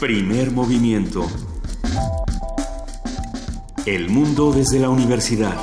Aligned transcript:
Primer 0.00 0.50
movimiento. 0.50 1.26
El 3.86 4.08
mundo 4.08 4.52
desde 4.52 4.78
la 4.78 4.88
universidad. 4.88 5.54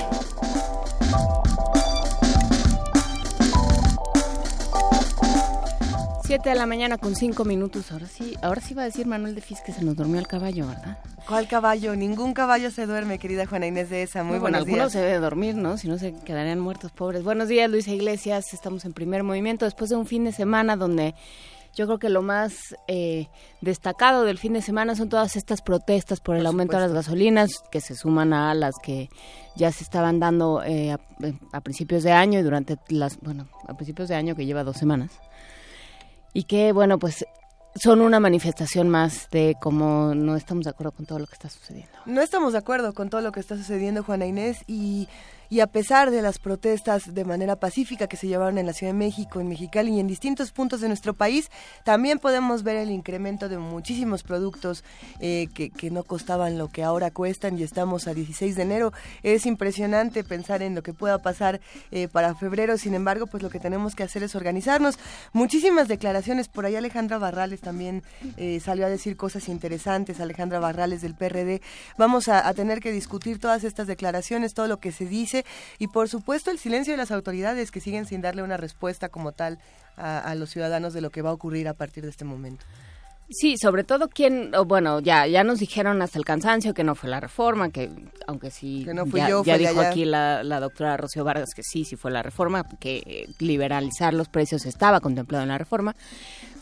Siete 6.23 6.49
de 6.49 6.55
la 6.55 6.65
mañana 6.65 6.97
con 6.97 7.15
cinco 7.15 7.45
minutos. 7.45 7.91
Ahora 7.91 8.05
sí, 8.07 8.35
ahora 8.41 8.59
sí 8.61 8.73
va 8.73 8.81
a 8.81 8.85
decir 8.85 9.07
Manuel 9.07 9.33
de 9.33 9.41
Fis 9.41 9.61
que 9.61 9.71
se 9.71 9.83
nos 9.83 9.95
durmió 9.95 10.19
el 10.19 10.27
caballo, 10.27 10.67
¿verdad? 10.67 10.97
¿Cuál 11.27 11.47
caballo? 11.47 11.95
Ningún 11.95 12.33
caballo 12.33 12.69
se 12.69 12.85
duerme, 12.85 13.17
querida 13.17 13.45
Juana 13.45 13.67
Inés 13.67 13.89
de 13.89 14.03
esa. 14.03 14.23
Muy 14.23 14.35
No, 14.35 14.41
bueno, 14.41 14.57
buenos 14.59 14.67
algunos 14.67 14.91
días. 14.91 14.91
se 14.91 14.99
debe 14.99 15.19
dormir, 15.19 15.55
¿no? 15.55 15.77
Si 15.77 15.87
no 15.87 15.97
se 15.97 16.13
quedarían 16.25 16.59
muertos 16.59 16.91
pobres. 16.91 17.23
Buenos 17.23 17.47
días, 17.47 17.69
Luisa 17.71 17.91
Iglesias. 17.91 18.53
Estamos 18.53 18.83
en 18.85 18.93
primer 18.93 19.23
movimiento 19.23 19.63
después 19.65 19.89
de 19.89 19.95
un 19.95 20.05
fin 20.05 20.25
de 20.25 20.33
semana 20.33 20.75
donde 20.75 21.15
yo 21.77 21.85
creo 21.85 21.99
que 21.99 22.09
lo 22.09 22.23
más 22.23 22.75
eh, 22.87 23.27
destacado 23.61 24.23
del 24.23 24.39
fin 24.39 24.53
de 24.53 24.63
semana 24.63 24.95
son 24.95 25.09
todas 25.09 25.35
estas 25.35 25.61
protestas 25.61 26.19
por 26.19 26.35
el 26.35 26.47
aumento 26.47 26.75
de 26.75 26.81
las 26.81 26.91
gasolinas 26.91 27.51
que 27.71 27.81
se 27.81 27.93
suman 27.93 28.33
a 28.33 28.55
las 28.55 28.73
que 28.81 29.09
ya 29.55 29.71
se 29.71 29.83
estaban 29.83 30.19
dando 30.19 30.63
eh, 30.63 30.91
a, 30.91 30.99
a 31.51 31.61
principios 31.61 32.01
de 32.01 32.11
año 32.11 32.39
y 32.39 32.41
durante 32.41 32.79
las, 32.89 33.19
bueno, 33.19 33.47
a 33.67 33.75
principios 33.75 34.09
de 34.09 34.15
año 34.15 34.35
que 34.35 34.47
lleva 34.47 34.63
dos 34.63 34.77
semanas. 34.77 35.11
Y 36.33 36.45
que, 36.45 36.71
bueno, 36.71 36.97
pues 36.97 37.25
son 37.75 38.01
una 38.01 38.19
manifestación 38.19 38.89
más 38.89 39.29
de 39.29 39.55
cómo 39.61 40.15
no 40.15 40.35
estamos 40.35 40.63
de 40.63 40.71
acuerdo 40.71 40.93
con 40.93 41.05
todo 41.05 41.19
lo 41.19 41.27
que 41.27 41.33
está 41.33 41.49
sucediendo. 41.49 41.91
No 42.07 42.21
estamos 42.21 42.53
de 42.53 42.59
acuerdo 42.59 42.93
con 42.95 43.11
todo 43.11 43.21
lo 43.21 43.31
que 43.31 43.39
está 43.39 43.55
sucediendo, 43.55 44.03
Juana 44.03 44.25
Inés, 44.25 44.63
y, 44.65 45.07
y 45.49 45.61
a 45.61 45.67
pesar 45.67 46.11
de 46.11 46.21
las 46.21 46.39
protestas 46.39 47.13
de 47.13 47.25
manera 47.25 47.55
pacífica 47.57 48.07
que 48.07 48.17
se 48.17 48.27
llevaron 48.27 48.57
en 48.57 48.65
la 48.65 48.73
Ciudad 48.73 48.93
de 48.93 48.99
México, 48.99 49.39
en 49.39 49.47
Mexicali 49.47 49.93
y 49.93 49.99
en 49.99 50.07
distintos 50.07 50.51
puntos 50.51 50.81
de 50.81 50.87
nuestro 50.87 51.13
país, 51.13 51.49
también 51.83 52.19
podemos 52.19 52.63
ver 52.63 52.77
el 52.77 52.91
incremento 52.91 53.49
de 53.49 53.57
muchísimos 53.57 54.23
productos 54.23 54.83
eh, 55.19 55.47
que, 55.53 55.69
que 55.69 55.91
no 55.91 56.03
costaban 56.03 56.57
lo 56.57 56.67
que 56.69 56.83
ahora 56.83 57.11
cuestan 57.11 57.57
y 57.57 57.63
estamos 57.63 58.07
a 58.07 58.13
16 58.13 58.55
de 58.55 58.61
enero. 58.61 58.93
Es 59.23 59.45
impresionante 59.45 60.23
pensar 60.23 60.61
en 60.61 60.75
lo 60.75 60.83
que 60.83 60.93
pueda 60.93 61.19
pasar 61.19 61.61
eh, 61.91 62.07
para 62.07 62.35
febrero, 62.35 62.77
sin 62.77 62.93
embargo, 62.93 63.27
pues 63.27 63.43
lo 63.43 63.49
que 63.49 63.59
tenemos 63.59 63.95
que 63.95 64.03
hacer 64.03 64.23
es 64.23 64.35
organizarnos. 64.35 64.99
Muchísimas 65.33 65.87
declaraciones, 65.87 66.47
por 66.47 66.65
ahí 66.65 66.75
Alejandra 66.75 67.17
Barrales 67.17 67.61
también 67.61 68.03
eh, 68.37 68.59
salió 68.59 68.85
a 68.85 68.89
decir 68.89 69.17
cosas 69.17 69.47
interesantes, 69.49 70.19
Alejandra 70.19 70.59
Barrales 70.59 71.01
del 71.01 71.15
PRD. 71.15 71.61
Vamos 71.97 72.27
a, 72.27 72.47
a 72.47 72.53
tener 72.53 72.79
que 72.79 72.91
discutir 72.91 73.39
todas 73.39 73.63
estas 73.63 73.87
declaraciones, 73.87 74.53
todo 74.53 74.67
lo 74.67 74.79
que 74.79 74.91
se 74.91 75.05
dice 75.05 75.36
y 75.79 75.87
por 75.87 76.09
supuesto 76.09 76.51
el 76.51 76.59
silencio 76.59 76.93
de 76.93 76.97
las 76.97 77.11
autoridades 77.11 77.71
que 77.71 77.79
siguen 77.81 78.05
sin 78.05 78.21
darle 78.21 78.43
una 78.43 78.57
respuesta 78.57 79.09
como 79.09 79.31
tal 79.31 79.59
a, 79.95 80.19
a 80.19 80.35
los 80.35 80.49
ciudadanos 80.49 80.93
de 80.93 81.01
lo 81.01 81.09
que 81.09 81.21
va 81.21 81.29
a 81.31 81.33
ocurrir 81.33 81.67
a 81.67 81.73
partir 81.73 82.03
de 82.03 82.09
este 82.09 82.25
momento. 82.25 82.65
Sí, 83.29 83.57
sobre 83.61 83.83
todo 83.83 84.07
quien, 84.07 84.51
bueno, 84.67 85.01
ya 85.01 85.27
ya 85.27 85.43
nos 85.43 85.59
dijeron 85.59 86.01
hasta 86.01 86.17
el 86.17 86.23
cansancio 86.23 86.73
que 86.73 86.85
no 86.85 86.95
fue 86.95 87.09
la 87.09 87.19
reforma, 87.19 87.69
que 87.71 87.89
aunque 88.25 88.51
sí, 88.51 88.83
Que 88.85 88.93
no 88.93 89.05
fui 89.05 89.19
ya, 89.19 89.27
yo, 89.27 89.43
dijo 89.43 89.81
allá. 89.81 89.89
aquí 89.89 90.05
la, 90.05 90.43
la 90.45 90.61
doctora 90.61 90.95
Rocío 90.95 91.25
Vargas 91.25 91.49
que 91.53 91.61
sí, 91.61 91.83
sí 91.83 91.97
fue 91.97 92.09
la 92.09 92.23
reforma, 92.23 92.65
que 92.79 93.27
liberalizar 93.39 94.13
los 94.13 94.29
precios 94.29 94.65
estaba 94.65 95.01
contemplado 95.01 95.43
en 95.43 95.49
la 95.49 95.57
reforma, 95.57 95.93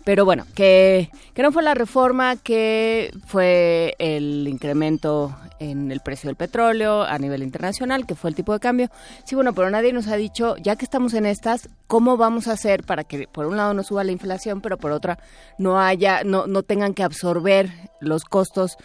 pero 0.05 0.25
bueno, 0.25 0.47
que, 0.55 1.11
que 1.35 1.43
no 1.43 1.51
fue 1.51 1.61
la 1.61 1.75
reforma, 1.75 2.35
que 2.35 3.11
fue 3.27 3.93
el 3.99 4.47
incremento 4.47 5.37
en 5.71 5.91
el 5.91 5.99
precio 5.99 6.27
del 6.27 6.35
petróleo 6.35 7.03
a 7.03 7.17
nivel 7.17 7.43
internacional, 7.43 8.05
que 8.05 8.15
fue 8.15 8.29
el 8.29 8.35
tipo 8.35 8.53
de 8.53 8.59
cambio. 8.59 8.89
Sí, 9.23 9.35
bueno, 9.35 9.53
pero 9.53 9.69
nadie 9.69 9.93
nos 9.93 10.07
ha 10.07 10.15
dicho, 10.15 10.55
ya 10.57 10.75
que 10.75 10.85
estamos 10.85 11.13
en 11.13 11.25
estas, 11.25 11.69
¿cómo 11.87 12.17
vamos 12.17 12.47
a 12.47 12.53
hacer 12.53 12.83
para 12.83 13.03
que 13.03 13.27
por 13.27 13.45
un 13.45 13.57
lado 13.57 13.73
no 13.73 13.83
suba 13.83 14.03
la 14.03 14.11
inflación, 14.11 14.61
pero 14.61 14.77
por 14.77 14.91
otra 14.91 15.19
no 15.57 15.79
haya, 15.79 16.23
no, 16.23 16.47
no 16.47 16.63
tengan 16.63 16.93
que 16.93 17.03
absorber 17.03 17.69
los 17.99 18.23
costos 18.23 18.77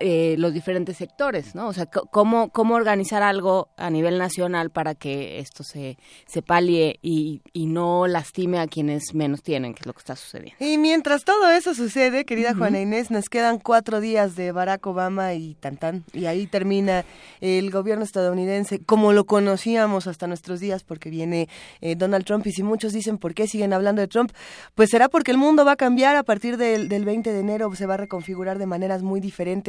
eh, 0.00 0.34
los 0.36 0.52
diferentes 0.52 0.96
sectores, 0.96 1.54
¿no? 1.54 1.68
O 1.68 1.72
sea, 1.72 1.86
cómo, 1.86 2.50
cómo 2.50 2.74
organizar 2.74 3.22
algo 3.22 3.68
a 3.76 3.88
nivel 3.88 4.18
nacional 4.18 4.70
para 4.70 4.96
que 4.96 5.38
esto 5.38 5.62
se, 5.62 5.96
se 6.26 6.42
palie 6.42 6.98
y, 7.02 7.42
y 7.52 7.66
no 7.66 8.08
lastime 8.08 8.58
a 8.58 8.66
quienes 8.66 9.14
menos 9.14 9.42
tienen, 9.42 9.74
que 9.74 9.80
es 9.80 9.86
lo 9.86 9.92
que 9.92 10.00
está 10.00 10.16
sucediendo. 10.16 10.56
Y 10.58 10.76
mientras 10.76 11.24
todo 11.24 11.48
eso 11.50 11.74
sucede, 11.74 12.24
querida 12.24 12.52
Juana 12.54 12.80
Inés, 12.80 13.12
nos 13.12 13.28
quedan 13.28 13.60
cuatro 13.60 14.00
días 14.00 14.34
de 14.34 14.50
Barack 14.50 14.84
Obama 14.88 15.34
y 15.34 15.54
tan 15.54 15.76
tan, 15.76 16.04
y 16.12 16.26
ahí 16.26 16.48
termina 16.48 17.04
el 17.40 17.70
gobierno 17.70 18.04
estadounidense 18.04 18.80
como 18.84 19.12
lo 19.12 19.24
conocíamos 19.24 20.08
hasta 20.08 20.26
nuestros 20.26 20.58
días, 20.58 20.82
porque 20.82 21.10
viene 21.10 21.48
eh, 21.80 21.94
Donald 21.94 22.24
Trump, 22.24 22.44
y 22.48 22.52
si 22.52 22.64
muchos 22.64 22.92
dicen 22.92 23.18
por 23.18 23.34
qué 23.34 23.46
siguen 23.46 23.72
hablando 23.72 24.00
de 24.02 24.08
Trump, 24.08 24.32
pues 24.74 24.90
será 24.90 25.08
porque 25.08 25.30
el 25.30 25.38
mundo 25.38 25.64
va 25.64 25.72
a 25.72 25.76
cambiar 25.76 26.16
a 26.16 26.24
partir 26.24 26.56
del, 26.56 26.88
del 26.88 27.04
20 27.04 27.32
de 27.32 27.38
enero, 27.38 27.72
se 27.76 27.86
va 27.86 27.94
a 27.94 27.98
reconfigurar 27.98 28.58
de 28.58 28.66
maneras 28.66 29.02
muy 29.02 29.20
diferentes. 29.20 29.59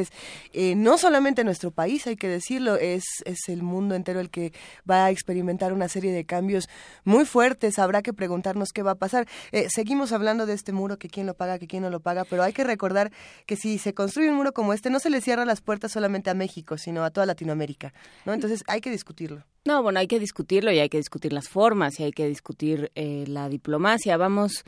Eh, 0.53 0.75
no 0.75 0.97
solamente 0.97 1.43
nuestro 1.43 1.71
país, 1.71 2.07
hay 2.07 2.15
que 2.15 2.27
decirlo, 2.27 2.75
es, 2.75 3.03
es 3.25 3.49
el 3.49 3.63
mundo 3.63 3.95
entero 3.95 4.19
el 4.19 4.29
que 4.29 4.53
va 4.89 5.05
a 5.05 5.11
experimentar 5.11 5.73
una 5.73 5.87
serie 5.87 6.11
de 6.11 6.25
cambios 6.25 6.69
muy 7.03 7.25
fuertes, 7.25 7.79
habrá 7.79 8.01
que 8.01 8.13
preguntarnos 8.13 8.69
qué 8.73 8.83
va 8.83 8.91
a 8.91 8.95
pasar. 8.95 9.27
Eh, 9.51 9.67
seguimos 9.69 10.11
hablando 10.11 10.45
de 10.45 10.53
este 10.53 10.71
muro, 10.71 10.97
que 10.97 11.09
quién 11.09 11.27
lo 11.27 11.33
paga, 11.33 11.59
que 11.59 11.67
quién 11.67 11.83
no 11.83 11.89
lo 11.89 11.99
paga, 11.99 12.25
pero 12.25 12.43
hay 12.43 12.53
que 12.53 12.63
recordar 12.63 13.11
que 13.45 13.55
si 13.55 13.77
se 13.77 13.93
construye 13.93 14.29
un 14.29 14.35
muro 14.35 14.53
como 14.53 14.73
este, 14.73 14.89
no 14.89 14.99
se 14.99 15.09
le 15.09 15.21
cierra 15.21 15.45
las 15.45 15.61
puertas 15.61 15.91
solamente 15.91 16.29
a 16.29 16.33
México, 16.33 16.77
sino 16.77 17.03
a 17.03 17.11
toda 17.11 17.25
Latinoamérica, 17.25 17.93
¿no? 18.25 18.33
Entonces 18.33 18.63
hay 18.67 18.81
que 18.81 18.91
discutirlo. 18.91 19.43
No, 19.63 19.83
bueno, 19.83 19.99
hay 19.99 20.07
que 20.07 20.19
discutirlo 20.19 20.71
y 20.71 20.79
hay 20.79 20.89
que 20.89 20.97
discutir 20.97 21.33
las 21.33 21.47
formas 21.47 21.99
y 21.99 22.03
hay 22.03 22.11
que 22.11 22.27
discutir 22.27 22.91
eh, 22.95 23.25
la 23.27 23.47
diplomacia. 23.47 24.17
Vamos, 24.17 24.63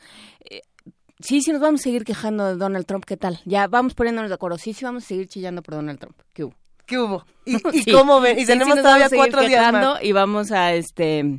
sí, 1.23 1.41
sí 1.41 1.51
nos 1.51 1.61
vamos 1.61 1.81
a 1.81 1.83
seguir 1.83 2.03
quejando 2.03 2.45
de 2.47 2.55
Donald 2.55 2.85
Trump, 2.85 3.05
¿qué 3.05 3.17
tal? 3.17 3.39
Ya 3.45 3.67
vamos 3.67 3.93
poniéndonos 3.95 4.29
de 4.29 4.35
acuerdo. 4.35 4.57
Sí, 4.57 4.73
sí 4.73 4.85
vamos 4.85 5.03
a 5.03 5.07
seguir 5.07 5.27
chillando 5.27 5.61
por 5.63 5.75
Donald 5.75 5.99
Trump. 5.99 6.15
¿Qué 6.33 6.43
hubo? 6.43 6.53
¿Qué 6.85 6.97
hubo? 6.99 7.25
¿Y, 7.45 7.55
y 7.77 7.83
Sí. 7.83 7.91
cómo 7.91 8.19
ven? 8.21 8.37
Y 8.37 8.41
Sí, 8.41 8.47
tenemos 8.47 8.73
sí 8.73 8.75
nos 8.75 8.83
todavía 8.83 9.05
vamos 9.05 9.05
a 9.05 9.09
seguir 9.09 9.23
cuatro 9.31 9.47
días 9.47 9.59
quejando 9.59 9.93
más. 9.93 10.03
Y 10.03 10.11
vamos 10.11 10.51
a, 10.51 10.73
este... 10.73 11.37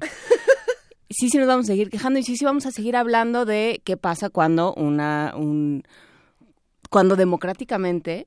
sí, 1.10 1.28
sí 1.30 1.38
nos 1.38 1.46
vamos 1.46 1.66
a 1.66 1.68
seguir 1.68 1.90
quejando 1.90 2.18
y 2.18 2.22
sí, 2.22 2.36
sí 2.36 2.44
vamos 2.44 2.66
a 2.66 2.70
seguir 2.72 2.96
hablando 2.96 3.44
de 3.44 3.80
qué 3.84 3.96
pasa 3.96 4.30
cuando 4.30 4.74
una... 4.74 5.32
Un, 5.36 5.82
cuando 6.90 7.16
democráticamente 7.16 8.26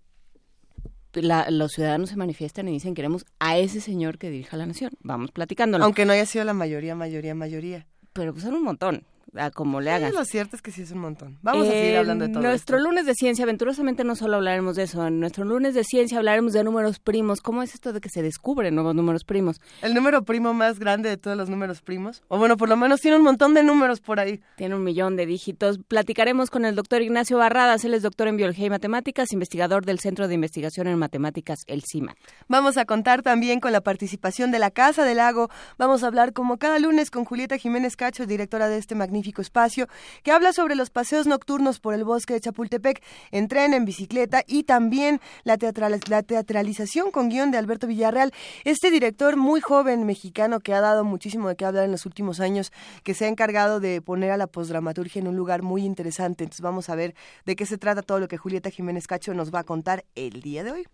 la- 1.14 1.50
los 1.50 1.72
ciudadanos 1.72 2.10
se 2.10 2.16
manifiestan 2.18 2.68
y 2.68 2.74
dicen 2.74 2.94
queremos 2.94 3.26
a 3.40 3.58
ese 3.58 3.82
señor 3.82 4.18
que 4.18 4.30
dirija 4.30 4.58
la 4.58 4.66
nación. 4.66 4.92
Vamos 5.02 5.32
platicándolo. 5.32 5.84
Aunque 5.86 6.06
no 6.06 6.14
haya 6.14 6.26
sido 6.26 6.44
la 6.46 6.54
mayoría, 6.54 6.94
mayoría, 6.96 7.34
mayoría. 7.34 7.88
Pero 8.14 8.34
pues 8.34 8.44
son 8.44 8.54
un 8.56 8.64
montón, 8.64 9.04
a 9.36 9.52
como 9.52 9.82
le 9.82 9.92
hagas. 9.92 10.12
Eh, 10.12 10.16
Lo 10.16 10.26
cierto 10.26 10.56
es 10.56 10.62
que 10.62 10.72
sí 10.72 10.82
es 10.82 10.92
un 10.92 11.00
montón. 11.00 11.38
Vamos 11.42 11.68
a 11.68 11.72
seguir 11.72 11.92
En 11.94 11.98
hablando 11.98 12.28
de 12.28 12.34
todo 12.34 12.44
nuestro 12.44 12.78
esto. 12.78 12.90
lunes 12.90 13.06
de 13.06 13.14
ciencia, 13.14 13.44
aventurosamente 13.44 14.04
no 14.04 14.16
solo 14.16 14.38
hablaremos 14.38 14.76
de 14.76 14.84
eso, 14.84 15.06
en 15.06 15.20
nuestro 15.20 15.44
lunes 15.46 15.74
de 15.74 15.84
ciencia 15.84 16.18
hablaremos 16.18 16.54
de 16.54 16.64
números 16.64 17.00
primos. 17.00 17.42
¿Cómo 17.42 17.62
es 17.62 17.74
esto 17.74 17.94
de 17.94 18.00
que 18.02 18.10
se 18.10 18.22
descubren 18.22 18.74
nuevos 18.76 18.96
números 18.96 19.24
primos? 19.26 19.60
El 19.82 19.94
número 19.94 20.24
primo 20.24 20.54
más 20.54 20.80
grande 20.80 21.10
de 21.10 21.18
todos 21.18 21.36
los 21.36 21.50
números 21.50 21.82
primos. 21.82 22.24
O 22.30 22.38
bueno, 22.38 22.56
por 22.58 22.70
lo 22.70 22.78
menos 22.78 23.02
tiene 23.02 23.18
un 23.18 23.24
montón 23.24 23.54
de 23.54 23.64
números 23.64 24.00
por 24.00 24.20
ahí. 24.20 24.42
Tiene 24.56 24.76
un 24.76 24.84
millón 24.84 25.16
de 25.18 25.26
dígitos. 25.26 25.80
Platicaremos 25.88 26.50
con 26.50 26.64
el 26.66 26.76
doctor 26.76 27.02
Ignacio 27.02 27.38
Barradas, 27.38 27.84
él 27.86 27.94
es 27.94 28.04
doctor 28.04 28.28
en 28.30 28.38
biología 28.38 28.68
y 28.68 28.70
matemáticas, 28.70 29.34
investigador 29.34 29.86
del 29.86 30.00
Centro 30.00 30.28
de 30.28 30.36
Investigación 30.36 30.88
en 30.88 30.98
Matemáticas, 30.98 31.60
el 31.68 31.84
CIMAT. 31.84 32.16
Vamos 32.48 32.78
a 32.78 32.86
contar 32.86 33.24
también 33.24 33.60
con 33.60 33.72
la 33.72 33.82
participación 33.82 34.52
de 34.52 34.60
la 34.60 34.72
Casa 34.72 35.04
del 35.04 35.18
Lago. 35.18 35.50
Vamos 35.78 36.04
a 36.04 36.08
hablar 36.08 36.32
como 36.34 36.58
cada 36.58 36.80
lunes 36.80 37.12
con 37.12 37.26
Julieta 37.26 37.58
Jiménez 37.58 37.96
Cacho, 37.98 38.26
directora 38.26 38.70
de 38.70 38.78
este 38.78 38.96
magnífico 38.96 39.17
espacio, 39.22 39.88
que 40.24 40.32
habla 40.32 40.54
sobre 40.54 40.76
los 40.76 40.90
paseos 40.90 41.28
nocturnos 41.28 41.80
por 41.80 41.94
el 41.94 42.04
bosque 42.04 42.34
de 42.34 42.42
Chapultepec 42.42 43.02
en 43.32 43.48
tren, 43.48 43.74
en 43.74 43.86
bicicleta 43.86 44.44
y 44.48 44.64
también 44.64 45.20
la, 45.44 45.58
teatral- 45.58 46.00
la 46.10 46.24
teatralización 46.24 47.12
con 47.12 47.30
guion 47.30 47.52
de 47.52 47.58
Alberto 47.58 47.88
Villarreal. 47.88 48.34
Este 48.64 48.92
director 48.92 49.38
muy 49.38 49.62
joven 49.62 50.06
mexicano 50.06 50.60
que 50.60 50.74
ha 50.74 50.82
dado 50.82 51.04
muchísimo 51.04 51.50
de 51.50 51.56
qué 51.56 51.66
hablar 51.66 51.86
en 51.86 51.92
los 51.92 52.06
últimos 52.06 52.40
años, 52.40 52.72
que 53.04 53.14
se 53.14 53.26
ha 53.26 53.28
encargado 53.28 53.80
de 53.80 54.02
poner 54.02 54.32
a 54.32 54.38
la 54.38 54.48
posdramaturgia 54.48 55.20
en 55.20 55.28
un 55.28 55.36
lugar 55.36 55.62
muy 55.62 55.84
interesante. 55.84 56.44
Entonces 56.44 56.62
vamos 56.62 56.90
a 56.90 56.96
ver 56.96 57.16
de 57.46 57.56
qué 57.56 57.66
se 57.66 57.78
trata 57.78 58.02
todo 58.02 58.20
lo 58.20 58.28
que 58.28 58.38
Julieta 58.38 58.70
Jiménez 58.70 59.08
Cacho 59.08 59.34
nos 59.34 59.54
va 59.54 59.60
a 59.60 59.64
contar 59.64 60.06
el 60.16 60.42
día 60.42 60.64
de 60.64 60.72
hoy. 60.72 60.88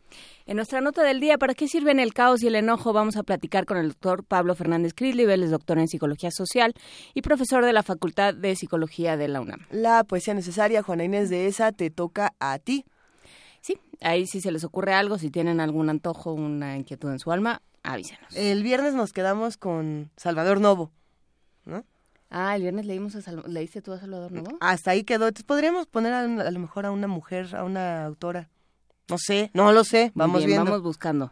En 0.45 0.57
nuestra 0.57 0.81
nota 0.81 1.03
del 1.03 1.19
día, 1.19 1.37
¿para 1.37 1.53
qué 1.53 1.67
sirven 1.67 1.99
el 1.99 2.13
caos 2.13 2.43
y 2.43 2.47
el 2.47 2.55
enojo? 2.55 2.93
Vamos 2.93 3.15
a 3.17 3.23
platicar 3.23 3.65
con 3.65 3.77
el 3.77 3.89
doctor 3.89 4.23
Pablo 4.23 4.55
Fernández 4.55 4.93
Crislibel, 4.93 5.43
es 5.43 5.51
doctor 5.51 5.79
en 5.79 5.87
psicología 5.87 6.29
social 6.31 6.73
y 7.13 7.21
profesor 7.21 7.65
de 7.65 7.73
la 7.73 7.83
Facultad 7.83 8.12
de 8.15 8.55
Psicología 8.55 9.17
de 9.17 9.27
la 9.27 9.41
UNAM. 9.41 9.61
La 9.71 10.03
poesía 10.03 10.33
necesaria, 10.33 10.83
Juana 10.83 11.03
Inés 11.03 11.29
de 11.29 11.47
esa, 11.47 11.71
te 11.71 11.89
toca 11.89 12.33
a 12.39 12.59
ti. 12.59 12.85
Sí, 13.61 13.77
ahí 14.01 14.27
si 14.27 14.41
se 14.41 14.51
les 14.51 14.63
ocurre 14.63 14.93
algo, 14.93 15.17
si 15.17 15.29
tienen 15.29 15.59
algún 15.59 15.89
antojo, 15.89 16.33
una 16.33 16.75
inquietud 16.77 17.09
en 17.11 17.19
su 17.19 17.31
alma, 17.31 17.61
avísenos. 17.83 18.35
El 18.35 18.61
viernes 18.63 18.93
nos 18.93 19.13
quedamos 19.13 19.57
con 19.57 20.11
Salvador 20.17 20.59
Novo. 20.61 20.91
¿no? 21.65 21.85
Ah, 22.29 22.55
el 22.55 22.63
viernes 22.63 22.85
leímos 22.85 23.15
a 23.15 23.21
Sal- 23.21 23.43
leíste 23.47 23.81
tú 23.81 23.93
a 23.93 23.99
Salvador 23.99 24.31
Novo. 24.31 24.57
Hasta 24.59 24.91
ahí 24.91 25.03
quedó. 25.03 25.27
Entonces 25.27 25.45
podríamos 25.45 25.87
poner 25.87 26.13
a, 26.13 26.21
a 26.21 26.51
lo 26.51 26.59
mejor 26.59 26.85
a 26.85 26.91
una 26.91 27.07
mujer, 27.07 27.55
a 27.55 27.63
una 27.63 28.05
autora. 28.05 28.49
No 29.09 29.17
sé, 29.17 29.51
no 29.53 29.71
lo 29.71 29.83
sé. 29.83 30.11
Vamos 30.15 30.39
bien, 30.39 30.47
viendo. 30.47 30.65
Vamos 30.71 30.81
buscando. 30.83 31.31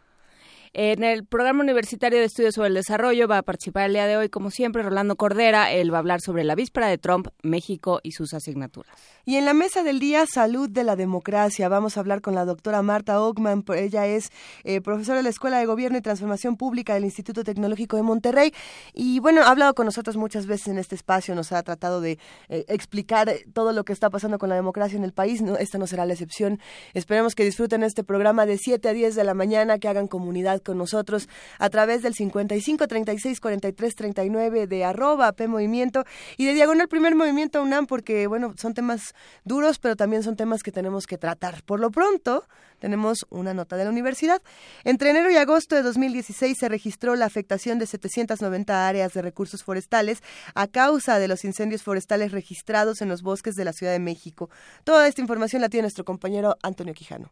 En 0.73 1.03
el 1.03 1.25
programa 1.25 1.63
universitario 1.63 2.19
de 2.19 2.23
estudios 2.23 2.55
sobre 2.55 2.69
el 2.69 2.75
desarrollo 2.75 3.27
va 3.27 3.39
a 3.39 3.43
participar 3.43 3.87
el 3.87 3.93
día 3.93 4.07
de 4.07 4.15
hoy, 4.15 4.29
como 4.29 4.51
siempre, 4.51 4.81
Rolando 4.81 5.17
Cordera. 5.17 5.69
Él 5.69 5.91
va 5.91 5.97
a 5.97 5.99
hablar 5.99 6.21
sobre 6.21 6.45
la 6.45 6.55
víspera 6.55 6.87
de 6.87 6.97
Trump, 6.97 7.27
México 7.43 7.99
y 8.03 8.13
sus 8.13 8.33
asignaturas. 8.33 8.95
Y 9.25 9.35
en 9.35 9.43
la 9.43 9.53
mesa 9.53 9.83
del 9.83 9.99
día, 9.99 10.25
salud 10.25 10.69
de 10.69 10.85
la 10.85 10.95
democracia. 10.95 11.67
Vamos 11.67 11.97
a 11.97 11.99
hablar 11.99 12.21
con 12.21 12.35
la 12.35 12.45
doctora 12.45 12.81
Marta 12.83 13.21
Ockman. 13.21 13.65
Ella 13.75 14.07
es 14.07 14.29
eh, 14.63 14.79
profesora 14.79 15.17
de 15.17 15.23
la 15.23 15.29
Escuela 15.29 15.59
de 15.59 15.65
Gobierno 15.65 15.97
y 15.97 16.01
Transformación 16.01 16.55
Pública 16.55 16.93
del 16.93 17.03
Instituto 17.03 17.43
Tecnológico 17.43 17.97
de 17.97 18.03
Monterrey. 18.03 18.53
Y 18.93 19.19
bueno, 19.19 19.41
ha 19.41 19.49
hablado 19.49 19.73
con 19.73 19.85
nosotros 19.85 20.15
muchas 20.15 20.45
veces 20.45 20.69
en 20.69 20.77
este 20.77 20.95
espacio, 20.95 21.35
nos 21.35 21.51
ha 21.51 21.61
tratado 21.63 21.99
de 21.99 22.17
eh, 22.47 22.63
explicar 22.69 23.29
todo 23.51 23.73
lo 23.73 23.83
que 23.83 23.91
está 23.91 24.09
pasando 24.09 24.39
con 24.39 24.47
la 24.47 24.55
democracia 24.55 24.95
en 24.95 25.03
el 25.03 25.11
país. 25.11 25.43
Esta 25.59 25.77
no 25.77 25.85
será 25.85 26.05
la 26.05 26.13
excepción. 26.13 26.61
Esperemos 26.93 27.35
que 27.35 27.43
disfruten 27.43 27.83
este 27.83 28.05
programa 28.05 28.45
de 28.45 28.57
7 28.57 28.87
a 28.87 28.93
10 28.93 29.15
de 29.15 29.23
la 29.25 29.33
mañana, 29.33 29.77
que 29.77 29.89
hagan 29.89 30.07
comunidad 30.07 30.60
con 30.61 30.77
nosotros 30.77 31.27
a 31.59 31.69
través 31.69 32.01
del 32.01 32.13
55 32.13 32.87
36 32.87 33.39
43 33.39 33.95
39 33.95 34.67
de 34.67 34.85
arroba 34.85 35.31
P 35.33 35.47
Movimiento 35.47 36.05
y 36.37 36.45
de 36.45 36.53
Diagonal 36.53 36.87
Primer 36.87 37.15
Movimiento 37.15 37.61
UNAM, 37.61 37.87
porque 37.87 38.27
bueno, 38.27 38.53
son 38.57 38.73
temas 38.73 39.13
duros, 39.43 39.79
pero 39.79 39.95
también 39.95 40.23
son 40.23 40.35
temas 40.35 40.63
que 40.63 40.71
tenemos 40.71 41.07
que 41.07 41.17
tratar. 41.17 41.63
Por 41.63 41.79
lo 41.79 41.91
pronto, 41.91 42.45
tenemos 42.79 43.25
una 43.29 43.53
nota 43.53 43.77
de 43.77 43.85
la 43.85 43.89
universidad. 43.89 44.41
Entre 44.83 45.11
enero 45.11 45.31
y 45.31 45.37
agosto 45.37 45.75
de 45.75 45.83
2016 45.83 46.57
se 46.57 46.69
registró 46.69 47.15
la 47.15 47.25
afectación 47.25 47.79
de 47.79 47.85
790 47.85 48.87
áreas 48.87 49.13
de 49.13 49.21
recursos 49.21 49.63
forestales 49.63 50.21
a 50.55 50.67
causa 50.67 51.19
de 51.19 51.27
los 51.27 51.45
incendios 51.45 51.83
forestales 51.83 52.31
registrados 52.31 53.01
en 53.01 53.09
los 53.09 53.21
bosques 53.21 53.55
de 53.55 53.65
la 53.65 53.73
Ciudad 53.73 53.93
de 53.93 53.99
México. 53.99 54.49
Toda 54.83 55.07
esta 55.07 55.21
información 55.21 55.61
la 55.61 55.69
tiene 55.69 55.83
nuestro 55.83 56.05
compañero 56.05 56.57
Antonio 56.63 56.93
Quijano. 56.93 57.31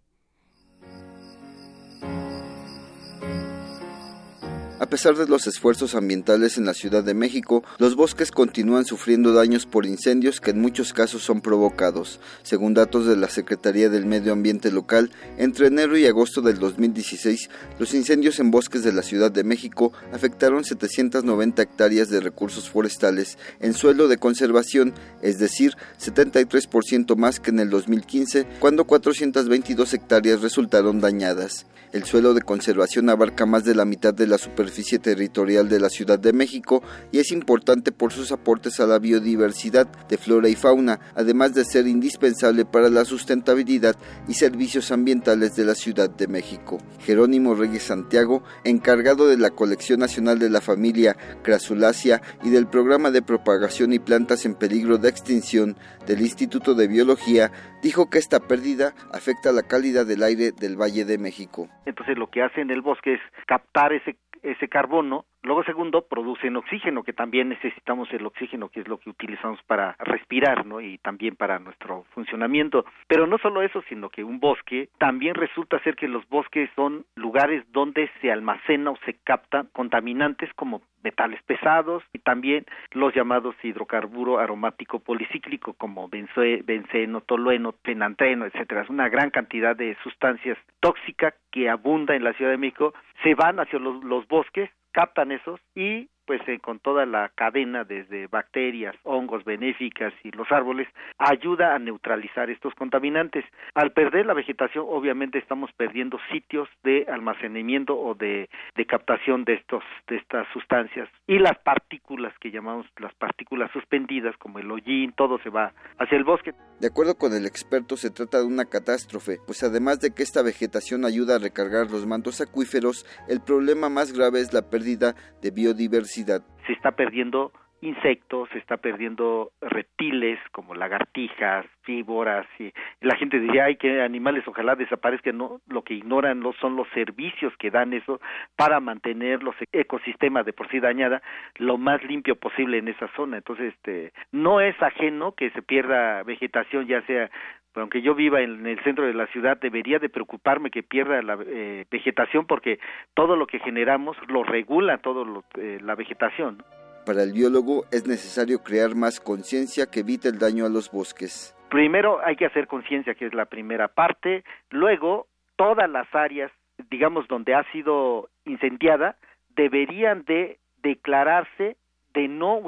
A 4.82 4.86
pesar 4.86 5.18
de 5.18 5.28
los 5.28 5.46
esfuerzos 5.46 5.94
ambientales 5.94 6.58
en 6.58 6.66
la 6.66 6.74
Ciudad 6.74 7.04
de 7.04 7.14
México, 7.14 7.66
los 7.80 7.98
bosques 7.98 8.32
continúan 8.32 8.86
sufriendo 8.86 9.34
daños 9.34 9.66
por 9.66 9.86
incendios 9.86 10.40
que 10.40 10.52
en 10.52 10.62
muchos 10.62 10.94
casos 10.94 11.22
son 11.22 11.42
provocados. 11.42 12.22
Según 12.44 12.76
datos 12.76 13.06
de 13.06 13.18
la 13.18 13.28
Secretaría 13.28 13.90
del 13.90 14.06
Medio 14.06 14.32
Ambiente 14.32 14.72
local, 14.72 15.12
entre 15.38 15.68
enero 15.68 15.98
y 15.98 16.06
agosto 16.06 16.40
del 16.42 16.60
2016, 16.60 17.50
los 17.78 17.94
incendios 17.94 18.40
en 18.40 18.52
bosques 18.52 18.82
de 18.82 18.94
la 18.94 19.02
Ciudad 19.02 19.34
de 19.34 19.44
México 19.44 19.92
afectaron 20.14 20.64
790 20.64 21.62
hectáreas 21.62 22.08
de 22.08 22.22
recursos 22.22 22.70
forestales 22.70 23.38
en 23.60 23.74
suelo 23.74 24.08
de 24.08 24.16
conservación, 24.18 24.94
es 25.22 25.40
decir, 25.40 25.76
73% 26.02 27.18
más 27.18 27.42
que 27.42 27.50
en 27.50 27.60
el 27.60 27.70
2015, 27.70 28.48
cuando 28.62 28.86
422 28.86 29.94
hectáreas 29.94 30.42
resultaron 30.42 31.02
dañadas. 31.02 31.66
El 31.92 32.04
suelo 32.04 32.36
de 32.36 32.44
conservación 32.44 33.10
abarca 33.10 33.48
más 33.48 33.66
de 33.66 33.74
la 33.74 33.84
mitad 33.84 34.14
de 34.14 34.28
la 34.28 34.38
superficie 34.38 34.69
territorial 35.02 35.68
de 35.68 35.80
la 35.80 35.90
Ciudad 35.90 36.20
de 36.20 36.34
México 36.34 36.82
y 37.12 37.20
es 37.20 37.32
importante 37.32 37.92
por 37.92 38.12
sus 38.12 38.32
aportes 38.32 38.80
a 38.80 38.88
la 38.88 39.00
biodiversidad 39.00 39.88
de 40.08 40.18
flora 40.18 40.50
y 40.50 40.56
fauna, 40.56 41.00
además 41.16 41.54
de 41.54 41.66
ser 41.66 41.88
indispensable 41.88 42.66
para 42.66 42.90
la 42.90 43.06
sustentabilidad 43.06 43.96
y 44.28 44.34
servicios 44.34 44.92
ambientales 44.92 45.56
de 45.56 45.66
la 45.66 45.76
Ciudad 45.76 46.10
de 46.10 46.28
México. 46.28 46.78
Jerónimo 47.00 47.56
Reyes 47.56 47.84
Santiago, 47.84 48.44
encargado 48.64 49.28
de 49.28 49.38
la 49.38 49.50
Colección 49.50 50.00
Nacional 50.00 50.40
de 50.40 50.50
la 50.50 50.62
Familia 50.62 51.16
Crasulacia 51.44 52.22
y 52.44 52.50
del 52.50 52.68
Programa 52.68 53.12
de 53.12 53.22
Propagación 53.22 53.94
y 53.94 54.00
Plantas 54.00 54.46
en 54.46 54.56
Peligro 54.56 54.98
de 54.98 55.10
Extinción 55.10 55.76
del 56.06 56.22
Instituto 56.22 56.74
de 56.74 56.88
Biología, 56.88 57.52
dijo 57.82 58.10
que 58.10 58.18
esta 58.18 58.40
pérdida 58.40 58.94
afecta 59.14 59.52
la 59.52 59.64
calidad 59.64 60.06
del 60.06 60.24
aire 60.24 60.52
del 60.52 60.80
Valle 60.80 61.06
de 61.06 61.18
México. 61.18 61.68
Entonces 61.86 62.18
lo 62.18 62.28
que 62.28 62.42
hace 62.42 62.62
en 62.62 62.72
el 62.72 62.82
bosque 62.82 63.14
es 63.14 63.20
captar 63.48 63.94
ese 63.94 64.16
ese 64.44 64.68
carbono. 64.68 65.26
Luego, 65.44 65.64
segundo, 65.64 66.06
producen 66.08 66.58
oxígeno, 66.58 67.04
que 67.04 67.14
también 67.14 67.50
necesitamos 67.50 68.12
el 68.12 68.26
oxígeno, 68.26 68.70
que 68.70 68.82
es 68.82 68.88
lo 68.88 68.98
que 69.00 69.10
utilizamos 69.10 69.62
para 69.64 69.96
respirar, 70.00 70.66
¿no? 70.66 70.82
Y 70.82 70.98
también 70.98 71.36
para 71.36 71.60
nuestro 71.60 72.06
funcionamiento. 72.14 72.86
Pero 73.08 73.26
no 73.26 73.38
solo 73.38 73.62
eso, 73.62 73.82
sino 73.88 74.10
que 74.10 74.24
un 74.24 74.40
bosque 74.40 74.90
también 74.98 75.36
resulta 75.36 75.80
ser 75.80 75.96
que 75.96 76.08
los 76.08 76.28
bosques 76.28 76.70
son 76.76 77.06
lugares 77.16 77.64
donde 77.72 78.10
se 78.22 78.32
almacena 78.32 78.92
o 78.92 78.98
se 79.06 79.14
captan 79.24 79.70
contaminantes 79.72 80.54
como 80.56 80.82
metales 81.04 81.42
pesados 81.44 82.04
y 82.12 82.20
también 82.20 82.66
los 82.92 83.14
llamados 83.16 83.56
hidrocarburo 83.64 84.40
aromático 84.40 85.00
policíclico 85.00 85.74
como 85.74 86.10
benceno, 86.10 87.22
tolueno, 87.22 87.72
penantreno, 87.72 88.46
etcétera. 88.46 88.82
Es 88.82 88.90
una 88.90 89.08
gran 89.08 89.30
cantidad 89.30 89.76
de 89.76 89.96
sustancias 90.04 90.58
tóxicas 90.82 91.34
que 91.52 91.70
abunda 91.70 92.16
en 92.16 92.24
la 92.24 92.34
Ciudad 92.34 92.52
de 92.52 92.58
México, 92.58 92.94
se 93.24 93.34
van 93.36 93.60
hacia 93.60 93.80
los 93.80 94.28
bosques, 94.28 94.70
captan 94.92 95.32
esos 95.32 95.60
y 95.76 96.10
pues 96.30 96.48
eh, 96.48 96.60
con 96.60 96.78
toda 96.78 97.08
la 97.08 97.30
cadena 97.34 97.86
desde 97.86 98.28
bacterias, 98.28 98.96
hongos 99.02 99.44
benéficas 99.46 100.14
y 100.24 100.30
los 100.30 100.52
árboles 100.52 100.88
ayuda 101.18 101.74
a 101.74 101.80
neutralizar 101.80 102.52
estos 102.52 102.76
contaminantes. 102.76 103.44
Al 103.74 103.94
perder 103.94 104.28
la 104.28 104.36
vegetación 104.36 104.86
obviamente 104.88 105.40
estamos 105.40 105.72
perdiendo 105.72 106.20
sitios 106.32 106.70
de 106.84 107.08
almacenamiento 107.12 108.00
o 108.00 108.14
de, 108.14 108.48
de 108.76 108.86
captación 108.86 109.44
de 109.44 109.56
estos 109.56 109.82
de 110.08 110.18
estas 110.18 110.48
sustancias 110.54 111.10
y 111.26 111.40
las 111.40 111.58
partículas 111.64 112.32
que 112.40 112.52
llamamos 112.52 112.86
las 113.00 113.16
partículas 113.16 113.72
suspendidas 113.72 114.38
como 114.38 114.60
el 114.60 114.70
hollín, 114.70 115.14
todo 115.14 115.40
se 115.40 115.50
va 115.50 115.74
hacia 115.98 116.16
el 116.16 116.26
bosque. 116.26 116.54
De 116.80 116.90
acuerdo 116.90 117.16
con 117.16 117.34
el 117.34 117.48
experto 117.48 117.98
se 117.98 118.12
trata 118.12 118.38
de 118.38 118.46
una 118.46 118.66
catástrofe, 118.66 119.40
pues 119.48 119.64
además 119.64 120.00
de 120.00 120.14
que 120.14 120.22
esta 120.22 120.44
vegetación 120.44 121.06
ayuda 121.06 121.38
a 121.38 121.40
recargar 121.40 121.90
los 121.90 122.06
mantos 122.06 122.40
acuíferos, 122.40 123.04
el 123.28 123.42
problema 123.42 123.90
más 123.90 124.14
grave 124.14 124.42
es 124.42 124.54
la 124.54 124.70
pérdida 124.70 125.16
de 125.42 125.50
biodiversidad 125.50 126.19
se 126.26 126.74
está 126.74 126.92
perdiendo 126.92 127.52
insectos, 127.82 128.50
se 128.52 128.58
está 128.58 128.78
perdiendo 128.78 129.52
reptiles 129.62 130.40
como 130.52 130.76
lagartijas, 130.76 131.66
víboras 131.86 132.46
y 132.60 132.72
la 133.02 133.16
gente 133.16 133.40
diría, 133.40 133.66
ay, 133.66 133.78
que 133.78 134.02
animales 134.02 134.48
ojalá 134.48 134.76
desaparezcan, 134.76 135.38
no, 135.38 135.62
lo 135.68 135.84
que 135.84 135.94
ignoran 135.94 136.40
no 136.40 136.54
son 136.54 136.76
los 136.76 136.88
servicios 136.90 137.54
que 137.58 137.72
dan 137.72 137.94
eso 137.94 138.20
para 138.56 138.80
mantener 138.80 139.42
los 139.44 139.56
ecosistemas 139.72 140.46
de 140.46 140.54
por 140.54 140.70
sí 140.70 140.80
dañada 140.80 141.22
lo 141.56 141.78
más 141.78 142.04
limpio 142.04 142.36
posible 142.36 142.78
en 142.78 142.90
esa 142.90 143.08
zona. 143.16 143.38
Entonces, 143.38 143.74
este, 143.74 144.14
no 144.32 144.62
es 144.62 144.80
ajeno 144.82 145.34
que 145.34 145.50
se 145.52 145.62
pierda 145.62 146.24
vegetación, 146.24 146.86
ya 146.86 147.02
sea 147.04 147.32
aunque 147.76 148.02
yo 148.02 148.16
viva 148.16 148.42
en 148.42 148.66
el 148.66 148.82
centro 148.84 149.06
de 149.06 149.14
la 149.14 149.28
ciudad, 149.28 149.58
debería 149.58 150.00
de 150.00 150.10
preocuparme 150.10 150.72
que 150.72 150.84
pierda 150.84 151.22
la 151.22 151.38
eh, 151.46 151.86
vegetación 151.90 152.46
porque 152.46 152.80
todo 153.14 153.36
lo 153.36 153.48
que 153.48 153.60
generamos 153.60 154.18
lo 154.28 154.44
regula 154.44 154.98
todo 154.98 155.44
eh, 155.56 155.80
la 155.82 155.96
vegetación. 155.96 156.64
Para 157.06 157.24
el 157.24 157.34
biólogo 157.34 157.86
es 157.92 158.08
necesario 158.08 158.60
crear 158.64 158.96
más 158.96 159.20
conciencia 159.20 159.88
que 159.90 160.02
evite 160.02 160.28
el 160.28 160.38
daño 160.38 160.66
a 160.66 160.70
los 160.70 160.92
bosques. 160.92 161.56
Primero 161.70 162.20
hay 162.24 162.36
que 162.36 162.46
hacer 162.46 162.68
conciencia, 162.68 163.14
que 163.16 163.28
es 163.28 163.34
la 163.34 163.46
primera 163.46 163.88
parte. 163.88 164.44
Luego, 164.72 165.28
todas 165.56 165.90
las 165.90 166.08
áreas, 166.14 166.52
digamos, 166.90 167.28
donde 167.28 167.54
ha 167.54 167.64
sido 167.72 168.30
incendiada, 168.46 169.16
deberían 169.56 170.24
de 170.26 170.58
declararse 170.82 171.78
de 172.14 172.28
no 172.28 172.62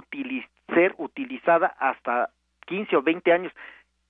ser 0.74 0.94
utilizada 0.98 1.68
hasta 1.80 2.30
15 2.68 2.96
o 2.98 3.02
20 3.02 3.32
años. 3.32 3.54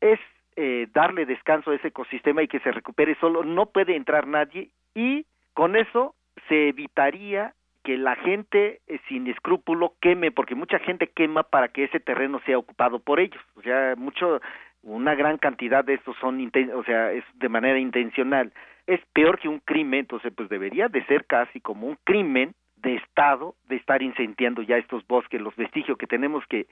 Es 0.02 0.20
eh, 0.64 0.88
darle 0.94 1.26
descanso 1.26 1.72
a 1.72 1.76
ese 1.76 1.88
ecosistema 1.88 2.44
y 2.44 2.48
que 2.48 2.60
se 2.60 2.72
recupere 2.72 3.16
solo, 3.16 3.44
no 3.44 3.66
puede 3.66 3.96
entrar 3.96 4.28
nadie 4.28 4.70
y 4.94 5.26
con 5.56 5.76
eso 5.76 6.14
se 6.48 6.70
evitaría 6.70 7.56
que 7.84 7.98
la 7.98 8.16
gente 8.18 8.80
eh, 8.86 9.00
sin 9.08 9.26
escrúpulo 9.26 9.96
queme, 10.00 10.30
porque 10.32 10.54
mucha 10.54 10.78
gente 10.78 11.08
quema 11.08 11.42
para 11.42 11.70
que 11.70 11.86
ese 11.86 12.00
terreno 12.00 12.40
sea 12.46 12.60
ocupado 12.60 13.00
por 13.00 13.20
ellos. 13.20 13.42
O 13.56 13.64
sea, 13.64 13.96
mucho, 13.98 14.40
una 14.84 15.16
gran 15.16 15.40
cantidad 15.40 15.84
de 15.84 15.96
estos 15.96 16.16
son, 16.18 16.40
o 16.76 16.84
sea, 16.84 17.12
es 17.12 17.24
de 17.34 17.50
manera 17.50 17.80
intencional. 17.80 18.54
Es 18.86 19.02
peor 19.14 19.40
que 19.40 19.50
un 19.50 19.62
crimen, 19.62 20.02
entonces 20.02 20.32
pues 20.36 20.48
debería 20.48 20.90
de 20.90 21.04
ser 21.06 21.26
casi 21.26 21.60
como 21.60 21.88
un 21.88 21.98
crimen 22.04 22.54
de 22.82 22.96
Estado 22.96 23.56
de 23.70 23.76
estar 23.76 24.02
incendiando 24.02 24.62
ya 24.62 24.78
estos 24.78 25.06
bosques, 25.08 25.42
los 25.42 25.56
vestigios 25.56 25.98
que 25.98 26.08
tenemos 26.08 26.44
que 26.48 26.68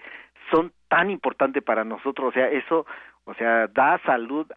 son 0.52 0.72
tan 0.88 1.10
importantes 1.10 1.64
para 1.64 1.84
nosotros, 1.84 2.30
o 2.30 2.32
sea, 2.32 2.50
eso, 2.50 2.86
o 3.26 3.34
sea, 3.36 3.68
da 3.68 4.00
salud 4.06 4.48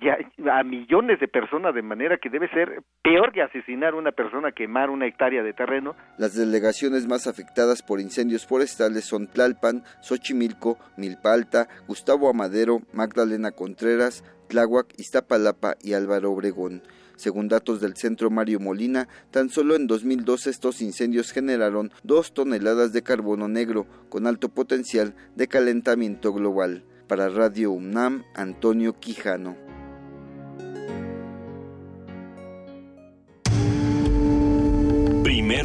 ya, 0.00 0.18
a 0.52 0.62
millones 0.62 1.18
de 1.20 1.28
personas 1.28 1.74
de 1.74 1.82
manera 1.82 2.18
que 2.18 2.30
debe 2.30 2.48
ser 2.50 2.82
peor 3.02 3.32
que 3.32 3.42
asesinar 3.42 3.94
a 3.94 3.96
una 3.96 4.12
persona 4.12 4.52
quemar 4.52 4.90
una 4.90 5.06
hectárea 5.06 5.42
de 5.42 5.52
terreno. 5.52 5.96
Las 6.18 6.34
delegaciones 6.34 7.06
más 7.08 7.26
afectadas 7.26 7.82
por 7.82 8.00
incendios 8.00 8.46
forestales 8.46 9.04
son 9.04 9.26
Tlalpan, 9.26 9.82
Xochimilco, 10.02 10.78
Milpa 10.96 11.32
Alta, 11.32 11.66
Gustavo 11.86 12.30
Amadero, 12.30 12.80
Magdalena 12.92 13.50
Contreras, 13.50 14.24
Tláhuac, 14.48 14.94
Iztapalapa 14.98 15.74
y 15.82 15.94
Álvaro 15.94 16.32
Obregón. 16.32 16.82
Según 17.20 17.48
datos 17.48 17.82
del 17.82 17.96
Centro 17.96 18.30
Mario 18.30 18.60
Molina, 18.60 19.06
tan 19.30 19.50
solo 19.50 19.76
en 19.76 19.86
2012 19.86 20.48
estos 20.48 20.80
incendios 20.80 21.32
generaron 21.32 21.92
dos 22.02 22.32
toneladas 22.32 22.94
de 22.94 23.02
carbono 23.02 23.46
negro 23.46 23.86
con 24.08 24.26
alto 24.26 24.48
potencial 24.48 25.14
de 25.36 25.46
calentamiento 25.46 26.32
global. 26.32 26.82
Para 27.08 27.28
Radio 27.28 27.72
UNAM, 27.72 28.24
Antonio 28.34 28.98
Quijano. 28.98 29.54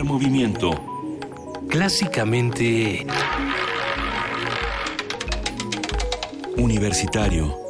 movimiento. 0.06 0.72
Clásicamente... 1.68 3.06
Universitario. 6.58 7.65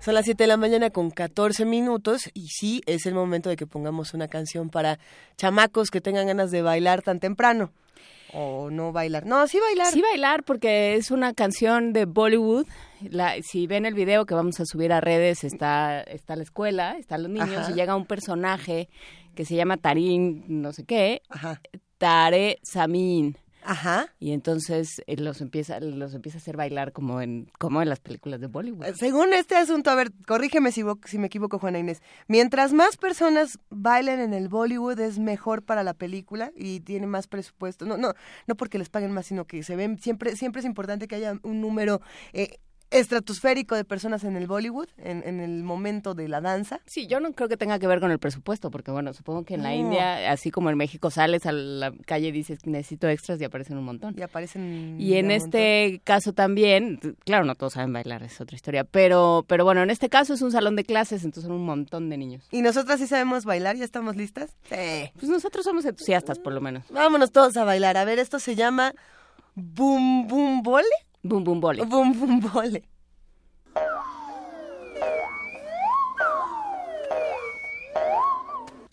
Son 0.00 0.14
las 0.14 0.24
7 0.24 0.44
de 0.44 0.48
la 0.48 0.56
mañana 0.56 0.88
con 0.88 1.10
14 1.10 1.66
minutos 1.66 2.30
y 2.32 2.48
sí, 2.48 2.80
es 2.86 3.04
el 3.04 3.14
momento 3.14 3.50
de 3.50 3.56
que 3.56 3.66
pongamos 3.66 4.14
una 4.14 4.28
canción 4.28 4.70
para 4.70 4.98
chamacos 5.36 5.90
que 5.90 6.00
tengan 6.00 6.26
ganas 6.26 6.50
de 6.50 6.62
bailar 6.62 7.02
tan 7.02 7.20
temprano. 7.20 7.70
O 8.32 8.70
no 8.70 8.92
bailar. 8.92 9.26
No, 9.26 9.46
sí 9.46 9.58
bailar. 9.60 9.92
Sí 9.92 10.00
bailar 10.00 10.42
porque 10.44 10.94
es 10.94 11.10
una 11.10 11.34
canción 11.34 11.92
de 11.92 12.06
Bollywood. 12.06 12.66
La, 13.10 13.34
si 13.42 13.66
ven 13.66 13.84
el 13.84 13.92
video 13.92 14.24
que 14.24 14.34
vamos 14.34 14.58
a 14.60 14.64
subir 14.64 14.92
a 14.92 15.02
redes, 15.02 15.44
está, 15.44 16.00
está 16.00 16.34
la 16.34 16.44
escuela, 16.44 16.96
están 16.98 17.24
los 17.24 17.30
niños 17.30 17.50
Ajá. 17.50 17.70
y 17.70 17.74
llega 17.74 17.94
un 17.94 18.06
personaje 18.06 18.88
que 19.34 19.44
se 19.44 19.54
llama 19.54 19.76
Tarín, 19.76 20.44
no 20.48 20.72
sé 20.72 20.84
qué, 20.84 21.20
Ajá. 21.28 21.60
Tare 21.98 22.58
Samin. 22.62 23.36
Ajá. 23.70 24.08
Y 24.18 24.32
entonces 24.32 25.00
eh, 25.06 25.16
los 25.16 25.40
empieza 25.40 25.78
los 25.78 26.12
empieza 26.14 26.38
a 26.38 26.40
hacer 26.40 26.56
bailar 26.56 26.92
como 26.92 27.20
en 27.20 27.52
como 27.56 27.80
en 27.80 27.88
las 27.88 28.00
películas 28.00 28.40
de 28.40 28.48
Bollywood. 28.48 28.84
Eh, 28.84 28.94
Según 28.96 29.32
este 29.32 29.54
asunto, 29.54 29.90
a 29.90 29.94
ver, 29.94 30.10
corrígeme 30.26 30.72
si, 30.72 30.82
si 31.04 31.18
me 31.18 31.28
equivoco, 31.28 31.60
Juana 31.60 31.78
Inés. 31.78 32.02
Mientras 32.26 32.72
más 32.72 32.96
personas 32.96 33.60
bailen 33.70 34.18
en 34.18 34.34
el 34.34 34.48
Bollywood 34.48 34.98
es 34.98 35.20
mejor 35.20 35.62
para 35.62 35.84
la 35.84 35.94
película 35.94 36.50
y 36.56 36.80
tiene 36.80 37.06
más 37.06 37.28
presupuesto. 37.28 37.86
No, 37.86 37.96
no, 37.96 38.14
no 38.48 38.56
porque 38.56 38.76
les 38.76 38.88
paguen 38.88 39.12
más, 39.12 39.26
sino 39.26 39.44
que 39.44 39.62
se 39.62 39.76
ven 39.76 40.00
siempre, 40.00 40.34
siempre 40.34 40.58
es 40.58 40.66
importante 40.66 41.06
que 41.06 41.14
haya 41.14 41.38
un 41.44 41.60
número 41.60 42.00
eh, 42.32 42.58
estratosférico 42.90 43.74
de 43.74 43.84
personas 43.84 44.24
en 44.24 44.36
el 44.36 44.46
Bollywood, 44.46 44.88
en, 44.98 45.22
en 45.26 45.40
el 45.40 45.62
momento 45.62 46.14
de 46.14 46.28
la 46.28 46.40
danza. 46.40 46.80
Sí, 46.86 47.06
yo 47.06 47.20
no 47.20 47.32
creo 47.32 47.48
que 47.48 47.56
tenga 47.56 47.78
que 47.78 47.86
ver 47.86 48.00
con 48.00 48.10
el 48.10 48.18
presupuesto, 48.18 48.70
porque 48.70 48.90
bueno, 48.90 49.12
supongo 49.12 49.44
que 49.44 49.54
en 49.54 49.62
la. 49.62 49.74
India, 49.74 50.30
así 50.30 50.50
como 50.50 50.70
en 50.70 50.76
México, 50.76 51.10
sales 51.10 51.46
a 51.46 51.52
la 51.52 51.92
calle 52.06 52.28
y 52.28 52.32
dices 52.32 52.66
necesito 52.66 53.08
extras 53.08 53.40
y 53.40 53.44
aparecen 53.44 53.78
un 53.78 53.84
montón. 53.84 54.14
Y 54.18 54.22
aparecen. 54.22 54.96
Y 54.98 55.14
en 55.14 55.30
este 55.30 56.00
caso 56.04 56.32
también, 56.32 56.98
claro, 57.24 57.44
no 57.44 57.54
todos 57.54 57.74
saben 57.74 57.92
bailar, 57.92 58.22
es 58.22 58.40
otra 58.40 58.56
historia, 58.56 58.84
pero, 58.84 59.44
pero 59.46 59.64
bueno, 59.64 59.82
en 59.82 59.90
este 59.90 60.08
caso 60.08 60.34
es 60.34 60.42
un 60.42 60.52
salón 60.52 60.76
de 60.76 60.84
clases, 60.84 61.24
entonces 61.24 61.48
son 61.48 61.56
un 61.56 61.64
montón 61.64 62.08
de 62.08 62.18
niños. 62.18 62.48
¿Y 62.50 62.62
nosotras 62.62 63.00
sí 63.00 63.06
sabemos 63.06 63.44
bailar? 63.44 63.76
¿Ya 63.76 63.84
estamos 63.84 64.16
listas? 64.16 64.56
Sí. 64.68 65.10
Pues 65.14 65.28
nosotros 65.30 65.64
somos 65.64 65.84
entusiastas, 65.84 66.38
por 66.38 66.52
lo 66.52 66.60
menos. 66.60 66.84
Vámonos 66.90 67.30
todos 67.30 67.56
a 67.56 67.64
bailar. 67.64 67.96
A 67.96 68.04
ver, 68.04 68.18
esto 68.18 68.38
se 68.38 68.54
llama 68.54 68.92
Boom 69.54 70.26
Boom 70.26 70.62
Bole. 70.62 70.86
Bum 71.24 71.44
Bum 71.44 71.60
Vole. 71.60 71.84
Bum 71.84 72.12
Bum 72.12 72.40
Vole. 72.42 72.82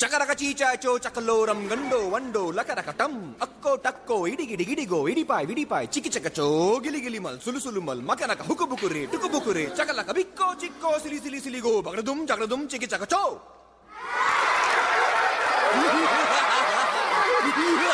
చకరక 0.01 0.31
చీచాచో 0.39 0.91
చకలోరం 1.03 1.60
గండో 1.69 2.00
వండో 2.12 2.43
లకరకటం 2.57 3.13
అక్కో 3.46 3.72
టక్కో 3.86 4.17
ఇడిగిడిగిడిగో 4.31 5.00
ఇడిపాయ్ 5.12 5.46
విడిపాయ్ 5.50 5.88
చికి 5.96 6.10
చకచో 6.15 6.48
గిలిగిలి 6.86 7.19
మల్ 7.25 7.39
సులుసులు 7.46 7.81
మల్ 7.88 8.03
మకనక 8.10 8.41
హుకుబుకురే 8.50 9.03
టుకుబుకురే 9.13 9.65
చకలక 9.79 10.12
బిక్కో 10.19 10.50
చిక్కో 10.63 10.91
సిలి 11.05 11.19
సిలి 11.25 11.41
సిలిగో 11.46 11.74
బగడదుం 11.88 12.22
చగడదుం 12.31 12.63
చికి 12.74 12.89
చకచో 12.93 13.24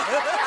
Ha 0.06 0.20
ha 0.20 0.38
ha! 0.38 0.43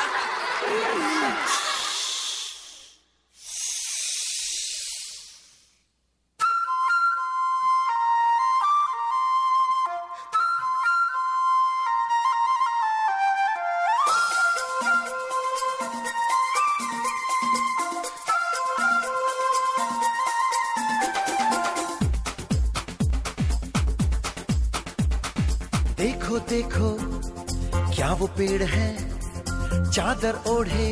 चादर 29.97 30.35
ओढ़े 30.47 30.89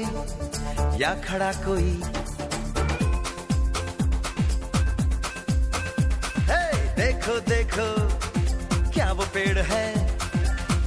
या 0.97 1.09
खड़ा 1.25 1.51
कोई। 1.65 1.91
हे 6.47 6.63
देखो 6.95 7.35
देखो, 7.49 7.87
क्या 8.91 9.11
वो 9.11 9.25
पेड़ 9.33 9.59
है? 9.59 9.85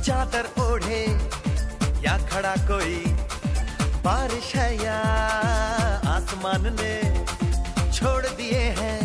चादर 0.03 0.49
ओढ़े 0.59 1.05
या 2.07 2.17
खड़ा 2.33 2.55
कोई? 2.71 2.99
बारिश 4.05 4.55
है 4.55 4.69
या 4.85 4.99
आसमान 6.17 6.67
ने 6.81 7.25
छोड़ 7.93 8.27
दिए 8.27 8.65
हैं? 8.81 9.01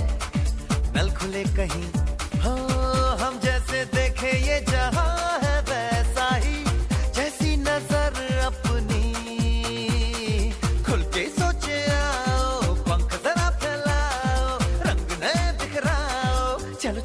नल 0.96 1.15
खुले 1.15 1.43
कहीं। 1.43 1.88
हो, 2.41 2.55
हम 3.24 3.39
जैसे 3.39 3.86
देखे 3.86 4.38
ये 4.48 4.60
जहाँ 4.72 5.02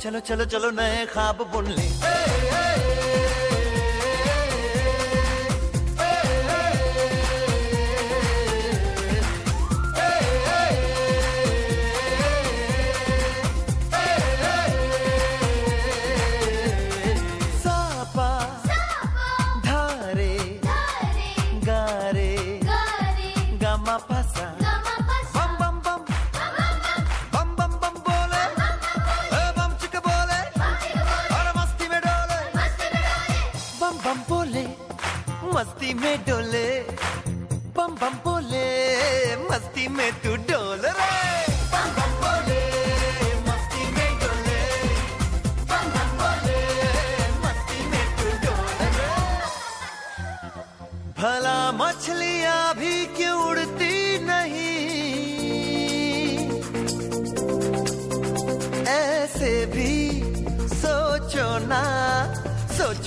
चलो 0.08 0.20
चलो 0.24 0.44
चलो 0.52 0.70
नए 0.72 1.04
खाब 1.12 1.40
बुन 1.52 1.66
ले 1.76 2.97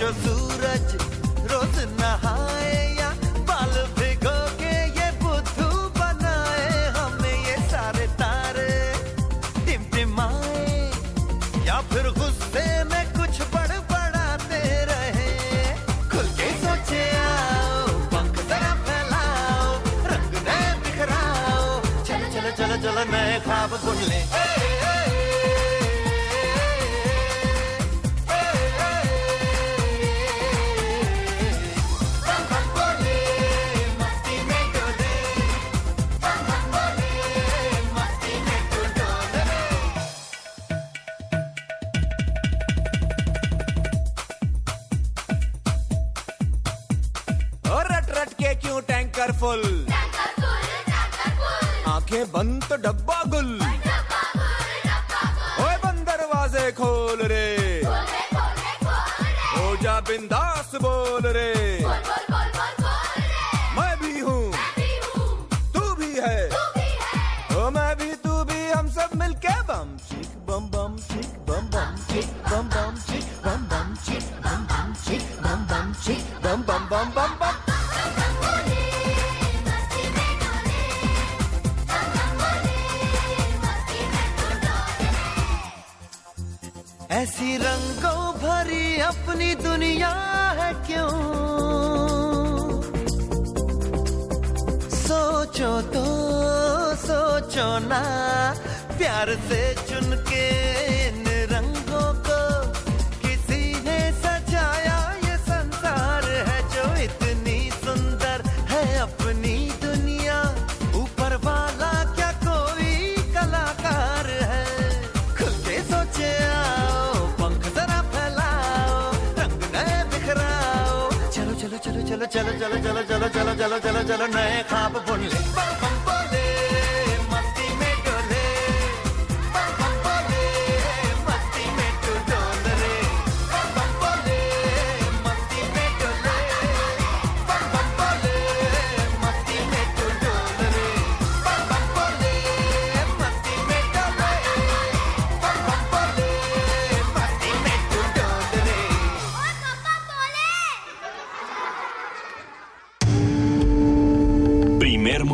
सोचो 0.00 0.08
सूरज 0.20 1.09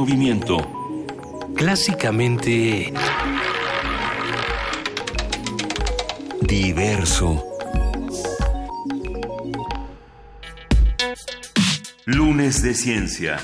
movimiento. 0.08 0.58
Clásicamente... 1.54 2.94
Diverso. 6.42 7.44
Lunes 12.06 12.62
de 12.62 12.74
Ciencia. 12.74 13.38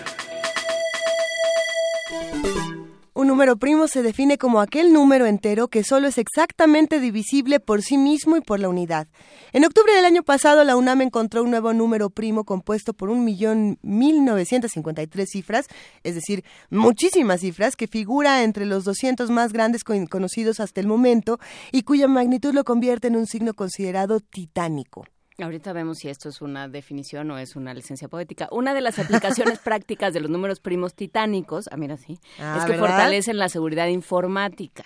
Número 3.34 3.58
primo 3.58 3.88
se 3.88 4.04
define 4.04 4.38
como 4.38 4.62
aquel 4.62 4.94
número 4.94 5.26
entero 5.26 5.68
que 5.68 5.84
solo 5.84 6.08
es 6.08 6.20
exactamente 6.20 7.00
divisible 7.00 7.60
por 7.60 7.82
sí 7.82 7.98
mismo 7.98 8.38
y 8.38 8.42
por 8.42 8.60
la 8.60 8.70
unidad. 8.70 9.08
En 9.54 9.66
octubre 9.66 9.92
del 9.96 10.06
año 10.06 10.22
pasado, 10.22 10.64
la 10.64 10.76
UNAM 10.76 11.02
encontró 11.02 11.42
un 11.42 11.50
nuevo 11.50 11.74
número 11.74 12.12
primo 12.12 12.44
compuesto 12.44 12.94
por 12.94 13.10
un 13.10 13.26
millón 13.26 13.80
mil 13.82 14.24
novecientos 14.24 14.70
cincuenta 14.72 15.02
y 15.02 15.08
tres 15.08 15.30
cifras, 15.32 15.66
es 16.04 16.14
decir, 16.14 16.44
muchísimas 16.70 17.42
cifras, 17.42 17.76
que 17.76 17.88
figura 17.88 18.44
entre 18.44 18.68
los 18.68 18.84
200 18.84 19.32
más 19.32 19.52
grandes 19.52 19.84
con- 19.84 20.06
conocidos 20.06 20.60
hasta 20.60 20.80
el 20.80 20.86
momento 20.86 21.40
y 21.72 21.82
cuya 21.82 22.08
magnitud 22.08 22.54
lo 22.54 22.64
convierte 22.64 23.08
en 23.08 23.16
un 23.16 23.26
signo 23.26 23.56
considerado 23.56 24.20
titánico. 24.20 25.06
Ahorita 25.42 25.74
vemos 25.74 25.98
si 26.00 26.10
esto 26.10 26.30
es 26.30 26.42
una 26.42 26.68
definición 26.68 27.32
o 27.32 27.38
es 27.38 27.56
una 27.56 27.74
licencia 27.74 28.08
poética. 28.08 28.48
Una 28.52 28.74
de 28.74 28.82
las 28.82 29.00
aplicaciones 29.00 29.60
prácticas 29.64 30.14
de 30.14 30.20
los 30.20 30.30
números 30.30 30.60
primos 30.60 30.94
titánicos, 30.94 31.68
ah, 31.72 31.78
mira, 31.78 31.98
sí, 31.98 32.20
Ah, 32.40 32.58
es 32.60 32.66
que 32.66 32.74
¿verdad? 32.74 32.88
fortalecen 32.88 33.38
la 33.38 33.50
seguridad 33.50 33.88
informática. 33.88 34.84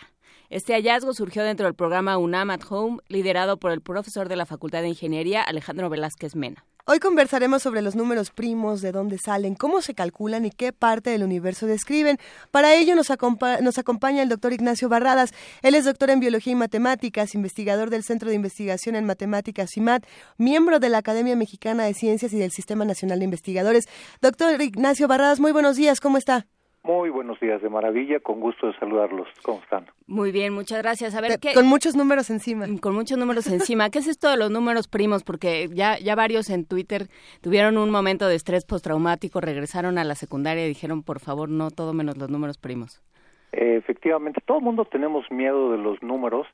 Este 0.50 0.74
hallazgo 0.74 1.14
surgió 1.14 1.44
dentro 1.44 1.66
del 1.66 1.76
programa 1.76 2.18
UNAM 2.18 2.52
at 2.52 2.62
Home, 2.70 3.00
liderado 3.10 3.58
por 3.58 3.72
el 3.72 3.82
profesor 3.82 4.30
de 4.30 4.38
la 4.38 4.46
Facultad 4.46 4.82
de 4.82 4.88
Ingeniería, 4.88 5.42
Alejandro 5.42 5.90
Velázquez 5.90 6.36
Mena. 6.38 6.64
Hoy 6.90 7.00
conversaremos 7.00 7.64
sobre 7.64 7.82
los 7.82 7.98
números 7.98 8.32
primos, 8.32 8.82
de 8.82 8.94
dónde 8.94 9.18
salen, 9.18 9.56
cómo 9.56 9.82
se 9.82 9.94
calculan 9.94 10.46
y 10.46 10.52
qué 10.52 10.72
parte 10.72 11.10
del 11.10 11.22
universo 11.22 11.66
describen. 11.66 12.18
Para 12.50 12.76
ello 12.76 12.96
nos, 12.96 13.10
acompa- 13.10 13.60
nos 13.60 13.78
acompaña 13.78 14.24
el 14.24 14.30
doctor 14.30 14.54
Ignacio 14.54 14.88
Barradas. 14.88 15.34
Él 15.64 15.76
es 15.76 15.84
doctor 15.84 16.12
en 16.12 16.22
Biología 16.22 16.54
y 16.54 16.56
Matemáticas, 16.56 17.36
investigador 17.36 17.90
del 17.90 18.06
Centro 18.06 18.30
de 18.30 18.36
Investigación 18.36 18.96
en 18.96 19.04
Matemáticas 19.04 19.72
CIMAT, 19.74 20.06
miembro 20.38 20.80
de 20.80 20.88
la 20.88 21.00
Academia 21.00 21.36
Mexicana 21.36 21.84
de 21.84 21.94
Ciencias 21.94 22.32
y 22.32 22.40
del 22.40 22.52
Sistema 22.52 22.86
Nacional 22.86 23.20
de 23.20 23.26
Investigadores. 23.26 23.90
Doctor 24.22 24.62
Ignacio 24.62 25.10
Barradas, 25.10 25.42
muy 25.42 25.52
buenos 25.52 25.76
días, 25.76 26.00
¿cómo 26.00 26.18
está? 26.18 26.48
Muy 26.88 27.10
buenos 27.10 27.38
días, 27.42 27.62
de 27.62 27.68
maravilla, 27.68 28.22
con 28.22 28.40
gusto 28.40 28.68
de 28.68 28.74
saludarlos. 28.80 29.28
¿Cómo 29.44 29.60
están? 29.60 29.88
Muy 30.08 30.32
bien, 30.32 30.54
muchas 30.54 30.82
gracias. 30.82 31.16
A 31.16 31.20
ver, 31.20 31.38
¿qué, 31.38 31.54
Con 31.54 31.68
muchos 31.68 31.98
números 31.98 32.30
encima. 32.30 32.66
con 32.82 32.96
muchos 32.96 33.18
números 33.18 33.46
encima. 33.48 33.90
¿Qué 33.90 34.00
es 34.00 34.08
esto 34.08 34.30
de 34.30 34.38
los 34.38 34.52
números 34.52 34.88
primos? 34.88 35.26
Porque 35.26 35.68
ya, 35.74 36.00
ya 36.00 36.16
varios 36.16 36.50
en 36.50 36.66
Twitter 36.66 37.08
tuvieron 37.42 37.78
un 37.78 37.92
momento 37.92 38.30
de 38.30 38.36
estrés 38.36 38.64
postraumático, 38.64 39.42
regresaron 39.42 39.98
a 39.98 40.06
la 40.06 40.16
secundaria 40.16 40.64
y 40.64 40.70
dijeron, 40.70 41.04
por 41.04 41.20
favor, 41.20 41.50
no 41.50 41.72
todo 41.72 41.92
menos 41.92 42.18
los 42.18 42.30
números 42.30 42.58
primos. 42.58 43.04
Eh, 43.52 43.76
efectivamente, 43.76 44.40
todo 44.46 44.60
el 44.60 44.64
mundo 44.64 44.86
tenemos 44.86 45.30
miedo 45.30 45.74
de 45.74 45.80
los 45.80 46.02
números 46.02 46.48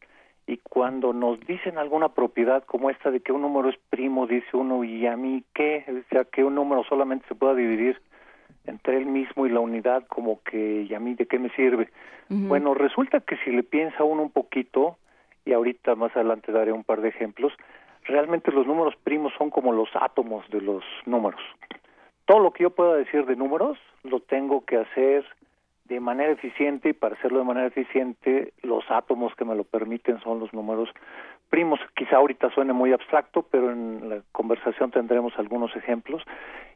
y 0.48 0.58
cuando 0.58 1.14
nos 1.14 1.40
dicen 1.42 1.78
alguna 1.78 2.10
propiedad 2.10 2.64
como 2.64 2.90
esta 2.90 3.12
de 3.12 3.20
que 3.20 3.34
un 3.34 3.44
número 3.44 3.70
es 3.70 3.78
primo, 3.92 4.26
dice 4.26 4.48
uno, 4.54 4.84
¿y 4.84 5.06
a 5.06 5.16
mí 5.16 5.44
qué? 5.54 5.86
O 5.88 6.10
sea, 6.10 6.26
que 6.26 6.44
un 6.44 6.56
número 6.56 6.84
solamente 6.86 7.28
se 7.28 7.36
pueda 7.36 7.54
dividir 7.54 8.02
entre 8.66 8.98
él 8.98 9.06
mismo 9.06 9.46
y 9.46 9.50
la 9.50 9.60
unidad, 9.60 10.06
como 10.08 10.42
que, 10.44 10.86
¿y 10.90 10.94
a 10.94 11.00
mí 11.00 11.16
de 11.16 11.26
qué 11.26 11.40
me 11.40 11.50
sirve? 11.50 11.90
Bueno, 12.30 12.74
resulta 12.74 13.20
que 13.20 13.38
si 13.38 13.52
le 13.52 13.64
piensa 13.64 14.04
uno 14.04 14.24
un 14.24 14.32
poquito, 14.32 14.98
y 15.46 15.54
ahorita 15.54 15.96
más 15.96 16.16
adelante 16.16 16.52
daré 16.52 16.72
un 16.72 16.84
par 16.84 17.02
de 17.02 17.10
ejemplos, 17.10 17.54
realmente 18.06 18.52
los 18.52 18.66
números 18.66 18.96
primos 19.04 19.34
son 19.38 19.50
como 19.50 19.72
los 19.72 19.90
átomos 19.94 20.50
de 20.50 20.62
los 20.62 20.84
números. 21.06 21.42
Todo 22.26 22.40
lo 22.40 22.52
que 22.52 22.64
yo 22.64 22.70
pueda 22.72 22.96
decir 22.96 23.26
de 23.26 23.36
números 23.36 23.78
lo 24.04 24.20
tengo 24.22 24.66
que 24.66 24.78
hacer 24.78 25.26
de 25.86 26.00
manera 26.00 26.32
eficiente 26.32 26.90
y 26.90 26.94
para 26.94 27.16
hacerlo 27.16 27.40
de 27.40 27.46
manera 27.46 27.68
eficiente 27.68 28.54
los 28.62 28.90
átomos 28.90 29.36
que 29.36 29.46
me 29.46 29.56
lo 29.56 29.66
permiten 29.66 30.20
son 30.22 30.40
los 30.40 30.54
números 30.54 30.90
primos. 31.54 31.80
Quizá 31.96 32.16
ahorita 32.16 32.50
suene 32.50 32.74
muy 32.74 32.94
abstracto, 32.94 33.44
pero 33.44 33.72
en 33.72 34.10
la 34.10 34.24
conversación 34.32 34.90
tendremos 34.90 35.34
algunos 35.38 35.76
ejemplos 35.76 36.24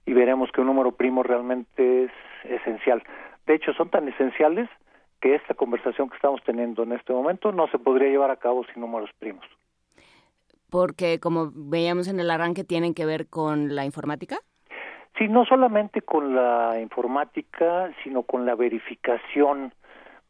y 0.06 0.14
veremos 0.14 0.52
que 0.52 0.62
un 0.62 0.68
número 0.68 0.92
primo 0.92 1.24
realmente 1.24 2.04
es 2.04 2.12
esencial. 2.44 3.02
De 3.48 3.56
hecho, 3.56 3.74
son 3.74 3.90
tan 3.90 4.08
esenciales 4.08 4.70
que 5.20 5.34
esta 5.34 5.56
conversación 5.56 6.12
que 6.12 6.16
estamos 6.18 6.44
teniendo 6.46 6.84
en 6.84 6.92
este 6.92 7.12
momento 7.12 7.52
no 7.52 7.68
se 7.70 7.80
podría 7.80 8.10
llevar 8.10 8.30
a 8.30 8.36
cabo 8.36 8.66
sin 8.66 8.82
números 8.82 9.10
primos. 9.18 9.44
Porque, 10.70 11.20
como 11.20 11.50
veíamos 11.56 12.08
en 12.08 12.20
el 12.20 12.30
arranque, 12.30 12.64
tienen 12.64 12.94
que 12.94 13.08
ver 13.08 13.30
con 13.30 13.74
la 13.74 13.84
informática. 13.84 14.38
Sí, 15.18 15.28
no 15.28 15.44
solamente 15.46 16.04
con 16.04 16.36
la 16.36 16.80
informática, 16.80 17.92
sino 18.04 18.22
con 18.22 18.46
la 18.46 18.54
verificación. 18.54 19.74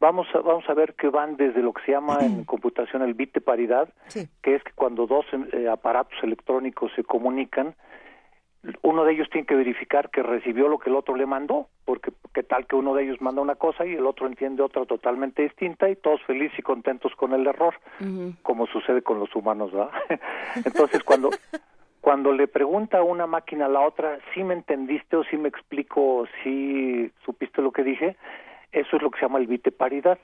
Vamos 0.00 0.28
a, 0.34 0.38
vamos 0.40 0.64
a 0.68 0.74
ver 0.74 0.94
que 0.94 1.08
van 1.08 1.36
desde 1.36 1.60
lo 1.62 1.72
que 1.72 1.82
se 1.84 1.92
llama 1.92 2.18
en 2.20 2.44
computación 2.44 3.02
el 3.02 3.14
bit 3.14 3.32
de 3.34 3.40
paridad, 3.40 3.88
Sí. 4.08 4.28
que 4.42 4.54
es 4.54 4.62
que 4.62 4.72
cuando 4.74 5.06
dos 5.06 5.26
eh, 5.52 5.68
aparatos 5.68 6.16
electrónicos 6.22 6.92
se 6.94 7.04
comunican, 7.04 7.74
uno 8.82 9.04
de 9.04 9.12
ellos 9.12 9.28
tiene 9.30 9.46
que 9.46 9.54
verificar 9.54 10.10
que 10.10 10.22
recibió 10.22 10.68
lo 10.68 10.78
que 10.78 10.90
el 10.90 10.96
otro 10.96 11.14
le 11.14 11.26
mandó, 11.26 11.68
porque 11.84 12.12
qué 12.34 12.42
tal 12.42 12.66
que 12.66 12.74
uno 12.76 12.92
de 12.94 13.04
ellos 13.04 13.20
manda 13.20 13.40
una 13.40 13.54
cosa 13.54 13.86
y 13.86 13.94
el 13.94 14.04
otro 14.04 14.26
entiende 14.26 14.62
otra 14.62 14.84
totalmente 14.84 15.42
distinta 15.42 15.88
y 15.88 15.96
todos 15.96 16.20
felices 16.24 16.58
y 16.58 16.62
contentos 16.62 17.14
con 17.14 17.32
el 17.32 17.46
error, 17.46 17.74
como 18.42 18.66
sucede 18.66 19.02
con 19.02 19.20
los 19.20 19.34
humanos, 19.34 19.72
¿verdad? 19.72 19.90
Entonces, 20.64 21.02
cuando 21.04 21.30
cuando 22.00 22.32
le 22.32 22.46
pregunta 22.48 23.02
una 23.02 23.26
máquina 23.26 23.66
a 23.66 23.68
la 23.68 23.80
otra, 23.80 24.18
si 24.34 24.42
me 24.42 24.54
entendiste 24.54 25.16
o 25.16 25.24
si 25.24 25.36
me 25.36 25.48
explico, 25.48 26.26
si 26.42 27.10
supiste 27.24 27.60
lo 27.62 27.70
que 27.70 27.82
dije, 27.84 28.16
eso 28.72 28.96
es 28.96 29.02
lo 29.02 29.10
que 29.10 29.18
se 29.18 29.26
llama 29.26 29.38
el 29.38 29.46
bit 29.46 29.64
de 29.64 29.72
paridad 29.72 30.18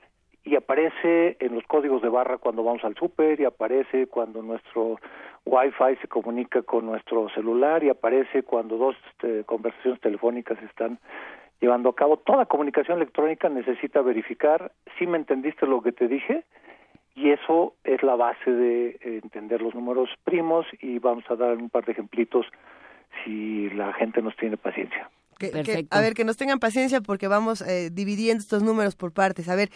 y 0.45 0.55
aparece 0.55 1.37
en 1.39 1.55
los 1.55 1.63
códigos 1.65 2.03
de 2.03 2.09
barra 2.09 2.37
cuando 2.37 2.63
vamos 2.63 2.83
al 2.83 2.95
súper 2.95 3.39
y 3.39 3.45
aparece 3.45 4.05
cuando 4.07 4.43
nuestro 4.43 4.99
Wi-Fi 5.45 5.97
se 6.01 6.07
comunica 6.07 6.61
con 6.61 6.85
nuestro 6.85 7.29
celular 7.29 7.83
y 7.83 7.89
aparece 7.89 8.43
cuando 8.43 8.77
dos 8.77 8.95
este, 9.11 9.43
conversaciones 9.45 9.99
telefónicas 10.01 10.61
están 10.61 10.99
llevando 11.59 11.89
a 11.89 11.95
cabo. 11.95 12.17
Toda 12.17 12.45
comunicación 12.45 12.97
electrónica 12.97 13.49
necesita 13.49 14.01
verificar 14.01 14.71
si 14.99 15.07
me 15.07 15.17
entendiste 15.17 15.65
lo 15.65 15.81
que 15.81 15.91
te 15.91 16.07
dije 16.07 16.43
y 17.15 17.31
eso 17.31 17.73
es 17.83 18.03
la 18.03 18.15
base 18.15 18.51
de 18.51 18.89
eh, 18.89 19.19
entender 19.23 19.63
los 19.63 19.73
números 19.73 20.09
primos 20.23 20.67
y 20.79 20.99
vamos 20.99 21.23
a 21.29 21.35
dar 21.35 21.57
un 21.57 21.71
par 21.71 21.85
de 21.85 21.93
ejemplitos 21.93 22.45
si 23.23 23.69
la 23.71 23.93
gente 23.93 24.21
nos 24.21 24.35
tiene 24.35 24.57
paciencia. 24.57 25.09
Que- 25.37 25.51
que- 25.65 25.87
a 25.89 25.99
ver, 26.01 26.13
que 26.13 26.23
nos 26.23 26.37
tengan 26.37 26.59
paciencia 26.59 27.01
porque 27.01 27.27
vamos 27.27 27.61
eh, 27.61 27.89
dividiendo 27.91 28.41
estos 28.41 28.63
números 28.63 28.95
por 28.95 29.11
partes. 29.11 29.49
A 29.49 29.55
ver, 29.55 29.69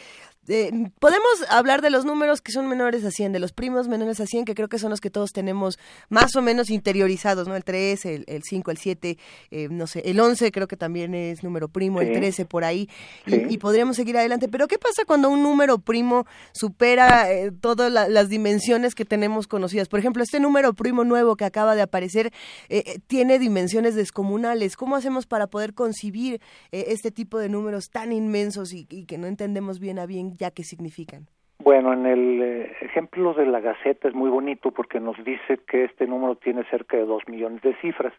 eh, 0.50 0.72
podemos 1.00 1.30
hablar 1.50 1.82
de 1.82 1.90
los 1.90 2.04
números 2.06 2.42
que 2.42 2.52
son 2.52 2.68
menores 2.68 3.06
a 3.06 3.12
100, 3.12 3.32
de 3.32 3.40
los 3.40 3.54
primos 3.54 3.88
menores 3.88 4.20
a 4.20 4.26
100, 4.26 4.46
que 4.46 4.56
creo 4.56 4.68
que 4.68 4.80
son 4.80 4.90
los 4.90 5.00
que 5.00 5.10
todos 5.10 5.32
tenemos 5.32 5.78
más 6.10 6.36
o 6.36 6.42
menos 6.42 6.70
interiorizados, 6.70 7.48
¿no? 7.48 7.56
El 7.56 7.64
3, 7.64 8.06
el, 8.06 8.24
el 8.28 8.44
5, 8.44 8.72
el 8.72 8.78
7, 8.78 9.18
eh, 9.52 9.68
no 9.70 9.88
sé, 9.88 10.02
el 10.06 10.20
11 10.20 10.52
creo 10.52 10.68
que 10.68 10.76
también 10.78 11.14
es 11.16 11.44
número 11.44 11.70
primo, 11.70 12.02
el 12.02 12.08
Sí. 12.08 12.14
13 12.14 12.46
por 12.46 12.64
ahí, 12.64 12.90
y- 13.26 13.32
Sí. 13.32 13.42
y, 13.50 13.58
podríamos 13.60 13.96
seguir 13.96 14.18
adelante. 14.18 14.48
Pero 14.50 14.68
¿qué 14.68 14.78
pasa 14.78 15.06
cuando 15.06 15.30
un 15.30 15.44
número 15.44 15.78
primo 15.80 16.26
supera 16.54 17.32
eh, 17.32 17.52
todas 17.52 17.92
la- 17.92 18.08
las 18.10 18.30
dimensiones 18.30 18.96
que 18.96 19.06
tenemos 19.06 19.48
conocidas? 19.48 19.88
Por 19.88 20.00
ejemplo, 20.00 20.24
este 20.24 20.40
número 20.40 20.74
primo 20.74 21.04
nuevo 21.04 21.36
que 21.36 21.46
acaba 21.46 21.76
de 21.76 21.82
aparecer 21.82 22.28
eh, 22.70 22.84
eh, 22.86 23.00
tiene 23.08 23.40
dimensiones 23.40 23.96
descomunales. 23.96 24.76
¿Cómo 24.76 24.96
hacemos 24.96 25.26
para 25.26 25.48
poder 25.48 25.74
concibir 25.74 26.42
este 26.72 27.12
tipo 27.12 27.38
de 27.40 27.50
números 27.50 27.90
tan 27.90 28.12
inmensos 28.12 28.74
y, 28.74 28.88
y 28.90 29.06
que 29.06 29.18
no 29.18 29.28
entendemos 29.28 29.80
bien 29.80 30.00
a 30.00 30.06
bien 30.06 30.36
ya 30.40 30.52
qué 30.52 30.64
significan? 30.64 31.28
Bueno, 31.62 31.92
en 31.92 32.06
el 32.06 32.42
eh, 32.42 32.72
ejemplo 32.82 33.34
de 33.34 33.46
la 33.46 33.60
Gaceta 33.60 34.08
es 34.08 34.14
muy 34.16 34.30
bonito 34.30 34.72
porque 34.72 35.00
nos 35.02 35.18
dice 35.26 35.60
que 35.68 35.84
este 35.84 36.08
número 36.08 36.36
tiene 36.38 36.64
cerca 36.70 36.96
de 36.96 37.06
dos 37.06 37.22
millones 37.28 37.62
de 37.62 37.76
cifras. 37.82 38.14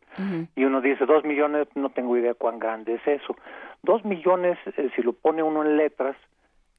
Y 0.55 0.65
uno 0.65 0.83
dice, 0.83 1.07
dos 1.07 1.25
millones, 1.25 1.67
no 1.75 1.89
tengo 1.89 2.17
idea 2.19 2.35
cuán 2.35 2.59
grande 2.59 2.95
es 2.97 3.07
eso. 3.07 3.35
Dos 3.83 4.05
millones, 4.05 4.59
eh, 4.77 4.91
si 4.95 5.01
lo 5.03 5.15
pone 5.15 5.43
uno 5.43 5.65
en 5.65 5.79
letras, 5.79 6.17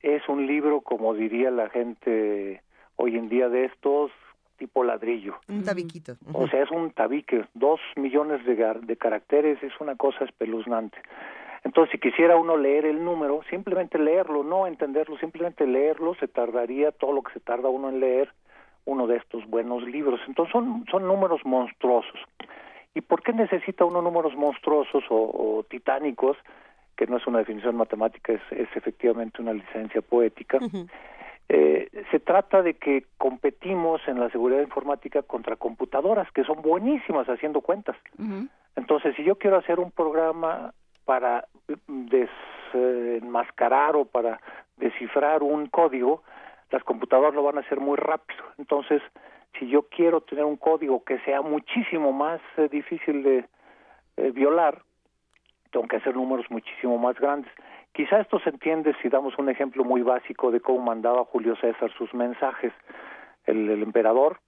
es 0.01 0.21
un 0.29 0.45
libro, 0.45 0.81
como 0.81 1.15
diría 1.15 1.49
la 1.49 1.67
gente 1.69 2.61
hoy 2.95 3.17
en 3.17 3.27
día, 3.29 3.49
de 3.49 3.65
estos 3.65 4.11
tipo 4.57 4.83
ladrillo. 4.83 5.39
Un 5.49 5.63
tabiquito. 5.63 6.13
O 6.33 6.47
sea, 6.47 6.61
es 6.61 6.69
un 6.69 6.91
tabique. 6.91 7.45
Dos 7.55 7.79
millones 7.95 8.45
de, 8.45 8.55
gar- 8.55 8.81
de 8.81 8.95
caracteres 8.97 9.57
es 9.63 9.73
una 9.79 9.95
cosa 9.95 10.25
espeluznante. 10.25 10.99
Entonces, 11.63 11.91
si 11.91 11.99
quisiera 11.99 12.35
uno 12.37 12.57
leer 12.57 12.85
el 12.85 13.03
número, 13.03 13.41
simplemente 13.49 13.99
leerlo, 13.99 14.43
no 14.43 14.65
entenderlo, 14.65 15.17
simplemente 15.17 15.67
leerlo, 15.67 16.15
se 16.15 16.27
tardaría 16.27 16.91
todo 16.91 17.13
lo 17.13 17.21
que 17.21 17.33
se 17.33 17.39
tarda 17.39 17.69
uno 17.69 17.89
en 17.89 17.99
leer 17.99 18.29
uno 18.85 19.05
de 19.05 19.17
estos 19.17 19.45
buenos 19.47 19.83
libros. 19.83 20.19
Entonces, 20.27 20.51
son, 20.51 20.85
son 20.89 21.07
números 21.07 21.41
monstruosos. 21.45 22.19
¿Y 22.93 23.01
por 23.01 23.21
qué 23.21 23.31
necesita 23.31 23.85
uno 23.85 24.01
números 24.01 24.35
monstruosos 24.35 25.03
o, 25.09 25.15
o 25.15 25.63
titánicos? 25.63 26.35
Que 26.95 27.07
no 27.07 27.17
es 27.17 27.27
una 27.27 27.39
definición 27.39 27.75
matemática, 27.75 28.33
es, 28.33 28.41
es 28.51 28.67
efectivamente 28.75 29.41
una 29.41 29.53
licencia 29.53 30.01
poética. 30.01 30.59
Eh, 31.47 31.89
se 32.11 32.19
trata 32.19 32.61
de 32.61 32.75
que 32.75 33.05
competimos 33.17 34.01
en 34.07 34.19
la 34.19 34.29
seguridad 34.29 34.61
informática 34.61 35.21
contra 35.21 35.57
computadoras 35.57 36.31
que 36.31 36.43
son 36.43 36.61
buenísimas 36.61 37.27
haciendo 37.27 37.61
cuentas. 37.61 37.97
Entonces, 38.75 39.15
si 39.15 39.23
yo 39.23 39.35
quiero 39.35 39.57
hacer 39.57 39.79
un 39.79 39.91
programa 39.91 40.73
para 41.05 41.45
desenmascarar 41.87 43.95
o 43.95 44.05
para 44.05 44.39
descifrar 44.77 45.43
un 45.43 45.67
código, 45.67 46.23
las 46.71 46.83
computadoras 46.83 47.33
lo 47.33 47.43
van 47.43 47.57
a 47.57 47.61
hacer 47.61 47.79
muy 47.79 47.97
rápido. 47.97 48.43
Entonces, 48.57 49.01
si 49.59 49.67
yo 49.67 49.83
quiero 49.83 50.21
tener 50.21 50.45
un 50.45 50.57
código 50.57 51.03
que 51.03 51.19
sea 51.19 51.41
muchísimo 51.41 52.11
más 52.11 52.41
eh, 52.57 52.69
difícil 52.69 53.23
de 53.23 53.45
eh, 54.17 54.31
violar, 54.31 54.81
tengo 55.71 55.87
que 55.87 55.97
hacer 55.97 56.15
números 56.15 56.45
muchísimo 56.49 56.97
más 56.97 57.19
grandes. 57.19 57.51
Quizá 57.93 58.21
esto 58.21 58.39
se 58.39 58.49
entiende 58.49 58.95
si 59.01 59.09
damos 59.09 59.37
un 59.37 59.49
ejemplo 59.49 59.83
muy 59.83 60.01
básico 60.01 60.51
de 60.51 60.61
cómo 60.61 60.79
mandaba 60.79 61.25
Julio 61.25 61.55
César 61.57 61.91
sus 61.97 62.13
mensajes. 62.13 62.73
El, 63.45 63.69
el 63.69 63.83
emperador 63.83 64.39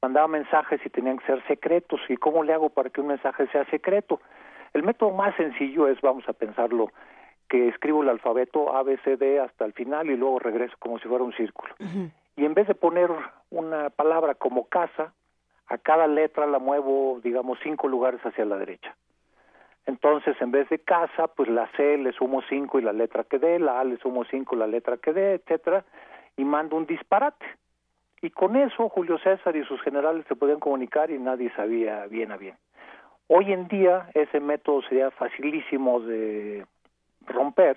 mandaba 0.00 0.28
mensajes 0.28 0.80
y 0.84 0.90
tenían 0.90 1.18
que 1.18 1.26
ser 1.26 1.44
secretos. 1.46 2.00
¿Y 2.08 2.16
cómo 2.16 2.44
le 2.44 2.52
hago 2.52 2.70
para 2.70 2.90
que 2.90 3.00
un 3.00 3.08
mensaje 3.08 3.46
sea 3.48 3.64
secreto? 3.66 4.20
El 4.72 4.82
método 4.82 5.10
más 5.10 5.34
sencillo 5.36 5.88
es, 5.88 6.00
vamos 6.00 6.28
a 6.28 6.32
pensarlo, 6.32 6.90
que 7.48 7.68
escribo 7.68 8.02
el 8.02 8.08
alfabeto 8.08 8.74
A, 8.74 8.82
B, 8.82 8.98
C, 9.04 9.16
D 9.16 9.40
hasta 9.40 9.64
el 9.64 9.72
final 9.72 10.10
y 10.10 10.16
luego 10.16 10.38
regreso 10.38 10.74
como 10.78 10.98
si 10.98 11.08
fuera 11.08 11.24
un 11.24 11.32
círculo. 11.34 11.74
Y 12.36 12.44
en 12.44 12.54
vez 12.54 12.66
de 12.66 12.74
poner 12.74 13.10
una 13.50 13.90
palabra 13.90 14.34
como 14.34 14.68
casa, 14.68 15.12
a 15.68 15.78
cada 15.78 16.06
letra 16.06 16.46
la 16.46 16.58
muevo, 16.58 17.20
digamos, 17.22 17.58
cinco 17.62 17.88
lugares 17.88 18.20
hacia 18.24 18.44
la 18.44 18.56
derecha. 18.56 18.94
Entonces, 19.86 20.36
en 20.40 20.50
vez 20.50 20.68
de 20.68 20.80
casa, 20.80 21.28
pues 21.28 21.48
la 21.48 21.68
C 21.76 21.96
le 21.96 22.12
sumo 22.12 22.42
cinco 22.48 22.78
y 22.78 22.82
la 22.82 22.92
letra 22.92 23.24
que 23.24 23.38
dé, 23.38 23.58
la 23.58 23.80
A 23.80 23.84
le 23.84 23.96
sumo 23.98 24.24
cinco 24.24 24.56
y 24.56 24.58
la 24.58 24.66
letra 24.66 24.96
que 24.96 25.12
dé, 25.12 25.34
etcétera, 25.34 25.84
y 26.36 26.44
mando 26.44 26.76
un 26.76 26.86
disparate. 26.86 27.46
Y 28.20 28.30
con 28.30 28.56
eso 28.56 28.88
Julio 28.88 29.18
César 29.18 29.54
y 29.54 29.64
sus 29.64 29.80
generales 29.82 30.24
se 30.26 30.34
podían 30.34 30.58
comunicar 30.58 31.10
y 31.10 31.18
nadie 31.18 31.52
sabía 31.54 32.06
bien 32.06 32.32
a 32.32 32.36
bien. 32.36 32.56
Hoy 33.28 33.52
en 33.52 33.66
día 33.68 34.08
ese 34.14 34.40
método 34.40 34.82
sería 34.82 35.10
facilísimo 35.10 36.00
de 36.00 36.64
romper 37.26 37.76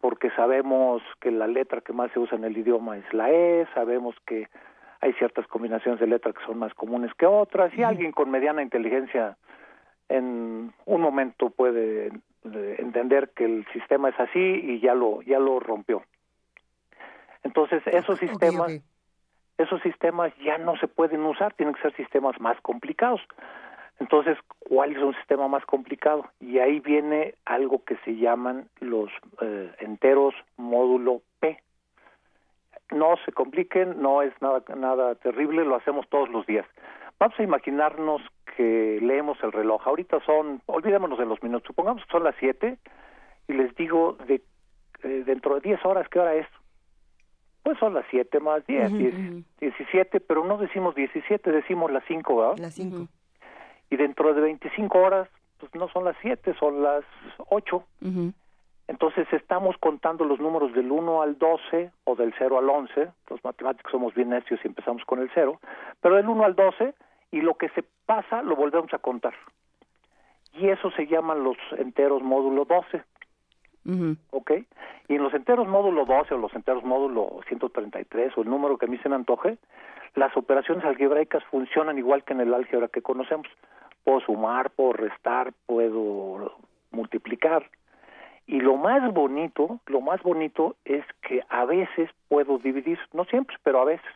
porque 0.00 0.30
sabemos 0.30 1.02
que 1.20 1.30
la 1.30 1.46
letra 1.46 1.80
que 1.80 1.92
más 1.92 2.10
se 2.12 2.18
usa 2.18 2.36
en 2.36 2.44
el 2.44 2.56
idioma 2.56 2.96
es 2.96 3.14
la 3.14 3.30
E, 3.30 3.66
sabemos 3.74 4.16
que 4.26 4.48
hay 5.00 5.12
ciertas 5.14 5.46
combinaciones 5.46 6.00
de 6.00 6.06
letras 6.06 6.34
que 6.34 6.44
son 6.44 6.58
más 6.58 6.74
comunes 6.74 7.12
que 7.14 7.26
otras 7.26 7.72
y 7.76 7.82
alguien 7.82 8.12
con 8.12 8.30
mediana 8.30 8.62
inteligencia 8.62 9.36
en 10.08 10.72
un 10.86 11.00
momento 11.00 11.50
puede 11.50 12.06
eh, 12.06 12.76
entender 12.78 13.30
que 13.34 13.44
el 13.44 13.66
sistema 13.72 14.08
es 14.08 14.18
así 14.18 14.38
y 14.40 14.80
ya 14.80 14.94
lo 14.94 15.22
ya 15.22 15.38
lo 15.38 15.60
rompió. 15.60 16.02
Entonces, 17.44 17.82
esos 17.86 18.18
sistemas 18.18 18.80
esos 19.58 19.80
sistemas 19.82 20.32
ya 20.44 20.58
no 20.58 20.76
se 20.78 20.88
pueden 20.88 21.24
usar, 21.24 21.54
tienen 21.54 21.74
que 21.74 21.82
ser 21.82 21.94
sistemas 21.94 22.40
más 22.40 22.60
complicados. 22.60 23.20
Entonces, 24.02 24.36
¿cuál 24.58 24.96
es 24.96 24.98
un 25.00 25.14
sistema 25.14 25.46
más 25.46 25.64
complicado? 25.64 26.26
Y 26.40 26.58
ahí 26.58 26.80
viene 26.80 27.36
algo 27.44 27.84
que 27.84 27.96
se 28.04 28.16
llaman 28.16 28.68
los 28.80 29.08
eh, 29.40 29.72
enteros 29.78 30.34
módulo 30.56 31.22
P. 31.38 31.62
No 32.90 33.14
se 33.24 33.30
compliquen, 33.30 34.02
no 34.02 34.22
es 34.22 34.32
nada, 34.42 34.64
nada 34.76 35.14
terrible, 35.14 35.64
lo 35.64 35.76
hacemos 35.76 36.08
todos 36.08 36.28
los 36.30 36.44
días. 36.46 36.66
Vamos 37.20 37.38
a 37.38 37.44
imaginarnos 37.44 38.22
que 38.56 38.98
leemos 39.00 39.38
el 39.44 39.52
reloj. 39.52 39.86
Ahorita 39.86 40.18
son, 40.26 40.62
olvidémonos 40.66 41.20
de 41.20 41.26
los 41.26 41.40
minutos, 41.40 41.68
supongamos 41.68 42.04
que 42.04 42.10
son 42.10 42.24
las 42.24 42.34
7 42.40 42.78
y 43.46 43.52
les 43.52 43.72
digo 43.76 44.16
de 44.26 44.42
eh, 45.04 45.22
dentro 45.24 45.54
de 45.54 45.60
10 45.60 45.84
horas, 45.84 46.08
¿qué 46.08 46.18
hora 46.18 46.34
es? 46.34 46.48
Pues 47.62 47.78
son 47.78 47.94
las 47.94 48.04
7 48.10 48.40
más 48.40 48.66
10, 48.66 48.88
Ujú, 48.88 48.98
10, 48.98 49.14
ujú. 49.14 49.42
17, 49.60 50.18
pero 50.18 50.44
no 50.44 50.58
decimos 50.58 50.96
17, 50.96 51.52
decimos 51.52 51.92
las 51.92 52.02
5, 52.08 52.36
¿verdad? 52.36 52.58
Las 52.58 52.74
cinco. 52.74 53.06
Y 53.92 53.96
dentro 53.96 54.32
de 54.32 54.40
25 54.40 54.98
horas, 54.98 55.28
pues 55.60 55.74
no 55.74 55.86
son 55.90 56.06
las 56.06 56.16
7, 56.22 56.54
son 56.58 56.82
las 56.82 57.04
8. 57.50 57.84
Entonces 58.88 59.30
estamos 59.32 59.76
contando 59.76 60.24
los 60.24 60.40
números 60.40 60.72
del 60.72 60.90
1 60.90 61.20
al 61.20 61.36
12 61.36 61.90
o 62.04 62.16
del 62.16 62.32
0 62.38 62.58
al 62.58 62.70
11. 62.70 63.10
Los 63.28 63.44
matemáticos 63.44 63.92
somos 63.92 64.14
bien 64.14 64.30
necios 64.30 64.58
y 64.64 64.68
empezamos 64.68 65.04
con 65.04 65.18
el 65.20 65.30
0. 65.34 65.60
Pero 66.00 66.14
del 66.16 66.26
1 66.26 66.42
al 66.42 66.54
12 66.54 66.94
y 67.32 67.42
lo 67.42 67.58
que 67.58 67.68
se 67.68 67.84
pasa 68.06 68.40
lo 68.40 68.56
volvemos 68.56 68.94
a 68.94 68.98
contar. 68.98 69.34
Y 70.54 70.70
eso 70.70 70.90
se 70.92 71.06
llaman 71.06 71.44
los 71.44 71.58
enteros 71.76 72.22
módulo 72.22 72.64
12. 72.64 73.02
¿ok? 74.30 74.52
Y 75.08 75.16
en 75.16 75.22
los 75.22 75.34
enteros 75.34 75.68
módulo 75.68 76.06
12 76.06 76.32
o 76.32 76.38
los 76.38 76.54
enteros 76.54 76.82
módulo 76.82 77.40
133 77.46 78.38
o 78.38 78.40
el 78.40 78.48
número 78.48 78.78
que 78.78 78.86
a 78.86 78.88
mí 78.88 78.96
se 79.02 79.10
me 79.10 79.16
antoje, 79.16 79.58
las 80.14 80.34
operaciones 80.34 80.82
algebraicas 80.82 81.44
funcionan 81.44 81.98
igual 81.98 82.24
que 82.24 82.32
en 82.32 82.40
el 82.40 82.54
álgebra 82.54 82.88
que 82.88 83.02
conocemos. 83.02 83.46
Puedo 84.04 84.20
sumar, 84.20 84.70
puedo 84.70 84.92
restar, 84.92 85.52
puedo 85.66 86.56
multiplicar. 86.90 87.68
Y 88.46 88.60
lo 88.60 88.76
más 88.76 89.12
bonito, 89.12 89.80
lo 89.86 90.00
más 90.00 90.22
bonito 90.22 90.76
es 90.84 91.04
que 91.22 91.42
a 91.48 91.64
veces 91.64 92.10
puedo 92.28 92.58
dividir, 92.58 92.98
no 93.12 93.24
siempre, 93.24 93.56
pero 93.62 93.80
a 93.80 93.84
veces. 93.84 94.12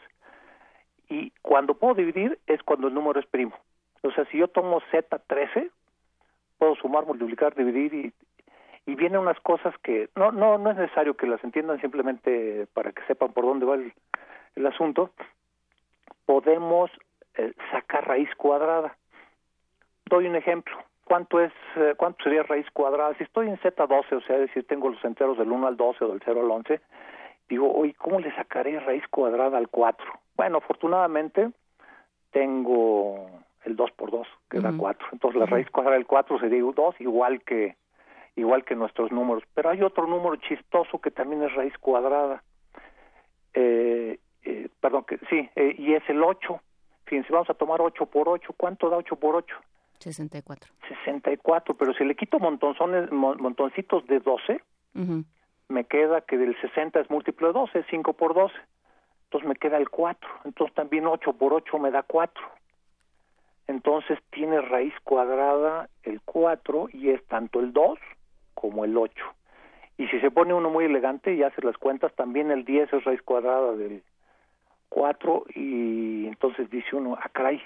Y 1.09 1.31
cuando 1.42 1.75
puedo 1.75 1.94
dividir 1.94 2.38
es 2.46 2.62
cuando 2.62 2.88
el 2.88 2.94
número 2.94 3.20
es 3.20 3.27
primo. 3.27 3.55
O 4.03 4.11
sea, 4.11 4.25
si 4.27 4.38
yo 4.38 4.49
tomo 4.49 4.81
Z13, 4.92 5.70
puedo 6.59 6.75
sumar, 6.77 7.07
multiplicar, 7.07 7.55
dividir 7.55 7.94
y, 7.94 8.12
y 8.87 8.94
vienen 8.94 9.20
unas 9.20 9.38
cosas 9.40 9.75
que 9.83 10.09
no 10.14 10.33
no 10.33 10.59
no 10.59 10.70
es 10.70 10.77
necesario 10.77 11.16
que 11.16 11.27
las 11.27 11.42
entiendan 11.44 11.81
simplemente 11.81 12.66
para 12.72 12.92
que 12.92 13.03
sepan 13.05 13.33
por 13.33 13.44
dónde 13.44 13.66
va 13.66 13.75
el, 13.75 13.92
el 14.55 14.66
asunto 14.66 15.11
podemos 16.25 16.90
eh, 17.37 17.53
sacar 17.72 18.07
raíz 18.07 18.29
cuadrada 18.37 18.96
doy 20.06 20.26
un 20.26 20.36
ejemplo 20.36 20.76
cuánto 21.04 21.40
es 21.40 21.52
eh, 21.76 21.94
cuánto 21.96 22.24
sería 22.24 22.42
raíz 22.42 22.66
cuadrada 22.72 23.14
si 23.14 23.24
estoy 23.24 23.48
en 23.48 23.58
z12 23.58 24.12
o 24.12 24.20
sea 24.20 24.36
es 24.36 24.42
decir 24.42 24.66
tengo 24.66 24.88
los 24.88 25.04
enteros 25.04 25.38
del 25.38 25.50
1 25.50 25.66
al 25.66 25.76
12 25.76 26.04
o 26.04 26.08
del 26.08 26.22
0 26.24 26.40
al 26.40 26.50
11 26.50 26.80
digo 27.48 27.72
oye 27.72 27.94
cómo 27.94 28.20
le 28.20 28.34
sacaré 28.34 28.78
raíz 28.80 29.06
cuadrada 29.08 29.58
al 29.58 29.68
4 29.68 30.04
bueno 30.36 30.58
afortunadamente 30.58 31.50
tengo 32.30 33.30
el 33.64 33.76
2 33.76 33.90
por 33.92 34.10
2 34.10 34.26
que 34.50 34.60
da 34.60 34.72
4 34.76 35.08
entonces 35.12 35.40
la 35.40 35.46
raíz 35.46 35.70
cuadrada 35.70 35.96
del 35.96 36.06
4 36.06 36.38
sería 36.40 36.62
2 36.62 37.00
igual 37.00 37.42
que 37.42 37.76
igual 38.36 38.64
que 38.64 38.76
nuestros 38.76 39.10
números. 39.10 39.42
Pero 39.54 39.70
hay 39.70 39.82
otro 39.82 40.06
número 40.06 40.36
chistoso 40.36 41.00
que 41.00 41.10
también 41.10 41.42
es 41.42 41.54
raíz 41.54 41.76
cuadrada. 41.78 42.42
Eh, 43.54 44.18
eh, 44.44 44.68
perdón, 44.80 45.04
que 45.04 45.18
sí, 45.30 45.48
eh, 45.56 45.74
y 45.76 45.94
es 45.94 46.08
el 46.08 46.22
8. 46.22 46.60
Fíjense, 47.06 47.32
vamos 47.32 47.50
a 47.50 47.54
tomar 47.54 47.80
8 47.80 48.06
por 48.06 48.28
8. 48.28 48.54
¿Cuánto 48.56 48.90
da 48.90 48.98
8 48.98 49.16
por 49.16 49.36
8? 49.36 49.56
64. 49.98 50.70
64. 50.88 51.74
Pero 51.76 51.92
si 51.94 52.04
le 52.04 52.14
quito 52.14 52.38
montonzones, 52.38 53.11
mon- 53.12 53.40
montoncitos 53.40 54.06
de 54.06 54.20
12, 54.20 54.61
Ujú. 54.94 55.12
me 55.12 55.24
me 55.68 55.85
queda 55.85 56.20
que 56.20 56.38
del 56.38 56.56
60 56.61 57.00
es 57.00 57.11
múltiplo 57.11 57.48
de 57.48 57.52
12, 57.54 57.78
es 57.80 57.87
5 57.90 58.12
por 58.12 58.35
12. 58.35 58.54
Entonces 59.24 59.48
me 59.48 59.56
queda 59.56 59.76
el 59.78 59.90
4. 59.90 60.28
Entonces 60.44 60.74
también 60.74 61.06
8 61.06 61.32
por 61.32 61.52
8 61.52 61.78
me 61.78 61.90
da 61.90 62.02
4. 62.04 62.42
Entonces 63.66 64.18
tiene 64.30 64.61
raíz 64.61 64.94
cuadrada 65.02 65.88
el 66.04 66.20
4 66.22 66.88
y 66.92 67.11
es 67.11 67.24
tanto 67.26 67.59
el 67.61 67.72
2 67.72 67.98
como 68.54 68.85
el 68.85 68.96
8. 68.96 69.24
Y 69.98 70.06
si 70.09 70.20
se 70.20 70.30
pone 70.30 70.54
uno 70.54 70.70
muy 70.70 70.85
elegante 70.85 71.35
y 71.35 71.42
hace 71.42 71.61
las 71.62 71.76
cuentas, 71.78 72.14
también 72.14 72.50
el 72.50 72.64
10 72.64 72.92
es 72.92 73.02
raíz 73.04 73.20
cuadrada 73.22 73.72
del 73.72 74.02
4 74.88 75.44
y 75.54 76.26
entonces 76.28 76.70
dice 76.70 76.94
uno, 76.94 77.18
ah, 77.20 77.28
caray, 77.32 77.61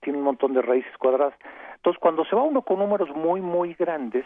tiene 0.00 0.18
un 0.18 0.24
montón 0.24 0.54
de 0.54 0.62
raíces 0.62 0.96
cuadradas. 0.98 1.34
Entonces, 1.76 2.00
cuando 2.00 2.24
se 2.24 2.36
va 2.36 2.42
uno 2.42 2.62
con 2.62 2.78
números 2.78 3.10
muy, 3.14 3.40
muy 3.40 3.74
grandes, 3.74 4.24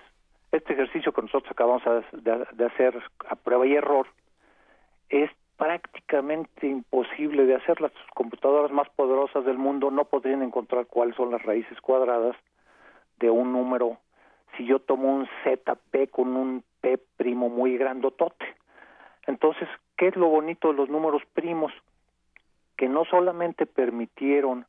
este 0.52 0.72
ejercicio 0.72 1.12
que 1.12 1.22
nosotros 1.22 1.50
acabamos 1.50 1.82
de, 2.12 2.64
hacer 2.64 3.02
a 3.28 3.34
prueba 3.36 3.66
y 3.66 3.74
error, 3.74 4.06
es 5.08 5.30
prácticamente 5.56 6.66
imposible 6.66 7.44
de 7.44 7.56
hacer. 7.56 7.80
Las 7.80 7.92
computadoras 8.14 8.70
más 8.70 8.88
poderosas 8.90 9.44
del 9.44 9.58
mundo 9.58 9.90
no 9.90 10.04
podrían 10.04 10.42
encontrar 10.42 10.86
cuáles 10.86 11.16
son 11.16 11.30
las 11.30 11.42
raíces 11.42 11.80
cuadradas 11.80 12.36
de 13.18 13.30
un 13.30 13.52
número. 13.52 13.98
Si 14.56 14.64
yo 14.64 14.78
tomo 14.78 15.12
un 15.14 15.28
ZP 15.44 16.10
con 16.10 16.36
un 16.36 16.62
P 16.80 16.98
primo 17.16 17.48
muy 17.48 17.76
grandotote. 17.76 18.46
Entonces, 19.26 19.68
¿qué 19.96 20.08
es 20.08 20.16
lo 20.16 20.28
bonito 20.28 20.68
de 20.68 20.74
los 20.74 20.88
números 20.88 21.22
primos? 21.34 21.72
Que 22.76 22.88
no 22.88 23.04
solamente 23.04 23.66
permitieron 23.66 24.64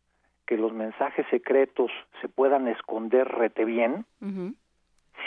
que 0.50 0.58
los 0.58 0.74
mensajes 0.74 1.28
secretos 1.30 1.92
se 2.22 2.28
puedan 2.28 2.68
esconder 2.68 3.28
rete 3.28 3.66
bien, 3.66 4.04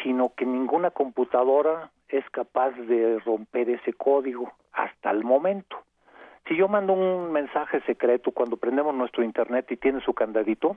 sino 0.02 0.34
que 0.34 0.44
ninguna 0.44 0.90
computadora 0.90 1.92
es 2.08 2.28
capaz 2.30 2.72
de 2.72 3.20
romper 3.20 3.70
ese 3.70 3.92
código 3.92 4.52
hasta 4.72 5.12
el 5.12 5.22
momento. 5.22 5.76
Si 6.48 6.56
yo 6.56 6.66
mando 6.66 6.94
un 6.94 7.30
mensaje 7.30 7.80
secreto 7.82 8.32
cuando 8.32 8.56
prendemos 8.56 8.96
nuestro 8.96 9.22
internet 9.22 9.70
y 9.70 9.76
tiene 9.76 10.00
su 10.00 10.12
candadito, 10.12 10.76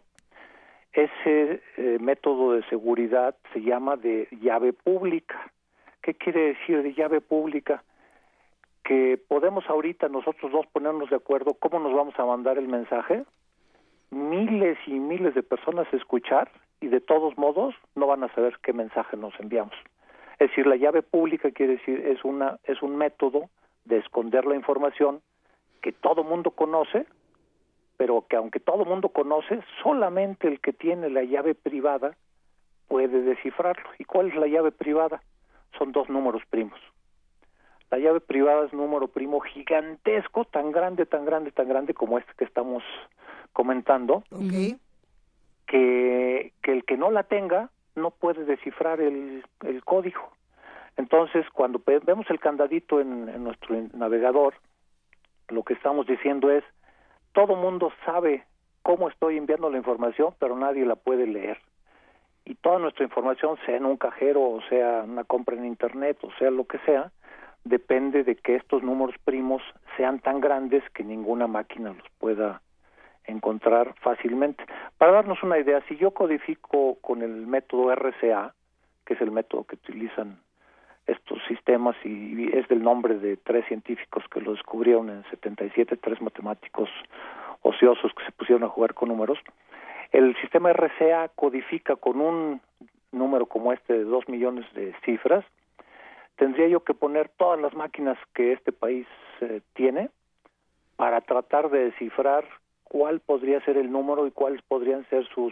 ese 0.93 1.63
eh, 1.77 1.97
método 1.99 2.51
de 2.51 2.63
seguridad 2.69 3.36
se 3.51 3.63
llama 3.63 3.95
de 3.95 4.27
llave 4.43 4.73
pública. 4.73 5.51
¿Qué 6.03 6.13
quiere 6.13 6.53
decir 6.53 6.84
de 6.84 6.93
llave 6.93 7.19
pública? 7.19 7.84
Que 8.84 9.19
podemos 9.27 9.67
ahorita 9.67 10.08
nosotros 10.08 10.51
dos 10.51 10.67
ponernos 10.67 11.10
de 11.10 11.15
acuerdo 11.15 11.55
cómo 11.55 11.79
nos 11.79 11.95
vamos 11.95 12.13
a 12.19 12.25
mandar 12.25 12.60
el 12.60 12.67
mensaje 12.67 13.25
miles 14.15 14.78
y 14.88 14.93
miles 14.93 15.36
de 15.36 15.43
personas 15.43 15.88
escuchar 15.93 16.49
y 16.80 16.88
de 16.88 17.01
todos 17.01 17.38
modos 17.38 17.75
no 17.95 18.08
van 18.08 18.23
a 18.23 18.34
saber 18.34 18.58
qué 18.63 18.73
mensaje 18.73 19.17
nos 19.17 19.38
enviamos. 19.39 19.75
Es 20.39 20.49
decir, 20.49 20.65
la 20.65 20.78
llave 20.78 21.01
pública 21.01 21.51
quiere 21.51 21.73
decir 21.73 21.99
es 21.99 22.23
una 22.23 22.58
es 22.63 22.82
un 22.82 22.95
método 22.95 23.49
de 23.84 23.97
esconder 23.97 24.45
la 24.45 24.56
información 24.56 25.21
que 25.82 25.91
todo 25.91 26.23
mundo 26.23 26.51
conoce, 26.51 27.06
pero 27.97 28.25
que 28.28 28.38
aunque 28.38 28.60
todo 28.60 28.86
mundo 28.86 29.10
conoce, 29.10 29.62
solamente 29.84 30.47
el 30.47 30.60
que 30.60 30.73
tiene 30.73 31.10
la 31.10 31.23
llave 31.23 31.54
privada 31.54 32.15
puede 32.88 33.21
descifrarlo. 33.21 33.89
¿Y 33.99 34.06
cuál 34.06 34.30
es 34.30 34.36
la 34.36 34.47
llave 34.47 34.71
privada? 34.71 35.21
Son 35.78 35.91
dos 35.91 36.10
números 36.10 36.41
primos. 36.49 36.80
La 37.91 37.99
llave 37.99 38.19
privada 38.19 38.65
es 38.65 38.73
un 38.73 38.80
número 38.80 39.08
primo 39.08 39.39
gigantesco, 39.41 40.45
tan 40.45 40.71
grande, 40.71 41.06
tan 41.06 41.25
grande, 41.25 41.51
tan 41.51 41.67
grande 41.67 41.93
como 41.93 42.17
este 42.17 42.32
que 42.38 42.45
estamos 42.45 42.84
comentando, 43.55 44.23
que, 45.65 46.51
que 46.61 46.71
el 46.71 46.83
que 46.83 46.97
no 46.97 47.09
la 47.09 47.23
tenga 47.23 47.69
no 47.95 48.11
puede 48.11 48.43
descifrar 48.43 48.99
el, 48.99 49.43
el 49.63 49.83
código. 49.83 50.29
Entonces, 50.97 51.45
cuando 51.53 51.81
vemos 51.85 52.29
el 52.29 52.39
candadito 52.39 52.99
en, 52.99 53.29
en, 53.29 53.43
nuestro 53.45 53.75
navegador, 53.93 54.55
lo 55.47 55.63
que 55.63 55.73
estamos 55.73 56.05
diciendo 56.05 56.51
es, 56.51 56.63
todo 57.31 57.55
mundo 57.55 57.91
sabe 58.05 58.43
cómo 58.83 59.07
estoy 59.07 59.37
enviando 59.37 59.69
la 59.69 59.77
información, 59.77 60.33
pero 60.37 60.57
nadie 60.57 60.85
la 60.85 60.95
puede 60.95 61.25
leer. 61.25 61.57
Y 62.43 62.55
toda 62.55 62.77
nuestra 62.79 63.05
información, 63.05 63.57
sea 63.65 63.77
en 63.77 63.85
un 63.85 63.97
cajero, 63.97 64.41
o 64.41 64.61
sea 64.69 65.03
una 65.03 65.23
compra 65.23 65.55
en 65.55 65.65
Internet, 65.65 66.17
o 66.21 66.31
sea 66.37 66.51
lo 66.51 66.65
que 66.65 66.77
sea, 66.79 67.11
depende 67.63 68.25
de 68.25 68.35
que 68.35 68.55
estos 68.55 68.83
números 68.83 69.15
primos 69.23 69.61
sean 69.95 70.19
tan 70.19 70.41
grandes 70.41 70.83
que 70.93 71.03
ninguna 71.03 71.47
máquina 71.47 71.93
los 71.93 72.07
pueda 72.19 72.61
encontrar 73.27 73.95
fácilmente. 74.01 74.63
Para 74.97 75.13
darnos 75.13 75.41
una 75.43 75.59
idea, 75.59 75.81
si 75.88 75.95
yo 75.97 76.11
codifico 76.11 76.95
con 77.01 77.21
el 77.21 77.47
método 77.47 77.93
RCA, 77.95 78.53
que 79.05 79.13
es 79.13 79.21
el 79.21 79.31
método 79.31 79.65
que 79.65 79.75
utilizan 79.75 80.39
estos 81.07 81.39
sistemas 81.47 81.95
y 82.03 82.49
es 82.57 82.67
del 82.67 82.81
nombre 82.81 83.19
de 83.19 83.38
tres 83.38 83.65
científicos 83.67 84.23
que 84.31 84.41
lo 84.41 84.53
descubrieron 84.53 85.09
en 85.09 85.23
77, 85.29 85.97
tres 85.97 86.21
matemáticos 86.21 86.89
ociosos 87.61 88.11
que 88.13 88.25
se 88.25 88.31
pusieron 88.31 88.63
a 88.63 88.69
jugar 88.69 88.93
con 88.93 89.09
números. 89.09 89.38
El 90.11 90.35
sistema 90.38 90.71
RCA 90.73 91.29
codifica 91.35 91.95
con 91.95 92.21
un 92.21 92.61
número 93.11 93.45
como 93.45 93.71
este 93.73 93.93
de 93.93 94.03
dos 94.03 94.27
millones 94.27 94.65
de 94.73 94.93
cifras. 95.03 95.45
Tendría 96.38 96.67
yo 96.67 96.83
que 96.83 96.93
poner 96.93 97.29
todas 97.29 97.59
las 97.59 97.73
máquinas 97.73 98.17
que 98.33 98.53
este 98.53 98.71
país 98.71 99.07
eh, 99.41 99.61
tiene 99.73 100.09
para 100.95 101.21
tratar 101.21 101.69
de 101.69 101.85
descifrar 101.85 102.45
cuál 102.95 103.19
podría 103.19 103.60
ser 103.65 103.75
el 103.75 103.91
número 103.91 104.25
y 104.25 104.31
cuáles 104.31 104.62
podrían 104.62 105.05
ser 105.10 105.27
sus 105.36 105.51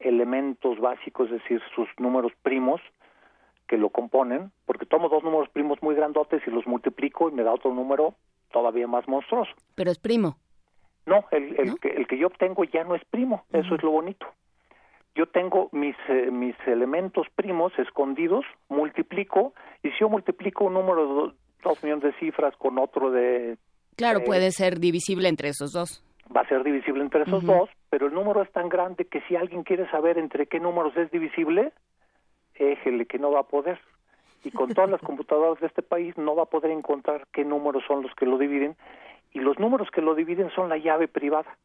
elementos 0.00 0.78
básicos, 0.78 1.30
es 1.30 1.40
decir, 1.42 1.62
sus 1.74 1.88
números 1.96 2.30
primos 2.42 2.78
que 3.66 3.78
lo 3.78 3.88
componen, 3.88 4.52
porque 4.66 4.84
tomo 4.84 5.08
dos 5.08 5.24
números 5.24 5.48
primos 5.48 5.82
muy 5.82 5.94
grandotes 5.94 6.42
y 6.46 6.50
los 6.50 6.66
multiplico 6.66 7.30
y 7.30 7.32
me 7.32 7.42
da 7.42 7.54
otro 7.54 7.72
número 7.72 8.16
todavía 8.52 8.86
más 8.86 9.08
monstruoso. 9.08 9.50
Pero 9.76 9.90
es 9.90 9.98
primo. 9.98 10.36
No, 11.06 11.24
el, 11.30 11.58
el, 11.58 11.80
Que, 11.80 11.88
el 11.88 12.06
que 12.06 12.18
yo 12.18 12.26
obtengo 12.26 12.64
ya 12.64 12.84
no 12.84 12.94
es 12.96 13.04
primo, 13.06 13.46
eso 13.50 13.74
es 13.74 13.82
lo 13.82 13.90
bonito. 13.92 14.26
Yo 15.14 15.24
tengo 15.24 15.70
mis, 15.72 15.96
eh, 16.10 16.30
mis 16.30 16.54
elementos 16.66 17.28
primos 17.34 17.72
escondidos, 17.78 18.44
multiplico, 18.68 19.54
y 19.82 19.88
si 19.92 20.00
yo 20.00 20.10
multiplico 20.10 20.64
un 20.64 20.74
número 20.74 21.28
de 21.28 21.32
dos 21.64 21.82
millones 21.82 22.04
de 22.04 22.12
cifras 22.20 22.54
con 22.58 22.78
otro 22.78 23.10
de... 23.10 23.56
Claro, 23.96 24.20
puede 24.22 24.50
ser 24.50 24.78
divisible 24.78 25.30
entre 25.30 25.48
esos 25.48 25.72
dos 25.72 26.04
va 26.34 26.42
a 26.42 26.48
ser 26.48 26.62
divisible 26.62 27.02
entre 27.02 27.22
esos 27.22 27.44
dos, 27.44 27.70
pero 27.90 28.06
el 28.06 28.14
número 28.14 28.42
es 28.42 28.50
tan 28.52 28.68
grande 28.68 29.06
que 29.06 29.20
si 29.22 29.36
alguien 29.36 29.62
quiere 29.62 29.88
saber 29.90 30.18
entre 30.18 30.46
qué 30.46 30.60
números 30.60 30.96
es 30.96 31.10
divisible, 31.10 31.72
éjele 32.54 33.06
que 33.06 33.18
no 33.18 33.30
va 33.30 33.40
a 33.40 33.48
poder. 33.48 33.78
Y 34.44 34.50
con 34.50 34.72
todas 34.72 34.90
las 34.90 35.00
computadoras 35.08 35.60
de 35.60 35.66
este 35.66 35.82
país 35.82 36.16
no 36.16 36.36
va 36.36 36.44
a 36.44 36.50
poder 36.50 36.70
encontrar 36.70 37.26
qué 37.32 37.44
números 37.44 37.82
son 37.86 38.02
los 38.02 38.14
que 38.14 38.26
lo 38.26 38.38
dividen, 38.38 38.76
y 39.32 39.40
los 39.40 39.58
números 39.58 39.90
que 39.90 40.02
lo 40.02 40.14
dividen 40.14 40.50
son 40.50 40.68
la 40.68 40.78
llave 40.78 41.08
privada. 41.08 41.56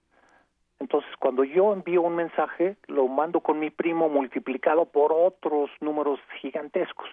Entonces, 0.80 1.12
cuando 1.18 1.44
yo 1.44 1.72
envío 1.72 2.02
un 2.02 2.16
mensaje, 2.16 2.76
lo 2.88 3.08
mando 3.08 3.40
con 3.40 3.60
mi 3.60 3.70
primo 3.70 4.10
multiplicado 4.10 4.86
por 4.86 5.14
otros 5.14 5.70
números 5.80 6.20
gigantescos. 6.42 7.08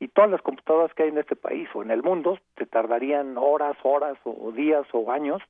Y 0.00 0.08
todas 0.08 0.30
las 0.30 0.42
computadoras 0.42 0.92
que 0.94 1.04
hay 1.04 1.08
en 1.10 1.18
este 1.18 1.36
país 1.36 1.68
o 1.74 1.82
en 1.82 1.90
el 1.90 2.02
mundo 2.02 2.38
te 2.56 2.66
tardarían 2.66 3.38
horas, 3.38 3.76
horas 3.82 4.18
o 4.24 4.50
días 4.52 4.86
o 4.92 5.10
años 5.10 5.40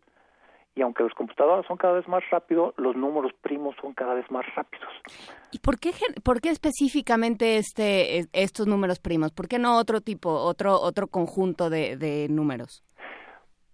y 0.76 0.82
aunque 0.82 1.02
los 1.02 1.14
computadores 1.14 1.66
son 1.66 1.78
cada 1.78 1.94
vez 1.94 2.06
más 2.06 2.22
rápidos, 2.30 2.74
los 2.76 2.94
números 2.94 3.32
primos 3.40 3.74
son 3.80 3.94
cada 3.94 4.12
vez 4.12 4.30
más 4.30 4.44
rápidos. 4.54 4.88
¿Y 5.50 5.58
por 5.58 5.80
qué, 5.80 5.92
por 6.22 6.42
qué 6.42 6.50
específicamente 6.50 7.56
este, 7.56 8.28
estos 8.34 8.66
números 8.66 9.00
primos? 9.00 9.32
¿Por 9.32 9.48
qué 9.48 9.58
no 9.58 9.78
otro 9.78 10.02
tipo, 10.02 10.30
otro, 10.30 10.78
otro 10.78 11.06
conjunto 11.06 11.70
de, 11.70 12.26
números? 12.28 12.84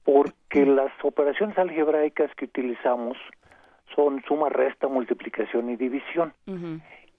Porque 0.05 0.65
las 0.65 0.93
operaciones 1.03 1.59
algebraicas 1.59 2.33
que 2.37 2.45
utilizamos 2.45 3.19
son 3.97 4.23
suma, 4.29 4.49
resta, 4.49 4.87
multiplicación 4.87 5.71
y 5.71 5.77
división. 5.77 6.33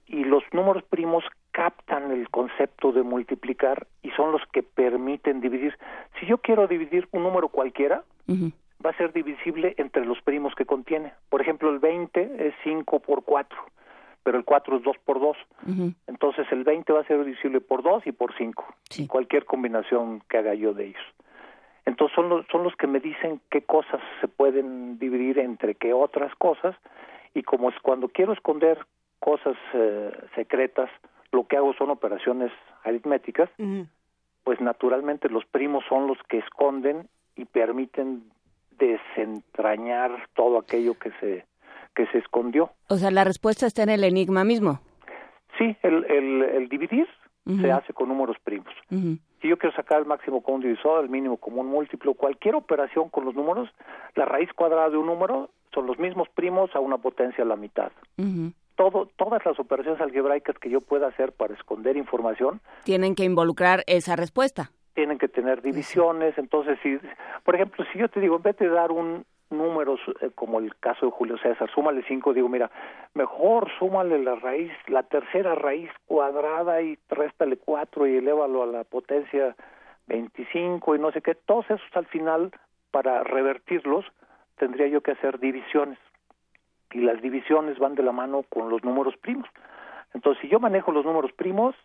Y 0.06 0.24
los 0.24 0.43
números 0.54 0.84
primos 0.84 1.26
captan 1.52 2.12
el 2.12 2.30
concepto 2.30 2.93
de 2.93 3.04
multiplicar 3.04 3.88
y 4.02 4.12
son 4.12 4.32
los 4.32 4.41
que 4.54 4.63
permiten 4.63 5.41
dividir. 5.41 5.78
Si 6.19 6.26
yo 6.26 6.38
quiero 6.38 6.67
dividir 6.67 7.08
un 7.12 7.24
número 7.24 7.50
cualquiera, 7.50 8.04
va 8.84 8.91
a 8.91 8.98
ser 8.98 9.13
divisible 9.13 9.76
entre 9.78 10.06
los 10.06 10.22
primos 10.22 10.54
que 10.56 10.65
contiene. 10.65 11.13
Por 11.30 11.41
ejemplo, 11.41 11.69
el 11.69 11.80
20 11.80 12.48
es 12.48 12.54
5 12.63 13.00
por 13.00 13.24
4, 13.24 13.58
pero 14.24 14.38
el 14.38 14.46
4 14.46 14.78
es 14.78 14.84
2 14.84 14.98
por 15.06 15.19
2. 15.19 15.38
Entonces 16.08 16.48
el 16.52 16.63
20 16.63 16.93
va 16.93 17.02
a 17.02 17.06
ser 17.06 17.24
divisible 17.24 17.62
por 17.62 17.84
2 17.84 18.08
y 18.08 18.12
por 18.12 18.36
5, 18.36 18.65
cualquier 19.08 19.46
combinación 19.46 20.22
que 20.30 20.38
haga 20.38 20.54
yo 20.54 20.74
de 20.74 20.88
ellos. 20.88 21.04
Entonces 21.86 22.15
son 22.15 22.30
los, 22.30 22.46
son 22.48 22.63
los 22.63 22.76
que 22.76 22.88
me 22.88 23.00
dicen 23.00 23.41
qué 23.50 23.62
cosas 23.63 24.02
se 24.22 24.28
pueden 24.28 25.00
dividir 25.00 25.39
entre 25.39 25.76
qué 25.76 25.93
otras 25.93 26.34
cosas 26.36 26.76
y 27.34 27.43
como 27.43 27.69
es 27.69 27.76
cuando 27.82 28.08
quiero 28.08 28.34
esconder 28.34 28.78
cosas 29.19 29.56
eh, 29.74 30.12
secretas, 30.36 30.89
lo 31.32 31.48
que 31.48 31.58
hago 31.58 31.74
son 31.74 31.89
operaciones 31.89 32.52
aritméticas, 32.84 33.50
pues 34.43 34.62
naturalmente 34.62 35.30
los 35.30 35.46
primos 35.46 35.84
son 35.89 36.08
los 36.08 36.17
que 36.30 36.38
esconden 36.39 37.08
y 37.36 37.46
permiten 37.46 38.24
desentrañar 38.77 40.29
todo 40.36 40.59
aquello 40.59 40.93
que 40.97 41.12
se 41.19 41.45
que 41.95 42.07
se 42.07 42.17
escondió. 42.17 42.71
O 42.89 42.95
sea, 42.95 43.12
la 43.12 43.23
respuesta 43.23 43.67
está 43.67 43.83
en 43.83 43.89
el 43.89 44.03
enigma 44.03 44.43
mismo. 44.43 44.79
Sí, 45.57 45.77
el, 45.83 46.05
el, 46.05 46.41
el 46.41 46.69
dividir 46.69 47.07
se 47.62 47.71
hace 47.71 47.93
con 47.93 48.07
números 48.07 48.38
primos. 48.43 48.73
Si 48.89 49.47
yo 49.49 49.57
quiero 49.57 49.75
sacar 49.75 49.99
el 49.99 50.05
máximo 50.05 50.41
común 50.41 50.62
divisor, 50.62 51.03
el 51.03 51.09
mínimo 51.09 51.38
común 51.38 51.67
múltiplo, 51.67 52.13
cualquier 52.13 52.55
operación 52.55 53.09
con 53.09 53.25
los 53.25 53.36
números, 53.36 53.69
la 54.15 54.25
raíz 54.25 54.51
cuadrada 54.53 54.89
de 54.89 54.97
un 54.97 55.07
número 55.07 55.49
son 55.73 55.86
los 55.86 55.99
mismos 55.99 56.29
primos 56.29 56.73
a 56.73 56.79
una 56.79 56.97
potencia 56.97 57.43
a 57.43 57.47
la 57.47 57.57
mitad. 57.57 57.91
Todo, 58.75 59.09
todas 59.17 59.45
las 59.45 59.59
operaciones 59.59 60.01
algebraicas 60.01 60.57
que 60.57 60.69
yo 60.69 60.81
pueda 60.81 61.07
hacer 61.07 61.33
para 61.33 61.53
esconder 61.53 61.97
información 61.97 62.62
tienen 62.86 63.13
que 63.13 63.23
involucrar 63.25 63.83
esa 63.86 64.15
respuesta. 64.15 64.71
Tienen 64.93 65.17
que 65.17 65.27
tener 65.27 65.62
divisiones, 65.62 66.38
entonces 66.38 66.77
si, 66.84 66.99
por 67.43 67.56
ejemplo, 67.56 67.84
si 67.91 67.99
yo 67.99 68.10
te 68.10 68.19
digo, 68.19 68.36
en 68.36 68.43
vez 68.43 68.58
de 68.58 68.69
dar 68.69 68.91
un 68.91 69.25
números 69.49 69.99
eh, 70.21 70.32
como 70.36 70.60
el 70.60 70.75
caso 70.75 71.06
de 71.06 71.12
Julio 71.12 71.38
César, 71.38 71.69
súmale 71.73 72.03
cinco, 72.08 72.34
digo, 72.34 72.49
mira, 72.49 72.69
mejor 73.13 73.69
súmale 73.79 74.17
la 74.19 74.36
raíz, 74.36 74.71
la 74.88 75.03
tercera 75.03 75.56
raíz 75.56 75.89
cuadrada 76.06 76.82
y 76.82 76.97
réstale 77.10 77.58
cuatro 77.58 78.08
y 78.08 78.17
elévalo 78.17 78.63
a 78.63 78.67
la 78.67 78.84
potencia 78.84 79.56
25 80.08 80.95
y 80.95 80.99
no 80.99 81.12
sé 81.12 81.21
qué, 81.21 81.36
todos 81.36 81.65
esos 81.65 81.95
al 81.95 82.06
final, 82.08 82.51
para 82.91 83.23
revertirlos, 83.23 84.06
tendría 84.58 84.88
yo 84.88 85.01
que 85.01 85.12
hacer 85.12 85.39
divisiones. 85.39 85.97
Y 86.91 86.99
las 86.99 87.21
divisiones 87.21 87.79
van 87.79 87.95
de 87.95 88.03
la 88.03 88.12
mano 88.12 88.43
con 88.49 88.69
los 88.69 88.84
números 88.84 89.15
primos. 89.17 89.49
Entonces, 90.13 90.41
si 90.41 90.47
yo 90.47 90.60
manejo 90.60 90.91
los 90.91 91.06
números 91.06 91.32
primos, 91.34 91.75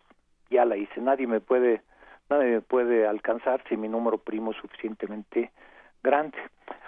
ya 0.51 0.65
la 0.65 0.77
hice. 0.77 1.01
Nadie 1.01 1.25
me 1.25 1.39
puede, 1.39 1.81
nadie 2.29 2.51
me 2.51 2.61
puede 2.61 3.07
alcanzar 3.07 3.63
si 3.67 3.77
mi 3.77 3.87
número 3.87 4.17
primo 4.17 4.51
es 4.51 4.57
suficientemente 4.57 5.51
grande. 6.03 6.37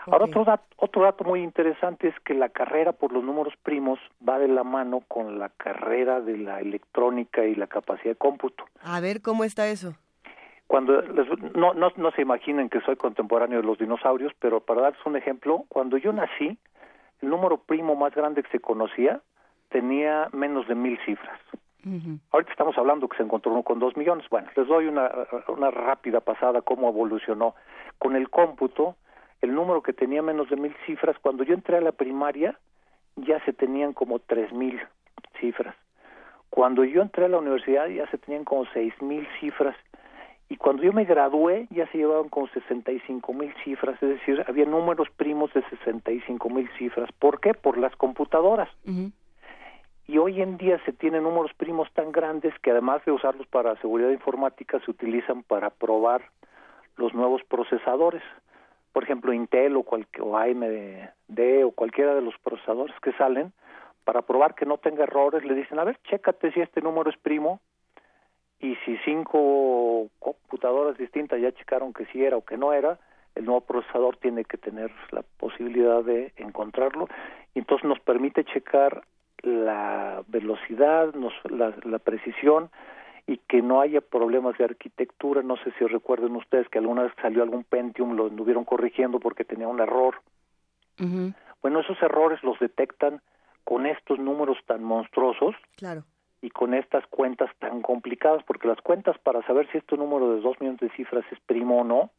Ahora 0.06 0.26
otro 0.26 0.46
dato, 0.46 0.64
otro 0.78 1.04
dato 1.04 1.24
muy 1.24 1.42
interesante 1.44 2.08
es 2.08 2.20
que 2.22 2.34
la 2.34 2.50
carrera 2.50 2.92
por 2.92 3.12
los 3.12 3.24
números 3.24 3.54
primos 3.62 4.00
va 4.28 4.40
de 4.40 4.48
la 4.48 4.64
mano 4.64 5.02
con 5.08 5.38
la 5.38 5.50
carrera 5.50 6.22
de 6.22 6.38
la 6.38 6.60
electrónica 6.60 7.46
y 7.46 7.56
la 7.56 7.68
capacidad 7.68 8.12
de 8.12 8.16
cómputo. 8.16 8.66
A 8.82 9.00
ver, 9.00 9.22
¿cómo 9.22 9.44
está 9.44 9.68
eso? 9.68 9.96
Cuando 10.68 11.02
no, 11.02 11.74
no, 11.74 11.92
no 11.96 12.12
se 12.12 12.22
imaginen 12.22 12.70
que 12.70 12.80
soy 12.82 12.96
contemporáneo 12.96 13.62
de 13.62 13.68
los 13.68 13.78
dinosaurios, 13.78 14.32
pero 14.40 14.62
para 14.62 14.82
darles 14.82 15.06
un 15.06 15.18
ejemplo, 15.18 15.66
cuando 15.68 15.98
yo 15.98 16.14
nací, 16.14 16.58
el 17.22 17.30
número 17.30 17.58
primo 17.58 17.96
más 17.96 18.16
grande 18.16 18.42
que 18.42 18.50
se 18.52 18.60
conocía 18.60 19.22
tenía 19.70 20.30
menos 20.32 20.68
de 20.68 20.76
mil 20.76 20.98
cifras. 21.06 21.40
Ahorita 22.32 22.52
estamos 22.52 22.78
hablando 22.78 23.08
que 23.08 23.18
se 23.18 23.24
encontró 23.24 23.52
uno 23.52 23.64
con 23.64 23.80
dos 23.80 23.96
millones. 23.98 24.26
Bueno, 24.30 24.50
les 24.56 24.68
doy 24.68 24.88
una, 24.88 25.10
una 25.48 25.72
rápida 25.72 26.20
pasada 26.20 26.62
cómo 26.62 26.90
evolucionó. 26.90 27.56
Con 27.98 28.16
el 28.16 28.30
cómputo, 28.30 28.96
el 29.42 29.54
número 29.54 29.82
que 29.82 29.94
tenía 29.94 30.22
menos 30.22 30.50
de 30.50 30.56
mil 30.56 30.76
cifras, 30.86 31.18
cuando 31.20 31.44
yo 31.44 31.54
entré 31.54 31.78
a 31.78 31.82
la 31.82 31.92
primaria, 31.92 32.58
ya 33.16 33.44
se 33.46 33.54
tenían 33.54 33.94
como 33.94 34.20
tres 34.20 34.52
mil 34.54 34.80
cifras. 35.40 35.76
Cuando 36.50 36.84
yo 36.84 37.02
entré 37.02 37.26
a 37.26 37.30
la 37.30 37.38
universidad 37.38 37.88
ya 37.88 38.08
se 38.08 38.18
tenían 38.18 38.44
como 38.44 38.66
seis 38.74 38.94
mil 39.02 39.28
cifras 39.40 39.76
y 40.50 40.58
cuando 40.58 40.84
yo 40.84 40.92
me 40.92 41.06
gradué 41.06 41.68
ya 41.70 41.88
se 41.88 41.98
llevaban 41.98 42.28
como 42.28 42.48
sesenta 42.50 42.92
y 42.92 43.00
cinco 43.08 43.34
mil 43.34 43.54
cifras, 43.64 43.96
es 44.04 44.10
decir, 44.10 44.44
había 44.48 44.66
números 44.66 45.10
primos 45.16 45.54
de 45.54 45.64
sesenta 45.70 46.12
y 46.12 46.20
cinco 46.22 46.50
mil 46.50 46.70
cifras. 46.78 47.10
¿Por 47.20 47.40
qué? 47.40 47.54
Por 47.54 47.78
las 47.78 47.96
computadoras. 47.96 48.70
Y 50.12 50.18
hoy 50.18 50.42
en 50.42 50.58
día 50.58 50.78
se 50.84 50.92
tienen 50.92 51.24
números 51.24 51.54
primos 51.54 51.90
tan 51.94 52.12
grandes 52.12 52.54
que 52.60 52.72
además 52.72 53.02
de 53.06 53.14
usarlos 53.14 53.48
para 53.48 53.78
seguridad 53.78 54.10
informática 54.10 54.78
se 54.82 54.92
utilizan 54.92 55.42
para 55.42 55.70
probar 55.70 56.22
los 56.98 57.14
nuevos 57.14 57.42
procesadores. 57.46 58.22
Por 58.92 59.06
ejemplo 59.06 59.32
Intel 59.32 59.78
o, 59.78 59.84
cual, 59.84 60.06
o 60.20 60.36
AMD 60.36 61.64
o 61.64 61.72
cualquiera 61.72 62.14
de 62.14 62.22
los 62.22 62.38
procesadores 62.40 62.94
que 63.02 63.14
salen, 63.14 63.54
para 64.04 64.24
probar 64.24 64.54
que 64.54 64.66
no 64.66 64.80
tenga 64.80 65.06
errores, 65.06 65.46
le 65.46 65.56
dicen, 65.56 65.80
a 65.80 65.86
ver, 65.86 65.98
chécate 66.04 66.52
si 66.52 66.60
este 66.60 66.82
número 66.82 67.10
es 67.10 67.18
primo, 67.18 67.62
y 68.60 68.76
si 68.84 68.98
cinco 69.06 70.10
computadoras 70.20 70.98
distintas 70.98 71.40
ya 71.40 71.54
checaron 71.54 71.94
que 71.94 72.06
sí 72.08 72.22
era 72.22 72.36
o 72.36 72.44
que 72.44 72.58
no 72.58 72.74
era, 72.74 73.00
el 73.36 73.46
nuevo 73.46 73.62
procesador 73.62 74.18
tiene 74.18 74.44
que 74.44 74.58
tener 74.58 74.92
la 75.12 75.24
posibilidad 75.38 76.04
de 76.04 76.34
encontrarlo, 76.36 77.08
y 77.54 77.60
entonces 77.60 77.88
nos 77.88 78.02
permite 78.02 78.44
checar 78.44 79.04
la 79.44 80.24
velocidad, 80.28 81.14
nos, 81.14 81.34
la, 81.50 81.74
la 81.84 82.00
precisión, 82.00 82.70
y 83.28 83.38
que 83.38 83.62
no 83.62 83.82
haya 83.82 84.02
problemas 84.02 84.58
de 84.58 84.66
arquitectura. 84.66 85.42
No 85.42 85.56
sé 85.58 85.72
si 85.78 85.86
recuerden 85.86 86.36
ustedes 86.36 86.68
que 86.70 86.80
alguna 86.80 87.04
vez 87.04 87.14
salió 87.22 87.44
algún 87.44 87.64
Pentium, 87.64 88.16
lo 88.16 88.28
anduvieron 88.28 88.66
corrigiendo 88.66 89.20
porque 89.20 89.46
tenía 89.46 89.68
un 89.68 89.80
error. 89.80 90.16
Bueno, 91.62 91.80
esos 91.80 92.02
errores 92.02 92.44
los 92.44 92.60
detectan 92.60 93.22
con 93.64 93.86
estos 93.86 94.20
números 94.20 94.58
tan 94.66 94.84
monstruosos 94.84 95.56
claro. 95.76 96.04
y 96.42 96.50
con 96.50 96.74
estas 96.74 97.06
cuentas 97.08 97.50
tan 97.60 97.82
complicadas, 97.82 98.44
porque 98.44 98.68
las 98.68 98.82
cuentas 98.82 99.18
para 99.20 99.42
saber 99.48 99.68
si 99.72 99.78
este 99.78 99.98
número 99.98 100.34
de 100.34 100.42
dos 100.42 100.60
millones 100.60 100.80
de 100.80 100.90
cifras 100.92 101.24
es 101.32 101.40
primo 101.42 101.82
o 101.82 101.84
no, 101.84 102.12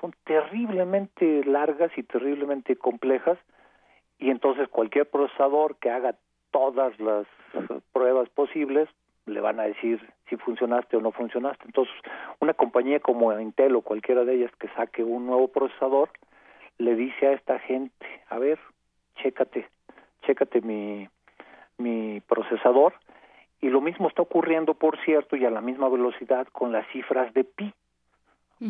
son 0.00 0.14
terriblemente 0.24 1.44
largas 1.44 1.90
y 1.96 2.02
terriblemente 2.02 2.76
complejas, 2.76 3.38
y 4.18 4.30
entonces 4.30 4.68
cualquier 4.68 5.08
procesador 5.08 5.76
que 5.76 5.90
haga 5.90 6.16
todas 6.50 6.98
las 7.00 7.26
pruebas 7.92 8.28
posibles 8.30 8.88
le 9.26 9.40
van 9.40 9.60
a 9.60 9.64
decir 9.64 10.00
si 10.28 10.36
funcionaste 10.36 10.96
o 10.96 11.00
no 11.00 11.12
funcionaste. 11.12 11.64
Entonces, 11.66 11.94
una 12.40 12.54
compañía 12.54 13.00
como 13.00 13.38
Intel 13.38 13.76
o 13.76 13.82
cualquiera 13.82 14.24
de 14.24 14.34
ellas 14.34 14.50
que 14.58 14.68
saque 14.68 15.02
un 15.02 15.26
nuevo 15.26 15.48
procesador, 15.48 16.10
le 16.78 16.94
dice 16.94 17.26
a 17.26 17.32
esta 17.32 17.58
gente, 17.58 18.06
a 18.28 18.38
ver, 18.38 18.58
chécate, 19.16 19.68
chécate 20.22 20.60
mi, 20.62 21.08
mi 21.78 22.20
procesador. 22.20 22.94
Y 23.60 23.68
lo 23.68 23.80
mismo 23.80 24.08
está 24.08 24.22
ocurriendo, 24.22 24.74
por 24.74 24.98
cierto, 25.04 25.36
y 25.36 25.44
a 25.44 25.50
la 25.50 25.60
misma 25.60 25.88
velocidad 25.88 26.46
con 26.48 26.72
las 26.72 26.86
cifras 26.88 27.32
de 27.34 27.44
pi. 27.44 27.74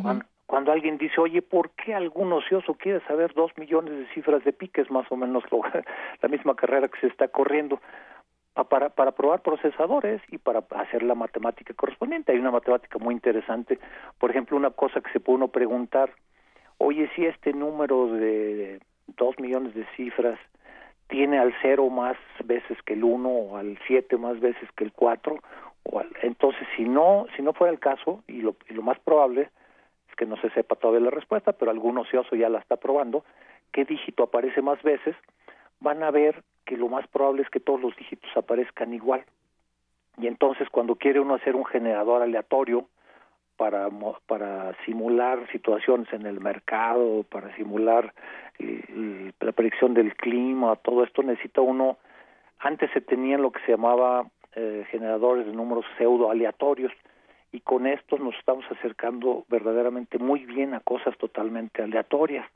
cuando, 0.02 0.24
cuando, 0.50 0.72
alguien 0.72 0.98
dice, 0.98 1.20
oye, 1.20 1.42
¿por 1.42 1.70
qué 1.70 1.94
algún 1.94 2.32
ocioso 2.32 2.74
quiere 2.74 2.98
saber 3.06 3.32
dos 3.34 3.52
millones 3.56 3.96
de 3.96 4.12
cifras 4.12 4.42
de 4.42 4.52
pi, 4.52 4.66
que 4.66 4.80
es 4.80 4.90
más 4.90 5.06
o 5.12 5.16
menos 5.16 5.44
lo, 5.52 5.60
la 6.22 6.28
misma 6.28 6.56
carrera 6.56 6.88
que 6.88 6.98
se 6.98 7.06
está 7.06 7.28
corriendo? 7.28 7.80
para, 8.68 8.88
para 8.88 9.12
probar 9.12 9.42
procesadores 9.42 10.20
y 10.28 10.38
para 10.38 10.64
hacer 10.70 11.04
la 11.04 11.14
matemática 11.14 11.72
correspondiente. 11.72 12.32
Hay 12.32 12.38
una 12.38 12.50
matemática 12.50 12.98
muy 12.98 13.14
interesante, 13.14 13.78
por 14.18 14.30
ejemplo, 14.30 14.56
una 14.56 14.70
cosa 14.70 15.00
que 15.00 15.12
se 15.12 15.20
puede 15.20 15.36
uno 15.36 15.48
preguntar, 15.48 16.10
oye, 16.78 17.08
si 17.14 17.26
este 17.26 17.52
número 17.52 18.08
de 18.08 18.80
dos 19.06 19.38
millones 19.38 19.72
de 19.74 19.86
cifras 19.96 20.38
tiene 21.06 21.38
al 21.38 21.54
cero 21.62 21.88
más 21.90 22.16
veces 22.44 22.76
que 22.82 22.94
el 22.94 23.04
uno 23.04 23.28
o 23.28 23.56
al 23.56 23.78
siete 23.86 24.16
más 24.16 24.40
veces 24.40 24.68
que 24.76 24.82
el 24.82 24.92
cuatro, 24.92 25.36
o 25.84 26.02
entonces 26.22 26.66
si 26.76 26.82
no, 26.82 27.26
si 27.36 27.42
no 27.42 27.52
fuera 27.52 27.72
el 27.72 27.78
caso, 27.78 28.24
y 28.26 28.42
lo, 28.42 28.56
y 28.68 28.74
lo 28.74 28.82
más 28.82 28.98
probable 28.98 29.48
que 30.20 30.26
no 30.26 30.36
se 30.36 30.50
sepa 30.50 30.76
todavía 30.76 31.06
la 31.06 31.10
respuesta, 31.10 31.52
pero 31.52 31.70
algún 31.70 31.96
ocioso 31.96 32.36
ya 32.36 32.50
la 32.50 32.58
está 32.58 32.76
probando, 32.76 33.24
qué 33.72 33.86
dígito 33.86 34.24
aparece 34.24 34.60
más 34.60 34.82
veces, 34.82 35.16
van 35.80 36.02
a 36.02 36.10
ver 36.10 36.42
que 36.66 36.76
lo 36.76 36.88
más 36.88 37.08
probable 37.08 37.40
es 37.40 37.48
que 37.48 37.58
todos 37.58 37.80
los 37.80 37.96
dígitos 37.96 38.28
aparezcan 38.36 38.92
igual. 38.92 39.24
Y 40.18 40.26
entonces 40.26 40.68
cuando 40.68 40.96
quiere 40.96 41.20
uno 41.20 41.36
hacer 41.36 41.56
un 41.56 41.64
generador 41.64 42.20
aleatorio 42.20 42.84
para, 43.56 43.88
para 44.26 44.76
simular 44.84 45.50
situaciones 45.52 46.12
en 46.12 46.26
el 46.26 46.38
mercado, 46.38 47.22
para 47.22 47.56
simular 47.56 48.12
la 48.58 49.52
predicción 49.52 49.94
del 49.94 50.14
clima, 50.16 50.76
todo 50.76 51.02
esto 51.02 51.22
necesita 51.22 51.62
uno, 51.62 51.96
antes 52.58 52.90
se 52.92 53.00
tenían 53.00 53.40
lo 53.40 53.52
que 53.52 53.60
se 53.60 53.72
llamaba 53.72 54.26
eh, 54.54 54.84
generadores 54.90 55.46
de 55.46 55.54
números 55.54 55.86
pseudo 55.96 56.30
aleatorios 56.30 56.92
y 57.52 57.60
con 57.60 57.86
estos 57.86 58.20
nos 58.20 58.34
estamos 58.36 58.64
acercando 58.70 59.44
verdaderamente 59.48 60.18
muy 60.18 60.44
bien 60.44 60.74
a 60.74 60.80
cosas 60.80 61.16
totalmente 61.18 61.82
aleatorias 61.82 62.46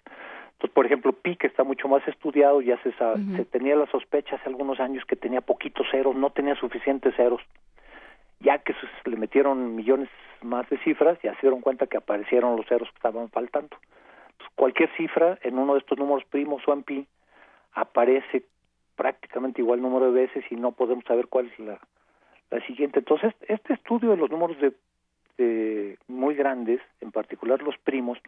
por 0.69 0.87
ejemplo, 0.87 1.13
pi, 1.13 1.37
que 1.37 1.47
está 1.47 1.65
mucho 1.65 1.89
más 1.89 2.07
estudiado, 2.09 2.61
ya 2.61 2.81
se, 2.83 2.93
se 2.93 3.45
tenía 3.45 3.77
la 3.77 3.87
sospecha 3.87 4.37
hace 4.37 4.49
algunos 4.49 4.81
años 4.81 5.05
que 5.05 5.17
tenía 5.17 5.41
poquitos 5.41 5.87
ceros, 5.91 6.15
no 6.15 6.31
tenía 6.31 6.55
suficientes 6.57 7.15
ceros. 7.17 7.43
Ya 8.41 8.59
que 8.59 8.75
se 8.75 9.11
le 9.11 9.17
metieron 9.17 9.75
millones 9.75 10.09
más 10.43 10.69
de 10.69 10.79
cifras, 10.79 11.19
ya 11.23 11.35
se 11.35 11.43
dieron 11.43 11.61
cuenta 11.61 11.87
que 11.87 11.97
aparecieron 11.97 12.57
los 12.57 12.67
ceros 12.67 12.89
que 12.91 12.97
estaban 12.97 13.29
faltando. 13.31 13.77
cualquier 14.55 14.91
cifra 14.97 15.39
en 15.43 15.59
uno 15.59 15.75
de 15.75 15.81
estos 15.81 15.99
números 15.99 16.25
primos 16.27 16.63
o 16.67 16.73
en 16.73 16.83
pi 16.83 17.07
aparece 17.73 18.45
prácticamente 18.95 19.61
igual 19.61 19.83
número 19.83 20.13
de 20.13 20.23
veces 20.23 20.45
y 20.51 20.57
no 20.57 20.73
podemos 20.73 21.05
saber 21.05 21.27
cuál 21.27 21.47
es 21.47 21.59
la, 21.59 21.81
la 22.55 22.67
siguiente. 22.67 23.01
Entonces, 23.01 23.35
este 23.49 23.75
estudio 23.75 24.11
de 24.11 24.17
los 24.17 24.31
números 24.31 24.59
de, 24.61 24.73
de 25.39 25.99
muy 26.09 26.35
grandes, 26.35 26.81
en 27.01 27.11
particular 27.11 27.63
los 27.63 27.77
primos, 27.79 28.19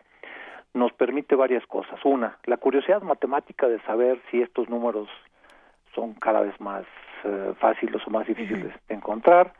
nos 0.75 0.93
permite 0.93 1.35
varias 1.35 1.67
cosas. 1.67 1.99
Una, 2.05 2.39
la 2.45 2.57
curiosidad 2.57 3.03
matemática 3.03 3.69
de 3.69 3.81
saber 3.83 4.21
si 4.31 4.43
estos 4.43 4.69
números 4.69 5.09
son 5.95 6.15
cada 6.15 6.41
vez 6.41 6.61
más 6.61 6.85
eh, 7.25 7.55
fáciles 7.59 8.03
o 8.07 8.11
más 8.11 8.27
difíciles 8.27 8.73
de 8.89 8.95
encontrar. 8.95 9.55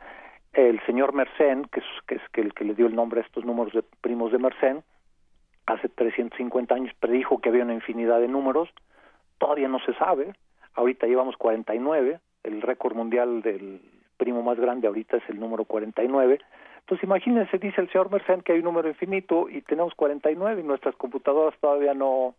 El 0.53 0.79
señor 0.85 1.13
Mersenne, 1.13 1.67
que 1.71 1.79
es, 1.79 1.85
que 2.05 2.15
es 2.15 2.21
que 2.31 2.41
el 2.41 2.53
que 2.53 2.65
le 2.65 2.75
dio 2.75 2.87
el 2.87 2.95
nombre 2.95 3.21
a 3.21 3.23
estos 3.23 3.45
números 3.45 3.73
de 3.73 3.83
primos 4.01 4.31
de 4.31 4.37
Mersenne, 4.37 4.83
hace 5.65 5.89
350 5.89 6.73
años 6.73 6.93
predijo 6.99 7.39
que 7.39 7.49
había 7.49 7.63
una 7.63 7.73
infinidad 7.73 8.19
de 8.19 8.27
números. 8.27 8.69
Todavía 9.37 9.67
no 9.67 9.79
se 9.79 9.93
sabe. 9.95 10.33
Ahorita 10.73 11.07
llevamos 11.07 11.35
49. 11.37 12.19
El 12.43 12.61
récord 12.61 12.95
mundial 12.95 13.41
del 13.41 13.81
primo 14.17 14.43
más 14.43 14.59
grande 14.59 14.87
ahorita 14.87 15.17
es 15.17 15.23
el 15.29 15.39
número 15.39 15.65
49. 15.65 16.39
Entonces 16.79 17.03
imagínense, 17.03 17.57
dice 17.57 17.81
el 17.81 17.89
señor 17.91 18.11
Mercén 18.11 18.41
que 18.41 18.53
hay 18.53 18.59
un 18.59 18.65
número 18.65 18.87
infinito 18.87 19.49
y 19.49 19.61
tenemos 19.61 19.93
49 19.95 20.61
y 20.61 20.63
nuestras 20.63 20.95
computadoras 20.95 21.57
todavía 21.59 21.93
no, 21.93 22.35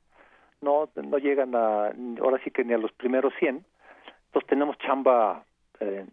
no, 0.60 0.88
no 0.94 1.18
llegan 1.18 1.54
a, 1.54 1.92
ahora 2.20 2.40
sí 2.44 2.50
que 2.50 2.64
ni 2.64 2.72
a 2.72 2.78
los 2.78 2.92
primeros 2.92 3.32
100. 3.38 3.64
Entonces 4.26 4.48
tenemos 4.48 4.78
chamba 4.78 5.44
eh, 5.80 6.04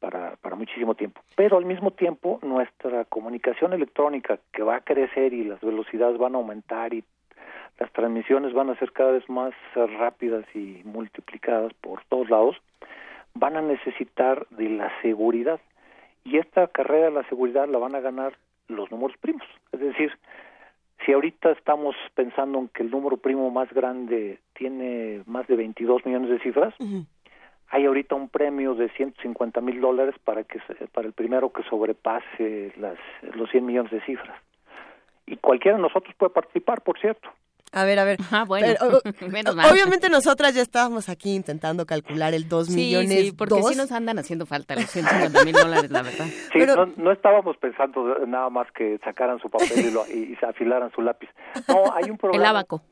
para, 0.00 0.36
para 0.36 0.56
muchísimo 0.56 0.94
tiempo. 0.94 1.20
Pero 1.36 1.56
al 1.56 1.64
mismo 1.64 1.90
tiempo 1.90 2.38
nuestra 2.42 3.04
comunicación 3.04 3.72
electrónica 3.72 4.38
que 4.52 4.62
va 4.62 4.76
a 4.76 4.80
crecer 4.80 5.32
y 5.32 5.44
las 5.44 5.60
velocidades 5.60 6.18
van 6.18 6.34
a 6.34 6.38
aumentar 6.38 6.92
y 6.94 7.04
las 7.78 7.92
transmisiones 7.92 8.52
van 8.52 8.70
a 8.70 8.78
ser 8.78 8.92
cada 8.92 9.12
vez 9.12 9.28
más 9.28 9.52
rápidas 9.74 10.44
y 10.54 10.82
multiplicadas 10.84 11.72
por 11.74 12.04
todos 12.04 12.30
lados, 12.30 12.56
van 13.34 13.56
a 13.56 13.62
necesitar 13.62 14.46
de 14.50 14.68
la 14.68 14.90
seguridad 15.02 15.60
y 16.24 16.38
esta 16.38 16.68
carrera 16.68 17.06
de 17.06 17.12
la 17.12 17.28
seguridad 17.28 17.68
la 17.68 17.78
van 17.78 17.94
a 17.94 18.00
ganar 18.00 18.36
los 18.68 18.90
números 18.90 19.16
primos. 19.18 19.46
Es 19.72 19.80
decir, 19.80 20.12
si 21.04 21.12
ahorita 21.12 21.50
estamos 21.52 21.96
pensando 22.14 22.58
en 22.58 22.68
que 22.68 22.82
el 22.82 22.90
número 22.90 23.16
primo 23.16 23.50
más 23.50 23.72
grande 23.72 24.38
tiene 24.54 25.22
más 25.26 25.46
de 25.48 25.56
22 25.56 26.06
millones 26.06 26.30
de 26.30 26.38
cifras, 26.40 26.74
hay 27.68 27.86
ahorita 27.86 28.14
un 28.14 28.28
premio 28.28 28.74
de 28.74 28.88
150 28.90 29.60
mil 29.60 29.80
dólares 29.80 30.14
para 30.22 30.44
que 30.44 30.60
para 30.92 31.06
el 31.06 31.12
primero 31.12 31.52
que 31.52 31.62
sobrepase 31.64 32.72
las, 32.76 32.98
los 33.34 33.50
100 33.50 33.66
millones 33.66 33.90
de 33.90 34.00
cifras. 34.02 34.38
Y 35.26 35.36
cualquiera 35.36 35.76
de 35.76 35.82
nosotros 35.82 36.14
puede 36.16 36.30
participar, 36.30 36.82
por 36.82 36.98
cierto. 37.00 37.28
A 37.72 37.84
ver, 37.84 37.98
a 37.98 38.04
ver. 38.04 38.18
Ah, 38.30 38.44
bueno, 38.46 38.66
menos 39.30 39.56
mal. 39.56 39.72
Obviamente 39.72 40.08
nosotras 40.10 40.54
ya 40.54 40.60
estábamos 40.62 41.08
aquí 41.08 41.34
intentando 41.34 41.86
calcular 41.86 42.34
el 42.34 42.48
2 42.48 42.66
Sí, 42.66 42.74
millones. 42.76 43.08
sí, 43.10 43.32
porque 43.32 43.54
dos. 43.60 43.68
sí 43.70 43.76
nos 43.76 43.90
andan 43.92 44.18
haciendo 44.18 44.44
falta 44.46 44.74
los 44.74 44.84
150 44.90 45.44
mil 45.44 45.54
dólares, 45.54 45.90
la 45.90 46.02
verdad. 46.02 46.26
Sí, 46.26 46.58
Pero- 46.58 46.76
no, 46.86 46.92
no 46.96 47.12
estábamos 47.12 47.56
pensando 47.56 48.26
nada 48.26 48.50
más 48.50 48.70
que 48.72 48.98
sacaran 49.02 49.38
su 49.38 49.48
papel 49.48 49.86
y, 49.86 49.90
lo- 49.90 50.06
y- 50.06 50.32
y 50.32 50.36
se 50.36 50.46
afilaran 50.46 50.90
su 50.92 51.00
lápiz. 51.00 51.28
No, 51.68 51.84
hay 51.94 52.10
un 52.10 52.18
programa. 52.18 52.44
El 52.44 52.46
abaco. 52.50 52.82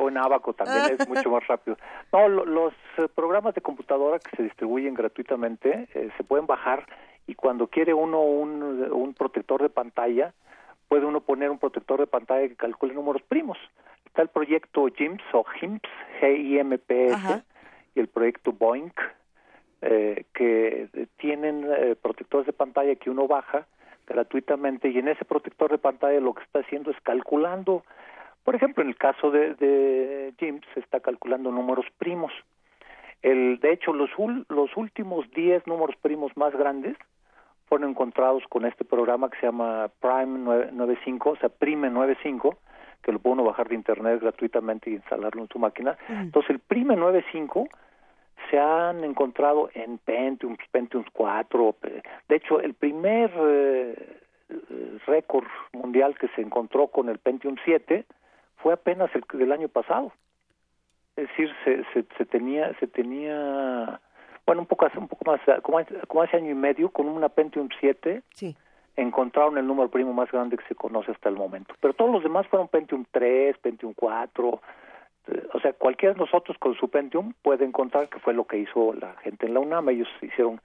O 0.00 0.08
en 0.08 0.16
Abaco 0.16 0.52
también 0.54 0.96
es 0.96 1.08
mucho 1.08 1.28
más 1.30 1.44
rápido. 1.48 1.76
No, 2.12 2.28
lo- 2.28 2.44
los 2.44 2.72
eh, 2.98 3.08
programas 3.12 3.56
de 3.56 3.60
computadora 3.60 4.20
que 4.20 4.36
se 4.36 4.44
distribuyen 4.44 4.94
gratuitamente 4.94 5.88
eh, 5.94 6.10
se 6.16 6.22
pueden 6.22 6.46
bajar 6.46 6.86
y 7.26 7.34
cuando 7.34 7.66
quiere 7.66 7.92
uno 7.94 8.20
un, 8.22 8.62
un 8.92 9.14
protector 9.14 9.60
de 9.60 9.68
pantalla, 9.68 10.32
puede 10.88 11.06
uno 11.06 11.20
poner 11.20 11.50
un 11.50 11.58
protector 11.58 12.00
de 12.00 12.06
pantalla 12.06 12.48
que 12.48 12.56
calcule 12.56 12.94
números 12.94 13.22
primos. 13.22 13.58
Está 14.06 14.22
el 14.22 14.28
proyecto 14.28 14.86
GIMPS 14.86 15.24
o 15.32 15.44
GIMPS, 15.44 15.88
G-I-M-P-S, 16.20 17.42
y 17.94 18.00
el 18.00 18.08
proyecto 18.08 18.52
Boink, 18.52 18.98
eh, 19.82 20.24
que 20.34 20.88
eh, 20.92 21.06
tienen 21.18 21.64
eh, 21.70 21.94
protectores 22.00 22.46
de 22.46 22.52
pantalla 22.52 22.96
que 22.96 23.10
uno 23.10 23.28
baja 23.28 23.66
gratuitamente 24.06 24.88
y 24.88 24.98
en 24.98 25.08
ese 25.08 25.24
protector 25.24 25.70
de 25.70 25.78
pantalla 25.78 26.18
lo 26.18 26.34
que 26.34 26.42
está 26.42 26.60
haciendo 26.60 26.90
es 26.90 27.00
calculando, 27.02 27.84
por 28.42 28.56
ejemplo, 28.56 28.82
en 28.82 28.88
el 28.88 28.96
caso 28.96 29.30
de, 29.30 29.54
de 29.54 30.32
GIMPS 30.38 30.66
se 30.74 30.80
está 30.80 31.00
calculando 31.00 31.52
números 31.52 31.86
primos. 31.98 32.32
El, 33.22 33.60
de 33.60 33.72
hecho, 33.72 33.92
los, 33.92 34.10
los 34.48 34.76
últimos 34.76 35.30
10 35.32 35.66
números 35.66 35.96
primos 36.00 36.34
más 36.36 36.52
grandes 36.54 36.96
fueron 37.68 37.90
encontrados 37.90 38.42
con 38.48 38.64
este 38.64 38.84
programa 38.84 39.28
que 39.30 39.38
se 39.40 39.46
llama 39.46 39.90
Prime 40.00 40.40
9- 40.40 40.72
95, 40.72 41.30
o 41.30 41.36
sea, 41.36 41.48
Prime 41.48 41.90
95, 41.90 42.58
que 43.02 43.12
lo 43.12 43.18
puede 43.18 43.34
uno 43.34 43.44
bajar 43.44 43.68
de 43.68 43.74
internet 43.74 44.20
gratuitamente 44.20 44.90
y 44.90 44.94
instalarlo 44.94 45.42
en 45.42 45.48
su 45.48 45.58
máquina. 45.58 45.96
Entonces, 46.08 46.50
el 46.50 46.58
Prime 46.60 46.96
95 46.96 47.68
se 48.50 48.58
han 48.58 49.04
encontrado 49.04 49.68
en 49.74 49.98
Pentium, 49.98 50.56
Pentium 50.70 51.04
4. 51.12 51.72
pe- 51.80 52.02
De 52.28 52.36
hecho, 52.36 52.60
el 52.60 52.74
primer 52.74 53.30
eh, 53.36 54.20
récord 55.06 55.46
mundial 55.72 56.16
que 56.18 56.28
se 56.28 56.40
encontró 56.40 56.88
con 56.88 57.08
el 57.08 57.18
Pentium 57.18 57.56
7 57.64 58.04
fue 58.56 58.72
apenas 58.74 59.10
el 59.14 59.22
del 59.38 59.52
año 59.52 59.68
pasado. 59.68 60.12
Es 61.16 61.28
decir, 61.28 61.50
se, 61.64 61.84
se, 61.92 62.04
se 62.16 62.24
tenía 62.26 62.72
se 62.78 62.86
tenía 62.86 64.00
bueno, 64.48 64.62
un 64.62 64.66
poco 64.66 64.86
hace- 64.86 64.98
un 64.98 65.08
poco 65.08 65.30
más 65.30 65.40
como 65.62 65.78
hace, 65.78 65.94
como 66.08 66.22
hace 66.22 66.38
año 66.38 66.50
y 66.50 66.54
medio 66.54 66.88
con 66.90 67.06
una 67.06 67.28
Pentium 67.28 67.68
7 67.80 68.22
Sí. 68.32 68.56
encontraron 68.96 69.58
el 69.58 69.66
número 69.66 69.90
primo 69.90 70.14
más 70.14 70.32
grande 70.32 70.56
que 70.56 70.64
se 70.66 70.74
conoce 70.74 71.10
hasta 71.12 71.28
el 71.28 71.36
momento. 71.36 71.74
Pero 71.80 71.92
todos 71.92 72.10
los 72.10 72.22
demás 72.22 72.46
fueron 72.48 72.66
Pentium 72.68 73.04
3, 73.10 73.58
Pentium 73.58 73.92
4. 73.94 74.60
eh, 75.28 75.46
O 75.52 75.60
sea, 75.60 75.74
cualquiera 75.74 76.14
de 76.14 76.20
nosotros 76.20 76.56
con 76.58 76.74
su 76.76 76.88
Pentium 76.88 77.34
puede 77.42 77.66
encontrar 77.66 78.08
que 78.08 78.18
fue 78.20 78.32
lo 78.32 78.44
que 78.46 78.56
hizo 78.58 78.94
la 78.94 79.12
gente 79.22 79.44
en 79.46 79.52
la 79.52 79.60
UNAM. 79.60 79.90
Ellos 79.90 80.08
hicieron 80.22 80.58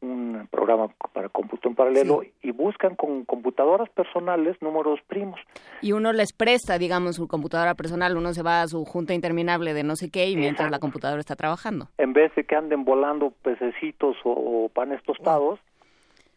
un 0.00 0.48
programa 0.50 0.88
para 1.12 1.28
cómputo 1.28 1.68
en 1.68 1.74
paralelo 1.74 2.22
y 2.42 2.50
buscan 2.52 2.96
con 2.96 3.24
computadoras 3.24 3.88
personales 3.90 4.56
números 4.60 5.00
primos. 5.06 5.40
Y 5.82 5.92
uno 5.92 6.12
les 6.12 6.32
presta, 6.32 6.78
digamos, 6.78 7.16
su 7.16 7.28
computadora 7.28 7.74
personal, 7.74 8.16
uno 8.16 8.32
se 8.32 8.42
va 8.42 8.62
a 8.62 8.66
su 8.66 8.84
junta 8.84 9.14
interminable 9.14 9.74
de 9.74 9.82
no 9.82 9.96
sé 9.96 10.10
qué 10.10 10.28
y 10.28 10.36
mientras 10.36 10.70
la 10.70 10.78
computadora 10.78 11.20
está 11.20 11.36
trabajando. 11.36 11.88
En 11.98 12.12
vez 12.12 12.34
de 12.34 12.44
que 12.44 12.56
anden 12.56 12.84
volando 12.84 13.32
pececitos 13.42 14.16
o, 14.24 14.64
o 14.64 14.68
panes 14.68 15.02
tostados, 15.02 15.60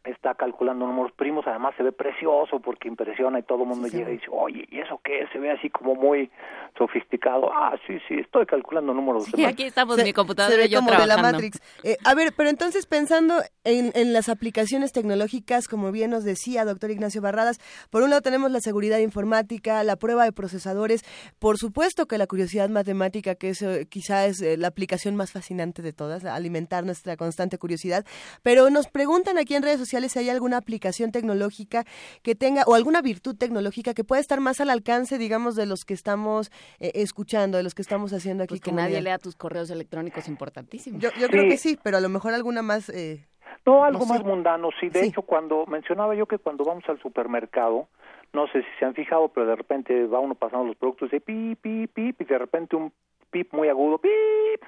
está 0.03 0.35
calculando 0.35 0.85
números 0.85 1.11
primos, 1.13 1.45
además 1.47 1.73
se 1.77 1.83
ve 1.83 1.91
precioso 1.93 2.59
porque 2.59 2.87
impresiona 2.89 3.39
y 3.39 3.43
todo 3.43 3.63
el 3.63 3.69
mundo 3.69 3.87
llega 3.87 4.09
y 4.09 4.13
dice, 4.13 4.27
oye, 4.31 4.67
¿y 4.69 4.79
eso 4.79 4.99
qué? 5.03 5.25
Se 5.31 5.39
ve 5.39 5.51
así 5.51 5.69
como 5.69 5.95
muy 5.95 6.29
sofisticado. 6.77 7.49
Ah, 7.53 7.75
sí, 7.87 7.97
sí, 8.07 8.15
estoy 8.15 8.45
calculando 8.45 8.93
números. 8.93 9.25
Sí, 9.33 9.45
aquí 9.45 9.63
estamos 9.63 9.95
Se- 9.95 10.03
mi 10.03 10.09
se 10.09 10.13
computadora 10.13 10.57
ve 10.57 10.65
y 10.65 10.69
yo 10.69 10.79
como 10.79 10.91
de 10.91 10.97
la 10.97 11.03
trabajando. 11.15 11.37
Matrix. 11.37 11.61
Eh, 11.83 11.97
a 12.03 12.13
ver, 12.15 12.33
pero 12.35 12.49
entonces 12.49 12.85
pensando 12.85 13.35
en, 13.63 13.91
en 13.95 14.11
las 14.13 14.27
aplicaciones 14.29 14.91
tecnológicas, 14.91 15.67
como 15.67 15.91
bien 15.91 16.11
nos 16.11 16.23
decía 16.23 16.65
doctor 16.65 16.91
Ignacio 16.91 17.21
Barradas, 17.21 17.59
por 17.89 18.03
un 18.03 18.09
lado 18.09 18.21
tenemos 18.21 18.51
la 18.51 18.59
seguridad 18.59 18.97
informática, 18.99 19.83
la 19.83 19.95
prueba 19.95 20.25
de 20.25 20.31
procesadores, 20.33 21.03
por 21.39 21.57
supuesto 21.57 22.07
que 22.07 22.17
la 22.17 22.27
curiosidad 22.27 22.69
matemática, 22.69 23.35
que 23.35 23.49
es 23.49 23.61
eh, 23.61 23.85
quizá 23.89 24.25
es 24.25 24.41
eh, 24.41 24.57
la 24.57 24.67
aplicación 24.67 25.15
más 25.15 25.31
fascinante 25.31 25.81
de 25.81 25.93
todas, 25.93 26.25
alimentar 26.25 26.83
nuestra 26.83 27.15
constante 27.15 27.57
curiosidad, 27.57 28.05
pero 28.41 28.69
nos 28.69 28.87
preguntan 28.87 29.37
aquí 29.37 29.55
en 29.55 29.63
redes 29.63 29.79
sociales 29.79 29.92
si 30.09 30.19
hay 30.19 30.29
alguna 30.29 30.57
aplicación 30.57 31.11
tecnológica 31.11 31.85
que 32.21 32.35
tenga, 32.35 32.63
o 32.67 32.75
alguna 32.75 33.01
virtud 33.01 33.35
tecnológica 33.37 33.93
que 33.93 34.03
pueda 34.03 34.19
estar 34.21 34.39
más 34.39 34.59
al 34.61 34.69
alcance, 34.69 35.17
digamos, 35.17 35.55
de 35.55 35.65
los 35.65 35.85
que 35.85 35.93
estamos 35.93 36.51
eh, 36.79 36.91
escuchando, 36.95 37.57
de 37.57 37.63
los 37.63 37.73
que 37.75 37.81
estamos 37.81 38.11
haciendo 38.13 38.43
aquí. 38.43 38.49
Pues 38.53 38.61
que 38.61 38.71
nadie 38.71 39.01
lea 39.01 39.17
tus 39.17 39.35
correos 39.35 39.69
electrónicos 39.69 40.27
importantísimos. 40.27 41.01
Yo, 41.01 41.09
yo 41.19 41.27
creo 41.29 41.43
que 41.47 41.57
sí, 41.57 41.77
pero 41.81 41.97
a 41.97 42.01
lo 42.01 42.09
mejor 42.09 42.33
alguna 42.33 42.61
más... 42.61 42.89
Eh, 42.89 43.25
No, 43.65 43.83
algo 43.85 43.99
No 43.99 44.05
sé. 44.05 44.13
más 44.13 44.23
mundano, 44.25 44.69
sí. 44.79 44.89
De 44.89 44.99
Sí. 45.01 45.05
hecho, 45.07 45.21
cuando 45.21 45.65
mencionaba 45.67 46.15
yo 46.15 46.25
que 46.25 46.37
cuando 46.37 46.65
vamos 46.65 46.83
al 46.89 46.99
supermercado, 47.01 47.87
no 48.33 48.47
sé 48.47 48.61
si 48.61 48.67
se 48.79 48.85
han 48.85 48.93
fijado, 48.93 49.29
pero 49.29 49.45
de 49.45 49.55
repente 49.55 50.05
va 50.07 50.19
uno 50.19 50.35
pasando 50.35 50.65
los 50.65 50.75
productos 50.75 51.07
y 51.13 51.15
dice 51.15 51.21
pip, 51.25 51.59
pip, 51.61 51.91
pip, 51.93 52.21
y 52.21 52.25
de 52.25 52.37
repente 52.37 52.75
un 52.75 52.91
pip 53.31 53.53
muy 53.53 53.69
agudo, 53.69 53.99
pip, 53.99 54.63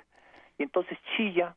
y 0.57 0.63
entonces 0.63 0.97
chilla 1.17 1.55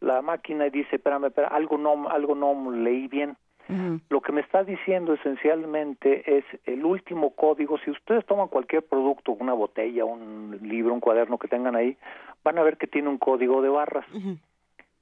la 0.00 0.22
máquina 0.22 0.66
y 0.66 0.70
dice, 0.70 0.96
espérame, 0.96 1.26
espérame, 1.26 1.52
algo 1.52 1.78
no, 1.78 2.08
algo 2.08 2.34
no 2.34 2.70
leí 2.70 3.08
bien. 3.08 3.36
Lo 4.10 4.20
que 4.20 4.30
me 4.30 4.42
está 4.42 4.62
diciendo 4.62 5.14
esencialmente 5.14 6.38
es 6.38 6.44
el 6.66 6.84
último 6.84 7.34
código. 7.34 7.78
Si 7.78 7.90
ustedes 7.90 8.24
toman 8.24 8.46
cualquier 8.46 8.84
producto, 8.84 9.32
una 9.32 9.54
botella, 9.54 10.04
un 10.04 10.56
libro, 10.62 10.94
un 10.94 11.00
cuaderno 11.00 11.36
que 11.36 11.48
tengan 11.48 11.74
ahí, 11.74 11.96
van 12.44 12.58
a 12.58 12.62
ver 12.62 12.76
que 12.76 12.86
tiene 12.86 13.08
un 13.08 13.18
código 13.18 13.62
de 13.62 13.68
barras. 13.68 14.06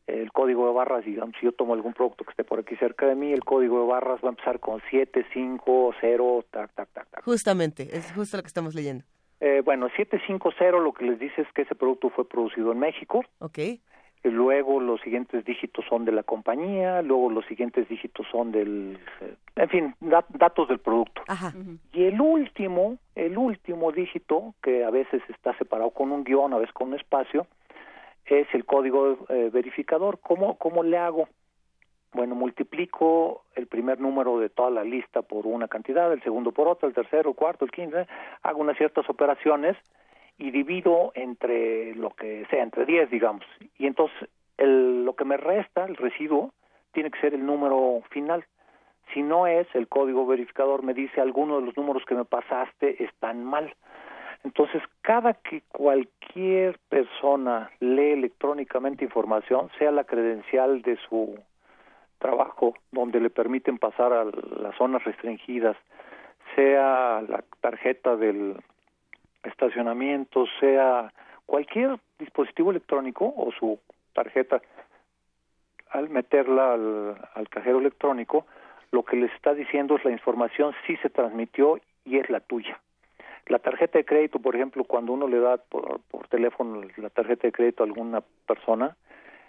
El 0.07 0.33
código 0.33 0.67
de 0.67 0.73
barras, 0.73 1.05
digamos, 1.05 1.35
si 1.39 1.45
yo 1.45 1.53
tomo 1.53 1.75
algún 1.75 1.93
producto 1.93 2.25
que 2.25 2.31
esté 2.31 2.45
por 2.45 2.59
aquí 2.59 2.75
cerca 2.77 3.07
de 3.07 3.15
mí, 3.15 3.33
el 3.33 3.45
código 3.45 3.81
de 3.81 3.87
barras 3.87 4.21
va 4.25 4.29
a 4.29 4.31
empezar 4.31 4.61
con 4.61 4.81
7, 4.89 5.27
5, 5.35 5.95
0, 6.01 6.45
tac, 6.51 6.73
tac, 6.75 6.89
tac, 6.95 7.11
tac. 7.11 7.23
Justamente, 7.23 7.95
es 7.95 8.13
justo 8.13 8.39
lo 8.39 8.43
que 8.43 8.49
estamos 8.49 8.75
leyendo. 8.75 9.05
Eh, 9.41 9.61
bueno, 9.63 9.89
750 9.95 10.79
lo 10.79 10.93
que 10.95 11.05
les 11.05 11.19
dice 11.19 11.43
es 11.43 11.49
que 11.53 11.63
ese 11.63 11.75
producto 11.75 12.09
fue 12.09 12.27
producido 12.27 12.73
en 12.73 12.79
México. 12.79 13.23
¿Ok? 13.41 13.59
Luego 14.25 14.81
los 14.81 15.01
siguientes 15.03 15.45
dígitos 15.45 15.85
son 15.87 16.07
de 16.07 16.13
la 16.13 16.23
compañía, 16.23 17.03
luego 17.03 17.29
los 17.31 17.45
siguientes 17.45 17.87
dígitos 17.91 18.27
son 18.33 18.53
del, 18.53 18.99
eh, 19.21 19.35
en 19.57 19.69
fin, 19.69 19.95
da- 20.01 20.25
datos 20.31 20.67
del 20.69 20.79
producto. 20.79 21.23
Ajá. 21.29 21.53
Y 21.93 22.05
el 22.05 22.19
último, 22.21 22.97
el 23.15 23.37
último 23.37 23.93
dígito, 23.93 24.55
que 24.63 24.83
a 24.83 24.91
veces 24.91 25.23
está 25.29 25.55
separado 25.59 25.91
con 25.91 26.11
un 26.11 26.25
guion, 26.25 26.55
a 26.55 26.59
veces 26.59 26.73
con 26.73 26.89
un 26.89 26.95
espacio, 26.95 27.47
es 28.25 28.47
el 28.55 28.65
código 28.65 29.19
eh, 29.29 29.51
verificador. 29.53 30.19
¿Cómo, 30.21 30.57
¿Cómo 30.57 30.83
le 30.83 30.97
hago? 30.97 31.29
Bueno, 32.15 32.35
multiplico 32.35 33.43
el 33.57 33.67
primer 33.67 34.01
número 34.01 34.39
de 34.39 34.49
toda 34.49 34.71
la 34.71 34.85
lista 34.85 35.21
por 35.21 35.47
una 35.47 35.69
cantidad, 35.69 36.11
el 36.13 36.23
segundo 36.23 36.53
por 36.53 36.67
otra, 36.69 36.89
el 36.89 36.95
tercero, 36.95 37.31
el 37.31 37.37
cuarto, 37.37 37.65
el 37.67 37.73
quince, 37.73 38.07
hago 38.43 38.61
unas 38.61 38.79
ciertas 38.79 39.07
operaciones 39.11 39.77
y 40.39 40.51
divido 40.51 41.13
entre 41.15 41.95
lo 41.95 42.11
que 42.11 42.47
sea, 42.51 42.63
entre 42.63 42.85
10, 42.85 43.11
digamos. 43.11 43.45
Y 43.79 43.87
entonces 43.87 44.29
el, 44.59 45.05
lo 45.05 45.15
que 45.15 45.25
me 45.25 45.37
resta, 45.37 45.85
el 45.85 45.97
residuo, 45.97 46.53
tiene 46.93 47.11
que 47.11 47.21
ser 47.21 47.35
el 47.35 47.45
número 47.45 48.03
final. 48.11 48.45
Si 49.13 49.23
no 49.23 49.47
es, 49.47 49.67
el 49.75 49.89
código 49.89 50.27
verificador 50.27 50.83
me 50.83 50.95
dice 50.95 51.21
algunos 51.21 51.61
de 51.61 51.67
los 51.67 51.77
números 51.77 52.05
que 52.07 52.15
me 52.15 52.25
pasaste 52.25 53.03
están 53.05 53.45
mal. 53.45 53.75
Entonces, 54.45 54.83
cada 55.01 55.35
que 55.35 55.63
cualquier 55.73 56.79
persona 56.89 57.71
lee 57.81 58.13
electrónicamente 58.13 59.05
información, 59.05 59.71
sea 59.79 59.91
la 59.91 60.05
credencial 60.05 60.83
de 60.83 60.99
su 61.09 61.39
trabajo 62.19 62.75
donde 62.93 63.21
le 63.21 63.31
permiten 63.31 63.79
pasar 63.79 64.13
a 64.13 64.25
las 64.25 64.77
zonas 64.77 65.03
restringidas, 65.05 65.77
sea 66.55 67.23
la 67.27 67.45
tarjeta 67.61 68.17
del 68.17 68.57
estacionamiento, 69.45 70.47
sea 70.61 71.13
cualquier 71.47 71.99
dispositivo 72.19 72.71
electrónico 72.71 73.33
o 73.37 73.53
su 73.53 73.79
tarjeta, 74.13 74.63
al 75.91 76.09
meterla 76.09 76.73
al, 76.73 77.17
al 77.35 77.49
cajero 77.49 77.79
electrónico, 77.79 78.47
lo 78.91 79.05
que 79.05 79.17
les 79.17 79.33
está 79.33 79.55
diciendo 79.55 79.97
es 79.97 80.05
la 80.05 80.11
información 80.11 80.75
sí 80.87 80.97
se 80.99 81.11
transmitió 81.11 81.81
y 82.05 82.19
es 82.19 82.31
la 82.31 82.41
tuya. 82.41 82.81
La 83.47 83.59
tarjeta 83.59 83.99
de 83.99 84.05
crédito, 84.05 84.39
por 84.39 84.55
ejemplo, 84.55 84.85
cuando 84.85 85.13
uno 85.13 85.29
le 85.29 85.39
da 85.39 85.59
por, 85.59 86.01
por 86.11 86.29
teléfono 86.29 86.83
la 86.97 87.11
tarjeta 87.11 87.47
de 87.47 87.53
crédito 87.53 87.83
a 87.83 87.87
alguna 87.87 88.23
persona, 88.47 88.97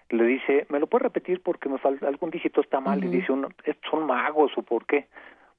le 0.09 0.23
dice, 0.25 0.65
¿me 0.69 0.79
lo 0.79 0.87
puede 0.87 1.03
repetir 1.03 1.41
porque 1.41 1.69
me 1.69 1.77
falta 1.77 2.07
algún 2.07 2.29
dígito 2.29 2.61
está 2.61 2.79
mal? 2.79 3.03
Y 3.03 3.07
dice 3.07 3.31
uno, 3.31 3.49
¿son 3.89 4.05
magos 4.05 4.51
o 4.57 4.61
por 4.61 4.85
qué? 4.85 5.07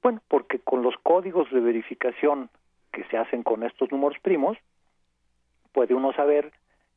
Bueno, 0.03 0.21
porque 0.27 0.59
con 0.59 0.83
los 0.83 0.95
códigos 1.01 1.51
de 1.51 1.59
verificación 1.59 2.49
que 2.97 3.03
se 3.11 3.17
hacen 3.17 3.43
con 3.43 3.61
estos 3.61 3.91
números 3.91 4.17
primos, 4.23 4.57
puede 5.71 5.93
uno 5.93 6.13
saber 6.13 6.51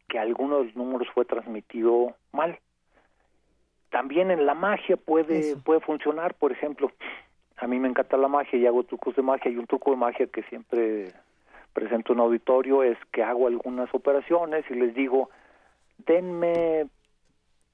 que 0.09 0.19
alguno 0.19 0.61
de 0.61 0.65
los 0.65 0.75
números 0.75 1.07
fue 1.13 1.27
transmitido 1.27 2.17
mal. 2.33 2.59
También 3.91 4.31
en 4.31 4.47
la 4.47 4.55
magia 4.55 4.97
puede, 4.97 5.57
puede 5.57 5.81
funcionar, 5.81 6.33
por 6.33 6.53
ejemplo, 6.53 6.91
a 7.59 7.67
mí 7.67 7.79
me 7.79 7.89
encanta 7.89 8.17
la 8.17 8.29
magia 8.29 8.59
y 8.59 8.67
hago 8.67 8.85
trucos 8.85 9.15
de 9.15 9.21
magia 9.21 9.51
y 9.51 9.59
un 9.59 9.67
truco 9.67 9.91
de 9.91 9.99
magia 9.99 10.27
que 10.27 10.43
siempre 10.45 11.13
presento 11.75 12.15
en 12.15 12.21
auditorio 12.21 12.83
es 12.83 12.97
que 13.13 13.23
hago 13.23 13.47
algunas 13.47 13.95
operaciones 13.95 14.65
y 14.71 14.75
les 14.77 14.95
digo, 14.95 15.29
denme 15.99 16.87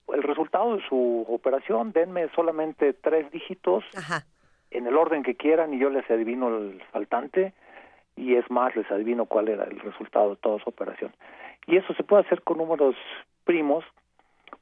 el 0.09 0.23
resultado 0.25 0.77
de 0.77 0.83
su 0.89 1.25
operación, 1.29 1.93
denme 1.93 2.29
solamente 2.35 2.93
tres 2.93 3.31
dígitos 3.31 3.85
en 4.73 4.89
el 4.89 4.97
orden 4.97 5.23
que 5.23 5.37
quieran 5.37 5.73
y 5.75 5.79
yo 5.79 5.91
les 5.91 6.11
adivino 6.11 6.49
el 6.49 6.83
faltante 6.91 7.55
y 8.17 8.35
es 8.35 8.51
más, 8.51 8.75
les 8.75 8.91
adivino 8.91 9.27
cuál 9.27 9.49
era 9.49 9.65
el 9.65 9.79
resultado 9.79 10.31
de 10.31 10.37
toda 10.37 10.59
su 10.61 10.71
operación. 10.71 11.13
Y 11.67 11.77
eso 11.77 11.95
se 11.95 12.03
puede 12.03 12.23
hacer 12.23 12.43
con 12.43 12.59
números 12.59 12.97
primos 13.45 13.85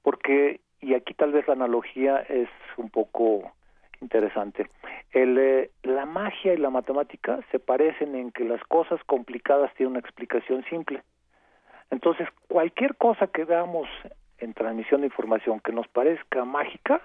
porque, 0.03 0.61
y 0.81 0.95
aquí 0.95 1.15
tal 1.15 1.33
vez 1.33 1.47
la 1.47 1.55
analogía 1.55 2.19
es 2.29 2.49
un 2.77 2.91
poco 2.91 3.53
interesante, 4.01 4.69
el, 5.13 5.39
eh, 5.39 5.71
la 5.83 6.05
magia 6.05 6.53
y 6.53 6.59
la 6.59 6.71
matemática 6.71 7.41
se 7.51 7.59
parecen 7.59 8.15
en 8.15 8.33
que 8.33 8.45
las 8.45 8.63
cosas 8.65 9.03
complicadas 9.05 9.73
tienen 9.75 9.93
una 9.93 10.01
explicación 10.01 10.65
simple. 10.69 11.03
Entonces, 11.91 12.29
cualquier 12.49 12.97
cosa 12.97 13.29
que 13.29 13.45
veamos 13.45 13.89
en 14.39 14.53
transmisión 14.53 15.01
de 15.01 15.07
información 15.07 15.61
que 15.61 15.73
nos 15.73 15.89
parezca 15.89 16.45
mágica, 16.45 17.01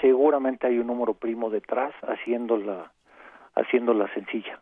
seguramente 0.00 0.66
hay 0.66 0.78
un 0.78 0.86
número 0.86 1.14
primo 1.14 1.50
detrás 1.50 1.92
haciéndola, 2.02 2.90
haciéndola 3.54 4.12
sencilla. 4.14 4.60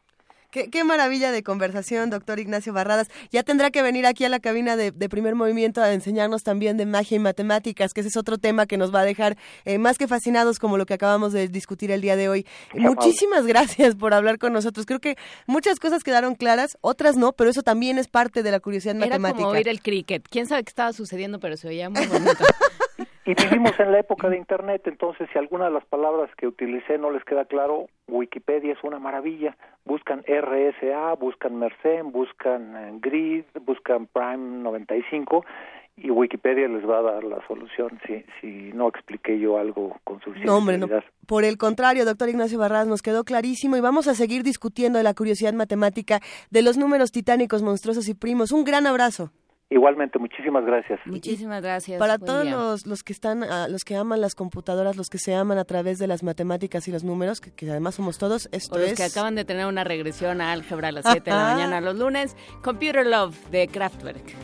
Qué, 0.51 0.83
maravilla 0.83 1.31
de 1.31 1.43
conversación, 1.43 2.09
doctor 2.09 2.39
Ignacio 2.39 2.73
Barradas. 2.73 3.09
Ya 3.31 3.43
tendrá 3.43 3.71
que 3.71 3.83
venir 3.83 4.07
aquí 4.07 4.25
a 4.25 4.31
la 4.31 4.41
cabina 4.41 4.77
de, 4.77 4.93
primer 4.93 5.35
movimiento 5.35 5.83
a 5.83 5.93
enseñarnos 5.93 6.43
también 6.43 6.79
de 6.79 6.87
magia 6.87 7.17
y 7.17 7.19
matemáticas, 7.19 7.93
que 7.93 8.01
ese 8.01 8.09
es 8.09 8.17
otro 8.17 8.39
tema 8.39 8.65
que 8.65 8.79
nos 8.79 8.95
va 8.95 9.01
a 9.01 9.05
dejar 9.05 9.37
eh, 9.67 9.77
más 9.77 9.99
que 9.99 10.09
fascinados 10.09 10.59
como 10.59 10.79
lo 10.79 10.87
que 10.87 10.95
acabamos 10.95 11.35
de 11.35 11.49
discutir 11.49 11.91
el 11.91 12.01
día 12.01 12.17
de 12.17 12.31
hoy. 12.31 12.47
Muchísimas 12.73 13.47
gracias 13.47 13.95
por 13.95 14.15
hablar 14.15 14.39
con 14.39 14.55
nosotros. 14.55 14.87
Creo 14.87 15.01
que 15.01 15.17
muchas 15.47 15.79
cosas 15.79 16.03
quedaron 16.03 16.35
claras, 16.35 16.79
otras 16.81 17.17
no, 17.17 17.33
pero 17.33 17.51
eso 17.51 17.63
también 17.63 17.99
es 17.99 18.09
parte 18.09 18.43
de 18.43 18.51
la 18.51 18.61
curiosidad 18.61 18.95
matemática. 18.95 19.29
Era 19.29 19.37
como 19.37 19.49
oír 19.49 19.69
el 19.69 19.83
cricket. 19.83 20.27
¿Quién 20.31 20.47
sabe 20.47 20.65
qué 20.65 20.71
estaba 20.71 20.95
sucediendo? 20.95 21.41
Pero 21.41 21.59
se 21.59 21.69
oía 21.69 21.91
muy 21.91 22.07
bonito. 22.07 22.43
Y 23.29 23.35
vivimos 23.35 23.79
en 23.79 23.93
la 23.93 23.99
época 23.99 24.31
de 24.31 24.39
Internet, 24.39 24.87
entonces 24.87 25.29
si 25.31 25.39
alguna 25.39 25.67
de 25.67 25.73
las 25.73 25.85
palabras 25.85 26.31
que 26.39 26.47
utilicé 26.47 26.97
no 26.97 27.11
les 27.11 27.23
queda 27.25 27.45
claro, 27.45 27.89
Wikipedia 28.07 28.73
es 28.73 28.83
una 28.83 28.99
maravilla. 28.99 29.55
Buscan 29.85 30.25
RSA, 30.27 31.13
buscan 31.21 31.59
Mersenne, 31.59 32.11
buscan 32.11 32.75
eh, 32.75 32.99
Grid, 33.03 33.45
buscan 33.67 34.07
Prime 34.07 34.63
95 34.63 35.45
y 35.99 36.11
Wikipedia 36.11 36.69
les 36.69 36.89
va 36.89 37.01
a 37.01 37.03
dar 37.03 37.25
la 37.25 37.47
solución 37.47 38.01
si, 38.07 38.25
si 38.41 38.73
no 38.73 38.89
expliqué 38.89 39.39
yo 39.39 39.59
algo 39.59 39.99
con 40.05 40.21
suficiente 40.21 40.47
no, 40.47 40.57
hombre, 40.57 40.79
no. 40.79 40.89
Por 41.27 41.45
el 41.45 41.59
contrario, 41.59 42.07
doctor 42.07 42.31
Ignacio 42.31 42.59
Barras, 42.59 42.87
nos 42.87 43.03
quedó 43.03 43.25
clarísimo 43.25 43.77
y 43.77 43.83
vamos 43.83 44.09
a 44.09 44.15
seguir 44.15 44.43
discutiendo 44.43 44.97
de 44.97 45.05
la 45.05 45.13
curiosidad 45.13 45.53
matemática 45.53 46.21
de 46.51 46.63
los 46.63 46.79
números 46.79 47.13
titánicos, 47.13 47.63
monstruosos 47.63 48.09
y 48.09 48.15
primos. 48.15 48.53
Un 48.53 48.65
gran 48.65 48.87
abrazo. 48.87 49.33
Igualmente, 49.71 50.19
muchísimas 50.19 50.65
gracias. 50.65 50.99
Muchísimas 51.05 51.61
gracias. 51.63 51.99
Para 51.99 52.19
todos 52.19 52.47
los, 52.47 52.87
los, 52.87 53.03
que 53.03 53.13
están, 53.13 53.43
ah, 53.43 53.69
los 53.69 53.85
que 53.85 53.97
aman 53.97 54.21
las 54.23 54.35
computadoras, 54.35 54.97
los 54.97 55.11
que 55.11 55.19
se 55.19 55.35
aman 55.35 55.59
a 55.59 55.65
través 55.65 55.99
de 55.99 56.07
las 56.07 56.23
matemáticas 56.23 56.89
y 56.89 56.93
los 56.93 57.05
números, 57.05 57.43
que, 57.43 57.71
además 57.71 57.97
somos 57.97 58.17
todos, 58.17 58.49
esto 58.51 58.77
o 58.77 58.79
los 58.79 58.95
que 58.95 59.03
acaban 59.03 59.35
de 59.35 59.45
tener 59.45 59.67
una 59.67 59.85
regresión 59.85 60.41
a 60.41 60.53
álgebra 60.53 60.89
a 60.89 60.93
las 60.93 61.05
7 61.05 61.31
de 61.31 61.37
la 61.37 61.55
mañana 61.55 61.83
los 61.83 61.99
lunes, 61.99 62.35
Computer 62.63 63.07
Love 63.07 63.37
de 63.51 63.69
Kraftwerk. 63.69 64.35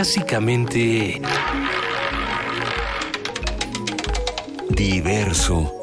Clásicamente... 0.00 1.20
Diverso. 4.70 5.74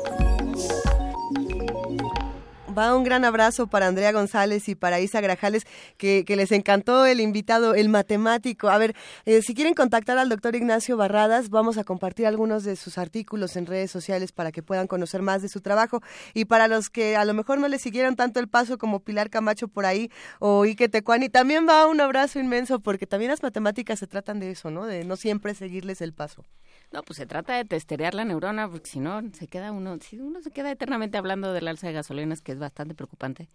Va 2.76 2.96
un 2.96 3.04
gran 3.04 3.26
abrazo 3.26 3.68
para 3.68 3.86
Andrea 3.86 4.12
González 4.12 4.70
y 4.70 4.74
para 4.74 5.00
Isa 5.00 5.22
Grajales, 5.22 5.68
que, 5.98 6.24
les 6.28 6.52
encantó 6.52 7.06
el 7.06 7.20
invitado, 7.20 7.74
el 7.74 7.90
matemático. 7.90 8.70
A 8.70 8.78
ver, 8.78 8.96
eh, 9.26 9.42
si 9.42 9.54
quieren 9.54 9.74
contactar 9.74 10.18
al 10.18 10.30
doctor 10.30 10.56
Ignacio 10.56 10.96
Barradas, 10.98 11.50
vamos 11.50 11.78
a 11.78 11.84
compartir 11.84 12.28
algunos 12.28 12.64
de 12.64 12.76
sus 12.76 12.98
artículos 12.98 13.56
en 13.56 13.66
redes 13.66 13.92
sociales 13.92 14.32
para 14.32 14.52
que 14.52 14.64
puedan 14.64 14.88
conocer 14.88 15.22
más 15.22 15.42
de 15.42 15.50
su 15.50 15.62
trabajo. 15.62 16.02
Y 16.34 16.46
para 16.46 16.68
los 16.68 16.90
que 16.90 17.16
a 17.16 17.26
lo 17.26 17.34
mejor 17.34 17.60
no 17.60 17.68
le 17.68 17.80
siguieron 17.80 18.16
tanto 18.16 18.40
el 18.40 18.48
paso 18.48 18.78
como 18.78 19.00
Pilar 19.00 19.30
Camacho 19.30 19.68
por 19.68 19.86
ahí 19.86 20.12
o 20.40 20.64
Ike 20.64 20.90
Tecuani, 20.90 21.30
también 21.30 21.68
va 21.68 21.88
un 21.88 22.00
abrazo 22.00 22.40
inmenso, 22.40 22.80
porque 22.80 23.08
también 23.08 23.32
las 23.32 23.44
matemáticas 23.44 24.00
se 24.00 24.08
tratan 24.08 24.40
de 24.40 24.52
eso, 24.52 24.70
¿no? 24.70 24.86
De 24.86 25.04
no 25.04 25.16
siempre 25.16 25.54
seguirles 25.56 26.02
el 26.02 26.14
paso. 26.14 26.46
No, 26.92 27.04
pues 27.04 27.18
se 27.18 27.26
trata 27.26 27.56
de 27.56 27.66
testerear 27.66 28.14
la 28.14 28.24
neurona, 28.24 28.70
porque 28.70 28.90
si 28.90 29.00
no, 29.00 29.22
se 29.34 29.48
queda 29.48 29.72
uno, 29.72 29.98
si 30.00 30.20
uno 30.20 30.42
se 30.42 30.52
queda 30.52 30.72
eternamente 30.72 31.18
hablando 31.18 31.52
del 31.52 31.68
alza 31.68 31.88
de 31.88 31.94
gasolinas, 31.94 32.42
que 32.42 32.54
es 32.54 32.60
bastante 32.60 32.96
preocupante. 32.96 33.50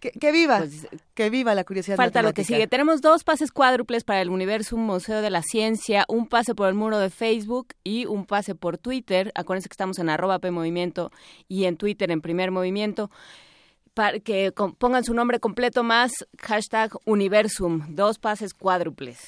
Que, 0.00 0.30
viva, 0.30 0.58
pues, 0.58 0.86
que 1.14 1.30
viva 1.30 1.54
la 1.54 1.64
curiosidad. 1.64 1.96
Falta 1.96 2.22
lo 2.22 2.32
que 2.32 2.44
sigue. 2.44 2.66
Tenemos 2.66 3.00
dos 3.00 3.24
pases 3.24 3.50
cuádruples 3.50 4.04
para 4.04 4.20
el 4.20 4.28
Universo, 4.28 4.76
un 4.76 4.84
Museo 4.84 5.22
de 5.22 5.30
la 5.30 5.42
Ciencia, 5.42 6.04
un 6.08 6.28
pase 6.28 6.54
por 6.54 6.68
el 6.68 6.74
muro 6.74 6.98
de 6.98 7.10
Facebook 7.10 7.68
y 7.82 8.06
un 8.06 8.26
pase 8.26 8.54
por 8.54 8.78
Twitter. 8.78 9.32
Acuérdense 9.34 9.68
que 9.68 9.72
estamos 9.72 9.98
en 9.98 10.10
arroba 10.10 10.38
P 10.38 10.50
Movimiento 10.50 11.10
y 11.48 11.64
en 11.64 11.76
Twitter 11.76 12.10
en 12.10 12.20
Primer 12.20 12.50
Movimiento. 12.50 13.10
Para 13.94 14.20
que 14.20 14.52
pongan 14.78 15.04
su 15.04 15.14
nombre 15.14 15.40
completo 15.40 15.82
más 15.82 16.12
hashtag 16.38 16.92
Universum, 17.06 17.94
dos 17.94 18.18
pases 18.18 18.52
cuádruples. 18.52 19.18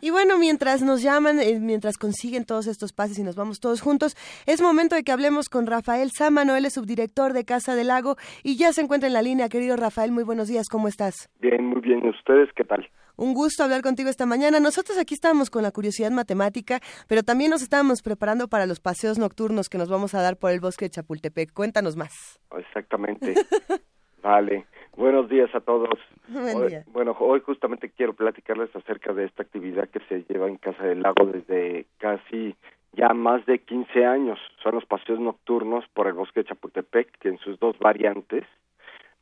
Y 0.00 0.10
bueno, 0.10 0.38
mientras 0.38 0.82
nos 0.82 1.02
llaman, 1.02 1.40
eh, 1.40 1.58
mientras 1.60 1.96
consiguen 1.96 2.44
todos 2.44 2.66
estos 2.66 2.92
pases 2.92 3.18
y 3.18 3.22
nos 3.22 3.36
vamos 3.36 3.60
todos 3.60 3.80
juntos, 3.80 4.16
es 4.46 4.62
momento 4.62 4.94
de 4.94 5.02
que 5.02 5.12
hablemos 5.12 5.48
con 5.48 5.66
Rafael 5.66 6.10
Sámano, 6.10 6.56
él 6.56 6.64
es 6.64 6.74
subdirector 6.74 7.32
de 7.32 7.44
Casa 7.44 7.74
del 7.74 7.88
Lago 7.88 8.16
y 8.42 8.56
ya 8.56 8.72
se 8.72 8.80
encuentra 8.80 9.06
en 9.08 9.14
la 9.14 9.22
línea. 9.22 9.48
Querido 9.48 9.76
Rafael, 9.76 10.12
muy 10.12 10.24
buenos 10.24 10.48
días, 10.48 10.68
¿cómo 10.68 10.88
estás? 10.88 11.28
Bien, 11.40 11.64
muy 11.64 11.80
bien. 11.80 12.06
¿Ustedes 12.06 12.48
qué 12.54 12.64
tal? 12.64 12.88
Un 13.16 13.34
gusto 13.34 13.62
hablar 13.62 13.82
contigo 13.82 14.08
esta 14.08 14.24
mañana. 14.24 14.60
Nosotros 14.60 14.96
aquí 14.96 15.12
estábamos 15.12 15.50
con 15.50 15.62
la 15.62 15.72
curiosidad 15.72 16.10
matemática, 16.10 16.80
pero 17.06 17.22
también 17.22 17.50
nos 17.50 17.60
estábamos 17.60 18.00
preparando 18.00 18.48
para 18.48 18.64
los 18.64 18.80
paseos 18.80 19.18
nocturnos 19.18 19.68
que 19.68 19.76
nos 19.76 19.90
vamos 19.90 20.14
a 20.14 20.22
dar 20.22 20.38
por 20.38 20.52
el 20.52 20.60
bosque 20.60 20.86
de 20.86 20.90
Chapultepec. 20.90 21.52
Cuéntanos 21.52 21.96
más. 21.96 22.40
Exactamente. 22.56 23.34
vale. 24.22 24.66
Buenos 24.96 25.28
días 25.28 25.54
a 25.54 25.60
todos. 25.60 25.98
bueno, 26.92 27.16
hoy 27.18 27.40
justamente 27.40 27.90
quiero 27.90 28.12
platicarles 28.12 28.74
acerca 28.74 29.12
de 29.12 29.24
esta 29.24 29.42
actividad 29.42 29.88
que 29.88 30.00
se 30.08 30.24
lleva 30.28 30.48
en 30.48 30.56
Casa 30.56 30.84
del 30.84 31.02
Lago 31.02 31.26
desde 31.26 31.86
casi 31.98 32.54
ya 32.92 33.14
más 33.14 33.44
de 33.46 33.60
15 33.60 34.04
años. 34.04 34.38
Son 34.62 34.74
los 34.74 34.84
paseos 34.84 35.20
nocturnos 35.20 35.84
por 35.94 36.06
el 36.06 36.14
bosque 36.14 36.40
de 36.40 36.48
Chapultepec, 36.48 37.18
que 37.18 37.28
en 37.28 37.38
sus 37.38 37.58
dos 37.58 37.78
variantes, 37.78 38.44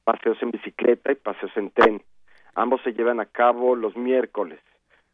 paseos 0.04 0.38
en 0.42 0.50
bicicleta 0.50 1.12
y 1.12 1.16
paseos 1.16 1.52
en 1.56 1.70
tren. 1.70 2.02
Ambos 2.54 2.80
se 2.82 2.92
llevan 2.92 3.20
a 3.20 3.26
cabo 3.26 3.76
los 3.76 3.96
miércoles, 3.96 4.58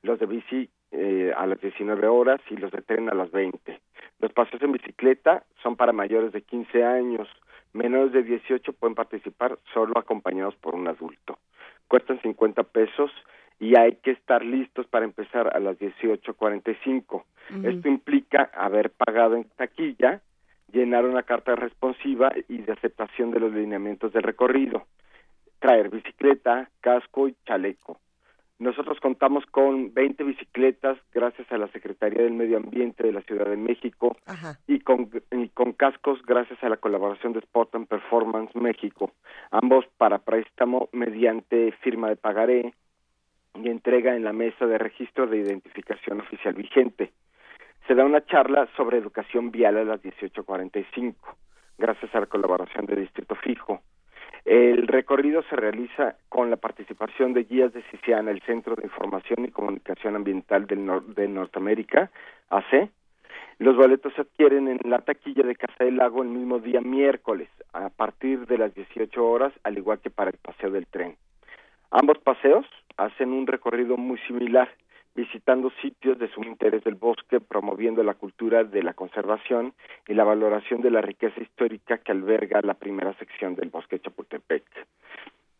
los 0.02 0.18
de 0.18 0.26
bici 0.26 0.70
eh, 0.92 1.32
a 1.36 1.46
las 1.46 1.60
19 1.60 2.06
horas 2.06 2.40
y 2.48 2.56
los 2.56 2.70
de 2.70 2.80
tren 2.80 3.10
a 3.10 3.14
las 3.14 3.30
20. 3.32 3.80
Los 4.20 4.32
paseos 4.32 4.62
en 4.62 4.72
bicicleta 4.72 5.44
son 5.62 5.76
para 5.76 5.92
mayores 5.92 6.32
de 6.32 6.42
15 6.42 6.84
años, 6.84 7.28
menores 7.74 8.12
de 8.12 8.22
18 8.22 8.72
pueden 8.72 8.94
participar 8.94 9.58
solo 9.72 9.98
acompañados 9.98 10.54
por 10.56 10.74
un 10.74 10.88
adulto. 10.88 11.38
Cuestan 11.88 12.20
50 12.22 12.62
pesos 12.64 13.10
y 13.60 13.76
hay 13.76 13.96
que 13.96 14.12
estar 14.12 14.44
listos 14.44 14.86
para 14.86 15.04
empezar 15.04 15.54
a 15.54 15.60
las 15.60 15.78
18.45. 15.78 17.24
Esto 17.64 17.88
implica 17.88 18.50
haber 18.54 18.90
pagado 18.90 19.36
en 19.36 19.44
taquilla, 19.56 20.22
llenar 20.72 21.04
una 21.04 21.22
carta 21.22 21.54
responsiva 21.54 22.32
y 22.48 22.58
de 22.58 22.72
aceptación 22.72 23.30
de 23.30 23.40
los 23.40 23.52
lineamientos 23.52 24.12
del 24.12 24.22
recorrido, 24.22 24.86
traer 25.58 25.90
bicicleta, 25.90 26.70
casco 26.80 27.28
y 27.28 27.36
chaleco. 27.46 27.98
Nosotros 28.58 29.00
contamos 29.00 29.44
con 29.46 29.92
20 29.92 30.22
bicicletas 30.22 30.96
gracias 31.12 31.50
a 31.50 31.58
la 31.58 31.66
Secretaría 31.68 32.22
del 32.22 32.34
Medio 32.34 32.56
Ambiente 32.56 33.02
de 33.02 33.12
la 33.12 33.20
Ciudad 33.22 33.46
de 33.46 33.56
México 33.56 34.16
y 34.68 34.78
con, 34.80 35.10
con 35.54 35.72
cascos 35.72 36.22
gracias 36.24 36.62
a 36.62 36.68
la 36.68 36.76
colaboración 36.76 37.32
de 37.32 37.40
Sport 37.40 37.74
and 37.74 37.88
Performance 37.88 38.54
México, 38.54 39.10
ambos 39.50 39.84
para 39.98 40.18
préstamo 40.18 40.88
mediante 40.92 41.72
firma 41.82 42.08
de 42.08 42.16
pagaré 42.16 42.74
y 43.54 43.68
entrega 43.68 44.14
en 44.14 44.24
la 44.24 44.32
mesa 44.32 44.66
de 44.66 44.78
registro 44.78 45.26
de 45.26 45.38
identificación 45.38 46.20
oficial 46.20 46.54
vigente. 46.54 47.12
Se 47.88 47.94
da 47.94 48.04
una 48.04 48.24
charla 48.24 48.68
sobre 48.76 48.98
educación 48.98 49.50
vial 49.50 49.76
a 49.76 49.84
las 49.84 50.00
18.45 50.00 51.14
gracias 51.78 52.14
a 52.14 52.20
la 52.20 52.26
colaboración 52.26 52.86
de 52.86 52.96
Distrito 52.96 53.34
Fijo. 53.34 53.80
El 54.44 54.86
recorrido 54.86 55.42
se 55.48 55.56
realiza 55.56 56.16
con 56.28 56.50
la 56.50 56.56
participación 56.56 57.32
de 57.32 57.44
guías 57.44 57.72
de 57.72 57.82
CICIAN, 57.90 58.28
el 58.28 58.42
Centro 58.42 58.76
de 58.76 58.84
Información 58.84 59.44
y 59.44 59.50
Comunicación 59.50 60.16
Ambiental 60.16 60.66
del 60.66 60.86
de 61.14 61.28
Norteamérica, 61.28 62.10
AC. 62.50 62.90
Los 63.58 63.76
boletos 63.76 64.12
se 64.14 64.20
adquieren 64.20 64.68
en 64.68 64.80
la 64.84 64.98
taquilla 64.98 65.44
de 65.44 65.56
Casa 65.56 65.84
del 65.84 65.96
Lago 65.96 66.22
el 66.22 66.28
mismo 66.28 66.58
día 66.58 66.82
miércoles, 66.82 67.48
a 67.72 67.88
partir 67.88 68.46
de 68.46 68.58
las 68.58 68.74
18 68.74 69.26
horas, 69.26 69.52
al 69.62 69.78
igual 69.78 70.00
que 70.00 70.10
para 70.10 70.30
el 70.30 70.36
paseo 70.36 70.70
del 70.70 70.86
tren. 70.88 71.16
Ambos 71.90 72.18
paseos 72.18 72.66
hacen 72.98 73.32
un 73.32 73.46
recorrido 73.46 73.96
muy 73.96 74.18
similar 74.26 74.68
visitando 75.14 75.70
sitios 75.82 76.18
de 76.18 76.28
sumo 76.28 76.48
interés 76.48 76.82
del 76.84 76.96
bosque, 76.96 77.40
promoviendo 77.40 78.02
la 78.02 78.14
cultura 78.14 78.64
de 78.64 78.82
la 78.82 78.94
conservación 78.94 79.72
y 80.08 80.14
la 80.14 80.24
valoración 80.24 80.82
de 80.82 80.90
la 80.90 81.00
riqueza 81.00 81.40
histórica 81.40 81.98
que 81.98 82.12
alberga 82.12 82.60
la 82.62 82.74
primera 82.74 83.14
sección 83.14 83.54
del 83.54 83.70
bosque 83.70 84.00
Chapultepec. 84.00 84.64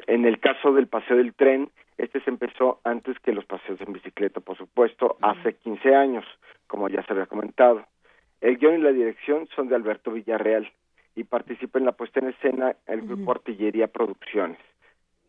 En 0.06 0.24
el 0.24 0.38
caso 0.40 0.72
del 0.72 0.88
paseo 0.88 1.16
del 1.16 1.34
tren, 1.34 1.70
este 1.96 2.20
se 2.20 2.30
empezó 2.30 2.80
antes 2.84 3.18
que 3.20 3.32
los 3.32 3.44
paseos 3.44 3.80
en 3.80 3.92
bicicleta, 3.92 4.40
por 4.40 4.56
supuesto, 4.58 5.16
hace 5.22 5.54
15 5.54 5.94
años, 5.94 6.24
como 6.66 6.88
ya 6.88 7.02
se 7.04 7.12
había 7.12 7.26
comentado. 7.26 7.84
El 8.40 8.58
guion 8.58 8.74
y 8.74 8.82
la 8.82 8.92
dirección 8.92 9.48
son 9.54 9.68
de 9.68 9.76
Alberto 9.76 10.10
Villarreal 10.10 10.70
y 11.14 11.24
participa 11.24 11.78
en 11.78 11.86
la 11.86 11.92
puesta 11.92 12.20
en 12.20 12.28
escena 12.28 12.76
el 12.86 13.02
grupo 13.02 13.32
Artillería 13.32 13.86
Producciones. 13.86 14.58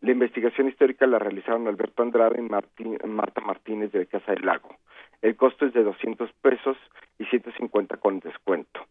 La 0.00 0.12
investigación 0.12 0.68
histórica 0.68 1.06
la 1.06 1.18
realizaron 1.18 1.66
Alberto 1.66 2.02
Andrade 2.02 2.38
y 2.38 3.06
Marta 3.06 3.40
Martínez 3.40 3.92
de 3.92 4.06
Casa 4.06 4.32
del 4.32 4.44
Lago. 4.44 4.76
El 5.22 5.36
costo 5.36 5.66
es 5.66 5.72
de 5.72 5.82
200 5.82 6.30
pesos 6.42 6.76
y 7.18 7.24
150 7.24 7.96
con 7.96 8.20
descuento. 8.20 8.86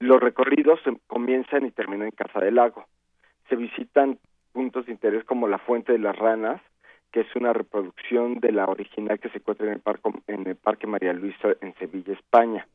Los 0.00 0.20
recorridos 0.20 0.80
comienzan 1.06 1.64
y 1.64 1.70
terminan 1.70 2.08
en 2.08 2.10
Casa 2.10 2.40
del 2.40 2.56
Lago. 2.56 2.84
Se 3.48 3.56
visitan 3.56 4.18
puntos 4.52 4.86
de 4.86 4.92
interés 4.92 5.24
como 5.24 5.46
la 5.46 5.58
Fuente 5.58 5.92
de 5.92 5.98
las 5.98 6.16
Ranas, 6.16 6.60
que 7.12 7.20
es 7.20 7.36
una 7.36 7.52
reproducción 7.52 8.40
de 8.40 8.52
la 8.52 8.66
original 8.66 9.20
que 9.20 9.28
se 9.28 9.38
encuentra 9.38 9.66
en 9.66 9.74
el, 9.74 9.82
en 10.26 10.46
el 10.48 10.56
Parque 10.56 10.86
María 10.86 11.12
Luisa 11.12 11.54
en 11.60 11.74
Sevilla, 11.74 12.14
España. 12.14 12.66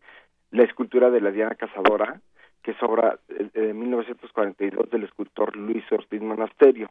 La 0.51 0.63
escultura 0.63 1.09
de 1.09 1.19
la 1.19 1.31
Diana 1.31 1.55
Cazadora, 1.55 2.21
que 2.67 2.71
es 2.71 2.83
obra 2.83 3.17
de 3.29 3.73
1942 3.73 4.89
del 4.89 5.05
escultor 5.05 5.55
Luis 5.55 5.89
Ortiz 5.89 6.21
Monasterio, 6.21 6.89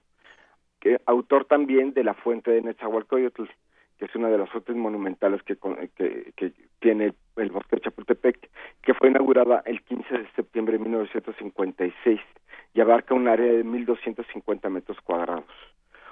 que 0.81 0.99
autor 1.05 1.45
también 1.45 1.93
de 1.93 2.03
la 2.03 2.15
fuente 2.15 2.51
de 2.51 2.63
Nezahualcóyotl, 2.63 3.45
que 3.99 4.07
es 4.07 4.15
una 4.15 4.31
de 4.31 4.39
las 4.39 4.49
fuentes 4.49 4.75
monumentales 4.75 5.43
que, 5.43 5.59
que, 5.95 6.53
tiene 6.79 7.13
el, 7.37 7.51
bosque 7.51 7.77
de 7.77 7.83
Chapultepec, 7.83 8.49
que 8.81 8.95
fue 8.95 9.11
inaugurada 9.11 9.63
el 9.67 9.83
15 9.83 10.17
de 10.17 10.27
septiembre 10.35 10.79
de 10.79 10.85
1956 10.85 12.21
y 12.73 12.81
abarca 12.81 13.13
un 13.13 13.29
área 13.29 13.53
de 13.53 13.63
1.250 13.63 14.71
metros 14.71 14.99
cuadrados. 15.03 15.45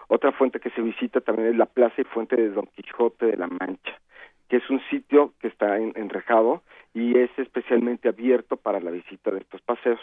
Otra 0.09 0.33
fuente 0.33 0.61
que 0.61 0.69
se 0.73 0.83
visita 0.83 1.23
también 1.23 1.49
es 1.49 1.57
la 1.57 1.65
Plaza 1.65 2.03
y 2.03 2.05
Fuente 2.05 2.37
de 2.37 2.51
Don 2.51 2.67
Quijote 2.67 3.25
de 3.25 3.39
la 3.39 3.47
Mancha, 3.47 3.99
que 4.47 4.59
es 4.59 4.69
un 4.69 4.83
sitio 4.91 5.33
que 5.41 5.49
está 5.49 5.79
enrejado 5.79 6.61
y 6.95 7.19
es 7.19 7.31
especialmente 7.37 8.09
abierto 8.09 8.57
para 8.57 8.81
la 8.81 8.91
visita 8.91 9.31
de 9.31 9.41
estos 9.41 9.61
paseos. 9.63 10.01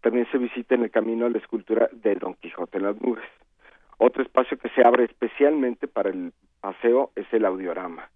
También 0.00 0.26
se 0.30 0.38
visita 0.38 0.74
en 0.74 0.82
el 0.82 0.90
camino 0.90 1.28
la 1.28 1.38
escultura 1.38 1.88
de 1.92 2.16
Don 2.16 2.34
Quijote 2.34 2.78
en 2.78 2.84
las 2.84 3.00
nubes. 3.00 3.24
Otro 3.98 4.22
espacio 4.22 4.58
que 4.58 4.68
se 4.70 4.84
abre 4.84 5.04
especialmente 5.04 5.88
para 5.88 6.10
el 6.10 6.32
paseo 6.60 7.12
es 7.16 7.26
el 7.32 7.44
audiorama. 7.44 8.10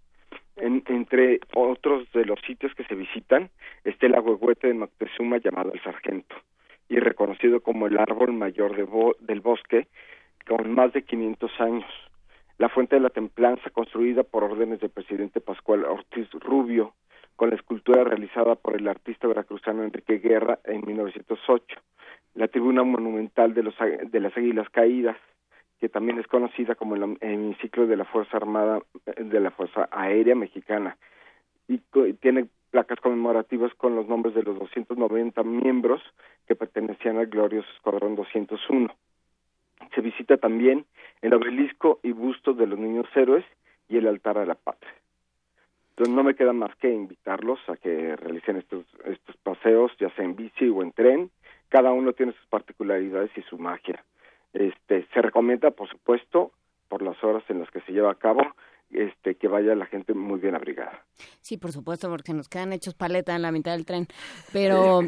entre 0.56 1.40
otros 1.54 2.10
de 2.12 2.26
los 2.26 2.38
sitios 2.40 2.74
que 2.74 2.84
se 2.84 2.94
visitan 2.94 3.48
está 3.84 4.06
el 4.06 4.14
agüehuete 4.14 4.66
de 4.66 4.74
Moctezuma 4.74 5.38
llamado 5.38 5.72
el 5.72 5.80
Sargento 5.82 6.36
y 6.88 6.98
reconocido 6.98 7.60
como 7.60 7.86
el 7.86 7.98
árbol 7.98 8.34
mayor 8.34 8.76
del 9.20 9.40
bosque 9.40 9.86
con 10.46 10.74
más 10.74 10.92
de 10.92 11.02
500 11.02 11.60
años 11.60 12.10
la 12.60 12.68
fuente 12.68 12.96
de 12.96 13.00
la 13.00 13.08
templanza 13.08 13.70
construida 13.70 14.22
por 14.22 14.44
órdenes 14.44 14.80
del 14.80 14.90
presidente 14.90 15.40
Pascual 15.40 15.82
Ortiz 15.86 16.28
Rubio, 16.32 16.92
con 17.40 17.48
la 17.48 17.56
escultura 17.56 18.04
realizada 18.04 18.54
por 18.54 18.76
el 18.76 18.86
artista 18.86 19.26
veracruzano 19.26 19.82
Enrique 19.82 20.18
Guerra 20.18 20.58
en 20.62 20.84
1908, 20.84 21.74
la 22.34 22.48
tribuna 22.48 22.82
monumental 22.82 23.54
de, 23.54 23.62
los, 23.62 23.74
de 23.78 24.20
las 24.20 24.36
Águilas 24.36 24.68
Caídas, 24.68 25.16
que 25.78 25.88
también 25.88 26.18
es 26.18 26.26
conocida 26.26 26.74
como 26.74 26.96
el 26.96 27.16
hemiciclo 27.22 27.86
de 27.86 27.96
la 27.96 28.04
Fuerza 28.04 28.36
Armada 28.36 28.80
de 29.16 29.40
la 29.40 29.50
Fuerza 29.52 29.88
Aérea 29.90 30.34
Mexicana 30.34 30.98
y 31.66 31.78
tiene 32.20 32.46
placas 32.70 33.00
conmemorativas 33.00 33.72
con 33.72 33.96
los 33.96 34.06
nombres 34.06 34.34
de 34.34 34.42
los 34.42 34.58
290 34.58 35.42
miembros 35.42 36.02
que 36.46 36.56
pertenecían 36.56 37.16
al 37.16 37.28
glorioso 37.28 37.70
Escuadrón 37.74 38.16
201. 38.16 38.94
Se 39.94 40.02
visita 40.02 40.36
también 40.36 40.84
el 41.22 41.32
obelisco 41.32 42.00
y 42.02 42.12
busto 42.12 42.52
de 42.52 42.66
los 42.66 42.78
niños 42.78 43.06
héroes 43.14 43.46
y 43.88 43.96
el 43.96 44.08
altar 44.08 44.36
a 44.36 44.44
la 44.44 44.56
patria. 44.56 44.99
Entonces 46.00 46.16
no 46.16 46.24
me 46.24 46.34
queda 46.34 46.54
más 46.54 46.74
que 46.76 46.90
invitarlos 46.90 47.58
a 47.68 47.76
que 47.76 48.16
realicen 48.16 48.56
estos, 48.56 48.86
estos 49.04 49.36
paseos, 49.36 49.92
ya 50.00 50.08
sea 50.14 50.24
en 50.24 50.34
bici 50.34 50.66
o 50.70 50.80
en 50.80 50.92
tren. 50.92 51.30
Cada 51.68 51.92
uno 51.92 52.14
tiene 52.14 52.32
sus 52.32 52.46
particularidades 52.46 53.30
y 53.36 53.42
su 53.42 53.58
magia. 53.58 54.02
Este, 54.54 55.06
se 55.12 55.20
recomienda, 55.20 55.72
por 55.72 55.90
supuesto, 55.90 56.52
por 56.88 57.02
las 57.02 57.22
horas 57.22 57.44
en 57.50 57.60
las 57.60 57.70
que 57.70 57.82
se 57.82 57.92
lleva 57.92 58.10
a 58.12 58.14
cabo, 58.14 58.40
este, 58.92 59.36
que 59.36 59.48
vaya 59.48 59.74
la 59.74 59.86
gente 59.86 60.12
muy 60.14 60.38
bien 60.40 60.54
abrigada. 60.54 61.04
Sí, 61.40 61.56
por 61.56 61.72
supuesto, 61.72 62.08
porque 62.08 62.32
nos 62.32 62.48
quedan 62.48 62.72
hechos 62.72 62.94
paleta 62.94 63.34
en 63.34 63.42
la 63.42 63.50
mitad 63.52 63.72
del 63.72 63.84
tren. 63.84 64.06
Pero, 64.52 65.00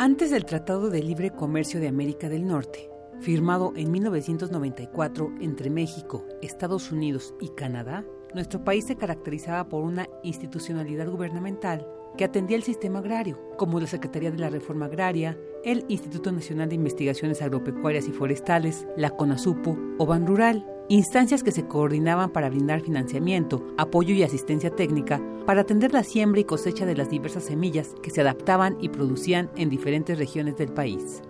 Antes 0.04 0.32
del 0.32 0.46
Tratado 0.46 0.90
de 0.90 1.04
Libre 1.04 1.30
Comercio 1.30 1.80
de 1.80 1.88
América 1.88 2.28
del 2.28 2.48
Norte, 2.48 2.90
firmado 3.20 3.72
en 3.76 3.92
1994 3.92 5.32
entre 5.42 5.70
México, 5.70 6.26
Estados 6.42 6.92
Unidos 6.92 7.36
y 7.40 7.50
Canadá, 7.50 8.04
nuestro 8.34 8.64
país 8.64 8.86
se 8.86 8.96
caracterizaba 8.96 9.70
por 9.70 9.84
una 9.84 10.10
institucionalidad 10.24 11.08
gubernamental 11.08 11.88
que 12.18 12.24
atendía 12.24 12.58
el 12.58 12.64
sistema 12.64 12.98
agrario, 12.98 13.38
como 13.58 13.80
la 13.80 13.86
Secretaría 13.86 14.32
de 14.32 14.40
la 14.40 14.50
Reforma 14.50 14.88
Agraria, 14.88 15.38
el 15.64 15.86
Instituto 15.88 16.32
Nacional 16.32 16.70
de 16.70 16.76
Investigaciones 16.78 17.44
Agropecuarias 17.44 18.08
y 18.08 18.12
Forestales, 18.12 18.88
la 18.98 19.12
CONASUPO 19.12 19.78
o 20.00 20.06
Ban 20.08 20.26
Rural, 20.26 20.66
instancias 20.96 21.44
que 21.44 21.52
se 21.52 21.68
coordinaban 21.68 22.32
para 22.32 22.50
brindar 22.50 22.82
financiamiento, 22.82 23.66
apoyo 23.78 24.14
y 24.14 24.24
asistencia 24.24 24.72
técnica 24.72 25.22
para 25.46 25.62
atender 25.62 25.94
la 25.94 26.04
siembra 26.04 26.42
y 26.42 26.44
cosecha 26.44 26.86
de 26.86 26.96
las 26.96 27.10
diversas 27.10 27.46
semillas 27.46 27.96
que 28.04 28.12
se 28.12 28.22
adaptaban 28.22 28.78
y 28.82 28.90
producían 28.90 29.50
en 29.56 29.70
diferentes 29.70 30.18
regiones 30.18 30.58
del 30.58 30.74
país. 30.74 31.22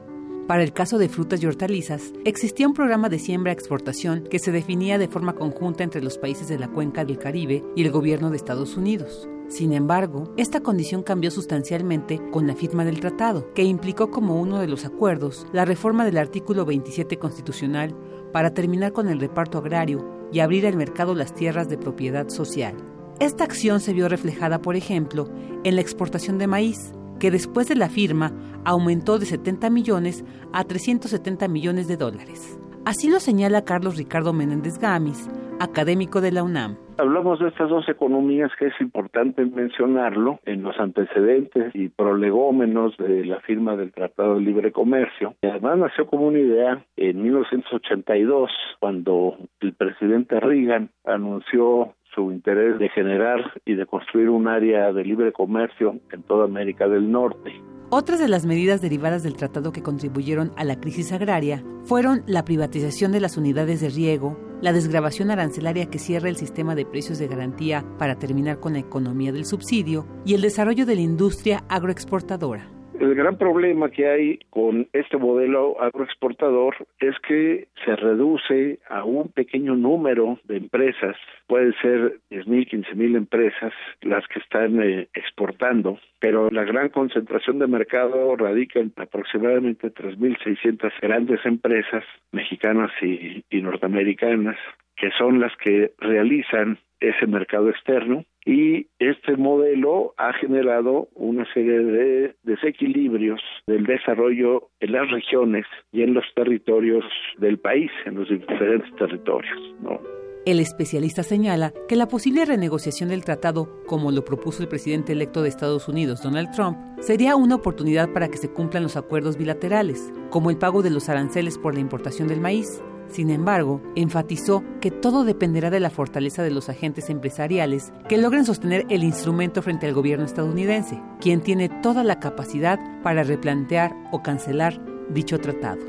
Para 0.48 0.64
el 0.64 0.74
caso 0.74 0.98
de 0.98 1.08
frutas 1.08 1.42
y 1.42 1.46
hortalizas, 1.46 2.12
existía 2.26 2.68
un 2.68 2.74
programa 2.74 3.08
de 3.08 3.20
siembra-exportación 3.20 4.24
que 4.30 4.40
se 4.40 4.52
definía 4.52 4.98
de 4.98 5.08
forma 5.08 5.36
conjunta 5.36 5.84
entre 5.84 6.02
los 6.02 6.18
países 6.18 6.48
de 6.48 6.58
la 6.58 6.68
cuenca 6.68 7.06
del 7.06 7.20
Caribe 7.20 7.64
y 7.76 7.84
el 7.84 7.92
gobierno 7.92 8.32
de 8.32 8.38
Estados 8.38 8.76
Unidos. 8.76 9.30
Sin 9.48 9.74
embargo, 9.74 10.34
esta 10.38 10.62
condición 10.62 11.04
cambió 11.04 11.30
sustancialmente 11.30 12.22
con 12.32 12.48
la 12.48 12.56
firma 12.56 12.86
del 12.86 13.00
tratado, 13.00 13.54
que 13.54 13.64
implicó 13.64 14.10
como 14.10 14.42
uno 14.42 14.60
de 14.60 14.68
los 14.68 14.86
acuerdos 14.86 15.46
la 15.52 15.66
reforma 15.66 16.06
del 16.06 16.18
artículo 16.18 16.66
27 16.66 17.20
constitucional 17.20 17.94
para 18.32 18.54
terminar 18.54 18.94
con 18.94 19.08
el 19.08 19.20
reparto 19.20 19.58
agrario 19.58 20.06
y 20.32 20.40
abrir 20.40 20.66
al 20.68 20.76
mercado 20.76 21.16
las 21.16 21.34
tierras 21.34 21.70
de 21.70 21.78
propiedad 21.78 22.30
social. 22.30 22.76
Esta 23.20 23.44
acción 23.44 23.80
se 23.80 23.94
vio 23.94 24.10
reflejada, 24.10 24.62
por 24.62 24.76
ejemplo, 24.76 25.30
en 25.64 25.76
la 25.76 25.82
exportación 25.82 26.38
de 26.38 26.48
maíz, 26.48 26.92
que 27.20 27.30
después 27.30 27.68
de 27.68 27.76
la 27.76 27.88
firma 27.90 28.34
aumentó 28.66 29.20
de 29.20 29.28
70 29.28 29.70
millones 29.70 30.24
a 30.54 30.64
370 30.64 31.48
millones 31.48 31.88
de 31.88 31.98
dólares. 31.98 32.58
Así 32.84 33.10
lo 33.10 33.20
señala 33.20 33.64
Carlos 33.64 33.98
Ricardo 33.98 34.34
Menéndez 34.34 34.80
Gamis, 34.80 35.28
académico 35.60 36.20
de 36.20 36.32
la 36.32 36.42
UNAM. 36.42 36.78
Hablamos 37.02 37.40
de 37.40 37.48
estas 37.48 37.68
dos 37.68 37.90
economías 37.90 38.52
que 38.60 38.68
es 38.68 38.80
importante 38.80 39.44
mencionarlo 39.44 40.40
en 40.46 40.62
los 40.62 40.80
antecedentes 40.80 41.74
y 41.74 41.90
prolegómenos 41.90 42.96
de 42.98 43.26
la 43.26 43.40
firma 43.40 43.76
del 43.76 43.92
Tratado 43.92 44.36
de 44.36 44.42
Libre 44.42 44.72
Comercio. 44.72 45.34
Además 45.42 45.80
nació 45.80 46.06
como 46.06 46.28
una 46.28 46.38
idea 46.38 46.86
en 46.98 47.24
1982 47.24 48.52
cuando 48.80 49.36
el 49.62 49.74
presidente 49.74 50.40
Reagan 50.40 50.92
anunció 51.04 51.96
su 52.14 52.32
interés 52.32 52.78
de 52.78 52.90
generar 52.90 53.52
y 53.66 53.74
de 53.74 53.88
construir 53.88 54.30
un 54.30 54.48
área 54.48 54.94
de 54.94 55.04
libre 55.04 55.32
comercio 55.32 55.96
en 56.12 56.22
toda 56.22 56.46
América 56.46 56.88
del 56.88 57.12
Norte. 57.12 57.52
Otras 57.90 58.20
de 58.20 58.30
las 58.30 58.46
medidas 58.46 58.80
derivadas 58.80 59.24
del 59.24 59.36
tratado 59.36 59.72
que 59.72 59.82
contribuyeron 59.82 60.52
a 60.56 60.64
la 60.64 60.80
crisis 60.80 61.12
agraria 61.12 61.64
fueron 61.84 62.22
la 62.28 62.46
privatización 62.46 63.12
de 63.12 63.22
las 63.22 63.38
unidades 63.38 63.82
de 63.82 63.90
riego, 63.90 64.38
la 64.62 64.74
desgrabación 64.74 65.32
arancelaria 65.32 65.90
que 65.90 66.00
cierra 66.00 66.30
el 66.30 66.38
sistema 66.38 66.76
de 66.76 66.86
precios 66.86 67.18
de 67.18 67.28
garantía 67.28 67.84
para 67.98 68.18
terminar 68.18 68.60
con 68.60 68.74
la 68.74 68.80
economía 68.80 69.32
del 69.32 69.46
subsidio 69.46 70.06
y 70.26 70.36
el 70.36 70.42
desarrollo 70.42 70.86
de 70.86 70.96
la 70.96 71.02
industria 71.02 71.64
agroexportadora. 71.68 72.81
El 73.02 73.16
gran 73.16 73.36
problema 73.36 73.90
que 73.90 74.08
hay 74.08 74.40
con 74.52 74.88
este 74.94 75.18
modelo 75.18 75.82
agroexportador 75.82 76.76
es 77.00 77.16
que 77.28 77.68
se 77.84 77.96
reduce 77.96 78.78
a 78.88 79.04
un 79.04 79.30
pequeño 79.30 79.76
número 79.76 80.38
de 80.44 80.58
empresas, 80.58 81.16
pueden 81.48 81.74
ser 81.82 82.20
10.000, 82.30 82.70
15.000 82.70 83.18
empresas 83.18 83.74
las 84.02 84.24
que 84.28 84.38
están 84.38 84.84
eh, 84.84 85.08
exportando, 85.16 85.98
pero 86.20 86.52
la 86.52 86.64
gran 86.64 86.90
concentración 86.90 87.58
de 87.58 87.66
mercado 87.66 88.36
radica 88.36 88.80
en 88.80 88.94
aproximadamente 88.96 89.92
3.600 89.92 90.92
grandes 91.02 91.44
empresas 91.44 92.04
mexicanas 92.32 92.92
y 93.02 93.44
norteamericanas 93.52 94.58
que 94.96 95.10
son 95.18 95.40
las 95.40 95.52
que 95.58 95.94
realizan 95.98 96.78
ese 97.02 97.28
mercado 97.28 97.70
externo 97.70 98.24
y 98.46 98.88
este 99.00 99.36
modelo 99.36 100.14
ha 100.18 100.34
generado 100.34 101.10
una 101.14 101.46
serie 101.54 101.80
de 101.80 102.36
desequilibrios 102.44 103.42
del 103.68 103.86
desarrollo 103.86 104.70
en 104.80 104.94
las 104.94 105.12
regiones 105.12 105.66
y 105.92 106.04
en 106.04 106.14
los 106.14 106.26
territorios 106.36 107.04
del 107.38 107.60
país, 107.60 107.92
en 108.06 108.16
los 108.16 108.30
diferentes 108.30 108.96
territorios, 108.96 109.60
¿no? 109.82 110.00
El 110.44 110.60
especialista 110.60 111.22
señala 111.22 111.72
que 111.88 111.96
la 111.96 112.08
posible 112.08 112.46
renegociación 112.46 113.10
del 113.10 113.24
tratado, 113.24 113.84
como 113.86 114.12
lo 114.12 114.26
propuso 114.26 114.64
el 114.64 114.70
presidente 114.70 115.12
electo 115.12 115.44
de 115.44 115.50
Estados 115.50 115.88
Unidos, 115.88 116.24
Donald 116.24 116.50
Trump, 116.50 116.80
sería 117.00 117.36
una 117.36 117.54
oportunidad 117.54 118.12
para 118.12 118.28
que 118.28 118.38
se 118.38 118.50
cumplan 118.50 118.82
los 118.82 118.98
acuerdos 118.98 119.38
bilaterales, 119.38 120.12
como 120.32 120.50
el 120.50 120.58
pago 120.58 120.82
de 120.82 120.90
los 120.90 121.10
aranceles 121.10 121.60
por 121.60 121.76
la 121.76 121.80
importación 121.80 122.28
del 122.28 122.42
maíz, 122.42 122.82
sin 123.12 123.30
embargo, 123.30 123.82
enfatizó 123.96 124.64
que 124.80 124.90
todo 124.90 125.24
dependerá 125.24 125.70
de 125.70 125.80
la 125.80 125.90
fortaleza 125.90 126.44
de 126.44 126.52
los 126.52 126.70
agentes 126.70 127.10
empresariales 127.10 127.92
que 128.08 128.18
logren 128.18 128.46
sostener 128.46 128.86
el 128.90 129.04
instrumento 129.04 129.62
frente 129.62 129.88
al 129.88 129.94
gobierno 129.94 130.26
estadounidense, 130.26 131.02
quien 131.20 131.42
tiene 131.42 131.70
toda 131.70 132.04
la 132.04 132.20
capacidad 132.20 132.80
para 133.04 133.24
replantear 133.24 133.94
o 134.12 134.24
cancelar 134.24 134.82
dicho 135.10 135.40
tratado. 135.40 135.82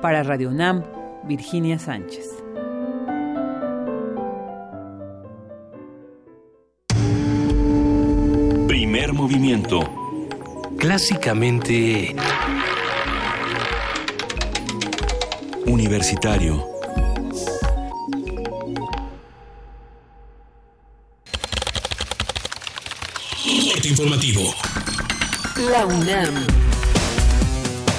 Para 0.00 0.22
Radio 0.22 0.50
NAM, 0.50 0.82
Virginia 1.24 1.78
Sánchez. 1.78 2.42
Primer 8.66 9.12
movimiento. 9.12 9.80
Clásicamente... 10.78 12.14
Universitario. 15.66 16.64
Corte 23.72 23.88
informativo. 23.88 24.54
La 25.70 25.84
UNAM. 25.86 26.65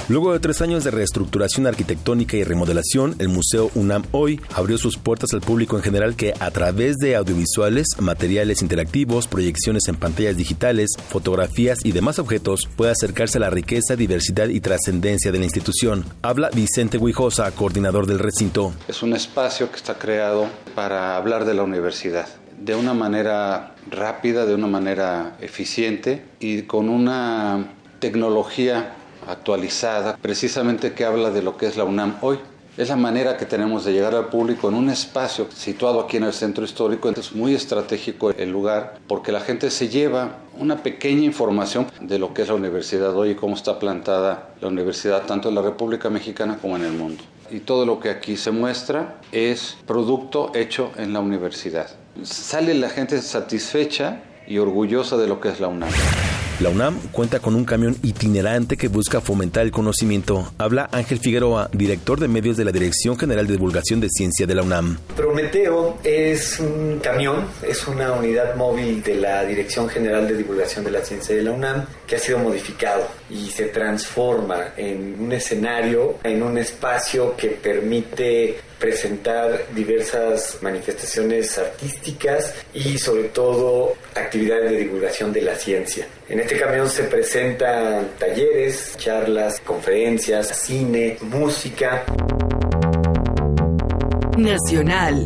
Luego 0.09 0.31
de 0.31 0.39
tres 0.39 0.61
años 0.61 0.85
de 0.85 0.91
reestructuración 0.91 1.67
arquitectónica 1.67 2.37
y 2.37 2.45
remodelación, 2.45 3.15
el 3.19 3.27
Museo 3.27 3.69
UNAM 3.75 4.03
hoy 4.11 4.39
abrió 4.55 4.77
sus 4.77 4.97
puertas 4.97 5.33
al 5.33 5.41
público 5.41 5.75
en 5.75 5.83
general 5.83 6.15
que 6.15 6.33
a 6.39 6.49
través 6.49 6.95
de 6.95 7.17
audiovisuales, 7.17 7.87
materiales 7.99 8.61
interactivos, 8.61 9.27
proyecciones 9.27 9.89
en 9.89 9.97
pantallas 9.97 10.37
digitales, 10.37 10.91
fotografías 11.09 11.79
y 11.83 11.91
demás 11.91 12.19
objetos 12.19 12.69
puede 12.77 12.93
acercarse 12.93 13.37
a 13.37 13.41
la 13.41 13.49
riqueza, 13.49 13.97
diversidad 13.97 14.47
y 14.47 14.61
trascendencia 14.61 15.33
de 15.33 15.39
la 15.39 15.43
institución. 15.43 16.05
Habla 16.21 16.51
Vicente 16.53 16.97
Huijosa, 16.97 17.51
coordinador 17.51 18.07
del 18.07 18.19
recinto. 18.19 18.73
Es 18.87 19.03
un 19.03 19.11
espacio 19.11 19.69
que 19.69 19.75
está 19.75 19.99
creado 19.99 20.47
para 20.73 21.17
hablar 21.17 21.43
de 21.43 21.53
la 21.53 21.63
universidad 21.63 22.29
de 22.57 22.75
una 22.75 22.93
manera 22.93 23.75
rápida, 23.91 24.45
de 24.45 24.55
una 24.55 24.67
manera 24.67 25.35
eficiente 25.41 26.23
y 26.39 26.61
con 26.61 26.87
una 26.87 27.73
tecnología 27.99 28.95
actualizada, 29.27 30.17
precisamente 30.21 30.93
que 30.93 31.05
habla 31.05 31.31
de 31.31 31.41
lo 31.41 31.57
que 31.57 31.67
es 31.67 31.77
la 31.77 31.83
UNAM 31.83 32.17
hoy. 32.21 32.39
Es 32.77 32.89
la 32.89 32.95
manera 32.95 33.37
que 33.37 33.47
tenemos 33.47 33.85
de 33.85 33.91
llegar 33.91 34.13
al 34.13 34.27
público 34.27 34.69
en 34.69 34.75
un 34.75 34.91
espacio 34.91 35.47
situado 35.51 35.99
aquí 35.99 36.17
en 36.17 36.25
el 36.25 36.33
centro 36.33 36.63
histórico. 36.63 37.09
Es 37.09 37.33
muy 37.33 37.55
estratégico 37.55 38.29
el 38.29 38.51
lugar 38.51 38.99
porque 39.07 39.31
la 39.31 39.39
gente 39.39 39.71
se 39.71 39.89
lleva 39.89 40.37
una 40.59 40.83
pequeña 40.83 41.23
información 41.23 41.87
de 42.01 42.19
lo 42.19 42.35
que 42.35 42.43
es 42.43 42.49
la 42.49 42.53
universidad 42.53 43.15
hoy 43.15 43.31
y 43.31 43.35
cómo 43.35 43.55
está 43.55 43.79
plantada 43.79 44.49
la 44.61 44.67
universidad 44.67 45.25
tanto 45.25 45.49
en 45.49 45.55
la 45.55 45.63
República 45.63 46.11
Mexicana 46.11 46.59
como 46.61 46.75
en 46.75 46.83
el 46.83 46.93
mundo. 46.93 47.23
Y 47.49 47.61
todo 47.61 47.83
lo 47.83 47.99
que 47.99 48.11
aquí 48.11 48.37
se 48.37 48.51
muestra 48.51 49.21
es 49.31 49.75
producto 49.87 50.51
hecho 50.53 50.91
en 50.97 51.13
la 51.13 51.19
universidad. 51.19 51.89
Sale 52.21 52.75
la 52.75 52.89
gente 52.89 53.19
satisfecha 53.23 54.21
y 54.45 54.59
orgullosa 54.59 55.17
de 55.17 55.27
lo 55.27 55.41
que 55.41 55.49
es 55.49 55.59
la 55.59 55.67
UNAM. 55.67 55.89
La 56.59 56.69
UNAM 56.69 56.99
cuenta 57.11 57.39
con 57.39 57.53
un 57.53 57.65
camión 57.65 57.95
itinerante 58.01 58.77
que 58.77 58.87
busca 58.87 59.21
fomentar 59.21 59.63
el 59.63 59.69
conocimiento. 59.69 60.51
Habla 60.57 60.89
Ángel 60.91 61.19
Figueroa, 61.19 61.69
director 61.71 62.19
de 62.19 62.27
medios 62.27 62.57
de 62.57 62.65
la 62.65 62.71
Dirección 62.71 63.15
General 63.15 63.45
de 63.45 63.53
Divulgación 63.53 63.99
de 63.99 64.09
Ciencia 64.09 64.47
de 64.47 64.55
la 64.55 64.63
UNAM. 64.63 64.97
Prometeo 65.15 65.99
es 66.03 66.59
un 66.59 66.97
camión, 66.97 67.45
es 67.61 67.87
una 67.87 68.13
unidad 68.13 68.55
móvil 68.55 69.03
de 69.03 69.15
la 69.15 69.45
Dirección 69.45 69.87
General 69.87 70.27
de 70.27 70.35
Divulgación 70.35 70.83
de 70.83 70.89
la 70.89 71.01
Ciencia 71.01 71.35
de 71.35 71.43
la 71.43 71.51
UNAM 71.51 71.85
que 72.07 72.15
ha 72.15 72.19
sido 72.19 72.39
modificado 72.39 73.07
y 73.29 73.49
se 73.49 73.65
transforma 73.65 74.73
en 74.77 75.15
un 75.19 75.31
escenario, 75.31 76.17
en 76.23 76.41
un 76.41 76.57
espacio 76.57 77.35
que 77.35 77.49
permite 77.49 78.57
presentar 78.79 79.65
diversas 79.73 80.59
manifestaciones 80.61 81.57
artísticas 81.57 82.53
y 82.73 82.97
sobre 82.97 83.29
todo 83.29 83.95
actividades 84.15 84.71
de 84.71 84.77
divulgación 84.77 85.33
de 85.33 85.41
la 85.41 85.55
ciencia. 85.55 86.07
En 86.29 86.39
este 86.39 86.57
camión 86.57 86.89
se 86.89 87.03
presentan 87.03 88.09
talleres, 88.19 88.95
charlas, 88.97 89.59
conferencias, 89.61 90.47
cine, 90.47 91.17
música. 91.21 92.03
Nacional. 94.37 95.25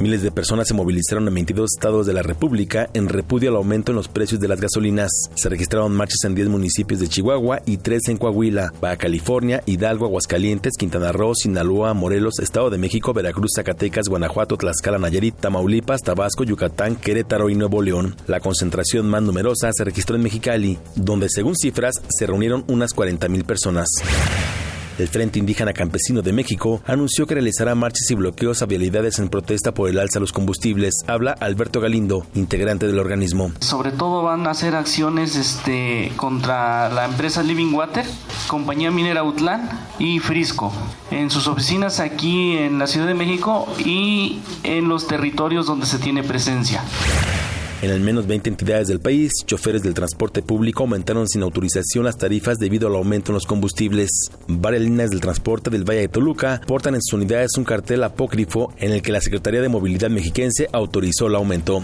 Miles 0.00 0.22
de 0.22 0.30
personas 0.30 0.68
se 0.68 0.74
movilizaron 0.74 1.26
en 1.26 1.34
22 1.34 1.70
estados 1.76 2.06
de 2.06 2.12
la 2.12 2.22
República 2.22 2.88
en 2.94 3.08
repudio 3.08 3.50
al 3.50 3.56
aumento 3.56 3.90
en 3.90 3.96
los 3.96 4.06
precios 4.06 4.40
de 4.40 4.46
las 4.46 4.60
gasolinas. 4.60 5.10
Se 5.34 5.48
registraron 5.48 5.92
marchas 5.92 6.22
en 6.24 6.36
10 6.36 6.48
municipios 6.48 7.00
de 7.00 7.08
Chihuahua 7.08 7.62
y 7.66 7.78
3 7.78 8.08
en 8.10 8.16
Coahuila, 8.16 8.72
Baja 8.80 8.96
California, 8.96 9.62
Hidalgo, 9.66 10.06
Aguascalientes, 10.06 10.74
Quintana 10.78 11.10
Roo, 11.10 11.34
Sinaloa, 11.34 11.94
Morelos, 11.94 12.38
Estado 12.38 12.70
de 12.70 12.78
México, 12.78 13.12
Veracruz, 13.12 13.50
Zacatecas, 13.56 14.08
Guanajuato, 14.08 14.56
Tlaxcala, 14.56 14.98
Nayarit, 14.98 15.34
Tamaulipas, 15.34 16.02
Tabasco, 16.02 16.44
Yucatán, 16.44 16.94
Querétaro 16.94 17.50
y 17.50 17.56
Nuevo 17.56 17.82
León. 17.82 18.14
La 18.28 18.38
concentración 18.38 19.08
más 19.08 19.22
numerosa 19.22 19.70
se 19.72 19.82
registró 19.82 20.14
en 20.14 20.22
Mexicali, 20.22 20.78
donde 20.94 21.28
según 21.28 21.56
cifras 21.56 21.96
se 22.08 22.26
reunieron 22.26 22.64
unas 22.68 22.94
40.000 22.94 23.44
personas. 23.44 23.88
El 24.98 25.06
Frente 25.06 25.38
Indígena 25.38 25.72
Campesino 25.72 26.22
de 26.22 26.32
México 26.32 26.82
anunció 26.84 27.26
que 27.26 27.34
realizará 27.34 27.76
marchas 27.76 28.10
y 28.10 28.16
bloqueos 28.16 28.62
a 28.62 28.66
vialidades 28.66 29.20
en 29.20 29.28
protesta 29.28 29.72
por 29.72 29.88
el 29.88 29.98
alza 30.00 30.18
de 30.18 30.22
los 30.22 30.32
combustibles. 30.32 30.92
Habla 31.06 31.36
Alberto 31.38 31.80
Galindo, 31.80 32.26
integrante 32.34 32.88
del 32.88 32.98
organismo. 32.98 33.52
Sobre 33.60 33.92
todo 33.92 34.24
van 34.24 34.48
a 34.48 34.50
hacer 34.50 34.74
acciones 34.74 35.36
este, 35.36 36.10
contra 36.16 36.88
la 36.88 37.04
empresa 37.04 37.44
Living 37.44 37.72
Water, 37.72 38.04
Compañía 38.48 38.90
Minera 38.90 39.22
Utlán 39.22 39.70
y 40.00 40.18
Frisco, 40.18 40.72
en 41.12 41.30
sus 41.30 41.46
oficinas 41.46 42.00
aquí 42.00 42.56
en 42.56 42.80
la 42.80 42.88
Ciudad 42.88 43.06
de 43.06 43.14
México 43.14 43.68
y 43.78 44.40
en 44.64 44.88
los 44.88 45.06
territorios 45.06 45.66
donde 45.66 45.86
se 45.86 45.98
tiene 45.98 46.24
presencia. 46.24 46.82
En 47.80 47.92
al 47.92 48.00
menos 48.00 48.26
20 48.26 48.50
entidades 48.50 48.88
del 48.88 48.98
país, 48.98 49.30
choferes 49.46 49.82
del 49.82 49.94
transporte 49.94 50.42
público 50.42 50.82
aumentaron 50.82 51.28
sin 51.28 51.42
autorización 51.42 52.04
las 52.04 52.18
tarifas 52.18 52.58
debido 52.58 52.88
al 52.88 52.96
aumento 52.96 53.30
en 53.30 53.34
los 53.34 53.46
combustibles. 53.46 54.10
Varias 54.48 54.82
líneas 54.82 55.10
del 55.10 55.20
transporte 55.20 55.70
del 55.70 55.88
Valle 55.88 56.00
de 56.00 56.08
Toluca 56.08 56.60
portan 56.66 56.96
en 56.96 57.02
sus 57.02 57.12
unidades 57.12 57.52
un 57.56 57.64
cartel 57.64 58.02
apócrifo 58.02 58.72
en 58.78 58.90
el 58.90 59.00
que 59.00 59.12
la 59.12 59.20
Secretaría 59.20 59.60
de 59.60 59.68
Movilidad 59.68 60.10
Mexiquense 60.10 60.68
autorizó 60.72 61.28
el 61.28 61.36
aumento. 61.36 61.80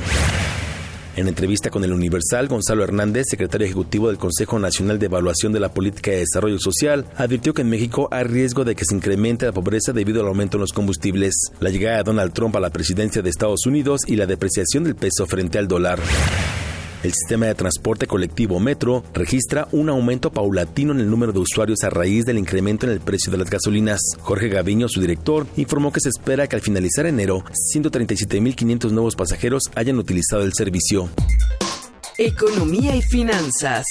En 1.17 1.29
entrevista 1.29 1.71
con 1.71 1.85
el 1.85 1.93
Universal, 1.93 2.49
Gonzalo 2.49 2.83
Hernández, 2.83 3.27
secretario 3.29 3.67
ejecutivo 3.67 4.09
del 4.09 4.19
Consejo 4.19 4.59
Nacional 4.59 4.99
de 4.99 5.07
Evaluación 5.07 5.53
de 5.53 5.61
la 5.61 5.73
Política 5.73 6.11
de 6.11 6.19
Desarrollo 6.19 6.59
Social, 6.59 7.07
advirtió 7.17 7.55
que 7.55 7.63
en 7.63 7.71
México 7.71 8.09
hay 8.11 8.25
riesgo 8.25 8.65
de 8.65 8.75
que 8.75 8.85
se 8.85 8.97
incremente 8.97 9.47
la 9.47 9.53
pobreza 9.53 9.93
debido 9.93 10.23
al 10.23 10.27
aumento 10.27 10.57
en 10.57 10.63
los 10.63 10.73
combustibles, 10.73 11.35
la 11.61 11.71
llegada 11.71 11.99
de 11.99 12.03
Donald 12.03 12.33
Trump 12.33 12.57
a 12.57 12.61
la 12.61 12.71
presidencia 12.71 13.23
de 13.23 13.31
Estados 13.31 13.65
Unidos 13.65 14.01
y 14.09 14.17
la 14.17 14.27
depreciación 14.27 14.83
del 14.83 14.97
peso 14.97 15.25
frente 15.27 15.59
al 15.59 15.69
dólar. 15.69 16.01
El 17.05 17.13
sistema 17.13 17.45
de 17.45 17.55
transporte 17.55 18.07
colectivo 18.07 18.59
Metro 18.59 19.05
registra 19.13 19.69
un 19.73 19.91
aumento 19.91 20.33
paulatino 20.33 20.95
en 20.95 21.01
el 21.01 21.11
número 21.11 21.33
de 21.33 21.39
usuarios 21.41 21.85
a 21.85 21.91
raíz 21.91 22.25
del 22.25 22.39
incremento 22.39 22.87
en 22.87 22.93
el 22.93 23.01
precio 23.01 23.31
de 23.31 23.37
las 23.37 23.51
gasolinas. 23.51 24.01
Jorge 24.23 24.49
Gaviño, 24.49 24.89
su 24.89 25.03
director, 25.03 25.47
informó 25.59 25.93
que 25.93 26.01
se 26.01 26.09
espera 26.09 26.47
que 26.47 26.57
al 26.57 26.63
finalizar 26.63 27.05
enero, 27.05 27.45
137.500 27.75 28.91
nuevos 28.91 29.17
pasajeros 29.17 29.65
hayan 29.75 29.99
utilizado 29.99 30.45
el 30.45 30.55
servicio. 30.55 31.11
Economía 32.17 32.97
y 32.97 33.03
finanzas. 33.03 33.85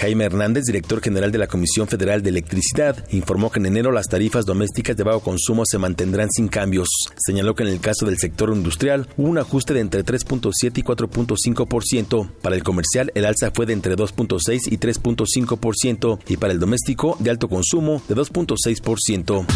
Jaime 0.00 0.24
Hernández, 0.24 0.64
director 0.64 1.00
general 1.00 1.32
de 1.32 1.38
la 1.38 1.48
Comisión 1.48 1.88
Federal 1.88 2.22
de 2.22 2.30
Electricidad, 2.30 3.04
informó 3.10 3.50
que 3.50 3.58
en 3.58 3.66
enero 3.66 3.90
las 3.90 4.06
tarifas 4.06 4.46
domésticas 4.46 4.96
de 4.96 5.02
bajo 5.02 5.20
consumo 5.20 5.64
se 5.66 5.78
mantendrán 5.78 6.30
sin 6.30 6.48
cambios. 6.48 6.88
Señaló 7.16 7.54
que 7.54 7.64
en 7.64 7.70
el 7.70 7.80
caso 7.80 8.06
del 8.06 8.18
sector 8.18 8.50
industrial 8.54 9.08
hubo 9.16 9.28
un 9.28 9.38
ajuste 9.38 9.74
de 9.74 9.80
entre 9.80 10.04
3.7 10.04 10.78
y 10.78 10.82
4.5%. 10.82 12.30
Para 12.40 12.54
el 12.54 12.62
comercial, 12.62 13.10
el 13.14 13.24
alza 13.24 13.50
fue 13.52 13.66
de 13.66 13.72
entre 13.72 13.96
2.6 13.96 14.60
y 14.70 14.78
3.5% 14.78 16.18
y 16.28 16.36
para 16.36 16.52
el 16.52 16.60
doméstico 16.60 17.16
de 17.18 17.30
alto 17.30 17.48
consumo 17.48 18.00
de 18.08 18.14
2.6%. 18.14 19.46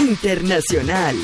Internacional. 0.00 1.16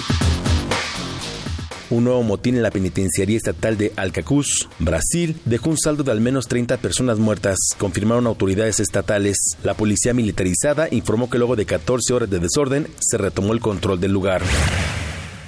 Un 1.90 2.04
nuevo 2.04 2.22
motín 2.22 2.54
en 2.56 2.62
la 2.62 2.70
penitenciaría 2.70 3.36
estatal 3.36 3.76
de 3.76 3.92
Alcacuz, 3.96 4.68
Brasil, 4.78 5.40
dejó 5.44 5.70
un 5.70 5.76
saldo 5.76 6.04
de 6.04 6.12
al 6.12 6.20
menos 6.20 6.46
30 6.46 6.76
personas 6.76 7.18
muertas, 7.18 7.58
confirmaron 7.78 8.28
autoridades 8.28 8.78
estatales. 8.78 9.36
La 9.64 9.74
policía 9.74 10.14
militarizada 10.14 10.86
informó 10.92 11.28
que 11.28 11.38
luego 11.38 11.56
de 11.56 11.66
14 11.66 12.14
horas 12.14 12.30
de 12.30 12.38
desorden 12.38 12.86
se 13.00 13.18
retomó 13.18 13.52
el 13.52 13.60
control 13.60 13.98
del 13.98 14.12
lugar. 14.12 14.40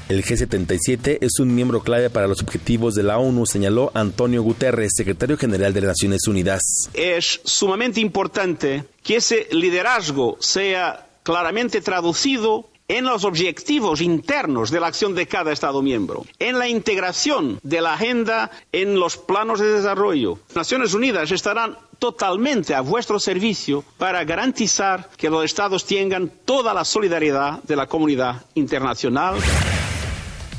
El 0.08 0.24
G77 0.24 1.18
es 1.20 1.38
un 1.38 1.54
miembro 1.54 1.80
clave 1.80 2.10
para 2.10 2.26
los 2.26 2.42
objetivos 2.42 2.96
de 2.96 3.04
la 3.04 3.18
ONU, 3.18 3.46
señaló 3.46 3.92
Antonio 3.94 4.42
Guterres, 4.42 4.94
secretario 4.96 5.38
general 5.38 5.72
de 5.72 5.82
las 5.82 5.90
Naciones 5.90 6.26
Unidas. 6.26 6.60
Es 6.92 7.40
sumamente 7.44 8.00
importante 8.00 8.84
que 9.04 9.16
ese 9.16 9.46
liderazgo 9.52 10.38
sea 10.40 11.06
claramente 11.22 11.80
traducido 11.80 12.68
en 12.92 13.06
los 13.06 13.24
objetivos 13.24 14.02
internos 14.02 14.70
de 14.70 14.78
la 14.78 14.88
acción 14.88 15.14
de 15.14 15.26
cada 15.26 15.50
Estado 15.50 15.80
miembro, 15.80 16.26
en 16.38 16.58
la 16.58 16.68
integración 16.68 17.58
de 17.62 17.80
la 17.80 17.94
agenda 17.94 18.50
en 18.70 19.00
los 19.00 19.16
planos 19.16 19.60
de 19.60 19.72
desarrollo. 19.72 20.38
Naciones 20.54 20.92
Unidas 20.92 21.30
estarán 21.30 21.78
totalmente 21.98 22.74
a 22.74 22.82
vuestro 22.82 23.18
servicio 23.18 23.82
para 23.96 24.22
garantizar 24.24 25.08
que 25.16 25.30
los 25.30 25.42
Estados 25.42 25.86
tengan 25.86 26.30
toda 26.44 26.74
la 26.74 26.84
solidaridad 26.84 27.62
de 27.62 27.76
la 27.76 27.86
comunidad 27.86 28.44
internacional. 28.54 29.36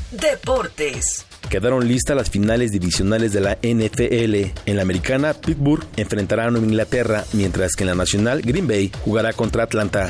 Deportes. 0.09 1.27
Quedaron 1.51 1.87
listas 1.87 2.15
las 2.15 2.31
finales 2.31 2.71
divisionales 2.71 3.31
de 3.31 3.41
la 3.41 3.59
NFL. 3.61 4.59
En 4.65 4.75
la 4.75 4.81
americana, 4.81 5.35
Pittsburgh 5.35 5.85
enfrentará 5.97 6.47
a 6.47 6.49
Inglaterra, 6.49 7.25
mientras 7.33 7.75
que 7.75 7.83
en 7.83 7.89
la 7.89 7.95
nacional, 7.95 8.41
Green 8.41 8.67
Bay 8.67 8.91
jugará 9.03 9.33
contra 9.33 9.63
Atlanta. 9.63 10.09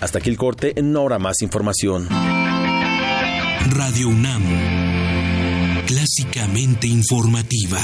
Hasta 0.00 0.18
aquí 0.18 0.30
el 0.30 0.36
corte, 0.36 0.78
en 0.78 0.86
una 0.86 1.00
hora 1.00 1.18
más 1.18 1.42
información. 1.42 2.08
Radio 3.70 4.08
UNAM, 4.08 4.42
clásicamente 5.86 6.86
informativa. 6.86 7.80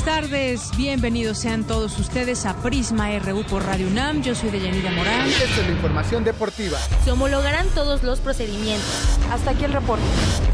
tardes. 0.00 0.70
Bienvenidos 0.76 1.38
sean 1.38 1.64
todos 1.64 1.98
ustedes 1.98 2.46
a 2.46 2.56
Prisma 2.62 3.16
RU 3.18 3.42
por 3.44 3.64
Radio 3.64 3.86
UNAM. 3.86 4.22
Yo 4.22 4.34
soy 4.34 4.50
Deyanira 4.50 4.90
Morán. 4.92 5.28
Esta 5.28 5.60
es 5.60 5.66
la 5.66 5.72
información 5.72 6.24
deportiva. 6.24 6.78
Se 7.04 7.12
homologarán 7.12 7.66
todos 7.74 8.02
los 8.02 8.20
procedimientos. 8.20 9.18
Hasta 9.30 9.50
aquí 9.50 9.64
el 9.64 9.72
reporte. 9.72 10.04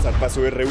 Zarpazo 0.03 0.49
RU. 0.51 0.68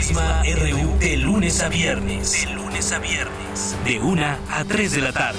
Prisma 0.00 0.42
RU 0.44 0.98
de 0.98 1.18
lunes 1.18 1.60
a 1.60 1.68
viernes. 1.68 2.46
De 2.46 2.54
lunes 2.54 2.90
a 2.90 2.98
viernes. 3.00 3.76
De 3.84 4.00
1 4.00 4.24
a 4.24 4.64
3 4.64 4.92
de 4.92 5.00
la 5.02 5.12
tarde. 5.12 5.38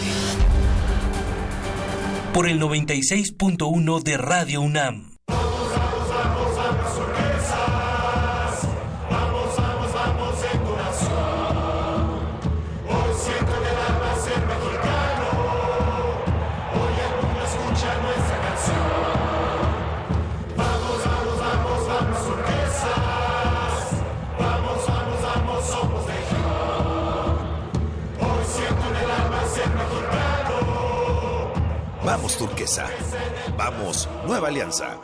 Por 2.31 2.47
el 2.47 2.61
96.1 2.61 4.03
de 4.03 4.17
Radio 4.17 4.61
UNAM. 4.61 5.10
Vamos 32.31 32.49
turquesa. 32.49 32.87
Vamos, 33.57 34.09
nueva 34.25 34.47
alianza. 34.47 34.97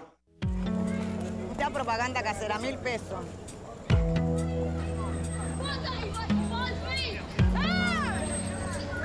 Ya 1.59 1.69
propaganda 1.69 2.23
casera, 2.23 2.57
mil 2.59 2.77
pesos. 2.77 3.19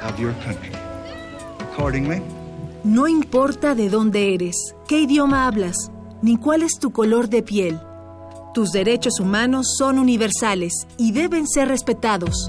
Of 0.05 0.19
your 0.19 0.35
country. 0.45 0.71
Accordingly. 1.73 2.23
No 2.85 3.09
importa 3.09 3.75
de 3.75 3.89
dónde 3.89 4.35
eres, 4.35 4.75
qué 4.87 5.01
idioma 5.01 5.47
hablas, 5.47 5.91
ni 6.21 6.37
cuál 6.37 6.63
es 6.63 6.79
tu 6.79 6.93
color 6.93 7.29
de 7.29 7.43
piel. 7.43 7.81
Tus 8.55 8.71
derechos 8.71 9.19
humanos 9.19 9.75
son 9.79 9.99
universales 9.99 10.87
y 10.97 11.13
deben 11.13 11.49
ser 11.49 11.69
respetados. 11.69 12.49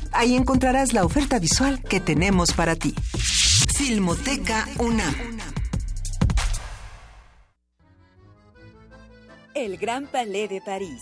Ahí 0.11 0.35
encontrarás 0.35 0.93
la 0.93 1.05
oferta 1.05 1.39
visual 1.39 1.81
que 1.81 1.99
tenemos 1.99 2.53
para 2.53 2.75
ti. 2.75 2.93
Filmoteca 3.75 4.67
UNAM. 4.77 5.15
El 9.53 9.77
Gran 9.77 10.07
Palais 10.07 10.49
de 10.49 10.61
París, 10.61 11.01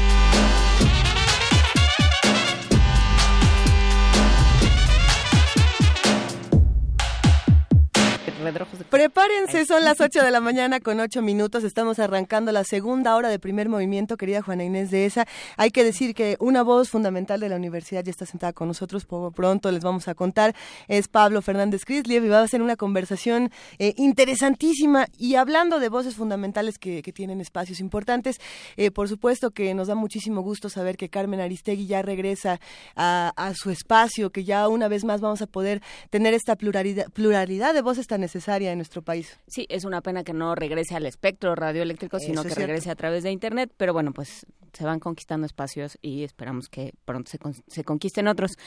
Prepárense, 8.89 9.65
son 9.65 9.83
las 9.83 10.01
8 10.01 10.23
de 10.23 10.31
la 10.31 10.41
mañana 10.41 10.79
con 10.79 10.99
8 10.99 11.21
minutos. 11.21 11.63
Estamos 11.63 11.99
arrancando 11.99 12.51
la 12.51 12.63
segunda 12.63 13.15
hora 13.15 13.29
de 13.29 13.39
primer 13.39 13.69
movimiento, 13.69 14.17
querida 14.17 14.41
Juana 14.41 14.63
Inés 14.63 14.91
de 14.91 15.05
esa. 15.05 15.27
Hay 15.57 15.71
que 15.71 15.83
decir 15.83 16.13
que 16.13 16.37
una 16.39 16.63
voz 16.63 16.89
fundamental 16.89 17.39
de 17.39 17.49
la 17.49 17.55
universidad 17.55 18.03
ya 18.03 18.11
está 18.11 18.25
sentada 18.25 18.53
con 18.53 18.67
nosotros. 18.67 19.05
Por 19.05 19.33
pronto 19.33 19.71
les 19.71 19.83
vamos 19.83 20.07
a 20.07 20.15
contar. 20.15 20.55
Es 20.87 21.07
Pablo 21.07 21.41
Fernández 21.41 21.85
Crisliev 21.85 22.25
y 22.25 22.29
va 22.29 22.41
a 22.41 22.47
ser 22.47 22.61
una 22.61 22.75
conversación 22.75 23.51
eh, 23.79 23.93
interesantísima. 23.97 25.07
Y 25.17 25.35
hablando 25.35 25.79
de 25.79 25.89
voces 25.89 26.15
fundamentales 26.15 26.77
que, 26.77 27.01
que 27.01 27.11
tienen 27.11 27.41
espacios 27.41 27.79
importantes, 27.79 28.39
eh, 28.77 28.91
por 28.91 29.07
supuesto 29.07 29.51
que 29.51 29.73
nos 29.73 29.87
da 29.87 29.95
muchísimo 29.95 30.41
gusto 30.41 30.69
saber 30.69 30.97
que 30.97 31.09
Carmen 31.09 31.39
Aristegui 31.39 31.87
ya 31.87 32.01
regresa 32.01 32.59
a, 32.95 33.31
a 33.35 33.53
su 33.53 33.69
espacio, 33.69 34.31
que 34.31 34.43
ya 34.43 34.67
una 34.67 34.87
vez 34.87 35.03
más 35.03 35.21
vamos 35.21 35.41
a 35.41 35.47
poder 35.47 35.81
tener 36.09 36.33
esta 36.33 36.55
pluralidad, 36.55 37.07
pluralidad 37.11 37.73
de 37.73 37.81
voces 37.81 38.07
tan 38.07 38.23
necesaria 38.41 38.71
en 38.71 38.79
nuestro 38.79 39.03
país. 39.03 39.37
Sí, 39.47 39.67
es 39.69 39.85
una 39.85 40.01
pena 40.01 40.23
que 40.23 40.33
no 40.33 40.55
regrese 40.55 40.95
al 40.95 41.05
espectro 41.05 41.53
radioeléctrico, 41.53 42.19
sino 42.19 42.43
que 42.43 42.55
regrese 42.55 42.89
a 42.89 42.95
través 42.95 43.23
de 43.23 43.31
Internet, 43.31 43.71
pero 43.77 43.93
bueno, 43.93 44.13
pues 44.13 44.47
se 44.73 44.85
van 44.85 44.99
conquistando 44.99 45.45
espacios 45.45 45.97
y 46.01 46.23
esperamos 46.23 46.69
que 46.69 46.93
pronto 47.05 47.29
se, 47.29 47.37
se, 47.67 47.83
conquisten 47.83 48.27
otros. 48.27 48.57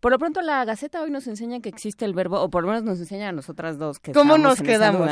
Por 0.00 0.12
lo 0.12 0.18
pronto, 0.18 0.42
la 0.42 0.64
Gaceta 0.64 1.00
hoy 1.02 1.10
nos 1.10 1.26
enseña 1.26 1.60
que 1.60 1.68
existe 1.68 2.04
el 2.04 2.14
verbo, 2.14 2.40
o 2.40 2.50
por 2.50 2.62
lo 2.62 2.68
menos 2.68 2.82
nos 2.82 2.98
enseña 2.98 3.28
a 3.28 3.32
nosotras 3.32 3.78
dos 3.78 3.98
que 3.98 4.12
¿Cómo 4.12 4.38
nos 4.38 4.60
quedamos? 4.60 5.08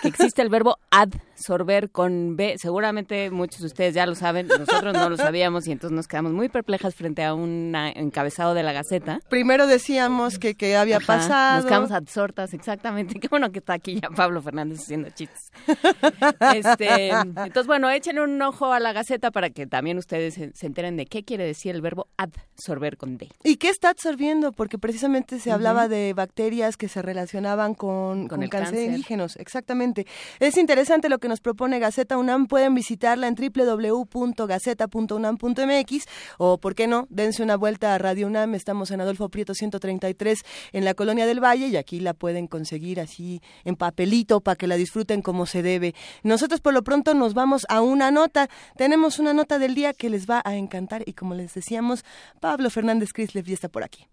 que 0.00 0.08
existe 0.08 0.42
el 0.42 0.48
verbo 0.48 0.78
adsorber 0.90 1.90
con 1.90 2.36
B. 2.36 2.54
Seguramente 2.58 3.30
muchos 3.30 3.60
de 3.60 3.66
ustedes 3.66 3.94
ya 3.94 4.06
lo 4.06 4.14
saben, 4.14 4.48
nosotros 4.48 4.94
no 4.94 5.10
lo 5.10 5.16
sabíamos 5.16 5.66
y 5.66 5.72
entonces 5.72 5.94
nos 5.94 6.08
quedamos 6.08 6.32
muy 6.32 6.48
perplejas 6.48 6.94
frente 6.94 7.22
a 7.22 7.34
un 7.34 7.74
encabezado 7.94 8.54
de 8.54 8.62
la 8.62 8.72
Gaceta. 8.72 9.20
Primero 9.28 9.66
decíamos 9.66 10.38
que, 10.38 10.54
que 10.54 10.76
había 10.76 11.00
pasado. 11.00 11.56
Nos 11.56 11.66
quedamos 11.66 11.92
absortas, 11.92 12.54
exactamente. 12.54 13.14
Qué 13.20 13.28
bueno 13.28 13.51
que 13.52 13.60
está 13.60 13.74
aquí 13.74 14.00
ya 14.00 14.10
Pablo 14.10 14.42
Fernández 14.42 14.80
haciendo 14.80 15.10
chistes. 15.10 15.52
este, 16.54 17.10
entonces, 17.10 17.66
bueno, 17.66 17.90
echen 17.90 18.18
un 18.18 18.40
ojo 18.42 18.72
a 18.72 18.80
la 18.80 18.92
Gaceta 18.92 19.30
para 19.30 19.50
que 19.50 19.66
también 19.66 19.98
ustedes 19.98 20.34
se, 20.34 20.52
enteren 20.66 20.96
de 20.96 21.06
qué 21.06 21.22
quiere 21.22 21.44
decir 21.44 21.74
el 21.74 21.82
verbo 21.82 22.08
absorber 22.16 22.96
con 22.96 23.18
D. 23.18 23.28
¿Y 23.44 23.56
qué 23.56 23.68
está 23.68 23.90
absorbiendo? 23.90 24.52
Porque 24.52 24.78
precisamente 24.78 25.38
se 25.38 25.52
hablaba 25.52 25.88
de 25.88 26.14
bacterias 26.14 26.76
que 26.76 26.88
se 26.88 27.02
relacionaban 27.02 27.74
con, 27.74 28.28
con, 28.28 28.46
cancerígenos. 28.48 29.36
Exactamente. 29.36 30.06
Es 30.40 30.56
interesante 30.56 31.08
lo 31.08 31.18
que 31.18 31.28
nos 31.28 31.40
propone 31.40 31.78
Gaceta 31.78 32.18
UNAM. 32.18 32.46
Pueden 32.46 32.74
visitarla 32.74 33.28
en 33.28 33.34
www.gaceta.unam.mx 33.34 36.04
o, 36.38 36.58
¿por 36.58 36.74
qué 36.74 36.86
no? 36.86 37.06
Dense 37.10 37.42
una 37.42 37.56
vuelta 37.56 37.94
a 37.94 37.98
Radio 37.98 38.26
UNAM. 38.26 38.54
Estamos 38.54 38.90
en 38.90 39.00
Adolfo 39.00 39.28
Prieto 39.28 39.54
133 39.54 40.42
en 40.72 40.84
la 40.84 40.94
Colonia 40.94 41.26
del 41.26 41.42
Valle 41.42 41.68
y 41.68 41.76
aquí 41.76 42.00
la 42.00 42.14
pueden 42.14 42.46
conseguir 42.46 43.00
así 43.00 43.31
en 43.64 43.76
papelito 43.76 44.40
para 44.40 44.56
que 44.56 44.66
la 44.66 44.76
disfruten 44.76 45.22
como 45.22 45.46
se 45.46 45.62
debe. 45.62 45.94
Nosotros 46.22 46.60
por 46.60 46.74
lo 46.74 46.82
pronto 46.82 47.14
nos 47.14 47.34
vamos 47.34 47.66
a 47.68 47.80
una 47.80 48.10
nota. 48.10 48.48
Tenemos 48.76 49.18
una 49.18 49.32
nota 49.32 49.58
del 49.58 49.74
día 49.74 49.92
que 49.94 50.10
les 50.10 50.28
va 50.28 50.42
a 50.44 50.56
encantar 50.56 51.02
y 51.06 51.12
como 51.12 51.34
les 51.34 51.54
decíamos, 51.54 52.04
Pablo 52.40 52.68
Fernández 52.70 53.12
Crislev 53.12 53.46
ya 53.46 53.54
está 53.54 53.68
por 53.68 53.84
aquí. 53.84 54.06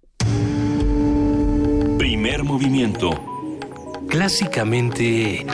Primer 1.98 2.44
movimiento. 2.44 3.12
Clásicamente... 4.08 5.46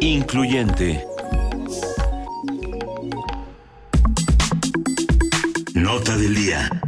Incluyente. 0.00 1.06
Nota 5.74 6.16
del 6.16 6.34
día. 6.34 6.83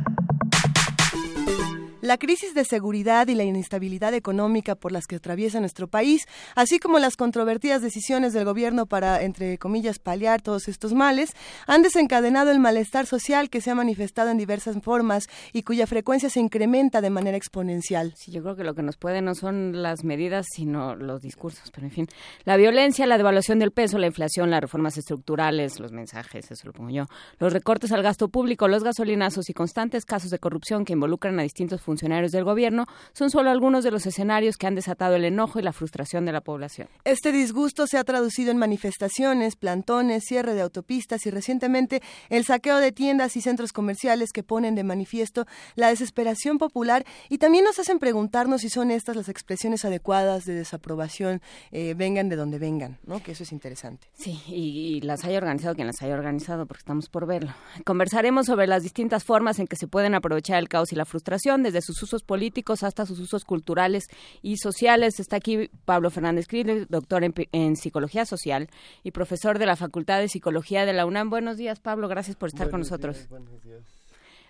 La 2.07 2.18
crisis 2.18 2.54
de 2.54 2.64
seguridad 2.64 3.26
y 3.26 3.34
la 3.34 3.42
inestabilidad 3.42 4.14
económica 4.14 4.76
por 4.76 4.92
las 4.92 5.09
que 5.09 5.16
atraviesa 5.16 5.59
nuestro 5.59 5.88
país, 5.88 6.28
así 6.54 6.78
como 6.78 7.00
las 7.00 7.16
controvertidas 7.16 7.82
decisiones 7.82 8.32
del 8.32 8.44
gobierno 8.44 8.86
para, 8.86 9.22
entre 9.22 9.59
comillas, 9.59 9.98
paliar 9.98 10.40
todos 10.40 10.68
estos 10.68 10.94
males, 10.94 11.30
han 11.66 11.82
desencadenado 11.82 12.52
el 12.52 12.61
malestar 12.61 13.07
social 13.07 13.50
que 13.50 13.61
se 13.61 13.72
ha 13.72 13.74
manifestado 13.74 14.30
en 14.30 14.38
diversas 14.38 14.76
formas 14.84 15.24
y 15.52 15.64
cuya 15.64 15.88
frecuencia 15.88 16.30
se 16.30 16.38
incrementa 16.38 17.00
de 17.00 17.11
manera 17.11 17.36
exponencial. 17.36 18.12
Sí, 18.14 18.30
yo 18.30 18.40
creo 18.40 18.54
que 18.54 18.62
lo 18.62 18.76
que 18.76 18.84
nos 18.84 18.96
puede 18.96 19.20
no 19.20 19.34
son 19.34 19.82
las 19.82 20.04
medidas, 20.04 20.46
sino 20.48 20.94
los 20.94 21.22
discursos, 21.22 21.72
pero 21.72 21.88
en 21.88 21.92
fin, 21.92 22.07
la 22.44 22.57
violencia, 22.57 23.04
la 23.09 23.18
devaluación 23.18 23.59
del 23.59 23.72
peso, 23.72 23.98
la 23.98 24.07
inflación, 24.07 24.48
las 24.48 24.61
reformas 24.61 24.96
estructurales, 24.96 25.80
los 25.80 25.90
mensajes, 25.90 26.52
eso 26.52 26.68
lo 26.68 26.72
pongo 26.72 26.90
yo, 26.90 27.07
los 27.40 27.52
recortes 27.52 27.90
al 27.90 28.04
gasto 28.04 28.28
público, 28.28 28.68
los 28.68 28.84
gasolinazos 28.84 29.50
y 29.50 29.54
constantes 29.54 30.04
casos 30.04 30.30
de 30.30 30.38
corrupción 30.38 30.84
que 30.84 30.92
involucran 30.92 31.40
a 31.40 31.42
distintos 31.42 31.80
funcionarios 31.80 31.95
funcionarios 31.97 32.30
del 32.30 32.44
gobierno 32.44 32.84
son 33.14 33.30
solo 33.30 33.49
algunos 33.49 33.82
de 33.82 33.90
los 33.90 34.05
escenarios 34.05 34.59
que 34.59 34.66
han 34.66 34.74
desatado 34.74 35.14
el 35.16 35.24
enojo 35.24 35.59
y 35.59 35.62
la 35.62 35.72
frustración 35.72 36.26
de 36.26 36.32
la 36.32 36.42
población. 36.42 36.88
Este 37.05 37.32
disgusto 37.32 37.86
se 37.86 37.97
ha 37.97 38.05
traducido 38.05 38.51
en 38.51 38.59
manifestaciones, 38.59 39.57
plantones, 39.57 40.24
cierre 40.24 40.53
de 40.53 40.61
autopistas 40.61 41.24
y 41.24 41.30
recientemente 41.30 42.03
el 42.28 42.44
saqueo 42.44 42.76
de 42.76 42.92
tiendas 42.92 43.34
y 43.36 43.40
centros 43.40 43.72
comerciales 43.72 44.32
que 44.32 44.42
ponen 44.42 44.74
de 44.74 44.84
manifiesto 44.84 45.47
la 45.74 45.88
desesperación 45.88 46.59
popular 46.59 47.07
y 47.30 47.38
también 47.38 47.64
nos 47.64 47.78
hacen 47.78 47.99
preguntarnos 47.99 48.61
si 48.61 48.68
son 48.68 48.90
estas 48.90 49.16
las 49.16 49.30
expresiones 49.30 49.86
adecuadas 49.86 50.44
de 50.44 50.53
desaprobación, 50.53 51.40
eh, 51.72 51.94
vengan 51.97 52.28
de 52.28 52.36
donde 52.36 52.59
vengan, 52.59 52.99
¿no? 53.07 53.22
Que 53.22 53.32
eso 53.32 53.44
es 53.44 53.53
interesante. 53.53 54.09
Sí, 54.12 54.38
y, 54.49 54.97
y 54.97 55.01
las 55.01 55.24
haya 55.24 55.38
organizado 55.38 55.74
quien 55.74 55.86
las 55.86 56.03
haya 56.03 56.12
organizado, 56.12 56.66
porque 56.66 56.80
estamos 56.80 57.09
por 57.09 57.26
verlo. 57.26 57.55
Conversaremos 57.84 58.44
sobre 58.44 58.66
las 58.66 58.82
distintas 58.82 59.24
formas 59.24 59.59
en 59.59 59.66
que 59.66 59.76
se 59.76 59.88
pueden 59.88 60.14
aprovechar 60.14 60.59
el 60.59 60.68
caos 60.68 60.92
y 60.92 60.97
la 60.97 61.07
frustración 61.07 61.62
desde 61.62 61.80
sus 61.87 62.03
usos 62.03 62.22
políticos 62.22 62.82
hasta 62.82 63.07
sus 63.07 63.18
usos 63.18 63.45
culturales 63.45 64.09
y 64.43 64.59
sociales. 64.59 65.20
Está 65.20 65.37
aquí 65.37 65.70
Pablo 65.84 66.11
Fernández 66.11 66.47
Crile, 66.47 66.87
doctor 66.89 67.22
en, 67.24 67.76
Psicología 67.76 68.26
Social 68.26 68.68
y 69.03 69.12
profesor 69.12 69.59
de 69.59 69.66
la 69.66 69.76
Facultad 69.76 70.18
de 70.18 70.28
Psicología 70.28 70.84
de 70.84 70.93
la 70.93 71.07
UNAM. 71.07 71.30
Buenos 71.30 71.57
días, 71.57 71.80
Pablo. 71.80 72.09
Gracias 72.09 72.37
por 72.37 72.49
estar 72.49 72.70
con 72.70 72.80
nosotros. 72.80 73.28
buenos 73.28 73.62
días. 73.62 73.82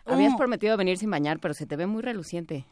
Habías 0.07 0.35
uh. 0.35 0.39
prometido 0.39 0.77
venir 0.77 0.99
sin 0.99 1.11
bañar, 1.11 1.39
pero 1.41 1.55
se 1.55 1.67
te 1.67 1.77
ve 1.77 1.87
muy 1.87 2.03
reluciente. 2.03 2.65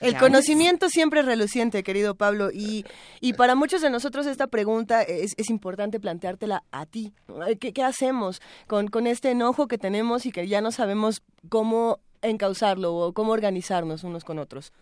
El 0.00 0.16
conocimiento 0.18 0.88
siempre 0.90 1.20
es 1.20 1.26
reluciente, 1.26 1.82
querido 1.82 2.14
Pablo, 2.14 2.50
y, 2.52 2.84
y 3.20 3.32
para 3.32 3.54
muchos 3.54 3.80
de 3.80 3.88
nosotros 3.90 4.26
esta 4.26 4.46
pregunta 4.46 5.02
es, 5.02 5.32
es 5.38 5.48
importante 5.48 6.00
planteártela 6.00 6.64
a 6.70 6.84
ti. 6.84 7.14
¿Qué, 7.60 7.72
qué 7.72 7.82
hacemos 7.82 8.42
con, 8.66 8.88
con, 8.88 9.06
este 9.06 9.30
enojo 9.30 9.68
que 9.68 9.78
tenemos 9.78 10.26
y 10.26 10.32
que 10.32 10.48
ya 10.48 10.60
no 10.60 10.70
sabemos 10.70 11.22
cómo 11.48 12.00
encauzarlo 12.28 12.94
o 12.94 13.12
cómo 13.12 13.32
organizarnos 13.32 14.04
unos 14.04 14.24
con 14.24 14.38
otros. 14.38 14.72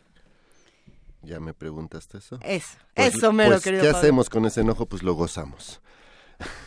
¿Ya 1.23 1.41
me 1.41 1.55
preguntaste 1.55 2.19
eso? 2.19 2.39
Eso, 2.43 2.79
pues, 2.95 3.15
eso 3.15 3.33
me 3.33 3.45
lo 3.45 3.61
pues, 3.61 3.63
¿Qué 3.63 3.89
hacemos 3.89 4.29
con 4.29 4.45
ese 4.45 4.61
enojo? 4.61 4.87
Pues 4.87 5.03
lo 5.03 5.15
gozamos. 5.15 5.81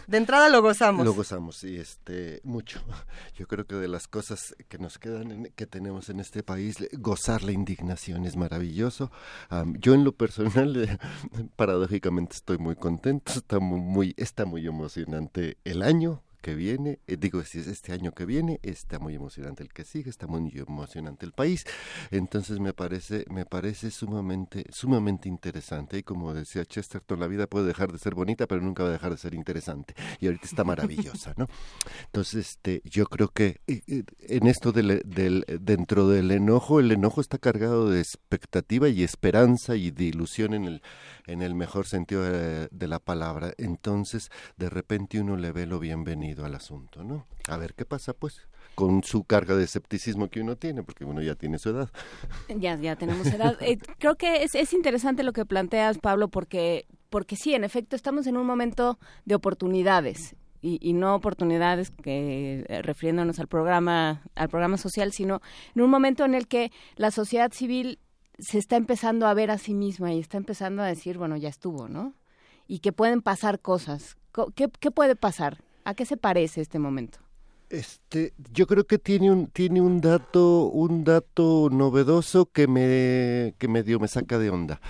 De 0.08 0.18
entrada 0.18 0.50
lo 0.50 0.62
gozamos. 0.62 1.06
Lo 1.06 1.14
gozamos, 1.14 1.58
sí, 1.58 1.78
este, 1.78 2.40
mucho. 2.44 2.82
Yo 3.36 3.48
creo 3.48 3.66
que 3.68 3.76
de 3.76 3.88
las 3.88 4.08
cosas 4.08 4.56
que 4.70 4.78
nos 4.78 4.98
quedan, 4.98 5.52
que 5.56 5.68
tenemos 5.68 6.10
en 6.10 6.20
este 6.20 6.44
país, 6.44 6.78
gozar 6.94 7.44
la 7.44 7.52
indignación 7.52 8.26
es 8.26 8.36
maravilloso. 8.36 9.12
yo 9.80 9.94
en 9.94 10.04
lo 10.04 10.14
personal, 10.14 11.00
paradójicamente 11.56 12.36
estoy 12.36 12.58
muy 12.58 12.76
contento, 12.76 13.34
está 13.34 13.60
muy, 13.60 14.14
está 14.18 14.46
muy 14.46 14.66
emocionante 14.66 15.58
el 15.66 15.82
año, 15.82 16.24
que 16.48 16.56
viene, 16.56 17.00
eh, 17.08 17.18
digo, 17.18 17.42
es 17.42 17.56
este 17.56 17.92
año 17.92 18.14
que 18.14 18.24
viene, 18.24 18.62
está 18.64 19.00
muy 19.00 19.14
emocionante 19.14 19.64
el 19.64 19.74
que 19.74 19.84
sigue, 19.84 20.10
está 20.10 20.28
muy 20.28 20.50
emocionante 20.56 21.26
el 21.26 21.34
país. 21.34 21.66
Entonces 22.10 22.62
me 22.62 22.72
parece, 22.72 23.26
me 23.30 23.46
parece 23.46 23.92
sumamente, 23.92 24.64
sumamente 24.72 25.28
interesante. 25.28 25.98
Y 25.98 26.04
como 26.04 26.34
decía 26.34 26.64
Chesterton, 26.64 27.20
la 27.20 27.28
vida 27.28 27.48
puede 27.48 27.66
dejar 27.66 27.92
de 27.92 27.98
ser 27.98 28.16
bonita, 28.16 28.48
pero 28.48 28.62
nunca 28.62 28.84
va 28.84 28.90
a 28.90 28.94
dejar 28.94 29.12
de 29.12 29.18
ser 29.18 29.34
interesante. 29.34 29.94
Y 30.22 30.28
ahorita 30.28 30.46
está 30.46 30.64
maravillosa, 30.64 31.34
¿no? 31.36 31.50
Entonces, 32.06 32.52
este, 32.52 32.82
yo 32.86 33.08
creo 33.08 33.28
que 33.28 33.60
en 33.68 34.48
esto 34.48 34.72
del, 34.72 35.04
dentro 35.60 36.08
del 36.08 36.32
enojo, 36.32 36.80
el 36.80 36.94
enojo 36.94 37.20
está 37.20 37.40
cargado 37.40 37.90
de 37.90 38.00
expectativa 38.00 38.88
y 38.88 39.04
esperanza 39.04 39.76
y 39.76 39.92
de 39.92 40.06
ilusión 40.06 40.54
en 40.54 40.64
el, 40.64 40.82
en 41.28 41.42
el 41.42 41.54
mejor 41.56 41.86
sentido 41.86 42.24
de, 42.24 42.88
la 42.88 43.00
palabra. 43.00 43.54
Entonces, 43.58 44.32
de 44.56 44.70
repente 44.70 45.20
uno 45.20 45.36
le 45.36 45.52
ve 45.52 45.68
lo 45.68 45.78
bienvenido 45.78 46.46
al 46.46 46.56
asunto, 46.56 47.04
¿no? 47.04 47.28
A 47.50 47.58
ver 47.58 47.74
qué 47.74 47.86
pasa, 47.86 48.14
pues 48.14 48.48
con 48.76 49.04
su 49.04 49.24
carga 49.24 49.56
de 49.56 49.64
escepticismo 49.64 50.30
que 50.30 50.40
uno 50.40 50.56
tiene, 50.56 50.84
porque 50.84 51.04
uno 51.04 51.22
ya 51.22 51.36
tiene 51.36 51.60
su 51.60 51.70
edad. 51.70 51.90
Ya, 52.58 52.76
ya 52.80 52.96
tenemos 52.96 53.28
edad. 53.28 53.58
Eh, 53.62 53.78
creo 54.00 54.16
que 54.16 54.44
es, 54.44 54.56
es 54.56 54.72
interesante 54.72 55.24
lo 55.24 55.34
que 55.34 55.46
planteas, 55.46 55.98
Pablo, 55.98 56.30
porque, 56.30 56.86
porque 57.10 57.36
sí, 57.36 57.54
en 57.54 57.64
efecto, 57.64 57.96
estamos 57.96 58.26
en 58.28 58.38
un 58.38 58.46
momento 58.46 58.98
de 59.26 59.36
oportunidades. 59.36 60.36
Y, 60.62 60.80
y, 60.82 60.94
no 60.94 61.14
oportunidades 61.14 61.92
que 61.92 62.66
eh, 62.68 62.82
refiriéndonos 62.82 63.40
al 63.40 63.48
programa 63.48 64.24
al 64.34 64.50
programa 64.50 64.78
social 64.78 65.12
sino 65.12 65.40
en 65.76 65.84
un 65.84 65.90
momento 65.92 66.26
en 66.26 66.34
el 66.34 66.48
que 66.48 66.72
la 66.96 67.12
sociedad 67.12 67.52
civil 67.52 68.00
se 68.40 68.58
está 68.58 68.76
empezando 68.76 69.28
a 69.28 69.34
ver 69.34 69.52
a 69.52 69.58
sí 69.58 69.74
misma 69.74 70.14
y 70.14 70.20
está 70.20 70.38
empezando 70.38 70.82
a 70.82 70.88
decir 70.88 71.18
bueno 71.18 71.38
ya 71.38 71.50
estuvo 71.50 71.88
no 71.88 72.14
y 72.68 72.80
que 72.80 72.92
pueden 72.92 73.22
pasar 73.22 73.62
cosas. 73.62 74.18
Qué, 74.56 74.70
qué 74.80 74.92
puede 74.92 75.16
pasar 75.16 75.64
¿A 75.88 75.94
qué 75.94 76.06
se 76.06 76.18
parece 76.18 76.60
este 76.60 76.80
momento? 76.80 77.20
Este, 77.70 78.34
yo 78.52 78.68
creo 78.68 78.86
que 78.86 78.98
tiene 78.98 79.32
un 79.32 79.48
tiene 79.48 79.80
un 79.80 80.02
dato 80.02 80.64
un 80.66 81.06
dato 81.06 81.70
novedoso 81.72 82.52
que 82.52 82.68
me 82.68 83.56
que 83.58 83.70
medio 83.70 83.98
me 83.98 84.10
saca 84.10 84.38
de 84.38 84.50
onda 84.50 84.82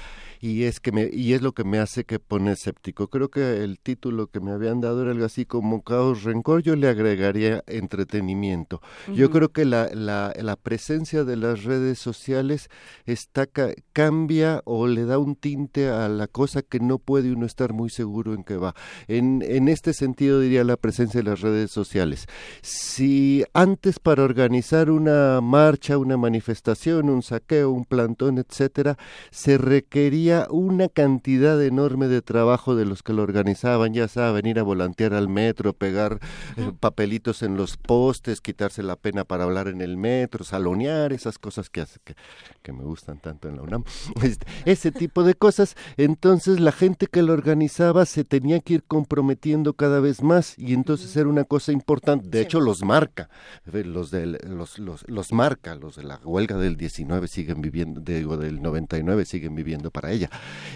y 0.48 0.64
es 0.64 0.80
que 0.80 0.94
me 0.94 1.10
y 1.12 1.34
es 1.34 1.42
lo 1.42 1.52
que 1.52 1.66
me 1.66 1.78
hace 1.78 2.06
que 2.06 2.20
pone 2.20 2.54
escéptico. 2.54 3.10
Creo 3.10 3.30
que 3.30 3.66
el 3.66 3.80
título 3.80 4.28
que 4.28 4.40
me 4.40 4.52
habían 4.52 4.80
dado 4.80 5.02
era 5.02 5.12
algo 5.12 5.26
así 5.26 5.46
como 5.46 5.82
caos 5.82 6.24
rencor, 6.24 6.62
yo 6.62 6.78
le 6.78 6.88
agregaría 6.88 7.64
entretenimiento. 7.68 8.82
Yo 9.14 9.30
creo 9.30 9.50
que 9.50 9.66
la, 9.66 9.90
la, 9.94 10.34
la, 10.40 10.56
presencia 10.56 11.26
de 11.26 11.36
las 11.36 11.66
redes 11.66 12.00
sociales 12.00 12.70
está 13.06 13.48
cambia 13.92 14.62
o 14.64 14.88
le 14.88 15.04
da 15.04 15.18
un 15.18 15.36
tinte 15.36 15.90
a 15.90 16.08
la 16.08 16.28
cosa 16.28 16.62
que 16.62 16.80
no 16.80 16.98
puede 16.98 17.32
uno 17.32 17.46
estar 17.46 17.74
muy 17.74 17.90
seguro 17.90 18.34
en 18.34 18.44
que 18.44 18.56
va. 18.56 18.74
En, 19.08 19.44
en 19.46 19.68
este 19.68 19.94
sentido 19.94 20.40
diría 20.40 20.64
la 20.64 20.78
presencia 20.78 21.22
de 21.22 21.30
las 21.30 21.42
redes 21.42 21.72
sociales. 21.72 22.26
Si 22.62 23.44
antes 23.54 24.00
para 24.00 24.24
organizar 24.24 24.92
una 24.92 25.42
marcha, 25.42 25.98
una 25.98 26.16
manifestación, 26.16 27.10
un 27.10 27.22
saqueo, 27.22 27.72
un 27.72 27.84
plantón, 27.84 28.38
etcétera, 28.38 28.98
se 29.32 29.58
requería 29.58 30.37
una 30.50 30.90
cantidad 30.90 31.62
enorme 31.64 32.08
de 32.08 32.22
trabajo 32.22 32.76
de 32.76 32.86
los 32.86 33.02
que 33.02 33.14
lo 33.14 33.24
organizaban, 33.24 33.94
ya 33.94 34.08
sea 34.08 34.32
venir 34.32 34.60
a 34.60 34.64
volantear 34.64 35.14
al 35.14 35.28
metro, 35.28 35.74
pegar 35.74 36.20
eh, 36.58 36.72
papelitos 36.80 37.42
en 37.42 37.58
los 37.58 37.78
postes, 37.78 38.42
quitarse 38.42 38.84
la 38.84 38.96
pena 38.96 39.24
para 39.24 39.46
hablar 39.46 39.68
en 39.68 39.82
el 39.82 39.98
metro, 39.98 40.44
salonear, 40.44 41.14
esas 41.14 41.40
cosas 41.40 41.70
que, 41.70 41.86
que, 42.04 42.16
que 42.62 42.74
me 42.74 42.84
gustan 42.84 43.20
tanto 43.20 43.50
en 43.50 43.56
la 43.56 43.64
UNAM, 43.64 43.84
este, 44.24 44.46
ese 44.66 44.92
tipo 44.92 45.24
de 45.24 45.34
cosas. 45.34 45.76
Entonces 45.98 46.60
la 46.60 46.72
gente 46.72 47.08
que 47.08 47.24
lo 47.24 47.34
organizaba 47.34 48.06
se 48.06 48.24
tenía 48.24 48.60
que 48.60 48.76
ir 48.76 48.84
comprometiendo 48.84 49.74
cada 49.74 50.00
vez 50.00 50.22
más 50.22 50.58
y 50.58 50.74
entonces 50.74 51.16
era 51.16 51.30
una 51.30 51.44
cosa 51.44 51.72
importante. 51.72 52.30
De 52.30 52.42
hecho, 52.42 52.60
los 52.60 52.84
marca, 52.84 53.30
los, 53.66 54.12
de, 54.12 54.26
los, 54.26 54.80
los, 54.80 55.08
los 55.08 55.34
marca, 55.34 55.76
los 55.76 55.96
de 55.96 56.04
la 56.04 56.20
huelga 56.24 56.58
del 56.58 56.78
19 56.78 57.28
siguen 57.28 57.62
viviendo, 57.62 58.02
digo, 58.02 58.38
del 58.38 58.62
99 58.62 59.26
siguen 59.26 59.56
viviendo 59.56 59.92
para 59.92 60.12
ella. 60.18 60.30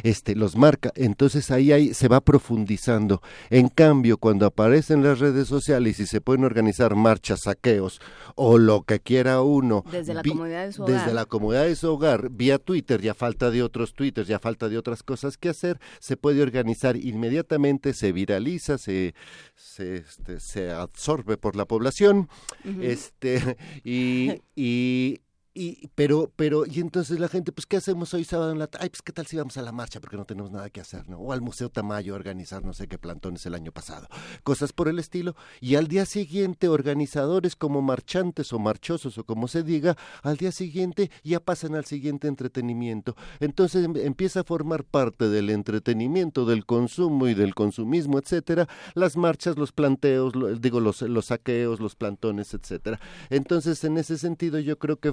Este, 0.03 0.35
los 0.35 0.55
marca. 0.55 0.91
Entonces 0.95 1.51
ahí, 1.51 1.72
ahí 1.72 1.93
se 1.93 2.07
va 2.07 2.22
profundizando. 2.22 3.22
En 3.49 3.68
cambio, 3.68 4.18
cuando 4.18 4.45
aparecen 4.45 5.03
las 5.03 5.19
redes 5.19 5.47
sociales 5.47 5.99
y 5.99 6.05
se 6.05 6.22
pueden 6.22 6.43
organizar 6.43 6.95
marchas, 6.95 7.41
saqueos 7.43 8.01
o 8.35 8.57
lo 8.57 8.84
que 8.84 8.99
quiera 8.99 9.41
uno. 9.41 9.84
Desde 9.91 10.13
la 10.13 10.23
comodidad 10.23 10.65
de 10.65 10.73
su 10.73 10.84
hogar. 10.84 10.95
Desde 10.95 11.13
la 11.13 11.26
comodidad 11.26 11.63
de 11.65 11.76
su 11.76 11.91
hogar, 11.91 12.30
vía 12.30 12.57
Twitter, 12.57 13.01
ya 13.01 13.13
falta 13.13 13.51
de 13.51 13.63
otros 13.63 13.93
Twitters, 13.93 14.27
ya 14.27 14.39
falta 14.39 14.69
de 14.69 14.77
otras 14.77 15.03
cosas 15.03 15.38
que 15.38 15.49
hacer, 15.49 15.80
se 15.99 16.18
puede 16.18 16.41
organizar 16.41 16.95
inmediatamente, 16.95 17.93
se 17.93 18.11
viraliza, 18.11 18.77
se, 18.77 19.13
se, 19.55 19.97
este, 19.97 20.39
se 20.39 20.72
absorbe 20.72 21.38
por 21.38 21.55
la 21.55 21.65
población, 21.65 22.30
este, 22.81 23.57
y, 23.84 24.41
y 24.55 25.22
y 25.53 25.89
pero 25.95 26.31
pero 26.35 26.65
y 26.65 26.79
entonces 26.79 27.19
la 27.19 27.27
gente 27.27 27.51
pues 27.51 27.65
qué 27.65 27.77
hacemos 27.77 28.13
hoy 28.13 28.23
sábado 28.23 28.51
en 28.51 28.59
la 28.59 28.69
ay 28.79 28.89
pues 28.89 29.01
qué 29.01 29.11
tal 29.11 29.27
si 29.27 29.35
vamos 29.35 29.57
a 29.57 29.61
la 29.61 29.73
marcha 29.73 29.99
porque 29.99 30.15
no 30.15 30.23
tenemos 30.25 30.49
nada 30.51 30.69
que 30.69 30.79
hacer 30.79 31.09
no 31.09 31.17
o 31.17 31.33
al 31.33 31.41
museo 31.41 31.69
Tamayo 31.69 32.13
a 32.13 32.15
organizar 32.15 32.63
no 32.63 32.71
sé 32.73 32.87
qué 32.87 32.97
plantones 32.97 33.45
el 33.45 33.55
año 33.55 33.73
pasado 33.73 34.07
cosas 34.43 34.71
por 34.71 34.87
el 34.87 34.97
estilo 34.97 35.35
y 35.59 35.75
al 35.75 35.87
día 35.87 36.05
siguiente 36.05 36.69
organizadores 36.69 37.57
como 37.57 37.81
marchantes 37.81 38.53
o 38.53 38.59
marchosos 38.59 39.17
o 39.17 39.25
como 39.25 39.49
se 39.49 39.63
diga 39.63 39.97
al 40.23 40.37
día 40.37 40.53
siguiente 40.53 41.11
ya 41.23 41.39
pasan 41.39 41.75
al 41.75 41.85
siguiente 41.85 42.27
entretenimiento. 42.27 43.15
Entonces 43.39 43.85
em, 43.85 43.95
empieza 43.97 44.41
a 44.41 44.43
formar 44.43 44.83
parte 44.83 45.29
del 45.29 45.49
entretenimiento 45.49 46.45
del 46.45 46.65
consumo 46.65 47.27
y 47.27 47.33
del 47.33 47.55
consumismo 47.55 48.19
etcétera 48.19 48.67
las 48.93 49.17
marchas 49.17 49.57
los 49.57 49.71
planteos 49.71 50.33
digo 50.61 50.79
los 50.79 51.01
los 51.01 51.25
saqueos 51.25 51.79
los 51.81 51.95
plantones 51.95 52.53
etcétera. 52.53 52.99
Entonces 53.29 53.83
en 53.83 53.97
ese 53.97 54.17
sentido 54.17 54.59
yo 54.59 54.79
creo 54.79 54.97
que 54.97 55.11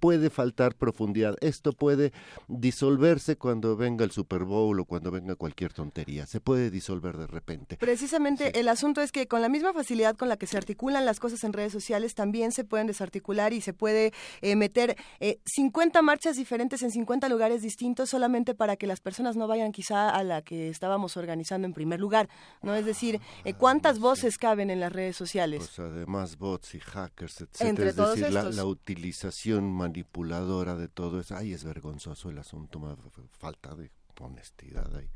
puede 0.00 0.30
faltar 0.30 0.74
profundidad. 0.74 1.36
Esto 1.40 1.72
puede 1.72 2.12
disolverse 2.48 3.36
cuando 3.36 3.76
venga 3.76 4.04
el 4.04 4.10
Super 4.10 4.44
Bowl 4.44 4.78
o 4.80 4.84
cuando 4.84 5.10
venga 5.10 5.34
cualquier 5.34 5.72
tontería. 5.72 6.26
Se 6.26 6.40
puede 6.40 6.70
disolver 6.70 7.16
de 7.16 7.26
repente. 7.26 7.76
Precisamente 7.76 8.58
el 8.58 8.68
asunto 8.68 9.00
es 9.00 9.12
que 9.12 9.26
con 9.26 9.42
la 9.42 9.48
misma 9.48 9.72
facilidad 9.72 10.16
con 10.16 10.28
la 10.28 10.36
que 10.36 10.46
se 10.46 10.56
articulan 10.56 11.04
las 11.04 11.20
cosas 11.20 11.44
en 11.44 11.52
redes 11.52 11.72
sociales, 11.72 12.14
también 12.14 12.52
se 12.52 12.64
pueden 12.64 12.86
desarticular 12.86 13.52
y 13.52 13.60
se 13.60 13.72
puede 13.72 14.12
eh, 14.42 14.56
meter 14.56 14.96
50 15.44 15.98
eh, 15.98 16.02
marchas 16.02 16.36
diferentes 16.36 16.82
en 16.82 16.90
50 16.90 17.28
lugares 17.28 17.62
distintos 17.62 18.10
solamente 18.10 18.54
para 18.54 18.76
que 18.76 18.86
las 18.86 19.00
personas 19.00 19.36
no 19.36 19.46
vayan 19.46 19.72
quizá 19.72 20.10
a 20.10 20.22
la 20.24 20.42
que 20.42 20.68
estábamos 20.68 21.16
organizando 21.16 21.66
en 21.66 21.74
primer 21.74 22.00
lugar. 22.00 22.28
¿no? 22.62 22.74
Es 22.74 22.84
decir, 22.84 23.20
eh, 23.44 23.54
¿cuántas 23.54 23.98
voces 23.98 24.38
caben 24.38 24.70
en 24.70 24.80
las 24.80 24.92
redes 24.92 25.16
sociales? 25.16 25.58
Pues 25.58 25.78
además 25.78 26.38
bots 26.38 26.74
y 26.74 26.80
hackers, 26.80 27.42
etc. 27.42 27.60
Entre 27.60 27.88
es 27.88 27.96
decir, 27.96 28.32
la 28.32 28.64
utilización 28.64 29.43
manipuladora 29.52 30.76
de 30.76 30.88
todo 30.88 31.20
eso. 31.20 31.36
Ay, 31.36 31.52
es 31.52 31.64
vergonzoso 31.64 32.30
el 32.30 32.38
asunto, 32.38 32.80
falta 33.38 33.74
de 33.74 33.90
honestidad 34.22 34.94
ahí 34.96 35.08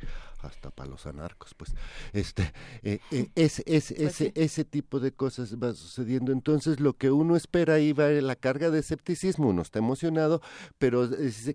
hasta 0.42 0.70
para 0.70 0.90
los 0.90 1.06
anarcos 1.06 1.54
pues 1.54 1.74
este 2.12 2.52
eh, 2.82 3.00
eh, 3.10 3.28
es, 3.34 3.60
es, 3.66 3.92
pues 3.96 4.20
ese 4.20 4.32
ese 4.34 4.64
tipo 4.64 5.00
de 5.00 5.12
cosas 5.12 5.56
va 5.56 5.74
sucediendo. 5.74 6.32
Entonces 6.32 6.80
lo 6.80 6.96
que 6.96 7.10
uno 7.10 7.36
espera 7.36 7.74
ahí 7.74 7.92
va 7.92 8.08
la 8.08 8.36
carga 8.36 8.70
de 8.70 8.78
escepticismo 8.78 9.48
uno 9.48 9.62
está 9.62 9.78
emocionado 9.78 10.40
pero 10.78 11.08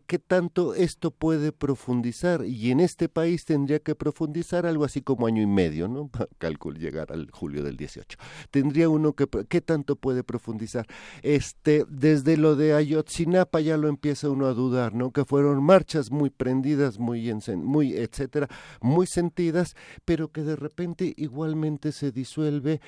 qué 0.05 0.19
tanto 0.19 0.75
esto 0.75 1.11
puede 1.11 1.51
profundizar 1.51 2.45
y 2.45 2.71
en 2.71 2.79
este 2.79 3.09
país 3.09 3.45
tendría 3.45 3.79
que 3.79 3.95
profundizar 3.95 4.65
algo 4.65 4.85
así 4.85 5.01
como 5.01 5.27
año 5.27 5.41
y 5.41 5.47
medio 5.47 5.87
no 5.87 6.09
cálculo 6.37 6.77
llegar 6.77 7.11
al 7.11 7.29
julio 7.31 7.63
del 7.63 7.77
18 7.77 8.17
tendría 8.51 8.89
uno 8.89 9.13
que 9.13 9.27
qué 9.49 9.61
tanto 9.61 9.95
puede 9.95 10.23
profundizar 10.23 10.87
este 11.21 11.85
desde 11.89 12.37
lo 12.37 12.55
de 12.55 12.73
Ayotzinapa 12.73 13.59
ya 13.59 13.77
lo 13.77 13.87
empieza 13.87 14.29
uno 14.29 14.47
a 14.47 14.53
dudar 14.53 14.93
no 14.93 15.11
que 15.11 15.25
fueron 15.25 15.63
marchas 15.63 16.11
muy 16.11 16.29
prendidas 16.29 16.99
muy 16.99 17.29
muy 17.57 17.93
etcétera 17.93 18.47
muy 18.81 19.07
sentidas, 19.07 19.75
pero 20.05 20.31
que 20.31 20.43
de 20.43 20.55
repente 20.55 21.13
igualmente 21.17 21.91
se 21.91 22.11
disuelve 22.11 22.81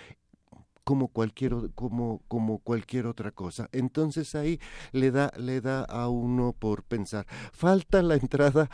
como 0.83 1.07
cualquier 1.07 1.53
como 1.73 2.21
como 2.27 2.59
cualquier 2.59 3.07
otra 3.07 3.31
cosa. 3.31 3.69
Entonces 3.71 4.35
ahí 4.35 4.59
le 4.91 5.11
da 5.11 5.31
le 5.37 5.61
da 5.61 5.83
a 5.83 6.09
uno 6.09 6.53
por 6.53 6.83
pensar. 6.83 7.25
Falta 7.51 8.01
la 8.01 8.15
entrada 8.15 8.69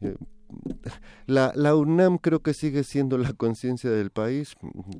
eh, 0.00 0.16
la, 1.26 1.52
la 1.54 1.74
UNAM 1.74 2.18
creo 2.18 2.40
que 2.40 2.54
sigue 2.54 2.84
siendo 2.84 3.18
la 3.18 3.32
conciencia 3.32 3.90
del 3.90 4.10
país, 4.10 4.54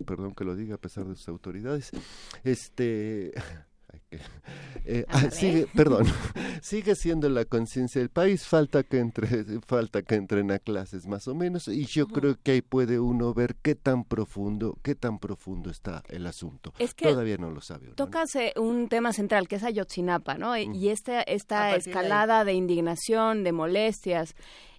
perdón 0.06 0.34
que 0.34 0.44
lo 0.44 0.56
diga 0.56 0.76
a 0.76 0.80
pesar 0.80 1.06
de 1.06 1.16
sus 1.16 1.28
autoridades. 1.28 1.90
Este 2.42 3.32
eh, 4.84 5.04
ah, 5.08 5.30
sigue, 5.30 5.66
perdón, 5.74 6.06
sigue 6.62 6.94
siendo 6.94 7.28
la 7.28 7.44
conciencia 7.44 8.00
del 8.00 8.10
país, 8.10 8.46
falta 8.46 8.82
que 8.82 8.98
entre, 8.98 9.44
falta 9.66 10.02
que 10.02 10.14
entren 10.14 10.50
a 10.50 10.58
clases 10.58 11.06
más 11.06 11.28
o 11.28 11.34
menos, 11.34 11.68
y 11.68 11.86
yo 11.86 12.06
creo 12.08 12.36
que 12.42 12.52
ahí 12.52 12.62
puede 12.62 13.00
uno 13.00 13.32
ver 13.34 13.56
qué 13.62 13.74
tan 13.74 14.04
profundo, 14.04 14.78
qué 14.82 14.94
tan 14.94 15.18
profundo 15.18 15.70
está 15.70 16.02
el 16.08 16.26
asunto. 16.26 16.72
Es 16.78 16.94
que 16.94 17.08
Todavía 17.08 17.36
no 17.38 17.50
lo 17.50 17.60
sabe. 17.60 17.88
Tocas 17.94 18.32
un 18.56 18.88
tema 18.88 19.12
central 19.12 19.48
que 19.48 19.56
es 19.56 19.64
Ayotzinapa, 19.64 20.36
¿no? 20.36 20.56
Y 20.56 20.88
esta, 20.88 21.22
esta 21.22 21.76
escalada 21.76 22.44
de, 22.44 22.54
indignación, 22.54 23.44
de 23.44 23.52
molestias. 23.52 24.34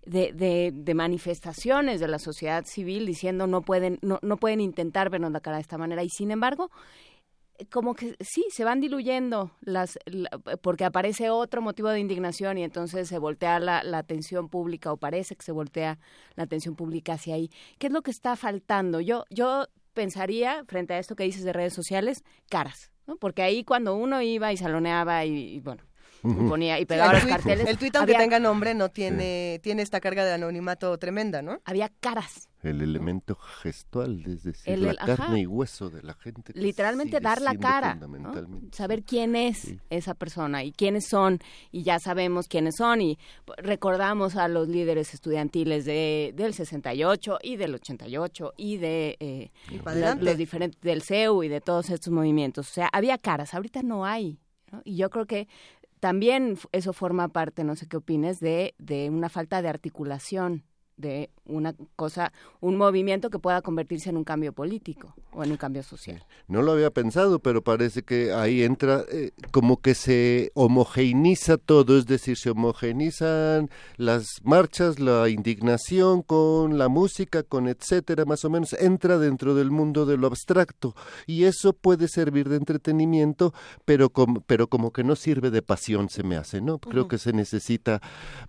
De, 0.06 0.34
de, 0.34 0.72
de, 0.72 0.94
manifestaciones 0.94 1.99
de 1.99 2.07
la 2.07 2.20
sociedad 2.20 2.64
civil 2.68 3.07
diciendo 3.07 3.48
no 3.48 3.64
pueden 3.64 3.98
no, 4.03 4.20
no 4.22 4.38
pueden 4.38 4.62
intentar 4.62 5.10
vernos 5.10 5.32
la 5.32 5.40
cara 5.40 5.57
de 5.57 5.62
esta 5.62 5.80
manera 5.80 6.03
y 6.03 6.10
sin 6.10 6.30
embargo 6.30 6.70
como 7.72 7.95
que 7.95 8.15
sí, 8.19 8.45
se 8.52 8.64
van 8.64 8.82
diluyendo 8.82 9.52
las, 9.61 9.98
porque 10.61 10.86
aparece 10.86 11.30
otro 11.30 11.61
motivo 11.61 11.90
de 11.90 11.99
indignación 11.99 12.57
y 12.57 12.64
entonces 12.64 13.07
se 13.07 13.18
voltea 13.18 13.60
la, 13.60 13.84
la, 13.84 13.99
atención 13.99 14.49
pública 14.49 14.91
o 14.91 14.98
parece 14.98 15.36
que 15.36 15.44
se 15.44 15.52
voltea 15.52 15.99
la 16.36 16.44
atención 16.44 16.76
pública 16.76 17.14
hacia 17.14 17.36
ahí. 17.36 17.49
¿Qué 17.80 17.88
es 17.88 17.94
lo 17.94 18.02
que 18.02 18.11
está 18.11 18.36
faltando? 18.36 18.99
Yo, 19.02 19.26
yo 19.30 19.68
pensaría, 19.94 20.64
frente 20.65 20.94
a 20.94 20.99
esto 20.99 21.15
que 21.15 21.23
dices 21.23 21.44
de 21.44 21.53
redes 21.53 21.73
sociales, 21.73 22.23
caras, 22.49 22.91
¿no? 23.07 23.15
Porque 23.18 23.41
ahí 23.41 23.64
cuando 23.64 23.95
uno 23.95 24.22
iba 24.22 24.52
y 24.52 24.57
saloneaba 24.57 25.26
y 25.26 25.60
bueno, 25.61 25.84
y 26.26 26.48
ponía 26.48 26.80
y 26.80 26.86
pegaba 26.86 27.14
los 27.14 27.26
carteles. 27.26 27.68
El 27.68 27.78
tuit, 27.78 27.96
aunque 27.96 28.16
tenga 28.16 28.40
nombre, 28.40 28.74
no 28.74 28.90
tiene, 28.90 29.60
tiene 29.64 29.82
esta 29.82 30.00
carga 30.00 30.26
de 30.26 30.34
anonimato 30.34 30.98
tremenda, 30.98 31.42
¿no? 31.42 31.62
Había 31.66 31.90
caras. 32.00 32.50
El 32.64 32.82
elemento 32.82 33.36
gestual, 33.36 34.24
es 34.26 34.44
decir, 34.44 34.80
la 34.80 34.96
carne 34.96 35.42
y 35.42 35.46
hueso 35.46 35.92
de 35.92 36.02
la 36.02 36.16
gente. 36.16 36.52
Literalmente 36.56 37.20
dar 37.20 37.40
la 37.40 37.56
cara, 37.56 38.00
saber 38.72 39.04
quién 39.04 39.36
es 39.36 39.76
esa 39.92 40.16
persona 40.16 40.64
y 40.64 40.72
quiénes 40.72 41.06
son, 41.08 41.40
y 41.72 41.84
ya 41.84 42.00
sabemos 42.00 42.48
quiénes 42.48 42.76
son, 42.78 43.02
y 43.02 43.20
recordamos 43.58 44.36
a 44.36 44.48
los 44.48 44.68
líderes 44.68 45.14
estudiantiles 45.14 45.86
de, 45.86 46.34
del 46.36 46.56
68 46.56 47.38
y 47.44 47.58
del 47.58 47.76
88 47.76 48.54
y 48.58 48.78
de 48.78 49.18
eh, 49.20 49.52
los 50.20 50.38
diferentes 50.38 50.82
del 50.82 51.04
CEU 51.04 51.44
y 51.44 51.50
de 51.50 51.62
todos 51.62 51.92
estos 51.92 52.12
movimientos. 52.12 52.68
O 52.68 52.74
sea, 52.74 52.90
había 52.92 53.20
caras, 53.20 53.54
ahorita 53.54 53.84
no 53.84 54.06
hay. 54.06 54.40
Y 54.84 54.98
yo 54.98 55.10
creo 55.10 55.26
que 55.26 55.48
también 56.06 56.56
eso 56.72 56.94
forma 56.94 57.30
parte, 57.30 57.64
no 57.64 57.76
sé 57.76 57.88
qué 57.88 57.98
opines, 57.98 58.40
de, 58.40 58.76
de 58.77 59.10
una 59.10 59.27
falta 59.27 59.64
de 59.64 59.69
articulación 59.69 60.64
de 60.98 61.30
una 61.46 61.76
cosa, 61.96 62.32
un 62.62 62.78
movimiento 62.78 63.30
que 63.30 63.40
pueda 63.40 63.62
convertirse 63.62 64.10
en 64.10 64.18
un 64.18 64.24
cambio 64.24 64.54
político 64.54 65.14
o 65.32 65.44
en 65.44 65.52
un 65.52 65.58
cambio 65.58 65.84
social. 65.84 66.24
No 66.48 66.62
lo 66.62 66.72
había 66.72 66.92
pensado, 66.92 67.40
pero 67.40 67.64
parece 67.64 68.04
que 68.04 68.32
ahí 68.34 68.64
entra 68.64 69.04
eh, 69.12 69.32
como 69.52 69.82
que 69.82 69.94
se 69.94 70.52
homogeneiza 70.56 71.58
todo, 71.58 71.98
es 71.98 72.06
decir, 72.06 72.38
se 72.38 72.50
homogenizan 72.50 73.70
las 73.98 74.26
marchas, 74.44 75.00
la 75.00 75.30
indignación 75.30 76.22
con 76.22 76.78
la 76.78 76.88
música, 76.88 77.44
con 77.44 77.68
etcétera, 77.68 78.26
más 78.26 78.46
o 78.46 78.50
menos 78.50 78.74
entra 78.74 79.18
dentro 79.20 79.56
del 79.56 79.72
mundo 79.72 80.06
de 80.06 80.18
lo 80.18 80.28
abstracto 80.28 80.96
y 81.28 81.44
eso 81.44 81.74
puede 81.74 82.08
servir 82.08 82.50
de 82.50 82.58
entretenimiento, 82.58 83.54
pero 83.84 84.10
como, 84.10 84.42
pero 84.42 84.68
como 84.68 84.92
que 84.92 85.04
no 85.04 85.16
sirve 85.16 85.52
de 85.52 85.62
pasión 85.62 86.10
se 86.10 86.24
me 86.24 86.38
hace, 86.38 86.62
¿no? 86.62 86.80
Creo 86.80 87.08
que 87.08 87.18
se 87.18 87.34
necesita 87.34 88.02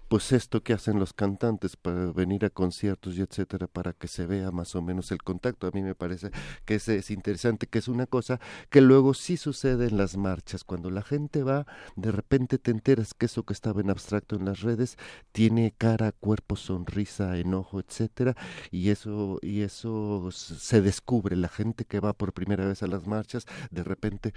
pues 0.08 0.32
esto 0.32 0.62
que 0.62 0.72
hacen 0.72 0.98
los 0.98 1.12
cantantes 1.12 1.76
para 1.76 2.12
venir 2.12 2.35
a 2.44 2.50
conciertos 2.50 3.16
y 3.16 3.22
etcétera 3.22 3.66
para 3.66 3.92
que 3.92 4.08
se 4.08 4.26
vea 4.26 4.50
más 4.50 4.74
o 4.74 4.82
menos 4.82 5.10
el 5.12 5.22
contacto. 5.22 5.66
A 5.66 5.70
mí 5.70 5.82
me 5.82 5.94
parece 5.94 6.30
que 6.64 6.74
es 6.74 7.10
interesante, 7.10 7.66
que 7.66 7.78
es 7.78 7.88
una 7.88 8.06
cosa 8.06 8.40
que 8.70 8.80
luego 8.80 9.14
sí 9.14 9.36
sucede 9.36 9.86
en 9.88 9.96
las 9.96 10.16
marchas. 10.16 10.64
Cuando 10.64 10.90
la 10.90 11.02
gente 11.02 11.42
va, 11.42 11.66
de 11.96 12.12
repente 12.12 12.58
te 12.58 12.70
enteras 12.70 13.14
que 13.14 13.26
eso 13.26 13.44
que 13.44 13.52
estaba 13.52 13.80
en 13.80 13.90
abstracto 13.90 14.36
en 14.36 14.44
las 14.44 14.60
redes 14.60 14.96
tiene 15.32 15.72
cara, 15.76 16.12
cuerpo, 16.12 16.56
sonrisa, 16.56 17.38
enojo, 17.38 17.80
etcétera, 17.80 18.36
y 18.70 18.90
eso 18.90 19.38
y 19.42 19.62
eso 19.62 20.30
se 20.32 20.82
descubre. 20.82 21.36
La 21.36 21.48
gente 21.48 21.84
que 21.84 22.00
va 22.00 22.12
por 22.12 22.32
primera 22.32 22.66
vez 22.66 22.82
a 22.82 22.86
las 22.86 23.06
marchas, 23.06 23.46
de 23.70 23.84
repente 23.84 24.34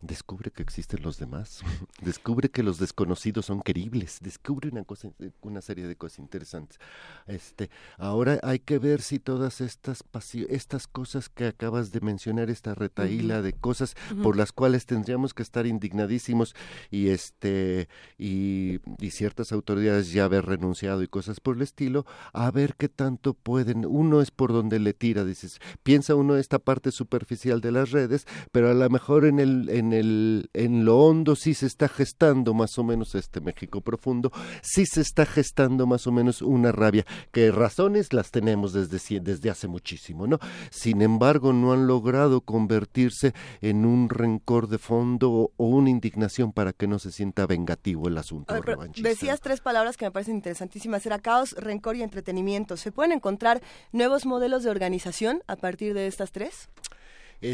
descubre 0.00 0.50
que 0.50 0.62
existen 0.62 1.02
los 1.02 1.18
demás, 1.18 1.62
descubre 2.02 2.50
que 2.50 2.62
los 2.62 2.78
desconocidos 2.78 3.46
son 3.46 3.62
queribles, 3.62 4.18
descubre 4.20 4.68
una 4.68 4.84
cosa, 4.84 5.10
una 5.42 5.60
serie 5.60 5.86
de 5.86 5.96
cosas 5.96 6.20
interesantes. 6.20 6.78
Este, 7.26 7.70
ahora 7.96 8.38
hay 8.42 8.60
que 8.60 8.78
ver 8.78 9.02
si 9.02 9.18
todas 9.18 9.60
estas 9.60 10.04
estas 10.48 10.86
cosas 10.86 11.28
que 11.28 11.46
acabas 11.46 11.92
de 11.92 12.00
mencionar, 12.00 12.50
esta 12.50 12.74
retaíla 12.74 13.42
de 13.42 13.52
cosas 13.52 13.94
por 14.22 14.36
las 14.36 14.52
cuales 14.52 14.86
tendríamos 14.86 15.34
que 15.34 15.42
estar 15.42 15.66
indignadísimos 15.66 16.54
y 16.90 17.08
este 17.08 17.88
y, 18.18 18.80
y 18.98 19.10
ciertas 19.10 19.52
autoridades 19.52 20.12
ya 20.12 20.24
haber 20.24 20.46
renunciado 20.46 21.02
y 21.02 21.08
cosas 21.08 21.40
por 21.40 21.56
el 21.56 21.62
estilo, 21.62 22.06
a 22.32 22.50
ver 22.50 22.74
qué 22.76 22.88
tanto 22.88 23.34
pueden. 23.34 23.84
Uno 23.84 24.20
es 24.20 24.30
por 24.30 24.52
donde 24.52 24.78
le 24.78 24.94
tira, 24.94 25.24
dices, 25.24 25.60
piensa 25.82 26.14
uno 26.14 26.36
esta 26.36 26.58
parte 26.58 26.92
superficial 26.92 27.60
de 27.60 27.72
las 27.72 27.90
redes, 27.90 28.26
pero 28.52 28.70
a 28.70 28.74
lo 28.74 28.88
mejor 28.90 29.24
en 29.24 29.38
el 29.38 29.68
en 29.68 29.87
en, 29.88 29.92
el, 29.92 30.50
en 30.52 30.84
lo 30.84 30.98
hondo 30.98 31.36
sí 31.36 31.54
se 31.54 31.66
está 31.66 31.88
gestando 31.88 32.54
más 32.54 32.78
o 32.78 32.84
menos 32.84 33.14
este 33.14 33.40
México 33.40 33.80
profundo, 33.80 34.30
sí 34.62 34.84
se 34.86 35.00
está 35.00 35.26
gestando 35.26 35.86
más 35.86 36.06
o 36.06 36.12
menos 36.12 36.42
una 36.42 36.72
rabia, 36.72 37.04
que 37.32 37.50
razones 37.50 38.12
las 38.12 38.30
tenemos 38.30 38.72
desde, 38.72 39.20
desde 39.20 39.50
hace 39.50 39.68
muchísimo, 39.68 40.26
¿no? 40.26 40.38
Sin 40.70 41.02
embargo, 41.02 41.52
no 41.52 41.72
han 41.72 41.86
logrado 41.86 42.40
convertirse 42.42 43.32
en 43.60 43.84
un 43.84 44.08
rencor 44.08 44.68
de 44.68 44.78
fondo 44.78 45.30
o, 45.30 45.52
una 45.68 45.90
indignación 45.90 46.52
para 46.52 46.72
que 46.72 46.86
no 46.86 46.98
se 46.98 47.12
sienta 47.12 47.46
vengativo 47.46 48.08
el 48.08 48.18
asunto. 48.18 48.54
decías 48.96 49.40
tres 49.40 49.60
palabras 49.60 49.96
que 49.96 50.04
me 50.06 50.10
parecen 50.10 50.36
interesantísimas, 50.36 51.04
era 51.06 51.18
caos, 51.18 51.52
rencor 51.52 51.96
y 51.96 52.02
entretenimiento. 52.02 52.76
¿Se 52.76 52.92
pueden 52.92 53.12
encontrar 53.12 53.62
nuevos 53.92 54.26
modelos 54.26 54.62
de 54.64 54.70
organización 54.70 55.42
a 55.46 55.56
partir 55.56 55.94
de 55.94 56.06
estas 56.06 56.32
tres? 56.32 56.68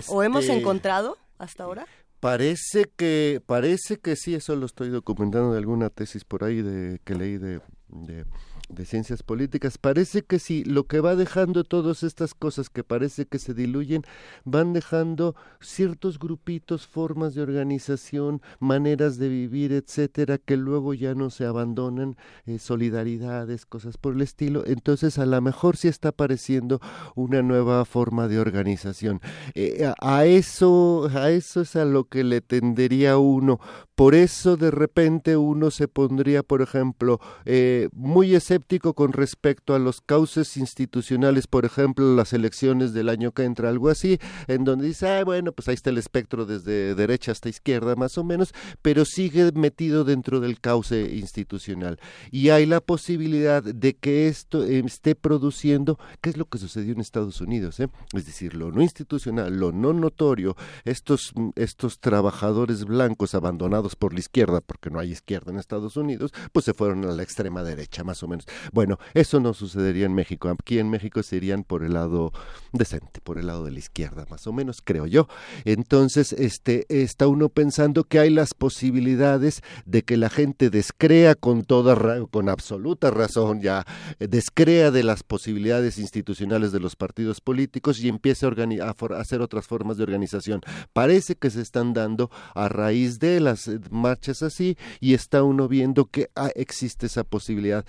¿O 0.08 0.22
hemos 0.22 0.44
este, 0.44 0.58
encontrado 0.58 1.18
hasta 1.38 1.64
ahora? 1.64 1.86
Parece 2.24 2.86
que, 2.96 3.42
parece 3.44 3.98
que 3.98 4.16
sí, 4.16 4.34
eso 4.34 4.56
lo 4.56 4.64
estoy 4.64 4.88
documentando 4.88 5.52
de 5.52 5.58
alguna 5.58 5.90
tesis 5.90 6.24
por 6.24 6.42
ahí 6.42 6.62
de 6.62 6.98
que 7.04 7.14
leí 7.14 7.36
de, 7.36 7.60
de 7.88 8.24
de 8.68 8.84
ciencias 8.84 9.22
políticas, 9.22 9.78
parece 9.78 10.22
que 10.22 10.38
sí, 10.38 10.64
lo 10.64 10.84
que 10.84 11.00
va 11.00 11.16
dejando 11.16 11.64
todas 11.64 12.02
estas 12.02 12.34
cosas 12.34 12.70
que 12.70 12.82
parece 12.82 13.26
que 13.26 13.38
se 13.38 13.52
diluyen, 13.52 14.02
van 14.44 14.72
dejando 14.72 15.36
ciertos 15.60 16.18
grupitos, 16.18 16.86
formas 16.86 17.34
de 17.34 17.42
organización, 17.42 18.40
maneras 18.60 19.18
de 19.18 19.28
vivir, 19.28 19.72
etcétera, 19.72 20.38
que 20.38 20.56
luego 20.56 20.94
ya 20.94 21.14
no 21.14 21.30
se 21.30 21.44
abandonan, 21.44 22.16
eh, 22.46 22.58
solidaridades, 22.58 23.66
cosas 23.66 23.98
por 23.98 24.14
el 24.14 24.22
estilo. 24.22 24.64
Entonces, 24.66 25.18
a 25.18 25.26
lo 25.26 25.40
mejor 25.42 25.76
sí 25.76 25.88
está 25.88 26.08
apareciendo 26.10 26.80
una 27.14 27.42
nueva 27.42 27.84
forma 27.84 28.28
de 28.28 28.38
organización. 28.38 29.20
Eh, 29.54 29.92
a, 30.00 30.24
eso, 30.24 31.08
a 31.14 31.30
eso 31.30 31.60
es 31.60 31.76
a 31.76 31.84
lo 31.84 32.04
que 32.04 32.24
le 32.24 32.40
tendería 32.40 33.18
uno. 33.18 33.60
Por 33.94 34.14
eso, 34.14 34.56
de 34.56 34.70
repente, 34.70 35.36
uno 35.36 35.70
se 35.70 35.86
pondría, 35.86 36.42
por 36.42 36.62
ejemplo, 36.62 37.20
eh, 37.44 37.88
muy 37.92 38.34
escéptico 38.34 38.53
con 38.94 39.12
respecto 39.12 39.74
a 39.74 39.78
los 39.78 40.00
cauces 40.00 40.56
institucionales, 40.56 41.46
por 41.46 41.64
ejemplo, 41.64 42.14
las 42.14 42.32
elecciones 42.32 42.92
del 42.92 43.08
año 43.08 43.32
que 43.32 43.44
entra, 43.44 43.68
algo 43.68 43.88
así, 43.88 44.18
en 44.48 44.64
donde 44.64 44.86
dice, 44.86 45.08
ah, 45.08 45.24
bueno, 45.24 45.52
pues 45.52 45.68
ahí 45.68 45.74
está 45.74 45.90
el 45.90 45.98
espectro 45.98 46.46
desde 46.46 46.94
derecha 46.94 47.32
hasta 47.32 47.48
izquierda, 47.48 47.96
más 47.96 48.18
o 48.18 48.24
menos, 48.24 48.52
pero 48.82 49.04
sigue 49.04 49.50
metido 49.52 50.04
dentro 50.04 50.40
del 50.40 50.60
cauce 50.60 51.16
institucional. 51.16 51.98
Y 52.30 52.50
hay 52.50 52.66
la 52.66 52.80
posibilidad 52.80 53.62
de 53.62 53.94
que 53.94 54.28
esto 54.28 54.64
esté 54.64 55.14
produciendo, 55.14 55.98
¿qué 56.20 56.30
es 56.30 56.36
lo 56.36 56.46
que 56.46 56.58
sucedió 56.58 56.92
en 56.92 57.00
Estados 57.00 57.40
Unidos? 57.40 57.80
Eh? 57.80 57.88
Es 58.12 58.26
decir, 58.26 58.54
lo 58.54 58.70
no 58.72 58.82
institucional, 58.82 59.56
lo 59.56 59.72
no 59.72 59.92
notorio, 59.92 60.56
estos, 60.84 61.32
estos 61.56 62.00
trabajadores 62.00 62.84
blancos 62.84 63.34
abandonados 63.34 63.96
por 63.96 64.12
la 64.12 64.20
izquierda, 64.20 64.60
porque 64.60 64.90
no 64.90 64.98
hay 64.98 65.12
izquierda 65.12 65.52
en 65.52 65.58
Estados 65.58 65.96
Unidos, 65.96 66.32
pues 66.52 66.64
se 66.64 66.74
fueron 66.74 67.04
a 67.04 67.12
la 67.12 67.22
extrema 67.22 67.62
derecha, 67.62 68.04
más 68.04 68.22
o 68.22 68.28
menos 68.28 68.43
bueno, 68.72 68.98
eso 69.14 69.40
no 69.40 69.54
sucedería 69.54 70.06
en 70.06 70.14
México. 70.14 70.48
Aquí 70.48 70.78
en 70.78 70.90
México 70.90 71.22
serían 71.22 71.64
por 71.64 71.84
el 71.84 71.94
lado 71.94 72.32
decente, 72.72 73.20
por 73.20 73.38
el 73.38 73.46
lado 73.46 73.64
de 73.64 73.70
la 73.70 73.78
izquierda, 73.78 74.26
más 74.30 74.46
o 74.46 74.52
menos, 74.52 74.80
creo 74.82 75.06
yo. 75.06 75.28
Entonces, 75.64 76.32
este, 76.32 76.86
está 76.88 77.26
uno 77.26 77.48
pensando 77.48 78.04
que 78.04 78.18
hay 78.18 78.30
las 78.30 78.54
posibilidades 78.54 79.62
de 79.86 80.02
que 80.02 80.16
la 80.16 80.30
gente 80.30 80.70
descrea 80.70 81.34
con 81.34 81.64
toda, 81.64 81.96
con 82.30 82.48
absoluta 82.48 83.10
razón 83.10 83.60
ya, 83.60 83.84
eh, 84.18 84.28
descrea 84.28 84.90
de 84.90 85.02
las 85.02 85.22
posibilidades 85.22 85.98
institucionales 85.98 86.72
de 86.72 86.80
los 86.80 86.96
partidos 86.96 87.40
políticos 87.40 88.00
y 88.00 88.08
empiece 88.08 88.46
a, 88.46 88.94
hacer 89.18 89.40
otras 89.40 89.66
formas 89.66 89.96
de 89.96 90.02
organización. 90.02 90.60
Parece 90.92 91.34
que 91.36 91.50
se 91.50 91.60
están 91.60 91.92
dando 91.92 92.30
a 92.54 92.68
raíz 92.68 93.18
de 93.18 93.40
las 93.40 93.68
eh, 93.68 93.78
marchas 93.90 94.42
así 94.42 94.76
y 95.00 95.14
está 95.14 95.42
uno 95.42 95.68
viendo 95.68 96.06
que 96.06 96.30
ah, 96.34 96.50
existe 96.54 97.06
esa 97.06 97.24
posibilidad 97.24 97.84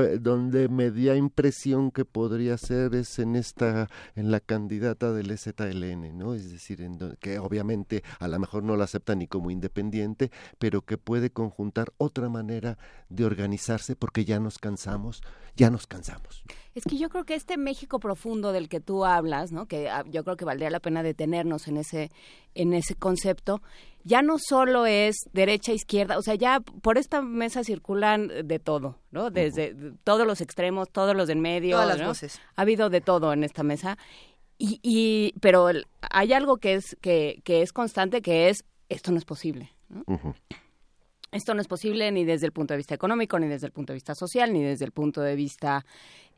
donde 0.00 0.68
me 0.68 0.90
dio 0.90 1.14
impresión 1.14 1.90
que 1.90 2.04
podría 2.04 2.56
ser 2.58 2.94
es 2.94 3.18
en 3.18 3.36
esta, 3.36 3.88
en 4.14 4.30
la 4.30 4.40
candidata 4.40 5.12
del 5.12 5.36
ZLN, 5.36 6.16
¿no? 6.16 6.34
Es 6.34 6.50
decir, 6.50 6.80
en 6.82 6.98
que 7.20 7.38
obviamente 7.38 8.02
a 8.18 8.28
lo 8.28 8.38
mejor 8.38 8.62
no 8.62 8.76
la 8.76 8.84
acepta 8.84 9.14
ni 9.14 9.26
como 9.26 9.50
independiente, 9.50 10.30
pero 10.58 10.82
que 10.82 10.98
puede 10.98 11.30
conjuntar 11.30 11.92
otra 11.98 12.28
manera 12.28 12.78
de 13.08 13.24
organizarse 13.24 13.96
porque 13.96 14.24
ya 14.24 14.40
nos 14.40 14.58
cansamos, 14.58 15.22
ya 15.56 15.70
nos 15.70 15.86
cansamos. 15.86 16.44
Es 16.76 16.84
que 16.84 16.98
yo 16.98 17.08
creo 17.08 17.24
que 17.24 17.34
este 17.34 17.56
México 17.56 17.98
profundo 17.98 18.52
del 18.52 18.68
que 18.68 18.80
tú 18.80 19.06
hablas, 19.06 19.50
¿no? 19.50 19.64
Que 19.64 19.88
ah, 19.88 20.04
yo 20.10 20.24
creo 20.24 20.36
que 20.36 20.44
valdría 20.44 20.68
la 20.68 20.78
pena 20.78 21.02
detenernos 21.02 21.68
en 21.68 21.78
ese 21.78 22.10
en 22.54 22.74
ese 22.74 22.94
concepto, 22.94 23.62
ya 24.04 24.20
no 24.20 24.36
solo 24.38 24.84
es 24.84 25.16
derecha 25.32 25.72
izquierda, 25.72 26.18
o 26.18 26.22
sea, 26.22 26.34
ya 26.34 26.60
por 26.60 26.98
esta 26.98 27.22
mesa 27.22 27.64
circulan 27.64 28.30
de 28.44 28.58
todo, 28.58 28.98
¿no? 29.10 29.30
Desde 29.30 29.74
todos 30.04 30.26
los 30.26 30.42
extremos, 30.42 30.90
todos 30.90 31.16
los 31.16 31.28
del 31.28 31.38
medio, 31.38 31.76
todas 31.76 31.98
las 31.98 32.06
voces. 32.06 32.40
Ha 32.56 32.62
habido 32.62 32.90
de 32.90 33.00
todo 33.00 33.32
en 33.32 33.42
esta 33.42 33.62
mesa. 33.62 33.96
Y, 34.58 34.78
y 34.82 35.32
pero 35.40 35.68
hay 36.10 36.32
algo 36.34 36.58
que 36.58 36.74
es 36.74 36.94
que, 37.00 37.40
que 37.42 37.62
es 37.62 37.72
constante 37.72 38.20
que 38.20 38.50
es 38.50 38.64
esto 38.90 39.12
no 39.12 39.18
es 39.18 39.24
posible. 39.24 39.72
¿no? 39.88 40.04
Esto 41.36 41.54
no 41.54 41.60
es 41.60 41.68
posible 41.68 42.10
ni 42.10 42.24
desde 42.24 42.46
el 42.46 42.52
punto 42.52 42.74
de 42.74 42.78
vista 42.78 42.94
económico, 42.94 43.38
ni 43.38 43.46
desde 43.46 43.66
el 43.66 43.72
punto 43.72 43.92
de 43.92 43.96
vista 43.96 44.14
social, 44.14 44.52
ni 44.52 44.62
desde 44.62 44.84
el 44.84 44.92
punto 44.92 45.20
de 45.20 45.36
vista 45.36 45.84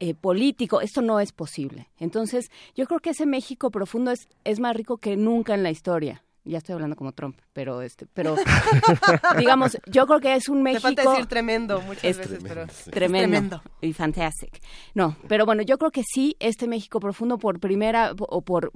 eh, 0.00 0.14
político. 0.14 0.80
Esto 0.80 1.02
no 1.02 1.20
es 1.20 1.32
posible. 1.32 1.88
Entonces, 1.98 2.50
yo 2.74 2.86
creo 2.86 3.00
que 3.00 3.10
ese 3.10 3.26
México 3.26 3.70
profundo 3.70 4.10
es, 4.10 4.28
es 4.44 4.60
más 4.60 4.76
rico 4.76 4.98
que 4.98 5.16
nunca 5.16 5.54
en 5.54 5.62
la 5.62 5.70
historia. 5.70 6.24
Ya 6.44 6.58
estoy 6.58 6.72
hablando 6.72 6.96
como 6.96 7.12
Trump, 7.12 7.38
pero 7.52 7.82
este, 7.82 8.06
pero 8.06 8.34
digamos, 9.38 9.76
yo 9.86 10.06
creo 10.06 10.18
que 10.18 10.34
es 10.34 10.48
un 10.48 10.62
México. 10.62 10.88
Te 10.88 10.96
falta 10.96 11.10
decir 11.10 11.26
tremendo 11.26 11.80
muchas 11.82 12.16
veces, 12.16 12.38
pero 12.42 12.66
tremendo, 12.90 13.62
y 13.82 13.92
fantastic. 13.92 14.62
No, 14.94 15.16
pero 15.28 15.44
bueno, 15.44 15.62
yo 15.62 15.76
creo 15.76 15.90
que 15.90 16.02
sí, 16.02 16.36
este 16.40 16.66
México 16.66 17.00
profundo 17.00 17.36
por 17.36 17.60
primera 17.60 18.12
o 18.18 18.40
por 18.40 18.72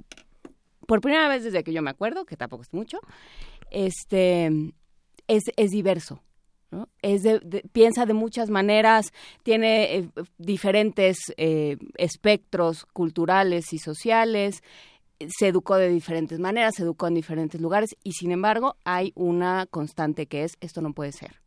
por 0.85 1.01
primera 1.01 1.27
vez 1.27 1.43
desde 1.43 1.63
que 1.63 1.73
yo 1.73 1.81
me 1.81 1.89
acuerdo, 1.89 2.25
que 2.25 2.37
tampoco 2.37 2.61
es 2.61 2.73
mucho, 2.73 2.99
este 3.71 4.51
es, 5.27 5.43
es 5.55 5.71
diverso. 5.71 6.21
Es 7.03 7.21
piensa 7.71 8.07
de 8.07 8.13
muchas 8.13 8.49
maneras, 8.49 9.13
tiene 9.43 9.95
eh, 9.95 10.09
diferentes 10.39 11.17
eh, 11.37 11.77
espectros 11.97 12.85
culturales 12.93 13.73
y 13.73 13.77
sociales, 13.77 14.63
se 15.27 15.47
educó 15.47 15.75
de 15.75 15.89
diferentes 15.89 16.39
maneras, 16.39 16.73
se 16.75 16.81
educó 16.81 17.05
en 17.05 17.13
diferentes 17.13 17.61
lugares 17.61 17.95
y 18.03 18.13
sin 18.13 18.31
embargo 18.31 18.75
hay 18.85 19.11
una 19.15 19.67
constante 19.67 20.25
que 20.25 20.43
es 20.43 20.57
esto 20.61 20.81
no 20.81 20.93
puede 20.93 21.11
ser. 21.11 21.42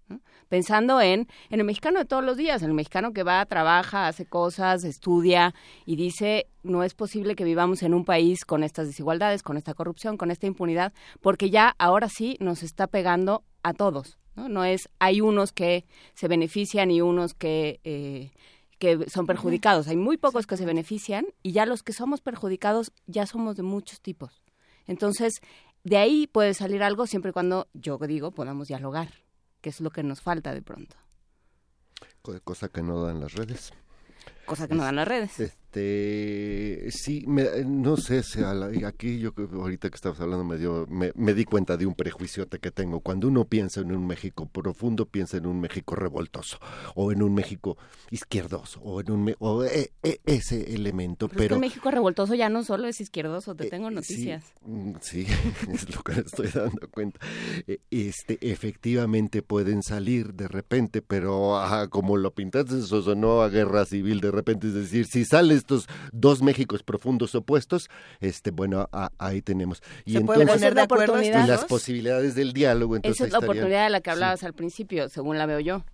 Pensando 0.49 1.01
en, 1.01 1.29
en 1.51 1.61
el 1.61 1.65
mexicano 1.65 1.99
de 1.99 2.05
todos 2.05 2.25
los 2.25 2.37
días, 2.37 2.63
en 2.63 2.69
el 2.69 2.75
mexicano 2.75 3.13
que 3.13 3.23
va, 3.23 3.45
trabaja, 3.47 4.07
hace 4.07 4.27
cosas, 4.27 4.85
estudia 4.85 5.55
y 5.85 5.97
dice, 5.97 6.47
no 6.63 6.83
es 6.83 6.95
posible 6.95 7.35
que 7.35 7.45
vivamos 7.45 7.83
en 7.83 7.95
un 7.95 8.05
país 8.05 8.45
con 8.45 8.63
estas 8.63 8.87
desigualdades, 8.87 9.43
con 9.43 9.57
esta 9.57 9.75
corrupción, 9.75 10.17
con 10.17 10.31
esta 10.31 10.47
impunidad, 10.47 10.93
porque 11.21 11.51
ya 11.51 11.75
ahora 11.79 12.09
sí 12.09 12.37
nos 12.41 12.63
está 12.63 12.87
pegando 12.87 13.45
a 13.63 13.75
todos. 13.75 14.19
No, 14.35 14.49
no 14.49 14.65
es, 14.65 14.89
hay 14.99 15.21
unos 15.21 15.53
que 15.53 15.87
se 16.15 16.29
benefician 16.29 16.91
y 16.91 17.01
unos 17.01 17.35
que... 17.35 17.81
Eh, 17.85 18.31
que 18.79 19.09
son 19.09 19.25
perjudicados. 19.25 19.89
Hay 19.89 19.97
muy 19.97 20.19
pocos 20.19 20.47
que 20.47 20.59
se 20.59 20.67
benefician 20.67 21.25
y 21.43 21.53
ya 21.53 21.65
los 21.65 21.83
que 21.83 21.95
somos 21.95 22.21
perjudicados 22.21 22.93
ya 23.07 23.25
somos 23.25 23.57
de 23.57 23.63
muchos 23.63 24.03
tipos. 24.03 24.43
Entonces, 24.87 25.41
de 25.83 25.97
ahí 25.97 26.27
puede 26.27 26.53
salir 26.53 26.83
algo 26.83 27.07
siempre 27.07 27.31
y 27.31 27.33
cuando, 27.33 27.69
yo 27.73 27.97
digo, 27.97 28.33
podamos 28.33 28.69
dialogar 28.69 29.09
que 29.67 29.71
es 29.71 29.81
lo 29.81 29.91
que 29.91 30.05
nos 30.05 30.21
falta 30.21 30.55
de 30.55 30.63
pronto. 30.63 30.95
Cosa 32.45 32.69
que 32.69 32.83
no 32.85 33.03
dan 33.03 33.19
las 33.19 33.33
redes. 33.33 33.73
Cosa 34.45 34.69
que 34.69 34.77
no 34.77 34.85
dan 34.85 34.95
las 34.95 35.09
redes. 35.09 35.59
Este, 35.77 36.91
sí, 36.91 37.25
no 37.27 37.99
sé, 37.99 38.23
aquí 38.87 39.19
yo 39.19 39.33
ahorita 39.53 39.91
que 39.91 39.95
estabas 39.95 40.21
hablando 40.21 40.45
me, 40.45 40.57
dio, 40.57 40.87
me, 40.89 41.35
di 41.35 41.45
cuenta 41.45 41.77
de 41.77 41.85
un 41.85 41.95
prejuicio 41.95 42.49
que 42.49 42.71
tengo. 42.71 43.01
Cuando 43.01 43.29
uno 43.29 43.45
piensa 43.45 43.81
en 43.81 43.93
un 43.93 44.07
México 44.07 44.47
profundo, 44.47 45.05
piensa 45.05 45.37
en 45.37 45.47
un 45.47 45.61
México 45.61 45.95
revoltoso, 45.95 46.59
o 46.95 47.13
en 47.13 47.23
un 47.23 47.35
México 47.35 47.77
izquierdoso, 48.11 48.81
o 48.81 49.01
en 49.01 49.11
un 49.11 49.35
o 49.39 49.65
e, 49.65 49.91
e, 50.03 50.21
ese 50.25 50.75
elemento. 50.75 51.29
Pero, 51.29 51.43
es 51.43 51.49
que 51.49 51.55
el 51.55 51.61
México 51.61 51.91
revoltoso 51.91 52.35
ya 52.35 52.49
no 52.49 52.65
solo 52.65 52.87
es 52.87 53.01
izquierdoso, 53.01 53.55
te 53.55 53.67
eh, 53.67 53.71
tengo 53.71 53.91
noticias. 53.91 54.45
Mm, 54.65 54.93
sí, 55.03 55.27
es 55.73 55.95
lo 55.95 56.03
que 56.03 56.13
me 56.13 56.21
estoy 56.21 56.49
dando 56.49 56.89
cuenta. 56.91 57.21
E, 57.67 57.81
este, 57.91 58.39
efectivamente 58.41 59.43
pueden 59.43 59.83
salir 59.83 60.33
de 60.33 60.49
repente, 60.49 61.03
pero 61.03 61.61
como 61.91 62.17
lo 62.17 62.33
pintaste, 62.33 62.79
eso 62.79 63.03
sonó 63.03 63.43
a 63.43 63.51
guerra 63.51 63.85
civil 63.85 64.21
de 64.21 64.31
repente, 64.31 64.69
es 64.69 64.75
decir, 64.75 65.07
si 65.07 65.27
sales 65.27 65.66
estos 65.67 65.89
dos 66.13 66.43
Méxicos 66.43 66.83
profundos 66.85 67.35
opuestos, 67.35 67.91
este, 68.21 68.53
bueno, 68.53 68.89
ahí 69.19 69.43
tenemos. 69.43 69.83
Y 70.05 70.17
entonces, 70.17 70.75
de 70.75 70.81
acuerdo 70.81 71.21
y 71.23 71.31
las 71.31 71.65
posibilidades 71.65 72.35
del 72.37 72.53
diálogo. 72.53 72.95
Entonces 72.97 73.21
Esa 73.21 73.27
es 73.27 73.33
la 73.33 73.39
oportunidad 73.41 73.85
de 73.85 73.91
la 73.91 74.01
que 74.01 74.11
hablabas 74.11 74.45
al 74.45 74.55
principio, 74.55 75.09
según 75.09 75.39
la 75.39 75.47
veo 75.47 75.61
yo 75.61 75.85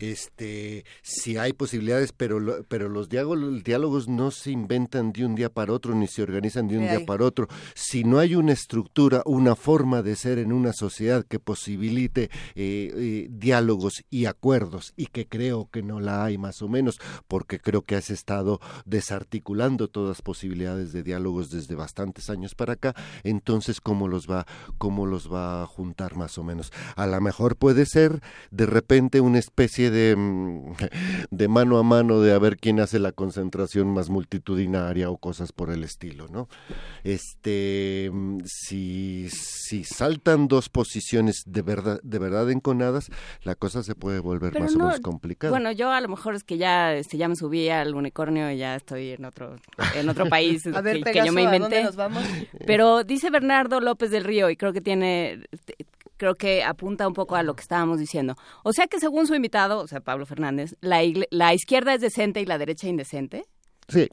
este 0.00 0.84
si 1.02 1.36
hay 1.36 1.52
posibilidades 1.52 2.12
pero 2.12 2.64
pero 2.68 2.88
los 2.88 3.08
diálogos, 3.08 3.62
diálogos 3.62 4.08
no 4.08 4.30
se 4.30 4.50
inventan 4.50 5.12
de 5.12 5.24
un 5.24 5.34
día 5.34 5.50
para 5.50 5.72
otro 5.72 5.94
ni 5.94 6.06
se 6.06 6.22
organizan 6.22 6.68
de 6.68 6.78
un 6.78 6.84
día 6.84 7.04
para 7.06 7.24
otro. 7.24 7.48
Si 7.74 8.04
no 8.04 8.18
hay 8.18 8.34
una 8.34 8.52
estructura 8.52 9.22
una 9.24 9.56
forma 9.56 10.02
de 10.02 10.16
ser 10.16 10.38
en 10.38 10.52
una 10.52 10.72
sociedad 10.72 11.24
que 11.24 11.38
posibilite 11.38 12.24
eh, 12.54 12.92
eh, 12.94 13.28
diálogos 13.30 14.04
y 14.10 14.26
acuerdos 14.26 14.92
y 14.96 15.06
que 15.06 15.26
creo 15.26 15.68
que 15.70 15.82
no 15.82 16.00
la 16.00 16.24
hay 16.24 16.38
más 16.38 16.62
o 16.62 16.68
menos 16.68 16.98
porque 17.28 17.58
creo 17.58 17.82
que 17.82 17.96
has 17.96 18.10
estado 18.10 18.60
desarticulando 18.84 19.88
todas 19.88 20.22
posibilidades 20.22 20.92
de 20.92 21.02
diálogos 21.02 21.50
desde 21.50 21.74
bastantes 21.74 22.30
años 22.30 22.54
para 22.54 22.74
acá 22.74 22.94
entonces 23.24 23.80
cómo 23.80 24.08
los 24.08 24.30
va 24.30 24.46
cómo 24.78 25.06
los 25.06 25.32
va 25.32 25.62
a 25.62 25.66
juntar 25.66 26.16
más 26.16 26.38
o 26.38 26.44
menos 26.44 26.72
a 26.96 27.06
lo 27.06 27.20
mejor 27.20 27.56
puede 27.56 27.86
ser 27.86 28.20
de 28.50 28.66
repente 28.66 29.20
una 29.20 29.38
especie 29.38 29.89
de, 29.90 30.16
mm, 30.16 30.74
de 31.30 31.48
mano 31.48 31.78
a 31.78 31.82
mano 31.82 32.20
de 32.20 32.32
a 32.32 32.38
ver 32.38 32.56
quién 32.56 32.80
hace 32.80 32.98
la 32.98 33.12
concentración 33.12 33.92
más 33.92 34.10
multitudinaria 34.10 35.10
o 35.10 35.18
cosas 35.18 35.52
por 35.52 35.70
el 35.70 35.84
estilo, 35.84 36.28
¿no? 36.28 36.48
Este, 37.04 38.10
mm, 38.12 38.38
si, 38.44 39.28
si 39.30 39.84
saltan 39.84 40.48
dos 40.48 40.68
posiciones 40.68 41.42
de 41.46 41.62
verdad, 41.62 42.00
de 42.02 42.18
verdad 42.18 42.50
enconadas, 42.50 43.10
la 43.42 43.54
cosa 43.54 43.82
se 43.82 43.94
puede 43.94 44.20
volver 44.20 44.58
más 44.58 44.74
o 44.74 44.78
menos 44.78 45.00
complicada. 45.00 45.50
Bueno, 45.50 45.72
yo 45.72 45.90
a 45.90 46.00
lo 46.00 46.08
mejor 46.08 46.34
es 46.34 46.44
que 46.44 46.58
ya, 46.58 46.94
este, 46.94 47.16
ya 47.16 47.28
me 47.28 47.36
subí 47.36 47.68
al 47.68 47.94
unicornio 47.94 48.50
y 48.50 48.58
ya 48.58 48.76
estoy 48.76 49.10
en 49.10 49.24
otro, 49.24 49.56
en 49.94 50.08
otro 50.08 50.26
país 50.28 50.66
a 50.66 50.80
ver, 50.80 51.02
que, 51.02 51.22
yo 51.24 51.32
me 51.32 51.42
inventé. 51.42 51.82
nos 51.84 51.96
vamos? 51.96 52.24
Pero 52.66 53.04
dice 53.04 53.30
Bernardo 53.30 53.80
López 53.80 54.10
del 54.10 54.24
Río 54.24 54.50
y 54.50 54.56
creo 54.56 54.72
que 54.72 54.80
tiene 54.80 55.44
creo 56.20 56.34
que 56.34 56.62
apunta 56.62 57.08
un 57.08 57.14
poco 57.14 57.34
a 57.34 57.42
lo 57.42 57.54
que 57.54 57.62
estábamos 57.62 57.98
diciendo. 57.98 58.36
O 58.62 58.74
sea 58.74 58.86
que 58.86 59.00
según 59.00 59.26
su 59.26 59.34
invitado, 59.34 59.80
o 59.80 59.86
sea, 59.86 60.00
Pablo 60.00 60.26
Fernández, 60.26 60.76
la, 60.82 61.00
la 61.30 61.54
izquierda 61.54 61.94
es 61.94 62.02
decente 62.02 62.42
y 62.42 62.44
la 62.44 62.58
derecha 62.58 62.88
indecente. 62.88 63.46
Sí. 63.88 64.06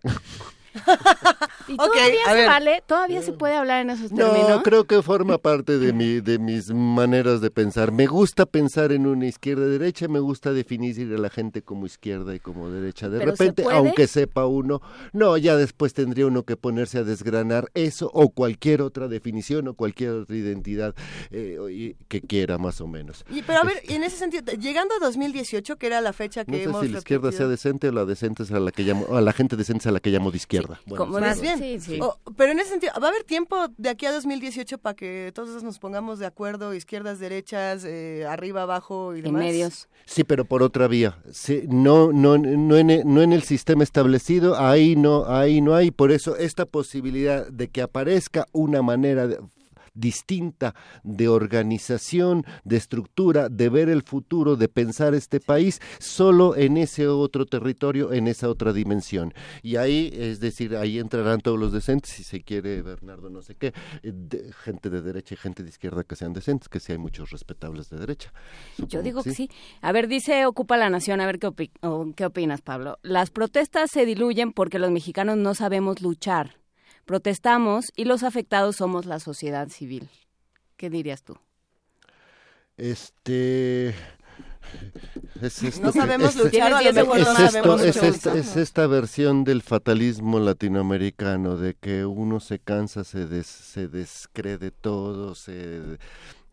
¿Y 1.68 1.78
todavía 1.78 2.26
se 2.26 2.46
vale? 2.46 2.84
¿Todavía 2.86 3.22
se 3.22 3.34
puede 3.34 3.56
hablar 3.56 3.82
en 3.82 3.90
esos 3.90 4.10
términos? 4.10 4.50
No, 4.50 4.64
creo 4.64 4.86
que 4.86 5.02
forma 5.02 5.38
parte 5.38 5.78
de, 5.78 5.94
mi, 5.94 6.22
de 6.22 6.40
mis 6.40 6.72
maneras 6.72 7.42
de 7.42 7.52
pensar. 7.52 7.92
Me 7.92 8.08
gusta 8.08 8.46
pensar 8.46 8.92
en 8.92 9.06
una 9.06 9.28
izquierda-derecha, 9.28 10.08
me 10.08 10.20
gusta 10.20 10.54
definir 10.54 10.88
a 11.14 11.18
la 11.18 11.30
gente 11.30 11.62
como 11.62 11.86
izquierda 11.86 12.36
y 12.36 12.40
como 12.40 12.70
derecha. 12.70 13.10
De 13.10 13.24
repente, 13.24 13.64
aunque 13.72 14.08
sepa 14.08 14.46
uno, 14.46 14.82
no, 15.14 15.38
ya 15.38 15.56
después 15.56 15.94
tendría 15.94 16.28
uno 16.28 16.44
que 16.44 16.56
ponerse 16.56 17.00
a 17.00 17.04
desgranar 17.04 17.70
eso 17.74 18.10
o 18.14 18.30
cualquier 18.30 18.82
otra 18.82 19.08
definición 19.08 19.68
o 19.68 19.74
cualquier 19.74 20.12
otra 20.12 20.36
identidad 20.36 20.96
eh, 21.32 21.96
que 22.08 22.22
quiera, 22.22 22.58
más 22.58 22.82
o 22.82 22.88
menos. 22.88 23.26
Y, 23.30 23.42
pero 23.42 23.60
a 23.60 23.64
ver, 23.64 23.82
en 23.90 24.04
ese 24.04 24.18
sentido, 24.18 24.44
llegando 24.54 24.96
a 24.96 25.00
2018, 25.00 25.78
que 25.78 25.88
era 25.88 26.02
la 26.02 26.14
fecha 26.14 26.46
que 26.46 26.66
no 26.66 26.80
sé 26.80 26.88
si 26.88 26.94
la 26.94 27.00
izquierda 27.00 27.32
sea 27.32 27.48
decente 27.48 27.90
o 27.90 27.92
la 27.92 28.06
decente 28.06 28.44
es 28.44 28.52
a 28.52 28.60
la 28.60 28.72
que 28.72 28.84
llamo, 28.84 29.16
a 29.16 29.22
la 29.22 29.34
gente 29.34 29.56
decente 29.56 29.82
es 29.82 29.88
a 29.88 29.92
la 29.92 30.00
que 30.00 30.10
llamo 30.10 30.32
de 30.32 30.38
izquierda. 30.38 30.67
Más 31.08 31.42
bien. 31.42 31.80
pero 32.36 32.52
en 32.52 32.60
ese 32.60 32.70
sentido, 32.70 32.94
¿va 33.02 33.08
a 33.08 33.10
haber 33.10 33.24
tiempo 33.24 33.68
de 33.78 33.90
aquí 33.90 34.06
a 34.06 34.12
2018 34.12 34.78
para 34.78 34.96
que 34.96 35.32
todos 35.34 35.64
nos 35.64 35.80
pongamos 35.80 36.20
de 36.20 36.26
acuerdo, 36.26 36.74
izquierdas, 36.74 37.20
derechas, 37.20 37.84
eh, 37.86 38.26
arriba, 38.28 38.64
abajo 38.64 39.16
y 39.16 39.22
demás? 39.22 39.42
En 39.42 39.48
medios. 39.48 39.88
Sí, 40.06 40.24
pero 40.24 40.46
por 40.46 40.64
otra 40.64 40.88
vía. 40.88 41.18
Sí, 41.32 41.64
no, 41.68 42.12
no, 42.12 42.38
no, 42.38 42.78
en, 42.78 43.14
no 43.14 43.22
en 43.22 43.34
el 43.34 43.44
sistema 43.44 43.84
establecido, 43.84 44.58
ahí 44.58 44.96
no, 44.96 45.26
ahí 45.26 45.62
no 45.62 45.76
hay. 45.76 45.92
Por 45.92 46.12
eso 46.12 46.36
esta 46.38 46.66
posibilidad 46.66 47.48
de 47.48 47.68
que 47.68 47.82
aparezca 47.82 48.48
una 48.54 48.82
manera 48.82 49.28
de, 49.28 49.40
distinta 49.98 50.76
de 51.04 51.28
organización, 51.28 52.46
de 52.64 52.78
estructura, 52.78 53.50
de 53.50 53.70
ver 53.70 53.90
el 53.90 54.04
futuro, 54.04 54.56
de 54.56 54.70
pensar 54.70 55.14
este 55.16 55.40
país 55.40 55.82
solo 56.00 56.56
en 56.56 56.78
ese 56.78 57.08
otro 57.08 57.46
territorio, 57.46 58.14
en 58.14 58.28
esa 58.28 58.50
otra 58.50 58.74
dimensión. 58.74 59.34
Y 59.64 59.76
ahí, 59.76 60.12
es 60.14 60.40
decir, 60.40 60.76
ahí 60.76 61.00
entrarán 61.00 61.42
todos 61.42 61.60
los 61.60 61.72
decentes, 61.72 62.12
si 62.12 62.24
se 62.24 62.42
quiere, 62.42 62.82
Bernardo, 62.82 63.30
no 63.30 63.42
sé 63.42 63.56
qué, 63.56 63.74
eh, 64.04 64.52
gente 64.64 64.90
de 64.90 65.02
derecha 65.02 65.34
y 65.34 65.38
gente 65.38 65.64
de 65.64 65.70
izquierda 65.70 66.04
que 66.04 66.16
sean 66.16 66.34
decentes, 66.34 66.70
que 66.70 66.80
sí 66.80 66.92
hay 66.92 66.98
muchos 66.98 67.32
respetables 67.32 67.90
de 67.90 67.98
derecha. 67.98 68.32
Yo 68.88 69.02
digo 69.02 69.24
que 69.24 69.32
sí. 69.32 69.50
A 69.82 69.92
ver, 69.92 70.08
dice 70.08 70.46
Ocupa 70.46 70.78
la 70.78 70.90
Nación, 70.90 71.22
a 71.22 71.26
ver 71.26 71.40
qué, 71.40 71.72
qué 72.16 72.26
opinas, 72.26 72.62
Pablo. 72.62 73.00
Las 73.02 73.32
protestas 73.32 73.90
se 73.92 74.06
diluyen 74.06 74.54
porque 74.54 74.80
los 74.80 74.92
mexicanos 74.92 75.38
no 75.38 75.56
sabemos 75.56 76.02
luchar 76.02 76.67
protestamos 77.08 77.92
y 77.96 78.06
los 78.06 78.22
afectados 78.22 78.76
somos 78.76 79.08
la 79.08 79.20
sociedad 79.20 79.70
civil. 79.70 80.10
¿Qué 80.76 80.92
dirías 80.92 81.24
tú? 81.24 81.36
Este 82.76 83.96
es 85.42 85.80
no 85.80 85.92
sabemos 85.92 86.36
luchar, 86.36 86.84
es, 86.84 88.58
esta, 88.58 88.88
versión 88.88 89.46
del 89.46 89.62
fatalismo 89.62 90.40
latinoamericano 90.40 91.58
de 91.58 91.76
que 91.76 92.06
uno 92.06 92.40
se 92.40 92.60
cansa, 92.60 93.04
se, 93.04 93.44
se 93.44 93.88
descrede 93.88 94.72
todo, 94.72 95.36
se 95.36 95.98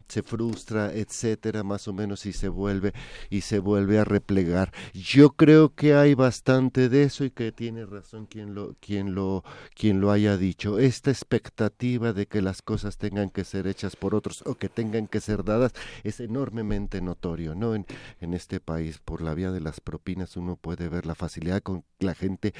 se 0.09 0.23
frustra, 0.23 0.93
etcétera, 0.93 1.63
más 1.63 1.89
o 1.89 1.93
menos 1.93 2.27
y 2.27 2.33
se 2.33 2.49
vuelve 2.49 2.93
y 3.31 3.43
se 3.43 3.59
vuelve 3.59 3.99
a 3.99 4.05
replegar. 4.05 4.73
Yo 4.93 5.31
creo 5.31 5.75
que 5.75 5.95
hay 5.95 6.15
bastante 6.15 6.89
de 6.89 7.05
eso 7.05 7.25
y 7.25 7.31
que 7.31 7.53
tiene 7.53 7.87
razón 7.87 8.27
quien 8.27 8.55
lo 8.55 8.75
quien 8.81 9.15
lo 9.15 9.45
quien 9.75 10.01
lo 10.01 10.11
haya 10.11 10.37
dicho. 10.37 10.79
Esta 10.79 11.11
expectativa 11.11 12.13
de 12.13 12.27
que 12.27 12.43
las 12.43 12.63
cosas 12.63 12.99
tengan 12.99 13.31
que 13.31 13.45
ser 13.45 13.67
hechas 13.67 13.97
por 13.97 14.15
otros 14.15 14.43
o 14.47 14.55
que 14.55 14.69
tengan 14.69 15.07
que 15.07 15.21
ser 15.21 15.45
dadas 15.45 15.73
es 16.03 16.21
enormemente 16.21 17.01
notorio, 17.01 17.55
¿no? 17.55 17.75
En, 17.75 17.87
en 18.21 18.35
este 18.35 18.61
país 18.61 18.99
por 18.99 19.23
la 19.23 19.35
vía 19.35 19.51
de 19.51 19.61
las 19.61 19.81
propinas 19.81 20.37
uno 20.37 20.57
puede 20.57 20.89
ver 20.89 21.07
la 21.07 21.15
facilidad 21.15 21.63
con 21.63 21.83
que 21.99 22.07
la 22.07 22.15
gente 22.15 22.55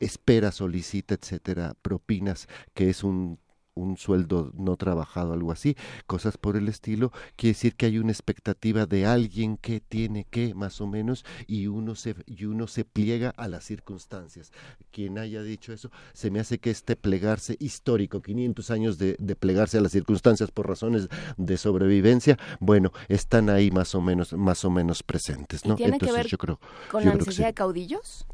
espera, 0.00 0.52
solicita, 0.52 1.14
etcétera, 1.14 1.74
propinas, 1.82 2.48
que 2.74 2.90
es 2.90 3.04
un 3.04 3.38
un 3.74 3.96
sueldo 3.96 4.52
no 4.54 4.76
trabajado, 4.76 5.32
algo 5.32 5.52
así, 5.52 5.76
cosas 6.06 6.36
por 6.36 6.56
el 6.56 6.68
estilo, 6.68 7.10
quiere 7.36 7.54
decir 7.54 7.74
que 7.74 7.86
hay 7.86 7.98
una 7.98 8.12
expectativa 8.12 8.86
de 8.86 9.06
alguien 9.06 9.56
que 9.56 9.80
tiene 9.80 10.26
que, 10.30 10.54
más 10.54 10.80
o 10.80 10.86
menos, 10.86 11.24
y 11.46 11.66
uno 11.66 11.94
se, 11.94 12.14
y 12.26 12.44
uno 12.44 12.66
se 12.66 12.84
pliega 12.84 13.30
a 13.30 13.48
las 13.48 13.64
circunstancias. 13.64 14.52
Quien 14.90 15.18
haya 15.18 15.42
dicho 15.42 15.72
eso, 15.72 15.90
se 16.12 16.30
me 16.30 16.40
hace 16.40 16.58
que 16.58 16.70
este 16.70 16.96
plegarse 16.96 17.56
histórico, 17.60 18.20
500 18.20 18.70
años 18.70 18.98
de, 18.98 19.16
plegarse 19.38 19.78
a 19.78 19.80
las 19.80 19.92
circunstancias 19.92 20.50
por 20.50 20.68
razones 20.68 21.08
de 21.36 21.56
sobrevivencia, 21.56 22.38
bueno, 22.60 22.92
están 23.08 23.48
ahí 23.48 23.70
más 23.70 23.94
o 23.94 24.00
menos, 24.00 24.32
más 24.34 24.64
o 24.64 24.70
menos 24.70 25.02
presentes, 25.02 25.64
¿no? 25.64 25.74
tiene 25.74 25.98
que 25.98 26.12
ver 26.12 26.26
yo 26.26 26.38
creo, 26.38 26.60
con 26.90 27.04
la 27.04 27.14
necesidad 27.14 27.48
de 27.48 27.54
caudillos? 27.54 28.26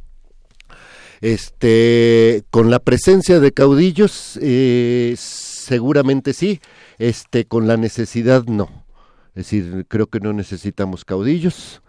Este, 1.20 2.44
con 2.50 2.70
la 2.70 2.78
presencia 2.78 3.40
de 3.40 3.52
caudillos, 3.52 4.38
eh, 4.40 5.14
seguramente 5.16 6.32
sí, 6.32 6.60
este, 6.98 7.44
con 7.44 7.66
la 7.66 7.76
necesidad 7.76 8.44
no. 8.44 8.84
Es 9.34 9.50
decir, 9.50 9.86
creo 9.88 10.06
que 10.06 10.20
no 10.20 10.32
necesitamos 10.32 11.04
caudillos, 11.04 11.82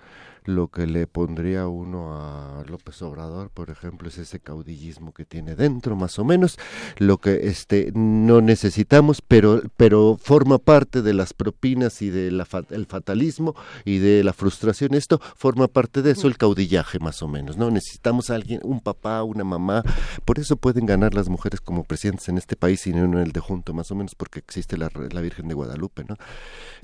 lo 0.45 0.67
que 0.67 0.87
le 0.87 1.07
pondría 1.07 1.67
uno 1.67 2.15
a 2.15 2.63
López 2.67 3.01
Obrador, 3.01 3.49
por 3.49 3.69
ejemplo, 3.69 4.07
es 4.07 4.17
ese 4.17 4.39
caudillismo 4.39 5.13
que 5.13 5.25
tiene 5.25 5.55
dentro, 5.55 5.95
más 5.95 6.19
o 6.19 6.25
menos, 6.25 6.57
lo 6.97 7.17
que 7.17 7.47
este 7.47 7.91
no 7.93 8.41
necesitamos, 8.41 9.21
pero 9.21 9.61
pero 9.77 10.17
forma 10.21 10.57
parte 10.57 11.01
de 11.01 11.13
las 11.13 11.33
propinas 11.33 12.01
y 12.01 12.09
del 12.09 12.43
el 12.69 12.85
fatalismo 12.85 13.55
y 13.85 13.97
de 13.97 14.23
la 14.23 14.33
frustración. 14.33 14.93
Esto 14.93 15.19
forma 15.35 15.67
parte 15.67 16.01
de 16.01 16.11
eso, 16.11 16.27
el 16.27 16.37
caudillaje, 16.37 16.99
más 16.99 17.21
o 17.21 17.27
menos, 17.27 17.57
¿no? 17.57 17.71
Necesitamos 17.71 18.29
a 18.29 18.35
alguien, 18.35 18.61
un 18.63 18.79
papá, 18.79 19.23
una 19.23 19.43
mamá. 19.43 19.83
Por 20.25 20.39
eso 20.39 20.57
pueden 20.57 20.85
ganar 20.85 21.13
las 21.13 21.29
mujeres 21.29 21.61
como 21.61 21.83
presidentes 21.83 22.29
en 22.29 22.37
este 22.37 22.55
país 22.55 22.85
y 22.87 22.93
no 22.93 23.03
en 23.05 23.13
el 23.15 23.31
de 23.31 23.39
junto, 23.39 23.73
más 23.73 23.91
o 23.91 23.95
menos, 23.95 24.15
porque 24.15 24.39
existe 24.39 24.77
la, 24.77 24.89
la 25.11 25.21
Virgen 25.21 25.47
de 25.47 25.53
Guadalupe, 25.53 26.03
¿no? 26.07 26.15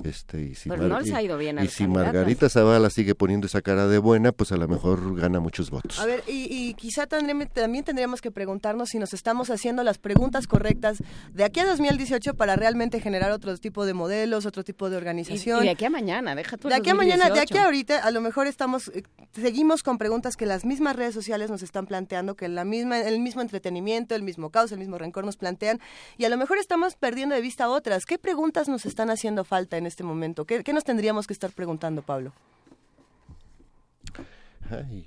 Este, 0.04 0.42
y 0.42 0.54
si, 0.54 0.68
pero 0.68 0.88
no 0.88 1.00
les 1.00 1.12
ha 1.12 1.22
ido 1.22 1.38
bien 1.38 1.58
a 1.58 1.64
y 1.64 1.68
si 1.68 1.86
Margarita 1.86 2.48
Zavala 2.48 2.90
sigue 2.90 3.14
poniendo 3.14 3.45
esa 3.46 3.62
cara 3.62 3.86
de 3.86 3.98
buena, 3.98 4.32
pues 4.32 4.52
a 4.52 4.56
lo 4.56 4.68
mejor 4.68 5.18
gana 5.18 5.40
muchos 5.40 5.70
votos. 5.70 5.98
A 5.98 6.06
ver, 6.06 6.22
y, 6.26 6.74
quizá 6.74 7.06
también, 7.06 7.48
también 7.52 7.84
tendríamos 7.84 8.20
que 8.20 8.30
preguntarnos 8.30 8.90
si 8.90 8.98
nos 8.98 9.14
estamos 9.14 9.50
haciendo 9.50 9.82
las 9.82 9.98
preguntas 9.98 10.46
correctas 10.46 10.98
de 11.32 11.44
aquí 11.44 11.60
a 11.60 11.66
2018 11.66 12.34
para 12.34 12.56
realmente 12.56 13.00
generar 13.00 13.30
otro 13.32 13.56
tipo 13.56 13.86
de 13.86 13.94
modelos, 13.94 14.46
otro 14.46 14.64
tipo 14.64 14.90
de 14.90 14.96
organización. 14.96 15.62
Y, 15.62 15.66
de 15.66 15.70
aquí 15.70 15.84
a 15.84 15.90
mañana, 15.90 16.34
deja 16.34 16.56
tú 16.56 16.68
De 16.68 16.74
aquí 16.74 16.90
a 16.90 16.94
mañana, 16.94 17.30
de 17.30 17.40
aquí 17.40 17.56
a 17.56 17.64
ahorita, 17.64 17.98
a 17.98 18.10
lo 18.10 18.20
mejor 18.20 18.46
estamos, 18.46 18.88
eh, 18.88 19.02
seguimos 19.32 19.82
con 19.82 19.98
preguntas 19.98 20.36
que 20.36 20.46
las 20.46 20.64
mismas 20.64 20.96
redes 20.96 21.14
sociales 21.14 21.50
nos 21.50 21.62
están 21.62 21.86
planteando, 21.86 22.34
que 22.34 22.48
la 22.48 22.64
misma, 22.64 22.98
el 22.98 23.20
mismo 23.20 23.42
entretenimiento, 23.42 24.14
el 24.14 24.22
mismo 24.22 24.50
caos, 24.50 24.72
el 24.72 24.78
mismo 24.78 24.98
rencor 24.98 25.24
nos 25.24 25.36
plantean, 25.36 25.80
y 26.16 26.24
a 26.24 26.28
lo 26.28 26.36
mejor 26.36 26.58
estamos 26.58 26.96
perdiendo 26.96 27.34
de 27.34 27.40
vista 27.40 27.68
otras. 27.68 28.06
¿Qué 28.06 28.18
preguntas 28.18 28.68
nos 28.68 28.86
están 28.86 29.10
haciendo 29.10 29.44
falta 29.44 29.76
en 29.76 29.86
este 29.86 30.02
momento? 30.02 30.44
¿Qué, 30.44 30.62
qué 30.62 30.72
nos 30.72 30.84
tendríamos 30.84 31.26
que 31.26 31.32
estar 31.32 31.52
preguntando, 31.52 32.02
Pablo? 32.02 32.32
Ay. 34.70 35.06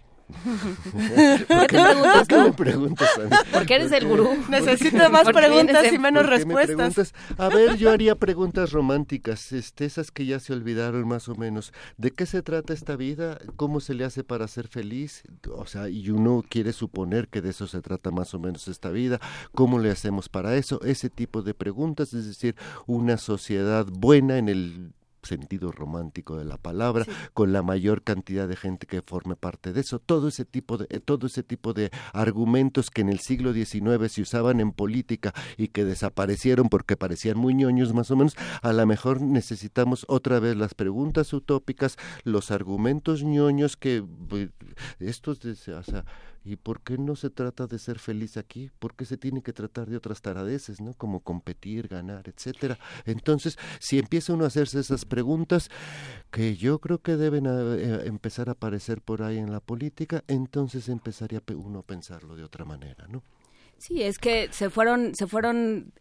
¿Por 1.48 1.68
qué 1.68 1.78
te 1.78 2.54
preguntas 2.54 2.56
preguntas 2.56 3.10
Porque 3.52 3.76
eres 3.76 3.92
el 3.92 4.08
gurú. 4.08 4.30
Necesito 4.50 5.10
más 5.10 5.28
preguntas 5.30 5.92
y 5.92 5.98
menos 5.98 6.26
respuestas. 6.26 7.14
A 7.38 7.50
ver, 7.50 7.78
yo 7.78 7.92
haría 7.92 8.16
preguntas 8.16 8.72
románticas, 8.72 9.52
este, 9.52 9.86
esas 9.86 10.12
que 10.12 10.26
ya 10.26 10.40
se 10.40 10.54
olvidaron 10.54 11.08
más 11.08 11.28
o 11.30 11.36
menos. 11.36 11.74
¿De 11.98 12.12
qué 12.12 12.26
se 12.26 12.42
trata 12.44 12.74
esta 12.74 12.96
vida? 12.96 13.40
¿Cómo 13.56 13.80
se 13.80 13.94
le 13.94 14.06
hace 14.06 14.24
para 14.24 14.48
ser 14.48 14.68
feliz? 14.68 15.24
O 15.52 15.66
sea, 15.66 15.90
y 15.90 16.10
uno 16.10 16.44
quiere 16.48 16.74
suponer 16.74 17.28
que 17.28 17.42
de 17.42 17.50
eso 17.50 17.68
se 17.68 17.82
trata 17.82 18.12
más 18.12 18.34
o 18.34 18.40
menos 18.40 18.68
esta 18.68 18.90
vida. 18.90 19.20
¿Cómo 19.54 19.80
le 19.80 19.90
hacemos 19.90 20.30
para 20.30 20.56
eso? 20.56 20.80
Ese 20.84 21.10
tipo 21.10 21.42
de 21.42 21.54
preguntas, 21.54 22.14
es 22.14 22.28
decir, 22.28 22.56
una 22.86 23.18
sociedad 23.18 23.88
buena 23.90 24.38
en 24.38 24.50
el 24.50 24.94
sentido 25.24 25.72
romántico 25.72 26.38
de 26.38 26.46
la 26.46 26.58
palabra, 26.58 27.06
con 27.34 27.54
la 27.54 27.62
mayor 27.62 28.04
cantidad 28.04 28.48
de 28.48 28.56
gente 28.56 28.88
que 28.88 29.02
forme 29.02 29.36
parte 29.36 29.74
de 29.74 29.82
eso, 29.82 30.00
todo 30.00 30.28
ese 30.28 30.46
tipo 30.46 30.78
de 30.78 30.88
todo 31.00 31.28
ese 31.28 31.44
tipo 31.44 31.74
de 31.74 31.92
argumentos 32.14 32.90
que 32.90 33.02
en 33.02 33.10
el 33.10 33.20
siglo 33.20 33.54
XIX 33.54 34.12
se 34.12 34.22
usaban 34.22 34.60
en 34.60 34.72
política 34.72 35.34
y 35.58 35.70
que 35.70 35.86
desaparecieron 35.86 36.70
porque 36.70 36.98
parecían 36.98 37.38
muy 37.38 37.54
ñoños 37.54 37.94
más 37.94 38.12
o 38.12 38.16
menos, 38.16 38.36
a 38.62 38.74
lo 38.74 38.86
mejor 38.86 39.22
necesitamos 39.22 40.06
otra 40.08 40.40
vez 40.40 40.56
las 40.56 40.74
preguntas 40.74 41.34
utópicas, 41.34 41.98
los 42.24 42.52
argumentos 42.52 43.24
ñoños 43.24 43.78
que 43.78 44.04
pues, 44.28 44.50
estos 45.00 45.40
de, 45.40 45.52
o 45.52 45.84
sea, 45.84 46.06
¿Y 46.44 46.56
por 46.56 46.82
qué 46.82 46.98
no 46.98 47.16
se 47.16 47.30
trata 47.30 47.68
de 47.68 47.80
ser 47.80 48.00
feliz 48.00 48.38
aquí? 48.38 48.72
¿Por 48.80 48.96
qué 48.96 49.06
se 49.06 49.18
tiene 49.18 49.42
que 49.42 49.54
tratar 49.54 49.90
de 49.90 49.98
otras 49.98 50.22
taradeces, 50.22 50.82
¿no? 50.82 50.94
Como 50.94 51.20
competir, 51.20 51.88
ganar, 51.88 52.30
etcétera. 52.30 52.78
Entonces, 53.06 53.58
si 53.80 54.00
empieza 54.00 54.34
uno 54.34 54.46
a 54.46 54.48
hacerse 54.48 54.80
esas 54.80 55.06
preguntas, 55.06 55.70
que 56.32 56.56
yo 56.56 56.80
creo 56.80 57.00
que 57.00 57.18
deben 57.18 57.46
eh, 57.48 58.04
empezar 58.06 58.50
a 58.50 58.54
aparecer 58.54 59.02
por 59.02 59.22
ahí 59.22 59.38
en 59.38 59.52
la 59.52 59.60
política, 59.60 60.24
entonces 60.28 60.90
empezaría 60.90 61.42
uno 61.56 61.80
a 61.80 61.84
pensarlo 61.84 62.36
de 62.36 62.44
otra 62.44 62.66
manera, 62.66 63.08
¿no? 63.08 63.24
Sí, 63.78 64.04
es 64.04 64.18
que 64.18 64.50
se 64.52 64.70
fueron, 64.70 65.16
se 65.16 65.26
fueron 65.28 65.94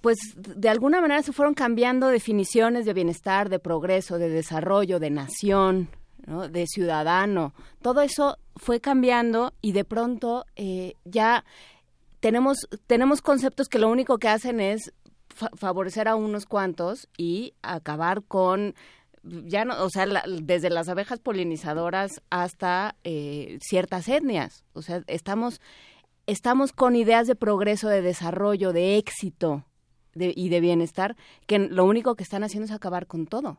pues 0.00 0.18
de 0.36 0.68
alguna 0.68 1.00
manera 1.00 1.22
se 1.22 1.32
fueron 1.32 1.54
cambiando 1.54 2.08
definiciones 2.08 2.84
de 2.84 2.94
bienestar, 2.94 3.48
de 3.48 3.58
progreso, 3.58 4.18
de 4.18 4.28
desarrollo, 4.28 5.00
de 5.00 5.10
nación, 5.10 5.88
de 6.50 6.66
ciudadano. 6.66 7.54
Todo 7.82 8.02
eso 8.02 8.38
fue 8.56 8.80
cambiando 8.80 9.52
y 9.60 9.72
de 9.72 9.84
pronto 9.84 10.44
eh, 10.56 10.94
ya 11.04 11.44
tenemos, 12.20 12.68
tenemos 12.86 13.22
conceptos 13.22 13.68
que 13.68 13.78
lo 13.78 13.88
único 13.88 14.18
que 14.18 14.28
hacen 14.28 14.60
es 14.60 14.92
favorecer 15.54 16.08
a 16.08 16.16
unos 16.16 16.44
cuantos 16.44 17.08
y 17.16 17.54
acabar 17.62 18.22
con 18.22 18.74
ya 19.22 19.64
no, 19.64 19.82
o 19.84 19.90
sea, 19.90 20.06
desde 20.26 20.70
las 20.70 20.88
abejas 20.88 21.18
polinizadoras 21.18 22.22
hasta 22.30 22.96
eh, 23.04 23.58
ciertas 23.60 24.08
etnias. 24.08 24.64
O 24.72 24.82
sea, 24.82 25.02
estamos, 25.06 25.60
estamos 26.26 26.72
con 26.72 26.96
ideas 26.96 27.26
de 27.26 27.34
progreso, 27.34 27.88
de 27.88 28.02
desarrollo, 28.02 28.72
de 28.72 28.96
éxito 28.96 29.66
y 30.14 30.48
de 30.48 30.60
bienestar, 30.60 31.16
que 31.46 31.58
lo 31.58 31.84
único 31.84 32.14
que 32.16 32.24
están 32.24 32.42
haciendo 32.42 32.64
es 32.64 32.72
acabar 32.72 33.06
con 33.06 33.26
todo. 33.26 33.58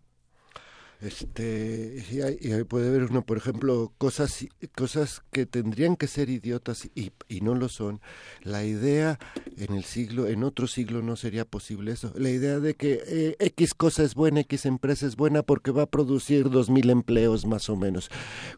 Este, 1.01 2.05
y, 2.11 2.21
ahí 2.51 2.63
puede 2.63 2.89
haber 2.89 3.05
uno, 3.05 3.23
por 3.25 3.35
ejemplo, 3.35 3.91
cosas, 3.97 4.45
cosas 4.77 5.23
que 5.31 5.47
tendrían 5.47 5.95
que 5.95 6.05
ser 6.05 6.29
idiotas 6.29 6.85
y, 6.93 7.11
y, 7.27 7.41
no 7.41 7.55
lo 7.55 7.69
son. 7.69 8.01
La 8.43 8.63
idea 8.63 9.17
en 9.57 9.73
el 9.73 9.83
siglo, 9.83 10.27
en 10.27 10.43
otro 10.43 10.67
siglo 10.67 11.01
no 11.01 11.15
sería 11.15 11.43
posible 11.43 11.91
eso. 11.91 12.13
La 12.15 12.29
idea 12.29 12.59
de 12.59 12.75
que 12.75 13.01
eh, 13.07 13.35
X 13.39 13.73
cosa 13.73 14.03
es 14.03 14.13
buena, 14.13 14.41
X 14.41 14.67
empresa 14.67 15.07
es 15.07 15.15
buena 15.15 15.41
porque 15.41 15.71
va 15.71 15.83
a 15.83 15.89
producir 15.89 16.51
dos 16.51 16.69
mil 16.69 16.91
empleos 16.91 17.47
más 17.47 17.67
o 17.69 17.75
menos. 17.75 18.11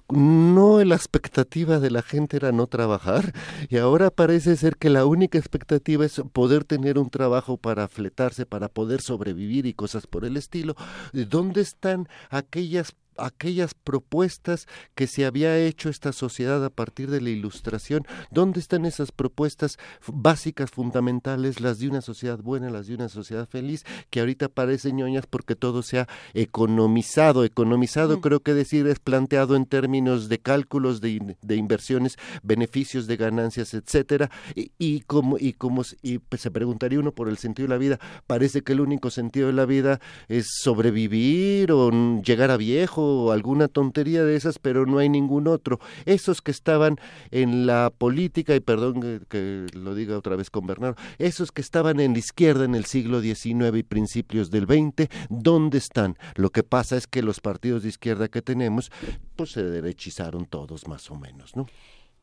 No, 0.09 0.83
la 0.83 0.95
expectativa 0.95 1.79
de 1.79 1.91
la 1.91 2.01
gente 2.01 2.35
era 2.35 2.51
no 2.51 2.67
trabajar 2.67 3.31
y 3.69 3.77
ahora 3.77 4.09
parece 4.09 4.57
ser 4.57 4.75
que 4.75 4.89
la 4.89 5.05
única 5.05 5.37
expectativa 5.37 6.05
es 6.05 6.21
poder 6.33 6.65
tener 6.65 6.99
un 6.99 7.09
trabajo 7.09 7.55
para 7.55 7.87
fletarse, 7.87 8.45
para 8.45 8.67
poder 8.67 8.99
sobrevivir 8.99 9.65
y 9.65 9.73
cosas 9.73 10.07
por 10.07 10.25
el 10.25 10.35
estilo. 10.35 10.75
¿Dónde 11.13 11.61
están 11.61 12.09
aquellas 12.33 12.91
aquellas 13.17 13.73
propuestas 13.73 14.67
que 14.95 15.07
se 15.07 15.25
había 15.25 15.57
hecho 15.57 15.89
esta 15.89 16.11
sociedad 16.11 16.63
a 16.63 16.69
partir 16.69 17.09
de 17.09 17.21
la 17.21 17.29
ilustración, 17.29 18.05
¿dónde 18.31 18.59
están 18.59 18.85
esas 18.85 19.11
propuestas 19.11 19.77
básicas, 20.07 20.71
fundamentales, 20.71 21.61
las 21.61 21.79
de 21.79 21.89
una 21.89 22.01
sociedad 22.01 22.39
buena, 22.39 22.69
las 22.69 22.87
de 22.87 22.95
una 22.95 23.09
sociedad 23.09 23.47
feliz, 23.47 23.85
que 24.09 24.19
ahorita 24.19 24.49
parecen 24.49 24.97
ñoñas 24.97 25.25
porque 25.27 25.55
todo 25.55 25.83
se 25.83 25.99
ha 25.99 26.07
economizado, 26.33 27.43
economizado 27.43 28.21
creo 28.21 28.41
que 28.41 28.53
decir 28.53 28.87
es 28.87 28.99
planteado 28.99 29.55
en 29.55 29.65
términos 29.65 30.29
de 30.29 30.39
cálculos 30.39 31.01
de, 31.01 31.37
de 31.41 31.55
inversiones, 31.55 32.17
beneficios 32.41 33.07
de 33.07 33.17
ganancias, 33.17 33.73
etcétera, 33.73 34.29
y, 34.55 34.71
y 34.77 35.01
como 35.01 35.37
y 35.37 35.53
como 35.53 35.83
y 36.01 36.19
pues, 36.19 36.41
se 36.41 36.51
preguntaría 36.51 36.99
uno 36.99 37.11
por 37.11 37.29
el 37.29 37.37
sentido 37.37 37.67
de 37.67 37.73
la 37.73 37.77
vida, 37.77 37.99
parece 38.27 38.61
que 38.61 38.73
el 38.73 38.81
único 38.81 39.09
sentido 39.09 39.47
de 39.47 39.53
la 39.53 39.65
vida 39.65 39.99
es 40.27 40.47
sobrevivir 40.61 41.71
o 41.71 41.91
llegar 42.21 42.51
a 42.51 42.57
viejo 42.57 43.02
o 43.03 43.31
alguna 43.31 43.67
tontería 43.67 44.23
de 44.23 44.35
esas, 44.35 44.59
pero 44.59 44.85
no 44.85 44.97
hay 44.97 45.09
ningún 45.09 45.47
otro. 45.47 45.79
Esos 46.05 46.41
que 46.41 46.51
estaban 46.51 46.97
en 47.31 47.65
la 47.65 47.91
política, 47.95 48.55
y 48.55 48.59
perdón 48.59 49.25
que, 49.29 49.67
lo 49.73 49.95
diga 49.95 50.17
otra 50.17 50.35
vez 50.35 50.49
con 50.49 50.65
Bernardo, 50.65 50.95
esos 51.17 51.51
que 51.51 51.61
estaban 51.61 51.99
en 51.99 52.13
la 52.13 52.19
izquierda 52.19 52.65
en 52.65 52.75
el 52.75 52.85
siglo 52.85 53.21
XIX 53.21 53.77
y 53.77 53.83
principios 53.83 54.51
del 54.51 54.65
XX, 54.65 55.09
¿dónde 55.29 55.77
están? 55.77 56.17
Lo 56.35 56.49
que 56.49 56.63
pasa 56.63 56.97
es 56.97 57.07
que 57.07 57.21
los 57.21 57.39
partidos 57.39 57.83
de 57.83 57.89
izquierda 57.89 58.27
que 58.27 58.41
tenemos, 58.41 58.91
pues 59.35 59.51
se 59.51 59.63
derechizaron 59.63 60.45
todos 60.45 60.87
más 60.87 61.09
o 61.11 61.15
menos, 61.15 61.55
¿no? 61.55 61.67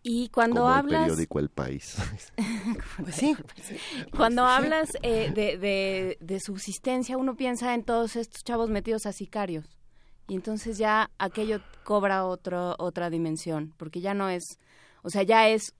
Y 0.02 0.30
cuando 0.30 0.62
Como 0.62 0.70
hablas... 0.70 1.02
El 1.02 1.08
periódico 1.08 1.38
El 1.40 1.50
País. 1.50 1.96
Pues 2.96 3.14
sí. 3.14 3.36
Cuando 4.16 4.44
hablas 4.44 4.90
eh, 5.02 5.30
de, 5.34 5.58
de, 5.58 6.18
de, 6.20 6.40
subsistencia, 6.40 7.16
uno 7.16 7.36
piensa 7.36 7.74
en 7.74 7.82
todos 7.82 8.16
estos 8.16 8.44
chavos 8.44 8.70
metidos 8.70 9.06
a 9.06 9.12
sicarios 9.12 9.79
y 10.30 10.36
entonces 10.36 10.78
ya 10.78 11.10
aquello 11.18 11.60
cobra 11.82 12.24
otro, 12.24 12.76
otra 12.78 13.10
dimensión, 13.10 13.74
porque 13.76 14.00
ya 14.00 14.14
no 14.14 14.28
es, 14.28 14.60
o 15.02 15.10
sea, 15.10 15.24
ya 15.24 15.48
es 15.48 15.74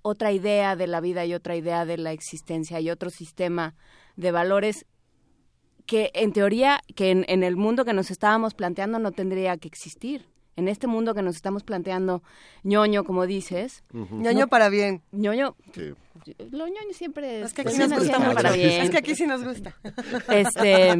otra 0.00 0.32
idea 0.32 0.76
de 0.76 0.86
la 0.86 1.02
vida 1.02 1.26
y 1.26 1.34
otra 1.34 1.56
idea 1.56 1.84
de 1.84 1.98
la 1.98 2.12
existencia 2.12 2.80
y 2.80 2.88
otro 2.88 3.10
sistema 3.10 3.74
de 4.16 4.32
valores 4.32 4.86
que 5.84 6.10
en 6.14 6.32
teoría, 6.32 6.80
que 6.94 7.10
en, 7.10 7.42
el 7.42 7.56
mundo 7.56 7.84
que 7.84 7.92
nos 7.92 8.10
estábamos 8.10 8.54
planteando 8.54 8.98
no 8.98 9.12
tendría 9.12 9.58
que 9.58 9.68
existir. 9.68 10.26
En 10.56 10.68
este 10.68 10.86
mundo 10.86 11.14
que 11.14 11.20
nos 11.20 11.36
estamos 11.36 11.62
planteando, 11.62 12.22
ñoño, 12.62 13.04
como 13.04 13.26
dices. 13.26 13.84
ñoño 13.92 14.48
para 14.48 14.70
bien. 14.70 15.02
ñoño. 15.12 15.54
Lo 16.50 16.66
ñoño 16.66 16.92
siempre 16.94 17.42
es 17.42 17.52
que 17.52 17.60
aquí 17.60 17.76
nos 17.76 17.92
gusta 17.92 18.32
para 18.32 18.52
bien. 18.52 18.82
Es 18.82 18.90
que 18.90 18.98
aquí 18.98 19.14
sí 19.14 19.26
nos 19.26 19.44
gusta. 19.44 19.76
Este, 20.28 20.94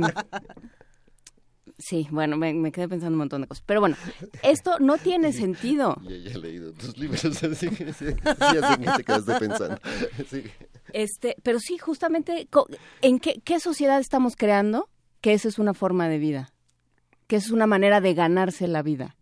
Sí, 1.83 2.07
bueno, 2.11 2.37
me, 2.37 2.71
quedé 2.71 2.89
pensando 2.89 3.15
un 3.15 3.19
montón 3.19 3.43
de 3.43 3.49
cosas. 3.49 3.65
Pero 3.67 3.81
bueno, 3.81 3.97
esto 4.43 4.79
no 4.79 4.99
tiene 4.99 5.33
sentido. 5.33 6.01
Ya, 6.05 6.17
ya 6.17 6.31
he 6.31 6.39
leído 6.39 6.73
tus 6.73 6.97
libros, 6.97 7.25
así 7.43 7.71
que 7.71 7.93
sí, 7.93 8.07
te 8.97 9.05
quedaste 9.05 9.35
pensando. 9.39 9.79
Este, 10.93 11.37
pero 11.43 11.59
sí, 11.59 11.79
justamente, 11.79 12.49
¿en 13.01 13.19
qué, 13.19 13.41
qué 13.43 13.61
sociedad 13.61 13.99
estamos 13.99 14.37
creando? 14.37 14.91
que 15.23 15.33
esa 15.33 15.49
es 15.49 15.59
una 15.59 15.73
forma 15.73 16.09
de 16.09 16.19
vida, 16.19 16.53
que 17.29 17.37
es 17.37 17.51
una 17.51 17.67
manera 17.67 18.03
de 18.03 18.13
ganarse 18.13 18.67
la 18.67 18.83
vida 18.83 19.17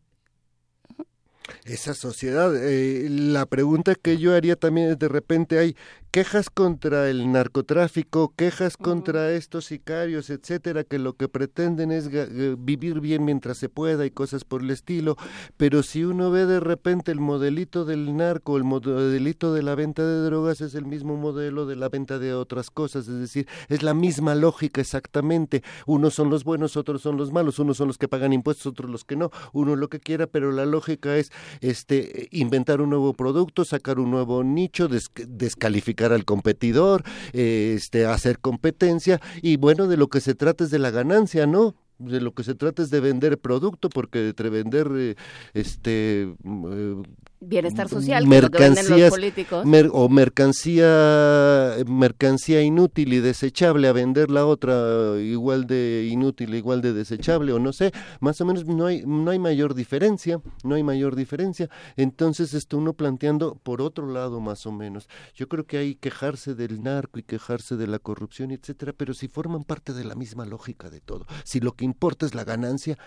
esa 1.64 1.94
sociedad. 1.94 2.54
Eh, 2.56 3.08
la 3.08 3.46
pregunta 3.46 3.94
que 3.94 4.18
yo 4.18 4.34
haría 4.34 4.56
también 4.56 4.90
es 4.90 4.98
de 4.98 5.08
repente 5.08 5.58
hay 5.58 5.76
quejas 6.10 6.50
contra 6.50 7.08
el 7.08 7.30
narcotráfico, 7.30 8.32
quejas 8.34 8.76
contra 8.76 9.30
estos 9.30 9.66
sicarios, 9.66 10.28
etcétera, 10.28 10.82
que 10.82 10.98
lo 10.98 11.14
que 11.14 11.28
pretenden 11.28 11.92
es 11.92 12.10
vivir 12.58 13.00
bien 13.00 13.24
mientras 13.24 13.58
se 13.58 13.68
pueda 13.68 14.04
y 14.04 14.10
cosas 14.10 14.42
por 14.42 14.62
el 14.62 14.70
estilo, 14.70 15.16
pero 15.56 15.84
si 15.84 16.02
uno 16.04 16.32
ve 16.32 16.46
de 16.46 16.58
repente 16.58 17.12
el 17.12 17.20
modelito 17.20 17.84
del 17.84 18.16
narco, 18.16 18.56
el 18.56 18.64
modelito 18.64 19.54
de 19.54 19.62
la 19.62 19.76
venta 19.76 20.04
de 20.04 20.24
drogas 20.24 20.60
es 20.60 20.74
el 20.74 20.84
mismo 20.84 21.16
modelo 21.16 21.64
de 21.64 21.76
la 21.76 21.88
venta 21.88 22.18
de 22.18 22.34
otras 22.34 22.70
cosas, 22.70 23.06
es 23.06 23.20
decir, 23.20 23.46
es 23.68 23.84
la 23.84 23.94
misma 23.94 24.34
lógica 24.34 24.80
exactamente, 24.80 25.62
unos 25.86 26.14
son 26.14 26.28
los 26.28 26.42
buenos, 26.42 26.76
otros 26.76 27.02
son 27.02 27.18
los 27.18 27.30
malos, 27.30 27.60
unos 27.60 27.76
son 27.76 27.86
los 27.86 27.98
que 27.98 28.08
pagan 28.08 28.32
impuestos, 28.32 28.66
otros 28.66 28.90
los 28.90 29.04
que 29.04 29.14
no, 29.14 29.30
uno 29.52 29.76
lo 29.76 29.88
que 29.88 30.00
quiera, 30.00 30.26
pero 30.26 30.50
la 30.50 30.66
lógica 30.66 31.16
es 31.16 31.30
este 31.60 32.26
inventar 32.32 32.80
un 32.80 32.90
nuevo 32.90 33.14
producto, 33.14 33.64
sacar 33.64 34.00
un 34.00 34.10
nuevo 34.10 34.42
nicho, 34.42 34.88
descalificar 34.88 35.99
al 36.06 36.24
competidor, 36.24 37.04
este, 37.32 38.06
hacer 38.06 38.38
competencia 38.38 39.20
y 39.42 39.56
bueno, 39.56 39.86
de 39.86 39.96
lo 39.96 40.08
que 40.08 40.20
se 40.20 40.34
trata 40.34 40.64
es 40.64 40.70
de 40.70 40.78
la 40.78 40.90
ganancia, 40.90 41.46
¿no? 41.46 41.74
de 42.00 42.20
lo 42.20 42.32
que 42.32 42.44
se 42.44 42.54
trata 42.54 42.82
es 42.82 42.90
de 42.90 43.00
vender 43.00 43.38
producto 43.38 43.88
porque 43.88 44.28
entre 44.28 44.48
vender 44.48 44.88
eh, 44.94 45.16
este 45.54 46.22
eh, 46.22 47.02
bienestar 47.40 47.88
social, 47.88 48.28
que 48.28 48.42
lo 48.42 48.50
que 48.50 48.58
venden 48.58 48.90
los 48.90 49.10
políticos. 49.10 49.66
o 49.92 50.08
mercancía, 50.08 51.76
mercancía 51.86 52.62
inútil 52.62 53.14
y 53.14 53.20
desechable 53.20 53.88
a 53.88 53.92
vender 53.92 54.30
la 54.30 54.44
otra 54.44 55.18
igual 55.18 55.66
de 55.66 56.08
inútil, 56.10 56.54
igual 56.54 56.82
de 56.82 56.92
desechable, 56.92 57.52
o 57.52 57.58
no 57.58 57.72
sé, 57.72 57.92
más 58.20 58.40
o 58.40 58.44
menos 58.44 58.66
no 58.66 58.86
hay, 58.86 59.02
no 59.06 59.30
hay 59.30 59.38
mayor 59.38 59.74
diferencia, 59.74 60.40
no 60.64 60.74
hay 60.74 60.82
mayor 60.82 61.16
diferencia. 61.16 61.70
Entonces, 61.96 62.52
esto 62.52 62.76
uno 62.76 62.92
planteando 62.92 63.58
por 63.62 63.80
otro 63.80 64.06
lado, 64.06 64.40
más 64.40 64.66
o 64.66 64.72
menos. 64.72 65.08
Yo 65.34 65.48
creo 65.48 65.64
que 65.64 65.78
hay 65.78 65.94
quejarse 65.94 66.54
del 66.54 66.82
narco 66.82 67.18
y 67.18 67.22
quejarse 67.22 67.76
de 67.76 67.86
la 67.86 67.98
corrupción, 67.98 68.50
etcétera, 68.50 68.92
pero 68.96 69.14
si 69.14 69.28
forman 69.28 69.64
parte 69.64 69.94
de 69.94 70.04
la 70.04 70.14
misma 70.14 70.44
lógica 70.44 70.90
de 70.90 71.00
todo. 71.00 71.26
Si 71.44 71.60
lo 71.60 71.72
que 71.72 71.86
importa 71.86 72.26
es 72.26 72.34
la 72.34 72.44
ganancia, 72.44 72.98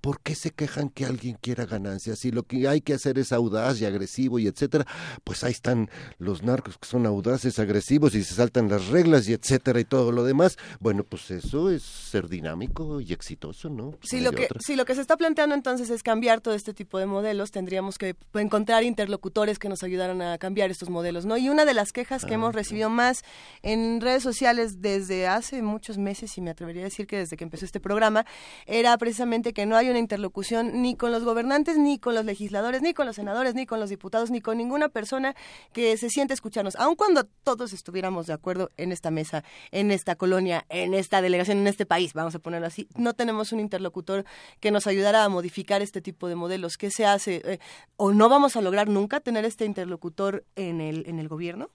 ¿por 0.00 0.20
qué 0.20 0.34
se 0.34 0.50
quejan 0.50 0.88
que 0.88 1.06
alguien 1.06 1.38
quiera 1.40 1.66
ganancias? 1.66 2.18
Si 2.18 2.30
lo 2.30 2.42
que 2.42 2.68
hay 2.68 2.80
que 2.80 2.94
hacer 2.94 3.18
es 3.18 3.32
audaz 3.32 3.81
y 3.82 3.84
agresivo 3.84 4.38
y 4.38 4.46
etcétera, 4.46 4.86
pues 5.24 5.44
ahí 5.44 5.52
están 5.52 5.90
los 6.18 6.42
narcos 6.42 6.78
que 6.78 6.88
son 6.88 7.06
audaces, 7.06 7.58
agresivos 7.58 8.14
y 8.14 8.24
se 8.24 8.34
saltan 8.34 8.68
las 8.68 8.88
reglas 8.88 9.28
y 9.28 9.32
etcétera 9.32 9.80
y 9.80 9.84
todo 9.84 10.12
lo 10.12 10.24
demás. 10.24 10.56
Bueno, 10.80 11.04
pues 11.04 11.30
eso 11.30 11.70
es 11.70 11.82
ser 11.82 12.28
dinámico 12.28 13.00
y 13.00 13.12
exitoso, 13.12 13.68
¿no? 13.68 13.94
si, 14.02 14.20
lo 14.20 14.32
que, 14.32 14.48
si 14.60 14.76
lo 14.76 14.84
que 14.84 14.94
se 14.94 15.00
está 15.00 15.16
planteando 15.16 15.54
entonces 15.54 15.90
es 15.90 16.02
cambiar 16.02 16.40
todo 16.40 16.54
este 16.54 16.74
tipo 16.74 16.98
de 16.98 17.06
modelos, 17.06 17.50
tendríamos 17.50 17.98
que 17.98 18.16
encontrar 18.34 18.84
interlocutores 18.84 19.58
que 19.58 19.68
nos 19.68 19.82
ayudaran 19.82 20.22
a 20.22 20.38
cambiar 20.38 20.70
estos 20.70 20.90
modelos, 20.90 21.26
¿no? 21.26 21.36
Y 21.36 21.48
una 21.48 21.64
de 21.64 21.74
las 21.74 21.92
quejas 21.92 22.24
que 22.24 22.34
hemos 22.34 22.50
ah, 22.50 22.58
recibido 22.58 22.90
más 22.90 23.24
en 23.62 24.00
redes 24.00 24.22
sociales 24.22 24.80
desde 24.80 25.26
hace 25.26 25.62
muchos 25.62 25.98
meses, 25.98 26.36
y 26.38 26.40
me 26.40 26.50
atrevería 26.50 26.82
a 26.82 26.84
decir 26.84 27.06
que 27.06 27.18
desde 27.18 27.36
que 27.36 27.44
empezó 27.44 27.64
este 27.64 27.80
programa, 27.80 28.26
era 28.66 28.96
precisamente 28.98 29.52
que 29.52 29.66
no 29.66 29.76
hay 29.76 29.88
una 29.88 29.98
interlocución 29.98 30.82
ni 30.82 30.96
con 30.96 31.12
los 31.12 31.24
gobernantes, 31.24 31.78
ni 31.78 31.98
con 31.98 32.14
los 32.14 32.24
legisladores, 32.24 32.82
ni 32.82 32.94
con 32.94 33.06
los 33.06 33.16
senadores, 33.16 33.54
ni 33.54 33.66
con 33.66 33.71
los 33.80 33.90
diputados, 33.90 34.30
ni 34.30 34.40
con 34.40 34.58
ninguna 34.58 34.88
persona 34.88 35.34
que 35.72 35.96
se 35.96 36.10
siente 36.10 36.34
escucharnos. 36.34 36.76
Aun 36.76 36.96
cuando 36.96 37.24
todos 37.44 37.72
estuviéramos 37.72 38.26
de 38.26 38.32
acuerdo 38.32 38.70
en 38.76 38.92
esta 38.92 39.10
mesa, 39.10 39.44
en 39.70 39.90
esta 39.90 40.16
colonia, 40.16 40.64
en 40.68 40.94
esta 40.94 41.22
delegación, 41.22 41.58
en 41.58 41.66
este 41.66 41.86
país, 41.86 42.12
vamos 42.14 42.34
a 42.34 42.38
ponerlo 42.38 42.66
así, 42.66 42.88
no 42.96 43.14
tenemos 43.14 43.52
un 43.52 43.60
interlocutor 43.60 44.24
que 44.60 44.70
nos 44.70 44.86
ayudara 44.86 45.24
a 45.24 45.28
modificar 45.28 45.82
este 45.82 46.00
tipo 46.00 46.28
de 46.28 46.34
modelos. 46.34 46.76
¿Qué 46.76 46.90
se 46.90 47.06
hace? 47.06 47.42
Eh, 47.44 47.58
¿O 47.96 48.12
no 48.12 48.28
vamos 48.28 48.56
a 48.56 48.60
lograr 48.60 48.88
nunca 48.88 49.20
tener 49.20 49.44
este 49.44 49.64
interlocutor 49.64 50.44
en 50.56 50.80
el, 50.80 51.04
en 51.06 51.18
el 51.18 51.28
gobierno? 51.28 51.70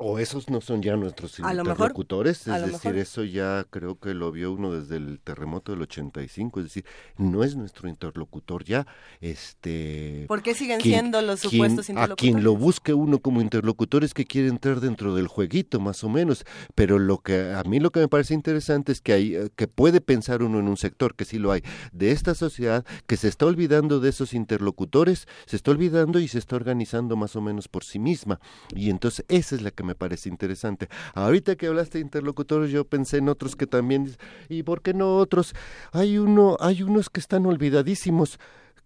O 0.00 0.20
esos 0.20 0.48
no 0.48 0.60
son 0.60 0.80
ya 0.80 0.96
nuestros 0.96 1.38
interlocutores, 1.40 2.46
es 2.46 2.72
decir, 2.72 2.96
eso 2.96 3.24
ya 3.24 3.66
creo 3.68 3.98
que 3.98 4.14
lo 4.14 4.30
vio 4.30 4.52
uno 4.52 4.72
desde 4.72 4.96
el 4.96 5.18
terremoto 5.18 5.72
del 5.72 5.82
85, 5.82 6.60
es 6.60 6.66
decir, 6.66 6.84
no 7.16 7.42
es 7.42 7.56
nuestro 7.56 7.88
interlocutor 7.88 8.62
ya. 8.64 8.86
Este, 9.20 10.24
¿Por 10.28 10.42
qué 10.42 10.54
siguen 10.54 10.80
siendo 10.80 11.20
los 11.20 11.40
supuestos 11.40 11.88
interlocutores? 11.88 12.12
A 12.12 12.16
quien 12.16 12.44
lo 12.44 12.54
busque 12.54 12.94
uno 12.94 13.18
como 13.18 13.40
interlocutor 13.40 14.04
es 14.04 14.14
que 14.14 14.24
quiere 14.24 14.48
entrar 14.48 14.80
dentro 14.80 15.16
del 15.16 15.26
jueguito, 15.26 15.80
más 15.80 16.04
o 16.04 16.08
menos, 16.08 16.44
pero 16.76 17.00
lo 17.00 17.18
que 17.18 17.52
a 17.52 17.64
mí 17.64 17.80
lo 17.80 17.90
que 17.90 17.98
me 18.00 18.08
parece 18.08 18.34
interesante 18.34 18.92
es 18.92 19.00
que 19.00 19.12
hay 19.12 19.34
eh, 19.34 19.50
que 19.56 19.66
puede 19.66 20.00
pensar 20.00 20.42
uno 20.42 20.60
en 20.60 20.68
un 20.68 20.76
sector 20.76 21.16
que 21.16 21.24
sí 21.24 21.38
lo 21.38 21.50
hay 21.50 21.62
de 21.92 22.12
esta 22.12 22.34
sociedad 22.34 22.84
que 23.06 23.16
se 23.16 23.28
está 23.28 23.46
olvidando 23.46 24.00
de 24.00 24.10
esos 24.10 24.32
interlocutores, 24.32 25.26
se 25.46 25.56
está 25.56 25.70
olvidando 25.70 26.20
y 26.20 26.28
se 26.28 26.38
está 26.38 26.56
organizando 26.56 27.16
más 27.16 27.36
o 27.36 27.40
menos 27.40 27.68
por 27.68 27.84
sí 27.84 27.98
misma 27.98 28.40
y 28.74 28.90
entonces 28.90 29.24
esa 29.28 29.56
es 29.56 29.62
la 29.62 29.70
que 29.70 29.87
me 29.88 29.94
parece 29.94 30.28
interesante. 30.28 30.88
Ahorita 31.14 31.56
que 31.56 31.66
hablaste 31.66 31.96
de 31.98 32.04
interlocutores, 32.04 32.70
yo 32.70 32.84
pensé 32.84 33.16
en 33.16 33.30
otros 33.30 33.56
que 33.56 33.66
también, 33.66 34.14
¿y 34.50 34.62
por 34.62 34.82
qué 34.82 34.92
no 34.92 35.16
otros? 35.16 35.54
Hay 35.92 36.18
uno, 36.18 36.58
hay 36.60 36.82
unos 36.82 37.08
que 37.08 37.20
están 37.20 37.46
olvidadísimos 37.46 38.38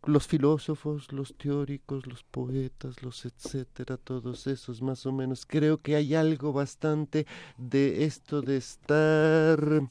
los 0.04 0.26
filósofos, 0.26 1.12
los 1.12 1.34
teóricos, 1.36 2.06
los 2.06 2.24
poetas, 2.24 3.02
los 3.02 3.24
etcétera, 3.24 3.96
todos 3.96 4.46
esos 4.46 4.82
más 4.82 5.06
o 5.06 5.12
menos. 5.12 5.46
Creo 5.46 5.78
que 5.78 5.96
hay 5.96 6.14
algo 6.14 6.52
bastante 6.52 7.26
de 7.56 8.04
esto 8.04 8.42
de 8.42 8.56
estar 8.56 9.82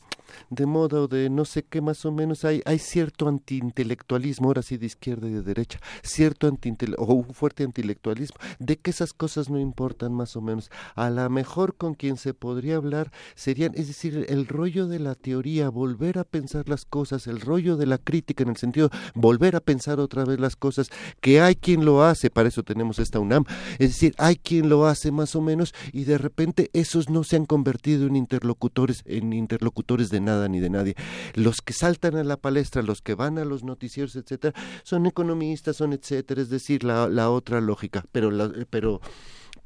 de 0.50 0.66
moda 0.66 1.02
o 1.02 1.08
de 1.08 1.30
no 1.30 1.46
sé 1.46 1.64
qué 1.64 1.82
más 1.82 2.06
o 2.06 2.12
menos. 2.12 2.46
Hay, 2.46 2.62
cierto 2.80 3.28
antiintelectualismo, 3.28 4.48
ahora 4.48 4.62
sí 4.62 4.78
de 4.78 4.86
izquierda 4.86 5.28
y 5.28 5.32
de 5.32 5.44
derecha, 5.44 5.80
cierto 6.04 6.52
o 6.98 7.14
un 7.14 7.34
fuerte 7.34 7.64
antiintelectualismo, 7.64 8.38
de 8.60 8.78
que 8.78 8.92
esas 8.92 9.14
cosas 9.14 9.50
no 9.50 9.60
importan 9.60 10.14
más 10.14 10.36
o 10.36 10.42
menos. 10.42 10.72
A 10.96 11.10
lo 11.10 11.30
mejor 11.30 11.76
con 11.76 11.94
quien 11.94 12.18
se 12.18 12.34
podría 12.34 12.76
hablar 12.76 13.12
serían, 13.36 13.74
es 13.76 13.88
decir, 13.88 14.26
el 14.30 14.48
rollo 14.48 14.88
de 14.88 15.00
la 15.00 15.16
teoría, 15.16 15.70
volver 15.70 16.20
a 16.20 16.24
pensar 16.24 16.68
las 16.68 16.86
cosas, 16.86 17.28
el 17.28 17.40
rollo 17.40 17.78
de 17.78 17.86
la 17.86 17.98
crítica 17.98 18.44
en 18.44 18.50
el 18.50 18.58
sentido, 18.58 18.90
volver 19.16 19.56
a 19.56 19.62
pensar 19.62 20.01
otra 20.02 20.26
vez 20.26 20.40
las 20.40 20.56
cosas, 20.56 20.90
que 21.20 21.42
hay 21.42 21.56
quien 21.56 21.86
lo 21.86 22.04
hace, 22.04 22.30
para 22.30 22.50
eso 22.50 22.64
tenemos 22.64 23.00
esta 23.00 23.20
UNAM, 23.20 23.46
es 23.74 23.90
decir, 23.90 24.14
hay 24.18 24.36
quien 24.36 24.70
lo 24.70 24.86
hace 24.86 25.12
más 25.12 25.36
o 25.36 25.42
menos 25.42 25.74
y 25.94 26.04
de 26.04 26.18
repente 26.18 26.70
esos 26.74 27.10
no 27.10 27.24
se 27.24 27.36
han 27.36 27.46
convertido 27.46 28.08
en 28.08 28.16
interlocutores, 28.16 29.04
en 29.06 29.34
interlocutores 29.34 30.10
de 30.10 30.22
nada 30.22 30.48
ni 30.48 30.60
de 30.60 30.70
nadie. 30.70 30.96
Los 31.34 31.62
que 31.62 31.74
saltan 31.74 32.16
a 32.16 32.24
la 32.24 32.38
palestra, 32.38 32.82
los 32.82 33.02
que 33.02 33.16
van 33.16 33.38
a 33.38 33.46
los 33.46 33.64
noticieros, 33.64 34.16
etcétera, 34.16 34.54
son 34.84 35.06
economistas, 35.06 35.78
son 35.78 35.94
etcétera, 35.94 36.42
es 36.42 36.50
decir, 36.50 36.84
la, 36.84 37.08
la 37.08 37.30
otra 37.30 37.62
lógica, 37.62 38.06
pero 38.12 38.32
la, 38.32 38.52
pero 38.70 39.02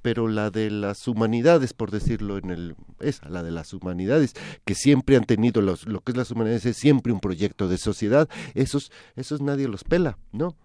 pero 0.06 0.27
la 0.27 0.52
de 0.52 0.69
las 0.69 1.07
humanidades, 1.07 1.73
por 1.73 1.90
decirlo 1.90 2.38
en 2.38 2.52
el, 2.52 2.76
esa, 2.99 3.27
la 3.27 3.41
de 3.41 3.49
las 3.49 3.73
humanidades, 3.73 4.36
que 4.64 4.76
siempre 4.76 5.15
han 5.15 5.23
tenido 5.23 5.64
los, 5.64 5.88
lo 5.88 6.02
que 6.02 6.11
es 6.11 6.15
las 6.15 6.30
humanidades, 6.30 6.64
es 6.68 6.77
siempre 6.77 7.11
un 7.11 7.19
proyecto 7.19 7.68
de 7.68 7.80
sociedad, 7.80 8.30
esos, 8.53 8.91
esos 9.15 9.41
nadie 9.41 9.68
los 9.68 9.84
pela, 9.84 10.19
¿no? 10.32 10.56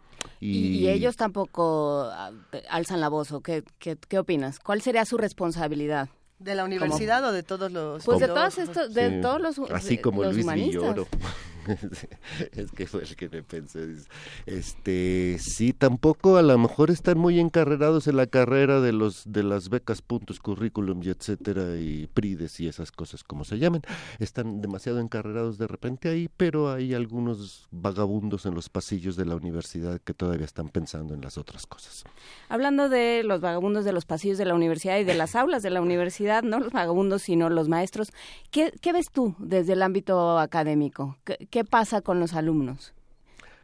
Y, 0.41 0.89
ellos 0.89 1.17
tampoco 1.17 2.11
ah, 2.13 2.33
alzan 2.69 3.01
la 3.01 3.09
voz, 3.09 3.33
¿o 3.33 3.41
qué, 3.41 3.65
qué, 3.79 3.97
qué 3.97 4.19
opinas? 4.19 4.59
¿Cuál 4.59 4.83
sería 4.83 5.07
su 5.07 5.17
responsabilidad? 5.17 6.11
¿De 6.39 6.55
la 6.55 6.65
universidad 6.65 7.25
o 7.25 7.33
de 7.33 7.43
todos 7.43 7.73
los...? 7.73 8.05
Pues 8.05 8.21
de 8.21 8.29
todos 8.29 8.59
estos, 8.59 8.93
de 8.93 9.23
todos 9.23 9.41
los 9.41 9.59
Así 9.71 9.97
como 9.97 10.23
los 10.23 10.35
Luis 10.35 10.53
Villoro. 10.53 11.09
es 12.53 12.73
que 12.73 12.87
fue 12.87 13.03
el 13.03 13.17
que 13.17 13.29
me 13.29 13.43
pensé. 13.43 13.89
Este, 14.47 15.37
sí, 15.39 15.73
tampoco 15.73 16.37
a 16.37 16.43
lo 16.43 16.57
mejor 16.59 16.91
están 16.91 17.19
muy 17.19 17.41
encarrerados 17.41 18.07
en 18.07 18.17
la 18.17 18.27
carrera 18.27 18.81
de 18.81 18.93
los 18.93 19.31
de 19.31 19.43
las 19.43 19.69
becas, 19.69 20.03
puntos, 20.03 20.41
currículum 20.41 21.03
y 21.03 21.11
etcétera 21.11 21.77
y 21.77 22.07
prides 22.07 22.61
y 22.61 22.69
esas 22.69 22.93
cosas 22.93 23.25
como 23.25 23.45
se 23.45 23.59
llaman. 23.59 23.83
Están 24.19 24.61
demasiado 24.61 25.01
encarrerados 25.01 25.59
de 25.59 25.67
repente 25.67 26.09
ahí, 26.09 26.29
pero 26.37 26.71
hay 26.73 26.95
algunos 26.95 27.69
vagabundos 27.71 28.47
en 28.47 28.55
los 28.55 28.69
pasillos 28.69 29.17
de 29.17 29.25
la 29.25 29.37
universidad 29.37 30.01
que 30.01 30.15
todavía 30.15 30.45
están 30.45 30.69
pensando 30.69 31.15
en 31.15 31.21
las 31.21 31.39
otras 31.39 31.67
cosas. 31.67 32.05
Hablando 32.49 32.89
de 32.89 33.23
los 33.25 33.41
vagabundos 33.41 33.85
de 33.85 33.93
los 33.93 34.05
pasillos 34.05 34.39
de 34.39 34.45
la 34.45 34.55
universidad 34.55 34.99
y 34.99 35.05
de 35.05 35.15
las 35.15 35.35
aulas 35.35 35.63
de 35.63 35.71
la 35.71 35.81
universidad, 35.81 36.43
no 36.43 36.59
los 36.61 36.73
vagabundos 36.73 37.23
sino 37.23 37.51
los 37.51 37.69
maestros, 37.69 38.13
¿qué, 38.51 38.73
qué 38.81 38.93
ves 38.93 39.11
tú 39.11 39.35
desde 39.39 39.75
el 39.75 39.83
ámbito 39.83 40.39
académico? 40.39 41.17
¿Qué 41.25 41.50
pasa 41.65 42.01
con 42.01 42.21
los 42.21 42.35
alumnos? 42.35 42.95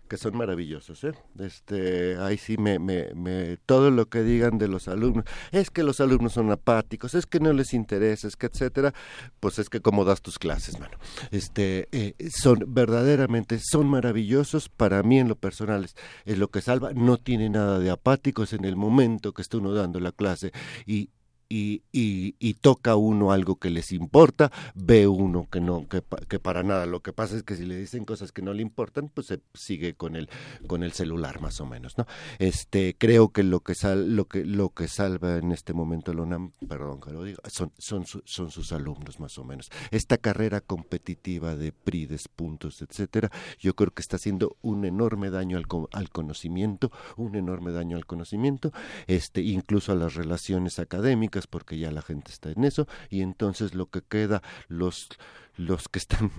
que 0.09 0.17
son 0.17 0.37
maravillosos, 0.37 1.05
¿eh? 1.05 1.15
Este, 1.39 2.17
ahí 2.19 2.37
sí 2.37 2.57
me, 2.57 2.79
me, 2.79 3.13
me, 3.15 3.59
todo 3.67 3.91
lo 3.91 4.09
que 4.09 4.23
digan 4.23 4.59
de 4.59 4.69
los 4.69 4.89
alumnos, 4.89 5.25
es 5.53 5.71
que 5.71 5.83
los 5.83 6.01
alumnos 6.01 6.35
son 6.35 6.51
apáticos, 6.51 7.15
es 7.15 7.27
que 7.27 7.41
no 7.41 7.53
les 7.53 7.75
interesa, 7.75 8.29
es 8.29 8.37
que 8.37 8.47
etcétera, 8.47 8.95
pues 9.41 9.59
es 9.59 9.69
que 9.69 9.81
como 9.81 10.05
das 10.05 10.23
tus 10.23 10.39
clases, 10.39 10.79
mano. 10.79 10.97
Este, 11.31 11.89
eh, 11.93 12.15
son 12.31 12.65
verdaderamente, 12.69 13.59
son 13.59 13.89
maravillosos 13.89 14.69
para 14.69 15.03
mí 15.03 15.19
en 15.19 15.29
lo 15.29 15.37
personal, 15.37 15.89
es, 16.25 16.39
lo 16.39 16.49
que 16.49 16.61
salva, 16.61 16.93
no 16.95 17.17
tiene 17.17 17.51
nada 17.51 17.79
de 17.79 17.91
apáticos 17.91 18.53
en 18.53 18.65
el 18.65 18.77
momento 18.77 19.33
que 19.33 19.43
está 19.43 19.59
uno 19.59 19.73
dando 19.73 20.01
la 20.01 20.13
clase 20.13 20.53
y 20.87 21.11
y, 21.49 21.83
y, 21.93 22.55
toca 22.55 22.97
uno 22.97 23.31
algo 23.33 23.57
que 23.57 23.71
les 23.71 23.93
importa, 23.93 24.51
ve 24.75 25.07
uno 25.07 25.47
que 25.51 25.61
no, 25.61 25.87
que, 25.89 26.03
para 26.41 26.63
nada. 26.63 26.87
Lo 26.87 27.01
que 27.01 27.13
pasa 27.13 27.37
es 27.37 27.43
que 27.43 27.55
si 27.55 27.65
le 27.65 27.77
dicen 27.77 28.05
cosas 28.05 28.33
que 28.33 28.43
no 28.43 28.53
le 28.53 28.63
importan, 28.63 29.09
pues 29.09 29.29
se 29.29 29.41
sigue 29.55 29.95
con 29.95 30.17
el, 30.17 30.29
con 30.67 30.83
el 30.83 30.93
celular 30.93 31.41
más 31.41 31.61
o 31.61 31.67
menos, 31.67 31.97
¿no? 31.99 32.07
Este, 32.39 32.97
creo 32.99 33.29
que 33.29 33.43
lo 33.43 33.61
que 33.61 33.75
sal, 33.75 34.17
lo 34.17 34.27
que, 34.27 34.45
lo 34.45 34.71
que 34.71 34.89
salva 34.89 35.37
en 35.37 35.53
este 35.53 35.73
momento 35.73 36.13
la 36.13 36.23
UNAM, 36.23 36.53
perdón 36.69 37.01
que 37.01 37.13
lo 37.13 37.23
diga, 37.23 37.41
son, 37.49 37.73
son, 37.79 38.05
son 38.07 38.51
sus 38.51 38.73
alumnos 38.73 39.21
más 39.21 39.39
o 39.39 39.45
menos. 39.45 39.71
Esta 39.91 40.19
carrera 40.19 40.61
competitiva 40.61 41.57
de 41.57 41.73
PRIDES, 41.73 42.29
puntos, 42.29 42.83
etcétera, 42.83 43.31
yo 43.59 43.75
creo 43.75 43.93
que 43.93 44.03
está 44.03 44.17
haciendo 44.17 44.57
un 44.63 44.85
enorme 44.85 45.31
daño 45.31 45.59
al, 45.59 45.67
al 45.93 46.11
conocimiento, 46.11 46.91
un 47.17 47.37
enorme 47.37 47.73
daño 47.73 47.97
al 47.97 48.07
conocimiento, 48.07 48.73
este, 49.07 49.43
incluso 49.43 49.93
a 49.93 49.95
las 49.95 50.15
relaciones 50.15 50.79
académicas 50.79 51.36
porque 51.47 51.79
ya 51.79 51.91
la 51.91 52.03
gente 52.03 52.33
está 52.33 52.51
en 52.51 52.65
eso 52.65 52.87
y 53.11 53.21
entonces 53.21 53.75
lo 53.75 53.91
que 53.91 54.01
queda 54.03 54.43
los 54.69 55.09
los 55.57 55.89
que 55.89 55.99
están 55.99 56.31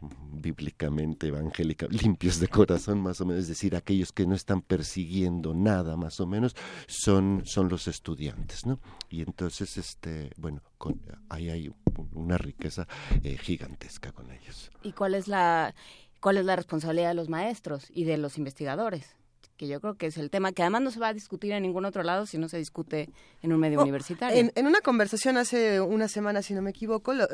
bíblicamente 0.32 1.28
evangélica 1.28 1.86
limpios 1.90 2.40
de 2.40 2.48
corazón 2.48 3.00
más 3.00 3.20
o 3.20 3.26
menos 3.26 3.42
es 3.42 3.48
decir 3.48 3.76
aquellos 3.76 4.12
que 4.12 4.26
no 4.26 4.34
están 4.34 4.62
persiguiendo 4.62 5.54
nada 5.54 5.96
más 5.96 6.20
o 6.20 6.26
menos 6.26 6.56
son 6.86 7.42
son 7.44 7.68
los 7.68 7.86
estudiantes 7.86 8.66
no 8.66 8.80
y 9.10 9.20
entonces 9.22 9.76
este 9.76 10.30
bueno 10.38 10.62
con, 10.78 11.00
ahí 11.28 11.50
hay 11.50 11.70
una 12.12 12.38
riqueza 12.38 12.86
eh, 13.22 13.36
gigantesca 13.36 14.12
con 14.12 14.30
ellos. 14.30 14.70
Y 14.82 14.92
cuál 14.92 15.14
es 15.14 15.28
la 15.28 15.74
cuál 16.20 16.36
es 16.36 16.44
la 16.44 16.56
responsabilidad 16.56 17.08
de 17.08 17.14
los 17.14 17.28
maestros 17.28 17.90
y 17.90 18.04
de 18.04 18.18
los 18.18 18.38
investigadores 18.38 19.16
que 19.60 19.68
yo 19.68 19.78
creo 19.78 19.94
que 19.94 20.06
es 20.06 20.16
el 20.16 20.30
tema 20.30 20.52
que 20.52 20.62
además 20.62 20.80
no 20.80 20.90
se 20.90 20.98
va 20.98 21.08
a 21.08 21.12
discutir 21.12 21.52
en 21.52 21.62
ningún 21.62 21.84
otro 21.84 22.02
lado 22.02 22.24
si 22.24 22.38
no 22.38 22.48
se 22.48 22.56
discute 22.56 23.10
en 23.42 23.52
un 23.52 23.60
medio 23.60 23.78
oh, 23.78 23.82
universitario. 23.82 24.50
En, 24.54 24.66
una 24.66 24.80
conversación 24.80 25.36
hace 25.36 25.82
una 25.82 26.08
semana, 26.08 26.40
si 26.40 26.54
no 26.54 26.62
me 26.62 26.70
equivoco, 26.70 27.12
eh, 27.12 27.26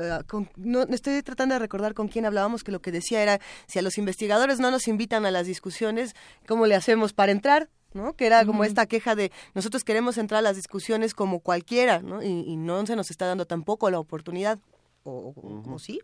no, 0.56 0.82
estoy 0.82 1.22
tratando 1.22 1.54
de 1.54 1.60
recordar 1.60 1.94
con 1.94 2.08
quién 2.08 2.26
hablábamos, 2.26 2.64
que 2.64 2.72
lo 2.72 2.80
que 2.80 2.90
decía 2.90 3.22
era, 3.22 3.38
si 3.68 3.78
a 3.78 3.82
los 3.82 3.96
investigadores 3.96 4.58
no 4.58 4.72
nos 4.72 4.88
invitan 4.88 5.24
a 5.24 5.30
las 5.30 5.46
discusiones, 5.46 6.16
¿cómo 6.48 6.66
le 6.66 6.74
hacemos 6.74 7.12
para 7.12 7.30
entrar? 7.30 7.70
¿no? 7.94 8.14
Que 8.14 8.26
era 8.26 8.44
como 8.44 8.64
esta 8.64 8.86
queja 8.86 9.14
de 9.14 9.30
nosotros 9.54 9.84
queremos 9.84 10.18
entrar 10.18 10.40
a 10.40 10.42
las 10.42 10.56
discusiones 10.56 11.14
como 11.14 11.38
cualquiera, 11.38 12.02
¿no? 12.02 12.24
Y, 12.24 12.56
no 12.56 12.84
se 12.86 12.96
nos 12.96 13.12
está 13.12 13.26
dando 13.26 13.46
tampoco 13.46 13.88
la 13.88 14.00
oportunidad, 14.00 14.58
¿o, 15.04 15.32
o 15.64 15.78
sí? 15.78 16.00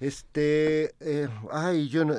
Este, 0.00 0.94
eh, 1.00 1.28
ay, 1.52 1.88
yo 1.88 2.06
no, 2.06 2.14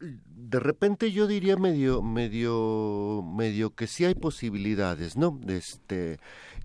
de 0.00 0.58
repente 0.58 1.12
yo 1.12 1.26
diría 1.26 1.56
medio, 1.56 2.02
medio, 2.02 3.22
medio 3.22 3.74
que 3.74 3.86
sí 3.86 4.04
hay 4.04 4.14
posibilidades, 4.14 5.16
¿no? 5.16 5.38
Este, 5.46 6.18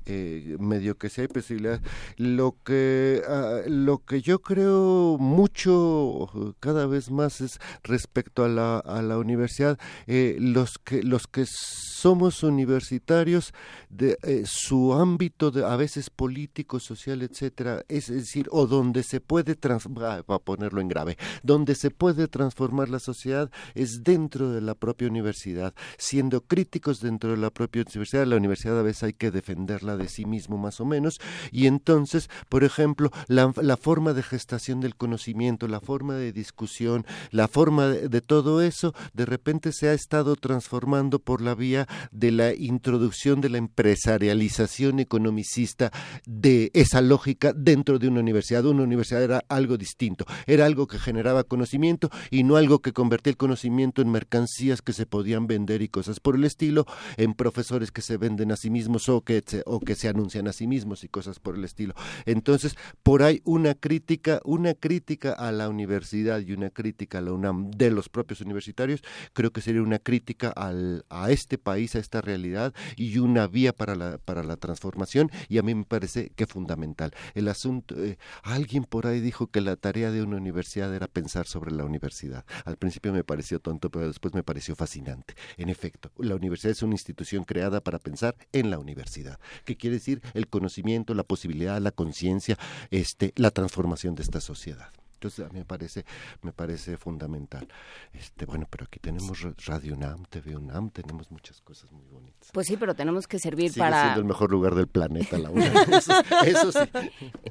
eh, 0.06 0.58
medio 0.60 0.98
que 0.98 1.10
sí 1.10 1.22
hay 1.22 1.28
posibilidades. 1.28 1.82
Lo 2.18 2.58
que, 2.64 3.22
ah, 3.28 3.62
lo 3.68 4.00
que 4.00 4.22
yo 4.22 4.40
creo 4.40 5.18
mucho 5.20 6.56
cada 6.60 6.88
vez 6.88 7.12
más 7.12 7.42
es 7.42 7.60
respecto 7.84 8.44
a 8.44 8.50
la, 8.50 8.80
a 8.80 9.02
la 9.02 9.18
universidad, 9.18 9.80
eh, 10.08 10.38
los 10.40 10.78
que, 10.78 11.04
los 11.04 11.28
que 11.28 11.46
somos 11.46 12.44
universitarios, 12.44 13.54
de 13.90 14.18
eh, 14.24 14.44
su 14.46 14.94
ámbito 14.94 15.52
a 15.66 15.76
veces 15.76 16.10
político, 16.10 16.80
social, 16.80 17.22
etcétera, 17.22 17.84
es, 17.88 18.08
decir, 18.08 18.48
o 18.52 18.68
donde 18.68 19.04
se 19.04 19.22
puede, 19.22 19.56
para 19.56 20.40
ponerlo 20.40 20.82
en 20.82 20.88
grave, 20.88 21.18
donde 21.44 21.76
se 21.76 21.92
puede 21.92 22.28
transformar 22.28 22.90
la 22.90 23.00
sociedad 23.00 23.50
es 23.74 24.04
dentro 24.04 24.52
de 24.52 24.62
la 24.62 24.76
propia 24.76 25.08
universidad, 25.08 25.74
siendo 25.98 26.42
críticos 26.42 27.00
dentro 27.00 27.32
de 27.32 27.38
la 27.38 27.50
propia 27.50 27.84
universidad, 27.84 28.26
la 28.26 28.38
universidad 28.38 28.80
a 28.80 28.84
veces 28.84 29.04
hay 29.04 29.14
que 29.14 29.32
defenderla 29.32 29.95
de 29.98 30.08
sí 30.08 30.26
mismo 30.26 30.58
más 30.58 30.80
o 30.80 30.86
menos, 30.86 31.20
y 31.52 31.68
entonces, 31.68 32.30
por 32.50 32.64
ejemplo, 32.64 33.12
la, 33.28 33.52
forma 33.78 34.14
de 34.14 34.24
gestación 34.24 34.80
del 34.80 34.96
conocimiento, 34.96 35.68
la 35.68 35.80
forma 35.80 36.16
de 36.16 36.32
discusión, 36.32 37.06
la 37.32 37.48
forma 37.48 37.88
de, 37.88 38.10
de 38.10 38.22
todo 38.22 38.62
eso, 38.62 38.94
de 39.14 39.26
repente 39.26 39.72
se 39.72 39.90
ha 39.90 39.94
estado 39.94 40.36
transformando 40.36 41.20
por 41.20 41.42
la 41.42 41.56
vía 41.56 41.88
de 42.12 42.32
la 42.32 42.54
introducción 42.54 43.42
de 43.42 43.50
la 43.50 43.58
empresarialización 43.58 45.00
economicista 45.00 45.92
de 46.26 46.72
esa 46.74 47.02
lógica 47.02 47.54
dentro 47.54 48.00
de 48.00 48.08
una 48.08 48.20
universidad. 48.20 48.66
Una 48.66 48.84
universidad 48.84 49.24
era 49.24 49.44
algo 49.50 49.78
distinto, 49.78 50.26
era 50.48 50.66
algo 50.66 50.88
que 50.88 51.00
generaba 51.00 51.44
conocimiento 51.44 52.10
y 52.30 52.44
no 52.44 52.58
algo 52.58 52.80
que 52.80 52.94
convertía 52.94 53.32
el 53.32 53.38
conocimiento 53.38 54.02
en 54.02 54.12
mercancías 54.12 54.82
que 54.82 54.94
se 54.94 55.06
podían 55.06 55.48
vender 55.48 55.82
y 55.82 55.90
cosas 55.90 56.20
por 56.20 56.36
el 56.36 56.44
estilo, 56.44 56.86
en 57.18 57.34
profesores 57.34 57.92
que 57.92 58.02
se 58.02 58.18
venden 58.18 58.52
a 58.52 58.58
sí 58.58 58.70
mismos 58.70 59.10
o 59.10 59.22
que, 59.22 59.44
o 59.66 59.80
que 59.86 59.96
se 59.96 60.08
anuncian 60.08 60.48
a 60.48 60.54
sí 60.54 60.68
mismos 60.68 61.04
y 61.04 61.08
cosas 61.08 61.40
por 61.40 61.56
el 61.56 61.64
estilo. 61.64 61.94
Entonces, 62.26 62.76
por 63.04 63.24
ahí 63.24 63.42
una 63.46 63.76
crítica, 63.76 64.42
una 64.44 64.74
crítica 64.74 65.32
a 65.34 65.52
la 65.52 65.70
universidad 65.70 66.40
y 66.40 66.52
una 66.52 66.70
crítica 66.70 67.20
a 67.20 67.22
la 67.22 67.34
UNAM 67.34 67.72
de 67.72 67.92
los 67.92 68.10
propios 68.10 68.42
universitarios, 68.42 69.02
creo 69.34 69.52
que 69.52 69.62
sería 69.62 69.82
una 69.82 70.00
crítica 70.00 70.50
al, 70.50 71.06
a 71.10 71.32
este 71.32 71.58
país 71.58 71.96
a 71.96 72.00
esta 72.00 72.22
realidad 72.22 72.74
y 72.96 73.18
una 73.20 73.48
vía 73.48 73.74
para 73.74 73.96
la, 73.96 74.18
para 74.18 74.44
la 74.44 74.58
transformación 74.58 75.32
y 75.50 75.58
a 75.58 75.64
mí 75.64 75.76
me 75.76 75.86
parece 75.86 76.32
que 76.36 76.46
fundamental. 76.46 77.12
El 77.34 77.48
asunto, 77.48 77.96
eh, 78.04 78.18
alguien 78.44 78.84
por 78.84 79.08
ahí 79.08 79.20
dijo 79.20 79.48
que 79.48 79.62
la 79.62 79.76
tarea 79.76 80.12
de 80.12 80.24
una 80.24 80.38
universidad 80.38 80.94
era 80.94 81.08
pensar 81.08 81.48
sobre 81.48 81.72
la 81.72 81.84
universidad. 81.84 82.46
Al 82.64 82.78
principio 82.78 83.14
me 83.14 83.24
pareció 83.24 83.60
tonto, 83.60 83.90
pero 83.90 84.08
después 84.08 84.34
me 84.34 84.44
pareció 84.44 84.76
fascinante. 84.76 85.36
En 85.58 85.70
efecto, 85.70 86.12
la 86.18 86.36
universidad 86.36 86.72
es 86.72 86.82
una 86.82 86.94
institución 86.94 87.44
creada 87.44 87.82
para 87.82 88.00
pensar 88.00 88.36
en 88.52 88.70
la 88.70 88.80
universidad. 88.80 89.40
¿Qué 89.66 89.75
quiere 89.76 89.96
decir? 89.96 90.22
El 90.34 90.48
conocimiento, 90.48 91.14
la 91.14 91.24
posibilidad, 91.24 91.80
la 91.82 91.92
conciencia, 91.92 92.58
este, 92.92 93.34
la 93.36 93.52
transformación 93.52 94.16
de 94.16 94.24
esta 94.24 94.42
sociedad. 94.42 94.90
Entonces 95.16 95.46
a 95.46 95.50
mí 95.50 95.60
me 95.60 95.66
parece, 95.66 96.06
me 96.42 96.52
parece 96.52 96.98
fundamental. 96.98 97.68
Este, 98.14 98.46
bueno, 98.46 98.68
pero 98.70 98.86
aquí 98.86 99.00
tenemos 99.00 99.42
Radio 99.66 99.96
UNAM, 99.96 100.26
TV 100.26 100.56
UNAM, 100.56 100.92
tenemos 100.92 101.32
muchas 101.32 101.62
cosas 101.62 101.92
muy 101.92 102.06
bonitas. 102.06 102.50
Pues 102.54 102.68
sí, 102.68 102.78
pero 102.78 102.94
tenemos 102.94 103.26
que 103.26 103.40
servir 103.40 103.70
Sigue 103.72 103.80
para... 103.80 104.04
siendo 104.04 104.20
el 104.20 104.26
mejor 104.28 104.52
lugar 104.52 104.76
del 104.76 104.88
planeta 104.88 105.38
la 105.38 105.50
UNAM, 105.50 105.74
eso, 106.46 106.72
sí. 106.72 106.80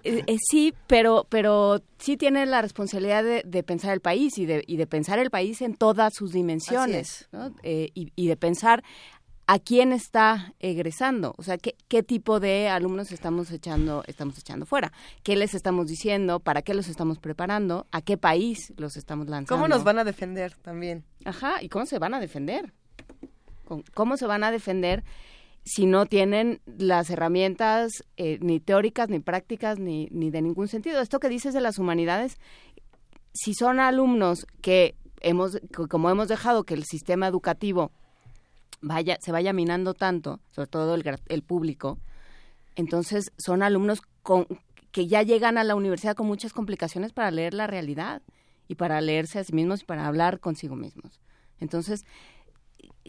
Eh, 0.05 0.23
eh, 0.27 0.37
sí, 0.39 0.75
pero, 0.87 1.27
pero 1.31 1.81
sí 1.99 2.19
tiene 2.19 2.45
la 2.45 2.61
responsabilidad 2.61 3.25
de, 3.25 3.63
pensar 3.63 3.93
el 3.95 4.01
país 4.01 4.37
y 4.37 4.45
de, 4.45 4.63
y 4.67 4.77
de 4.77 4.87
pensar 4.87 5.19
el 5.19 5.31
país 5.31 5.63
en 5.63 5.75
todas 5.75 6.13
sus 6.15 6.33
dimensiones, 6.33 7.27
eh, 7.63 7.89
y, 7.95 8.13
y 8.15 8.29
de 8.29 8.37
pensar 8.37 8.85
a 9.47 9.59
quién 9.59 9.93
está 9.93 10.55
egresando, 10.59 11.35
o 11.37 11.43
sea, 11.43 11.59
qué, 11.59 11.77
qué 11.89 12.03
tipo 12.03 12.41
de 12.41 12.69
alumnos 12.69 13.13
estamos 13.13 13.51
echando, 13.51 14.03
estamos 14.07 14.39
echando 14.39 14.65
fuera, 14.65 14.93
qué 15.23 15.37
les 15.37 15.55
estamos 15.55 15.87
diciendo, 15.87 16.41
para 16.41 16.63
qué 16.63 16.73
los 16.73 16.89
estamos 16.89 17.19
preparando, 17.19 17.87
a 17.93 18.01
qué 18.01 18.17
país 18.17 18.73
los 18.77 18.97
estamos 18.97 19.29
lanzando. 19.29 19.55
¿Cómo 19.55 19.69
nos 19.69 19.85
van 19.85 19.99
a 19.99 20.05
defender 20.05 20.55
también? 20.63 21.05
Ajá, 21.25 21.63
y 21.63 21.69
cómo 21.69 21.87
se 21.87 21.99
van 21.99 22.15
a 22.15 22.21
defender. 22.21 22.73
¿Cómo 23.95 24.17
se 24.17 24.27
van 24.27 24.45
a 24.45 24.51
defender 24.51 25.05
si 25.65 25.87
no 25.87 26.07
tienen 26.07 26.61
las 26.67 27.09
herramientas 27.09 28.05
eh, 28.17 28.39
ni 28.43 28.61
teóricas, 28.61 29.09
ni 29.09 29.21
prácticas, 29.21 29.79
ni, 29.79 30.09
ni 30.11 30.31
de 30.31 30.43
ningún 30.43 30.69
sentido? 30.69 31.01
Esto 31.01 31.21
que 31.21 31.29
dices 31.29 31.55
de 31.55 31.61
las 31.61 31.79
humanidades, 31.79 32.39
si 33.33 33.55
son 33.55 33.81
alumnos 33.81 34.47
que 34.61 34.97
hemos, 35.21 35.59
como 35.91 36.11
hemos 36.11 36.29
dejado 36.29 36.65
que 36.65 36.75
el 36.75 36.85
sistema 36.85 37.27
educativo 37.27 37.91
vaya, 38.81 39.19
se 39.21 39.33
vaya 39.33 39.53
minando 39.53 39.95
tanto, 39.95 40.41
sobre 40.51 40.69
todo 40.69 40.95
el, 40.95 41.05
el 41.29 41.43
público, 41.43 41.99
entonces 42.77 43.33
son 43.39 43.63
alumnos 43.63 44.03
con, 44.23 44.47
que 44.95 45.07
ya 45.07 45.23
llegan 45.23 45.59
a 45.59 45.65
la 45.65 45.75
universidad 45.75 46.15
con 46.15 46.27
muchas 46.27 46.53
complicaciones 46.53 47.13
para 47.13 47.31
leer 47.33 47.53
la 47.53 47.67
realidad 47.67 48.23
y 48.69 48.77
para 48.77 49.01
leerse 49.01 49.41
a 49.41 49.45
sí 49.45 49.53
mismos 49.53 49.83
y 49.83 49.85
para 49.85 50.07
hablar 50.07 50.39
consigo 50.41 50.77
mismos. 50.77 51.21
Entonces, 51.59 52.07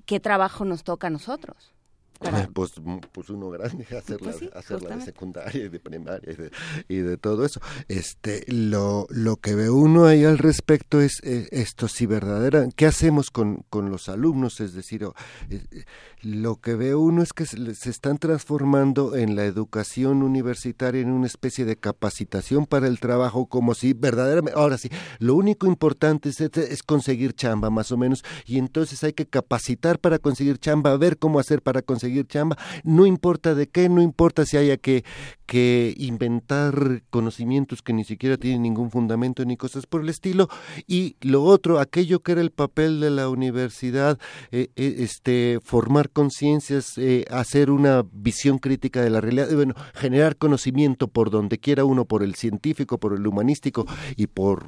¿qué 0.06 0.20
trabajo 0.20 0.66
nos 0.66 0.84
toca 0.84 1.08
a 1.08 1.12
nosotros? 1.12 1.75
Pues, 2.54 2.74
pues, 3.12 3.30
uno 3.30 3.50
grande 3.50 3.86
hacerla, 3.98 4.32
pues 4.32 4.54
hacerla 4.54 4.96
de 4.96 5.02
secundaria 5.04 5.66
y 5.66 5.70
de 5.70 5.80
primaria 5.80 6.32
y 6.32 6.36
de, 6.36 6.52
y 6.88 6.98
de, 6.98 7.18
todo 7.18 7.46
eso. 7.46 7.60
Este, 7.88 8.46
lo, 8.48 9.08
lo 9.10 9.38
que 9.38 9.56
ve 9.56 9.70
uno 9.70 10.06
ahí 10.06 10.24
al 10.24 10.38
respecto 10.38 11.02
es 11.02 11.20
eh, 11.24 11.48
esto, 11.52 11.88
si 11.88 12.06
verdadera, 12.06 12.68
¿qué 12.76 12.86
hacemos 12.86 13.32
con, 13.32 13.66
con 13.70 13.90
los 13.90 14.10
alumnos? 14.10 14.60
Es 14.62 14.74
decir, 14.74 15.08
eh, 15.50 15.86
lo 16.22 16.56
que 16.58 16.76
ve 16.76 16.96
uno 16.96 17.22
es 17.22 17.34
que 17.34 17.46
se, 17.46 17.90
están 17.90 18.18
transformando 18.18 19.16
en 19.16 19.36
la 19.36 19.44
educación 19.46 20.24
universitaria 20.24 21.02
en 21.02 21.12
una 21.12 21.28
especie 21.28 21.66
de 21.66 21.78
capacitación 21.78 22.66
para 22.66 22.88
el 22.88 23.00
trabajo, 23.00 23.48
como 23.48 23.76
si 23.76 23.94
verdaderamente, 23.94 24.58
ahora 24.58 24.78
sí, 24.78 24.90
lo 25.20 25.36
único 25.36 25.68
importante 25.68 26.30
es, 26.30 26.40
es 26.40 26.84
conseguir 26.84 27.34
chamba, 27.34 27.70
más 27.70 27.92
o 27.92 27.98
menos, 27.98 28.24
y 28.46 28.58
entonces 28.58 29.04
hay 29.04 29.14
que 29.14 29.26
capacitar 29.26 30.00
para 30.00 30.20
conseguir 30.20 30.58
chamba, 30.58 30.96
ver 30.98 31.18
cómo 31.18 31.40
hacer 31.40 31.62
para 31.62 31.82
conseguir 31.82 32.05
conseguir 32.06 32.28
chamba, 32.28 32.58
no 32.84 33.08
importa 33.08 33.56
de 33.56 33.68
qué, 33.68 33.90
no 33.90 34.02
importa 34.02 34.46
si 34.46 34.58
haya 34.58 34.78
que, 34.78 35.04
que 35.48 35.96
inventar 35.98 37.02
conocimientos 37.10 37.82
que 37.82 37.94
ni 37.94 38.04
siquiera 38.04 38.38
tienen 38.38 38.62
ningún 38.62 38.92
fundamento 38.92 39.44
ni 39.44 39.58
cosas 39.58 39.88
por 39.88 40.02
el 40.02 40.10
estilo. 40.10 40.48
Y 40.88 41.16
lo 41.22 41.44
otro, 41.44 41.80
aquello 41.80 42.22
que 42.22 42.34
era 42.34 42.42
el 42.42 42.52
papel 42.52 43.00
de 43.00 43.10
la 43.10 43.30
universidad, 43.30 44.20
eh, 44.52 44.70
eh, 44.76 44.96
este, 45.00 45.60
formar 45.64 46.12
conciencias, 46.12 46.98
eh, 46.98 47.26
hacer 47.32 47.72
una 47.72 48.04
visión 48.12 48.60
crítica 48.60 49.02
de 49.02 49.10
la 49.10 49.20
realidad, 49.20 49.50
bueno, 49.56 49.74
generar 49.96 50.38
conocimiento 50.38 51.08
por 51.08 51.32
donde 51.32 51.58
quiera 51.58 51.86
uno, 51.86 52.06
por 52.06 52.22
el 52.22 52.36
científico, 52.36 53.00
por 53.00 53.14
el 53.14 53.26
humanístico 53.26 53.88
y 54.16 54.28
por 54.28 54.68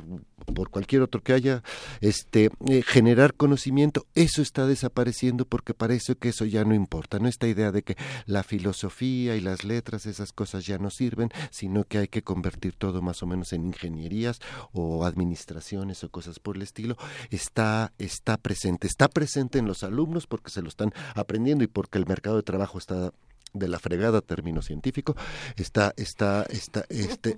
por 0.53 0.69
cualquier 0.69 1.01
otro 1.01 1.21
que 1.21 1.33
haya, 1.33 1.63
este, 2.01 2.49
generar 2.85 3.33
conocimiento, 3.33 4.05
eso 4.15 4.41
está 4.41 4.65
desapareciendo 4.65 5.45
porque 5.45 5.73
parece 5.73 6.15
que 6.15 6.29
eso 6.29 6.45
ya 6.45 6.63
no 6.63 6.73
importa, 6.73 7.19
no 7.19 7.27
esta 7.27 7.47
idea 7.47 7.71
de 7.71 7.83
que 7.83 7.97
la 8.25 8.43
filosofía 8.43 9.35
y 9.35 9.41
las 9.41 9.63
letras, 9.63 10.05
esas 10.05 10.31
cosas 10.31 10.65
ya 10.65 10.77
no 10.77 10.89
sirven, 10.89 11.29
sino 11.51 11.83
que 11.83 11.99
hay 11.99 12.07
que 12.07 12.21
convertir 12.21 12.73
todo 12.73 13.01
más 13.01 13.21
o 13.23 13.27
menos 13.27 13.53
en 13.53 13.65
ingenierías 13.65 14.39
o 14.71 15.05
administraciones 15.05 16.03
o 16.03 16.09
cosas 16.09 16.39
por 16.39 16.55
el 16.55 16.61
estilo, 16.61 16.97
está, 17.29 17.93
está 17.97 18.37
presente. 18.37 18.87
Está 18.87 19.07
presente 19.07 19.59
en 19.59 19.65
los 19.65 19.83
alumnos 19.83 20.27
porque 20.27 20.49
se 20.49 20.61
lo 20.61 20.69
están 20.69 20.93
aprendiendo 21.15 21.63
y 21.63 21.67
porque 21.67 21.97
el 21.97 22.05
mercado 22.05 22.37
de 22.37 22.43
trabajo 22.43 22.77
está 22.77 23.11
de 23.53 23.67
la 23.67 23.79
fregada 23.79 24.21
término 24.21 24.61
científico 24.61 25.15
está 25.55 25.93
está 25.95 26.45
está 26.49 26.83
este 26.89 27.37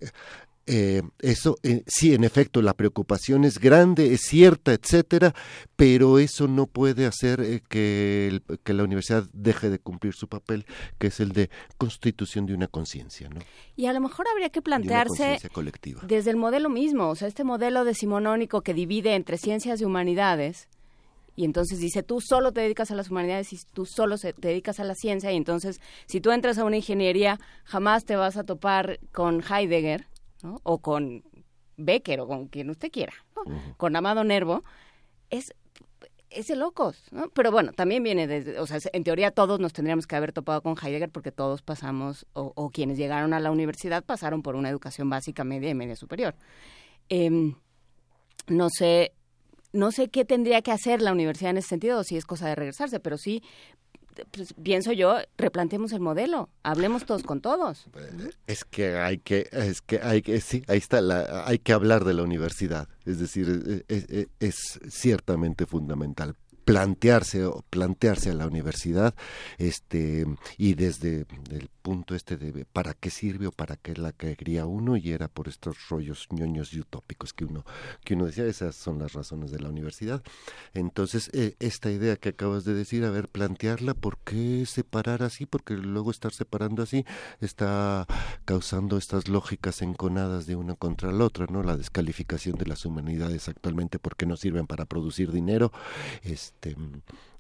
eh, 0.72 1.02
eso 1.18 1.58
eh, 1.64 1.82
sí, 1.88 2.14
en 2.14 2.24
efecto, 2.24 2.62
la 2.62 2.76
preocupación 2.76 3.44
es 3.44 3.58
grande, 3.58 4.14
es 4.14 4.22
cierta, 4.22 4.72
etcétera, 4.72 5.34
pero 5.76 6.20
eso 6.20 6.48
no 6.48 6.68
puede 6.68 7.08
hacer 7.08 7.42
eh, 7.42 7.64
que, 7.68 8.40
que, 8.64 8.74
la 8.76 8.84
universidad 8.84 9.24
deje 9.34 9.72
de 9.72 9.80
cumplir 9.80 10.14
su 10.14 10.28
papel, 10.28 10.68
que 11.00 11.08
es 11.08 11.20
el 11.22 11.32
de 11.32 11.50
constitución 11.80 12.46
de 12.46 12.54
una 12.54 12.68
conciencia. 12.68 13.30
¿no? 13.30 13.42
Y 13.76 13.88
a 13.88 13.94
lo 13.94 14.00
mejor 14.00 14.28
habría 14.32 14.52
que 14.52 14.62
plantearse 14.62 15.40
desde 16.04 16.30
el 16.30 16.38
modelo 16.38 16.70
mismo, 16.70 17.10
o 17.10 17.16
sea, 17.16 17.28
este 17.28 17.44
modelo 17.44 17.84
decimonónico 17.84 18.62
que 18.62 18.76
divide 18.76 19.16
entre 19.16 19.40
ciencias 19.40 19.82
y 19.82 19.86
humanidades. 19.86 20.68
Y 21.36 21.46
entonces 21.46 21.80
dice, 21.80 22.04
tú 22.04 22.22
solo 22.22 22.52
te 22.52 22.62
dedicas 22.62 22.92
a 22.92 22.96
las 22.96 23.10
humanidades 23.10 23.54
y 23.54 23.60
tú 23.74 23.88
solo 23.88 24.20
te 24.20 24.34
dedicas 24.40 24.80
a 24.80 24.84
la 24.84 24.94
ciencia. 24.94 25.32
Y 25.32 25.36
entonces, 25.36 25.82
si 26.06 26.22
tú 26.22 26.32
entras 26.32 26.60
a 26.60 26.64
una 26.64 26.76
ingeniería, 26.76 27.40
jamás 27.64 28.06
te 28.06 28.16
vas 28.16 28.38
a 28.38 28.44
topar 28.44 29.00
con 29.12 29.42
Heidegger, 29.42 30.06
o 30.64 30.78
con 30.80 31.24
Becker 31.78 32.22
o 32.22 32.28
con 32.28 32.48
quien 32.48 32.70
usted 32.70 32.92
quiera, 32.92 33.14
con 33.78 33.96
Amado 33.96 34.24
Nervo, 34.24 34.64
es 35.30 35.54
es 36.30 36.48
de 36.48 36.56
locos, 36.56 37.04
¿no? 37.12 37.30
Pero 37.30 37.52
bueno, 37.52 37.74
también 37.74 38.04
viene 38.04 38.28
desde, 38.28 38.60
o 38.60 38.68
sea, 38.68 38.78
en 38.94 39.04
teoría 39.04 39.32
todos 39.32 39.60
nos 39.60 39.74
tendríamos 39.74 40.06
que 40.06 40.16
haber 40.16 40.32
topado 40.32 40.62
con 40.62 40.76
Heidegger 40.82 41.10
porque 41.10 41.32
todos 41.32 41.62
pasamos, 41.62 42.26
o, 42.34 42.70
quienes 42.70 42.98
llegaron 42.98 43.34
a 43.34 43.40
la 43.40 43.52
universidad 43.52 44.04
pasaron 44.04 44.44
por 44.44 44.56
una 44.56 44.70
educación 44.70 45.10
básica, 45.10 45.44
media 45.44 45.70
y 45.70 45.76
media 45.76 45.96
superior. 45.96 46.36
Em, 47.10 47.56
no 48.48 48.70
sé, 48.70 49.14
no 49.74 49.92
sé 49.92 50.10
qué 50.10 50.24
tendría 50.24 50.62
que 50.62 50.72
hacer 50.72 51.02
la 51.02 51.12
universidad 51.12 51.52
en 51.52 51.58
ese 51.58 51.70
sentido, 51.70 52.04
si 52.04 52.16
es 52.18 52.26
cosa 52.26 52.48
de 52.48 52.56
regresarse, 52.56 53.00
pero 53.00 53.18
sí 53.18 53.42
pues, 54.32 54.54
pienso 54.54 54.92
yo, 54.92 55.18
replanteemos 55.38 55.92
el 55.94 56.00
modelo, 56.00 56.50
hablemos 56.64 57.06
todos 57.06 57.24
con 57.24 57.42
todos. 57.42 57.88
Es 58.48 58.66
que 58.66 58.98
hay 58.98 59.20
que, 59.20 59.48
es 59.52 59.82
que 59.82 60.00
hay 60.02 60.22
que, 60.22 60.42
sí, 60.42 60.64
ahí 60.68 60.78
está, 60.78 61.02
la, 61.02 61.46
hay 61.46 61.60
que 61.60 61.74
hablar 61.74 62.06
de 62.06 62.14
la 62.14 62.24
universidad, 62.24 62.88
es 63.06 63.20
decir, 63.20 63.86
es, 63.88 64.28
es 64.40 64.80
ciertamente 64.90 65.66
fundamental 65.66 66.36
plantearse 66.70 67.46
o 67.46 67.64
plantearse 67.68 68.30
a 68.30 68.36
la 68.36 68.46
universidad 68.46 69.16
este 69.58 70.28
y 70.56 70.76
desde 70.76 71.26
el 71.50 71.68
punto 71.82 72.16
este 72.16 72.38
de 72.38 72.66
para 72.66 72.94
qué 72.94 73.10
sirve 73.10 73.48
o 73.48 73.52
para 73.52 73.76
qué 73.76 73.96
la 73.96 74.12
quería 74.12 74.66
uno 74.66 74.98
y 74.98 75.12
era 75.12 75.28
por 75.28 75.48
estos 75.48 75.90
rollos 75.90 76.28
ñoños 76.30 76.74
y 76.74 76.80
utópicos 76.80 77.34
que 77.34 77.46
uno 77.46 77.66
que 78.04 78.14
uno 78.14 78.26
decía 78.26 78.46
esas 78.46 78.76
son 78.76 79.00
las 79.00 79.14
razones 79.14 79.52
de 79.52 79.60
la 79.60 79.70
universidad. 79.70 80.24
Entonces 80.74 81.30
eh, 81.34 81.56
esta 81.60 81.92
idea 81.92 82.16
que 82.16 82.30
acabas 82.30 82.64
de 82.66 82.74
decir 82.74 83.04
a 83.06 83.10
ver 83.10 83.28
plantearla 83.28 83.94
por 83.94 84.18
qué 84.20 84.66
separar 84.66 85.24
así 85.24 85.46
porque 85.46 85.74
luego 85.76 86.12
estar 86.12 86.34
separando 86.34 86.84
así 86.84 87.06
está 87.42 88.06
causando 88.46 88.98
estas 88.98 89.28
lógicas 89.28 89.82
enconadas 89.82 90.46
de 90.46 90.56
una 90.56 90.76
contra 90.76 91.12
la 91.12 91.26
otra 91.26 91.48
no 91.50 91.64
la 91.64 91.78
descalificación 91.78 92.58
de 92.58 92.66
las 92.66 92.86
humanidades 92.86 93.50
actualmente 93.50 94.00
porque 94.00 94.26
no 94.26 94.38
sirven 94.38 94.68
para 94.68 94.86
producir 94.86 95.32
dinero 95.32 95.72
este 96.24 96.50
este, 96.60 96.76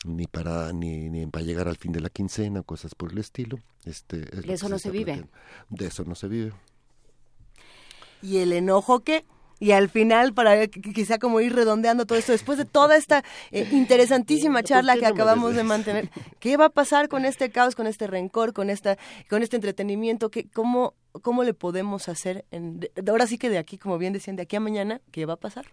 ni 0.05 0.27
para 0.27 0.71
ni, 0.73 1.09
ni 1.09 1.25
para 1.27 1.45
llegar 1.45 1.67
al 1.67 1.77
fin 1.77 1.91
de 1.91 1.99
la 1.99 2.09
quincena, 2.09 2.61
cosas 2.63 2.95
por 2.95 3.11
el 3.11 3.17
estilo. 3.17 3.59
Este, 3.85 4.17
de 4.17 4.53
eso 4.53 4.69
no 4.69 4.79
se, 4.79 4.91
vive. 4.91 5.25
De 5.69 5.87
eso 5.87 6.03
no 6.05 6.15
se 6.15 6.27
vive. 6.27 6.53
¿Y 8.21 8.37
el 8.37 8.53
enojo 8.53 9.01
qué? 9.01 9.25
y 9.59 9.71
al 9.71 9.89
final 9.89 10.33
para 10.33 10.67
quizá 10.67 11.19
como 11.19 11.41
ir 11.41 11.53
redondeando 11.53 12.05
todo 12.05 12.17
esto 12.17 12.31
después 12.31 12.57
de 12.57 12.65
toda 12.65 12.95
esta 12.95 13.23
eh, 13.51 13.67
interesantísima 13.71 14.63
charla 14.63 14.95
que 14.95 15.05
acabamos 15.05 15.55
de 15.55 15.63
mantener 15.63 16.09
qué 16.39 16.57
va 16.57 16.65
a 16.65 16.69
pasar 16.69 17.09
con 17.09 17.25
este 17.25 17.51
caos 17.51 17.75
con 17.75 17.85
este 17.85 18.07
rencor 18.07 18.53
con 18.53 18.69
esta 18.69 18.97
con 19.29 19.43
este 19.43 19.57
entretenimiento 19.57 20.31
que 20.31 20.47
cómo 20.47 20.93
cómo 21.21 21.43
le 21.43 21.53
podemos 21.53 22.07
hacer 22.07 22.45
en, 22.51 22.89
ahora 23.07 23.27
sí 23.27 23.37
que 23.37 23.49
de 23.49 23.57
aquí 23.57 23.77
como 23.77 23.97
bien 23.97 24.13
decían 24.13 24.37
de 24.37 24.43
aquí 24.43 24.55
a 24.55 24.61
mañana 24.61 25.01
qué 25.11 25.25
va 25.25 25.33
a 25.33 25.37
pasar 25.37 25.65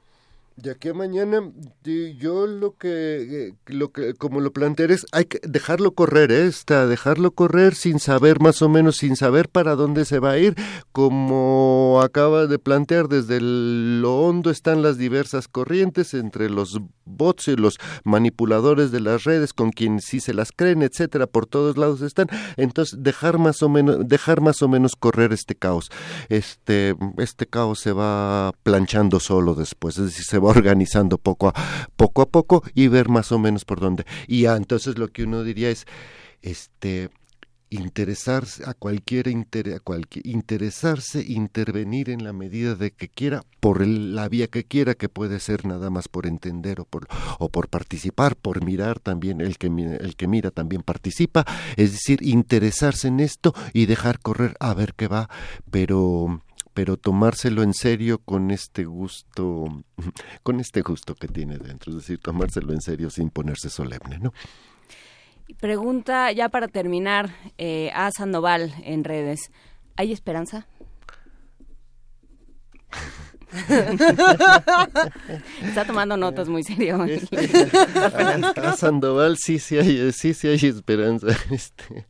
de 0.56 0.70
aquí 0.70 0.88
a 0.88 0.94
mañana, 0.94 1.52
yo 1.84 2.46
lo 2.46 2.76
que, 2.76 3.48
eh, 3.48 3.54
lo 3.66 3.92
que, 3.92 4.14
como 4.14 4.40
lo 4.40 4.52
planteé 4.54 4.90
es, 4.90 5.06
hay 5.12 5.26
que 5.26 5.38
dejarlo 5.42 5.92
correr, 5.92 6.32
¿eh? 6.32 6.46
Está, 6.46 6.86
dejarlo 6.86 7.32
correr 7.32 7.74
sin 7.74 8.00
saber 8.00 8.40
más 8.40 8.62
o 8.62 8.68
menos, 8.70 8.96
sin 8.96 9.16
saber 9.16 9.50
para 9.50 9.74
dónde 9.74 10.06
se 10.06 10.18
va 10.18 10.30
a 10.30 10.38
ir, 10.38 10.54
como 10.92 12.00
acaba 12.02 12.46
de 12.46 12.58
plantear, 12.58 13.08
desde 13.08 13.38
lo 13.40 14.18
hondo 14.18 14.50
están 14.50 14.82
las 14.82 14.96
diversas 14.96 15.46
corrientes 15.46 16.14
entre 16.14 16.48
los 16.48 16.80
bots 17.04 17.48
y 17.48 17.56
los 17.56 17.76
manipuladores 18.04 18.90
de 18.90 19.00
las 19.00 19.24
redes, 19.24 19.52
con 19.52 19.70
quienes 19.70 20.06
sí 20.06 20.20
se 20.20 20.32
las 20.32 20.52
creen, 20.52 20.82
etcétera, 20.82 21.26
por 21.26 21.46
todos 21.46 21.76
lados 21.76 22.00
están, 22.00 22.28
entonces 22.56 23.02
dejar 23.02 23.36
más 23.38 23.62
o 23.62 23.68
menos, 23.68 24.08
dejar 24.08 24.40
más 24.40 24.62
o 24.62 24.68
menos 24.68 24.96
correr 24.96 25.34
este 25.34 25.54
caos, 25.54 25.90
este, 26.30 26.94
este 27.18 27.46
caos 27.46 27.80
se 27.80 27.92
va 27.92 28.52
planchando 28.62 29.20
solo 29.20 29.54
después, 29.54 29.98
es 29.98 30.06
decir, 30.06 30.24
se 30.24 30.38
va 30.38 30.45
organizando 30.48 31.18
poco 31.18 31.48
a 31.48 31.55
poco 31.97 32.23
a 32.23 32.27
poco 32.27 32.62
y 32.74 32.89
ver 32.89 33.09
más 33.09 33.32
o 33.32 33.39
menos 33.39 33.64
por 33.64 33.81
dónde. 33.81 34.05
Y 34.27 34.47
entonces 34.47 34.98
lo 34.98 35.09
que 35.09 35.24
uno 35.24 35.43
diría 35.43 35.70
es 35.70 35.86
este 36.43 37.10
interesarse 37.68 38.62
a 38.68 38.74
cualquier, 38.74 39.28
a 39.28 39.81
cualquier 39.81 40.27
interesarse 40.27 41.24
intervenir 41.27 42.10
en 42.10 42.23
la 42.23 42.32
medida 42.32 42.77
de 42.77 42.93
que 42.93 43.09
quiera 43.09 43.43
por 43.60 43.85
la 43.85 44.28
vía 44.28 44.47
que 44.47 44.64
quiera 44.64 44.94
que 44.94 45.09
puede 45.09 45.40
ser 45.40 45.66
nada 45.66 45.90
más 45.90 46.06
por 46.06 46.27
entender 46.27 46.81
o 46.81 46.85
por 46.85 47.09
o 47.40 47.48
por 47.48 47.68
participar 47.68 48.36
por 48.36 48.64
mirar 48.64 49.01
también 49.01 49.40
el 49.40 49.59
que 49.59 49.66
el 49.66 50.14
que 50.16 50.28
mira 50.28 50.52
también 50.52 50.82
participa 50.82 51.44
es 51.77 51.93
decir 51.93 52.20
interesarse 52.23 53.09
en 53.09 53.18
esto 53.18 53.52
y 53.73 53.86
dejar 53.86 54.20
correr 54.20 54.56
a 54.60 54.73
ver 54.73 54.94
qué 54.94 55.09
va 55.09 55.28
pero 55.70 56.40
pero 56.76 56.98
tomárselo 56.98 57.62
en 57.62 57.72
serio 57.72 58.18
con 58.18 58.50
este 58.50 58.84
gusto, 58.84 59.64
con 60.42 60.60
este 60.60 60.82
gusto 60.82 61.14
que 61.14 61.26
tiene 61.26 61.56
dentro, 61.56 61.90
es 61.90 61.96
decir, 61.96 62.18
tomárselo 62.18 62.74
en 62.74 62.82
serio 62.82 63.08
sin 63.08 63.30
ponerse 63.30 63.70
solemne, 63.70 64.18
¿no? 64.18 64.34
Pregunta 65.58 66.30
ya 66.32 66.50
para 66.50 66.68
terminar 66.68 67.30
eh, 67.56 67.90
a 67.94 68.10
Sandoval 68.10 68.74
en 68.84 69.04
redes, 69.04 69.50
¿hay 69.96 70.12
esperanza? 70.12 70.66
Está 75.62 75.85
tomando 75.86 76.16
notas 76.16 76.48
muy 76.48 76.64
serio. 76.64 76.98
a, 78.56 78.77
Sandoval 78.77 79.36
sí, 79.39 79.59
sí 79.59 79.78
hay, 79.78 80.12
sí, 80.12 80.35
sí 80.35 80.48
hay 80.48 80.56
esperanza. 80.56 81.28
Este, 81.51 82.06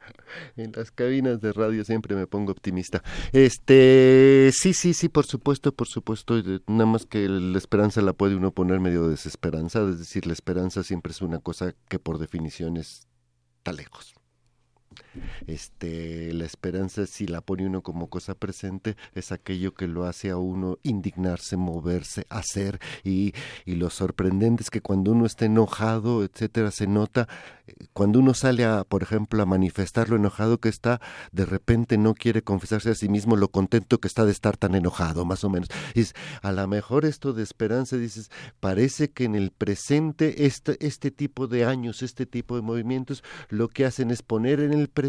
en 0.56 0.72
las 0.72 0.90
cabinas 0.90 1.40
de 1.40 1.52
radio 1.52 1.84
siempre 1.84 2.16
me 2.16 2.26
pongo 2.26 2.52
optimista. 2.52 3.02
Este, 3.32 4.50
sí, 4.52 4.72
sí, 4.72 4.94
sí, 4.94 5.08
por 5.08 5.26
supuesto, 5.26 5.72
por 5.72 5.88
supuesto. 5.88 6.40
Nada 6.66 6.86
más 6.86 7.06
que 7.06 7.28
la 7.28 7.58
esperanza 7.58 8.00
la 8.02 8.12
puede 8.12 8.36
uno 8.36 8.52
poner 8.52 8.80
medio 8.80 9.08
desesperanza. 9.08 9.82
Es 9.88 9.98
decir, 9.98 10.26
la 10.26 10.32
esperanza 10.32 10.82
siempre 10.82 11.12
es 11.12 11.20
una 11.20 11.38
cosa 11.38 11.74
que 11.88 11.98
por 11.98 12.18
definición 12.18 12.76
está 12.76 13.72
lejos. 13.72 14.14
Este, 15.46 16.32
la 16.32 16.44
esperanza, 16.44 17.06
si 17.06 17.26
la 17.26 17.40
pone 17.40 17.66
uno 17.66 17.82
como 17.82 18.08
cosa 18.08 18.34
presente, 18.34 18.96
es 19.14 19.32
aquello 19.32 19.74
que 19.74 19.86
lo 19.86 20.04
hace 20.04 20.30
a 20.30 20.36
uno 20.36 20.78
indignarse, 20.82 21.56
moverse, 21.56 22.26
hacer, 22.28 22.80
y, 23.04 23.34
y 23.64 23.76
lo 23.76 23.90
sorprendente 23.90 24.62
es 24.62 24.70
que 24.70 24.80
cuando 24.80 25.12
uno 25.12 25.26
está 25.26 25.44
enojado, 25.44 26.24
etcétera, 26.24 26.70
se 26.70 26.86
nota, 26.86 27.28
eh, 27.66 27.74
cuando 27.92 28.18
uno 28.18 28.34
sale 28.34 28.64
a, 28.64 28.84
por 28.84 29.02
ejemplo, 29.02 29.42
a 29.42 29.46
manifestar 29.46 30.08
lo 30.08 30.16
enojado 30.16 30.58
que 30.58 30.68
está, 30.68 31.00
de 31.32 31.46
repente 31.46 31.98
no 31.98 32.14
quiere 32.14 32.42
confesarse 32.42 32.90
a 32.90 32.94
sí 32.94 33.08
mismo 33.08 33.36
lo 33.36 33.48
contento 33.48 33.98
que 33.98 34.08
está 34.08 34.24
de 34.24 34.32
estar 34.32 34.56
tan 34.56 34.74
enojado, 34.74 35.24
más 35.24 35.44
o 35.44 35.50
menos. 35.50 35.68
Y 35.94 36.00
es, 36.00 36.14
a 36.42 36.52
lo 36.52 36.66
mejor 36.68 37.04
esto 37.04 37.32
de 37.32 37.42
esperanza, 37.42 37.96
dices, 37.96 38.30
parece 38.60 39.10
que 39.10 39.24
en 39.24 39.34
el 39.34 39.50
presente 39.50 40.46
este, 40.46 40.76
este 40.84 41.10
tipo 41.10 41.46
de 41.46 41.64
años, 41.64 42.02
este 42.02 42.26
tipo 42.26 42.56
de 42.56 42.62
movimientos, 42.62 43.22
lo 43.48 43.68
que 43.68 43.86
hacen 43.86 44.10
es 44.10 44.22
poner 44.22 44.60
en 44.60 44.72
el 44.72 44.88
presente 44.88 45.05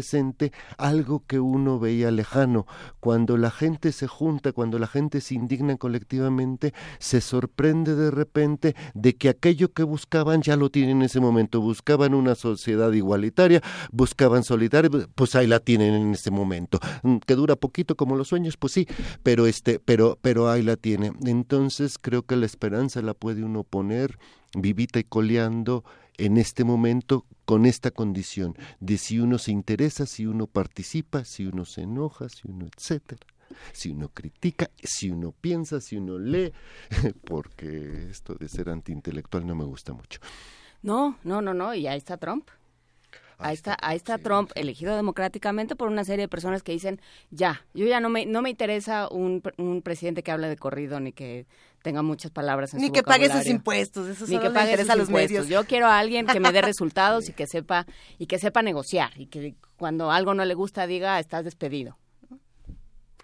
algo 0.76 1.24
que 1.26 1.40
uno 1.40 1.78
veía 1.78 2.10
lejano. 2.10 2.66
Cuando 3.00 3.36
la 3.36 3.50
gente 3.50 3.92
se 3.92 4.06
junta, 4.06 4.52
cuando 4.52 4.78
la 4.78 4.86
gente 4.86 5.20
se 5.20 5.34
indigna 5.34 5.76
colectivamente, 5.76 6.74
se 6.98 7.20
sorprende 7.20 7.94
de 7.94 8.10
repente 8.10 8.74
de 8.94 9.16
que 9.16 9.28
aquello 9.28 9.72
que 9.72 9.82
buscaban 9.82 10.42
ya 10.42 10.56
lo 10.56 10.70
tienen 10.70 10.98
en 10.98 11.02
ese 11.02 11.20
momento. 11.20 11.60
Buscaban 11.60 12.14
una 12.14 12.34
sociedad 12.34 12.92
igualitaria, 12.92 13.62
buscaban 13.92 14.44
solidaria, 14.44 14.90
pues 15.14 15.34
ahí 15.34 15.46
la 15.46 15.60
tienen 15.60 15.94
en 15.94 16.12
ese 16.12 16.30
momento. 16.30 16.78
Mm, 17.02 17.18
que 17.18 17.34
dura 17.34 17.56
poquito 17.56 17.96
como 17.96 18.16
los 18.16 18.28
sueños, 18.28 18.56
pues 18.56 18.72
sí, 18.72 18.86
pero 19.22 19.46
este, 19.46 19.78
pero, 19.80 20.18
pero 20.20 20.50
ahí 20.50 20.62
la 20.62 20.76
tiene. 20.76 21.12
Entonces 21.24 21.98
creo 21.98 22.22
que 22.22 22.36
la 22.36 22.46
esperanza 22.46 23.02
la 23.02 23.14
puede 23.14 23.44
uno 23.44 23.64
poner 23.64 24.18
vivita 24.54 24.98
y 24.98 25.04
coleando 25.04 25.84
en 26.18 26.36
este 26.36 26.64
momento 26.64 27.24
con 27.44 27.64
esta 27.64 27.90
condición 27.90 28.54
de 28.80 28.98
si 28.98 29.18
uno 29.18 29.38
se 29.38 29.52
interesa, 29.52 30.04
si 30.04 30.26
uno 30.26 30.46
participa, 30.46 31.24
si 31.24 31.46
uno 31.46 31.64
se 31.64 31.82
enoja, 31.82 32.28
si 32.28 32.48
uno 32.48 32.66
etcétera 32.66 33.26
si 33.72 33.90
uno 33.90 34.10
critica, 34.10 34.70
si 34.82 35.10
uno 35.10 35.32
piensa, 35.32 35.80
si 35.80 35.96
uno 35.96 36.18
lee, 36.18 36.52
porque 37.24 38.08
esto 38.10 38.34
de 38.34 38.48
ser 38.48 38.68
antiintelectual 38.68 39.46
no 39.46 39.54
me 39.54 39.64
gusta 39.64 39.92
mucho. 39.92 40.20
No, 40.82 41.16
no, 41.24 41.42
no, 41.42 41.54
no, 41.54 41.74
y 41.74 41.86
ahí 41.86 41.98
está 41.98 42.16
Trump. 42.16 42.48
Ahí 43.38 43.54
está, 43.54 43.76
ahí 43.80 43.96
está 43.96 44.18
Trump, 44.18 44.50
elegido 44.56 44.96
democráticamente 44.96 45.76
por 45.76 45.88
una 45.88 46.04
serie 46.04 46.24
de 46.24 46.28
personas 46.28 46.62
que 46.64 46.72
dicen, 46.72 47.00
ya, 47.30 47.64
yo 47.72 47.86
ya 47.86 48.00
no 48.00 48.08
me, 48.08 48.26
no 48.26 48.42
me 48.42 48.50
interesa 48.50 49.08
un, 49.08 49.42
un 49.58 49.80
presidente 49.82 50.24
que 50.24 50.32
hable 50.32 50.48
de 50.48 50.56
corrido 50.56 50.98
ni 50.98 51.12
que 51.12 51.46
tenga 51.82 52.02
muchas 52.02 52.32
palabras 52.32 52.74
en 52.74 52.80
Ni 52.80 52.88
su 52.88 52.92
que 52.92 53.02
pague 53.04 53.30
sus 53.30 53.46
impuestos, 53.46 54.08
eso 54.08 54.24
Ni 54.26 54.36
solo 54.36 54.42
que 54.42 54.50
pague 54.50 54.76
sus 54.78 54.90
a 54.90 54.96
los 54.96 55.08
impuestos. 55.08 55.30
medios. 55.30 55.48
Yo 55.48 55.64
quiero 55.64 55.86
a 55.86 55.98
alguien 55.98 56.26
que 56.26 56.40
me 56.40 56.50
dé 56.50 56.62
resultados 56.62 57.28
y 57.28 57.32
que 57.32 57.46
sepa 57.46 57.86
y 58.18 58.26
que 58.26 58.38
sepa 58.38 58.62
negociar 58.62 59.12
y 59.16 59.26
que 59.26 59.54
cuando 59.76 60.10
algo 60.10 60.34
no 60.34 60.44
le 60.44 60.54
gusta 60.54 60.86
diga 60.88 61.20
estás 61.20 61.44
despedido. 61.44 61.96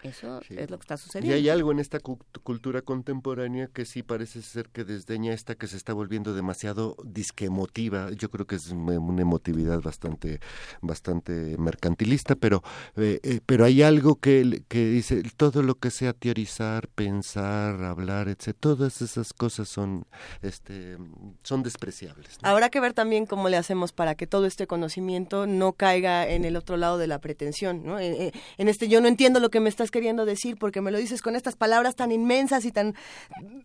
Eso 0.04 0.40
es 0.50 0.70
lo 0.70 0.78
que 0.78 0.82
está 0.84 0.94
Y 0.94 0.98
sucediendo. 0.98 1.34
hay 1.34 1.48
algo 1.48 1.72
en 1.72 1.80
esta 1.80 1.98
cu- 1.98 2.18
cultura 2.42 2.82
contemporánea 2.82 3.66
que 3.68 3.84
sí 3.84 4.02
parece 4.02 4.42
ser 4.42 4.68
que 4.68 4.84
desdeña 4.84 5.32
esta 5.32 5.54
que 5.56 5.66
se 5.66 5.76
está 5.76 5.92
volviendo 5.92 6.34
demasiado 6.34 6.94
disque 7.04 7.46
emotiva. 7.46 8.10
Yo 8.12 8.30
creo 8.30 8.46
que 8.46 8.54
es 8.56 8.68
una 8.70 9.00
una 9.00 9.22
emotividad 9.22 9.80
bastante, 9.80 10.40
bastante 10.82 11.56
mercantilista, 11.58 12.34
pero, 12.36 12.62
eh, 12.96 13.18
eh, 13.22 13.40
pero 13.46 13.64
hay 13.64 13.82
algo 13.82 14.16
que, 14.16 14.62
que 14.68 14.86
dice 14.86 15.22
todo 15.36 15.62
lo 15.62 15.76
que 15.76 15.90
sea 15.90 16.12
teorizar, 16.12 16.88
pensar, 16.88 17.82
hablar, 17.82 18.28
etc. 18.28 18.54
Todas 18.60 19.00
esas 19.02 19.32
cosas 19.32 19.68
son, 19.68 20.04
este, 20.42 20.96
son 21.42 21.62
despreciables. 21.62 22.38
¿no? 22.42 22.48
Habrá 22.48 22.68
que 22.70 22.80
ver 22.80 22.92
también 22.92 23.26
cómo 23.26 23.48
le 23.48 23.56
hacemos 23.56 23.92
para 23.92 24.14
que 24.14 24.26
todo 24.26 24.46
este 24.46 24.66
conocimiento 24.66 25.46
no 25.46 25.72
caiga 25.72 26.28
en 26.28 26.44
el 26.44 26.56
otro 26.56 26.76
lado 26.76 26.98
de 26.98 27.06
la 27.06 27.18
pretensión, 27.20 27.84
¿no? 27.84 27.98
Eh, 27.98 28.32
En 28.58 28.68
este 28.68 28.88
yo 28.88 29.00
no 29.00 29.08
entiendo 29.08 29.40
lo 29.40 29.50
que 29.50 29.60
me 29.60 29.68
estás 29.68 29.90
queriendo 29.94 30.24
decir 30.26 30.56
porque 30.58 30.80
me 30.80 30.90
lo 30.90 30.98
dices 30.98 31.22
con 31.22 31.36
estas 31.36 31.54
palabras 31.54 31.94
tan 31.94 32.10
inmensas 32.10 32.64
y 32.64 32.72
tan 32.72 32.96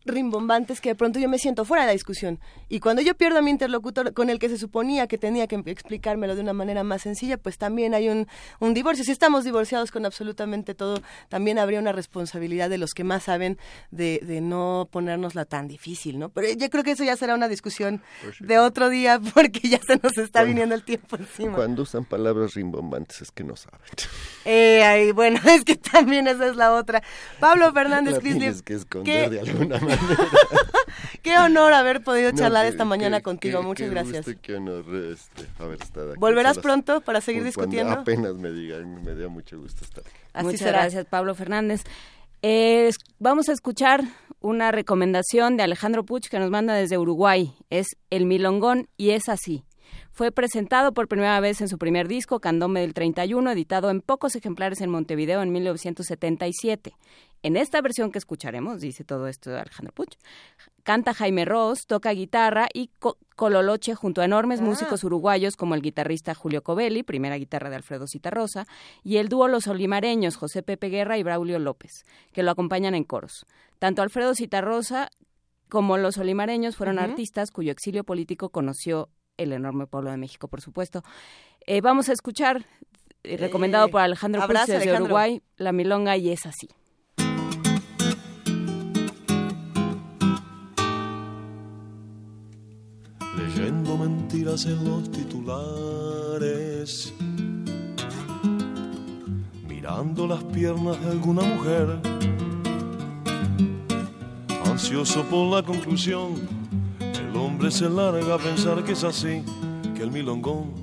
rimbombantes 0.05 0.79
que 0.81 0.89
de 0.89 0.95
pronto 0.95 1.19
yo 1.19 1.27
me 1.27 1.39
siento 1.39 1.65
fuera 1.65 1.83
de 1.83 1.87
la 1.87 1.93
discusión. 1.93 2.39
Y 2.67 2.79
cuando 2.79 3.01
yo 3.01 3.15
pierdo 3.15 3.39
a 3.39 3.41
mi 3.41 3.49
interlocutor 3.51 4.13
con 4.13 4.29
el 4.29 4.37
que 4.37 4.47
se 4.49 4.57
suponía 4.59 5.07
que 5.07 5.17
tenía 5.17 5.47
que 5.47 5.55
explicármelo 5.65 6.35
de 6.35 6.41
una 6.41 6.53
manera 6.53 6.83
más 6.83 7.01
sencilla, 7.01 7.37
pues 7.37 7.57
también 7.57 7.93
hay 7.93 8.09
un, 8.09 8.27
un 8.59 8.73
divorcio. 8.75 9.03
Si 9.03 9.11
estamos 9.11 9.43
divorciados 9.43 9.91
con 9.91 10.05
absolutamente 10.05 10.75
todo, 10.75 11.01
también 11.29 11.57
habría 11.57 11.79
una 11.79 11.91
responsabilidad 11.91 12.69
de 12.69 12.77
los 12.77 12.91
que 12.91 13.03
más 13.03 13.23
saben 13.23 13.57
de, 13.91 14.19
de 14.23 14.41
no 14.41 14.87
ponérnosla 14.91 15.45
tan 15.45 15.67
difícil, 15.67 16.19
¿no? 16.19 16.29
Pero 16.29 16.47
yo 16.53 16.69
creo 16.69 16.83
que 16.83 16.91
eso 16.91 17.03
ya 17.03 17.17
será 17.17 17.33
una 17.33 17.47
discusión 17.47 18.01
de 18.39 18.59
otro 18.59 18.89
día 18.89 19.19
porque 19.33 19.67
ya 19.67 19.79
se 19.79 19.95
nos 20.03 20.17
está 20.17 20.39
Cuando- 20.41 20.47
viniendo 20.49 20.75
el 20.75 20.83
tiempo 20.83 21.15
encima. 21.17 21.55
Cuando 21.55 21.83
usan 21.83 22.05
palabras 22.05 22.53
rimbombantes 22.53 23.21
es 23.21 23.31
que 23.31 23.43
no 23.43 23.55
saben. 23.55 23.79
Eh, 24.45 24.83
ay, 24.83 25.11
bueno, 25.11 25.39
es 25.49 25.63
que 25.63 25.75
también 25.75 26.18
esa 26.27 26.47
es 26.47 26.55
la 26.55 26.73
otra. 26.73 27.01
Pablo 27.39 27.71
Fernández 27.73 28.19
que 28.63 28.73
esconder 28.73 29.29
¿qué- 29.29 29.35
de 29.35 29.39
alguna 29.41 29.77
manera. 29.79 30.17
Qué 31.21 31.37
honor 31.37 31.73
haber 31.73 32.01
podido 32.03 32.31
No, 32.31 32.37
charlar 32.37 32.65
esta 32.65 32.85
mañana 32.85 33.21
contigo. 33.21 33.61
Muchas 33.63 33.87
qué 33.87 33.93
gracias. 33.93 34.25
gusto, 34.25 34.41
qué 34.41 34.55
honor 34.55 34.85
este, 35.11 35.45
haber 35.59 35.81
estado 35.81 36.11
aquí. 36.11 36.19
¿Volverás 36.19 36.59
pronto 36.59 37.01
para 37.01 37.21
seguir 37.21 37.41
Pues 37.43 37.55
discutiendo? 37.55 37.93
apenas 37.93 38.35
me 38.35 38.51
digan, 38.51 39.03
me 39.03 39.13
da 39.15 39.27
mucho 39.27 39.59
gusto 39.59 39.83
estar. 39.83 40.03
Así 40.33 40.45
Muchas 40.45 40.59
será. 40.61 40.79
gracias, 40.81 41.05
Pablo 41.05 41.35
Fernández. 41.35 41.83
Eh, 42.41 42.89
vamos 43.19 43.49
a 43.49 43.53
escuchar 43.53 44.03
una 44.39 44.71
recomendación 44.71 45.57
de 45.57 45.63
Alejandro 45.63 46.05
Puch 46.05 46.27
que 46.29 46.39
nos 46.39 46.49
manda 46.49 46.73
desde 46.73 46.97
Uruguay. 46.97 47.53
Es 47.69 47.87
El 48.09 48.25
Milongón 48.25 48.87
y 48.95 49.11
es 49.11 49.27
así. 49.27 49.65
Fue 50.19 50.33
presentado 50.33 50.91
por 50.93 51.07
primera 51.07 51.39
vez 51.39 51.61
en 51.61 51.69
su 51.69 51.77
primer 51.77 52.09
disco, 52.09 52.41
Candombe 52.41 52.81
del 52.81 52.93
31, 52.93 53.51
editado 53.51 53.89
en 53.89 54.01
pocos 54.01 54.35
ejemplares 54.35 54.81
en 54.81 54.89
Montevideo 54.89 55.41
en 55.41 55.49
1977. 55.53 56.91
En 57.41 57.55
esta 57.55 57.79
versión 57.81 58.11
que 58.11 58.17
escucharemos, 58.17 58.81
dice 58.81 59.05
todo 59.05 59.29
esto 59.29 59.49
de 59.49 59.61
Alejandro 59.61 59.93
Puch, 59.93 60.17
canta 60.83 61.13
Jaime 61.13 61.45
Ross, 61.45 61.85
toca 61.87 62.11
guitarra 62.11 62.67
y 62.73 62.89
co- 62.99 63.17
cololoche 63.37 63.95
junto 63.95 64.19
a 64.19 64.25
enormes 64.25 64.59
Ah. 64.59 64.63
músicos 64.63 65.05
uruguayos 65.05 65.55
como 65.55 65.73
el 65.73 65.81
guitarrista 65.81 66.35
Julio 66.35 66.63
Covelli, 66.63 67.03
primera 67.03 67.37
guitarra 67.37 67.69
de 67.69 67.77
Alfredo 67.77 68.05
Citarrosa, 68.05 68.67
y 69.05 69.19
el 69.19 69.29
dúo 69.29 69.47
Los 69.47 69.67
Olimareños, 69.67 70.35
José 70.35 70.63
Pepe 70.63 70.89
Guerra 70.89 71.17
y 71.17 71.23
Braulio 71.23 71.59
López, 71.59 72.03
que 72.33 72.43
lo 72.43 72.51
acompañan 72.51 72.93
en 72.93 73.05
coros. 73.05 73.45
Tanto 73.79 74.01
Alfredo 74.01 74.35
Citarrosa 74.35 75.11
como 75.69 75.97
los 75.97 76.17
olimareños 76.17 76.75
fueron 76.75 76.99
artistas 76.99 77.51
cuyo 77.51 77.71
exilio 77.71 78.03
político 78.03 78.49
conoció 78.49 79.07
el 79.39 79.53
enorme 79.53 79.87
pueblo 79.87 80.11
de 80.11 80.17
México, 80.17 80.47
por 80.47 80.61
supuesto. 80.61 81.03
Eh, 81.65 81.81
vamos 81.81 82.09
a 82.09 82.13
escuchar, 82.13 82.65
eh, 83.23 83.37
recomendado 83.37 83.87
Eh, 83.87 83.91
por 83.91 84.01
Alejandro 84.01 84.45
desde 84.47 84.75
Alejandro. 84.75 85.05
Uruguay, 85.05 85.41
La 85.57 85.71
Milonga 85.71 86.17
y 86.17 86.29
es 86.29 86.45
así. 86.45 86.69
leyendo 93.37 93.97
mentiras 93.97 94.65
en 94.65 94.83
los 94.85 95.09
titulares, 95.11 97.13
mirando 99.67 100.27
las 100.27 100.43
piernas 100.45 100.99
de 101.01 101.11
alguna 101.11 101.41
mujer, 101.43 101.99
ansioso 104.65 105.23
por 105.23 105.53
la 105.55 105.63
conclusión, 105.63 106.35
el 107.29 107.37
hombre 107.37 107.69
se 107.69 107.87
larga 107.87 108.35
a 108.35 108.37
pensar 108.37 108.83
que 108.83 108.93
es 108.93 109.03
así, 109.03 109.43
que 109.95 110.01
el 110.01 110.11
milongón 110.11 110.73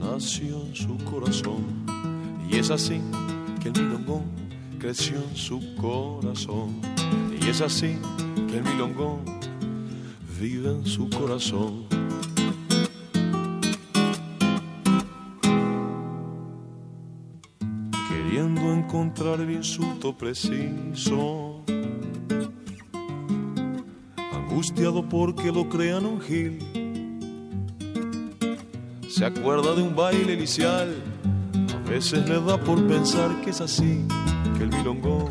nació 0.00 0.66
en 0.66 0.74
su 0.74 0.96
corazón, 1.04 1.86
y 2.50 2.56
es 2.56 2.70
así 2.70 3.00
que 3.62 3.68
el 3.68 3.80
milongón 3.80 4.24
creció 4.78 5.16
en 5.16 5.36
su 5.36 5.60
corazón, 5.76 6.80
y 7.40 7.48
es 7.48 7.60
así 7.60 7.96
que 8.48 8.58
el 8.58 8.64
milongón 8.64 9.20
vive 10.40 10.70
en 10.70 10.84
su 10.84 11.08
corazón. 11.10 11.84
Queriendo 18.08 18.72
encontrar 18.72 19.40
el 19.40 19.52
insulto 19.52 20.16
preciso, 20.16 21.53
angustiado 24.54 25.02
porque 25.08 25.50
lo 25.50 25.68
crean 25.68 26.06
un 26.06 26.20
gil, 26.20 26.60
se 29.08 29.24
acuerda 29.24 29.74
de 29.74 29.82
un 29.82 29.96
baile 29.96 30.36
licial, 30.36 30.94
a 31.74 31.90
veces 31.90 32.28
le 32.28 32.40
da 32.40 32.56
por 32.56 32.80
pensar 32.86 33.40
que 33.40 33.50
es 33.50 33.60
así, 33.60 34.06
que 34.56 34.62
el 34.62 34.70
milongón 34.70 35.28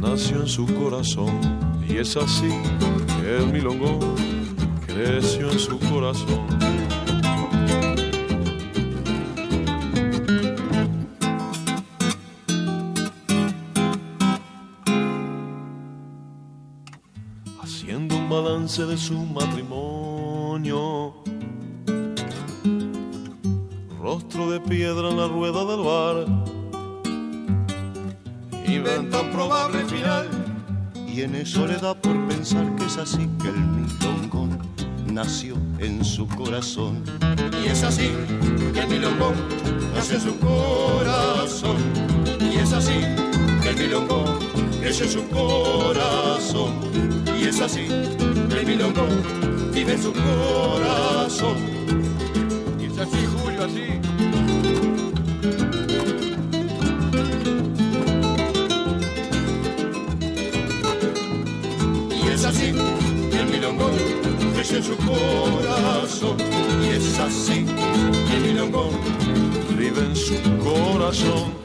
nació 0.00 0.40
en 0.40 0.46
su 0.46 0.64
corazón, 0.64 1.38
y 1.86 1.98
es 1.98 2.16
así 2.16 2.48
que 3.20 3.36
el 3.40 3.52
milongón 3.52 4.00
creció 4.86 5.50
en 5.50 5.58
su 5.58 5.78
corazón. 5.78 6.87
Balance 18.68 18.84
de 18.84 18.98
su 18.98 19.14
matrimonio, 19.14 21.14
rostro 23.98 24.50
de 24.50 24.60
piedra 24.60 25.08
en 25.08 25.16
la 25.16 25.26
rueda 25.26 25.64
del 25.64 25.80
bar. 25.80 26.26
Inventa 28.66 29.22
un 29.22 29.30
probable 29.30 29.86
final 29.86 30.28
y 31.06 31.22
en 31.22 31.36
eso 31.36 31.66
le 31.66 31.76
da 31.76 31.94
por 31.94 32.28
pensar 32.28 32.76
que 32.76 32.84
es 32.84 32.98
así 32.98 33.26
que 33.40 33.48
el 33.48 33.58
milongón 33.58 34.58
nació 35.10 35.56
en 35.78 36.04
su 36.04 36.28
corazón. 36.28 37.02
Y 37.64 37.68
es 37.68 37.82
así 37.82 38.10
que 38.74 38.80
el 38.80 38.88
milongón 38.88 39.34
nació 39.94 40.16
en 40.16 40.20
su 40.20 40.38
corazón. 40.38 41.78
Y 42.38 42.58
es 42.58 42.74
así 42.74 43.00
que 43.62 43.70
el 43.70 43.76
milongón 43.76 44.38
creció 44.82 45.06
en 45.06 45.12
su 45.12 45.26
corazón. 45.28 47.17
Y 47.48 47.50
es 47.50 47.62
así 47.62 47.86
el 47.88 48.66
milongón 48.66 49.72
vive 49.72 49.94
en 49.94 50.02
su 50.02 50.12
corazón. 50.12 51.56
Y 52.78 52.84
es 52.84 52.98
así, 52.98 53.24
Julio, 53.24 53.64
así. 53.64 53.86
Y 62.22 62.28
es 62.28 62.44
así 62.44 62.72
que 63.30 63.40
el 63.40 63.46
milongón 63.46 63.92
creció 64.54 64.76
en 64.76 64.84
su 64.84 64.96
corazón. 64.98 66.36
Y 66.84 66.88
es 66.96 67.18
así 67.18 67.64
que 67.64 68.36
el 68.36 68.42
milongón 68.42 68.90
vive 69.78 70.04
en 70.04 70.14
su 70.14 70.34
corazón. 70.58 71.57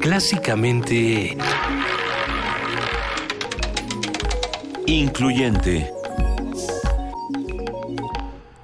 Clásicamente... 0.00 1.36
Incluyente. 4.86 6.01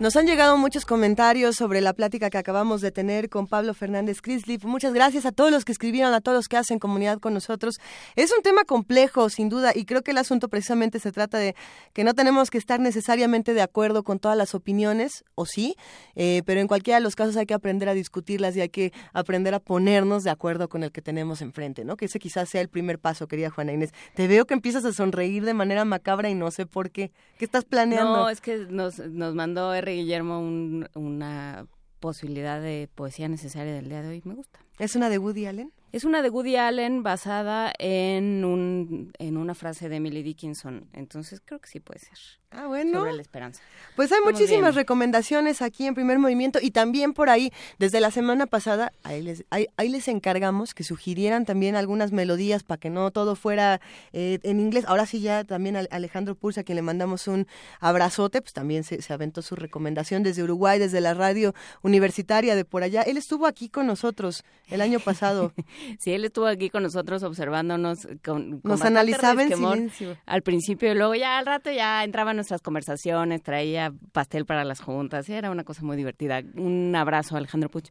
Nos 0.01 0.15
han 0.15 0.29
llegado 0.29 0.57
muchos 0.57 0.85
comentarios 0.85 1.57
sobre 1.57 1.81
la 1.81 1.93
plática 1.93 2.31
que 2.31 2.39
acabamos 2.39 2.81
de 2.81 2.93
tener 2.93 3.29
con 3.29 3.49
Pablo 3.49 3.75
Fernández 3.75 4.23
Crislip. 4.23 4.62
Muchas 4.62 4.95
gracias 4.95 5.27
a 5.27 5.33
todos 5.33 5.51
los 5.51 5.65
que 5.65 5.73
escribieron, 5.73 6.15
a 6.15 6.20
todos 6.20 6.37
los 6.37 6.49
que 6.49 6.57
hacen 6.57 6.79
comunidad 6.79 7.19
con 7.19 7.35
nosotros. 7.35 7.81
Es 8.15 8.33
un 8.33 8.41
tema 8.45 8.62
complejo, 8.62 9.29
sin 9.29 9.49
duda, 9.49 9.73
y 9.75 9.87
creo 9.87 10.03
que 10.03 10.12
el 10.12 10.19
asunto 10.19 10.49
precisamente 10.49 11.01
se 11.01 11.11
trata 11.11 11.39
de 11.39 11.57
que 11.95 12.05
no 12.05 12.15
tenemos 12.15 12.49
que 12.49 12.59
estar 12.59 12.79
necesariamente 12.79 13.55
de 13.55 13.61
acuerdo 13.61 14.05
con 14.05 14.20
todas 14.20 14.39
las 14.39 14.55
opiniones, 14.55 15.25
o 15.35 15.47
sí, 15.47 15.75
eh, 16.15 16.43
pero 16.47 16.61
en 16.61 16.69
cualquiera 16.69 16.99
de 16.99 17.03
los 17.03 17.16
casos 17.16 17.37
hay 17.37 17.47
que 17.47 17.55
aprender 17.55 17.89
a 17.89 17.95
discutirlas 17.95 18.57
y 18.57 18.61
hay 18.61 18.69
que 18.69 18.93
aprender 19.12 19.53
a 19.53 19.59
ponernos 19.59 20.23
de 20.23 20.31
acuerdo 20.31 20.69
con 20.69 20.85
el 20.85 20.93
que 20.93 21.03
tenemos 21.03 21.43
enfrente, 21.43 21.85
¿no? 21.85 21.97
Que 21.97 22.05
ese 22.05 22.20
quizás 22.20 22.49
sea 22.49 22.61
el 22.61 22.69
primer 22.69 23.01
paso, 23.01 23.27
querida 23.27 23.51
Juana 23.51 23.73
Inés. 23.73 23.93
Te 24.15 24.29
veo 24.29 24.47
que 24.47 24.55
empiezas 24.55 24.85
a 24.85 24.93
sonreír 24.93 25.45
de 25.45 25.55
manera 25.55 25.85
macabra 25.85 26.31
y 26.31 26.37
no 26.37 26.53
sé 26.53 26.66
por 26.66 26.93
qué. 26.93 27.11
¿Qué 27.37 27.45
estás 27.45 27.65
planeando? 27.65 28.16
No, 28.16 28.31
es 28.31 28.41
que 28.41 28.59
nos, 28.70 29.01
nos 29.01 29.35
mandó 29.35 29.75
R. 29.75 29.88
Guillermo 29.97 30.40
un- 30.40 30.89
una 30.94 31.66
posibilidad 32.01 32.60
de 32.60 32.89
poesía 32.94 33.28
necesaria 33.28 33.74
del 33.74 33.89
día 33.89 34.02
de 34.02 34.09
hoy. 34.09 34.23
Me 34.24 34.35
gusta. 34.35 34.60
¿Es 34.78 34.94
una 34.97 35.09
de 35.10 35.19
Woody 35.19 35.47
Allen? 35.47 35.73
Es 35.90 36.05
una 36.05 36.20
de 36.20 36.28
Woody 36.28 36.56
Allen 36.56 37.02
basada 37.02 37.73
en, 37.78 38.44
un, 38.44 39.12
en 39.19 39.36
una 39.39 39.55
frase 39.55 39.89
de 39.89 39.97
Emily 39.97 40.23
Dickinson. 40.23 40.86
Entonces 40.93 41.40
creo 41.44 41.60
que 41.60 41.69
sí 41.69 41.81
puede 41.81 42.01
ser. 42.01 42.19
Ah, 42.51 42.66
bueno. 42.66 43.01
Sobre 43.01 43.12
la 43.12 43.23
esperanza. 43.23 43.62
Pues 43.94 44.10
hay 44.10 44.20
muchísimas 44.23 44.70
bien. 44.70 44.74
recomendaciones 44.74 45.60
aquí 45.60 45.86
en 45.86 45.94
Primer 45.94 46.19
Movimiento 46.19 46.59
y 46.62 46.70
también 46.70 47.12
por 47.12 47.28
ahí, 47.28 47.52
desde 47.78 48.01
la 48.01 48.10
semana 48.10 48.47
pasada, 48.47 48.90
ahí 49.02 49.23
les, 49.23 49.44
ahí, 49.51 49.66
ahí 49.77 49.90
les 49.90 50.09
encargamos 50.09 50.73
que 50.73 50.82
sugirieran 50.82 51.44
también 51.44 51.77
algunas 51.77 52.10
melodías 52.10 52.62
para 52.62 52.81
que 52.81 52.89
no 52.89 53.10
todo 53.10 53.36
fuera 53.36 53.82
eh, 54.15 54.39
en 54.44 54.60
inglés. 54.60 54.86
Ahora 54.89 55.05
sí 55.05 55.20
ya 55.20 55.44
también 55.44 55.77
Alejandro 55.90 56.35
Pulsa, 56.36 56.62
a 56.62 56.65
quien 56.65 56.77
le 56.77 56.82
mandamos 56.82 57.28
un 57.28 57.47
abrazote, 57.81 58.40
pues 58.40 58.55
también 58.55 58.82
se, 58.82 59.02
se 59.02 59.12
aventó 59.12 59.43
su 59.43 59.55
recomendación 59.55 60.23
desde 60.23 60.43
Uruguay, 60.43 60.78
desde 60.78 61.02
la 61.02 61.12
radio 61.12 61.55
universitaria 61.82 62.56
de 62.56 62.65
por 62.65 62.82
allá. 62.82 63.02
Él 63.02 63.19
estuvo 63.19 63.47
aquí 63.47 63.69
con 63.69 63.86
nosotros 63.86 64.44
el 64.69 64.81
año 64.81 65.01
pasado. 65.01 65.52
Sí, 65.98 66.12
él 66.12 66.24
estuvo 66.24 66.46
aquí 66.46 66.70
con 66.70 66.82
nosotros 66.82 67.22
observándonos 67.22 68.06
con, 68.24 68.60
con 68.60 68.60
Nos 68.64 68.82
analizaba 68.82 69.42
en 69.42 69.48
resquemor 69.50 69.74
silencio. 69.74 70.16
Al 70.26 70.42
principio 70.42 70.92
y 70.92 70.94
luego 70.94 71.14
ya 71.14 71.38
al 71.38 71.46
rato 71.46 71.70
ya 71.70 72.05
entraba 72.05 72.30
en 72.30 72.36
nuestras 72.36 72.62
conversaciones, 72.62 73.42
traía 73.42 73.92
pastel 74.12 74.46
para 74.46 74.64
las 74.64 74.80
juntas, 74.80 75.28
era 75.28 75.50
una 75.50 75.64
cosa 75.64 75.82
muy 75.84 75.96
divertida. 75.96 76.42
Un 76.56 76.94
abrazo 76.96 77.36
Alejandro 77.36 77.68
Puch. 77.68 77.88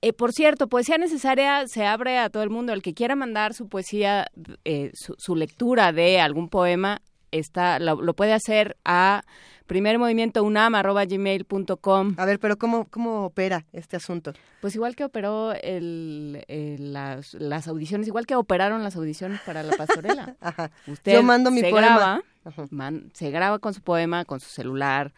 Eh, 0.00 0.12
por 0.12 0.32
cierto, 0.32 0.68
Poesía 0.68 0.96
Necesaria 0.96 1.66
se 1.66 1.84
abre 1.84 2.18
a 2.18 2.30
todo 2.30 2.42
el 2.42 2.50
mundo. 2.50 2.72
El 2.72 2.82
que 2.82 2.94
quiera 2.94 3.16
mandar 3.16 3.54
su 3.54 3.68
poesía, 3.68 4.26
eh, 4.64 4.90
su, 4.94 5.14
su 5.18 5.34
lectura 5.34 5.92
de 5.92 6.20
algún 6.20 6.48
poema, 6.48 7.02
está, 7.30 7.78
lo, 7.78 8.00
lo 8.00 8.14
puede 8.14 8.32
hacer 8.32 8.76
a 8.84 9.22
primermovimientounam.gmail.com. 9.68 12.14
A 12.16 12.24
ver, 12.24 12.38
pero 12.40 12.56
¿cómo, 12.58 12.86
¿cómo 12.90 13.24
opera 13.26 13.64
este 13.72 13.96
asunto? 13.96 14.32
Pues 14.60 14.74
igual 14.74 14.96
que 14.96 15.04
operó 15.04 15.52
el, 15.52 16.44
el- 16.48 16.92
las, 16.92 17.34
las 17.34 17.68
audiciones, 17.68 18.06
igual 18.08 18.26
que 18.26 18.34
operaron 18.34 18.82
las 18.82 18.96
audiciones 18.96 19.40
para 19.42 19.62
la 19.62 19.76
pastorela. 19.76 20.36
Ajá. 20.40 20.70
Usted 20.86 21.12
Yo 21.14 21.22
mando 21.22 21.50
mi 21.50 21.60
se 21.60 21.70
poema. 21.70 21.86
graba, 21.86 22.22
man- 22.70 23.10
se 23.14 23.30
graba 23.30 23.58
con 23.58 23.74
su 23.74 23.82
poema, 23.82 24.24
con 24.24 24.40
su 24.40 24.48
celular, 24.48 25.12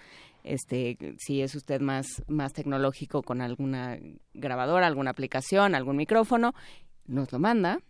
este, 0.45 0.97
si 1.19 1.43
es 1.43 1.55
usted 1.55 1.81
más, 1.81 2.23
más 2.27 2.53
tecnológico 2.53 3.23
con 3.23 3.41
alguna 3.41 3.99
grabadora, 4.35 4.87
alguna 4.87 5.11
aplicación, 5.11 5.75
algún 5.75 5.97
micrófono, 5.97 6.55
nos 7.07 7.33
lo 7.33 7.39
manda 7.39 7.81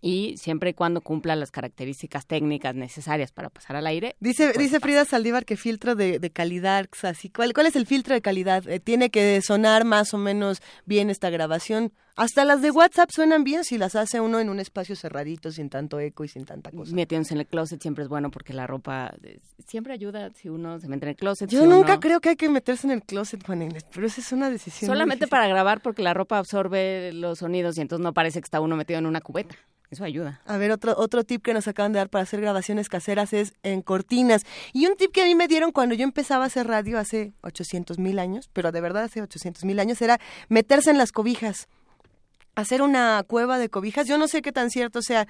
y 0.00 0.36
siempre 0.36 0.70
y 0.70 0.74
cuando 0.74 1.00
cumpla 1.00 1.34
las 1.36 1.50
características 1.50 2.26
técnicas 2.26 2.74
necesarias 2.74 3.32
para 3.32 3.48
pasar 3.48 3.76
al 3.76 3.86
aire. 3.86 4.14
Dice, 4.20 4.46
pues 4.52 4.58
dice 4.58 4.80
Frida 4.80 5.04
Saldívar 5.04 5.44
que 5.44 5.56
filtro 5.56 5.94
de, 5.94 6.18
de 6.18 6.30
calidad, 6.30 6.86
así, 7.02 7.30
¿cuál, 7.30 7.52
¿cuál 7.54 7.66
es 7.66 7.76
el 7.76 7.86
filtro 7.86 8.14
de 8.14 8.20
calidad? 8.20 8.68
Eh, 8.68 8.78
tiene 8.80 9.10
que 9.10 9.40
sonar 9.42 9.84
más 9.84 10.12
o 10.14 10.18
menos 10.18 10.60
bien 10.84 11.10
esta 11.10 11.30
grabación. 11.30 11.92
Hasta 12.18 12.46
las 12.46 12.62
de 12.62 12.70
WhatsApp 12.70 13.10
suenan 13.10 13.44
bien 13.44 13.62
si 13.62 13.76
las 13.76 13.94
hace 13.94 14.20
uno 14.20 14.40
en 14.40 14.48
un 14.48 14.58
espacio 14.58 14.96
cerradito, 14.96 15.50
sin 15.52 15.68
tanto 15.68 16.00
eco 16.00 16.24
y 16.24 16.28
sin 16.28 16.46
tanta 16.46 16.70
cosa. 16.70 16.94
Metiéndose 16.94 17.34
en 17.34 17.40
el 17.40 17.46
closet 17.46 17.80
siempre 17.82 18.04
es 18.04 18.08
bueno 18.08 18.30
porque 18.30 18.54
la 18.54 18.66
ropa 18.66 19.12
eh, 19.22 19.38
siempre 19.66 19.92
ayuda 19.92 20.30
si 20.34 20.48
uno 20.48 20.78
se 20.80 20.88
mete 20.88 21.04
en 21.04 21.10
el 21.10 21.16
closet. 21.16 21.50
Yo 21.50 21.60
si 21.62 21.66
nunca 21.68 21.92
uno- 21.92 22.00
creo 22.00 22.20
que 22.20 22.30
hay 22.30 22.36
que 22.36 22.48
meterse 22.48 22.86
en 22.86 22.92
el 22.92 23.02
closet, 23.02 23.44
Juan 23.44 23.60
Inés, 23.62 23.84
pero 23.92 24.06
esa 24.06 24.22
es 24.22 24.32
una 24.32 24.48
decisión. 24.48 24.88
Solamente 24.90 25.26
para 25.26 25.46
grabar 25.46 25.82
porque 25.82 26.02
la 26.02 26.14
ropa 26.14 26.38
absorbe 26.38 27.12
los 27.12 27.40
sonidos 27.40 27.76
y 27.76 27.82
entonces 27.82 28.02
no 28.02 28.14
parece 28.14 28.40
que 28.40 28.44
está 28.46 28.60
uno 28.60 28.76
metido 28.76 28.98
en 28.98 29.04
una 29.06 29.20
cubeta. 29.20 29.54
Eso 29.90 30.04
ayuda. 30.04 30.40
A 30.46 30.56
ver, 30.56 30.72
otro, 30.72 30.94
otro 30.96 31.24
tip 31.24 31.42
que 31.42 31.54
nos 31.54 31.68
acaban 31.68 31.92
de 31.92 31.98
dar 31.98 32.08
para 32.08 32.22
hacer 32.22 32.40
grabaciones 32.40 32.88
caseras 32.88 33.32
es 33.32 33.54
en 33.62 33.82
cortinas. 33.82 34.42
Y 34.72 34.86
un 34.86 34.96
tip 34.96 35.12
que 35.12 35.22
a 35.22 35.24
mí 35.24 35.34
me 35.34 35.48
dieron 35.48 35.72
cuando 35.72 35.94
yo 35.94 36.04
empezaba 36.04 36.44
a 36.44 36.46
hacer 36.48 36.66
radio 36.66 36.98
hace 36.98 37.32
800 37.42 37.98
mil 37.98 38.18
años, 38.18 38.50
pero 38.52 38.72
de 38.72 38.80
verdad 38.80 39.04
hace 39.04 39.22
800 39.22 39.64
mil 39.64 39.78
años, 39.78 40.00
era 40.02 40.18
meterse 40.48 40.90
en 40.90 40.98
las 40.98 41.12
cobijas. 41.12 41.68
Hacer 42.56 42.80
una 42.80 43.22
cueva 43.22 43.58
de 43.58 43.68
cobijas, 43.68 44.08
yo 44.08 44.16
no 44.16 44.28
sé 44.28 44.40
qué 44.40 44.50
tan 44.50 44.70
cierto 44.70 45.02
sea. 45.02 45.28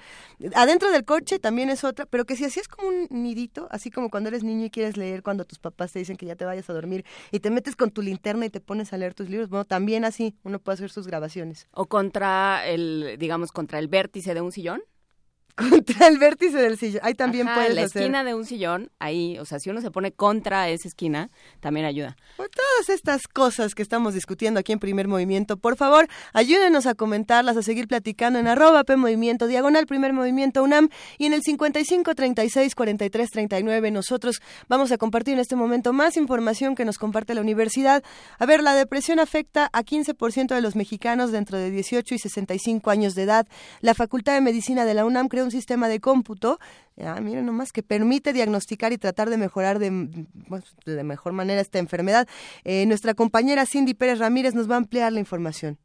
Adentro 0.55 0.89
del 0.91 1.03
coche 1.03 1.39
también 1.39 1.69
es 1.69 1.83
otra, 1.83 2.05
pero 2.05 2.25
que 2.25 2.37
si 2.37 2.45
así 2.45 2.59
es 2.61 2.69
como 2.69 2.87
un 2.87 3.07
nidito, 3.09 3.67
así 3.69 3.91
como 3.91 4.09
cuando 4.09 4.29
eres 4.29 4.43
niño 4.43 4.65
y 4.65 4.69
quieres 4.69 4.95
leer, 4.95 5.23
cuando 5.23 5.43
tus 5.43 5.59
papás 5.59 5.91
te 5.91 5.99
dicen 5.99 6.15
que 6.15 6.25
ya 6.25 6.37
te 6.37 6.45
vayas 6.45 6.69
a 6.69 6.73
dormir 6.73 7.05
y 7.31 7.41
te 7.41 7.49
metes 7.49 7.75
con 7.75 7.91
tu 7.91 8.01
linterna 8.01 8.45
y 8.45 8.49
te 8.49 8.61
pones 8.61 8.93
a 8.93 8.97
leer 8.97 9.13
tus 9.13 9.29
libros, 9.29 9.49
bueno, 9.49 9.65
también 9.65 10.05
así 10.05 10.35
uno 10.43 10.59
puede 10.59 10.75
hacer 10.75 10.89
sus 10.89 11.05
grabaciones. 11.05 11.67
O 11.71 11.85
contra 11.85 12.65
el, 12.65 13.17
digamos, 13.19 13.51
contra 13.51 13.79
el 13.79 13.89
vértice 13.89 14.33
de 14.33 14.39
un 14.39 14.53
sillón. 14.53 14.81
Contra 15.69 16.07
el 16.07 16.19
vértice 16.19 16.57
del 16.57 16.77
sillón, 16.77 17.01
ahí 17.03 17.15
también 17.15 17.47
Ajá, 17.47 17.55
puedes 17.55 17.73
la 17.73 17.81
hacer. 17.81 18.03
esquina 18.03 18.23
de 18.23 18.35
un 18.35 18.45
sillón, 18.45 18.91
ahí, 18.99 19.39
o 19.39 19.45
sea, 19.45 19.57
si 19.57 19.71
uno 19.71 19.81
se 19.81 19.89
pone 19.89 20.11
contra 20.11 20.69
esa 20.69 20.87
esquina, 20.87 21.31
también 21.61 21.87
ayuda. 21.87 22.15
Por 22.35 22.47
todas 22.49 22.89
estas 22.89 23.27
cosas 23.27 23.73
que 23.73 23.81
estamos 23.81 24.13
discutiendo 24.13 24.59
aquí 24.59 24.71
en 24.71 24.77
Primer 24.77 25.07
Movimiento, 25.07 25.57
por 25.57 25.75
favor, 25.75 26.07
ayúdenos 26.33 26.85
a 26.85 26.93
comentarlas, 26.93 27.57
a 27.57 27.63
seguir 27.63 27.87
platicando 27.87 28.37
en 28.37 28.47
arroba 28.47 28.83
P 28.83 28.97
Movimiento, 28.97 29.47
diagonal 29.47 29.87
Primer 29.87 30.13
Movimiento 30.13 30.61
UNAM 30.61 30.89
y 31.17 31.25
en 31.25 31.33
el 31.33 31.41
55 31.41 32.13
36 32.13 32.75
43 32.75 33.29
39. 33.31 33.89
Nosotros 33.89 34.41
vamos 34.67 34.91
a 34.91 34.99
compartir 34.99 35.33
en 35.33 35.39
este 35.39 35.55
momento 35.55 35.91
más 35.91 36.17
información 36.17 36.75
que 36.75 36.85
nos 36.85 36.99
comparte 36.99 37.33
la 37.33 37.41
universidad. 37.41 38.03
A 38.37 38.45
ver, 38.45 38.61
la 38.61 38.75
depresión 38.75 39.19
afecta 39.19 39.71
a 39.73 39.81
15% 39.83 40.53
de 40.53 40.61
los 40.61 40.75
mexicanos 40.75 41.31
dentro 41.31 41.57
de 41.57 41.71
18 41.71 42.13
y 42.13 42.19
65 42.19 42.91
años 42.91 43.15
de 43.15 43.23
edad. 43.23 43.47
La 43.81 43.95
Facultad 43.95 44.35
de 44.35 44.41
Medicina 44.41 44.85
de 44.85 44.93
la 44.93 45.03
UNAM 45.03 45.29
creó 45.29 45.46
un 45.47 45.51
sistema 45.51 45.87
de 45.87 45.99
cómputo, 45.99 46.59
ah, 47.01 47.19
miren 47.21 47.45
nomás, 47.45 47.71
que 47.71 47.83
permite 47.83 48.33
diagnosticar 48.33 48.93
y 48.93 48.97
tratar 48.97 49.29
de 49.29 49.37
mejorar 49.37 49.79
de, 49.79 49.89
de 50.85 51.03
mejor 51.03 51.33
manera 51.33 51.61
esta 51.61 51.79
enfermedad. 51.79 52.27
Eh, 52.63 52.85
nuestra 52.85 53.13
compañera 53.13 53.65
Cindy 53.65 53.93
Pérez 53.93 54.19
Ramírez 54.19 54.53
nos 54.53 54.69
va 54.69 54.75
a 54.75 54.77
ampliar 54.77 55.11
la 55.11 55.19
información. 55.19 55.77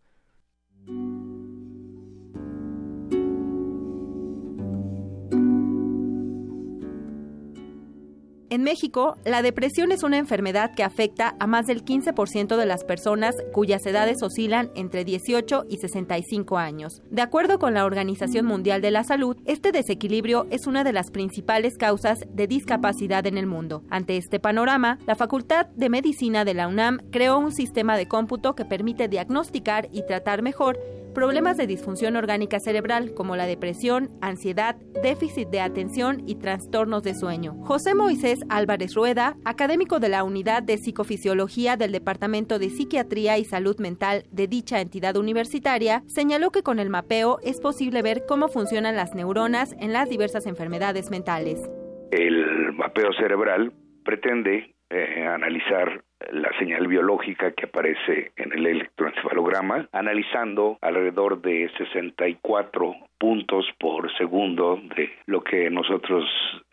En 8.53 8.65
México, 8.65 9.16
la 9.24 9.41
depresión 9.41 9.93
es 9.93 10.03
una 10.03 10.19
enfermedad 10.19 10.74
que 10.74 10.83
afecta 10.83 11.37
a 11.41 11.47
más 11.47 11.65
del 11.65 11.87
15% 11.87 12.59
de 12.59 12.66
las 12.66 12.85
personas 12.85 13.35
cuyas 13.51 13.87
edades 13.87 14.23
oscilan 14.23 14.70
entre 14.74 15.07
18 15.07 15.65
y 15.70 15.79
65 15.79 16.59
años. 16.59 17.01
De 17.11 17.23
acuerdo 17.23 17.59
con 17.59 17.73
la 17.73 17.87
Organización 17.87 18.45
Mundial 18.45 18.83
de 18.83 18.91
la 18.91 19.05
Salud, 19.05 19.39
este 19.47 19.73
desequilibrio 19.73 20.47
es 20.51 20.66
una 20.66 20.85
de 20.85 20.93
las 20.93 21.11
principales 21.11 21.79
causas 21.79 22.27
de 22.29 22.47
discapacidad 22.47 23.27
en 23.27 23.39
el 23.39 23.47
mundo. 23.47 23.85
Ante 23.89 24.19
este 24.19 24.39
panorama, 24.39 24.99
la 25.07 25.16
Facultad 25.16 25.69
de 25.69 25.89
Medicina 25.89 26.45
de 26.45 26.53
la 26.53 26.69
UNAM 26.69 26.99
creó 27.11 27.39
un 27.39 27.53
sistema 27.53 27.97
de 27.97 28.07
cómputo 28.07 28.55
que 28.55 28.66
permite 28.66 29.09
diagnosticar 29.09 29.89
y 29.93 30.05
tratar 30.07 30.43
mejor 30.43 30.79
problemas 31.12 31.56
de 31.56 31.66
disfunción 31.66 32.16
orgánica 32.16 32.60
cerebral 32.60 33.14
como 33.14 33.36
la 33.36 33.47
depresión, 33.47 34.10
ansiedad, 34.20 34.76
déficit 35.02 35.48
de 35.48 35.60
atención 35.60 36.22
y 36.26 36.36
trastornos 36.36 37.02
de 37.02 37.14
sueño. 37.14 37.55
José 37.62 37.94
Moisés 37.94 38.40
Álvarez 38.48 38.94
Rueda, 38.94 39.36
académico 39.44 40.01
de 40.01 40.09
la 40.09 40.24
Unidad 40.24 40.62
de 40.62 40.78
Psicofisiología 40.78 41.76
del 41.76 41.93
Departamento 41.93 42.59
de 42.59 42.70
Psiquiatría 42.70 43.39
y 43.39 43.44
Salud 43.44 43.78
Mental 43.78 44.24
de 44.30 44.47
dicha 44.47 44.80
entidad 44.80 45.16
universitaria, 45.16 46.02
señaló 46.06 46.51
que 46.51 46.62
con 46.62 46.78
el 46.78 46.90
mapeo 46.90 47.39
es 47.43 47.60
posible 47.60 48.02
ver 48.02 48.24
cómo 48.26 48.48
funcionan 48.48 48.97
las 48.97 49.14
neuronas 49.14 49.74
en 49.78 49.93
las 49.93 50.09
diversas 50.09 50.47
enfermedades 50.47 51.10
mentales. 51.10 51.70
El 52.10 52.72
mapeo 52.74 53.12
cerebral 53.14 53.72
pretende 54.05 54.74
eh, 54.90 55.26
analizar 55.26 56.05
la 56.31 56.51
señal 56.59 56.86
biológica 56.86 57.53
que 57.53 57.66
aparece 57.66 58.32
en 58.36 58.53
el 58.53 58.66
electroencefalograma, 58.66 59.89
analizando 59.93 60.78
alrededor 60.81 61.40
de 61.43 61.70
64 61.77 62.94
puntos 63.19 63.66
por 63.78 64.12
segundo 64.16 64.81
de 64.97 65.11
lo 65.27 65.43
que 65.43 65.70
nosotros 65.70 66.24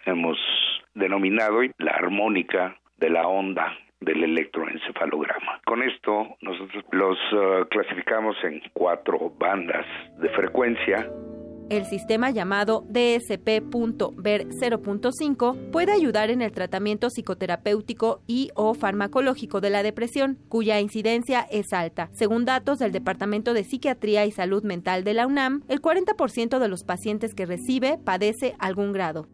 hemos 0.05 0.37
denominado 0.93 1.61
la 1.77 1.91
armónica 1.91 2.75
de 2.97 3.09
la 3.09 3.27
onda 3.27 3.77
del 3.99 4.23
electroencefalograma. 4.23 5.61
Con 5.65 5.83
esto 5.83 6.37
nosotros 6.41 6.83
los 6.91 7.17
uh, 7.33 7.67
clasificamos 7.69 8.35
en 8.43 8.61
cuatro 8.73 9.31
bandas 9.37 9.85
de 10.19 10.29
frecuencia 10.29 11.09
el 11.69 11.85
sistema 11.85 12.31
llamado 12.31 12.83
DSP.ver 12.89 14.47
0.5 14.47 15.71
puede 15.71 15.91
ayudar 15.91 16.29
en 16.29 16.41
el 16.41 16.51
tratamiento 16.51 17.09
psicoterapéutico 17.09 18.21
y 18.27 18.49
o 18.55 18.73
farmacológico 18.73 19.61
de 19.61 19.69
la 19.69 19.83
depresión, 19.83 20.37
cuya 20.49 20.79
incidencia 20.79 21.45
es 21.51 21.71
alta. 21.73 22.09
Según 22.11 22.45
datos 22.45 22.79
del 22.79 22.91
Departamento 22.91 23.53
de 23.53 23.63
Psiquiatría 23.63 24.25
y 24.25 24.31
Salud 24.31 24.63
Mental 24.63 25.03
de 25.03 25.13
la 25.13 25.27
UNAM, 25.27 25.61
el 25.69 25.81
40% 25.81 26.59
de 26.59 26.67
los 26.67 26.83
pacientes 26.83 27.35
que 27.35 27.45
recibe 27.45 27.97
padece 28.03 28.55
algún 28.59 28.91
grado. 28.91 29.27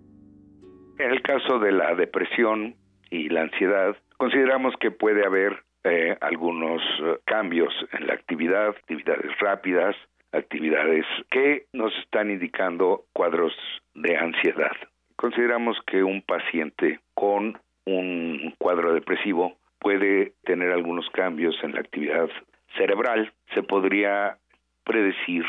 En 0.98 1.12
el 1.12 1.22
caso 1.22 1.60
de 1.60 1.72
la 1.72 1.96
depresión 1.96 2.76
y 3.10 3.30
la 3.30 3.42
ansiedad, 3.42 3.96
consideramos 4.18 4.74
que 4.80 4.92
puede 4.92 5.26
haber 5.26 5.64
eh, 5.84 6.18
algunos 6.22 6.82
eh, 7.04 7.18
cambios 7.26 7.74
en 7.92 8.08
la 8.08 8.14
actividad, 8.14 8.70
actividades 8.70 9.38
rápidas, 9.40 9.96
actividades 10.36 11.06
que 11.32 11.66
nos 11.74 11.96
están 12.00 12.30
indicando 12.30 13.06
cuadros 13.14 13.54
de 13.94 14.18
ansiedad. 14.18 14.76
Consideramos 15.16 15.78
que 15.88 16.04
un 16.04 16.22
paciente 16.22 17.00
con 17.14 17.58
un 17.86 18.54
cuadro 18.58 18.94
depresivo 18.94 19.56
puede 19.80 20.34
tener 20.44 20.72
algunos 20.72 21.10
cambios 21.12 21.56
en 21.64 21.74
la 21.74 21.80
actividad 21.80 22.30
cerebral. 22.78 23.32
Se 23.54 23.64
podría 23.64 24.38
predecir 24.84 25.46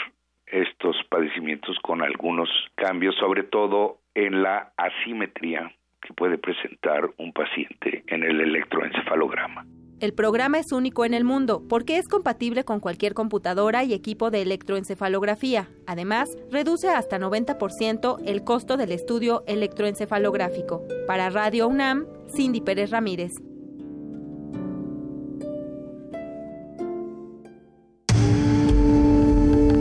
estos 0.46 0.96
padecimientos 1.08 1.76
con 1.80 2.02
algunos 2.02 2.48
cambios, 2.76 3.16
sobre 3.16 3.42
todo 3.42 3.98
en 4.14 4.42
la 4.42 4.72
asimetría 4.76 5.72
que 6.00 6.12
puede 6.12 6.38
presentar 6.38 7.10
un 7.18 7.32
paciente 7.32 8.04
en 8.06 8.22
el 8.22 8.40
electroencefalograma. 8.40 9.64
El 9.98 10.12
programa 10.12 10.58
es 10.58 10.72
único 10.72 11.06
en 11.06 11.14
el 11.14 11.24
mundo 11.24 11.62
porque 11.68 11.96
es 11.96 12.06
compatible 12.06 12.64
con 12.64 12.80
cualquier 12.80 13.14
computadora 13.14 13.82
y 13.82 13.94
equipo 13.94 14.30
de 14.30 14.42
electroencefalografía. 14.42 15.70
Además, 15.86 16.28
reduce 16.50 16.90
hasta 16.90 17.18
90% 17.18 18.18
el 18.26 18.44
costo 18.44 18.76
del 18.76 18.92
estudio 18.92 19.42
electroencefalográfico. 19.46 20.82
Para 21.06 21.30
Radio 21.30 21.66
UNAM, 21.68 22.04
Cindy 22.28 22.60
Pérez 22.60 22.90
Ramírez. 22.90 23.32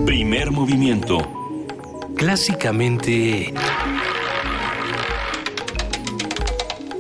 Primer 0.06 0.52
movimiento. 0.52 1.18
Clásicamente 2.16 3.54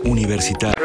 universitario. 0.06 0.76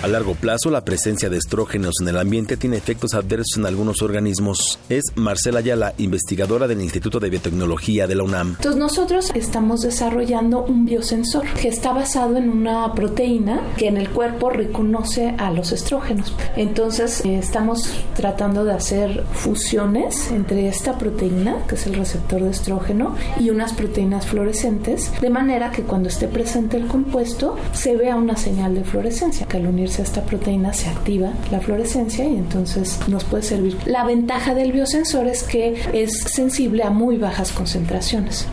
A 0.00 0.06
largo 0.06 0.36
plazo, 0.36 0.70
la 0.70 0.84
presencia 0.84 1.28
de 1.28 1.38
estrógenos 1.38 1.96
en 2.00 2.06
el 2.06 2.18
ambiente 2.18 2.56
tiene 2.56 2.76
efectos 2.76 3.14
adversos 3.14 3.56
en 3.56 3.66
algunos 3.66 4.00
organismos. 4.00 4.78
Es 4.88 5.02
Marcela 5.16 5.58
Ayala, 5.58 5.92
investigadora 5.98 6.68
del 6.68 6.80
Instituto 6.80 7.18
de 7.18 7.30
Biotecnología 7.30 8.06
de 8.06 8.14
la 8.14 8.22
UNAM. 8.22 8.50
Entonces 8.50 8.78
nosotros 8.78 9.32
estamos 9.34 9.80
desarrollando 9.80 10.62
un 10.62 10.86
biosensor 10.86 11.44
que 11.60 11.66
está 11.66 11.92
basado 11.92 12.36
en 12.36 12.48
una 12.48 12.94
proteína 12.94 13.60
que 13.76 13.88
en 13.88 13.96
el 13.96 14.08
cuerpo 14.10 14.50
reconoce 14.50 15.34
a 15.36 15.50
los 15.50 15.72
estrógenos. 15.72 16.32
Entonces 16.54 17.24
eh, 17.24 17.36
estamos 17.36 17.90
tratando 18.14 18.64
de 18.64 18.74
hacer 18.74 19.24
fusiones 19.32 20.30
entre 20.30 20.68
esta 20.68 20.96
proteína, 20.96 21.66
que 21.66 21.74
es 21.74 21.88
el 21.88 21.94
receptor 21.94 22.44
de 22.44 22.50
estrógeno, 22.50 23.16
y 23.40 23.50
unas 23.50 23.72
proteínas 23.72 24.28
fluorescentes, 24.28 25.10
de 25.20 25.30
manera 25.30 25.72
que 25.72 25.82
cuando 25.82 26.08
esté 26.08 26.28
presente 26.28 26.76
el 26.76 26.86
compuesto 26.86 27.56
se 27.72 27.96
vea 27.96 28.14
una 28.14 28.36
señal 28.36 28.76
de 28.76 28.84
fluorescencia, 28.84 29.48
que 29.48 29.56
al 29.56 29.66
unir 29.66 29.87
esta 29.98 30.22
proteína 30.22 30.72
se 30.72 30.88
activa 30.88 31.32
la 31.50 31.60
fluorescencia 31.60 32.24
y 32.24 32.36
entonces 32.36 32.98
nos 33.08 33.24
puede 33.24 33.42
servir. 33.42 33.76
La 33.86 34.04
ventaja 34.04 34.54
del 34.54 34.72
biosensor 34.72 35.26
es 35.26 35.42
que 35.42 35.74
es 35.92 36.20
sensible 36.26 36.82
a 36.82 36.90
muy 36.90 37.16
bajas 37.16 37.52
concentraciones. 37.52 38.46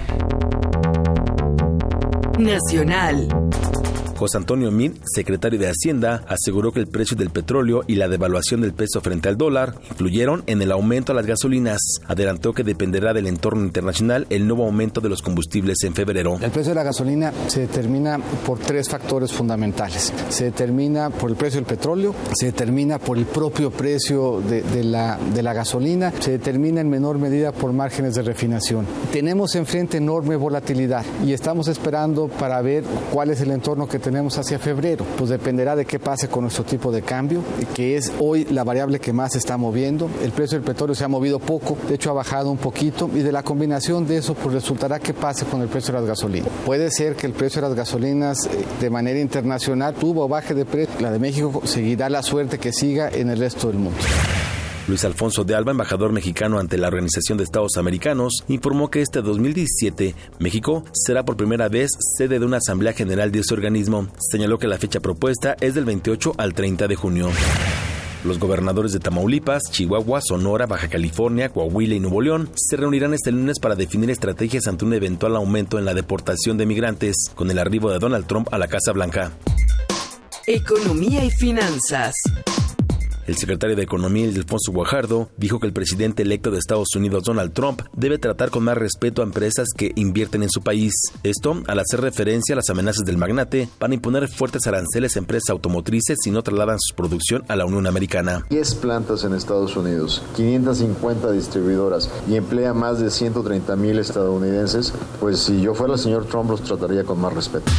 Nacional. 2.39 3.44
José 4.17 4.37
Antonio 4.37 4.71
Min, 4.71 4.97
secretario 5.03 5.59
de 5.59 5.67
Hacienda, 5.67 6.23
aseguró 6.27 6.71
que 6.71 6.79
el 6.79 6.87
precio 6.87 7.17
del 7.17 7.31
petróleo 7.31 7.83
y 7.85 7.95
la 7.95 8.07
devaluación 8.07 8.61
del 8.61 8.73
peso 8.73 9.01
frente 9.01 9.27
al 9.27 9.37
dólar 9.37 9.75
influyeron 9.89 10.43
en 10.47 10.61
el 10.61 10.71
aumento 10.71 11.11
a 11.11 11.15
las 11.15 11.25
gasolinas. 11.25 11.81
Adelantó 12.07 12.53
que 12.53 12.63
dependerá 12.63 13.13
del 13.13 13.27
entorno 13.27 13.63
internacional 13.63 14.25
el 14.29 14.47
nuevo 14.47 14.65
aumento 14.65 15.01
de 15.01 15.09
los 15.09 15.21
combustibles 15.21 15.83
en 15.83 15.93
febrero. 15.93 16.37
El 16.41 16.51
precio 16.51 16.71
de 16.71 16.75
la 16.75 16.83
gasolina 16.83 17.33
se 17.47 17.61
determina 17.61 18.17
por 18.45 18.59
tres 18.59 18.87
factores 18.87 19.33
fundamentales. 19.33 20.13
Se 20.29 20.45
determina 20.45 21.09
por 21.09 21.29
el 21.29 21.35
precio 21.35 21.59
del 21.59 21.67
petróleo, 21.67 22.15
se 22.33 22.47
determina 22.47 22.99
por 22.99 23.17
el 23.17 23.25
propio 23.25 23.69
precio 23.69 24.41
de, 24.41 24.83
la, 24.83 25.19
de 25.33 25.43
la 25.43 25.53
gasolina, 25.53 26.13
se 26.19 26.31
determina 26.31 26.79
en 26.79 26.89
menor 26.89 27.17
medida 27.17 27.51
por 27.51 27.73
márgenes 27.73 28.15
de 28.15 28.21
refinación. 28.21 28.85
Tenemos 29.11 29.55
enfrente 29.55 29.97
enorme 29.97 30.37
volatilidad 30.37 31.03
y 31.25 31.33
estamos 31.33 31.67
esperando 31.67 32.27
para 32.27 32.61
ver 32.61 32.85
cuál 33.11 33.29
es 33.29 33.41
el 33.41 33.51
entorno 33.51 33.87
que 33.87 33.99
tenemos 34.05 34.37
hacia 34.37 34.59
febrero. 34.59 35.03
Pues 35.17 35.31
dependerá 35.31 35.75
de 35.75 35.85
qué 35.85 35.97
pase 35.97 36.27
con 36.27 36.43
nuestro 36.43 36.63
tipo 36.63 36.91
de 36.91 37.01
cambio, 37.01 37.41
que 37.73 37.97
es 37.97 38.11
hoy 38.19 38.45
la 38.45 38.63
variable 38.63 38.99
que 38.99 39.11
más 39.11 39.31
se 39.31 39.39
está 39.39 39.57
moviendo. 39.57 40.09
El 40.23 40.31
precio 40.31 40.59
del 40.59 40.65
petróleo 40.65 40.93
se 40.93 41.03
ha 41.03 41.07
movido 41.07 41.39
poco, 41.39 41.75
de 41.87 41.95
hecho 41.95 42.11
ha 42.11 42.13
bajado 42.13 42.51
un 42.51 42.57
poquito, 42.57 43.09
y 43.13 43.19
de 43.19 43.31
la 43.31 43.41
combinación 43.41 44.05
de 44.07 44.17
eso, 44.17 44.35
pues 44.35 44.53
resultará 44.53 44.99
qué 44.99 45.15
pase 45.15 45.45
con 45.45 45.61
el 45.61 45.69
precio 45.69 45.91
de 45.91 46.01
las 46.01 46.07
gasolinas. 46.07 46.49
Puede 46.65 46.91
ser 46.91 47.15
que 47.15 47.25
el 47.25 47.33
precio 47.33 47.61
de 47.61 47.69
las 47.69 47.75
gasolinas 47.75 48.45
eh, 48.45 48.63
de 48.79 48.89
manera 48.91 49.19
internacional 49.19 49.95
tuvo 49.95 50.27
baje 50.27 50.53
de 50.53 50.65
precio. 50.65 50.93
La 50.99 51.09
de 51.09 51.17
México 51.17 51.61
seguirá 51.65 52.07
la 52.07 52.21
suerte 52.21 52.59
que 52.59 52.71
siga 52.71 53.09
en 53.09 53.31
el 53.31 53.39
resto 53.39 53.69
del 53.69 53.79
mundo. 53.79 53.97
Luis 54.87 55.03
Alfonso 55.03 55.43
de 55.43 55.55
Alba, 55.55 55.71
embajador 55.71 56.11
mexicano 56.11 56.59
ante 56.59 56.77
la 56.77 56.87
Organización 56.87 57.37
de 57.37 57.43
Estados 57.43 57.77
Americanos, 57.77 58.43
informó 58.47 58.91
que 58.91 59.01
este 59.01 59.21
2017 59.21 60.13
México 60.39 60.83
será 60.93 61.25
por 61.25 61.37
primera 61.37 61.69
vez 61.69 61.91
sede 62.17 62.37
de 62.37 62.45
una 62.45 62.57
Asamblea 62.57 62.93
General 62.93 63.31
de 63.31 63.39
ese 63.39 63.53
organismo. 63.53 64.07
Señaló 64.19 64.59
que 64.59 64.67
la 64.67 64.77
fecha 64.77 64.99
propuesta 64.99 65.55
es 65.59 65.73
del 65.73 65.85
28 65.85 66.33
al 66.37 66.53
30 66.53 66.87
de 66.87 66.95
junio. 66.95 67.29
Los 68.23 68.39
gobernadores 68.39 68.91
de 68.91 68.99
Tamaulipas, 68.99 69.63
Chihuahua, 69.71 70.19
Sonora, 70.21 70.65
Baja 70.65 70.87
California, 70.87 71.49
Coahuila 71.49 71.95
y 71.95 71.99
Nuevo 71.99 72.21
León 72.21 72.49
se 72.55 72.75
reunirán 72.75 73.13
este 73.13 73.31
lunes 73.31 73.59
para 73.59 73.75
definir 73.75 74.09
estrategias 74.09 74.67
ante 74.67 74.85
un 74.85 74.93
eventual 74.93 75.35
aumento 75.35 75.77
en 75.77 75.85
la 75.85 75.93
deportación 75.93 76.57
de 76.57 76.65
migrantes 76.65 77.31
con 77.35 77.51
el 77.51 77.59
arribo 77.59 77.91
de 77.91 77.99
Donald 77.99 78.25
Trump 78.25 78.47
a 78.51 78.57
la 78.57 78.67
Casa 78.67 78.91
Blanca. 78.93 79.31
Economía 80.47 81.23
y 81.23 81.31
finanzas. 81.31 82.15
El 83.27 83.37
secretario 83.37 83.75
de 83.75 83.81
Economía, 83.83 84.27
Alfonso 84.27 84.71
Guajardo, 84.71 85.29
dijo 85.37 85.59
que 85.59 85.65
el 85.65 85.73
presidente 85.73 86.21
electo 86.21 86.51
de 86.51 86.59
Estados 86.59 86.95
Unidos, 86.95 87.23
Donald 87.23 87.53
Trump, 87.53 87.81
debe 87.93 88.19
tratar 88.19 88.51
con 88.51 88.63
más 88.63 88.77
respeto 88.77 89.21
a 89.21 89.25
empresas 89.25 89.67
que 89.75 89.91
invierten 89.95 90.43
en 90.43 90.49
su 90.49 90.61
país. 90.61 90.93
Esto 91.23 91.63
al 91.67 91.79
hacer 91.79 92.01
referencia 92.01 92.53
a 92.53 92.57
las 92.57 92.69
amenazas 92.69 93.03
del 93.03 93.17
magnate 93.17 93.67
para 93.79 93.95
imponer 93.95 94.27
fuertes 94.27 94.67
aranceles 94.67 95.15
a 95.15 95.19
empresas 95.19 95.49
automotrices 95.49 96.19
si 96.23 96.29
no 96.29 96.43
trasladan 96.43 96.77
su 96.79 96.93
producción 96.93 97.43
a 97.47 97.55
la 97.55 97.65
Unión 97.65 97.87
Americana. 97.87 98.45
10 98.51 98.75
plantas 98.75 99.23
en 99.23 99.33
Estados 99.33 99.75
Unidos, 99.75 100.21
550 100.35 101.31
distribuidoras 101.31 102.11
y 102.29 102.35
emplea 102.35 102.73
más 102.75 102.99
de 102.99 103.09
130 103.09 103.75
mil 103.75 103.97
estadounidenses, 103.97 104.93
pues 105.19 105.39
si 105.39 105.61
yo 105.61 105.73
fuera 105.73 105.93
el 105.93 105.99
señor 105.99 106.25
Trump 106.27 106.51
los 106.51 106.61
trataría 106.61 107.03
con 107.03 107.19
más 107.19 107.33
respeto. 107.33 107.71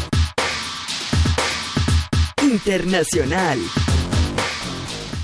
Internacional. 2.42 3.58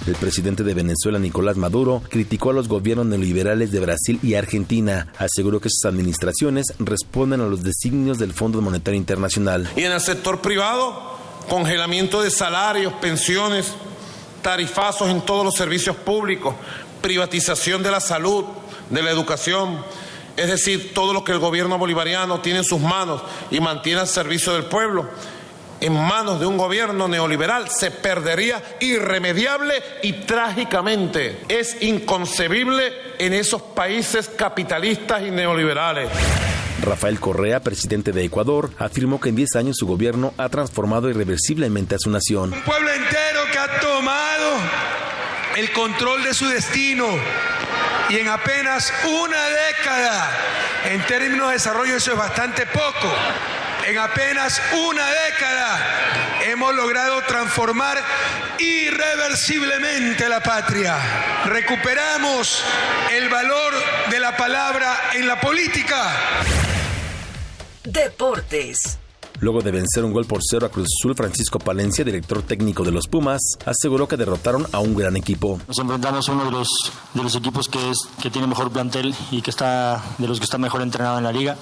El 0.07 0.17
presidente 0.17 0.65
de 0.65 0.75
Venezuela, 0.75 1.21
Nicolás 1.21 1.57
Maduro, 1.57 2.03
criticó 2.09 2.51
a 2.51 2.53
los 2.53 2.67
gobiernos 2.67 3.07
neoliberales 3.07 3.71
de 3.71 3.79
Brasil 3.79 4.19
y 4.21 4.35
Argentina. 4.35 5.07
Aseguró 5.17 5.61
que 5.61 5.69
sus 5.71 5.85
administraciones 5.85 6.67
responden 6.81 7.41
a 7.41 7.47
los 7.47 7.63
designios 7.63 8.19
del 8.19 8.33
Fondo 8.33 8.61
Monetario 8.61 8.99
Internacional. 8.99 9.71
Y 9.77 9.85
en 9.85 9.93
el 9.93 10.01
sector 10.01 10.41
privado, 10.41 11.17
congelamiento 11.49 12.21
de 12.21 12.33
salarios, 12.33 12.93
pensiones, 12.95 13.73
tarifazos 14.43 15.09
en 15.09 15.21
todos 15.21 15.45
los 15.45 15.55
servicios 15.55 15.95
públicos, 15.95 16.57
privatización 17.01 17.85
de 17.85 17.93
la 17.93 18.01
salud, 18.01 18.45
de 18.91 19.03
la 19.03 19.11
educación, 19.13 19.85
es 20.37 20.49
decir, 20.49 20.93
todo 20.95 21.13
lo 21.13 21.23
que 21.23 21.33
el 21.33 21.39
gobierno 21.39 21.79
bolivariano 21.79 22.41
tiene 22.41 22.61
en 22.61 22.65
sus 22.65 22.81
manos 22.81 23.23
y 23.53 23.61
mantiene 23.61 24.01
al 24.01 24.09
servicio 24.09 24.53
del 24.55 24.65
pueblo 24.65 25.09
en 25.83 25.93
manos 25.95 26.39
de 26.39 26.47
un 26.47 26.57
gobierno 26.57 27.09
neoliberal 27.09 27.69
se 27.69 27.91
perdería 27.91 28.63
irremediable 28.81 29.75
y 30.03 30.13
trágicamente. 30.13 31.41
Es 31.49 31.83
inconcebible 31.83 32.93
en 33.19 33.33
esos 33.33 33.61
países 33.61 34.29
capitalistas 34.29 35.23
y 35.23 35.31
neoliberales. 35.31 36.09
Rafael 36.83 37.19
Correa, 37.21 37.61
presidente 37.61 38.13
de 38.13 38.25
Ecuador, 38.25 38.71
afirmó 38.79 39.21
que 39.21 39.31
en 39.31 39.37
10 39.37 39.57
años 39.57 39.77
su 39.77 39.87
gobierno 39.87 40.35
ha 40.39 40.49
transformado 40.49 41.11
irreversiblemente 41.11 41.97
a 41.97 41.99
su 41.99 42.11
nación. 42.11 42.53
Un 42.53 42.63
pueblo 42.63 42.91
entero 42.91 43.41
que 43.51 43.59
ha 43.59 43.81
tomado 43.81 44.51
el 45.57 45.73
control 45.73 46.23
de 46.23 46.33
su 46.33 46.47
destino 46.47 47.07
y 48.09 48.19
en 48.19 48.29
apenas 48.29 48.93
una 49.05 49.49
década, 49.69 50.31
en 50.91 51.07
términos 51.07 51.49
de 51.49 51.55
desarrollo 51.55 51.97
eso 51.97 52.13
es 52.13 52.19
bastante 52.19 52.67
poco, 52.67 53.13
en 53.87 53.99
apenas 53.99 54.61
una 54.73 55.07
década 55.27 56.41
hemos 56.45 56.75
logrado 56.75 57.23
transformar 57.23 58.03
irreversiblemente 58.59 60.29
la 60.29 60.43
patria. 60.43 60.97
Recuperamos 61.47 62.63
el 63.13 63.29
valor 63.29 63.75
de 64.11 64.21
la 64.21 64.37
palabra 64.37 65.11
en 65.15 65.27
la 65.27 65.41
política. 65.41 66.13
Deportes. 67.83 68.99
Luego 69.43 69.61
de 69.61 69.73
vencer 69.73 70.05
un 70.05 70.13
gol 70.13 70.25
por 70.25 70.39
cero 70.49 70.67
a 70.67 70.69
Cruz 70.69 70.87
Azul, 71.01 71.17
Francisco 71.17 71.59
Palencia, 71.59 72.05
director 72.05 72.43
técnico 72.43 72.85
de 72.85 72.93
los 72.93 73.09
Pumas, 73.09 73.41
aseguró 73.67 74.07
que 74.07 74.17
derrotaron 74.17 74.69
a 74.71 74.79
un 74.79 74.95
gran 74.95 75.17
equipo. 75.17 75.59
Nos 75.67 75.81
enfrentamos 75.81 76.29
a 76.29 76.33
uno 76.33 76.45
de 76.45 76.53
los, 76.53 76.69
de 77.13 77.25
los 77.25 77.35
equipos 77.35 77.67
que, 77.67 77.91
es, 77.91 77.99
que 78.23 78.31
tiene 78.31 78.47
mejor 78.47 78.71
plantel 78.71 79.13
y 79.33 79.43
que 79.43 79.51
está 79.51 80.01
de 80.19 80.29
los 80.29 80.39
que 80.39 80.45
está 80.45 80.59
mejor 80.59 80.81
entrenado 80.81 81.19
en 81.19 81.25
la 81.25 81.33
liga. 81.33 81.57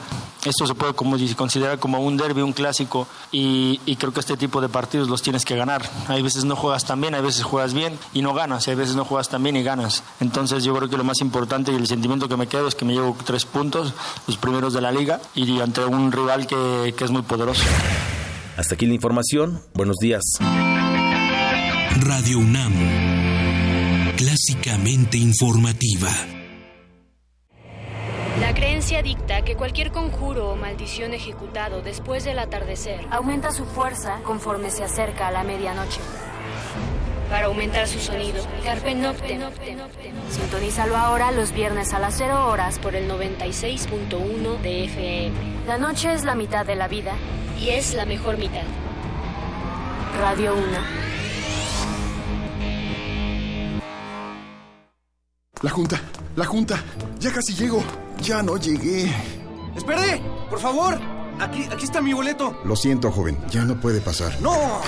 Esto 0.44 0.66
se 0.66 0.74
puede 0.74 0.92
como, 0.92 1.16
considerar 1.36 1.78
como 1.78 2.00
un 2.00 2.18
derby, 2.18 2.42
un 2.42 2.52
clásico, 2.52 3.06
y, 3.32 3.80
y, 3.86 3.96
creo 3.96 4.12
que 4.12 4.20
este 4.20 4.36
tipo 4.36 4.60
de 4.60 4.68
partidos 4.68 5.08
los 5.08 5.22
tienes 5.22 5.46
que 5.46 5.56
ganar. 5.56 5.82
Hay 6.08 6.22
veces 6.22 6.44
no 6.44 6.56
juegas 6.56 6.84
tan 6.84 7.00
bien, 7.00 7.14
hay 7.14 7.22
veces 7.22 7.44
juegas 7.44 7.72
bien 7.72 7.98
y 8.12 8.20
no 8.20 8.34
ganas, 8.34 8.68
hay 8.68 8.74
veces 8.74 8.94
no 8.94 9.06
juegas 9.06 9.30
tan 9.30 9.42
bien 9.42 9.56
y 9.56 9.62
ganas. 9.62 10.02
Entonces 10.20 10.64
yo 10.64 10.74
creo 10.74 10.88
que 10.88 10.98
lo 10.98 11.04
más 11.04 11.20
importante 11.20 11.72
y 11.72 11.76
el 11.76 11.86
sentimiento 11.86 12.28
que 12.28 12.36
me 12.36 12.46
quedo 12.46 12.68
es 12.68 12.74
que 12.74 12.84
me 12.84 12.92
llevo 12.92 13.16
tres 13.24 13.46
puntos, 13.46 13.94
los 14.26 14.36
primeros 14.36 14.74
de 14.74 14.82
la 14.82 14.92
liga, 14.92 15.20
y 15.34 15.60
ante 15.60 15.82
un 15.84 16.12
rival 16.12 16.46
que 16.46 16.94
es 16.98 17.10
muy 17.10 17.22
poderoso. 17.22 17.69
Hasta 18.56 18.74
aquí 18.74 18.86
la 18.86 18.94
información. 18.94 19.62
Buenos 19.74 19.96
días. 19.96 20.22
Radio 22.00 22.38
UNAM. 22.38 22.72
Clásicamente 24.16 25.16
informativa. 25.16 26.10
La 28.38 28.54
creencia 28.54 29.02
dicta 29.02 29.42
que 29.42 29.56
cualquier 29.56 29.92
conjuro 29.92 30.50
o 30.50 30.56
maldición 30.56 31.14
ejecutado 31.14 31.82
después 31.82 32.24
del 32.24 32.38
atardecer 32.38 33.00
aumenta 33.10 33.50
su 33.50 33.64
fuerza 33.64 34.20
conforme 34.24 34.70
se 34.70 34.84
acerca 34.84 35.28
a 35.28 35.30
la 35.30 35.42
medianoche. 35.42 36.00
Para 37.30 37.46
aumentar 37.46 37.86
su 37.86 38.00
sonido, 38.00 38.44
Carpe 38.64 38.94
Noctem. 38.94 39.40
Sintonízalo 40.30 40.96
ahora 40.96 41.30
los 41.30 41.52
viernes 41.52 41.94
a 41.94 42.00
las 42.00 42.16
0 42.18 42.48
horas 42.48 42.80
por 42.80 42.96
el 42.96 43.08
96.1 43.08 44.60
de 44.60 44.84
FM. 44.84 45.36
La 45.66 45.78
noche 45.78 46.12
es 46.12 46.24
la 46.24 46.34
mitad 46.34 46.66
de 46.66 46.74
la 46.74 46.88
vida 46.88 47.12
y 47.60 47.68
es 47.68 47.94
la 47.94 48.04
mejor 48.04 48.36
mitad. 48.36 48.64
Radio 50.20 50.54
1. 50.54 50.64
La 55.62 55.70
junta, 55.70 56.00
la 56.34 56.44
junta. 56.46 56.82
Ya 57.20 57.32
casi 57.32 57.54
llego. 57.54 57.82
Ya 58.22 58.42
no 58.42 58.56
llegué. 58.56 59.08
¡Espere! 59.76 60.20
¡Por 60.48 60.58
favor! 60.58 60.98
Aquí, 61.38 61.68
aquí 61.70 61.84
está 61.84 62.00
mi 62.00 62.12
boleto. 62.12 62.58
Lo 62.64 62.74
siento, 62.74 63.10
joven. 63.12 63.38
Ya 63.50 63.64
no 63.64 63.80
puede 63.80 64.00
pasar. 64.00 64.32
¡No! 64.40 64.80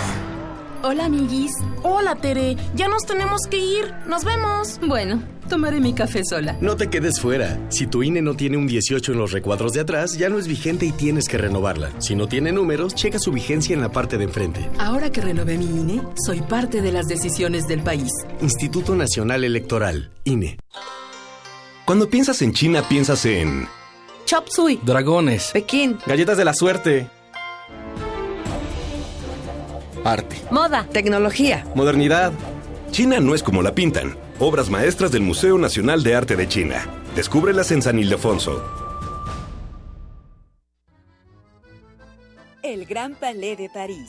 Hola, 0.85 1.05
amiguis. 1.05 1.53
Hola, 1.85 2.17
Tere. 2.17 2.57
Ya 2.75 2.89
nos 2.89 3.07
tenemos 3.07 3.43
que 3.49 3.57
ir. 3.57 3.95
Nos 4.09 4.25
vemos. 4.25 4.81
Bueno, 4.85 5.23
tomaré 5.49 5.79
mi 5.79 5.93
café 5.95 6.23
sola. 6.25 6.57
No 6.61 6.77
te 6.77 6.91
quedes 6.91 7.21
fuera. 7.21 7.57
Si 7.71 7.87
tu 7.87 8.03
INE 8.03 8.21
no 8.21 8.35
tiene 8.35 8.57
un 8.57 8.67
18 8.67 9.13
en 9.13 9.19
los 9.19 9.31
recuadros 9.31 9.75
de 9.75 9.81
atrás, 9.81 10.19
ya 10.19 10.29
no 10.29 10.41
es 10.41 10.49
vigente 10.49 10.85
y 10.85 10.91
tienes 10.91 11.29
que 11.29 11.39
renovarla. 11.39 11.93
Si 12.01 12.17
no 12.17 12.27
tiene 12.27 12.51
números, 12.51 12.97
checa 12.97 13.21
su 13.21 13.31
vigencia 13.31 13.75
en 13.75 13.81
la 13.81 13.93
parte 13.93 14.19
de 14.19 14.25
enfrente. 14.25 14.69
Ahora 14.79 15.13
que 15.13 15.21
renové 15.21 15.57
mi 15.57 15.67
INE, 15.67 16.03
soy 16.27 16.41
parte 16.41 16.83
de 16.83 16.91
las 16.91 17.07
decisiones 17.07 17.69
del 17.69 17.83
país. 17.83 18.11
Instituto 18.41 18.97
Nacional 18.97 19.45
Electoral, 19.45 20.11
INE. 20.25 20.59
Cuando 21.85 22.11
piensas 22.11 22.43
en 22.43 22.53
China, 22.55 22.83
piensas 22.89 23.25
en... 23.25 23.69
Chop 24.25 24.49
Suey. 24.49 24.81
Dragones. 24.83 25.51
Pekín. 25.53 25.99
Galletas 26.07 26.39
de 26.39 26.45
la 26.45 26.55
suerte. 26.55 27.09
Arte. 30.05 30.37
Moda. 30.51 30.87
Tecnología. 30.93 31.65
Modernidad. 31.75 32.33
China 32.91 33.21
no 33.21 33.35
es 33.35 33.43
como 33.43 33.63
la 33.63 33.75
pintan. 33.75 34.17
Obras 34.39 34.69
maestras 34.69 35.13
del 35.13 35.23
Museo 35.23 35.59
Nacional 35.59 36.03
de 36.03 36.15
Arte 36.15 36.37
de 36.37 36.49
China. 36.49 36.87
Descúbrelas 37.15 37.71
en 37.71 37.83
San 37.83 37.99
Ildefonso. 37.99 38.63
El 42.63 42.87
Gran 42.87 43.15
Palais 43.15 43.59
de 43.59 43.69
París, 43.69 44.09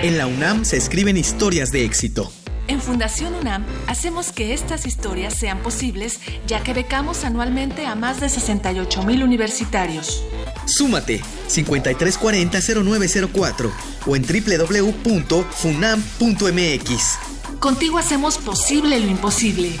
En 0.00 0.16
la 0.16 0.28
UNAM 0.28 0.64
se 0.64 0.76
escriben 0.76 1.16
historias 1.16 1.72
de 1.72 1.84
éxito. 1.84 2.30
En 2.68 2.80
Fundación 2.80 3.34
UNAM 3.34 3.66
hacemos 3.88 4.30
que 4.30 4.54
estas 4.54 4.86
historias 4.86 5.34
sean 5.34 5.58
posibles, 5.58 6.20
ya 6.46 6.62
que 6.62 6.72
becamos 6.72 7.24
anualmente 7.24 7.84
a 7.84 7.96
más 7.96 8.20
de 8.20 8.28
68 8.28 9.02
mil 9.02 9.24
universitarios. 9.24 10.22
Súmate 10.66 11.20
5340-0904 11.48 13.72
o 14.06 14.14
en 14.14 14.22
www.funam.mx. 14.22 17.18
Contigo 17.58 17.98
hacemos 17.98 18.38
posible 18.38 19.00
lo 19.00 19.08
imposible. 19.08 19.72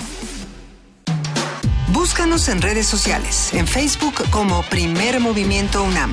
Búscanos 1.92 2.48
en 2.48 2.60
redes 2.60 2.88
sociales, 2.88 3.50
en 3.52 3.68
Facebook 3.68 4.28
como 4.30 4.64
Primer 4.64 5.20
Movimiento 5.20 5.84
UNAM 5.84 6.12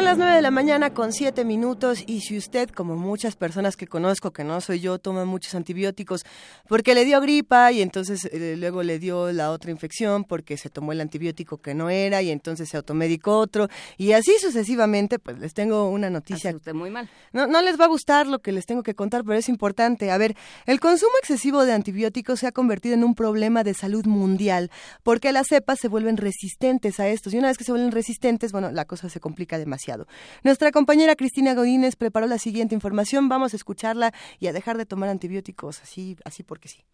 Son 0.00 0.06
las 0.06 0.16
9 0.16 0.36
de 0.36 0.40
la 0.40 0.50
mañana 0.50 0.94
con 0.94 1.12
7 1.12 1.44
minutos 1.44 2.02
y 2.06 2.22
si 2.22 2.38
usted, 2.38 2.70
como 2.70 2.96
muchas 2.96 3.36
personas 3.36 3.76
que 3.76 3.86
conozco, 3.86 4.30
que 4.30 4.44
no 4.44 4.58
soy 4.62 4.80
yo, 4.80 4.98
toma 4.98 5.26
muchos 5.26 5.54
antibióticos 5.54 6.22
porque 6.66 6.94
le 6.94 7.04
dio 7.04 7.20
gripa 7.20 7.70
y 7.70 7.82
entonces 7.82 8.24
eh, 8.32 8.56
luego 8.56 8.82
le 8.82 8.98
dio 8.98 9.30
la 9.30 9.50
otra 9.50 9.70
infección 9.70 10.24
porque 10.24 10.56
se 10.56 10.70
tomó 10.70 10.92
el 10.92 11.02
antibiótico 11.02 11.58
que 11.58 11.74
no 11.74 11.90
era 11.90 12.22
y 12.22 12.30
entonces 12.30 12.70
se 12.70 12.78
automedicó 12.78 13.36
otro 13.36 13.68
y 13.98 14.12
así 14.12 14.32
sucesivamente, 14.40 15.18
pues 15.18 15.38
les 15.38 15.52
tengo 15.52 15.90
una 15.90 16.08
noticia. 16.08 16.56
usted 16.56 16.72
muy 16.72 16.88
mal. 16.88 17.10
No, 17.34 17.46
no 17.46 17.60
les 17.60 17.78
va 17.78 17.84
a 17.84 17.88
gustar 17.88 18.26
lo 18.26 18.38
que 18.38 18.52
les 18.52 18.64
tengo 18.64 18.82
que 18.82 18.94
contar, 18.94 19.22
pero 19.22 19.38
es 19.38 19.50
importante. 19.50 20.10
A 20.10 20.16
ver, 20.16 20.34
el 20.64 20.80
consumo 20.80 21.12
excesivo 21.20 21.66
de 21.66 21.74
antibióticos 21.74 22.40
se 22.40 22.46
ha 22.46 22.52
convertido 22.52 22.94
en 22.94 23.04
un 23.04 23.14
problema 23.14 23.64
de 23.64 23.74
salud 23.74 24.06
mundial 24.06 24.70
porque 25.02 25.30
las 25.30 25.48
cepas 25.48 25.78
se 25.78 25.88
vuelven 25.88 26.16
resistentes 26.16 27.00
a 27.00 27.08
estos 27.08 27.34
y 27.34 27.38
una 27.38 27.48
vez 27.48 27.58
que 27.58 27.64
se 27.64 27.72
vuelven 27.72 27.92
resistentes, 27.92 28.50
bueno, 28.50 28.70
la 28.70 28.86
cosa 28.86 29.10
se 29.10 29.20
complica 29.20 29.58
demasiado. 29.58 29.89
Nuestra 30.42 30.70
compañera 30.70 31.16
Cristina 31.16 31.54
Godínez 31.54 31.96
preparó 31.96 32.26
la 32.26 32.38
siguiente 32.38 32.74
información. 32.74 33.28
Vamos 33.28 33.52
a 33.52 33.56
escucharla 33.56 34.12
y 34.38 34.46
a 34.46 34.52
dejar 34.52 34.76
de 34.76 34.86
tomar 34.86 35.08
antibióticos 35.08 35.82
así, 35.82 36.16
así 36.24 36.42
porque 36.42 36.68
sí. 36.68 36.84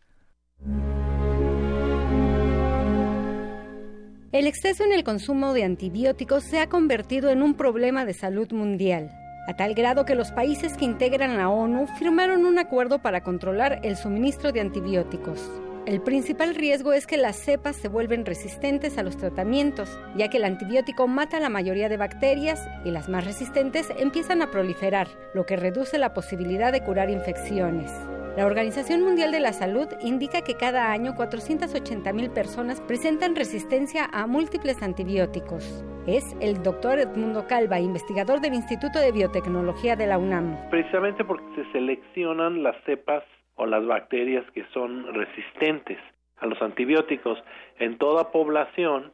El 4.33 4.47
exceso 4.47 4.85
en 4.85 4.93
el 4.93 5.05
consumo 5.05 5.55
de 5.55 5.65
antibióticos 5.65 6.45
se 6.45 6.61
ha 6.61 6.69
convertido 6.69 7.31
en 7.31 7.43
un 7.43 7.55
problema 7.55 8.05
de 8.05 8.13
salud 8.13 8.51
mundial, 8.53 9.11
a 9.49 9.57
tal 9.57 9.75
grado 9.75 10.05
que 10.05 10.15
los 10.15 10.33
países 10.33 10.77
que 10.77 10.85
integran 10.85 11.37
la 11.37 11.49
ONU 11.49 11.87
firmaron 11.99 12.45
un 12.45 12.59
acuerdo 12.59 13.01
para 13.01 13.23
controlar 13.23 13.81
el 13.83 13.97
suministro 13.97 14.53
de 14.53 14.61
antibióticos. 14.61 15.41
El 15.87 16.01
principal 16.01 16.57
riesgo 16.57 16.93
es 16.93 17.07
que 17.07 17.17
las 17.17 17.37
cepas 17.37 17.77
se 17.77 17.87
vuelven 17.87 18.27
resistentes 18.27 18.99
a 18.99 19.05
los 19.05 19.17
tratamientos, 19.17 20.01
ya 20.17 20.29
que 20.29 20.39
el 20.39 20.45
antibiótico 20.45 21.07
mata 21.07 21.37
a 21.37 21.41
la 21.41 21.49
mayoría 21.49 21.89
de 21.89 21.97
bacterias 21.97 22.69
y 22.85 22.91
las 22.91 23.09
más 23.09 23.25
resistentes 23.25 23.93
empiezan 23.97 24.43
a 24.43 24.51
proliferar, 24.51 25.07
lo 25.33 25.47
que 25.47 25.55
reduce 25.55 25.97
la 25.99 26.13
posibilidad 26.13 26.73
de 26.73 26.83
curar 26.83 27.09
infecciones. 27.09 27.93
La 28.37 28.47
Organización 28.47 29.03
Mundial 29.03 29.31
de 29.31 29.39
la 29.39 29.53
Salud 29.53 29.87
indica 30.03 30.43
que 30.43 30.57
cada 30.57 30.91
año 30.91 31.13
480.000 31.15 32.33
personas 32.33 32.81
presentan 32.81 33.37
resistencia 33.37 34.11
a 34.13 34.27
múltiples 34.27 34.83
antibióticos. 34.83 35.85
Es 36.09 36.37
el 36.41 36.65
doctor 36.65 36.99
Edmundo 36.99 37.47
Calva, 37.47 37.79
investigador 37.79 38.41
del 38.41 38.55
Instituto 38.55 38.99
de 38.99 39.13
Biotecnología 39.13 39.95
de 39.95 40.09
la 40.09 40.19
UNAM. 40.19 40.69
Precisamente 40.69 41.25
porque 41.25 41.47
se 41.55 41.71
seleccionan 41.71 42.65
las 42.65 42.75
cepas 42.85 43.23
o 43.57 43.67
las 43.67 43.85
bacterias 43.85 44.49
que 44.53 44.65
son 44.73 45.13
resistentes 45.13 45.99
a 46.39 46.47
los 46.47 46.61
antibióticos. 46.63 47.43
En 47.79 47.99
toda 47.99 48.31
población 48.31 49.13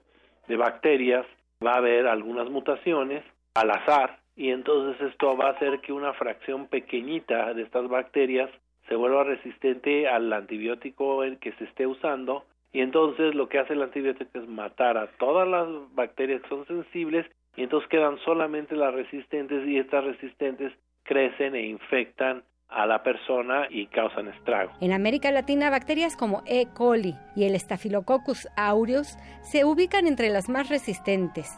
de 0.48 0.56
bacterias 0.56 1.26
va 1.64 1.72
a 1.72 1.78
haber 1.78 2.06
algunas 2.06 2.50
mutaciones 2.50 3.24
al 3.54 3.70
azar 3.70 4.18
y 4.36 4.50
entonces 4.50 5.00
esto 5.08 5.36
va 5.36 5.48
a 5.48 5.52
hacer 5.52 5.80
que 5.80 5.92
una 5.92 6.12
fracción 6.14 6.66
pequeñita 6.66 7.52
de 7.54 7.62
estas 7.62 7.88
bacterias 7.88 8.50
se 8.88 8.96
vuelva 8.96 9.24
resistente 9.24 10.08
al 10.08 10.32
antibiótico 10.32 11.22
que 11.40 11.52
se 11.52 11.64
esté 11.64 11.86
usando 11.86 12.44
y 12.72 12.80
entonces 12.80 13.34
lo 13.34 13.48
que 13.48 13.58
hace 13.58 13.74
el 13.74 13.82
antibiótico 13.82 14.38
es 14.38 14.48
matar 14.48 14.96
a 14.96 15.06
todas 15.18 15.46
las 15.46 15.68
bacterias 15.94 16.40
que 16.42 16.48
son 16.48 16.66
sensibles 16.66 17.26
y 17.56 17.62
entonces 17.62 17.88
quedan 17.90 18.18
solamente 18.24 18.74
las 18.74 18.94
resistentes 18.94 19.66
y 19.68 19.78
estas 19.78 20.04
resistentes 20.04 20.72
crecen 21.04 21.54
e 21.54 21.66
infectan 21.66 22.42
a 22.74 22.86
la 22.86 23.02
persona 23.02 23.66
y 23.70 23.86
causan 23.86 24.28
estrago. 24.28 24.72
En 24.80 24.92
América 24.92 25.30
Latina, 25.30 25.70
bacterias 25.70 26.16
como 26.16 26.42
E. 26.46 26.66
coli 26.74 27.14
y 27.36 27.44
el 27.44 27.58
Staphylococcus 27.58 28.48
aureus 28.56 29.16
se 29.42 29.64
ubican 29.64 30.06
entre 30.06 30.30
las 30.30 30.48
más 30.48 30.68
resistentes 30.68 31.50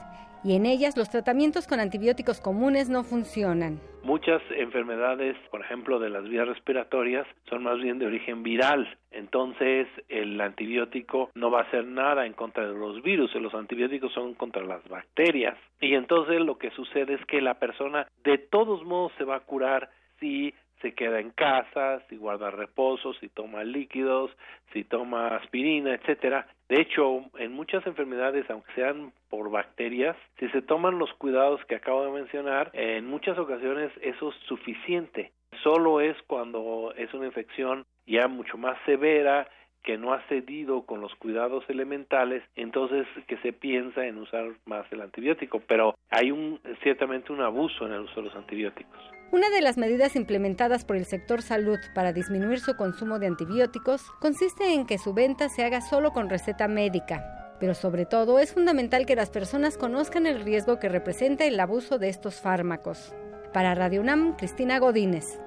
y 0.45 0.57
en 0.57 0.66
ellas 0.66 0.97
los 0.97 1.09
tratamientos 1.09 1.66
con 1.66 1.81
antibióticos 1.81 2.41
comunes 2.41 2.91
no 2.91 3.03
funcionan. 3.03 3.81
Muchas 4.03 4.43
enfermedades, 4.51 5.35
por 5.51 5.62
ejemplo, 5.62 5.99
de 5.99 6.11
las 6.11 6.28
vías 6.28 6.47
respiratorias, 6.47 7.27
son 7.49 7.62
más 7.62 7.81
bien 7.81 7.99
de 7.99 8.05
origen 8.05 8.43
viral. 8.43 8.86
Entonces, 9.11 9.89
el 10.11 10.39
antibiótico 10.39 11.31
no 11.35 11.51
va 11.51 11.61
a 11.61 11.62
hacer 11.62 11.86
nada 11.86 12.27
en 12.27 12.35
contra 12.35 12.66
de 12.66 12.78
los 12.78 13.03
virus. 13.03 13.35
Los 13.36 13.55
antibióticos 13.55 14.12
son 14.12 14.35
contra 14.35 14.62
las 14.62 14.86
bacterias. 14.89 15.57
Y 15.81 15.95
entonces 15.95 16.39
lo 16.41 16.59
que 16.59 16.70
sucede 16.73 17.15
es 17.15 17.24
que 17.24 17.41
la 17.41 17.55
persona 17.55 18.07
de 18.24 18.36
todos 18.36 18.85
modos 18.85 19.12
se 19.16 19.24
va 19.24 19.36
a 19.36 19.41
curar 19.41 19.89
si 20.20 20.55
se 20.85 20.93
queda 20.93 21.19
en 21.19 21.31
casa, 21.31 22.02
si 22.11 22.16
guarda 22.19 22.51
reposo, 22.51 23.15
si 23.15 23.31
toma 23.31 23.65
líquidos, 23.65 24.31
si 24.74 24.85
toma 24.85 25.28
aspirina, 25.28 25.94
etcétera. 25.94 26.47
De 26.69 26.78
hecho, 26.78 27.23
en 27.39 27.52
muchas 27.52 27.86
enfermedades, 27.86 28.44
aunque 28.51 28.70
sean 28.74 29.12
por 29.31 29.51
bacterias, 29.51 30.15
si 30.39 30.47
se 30.51 30.61
toman 30.61 30.98
los 30.98 31.11
cuidados 31.15 31.65
que 31.65 31.77
acabo 31.77 32.05
de 32.05 32.12
mencionar, 32.12 32.70
en 32.74 33.06
muchas 33.06 33.39
ocasiones 33.39 33.90
eso 34.02 34.28
es 34.28 34.35
suficiente. 34.47 35.32
Solo 35.62 36.02
es 36.02 36.20
cuando 36.27 36.93
es 36.98 37.15
una 37.15 37.27
infección 37.27 37.86
ya 38.06 38.28
mucho 38.28 38.59
más 38.59 38.77
severa 38.85 39.48
que 39.82 39.97
no 39.97 40.12
ha 40.12 40.20
cedido 40.28 40.82
con 40.85 41.01
los 41.01 41.15
cuidados 41.15 41.65
elementales, 41.69 42.43
entonces 42.56 43.06
que 43.27 43.39
se 43.39 43.55
piensa 43.55 44.05
en 44.06 44.19
usar 44.19 44.51
más 44.66 44.85
el 44.93 45.01
antibiótico, 45.01 45.61
pero 45.66 45.94
hay 46.11 46.31
un 46.31 46.61
ciertamente 46.82 47.32
un 47.32 47.40
abuso 47.40 47.86
en 47.86 47.93
el 47.93 48.01
uso 48.01 48.16
de 48.16 48.28
los 48.28 48.36
antibióticos. 48.36 49.14
Una 49.33 49.51
de 49.51 49.61
las 49.61 49.77
medidas 49.77 50.15
implementadas 50.17 50.85
por 50.85 50.97
el 50.97 51.07
sector 51.07 51.43
salud 51.43 51.79
para 51.95 52.13
disminuir 52.13 52.61
su 52.61 52.77
consumo 52.77 53.19
de 53.19 53.27
antibióticos 53.27 54.03
consiste 54.21 54.73
en 54.73 54.87
que 54.87 54.99
su 54.99 55.13
venta 55.13 55.49
se 55.49 55.65
haga 55.65 55.81
solo 55.81 56.13
con 56.13 56.31
receta 56.31 56.69
médica. 56.69 57.57
Pero 57.59 57.75
sobre 57.75 58.07
todo 58.07 58.39
es 58.39 58.53
fundamental 58.53 59.07
que 59.07 59.17
las 59.17 59.31
personas 59.31 59.77
conozcan 59.77 60.27
el 60.27 60.45
riesgo 60.45 60.79
que 60.79 60.89
representa 60.89 61.45
el 61.45 61.59
abuso 61.59 61.99
de 61.99 62.09
estos 62.09 62.41
fármacos. 62.41 63.15
Para 63.53 63.75
Radio 63.75 64.01
UNAM, 64.01 64.37
Cristina 64.37 64.79
Godínez. 64.79 65.41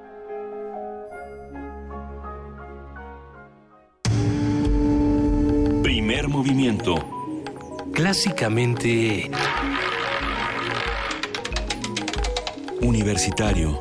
Primer 5.84 6.28
movimiento. 6.28 6.96
Clásicamente... 7.94 9.30
Universitario. 12.82 13.78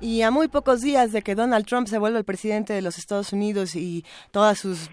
Y 0.00 0.22
a 0.22 0.30
muy 0.30 0.48
pocos 0.48 0.80
días 0.80 1.12
de 1.12 1.22
que 1.22 1.34
Donald 1.34 1.64
Trump 1.66 1.86
se 1.86 1.98
vuelva 1.98 2.18
el 2.18 2.24
presidente 2.24 2.72
de 2.72 2.82
los 2.82 2.98
Estados 2.98 3.32
Unidos 3.32 3.76
y 3.76 4.04
todas 4.32 4.58
sus 4.58 4.90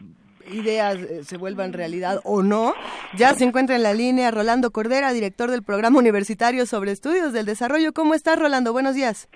ideas 0.52 0.98
eh, 0.98 1.24
se 1.24 1.38
vuelvan 1.38 1.74
realidad 1.74 2.20
o 2.24 2.44
no, 2.44 2.74
ya 3.16 3.34
se 3.34 3.44
encuentra 3.44 3.76
en 3.76 3.84
la 3.84 3.94
línea 3.94 4.32
Rolando 4.32 4.72
Cordera, 4.72 5.12
director 5.12 5.50
del 5.50 5.64
programa 5.64 6.00
universitario 6.00 6.66
sobre 6.66 6.92
estudios 6.92 7.34
del 7.34 7.46
desarrollo. 7.46 7.94
¿Cómo 7.94 8.14
estás, 8.14 8.40
Rolando? 8.40 8.72
Buenos 8.72 8.96
días. 8.96 9.30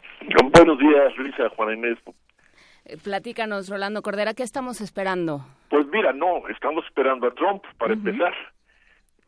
Buenos 0.53 0.77
días, 0.79 1.15
Luisa, 1.17 1.49
Juan 1.55 1.77
Inés. 1.77 1.97
Eh, 2.85 2.97
platícanos, 3.03 3.69
Rolando 3.69 4.01
Cordera, 4.01 4.33
¿qué 4.33 4.43
estamos 4.43 4.81
esperando? 4.81 5.45
Pues 5.69 5.87
mira, 5.87 6.13
no, 6.13 6.47
estamos 6.49 6.85
esperando 6.85 7.27
a 7.27 7.33
Trump 7.33 7.63
para 7.77 7.93
empezar 7.93 8.33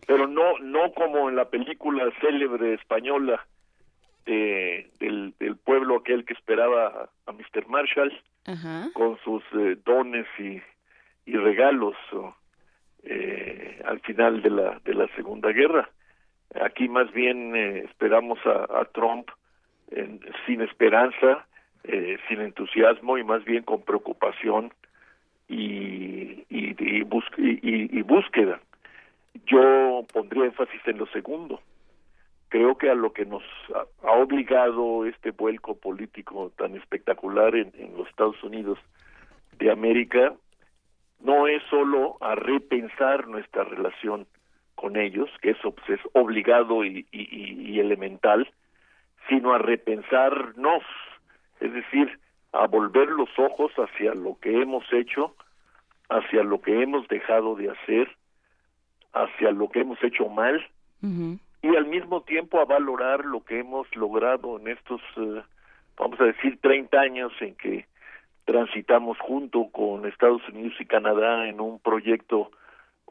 pero 0.05 0.27
no 0.27 0.57
no 0.59 0.91
como 0.93 1.29
en 1.29 1.35
la 1.35 1.45
película 1.49 2.11
célebre 2.21 2.73
española 2.73 3.45
eh, 4.25 4.89
del, 4.99 5.33
del 5.39 5.55
pueblo 5.57 5.97
aquel 5.97 6.25
que 6.25 6.33
esperaba 6.33 7.09
a 7.25 7.31
Mr. 7.31 7.67
Marshall 7.67 8.11
con 8.93 9.17
sus 9.23 9.43
eh, 9.53 9.77
dones 9.83 10.27
y, 10.37 10.61
y 11.25 11.35
regalos 11.35 11.95
eh, 13.03 13.81
al 13.85 13.99
final 14.01 14.41
de 14.41 14.49
la 14.49 14.79
de 14.83 14.93
la 14.93 15.07
Segunda 15.15 15.51
Guerra 15.51 15.89
aquí 16.61 16.87
más 16.87 17.11
bien 17.11 17.55
esperamos 17.55 18.39
a, 18.45 18.79
a 18.79 18.85
Trump 18.85 19.29
sin 20.45 20.61
esperanza 20.61 21.47
sin 22.27 22.41
entusiasmo 22.41 23.17
y 23.19 23.23
más 23.23 23.43
bien 23.45 23.63
con 23.63 23.83
preocupación 23.83 24.73
y 25.47 26.45
y, 26.49 26.75
y, 26.79 27.01
y, 27.37 27.99
y 27.99 28.01
búsqueda 28.01 28.59
yo 29.45 30.05
pondría 30.13 30.45
énfasis 30.45 30.81
en 30.85 30.97
lo 30.97 31.05
segundo. 31.07 31.59
Creo 32.49 32.77
que 32.77 32.89
a 32.89 32.95
lo 32.95 33.11
que 33.11 33.25
nos 33.25 33.43
ha, 33.73 34.11
obligado 34.11 35.05
este 35.05 35.31
vuelco 35.31 35.75
político 35.75 36.51
tan 36.57 36.75
espectacular 36.75 37.55
en, 37.55 37.71
los 37.97 38.07
Estados 38.07 38.41
Unidos 38.43 38.79
de 39.57 39.71
América 39.71 40.33
no 41.19 41.47
es 41.47 41.61
solo 41.69 42.17
a 42.21 42.35
repensar 42.35 43.27
nuestra 43.27 43.63
relación 43.63 44.27
con 44.75 44.95
ellos, 44.95 45.29
que 45.41 45.51
eso 45.51 45.71
pues, 45.71 45.99
es 45.99 45.99
obligado 46.13 46.83
y, 46.85 47.07
y, 47.11 47.79
elemental, 47.79 48.49
sino 49.27 49.53
a 49.53 49.57
repensarnos, 49.57 50.83
es 51.59 51.73
decir, 51.73 52.19
a 52.51 52.67
volver 52.67 53.09
los 53.09 53.29
ojos 53.39 53.71
hacia 53.77 54.13
lo 54.13 54.37
que 54.39 54.61
hemos 54.61 54.85
hecho, 54.93 55.35
hacia 56.09 56.43
lo 56.43 56.61
que 56.61 56.83
hemos 56.83 57.07
dejado 57.07 57.55
de 57.55 57.71
hacer, 57.71 58.15
hacia 59.15 59.51
lo 59.51 59.69
que 59.69 59.79
hemos 59.79 60.01
hecho 60.03 60.27
mal 60.29 60.63
y 61.61 61.75
al 61.75 61.85
mismo 61.85 62.21
tiempo 62.21 62.59
a 62.59 62.65
valorar 62.65 63.25
lo 63.25 63.43
que 63.43 63.59
hemos 63.59 63.87
logrado 63.95 64.59
en 64.59 64.67
estos, 64.67 65.01
eh, 65.17 65.41
vamos 65.97 66.19
a 66.19 66.25
decir, 66.25 66.59
30 66.61 66.99
años 66.99 67.31
en 67.39 67.55
que 67.55 67.85
transitamos 68.45 69.17
junto 69.19 69.69
con 69.71 70.05
Estados 70.05 70.47
Unidos 70.49 70.73
y 70.79 70.85
Canadá 70.85 71.47
en 71.47 71.59
un 71.59 71.79
proyecto 71.79 72.51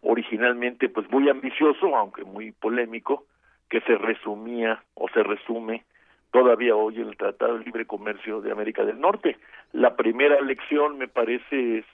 originalmente 0.03 0.89
pues 0.89 1.11
muy 1.11 1.29
ambicioso, 1.29 1.97
aunque 1.97 2.25
muy 2.25 2.53
polémico, 2.53 3.25
que 3.69 3.81
se 3.81 3.97
resumía 3.97 4.83
o 4.95 5.09
se 5.09 5.23
resume 5.23 5.85
todavía 6.31 6.77
hoy 6.77 7.01
en 7.01 7.09
el 7.09 7.17
Tratado 7.17 7.59
de 7.59 7.65
Libre 7.65 7.87
Comercio 7.87 8.41
de 8.41 8.53
América 8.53 8.85
del 8.85 9.01
Norte. 9.01 9.37
La 9.73 9.97
primera 9.97 10.41
lección, 10.41 10.99
me 10.99 11.09
parece, 11.09 11.79
es 11.79 11.85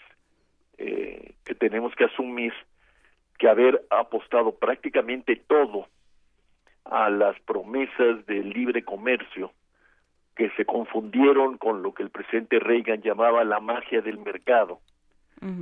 eh, 0.78 1.34
que 1.44 1.54
tenemos 1.54 1.94
que 1.94 2.04
asumir 2.04 2.52
que 3.40 3.48
haber 3.48 3.82
apostado 3.88 4.54
prácticamente 4.54 5.34
todo 5.34 5.86
a 6.84 7.08
las 7.08 7.40
promesas 7.40 8.26
del 8.26 8.50
libre 8.50 8.84
comercio 8.84 9.52
que 10.36 10.50
se 10.50 10.66
confundieron 10.66 11.56
con 11.56 11.82
lo 11.82 11.94
que 11.94 12.02
el 12.02 12.10
presidente 12.10 12.58
Reagan 12.58 13.00
llamaba 13.00 13.42
la 13.44 13.58
magia 13.58 14.02
del 14.02 14.18
mercado 14.18 14.80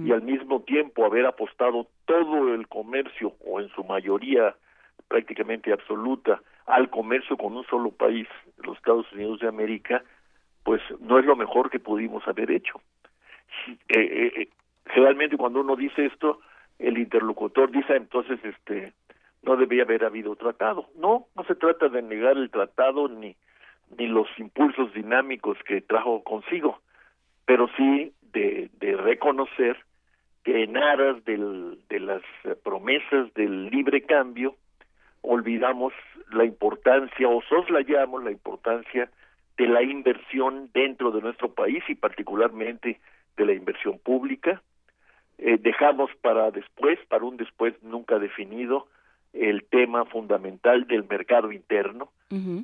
y 0.05 0.11
al 0.11 0.23
mismo 0.23 0.63
tiempo 0.63 1.05
haber 1.05 1.25
apostado 1.25 1.87
todo 2.05 2.53
el 2.53 2.67
comercio 2.67 3.35
o 3.47 3.61
en 3.61 3.69
su 3.69 3.85
mayoría 3.85 4.57
prácticamente 5.07 5.73
absoluta 5.73 6.43
al 6.67 6.91
comercio 6.91 7.37
con 7.37 7.57
un 7.57 7.65
solo 7.67 7.93
país, 7.93 8.27
los 8.57 8.77
Estados 8.77 9.07
Unidos 9.13 9.39
de 9.39 9.47
América, 9.47 10.03
pues 10.65 10.83
no 10.99 11.21
es 11.21 11.25
lo 11.25 11.37
mejor 11.37 11.71
que 11.71 11.79
pudimos 11.79 12.27
haber 12.27 12.51
hecho. 12.51 12.81
Eh, 13.69 14.01
eh, 14.01 14.33
eh, 14.37 14.49
generalmente 14.87 15.37
cuando 15.37 15.61
uno 15.61 15.77
dice 15.77 16.07
esto, 16.07 16.41
el 16.79 16.99
interlocutor 16.99 17.71
dice 17.71 17.97
entonces 17.97 18.39
este 18.45 18.93
no 19.43 19.57
debía 19.57 19.85
haber 19.85 20.05
habido 20.05 20.35
tratado. 20.37 20.89
No, 20.97 21.27
no 21.37 21.45
se 21.45 21.55
trata 21.55 21.89
de 21.89 22.03
negar 22.03 22.37
el 22.37 22.51
tratado 22.51 23.09
ni 23.09 23.37
ni 23.97 24.07
los 24.07 24.29
impulsos 24.39 24.93
dinámicos 24.93 25.57
que 25.67 25.81
trajo 25.81 26.23
consigo, 26.23 26.81
pero 27.47 27.69
sí 27.77 28.13
de, 28.33 28.71
reconocer 28.81 29.77
que 30.45 30.65
en 30.65 30.77
aras 30.77 31.25
del, 31.25 31.79
de 31.89 32.01
las 32.01 32.23
promesas 32.63 33.33
del 33.35 33.71
libre 33.71 34.03
cambio 34.03 34.57
olvidamos 35.23 35.93
la 36.31 36.45
importancia 36.45 37.29
o 37.29 37.43
soslayamos 37.43 38.23
la 38.25 38.31
importancia 38.31 39.11
de 39.57 39.67
la 39.67 39.83
inversión 39.83 40.71
dentro 40.73 41.11
de 41.11 41.21
nuestro 41.21 41.53
país 41.53 41.83
y 41.89 41.95
particularmente 41.95 43.01
de 43.37 43.47
la 43.47 43.53
inversión 43.53 43.99
pública. 43.99 44.63
Eh, 45.39 45.57
dejamos 45.61 46.11
para 46.21 46.51
después, 46.51 46.99
para 47.09 47.25
un 47.25 47.37
después 47.37 47.75
nunca 47.83 48.19
definido, 48.19 48.89
el 49.33 49.65
tema 49.65 50.05
fundamental 50.07 50.87
del 50.87 51.05
mercado 51.05 51.53
interno, 51.53 52.11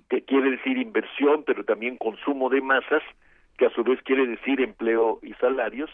que 0.09 0.23
quiere 0.25 0.51
decir 0.51 0.77
inversión, 0.77 1.45
pero 1.47 1.65
también 1.65 1.97
consumo 1.97 2.51
de 2.51 2.61
masas, 2.61 3.03
que 3.57 3.67
a 3.67 3.71
su 3.71 3.85
vez 3.85 4.03
quiere 4.03 4.27
decir 4.27 4.61
empleo 4.61 5.21
y 5.23 5.33
salarios, 5.35 5.91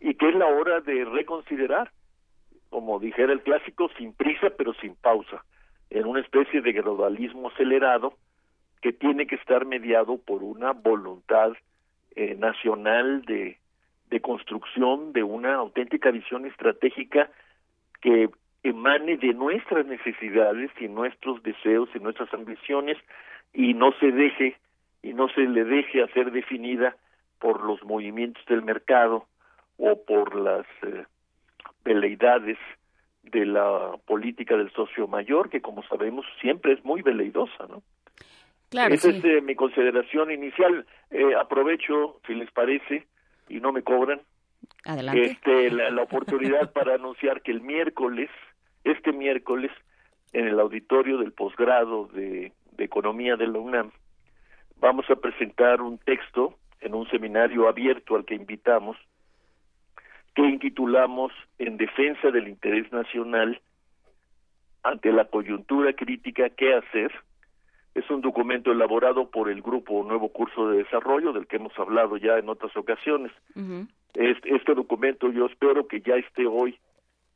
y 0.00 0.14
que 0.14 0.28
es 0.28 0.34
la 0.34 0.46
hora 0.46 0.80
de 0.80 1.04
reconsiderar, 1.04 1.90
como 2.68 3.00
dijera 3.00 3.32
el 3.32 3.42
clásico, 3.42 3.90
sin 3.98 4.12
prisa 4.12 4.50
pero 4.56 4.72
sin 4.74 4.94
pausa, 4.94 5.44
en 5.90 6.06
una 6.06 6.20
especie 6.20 6.60
de 6.62 6.72
globalismo 6.72 7.48
acelerado 7.48 8.14
que 8.80 8.92
tiene 8.92 9.26
que 9.26 9.34
estar 9.34 9.66
mediado 9.66 10.18
por 10.18 10.42
una 10.42 10.72
voluntad 10.72 11.52
eh, 12.14 12.36
nacional 12.36 13.22
de, 13.22 13.58
de 14.10 14.20
construcción 14.20 15.12
de 15.12 15.22
una 15.22 15.54
auténtica 15.54 16.10
visión 16.10 16.44
estratégica 16.44 17.30
que 18.00 18.28
emane 18.62 19.16
de 19.16 19.32
nuestras 19.34 19.86
necesidades 19.86 20.70
y 20.80 20.88
nuestros 20.88 21.42
deseos 21.42 21.88
y 21.94 22.00
nuestras 22.00 22.32
ambiciones 22.34 22.98
y 23.54 23.74
no 23.74 23.92
se 23.98 24.10
deje 24.12 24.56
y 25.02 25.14
no 25.14 25.28
se 25.28 25.42
le 25.42 25.64
deje 25.64 26.02
hacer 26.02 26.30
definida 26.30 26.96
por 27.38 27.62
los 27.64 27.82
movimientos 27.84 28.44
del 28.46 28.62
mercado 28.62 29.26
o 29.78 30.04
por 30.04 30.34
las 30.34 30.66
eh, 30.82 31.04
veleidades 31.84 32.58
de 33.22 33.46
la 33.46 33.92
política 34.06 34.56
del 34.56 34.70
socio 34.72 35.06
mayor 35.06 35.48
que 35.48 35.62
como 35.62 35.82
sabemos 35.84 36.26
siempre 36.40 36.72
es 36.72 36.84
muy 36.84 37.00
veleidosa 37.00 37.66
no 37.68 37.82
claro 38.68 38.92
esa 38.92 39.08
es 39.08 39.24
eh, 39.24 39.40
mi 39.40 39.54
consideración 39.54 40.30
inicial. 40.30 40.84
Eh, 41.10 41.34
aprovecho 41.34 42.20
si 42.26 42.34
les 42.34 42.50
parece 42.50 43.06
y 43.50 43.60
no 43.60 43.72
me 43.72 43.82
cobran 43.82 44.20
Adelante. 44.84 45.32
este 45.32 45.70
la, 45.70 45.90
la 45.90 46.02
oportunidad 46.02 46.72
para 46.74 46.94
anunciar 46.94 47.42
que 47.42 47.50
el 47.50 47.60
miércoles 47.60 48.30
este 48.84 49.12
miércoles 49.12 49.70
en 50.32 50.46
el 50.46 50.58
auditorio 50.58 51.18
del 51.18 51.32
posgrado 51.32 52.06
de, 52.06 52.52
de 52.72 52.84
Economía 52.84 53.36
de 53.36 53.48
la 53.48 53.58
UNAM 53.58 53.90
vamos 54.76 55.04
a 55.10 55.16
presentar 55.16 55.82
un 55.82 55.98
texto 55.98 56.54
en 56.80 56.94
un 56.94 57.08
seminario 57.10 57.68
abierto 57.68 58.16
al 58.16 58.24
que 58.24 58.34
invitamos 58.34 58.96
que 60.34 60.42
intitulamos 60.42 61.32
En 61.58 61.76
defensa 61.76 62.30
del 62.30 62.48
interés 62.48 62.90
nacional 62.92 63.60
ante 64.82 65.12
la 65.12 65.24
coyuntura 65.26 65.92
crítica 65.92 66.48
¿qué 66.50 66.74
hacer? 66.74 67.12
Es 67.94 68.08
un 68.10 68.20
documento 68.20 68.70
elaborado 68.70 69.30
por 69.30 69.50
el 69.50 69.62
grupo 69.62 70.04
Nuevo 70.04 70.28
Curso 70.28 70.68
de 70.68 70.78
Desarrollo 70.78 71.32
del 71.32 71.46
que 71.46 71.56
hemos 71.56 71.76
hablado 71.78 72.16
ya 72.16 72.38
en 72.38 72.48
otras 72.48 72.76
ocasiones. 72.76 73.32
este, 74.14 74.54
este 74.54 74.74
documento 74.74 75.30
yo 75.30 75.46
espero 75.46 75.86
que 75.88 76.00
ya 76.00 76.16
esté 76.16 76.46
hoy 76.46 76.78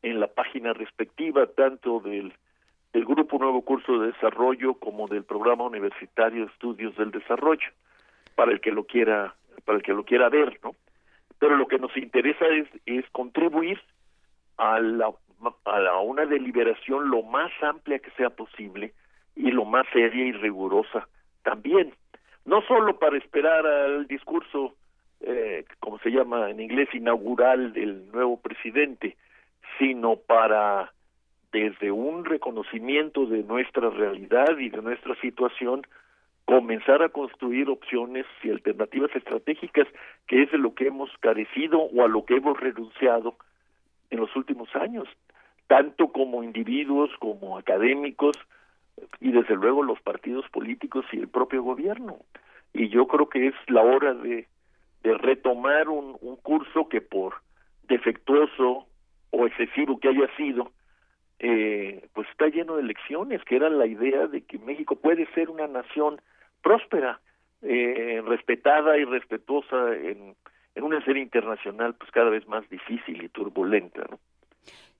en 0.02 0.20
la 0.20 0.28
página 0.28 0.72
respectiva 0.72 1.46
tanto 1.46 2.00
del, 2.00 2.32
del 2.92 3.04
Grupo 3.04 3.38
Nuevo 3.38 3.62
Curso 3.62 3.98
de 3.98 4.12
Desarrollo 4.12 4.74
como 4.74 5.08
del 5.08 5.24
Programa 5.24 5.64
Universitario 5.64 6.44
de 6.44 6.52
Estudios 6.52 6.96
del 6.96 7.10
Desarrollo, 7.10 7.66
para 8.34 8.52
el 8.52 8.60
que 8.60 8.70
lo 8.70 8.84
quiera, 8.84 9.34
para 9.64 9.78
el 9.78 9.82
que 9.82 9.92
lo 9.92 10.04
quiera 10.04 10.28
ver, 10.28 10.60
¿no? 10.62 10.76
Pero 11.38 11.56
lo 11.56 11.66
que 11.66 11.78
nos 11.78 11.96
interesa 11.96 12.46
es, 12.48 12.68
es 12.86 13.04
contribuir 13.10 13.80
a 14.56 14.78
la, 14.78 15.10
a 15.64 15.80
la, 15.80 15.98
una 15.98 16.26
deliberación 16.26 17.10
lo 17.10 17.22
más 17.22 17.50
amplia 17.62 17.98
que 17.98 18.10
sea 18.12 18.30
posible 18.30 18.92
y 19.36 19.50
lo 19.50 19.64
más 19.64 19.86
seria 19.92 20.24
y 20.24 20.32
rigurosa 20.32 21.08
también. 21.42 21.92
No 22.44 22.62
solo 22.62 22.98
para 22.98 23.16
esperar 23.16 23.66
al 23.66 24.06
discurso, 24.06 24.74
eh, 25.20 25.64
como 25.80 25.98
se 26.00 26.10
llama 26.10 26.50
en 26.50 26.60
inglés, 26.60 26.88
inaugural 26.92 27.72
del 27.72 28.10
nuevo 28.12 28.38
presidente, 28.38 29.16
sino 29.78 30.16
para 30.16 30.92
desde 31.52 31.92
un 31.92 32.24
reconocimiento 32.24 33.26
de 33.26 33.44
nuestra 33.44 33.88
realidad 33.88 34.58
y 34.58 34.70
de 34.70 34.82
nuestra 34.82 35.14
situación 35.20 35.86
comenzar 36.44 37.02
a 37.02 37.08
construir 37.08 37.70
opciones 37.70 38.26
y 38.42 38.50
alternativas 38.50 39.14
estratégicas 39.14 39.86
que 40.26 40.42
es 40.42 40.50
de 40.50 40.58
lo 40.58 40.74
que 40.74 40.88
hemos 40.88 41.10
carecido 41.20 41.80
o 41.80 42.04
a 42.04 42.08
lo 42.08 42.24
que 42.24 42.36
hemos 42.36 42.58
renunciado 42.58 43.36
en 44.10 44.20
los 44.20 44.34
últimos 44.36 44.68
años 44.74 45.08
tanto 45.68 46.08
como 46.08 46.42
individuos 46.42 47.10
como 47.18 47.56
académicos 47.56 48.36
y 49.20 49.32
desde 49.32 49.56
luego 49.56 49.82
los 49.82 50.00
partidos 50.00 50.48
políticos 50.50 51.04
y 51.12 51.18
el 51.18 51.28
propio 51.28 51.62
gobierno 51.62 52.18
y 52.74 52.88
yo 52.88 53.06
creo 53.06 53.28
que 53.28 53.46
es 53.46 53.54
la 53.68 53.82
hora 53.82 54.12
de, 54.12 54.46
retomar 55.04 55.90
un, 55.90 56.16
un 56.22 56.36
curso 56.36 56.88
que 56.88 57.02
por 57.02 57.34
defectuoso 57.82 58.86
o 59.30 59.46
excesivo 59.46 60.00
que 60.00 60.08
haya 60.08 60.34
sido, 60.36 60.72
eh, 61.38 62.08
pues 62.14 62.26
está 62.30 62.48
lleno 62.48 62.76
de 62.76 62.84
lecciones, 62.84 63.44
que 63.44 63.56
era 63.56 63.68
la 63.68 63.86
idea 63.86 64.26
de 64.26 64.40
que 64.42 64.58
México 64.58 64.96
puede 64.96 65.26
ser 65.34 65.50
una 65.50 65.66
nación 65.66 66.22
próspera, 66.62 67.20
eh, 67.60 68.22
respetada 68.24 68.96
y 68.96 69.04
respetuosa 69.04 69.94
en, 69.94 70.36
en 70.74 70.82
una 70.82 71.04
serie 71.04 71.22
internacional 71.22 71.94
pues 71.94 72.10
cada 72.10 72.30
vez 72.30 72.48
más 72.48 72.68
difícil 72.70 73.22
y 73.22 73.28
turbulenta, 73.28 74.06
¿no? 74.10 74.18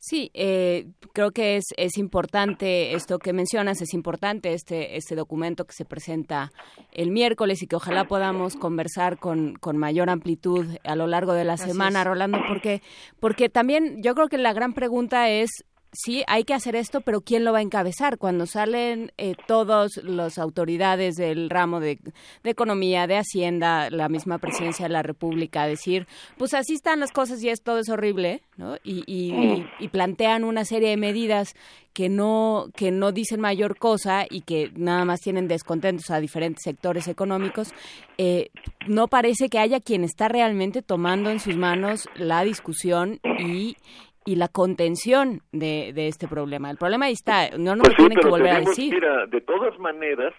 Sí, 0.07 0.31
eh, 0.35 0.89
creo 1.15 1.31
que 1.31 1.57
es, 1.57 1.65
es 1.79 1.97
importante 1.97 2.93
esto 2.93 3.19
que 3.19 3.33
mencionas, 3.33 3.81
es 3.81 3.95
importante 3.95 4.53
este, 4.53 4.99
este 4.99 5.15
documento 5.15 5.65
que 5.65 5.73
se 5.73 5.87
presenta 5.87 6.53
el 6.93 7.11
miércoles 7.11 7.63
y 7.63 7.67
que 7.67 7.77
ojalá 7.77 8.05
podamos 8.05 8.55
conversar 8.55 9.19
con, 9.19 9.55
con 9.55 9.79
mayor 9.79 10.11
amplitud 10.11 10.67
a 10.85 10.95
lo 10.95 11.07
largo 11.07 11.33
de 11.33 11.45
la 11.45 11.57
semana, 11.57 12.05
Rolando, 12.05 12.37
porque, 12.47 12.83
porque 13.19 13.49
también 13.49 14.03
yo 14.03 14.15
creo 14.15 14.29
que 14.29 14.37
la 14.37 14.53
gran 14.53 14.75
pregunta 14.75 15.31
es 15.31 15.65
sí, 15.95 16.23
hay 16.27 16.45
que 16.45 16.55
hacer 16.55 16.77
esto, 16.77 17.01
pero 17.01 17.21
¿quién 17.21 17.45
lo 17.45 17.53
va 17.53 17.59
a 17.59 17.63
encabezar? 17.63 18.19
Cuando 18.19 18.47
salen 18.47 19.13
eh, 19.17 19.35
todas 19.47 19.97
las 20.03 20.39
autoridades 20.39 21.17
del 21.17 21.49
ramo 21.49 21.81
de, 21.81 21.99
economía, 22.43 23.07
de 23.07 23.17
hacienda, 23.17 23.89
la 23.91 24.09
misma 24.09 24.39
presidencia 24.39 24.87
de 24.87 24.93
la 24.93 25.03
República, 25.03 25.63
a 25.63 25.67
decir, 25.67 26.07
pues 26.37 26.55
así 26.55 26.75
están 26.75 27.01
las 27.01 27.13
cosas 27.13 27.43
y 27.43 27.49
es 27.49 27.63
todo 27.63 27.79
es 27.79 27.89
horrible, 27.89 28.43
¿no? 28.57 28.77
Y, 28.85 29.05
y, 29.07 29.67
y, 29.79 29.89
plantean 29.89 30.45
una 30.45 30.65
serie 30.65 30.91
de 30.91 30.97
medidas 30.97 31.55
que 31.93 32.09
no 32.09 32.67
que 32.75 32.91
no 32.91 33.13
dicen 33.13 33.41
mayor 33.41 33.79
cosa 33.79 34.27
y 34.29 34.41
que 34.41 34.73
nada 34.75 35.05
más 35.05 35.21
tienen 35.21 35.47
descontentos 35.49 36.11
a 36.11 36.21
diferentes 36.21 36.65
sectores 36.65 37.07
económicos, 37.09 37.73
eh, 38.19 38.51
no 38.89 39.09
parece 39.09 39.49
que 39.49 39.61
haya 39.61 39.81
quien 39.81 40.03
está 40.03 40.29
realmente 40.29 40.83
tomando 40.83 41.31
en 41.31 41.41
sus 41.41 41.57
manos 41.57 42.09
la 42.17 42.43
discusión 42.43 43.21
y 43.39 43.77
y 44.25 44.37
la 44.37 44.49
contención 44.49 45.43
de, 45.53 45.93
de 45.95 46.09
este 46.09 46.27
problema. 46.29 46.71
El 46.71 46.77
problema 46.79 47.07
ahí 47.07 47.13
está, 47.13 47.51
no 47.59 47.77
nos 47.77 47.89
pues 47.89 47.99
lo 47.99 48.07
tienen 48.09 48.19
que 48.19 48.29
volver 48.29 48.51
a 48.51 48.61
decir. 48.61 48.95
Mira, 48.95 49.27
de 49.27 49.41
todas 49.41 49.79
maneras, 49.79 50.35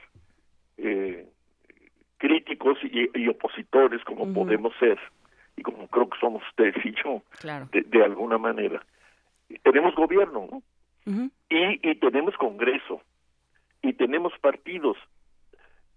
eh, 0.78 1.28
críticos 2.18 2.78
y, 2.84 3.10
y, 3.14 3.28
opositores 3.28 4.03
como 4.03 4.24
uh 4.24 4.28
-huh. 4.28 4.34
podemos 4.34 4.74
ser, 4.80 4.98
y 5.56 5.62
como 5.62 5.88
creo 5.88 6.10
que 6.10 6.20
somos 6.20 6.41
ustedes 6.49 6.84
y 6.86 6.94
yo, 7.03 7.22
claro. 7.40 7.68
de, 7.72 7.82
de, 7.84 8.03
alguna 8.03 8.38
manera, 8.38 8.84
tenemos 9.64 9.94
gobierno, 9.95 10.48
¿no? 10.52 10.57
Uh 11.06 11.12
-huh. 11.12 11.32
y, 11.49 11.90
y 11.90 11.95
tenemos 11.95 12.36
Congreso. 12.38 13.02
y 13.84 13.94
tenemos 13.94 14.34
partidos 14.41 14.98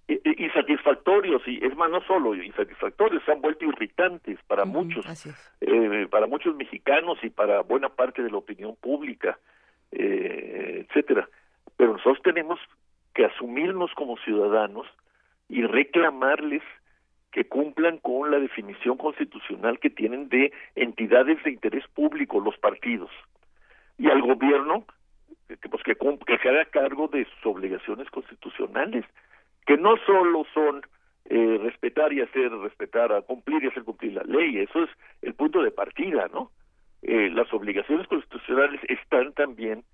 insatisfactorios 0.09 1.43
y 1.47 1.63
es 1.63 1.77
más 1.77 1.91
no 1.91 2.01
solo 2.03 2.35
insatisfactorios 2.35 3.23
se 3.25 3.33
han 3.33 3.43
vuelto 3.43 3.67
irritantes 3.67 4.39
para 4.47 4.65
muchos 4.65 5.05
eh, 5.61 6.07
para 6.11 6.27
muchos 6.27 6.57
mexicanos 6.57 7.19
y 7.23 7.29
para 7.29 7.61
buena 7.61 7.91
parte 7.91 8.23
de 8.23 8.31
la 8.31 8.39
opinión 8.39 8.75
pública 8.77 9.39
eh, 9.93 10.87
etcétera. 10.89 11.29
Pero 11.77 11.93
nosotros 11.93 12.21
tenemos 12.23 12.59
que 13.15 13.25
asumirnos 13.25 13.93
como 13.95 14.17
ciudadanos 14.19 14.87
y 15.49 15.63
reclamarles 15.63 16.63
que 17.33 17.47
cumplan 17.47 17.99
con 17.99 18.31
la 18.31 18.39
definición 18.39 18.97
constitucional 18.97 19.79
que 19.79 19.91
tienen 19.91 20.29
de 20.29 20.53
entidades 20.75 21.43
de 21.45 21.51
interés 21.51 21.87
público 21.89 22.41
los 22.41 22.57
partidos. 22.59 23.11
Y 23.99 24.09
al 24.09 24.23
gobierno 24.23 24.85
que 25.49 25.69
pues 25.69 25.83
que, 25.83 25.95
que 25.95 26.39
se 26.39 26.49
haga 26.49 26.65
cargo 26.67 27.09
de 27.09 27.25
sus 27.25 27.47
obligaciones 27.47 28.11
constitucionales 28.11 29.05
que 29.69 29.77
no 29.77 29.99
solo 30.07 30.47
son 30.55 30.81
eh, 31.27 31.61
respetar 31.63 32.11
y 32.15 32.23
hacer 32.23 32.51
respetar, 32.51 33.23
cumplir 33.27 33.63
y 33.63 33.67
hacer 33.67 33.85
cumplir 33.85 34.15
la 34.15 34.23
ley, 34.23 34.61
eso 34.61 34.85
es 34.85 34.91
el 35.21 35.35
punto 35.35 35.63
de 35.63 35.71
partida, 35.71 36.27
¿no? 36.33 36.51
Eh, 37.03 37.29
las 37.35 37.53
obligaciones 37.53 38.09
constitucionales 38.09 38.81
están 38.89 39.35
también 39.35 39.85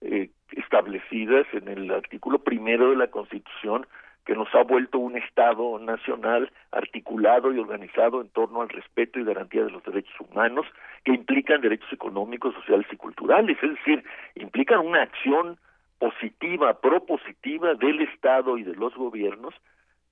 eh, 0.00 0.30
establecidas 0.50 1.46
en 1.52 1.68
el 1.68 1.92
artículo 1.92 2.40
primero 2.40 2.90
de 2.90 2.96
la 2.96 3.06
Constitución 3.06 3.86
que 4.26 4.34
nos 4.34 4.52
ha 4.52 4.64
vuelto 4.64 4.98
un 4.98 5.16
Estado 5.16 5.78
nacional 5.78 6.50
articulado 6.72 7.52
y 7.52 7.58
organizado 7.60 8.20
en 8.20 8.30
torno 8.30 8.62
al 8.62 8.68
respeto 8.68 9.20
y 9.20 9.24
garantía 9.24 9.64
de 9.64 9.70
los 9.70 9.84
derechos 9.84 10.14
humanos, 10.28 10.66
que 11.04 11.12
implican 11.12 11.60
derechos 11.60 11.92
económicos, 11.92 12.52
sociales 12.54 12.88
y 12.90 12.96
culturales, 12.96 13.56
es 13.62 13.70
decir, 13.70 14.02
implican 14.34 14.80
una 14.80 15.02
acción 15.02 15.56
positiva, 16.00 16.80
propositiva 16.80 17.74
del 17.74 18.00
Estado 18.00 18.58
y 18.58 18.64
de 18.64 18.74
los 18.74 18.94
gobiernos 18.94 19.54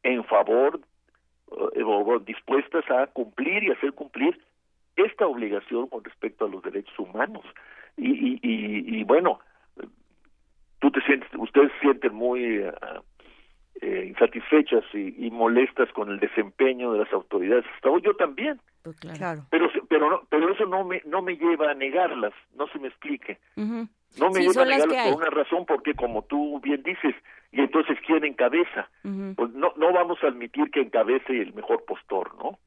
en 0.03 0.23
favor 0.25 0.81
eh, 1.51 1.83
o 1.83 2.19
dispuestas 2.21 2.89
a 2.91 3.07
cumplir 3.09 3.65
y 3.65 3.73
hacer 3.73 3.95
cumplir 3.95 4.39
esta 4.97 5.27
obligación 5.27 5.89
con 5.89 6.05
respecto 6.05 6.45
a 6.45 6.49
los 6.49 6.63
derechos 6.63 6.97
humanos. 6.99 7.45
Y, 7.97 8.39
y, 8.43 8.99
y, 9.01 9.05
bueno, 9.05 9.41
tú 10.79 10.91
te 10.91 11.01
sientes, 11.03 11.29
ustedes 11.37 11.73
se 11.73 11.81
sienten 11.81 12.15
muy 12.15 12.45
eh, 12.45 12.73
eh, 13.81 14.05
insatisfechas 14.09 14.85
y, 14.93 15.27
y, 15.27 15.31
molestas 15.31 15.91
con 15.93 16.11
el 16.11 16.21
desempeño 16.21 16.93
de 16.93 17.01
las 17.01 17.13
autoridades. 17.13 17.65
Yo 18.03 18.15
también. 18.15 18.61
Pues 18.83 18.97
claro. 19.01 19.43
Pero, 19.51 19.71
pero, 19.89 20.11
no, 20.11 20.23
pero 20.29 20.53
eso 20.53 20.67
no 20.67 20.85
me, 20.85 21.03
no 21.07 21.23
me 21.23 21.37
lleva 21.37 21.71
a 21.71 21.75
negarlas, 21.75 22.33
no 22.55 22.69
se 22.69 22.79
me 22.79 22.89
explique. 22.89 23.39
No 24.17 24.31
me 24.31 24.41
lleva 24.41 24.63
a 24.63 24.65
negarlas 24.65 25.09
por 25.09 25.17
una 25.17 25.31
razón, 25.31 25.67
porque 25.67 25.95
como 25.95 26.23
tú 26.23 26.61
bien 26.61 26.83
dices, 26.83 27.15
y 27.53 27.61
entonces 27.61 27.99
quién 28.07 28.25
encabeza, 28.25 28.89
pues 29.37 29.51
no, 29.53 29.73
no 29.77 29.93
vamos 29.93 30.19
a 30.23 30.29
admitir 30.29 30.71
que 30.71 30.81
encabece 30.81 31.41
el 31.41 31.55
mejor 31.55 31.85
postor, 31.85 32.35
¿no? 32.37 32.59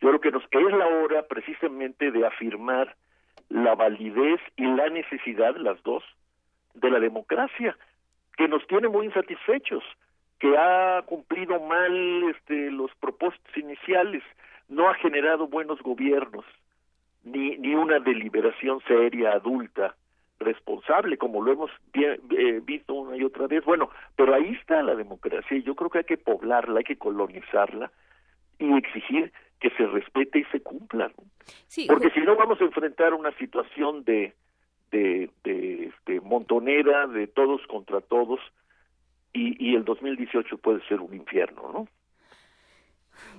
Yo 0.00 0.08
creo 0.08 0.20
que 0.20 0.30
nos, 0.30 0.44
es 0.44 0.72
la 0.78 0.86
hora 0.86 1.26
precisamente 1.26 2.10
de 2.10 2.26
afirmar 2.26 2.96
la 3.48 3.74
validez 3.74 4.40
y 4.56 4.64
la 4.64 4.88
necesidad, 4.88 5.56
las 5.56 5.82
dos, 5.82 6.02
de 6.74 6.90
la 6.90 7.00
democracia, 7.00 7.76
que 8.36 8.48
nos 8.48 8.66
tiene 8.66 8.88
muy 8.88 9.06
insatisfechos 9.06 9.82
que 10.38 10.56
ha 10.56 11.02
cumplido 11.02 11.60
mal 11.60 12.30
este, 12.30 12.70
los 12.70 12.90
propósitos 12.94 13.56
iniciales, 13.56 14.22
no 14.68 14.88
ha 14.88 14.94
generado 14.94 15.46
buenos 15.48 15.80
gobiernos, 15.82 16.46
ni, 17.22 17.58
ni 17.58 17.74
una 17.74 17.98
deliberación 17.98 18.80
seria, 18.88 19.32
adulta, 19.32 19.94
responsable, 20.40 21.18
como 21.18 21.42
lo 21.42 21.52
hemos 21.52 21.70
eh, 21.94 22.60
visto 22.64 22.94
una 22.94 23.16
y 23.16 23.22
otra 23.22 23.46
vez. 23.46 23.64
Bueno, 23.64 23.90
pero 24.16 24.34
ahí 24.34 24.56
está 24.60 24.82
la 24.82 24.96
democracia 24.96 25.56
y 25.56 25.62
yo 25.62 25.74
creo 25.74 25.90
que 25.90 25.98
hay 25.98 26.04
que 26.04 26.16
poblarla, 26.16 26.78
hay 26.78 26.84
que 26.84 26.96
colonizarla 26.96 27.92
y 28.58 28.76
exigir 28.76 29.32
que 29.60 29.70
se 29.70 29.86
respete 29.86 30.40
y 30.40 30.44
se 30.44 30.60
cumpla. 30.60 31.12
Porque 31.86 32.10
si 32.10 32.20
no 32.20 32.34
vamos 32.36 32.60
a 32.60 32.64
enfrentar 32.64 33.14
una 33.14 33.30
situación 33.32 34.04
de, 34.04 34.34
de, 34.90 35.30
de, 35.44 36.20
montonera, 36.22 37.06
de 37.06 37.26
todos 37.26 37.66
contra 37.66 38.00
todos, 38.00 38.40
y, 39.32 39.64
y 39.64 39.76
el 39.76 39.84
2018 39.84 40.58
puede 40.58 40.80
ser 40.88 41.00
un 41.00 41.14
infierno, 41.14 41.70
¿no? 41.72 41.88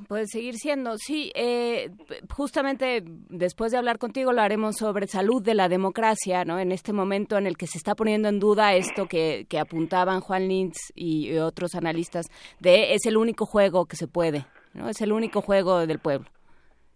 Puede 0.08 0.28
seguir 0.28 0.56
siendo, 0.56 0.98
sí. 0.98 1.32
Eh, 1.36 1.92
justamente 2.30 3.04
después 3.30 3.72
de 3.72 3.78
hablar 3.78 3.98
contigo 3.98 4.34
lo 4.34 4.42
haremos 4.42 4.78
sobre 4.78 5.08
salud 5.08 5.42
de 5.42 5.54
la 5.54 5.70
democracia, 5.70 6.44
¿no? 6.46 6.60
En 6.60 6.72
este 6.72 6.94
momento 6.94 7.38
en 7.38 7.48
el 7.48 7.58
que 7.58 7.68
se 7.68 7.78
está 7.78 7.96
poniendo 7.96 8.30
en 8.30 8.40
duda 8.40 8.74
esto 8.76 9.08
que, 9.08 9.46
que 9.48 9.60
apuntaban 9.60 10.22
Juan 10.22 10.48
Lintz 10.48 10.92
y, 10.96 11.38
otros 11.38 11.76
analistas 11.76 12.28
de 12.60 12.94
es 12.94 13.06
el 13.06 13.18
único 13.18 13.46
juego 13.46 13.86
que 13.86 13.96
se 13.96 14.08
puede, 14.08 14.46
¿no? 14.74 14.90
Es 14.90 15.02
el 15.02 15.12
único 15.12 15.42
juego 15.42 15.86
del 15.86 16.00
pueblo 16.00 16.30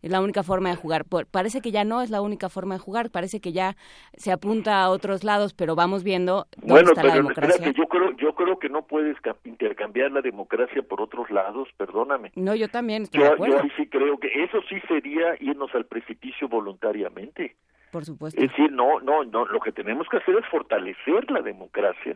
es 0.06 0.12
la 0.12 0.22
única 0.22 0.44
forma 0.44 0.70
de 0.70 0.76
jugar. 0.76 1.04
Parece 1.32 1.62
que 1.62 1.72
ya 1.72 1.84
no 1.84 2.04
es 2.04 2.12
la 2.12 2.22
única 2.22 2.48
forma 2.48 2.76
de 2.76 2.80
jugar, 2.80 3.10
parece 3.10 3.42
que 3.42 3.52
ya 3.52 3.76
se 4.14 4.32
apunta 4.32 4.84
a 4.84 4.90
otros 4.92 5.24
lados, 5.24 5.56
pero 5.56 5.76
vamos 5.76 6.04
viendo 6.04 6.46
dónde 6.58 6.74
bueno, 6.74 6.90
está 6.90 7.02
pero 7.02 7.08
la 7.08 7.16
democracia. 7.16 7.72
yo 7.72 7.88
creo, 7.88 8.12
yo 8.18 8.36
creo 8.36 8.60
que 8.60 8.70
no 8.70 8.84
puedes 8.86 9.18
intercambiar 9.46 10.12
la 10.12 10.22
democracia 10.22 10.84
por 10.84 11.02
otros 11.02 11.32
lados, 11.32 11.70
perdóname. 11.76 12.32
No, 12.36 12.54
yo 12.54 12.68
también 12.68 13.04
estoy 13.04 13.22
yo, 13.22 13.26
de 13.26 13.34
acuerdo. 13.34 13.64
Yo 13.64 13.70
sí 13.76 13.88
creo 13.88 14.20
que 14.20 14.28
eso 14.44 14.62
sí 14.70 14.80
sería 14.88 15.36
irnos 15.40 15.74
al 15.74 15.86
precipicio 15.86 16.48
voluntariamente. 16.48 17.56
Por 17.92 18.06
supuesto. 18.06 18.40
Es 18.40 18.52
decir, 18.52 18.72
no, 18.72 19.00
no, 19.00 19.24
no, 19.24 19.46
lo 19.46 19.60
que 19.60 19.72
tenemos 19.72 20.08
que 20.08 20.18
hacer 20.18 20.36
es 20.36 20.46
fortalecer 20.52 21.32
la 21.32 21.42
democracia, 21.42 22.16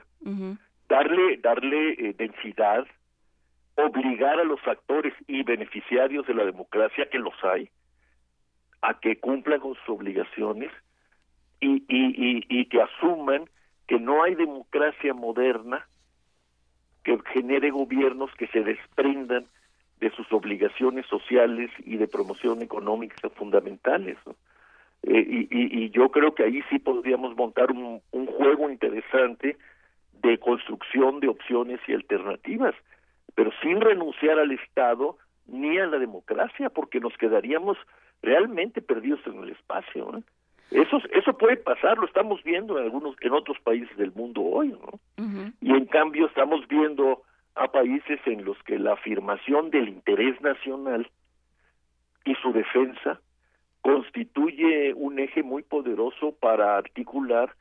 darle, 0.87 1.37
darle 1.37 1.93
eh, 1.93 2.15
densidad, 2.15 2.85
obligar 3.85 4.39
a 4.39 4.43
los 4.43 4.59
actores 4.67 5.13
y 5.27 5.43
beneficiarios 5.43 6.25
de 6.27 6.33
la 6.33 6.45
democracia, 6.45 7.09
que 7.09 7.19
los 7.19 7.33
hay, 7.43 7.69
a 8.81 8.99
que 8.99 9.19
cumplan 9.19 9.59
con 9.59 9.75
sus 9.75 9.89
obligaciones 9.89 10.71
y, 11.59 12.65
que 12.65 12.81
asuman 12.81 13.49
que 13.87 13.99
no 13.99 14.23
hay 14.23 14.35
democracia 14.35 15.13
moderna 15.13 15.87
que 17.03 17.17
genere 17.33 17.71
gobiernos 17.71 18.29
que 18.35 18.47
se 18.47 18.61
desprendan 18.61 19.45
de 19.99 20.11
sus 20.11 20.31
obligaciones 20.31 21.05
sociales 21.07 21.71
y 21.79 21.97
de 21.97 22.07
promoción 22.07 22.61
económica 22.61 23.29
fundamentales. 23.29 24.17
Eh, 25.03 25.47
y, 25.49 25.89
yo 25.89 26.09
creo 26.11 26.35
que 26.35 26.43
ahí 26.43 26.61
sí 26.69 26.79
podríamos 26.79 27.35
montar 27.35 27.71
un 27.71 28.01
juego 28.11 28.69
interesante 28.69 29.57
de 30.21 30.37
construcción 30.37 31.19
de 31.19 31.29
opciones 31.29 31.79
y 31.87 31.93
alternativas, 31.93 32.75
pero 33.39 33.51
sin 33.61 33.79
renunciar 33.79 34.37
al 34.37 34.51
Estado 34.51 35.17
ni 35.47 35.77
a 35.77 35.87
la 35.87 35.97
democracia, 35.97 36.69
porque 36.69 36.99
nos 36.99 37.15
quedaríamos 37.15 37.77
realmente 38.21 38.81
perdidos 38.81 39.21
en 39.27 39.41
el 39.41 39.51
espacio. 39.51 40.17
¿eh? 40.17 40.23
Eso, 40.71 40.97
eso 41.13 41.37
puede 41.37 41.55
pasar, 41.55 41.97
lo 41.97 42.05
estamos 42.05 42.43
viendo 42.43 42.77
en 42.77 42.83
algunos, 42.83 43.15
en 43.21 43.31
otros 43.31 43.57
países 43.63 43.95
del 43.95 44.11
mundo 44.11 44.41
hoy, 44.41 44.73
¿no? 44.73 44.99
Y 45.61 45.71
en 45.71 45.85
cambio 45.85 46.27
estamos 46.27 46.67
viendo 46.67 47.21
a 47.55 47.71
países 47.71 48.19
en 48.25 48.43
los 48.43 48.61
que 48.63 48.77
la 48.77 48.91
afirmación 48.91 49.69
del 49.69 49.87
interés 49.87 50.41
nacional 50.41 51.09
y 52.25 52.35
su 52.43 52.51
defensa 52.51 53.21
constituye 53.79 54.93
un 54.95 55.17
eje 55.17 55.43
muy 55.43 55.63
poderoso 55.63 56.35
para 56.41 56.75
articular 56.75 57.55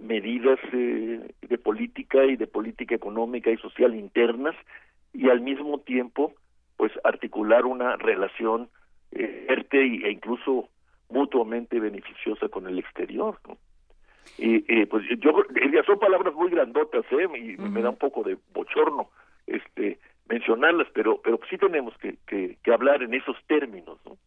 medidas 0.00 0.58
eh, 0.72 1.34
de 1.42 1.58
política 1.58 2.24
y 2.24 2.36
de 2.36 2.46
política 2.46 2.94
económica 2.94 3.50
y 3.50 3.58
social 3.58 3.94
internas 3.94 4.56
y 5.12 5.28
al 5.28 5.40
mismo 5.40 5.80
tiempo 5.80 6.34
pues 6.76 6.92
articular 7.04 7.66
una 7.66 7.96
relación 7.96 8.68
eh, 9.10 9.46
e 9.70 10.10
incluso 10.10 10.68
mutuamente 11.08 11.80
beneficiosa 11.80 12.48
con 12.48 12.66
el 12.66 12.78
exterior. 12.78 13.38
Y 14.38 14.64
eh, 14.72 14.86
pues 14.86 15.04
yo 15.18 15.32
son 15.84 15.98
palabras 15.98 16.34
muy 16.34 16.50
grandotas, 16.50 17.04
¿eh? 17.10 17.26
Y 17.36 17.56
me 17.56 17.82
da 17.82 17.90
un 17.90 17.96
poco 17.96 18.22
de 18.22 18.38
bochorno 18.52 19.10
este 19.46 19.98
mencionarlas, 20.28 20.88
pero 20.92 21.20
pero 21.22 21.40
sí 21.48 21.56
tenemos 21.56 21.96
que, 21.98 22.16
que, 22.26 22.72
hablar 22.72 23.02
en 23.02 23.14
esos 23.14 23.36
términos, 23.46 23.98
¿no? 24.04 24.18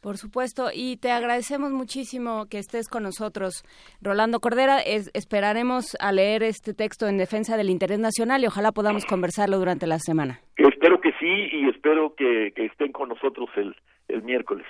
Por 0.00 0.16
supuesto, 0.16 0.70
y 0.72 0.96
te 0.96 1.10
agradecemos 1.10 1.72
muchísimo 1.72 2.46
que 2.46 2.58
estés 2.58 2.88
con 2.88 3.02
nosotros, 3.02 3.64
Rolando 4.00 4.40
Cordera. 4.40 4.80
esperaremos 4.80 5.96
a 5.98 6.12
leer 6.12 6.42
este 6.42 6.72
texto 6.72 7.08
en 7.08 7.18
defensa 7.18 7.56
del 7.56 7.68
interés 7.70 7.98
nacional 7.98 8.42
y 8.42 8.46
ojalá 8.46 8.72
podamos 8.72 9.04
conversarlo 9.06 9.58
durante 9.58 9.86
la 9.86 9.98
semana. 9.98 10.40
Espero 10.56 11.00
que 11.00 11.10
sí 11.18 11.48
y 11.52 11.68
espero 11.68 12.14
que, 12.16 12.52
que 12.54 12.66
estén 12.66 12.92
con 12.92 13.08
nosotros 13.08 13.48
el, 13.56 13.74
el 14.08 14.22
miércoles. 14.22 14.66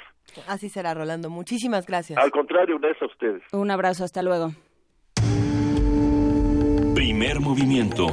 Así 0.46 0.68
será, 0.68 0.94
Rolando. 0.94 1.30
Muchísimas 1.30 1.86
gracias. 1.86 2.18
Al 2.18 2.30
contrario, 2.30 2.76
un 2.76 2.82
beso 2.82 3.04
a 3.04 3.08
ustedes. 3.08 3.42
Un 3.52 3.70
abrazo, 3.70 4.04
hasta 4.04 4.22
luego. 4.22 4.52
Primer 6.94 7.40
movimiento. 7.40 8.06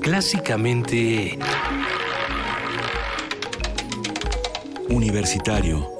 Clásicamente... 0.00 1.38
Universitario. 4.90 5.93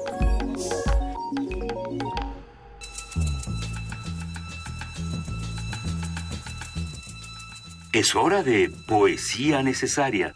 Es 7.95 8.13
hora 8.13 8.43
de 8.43 8.69
poesía 8.89 9.63
necesaria. 9.63 10.33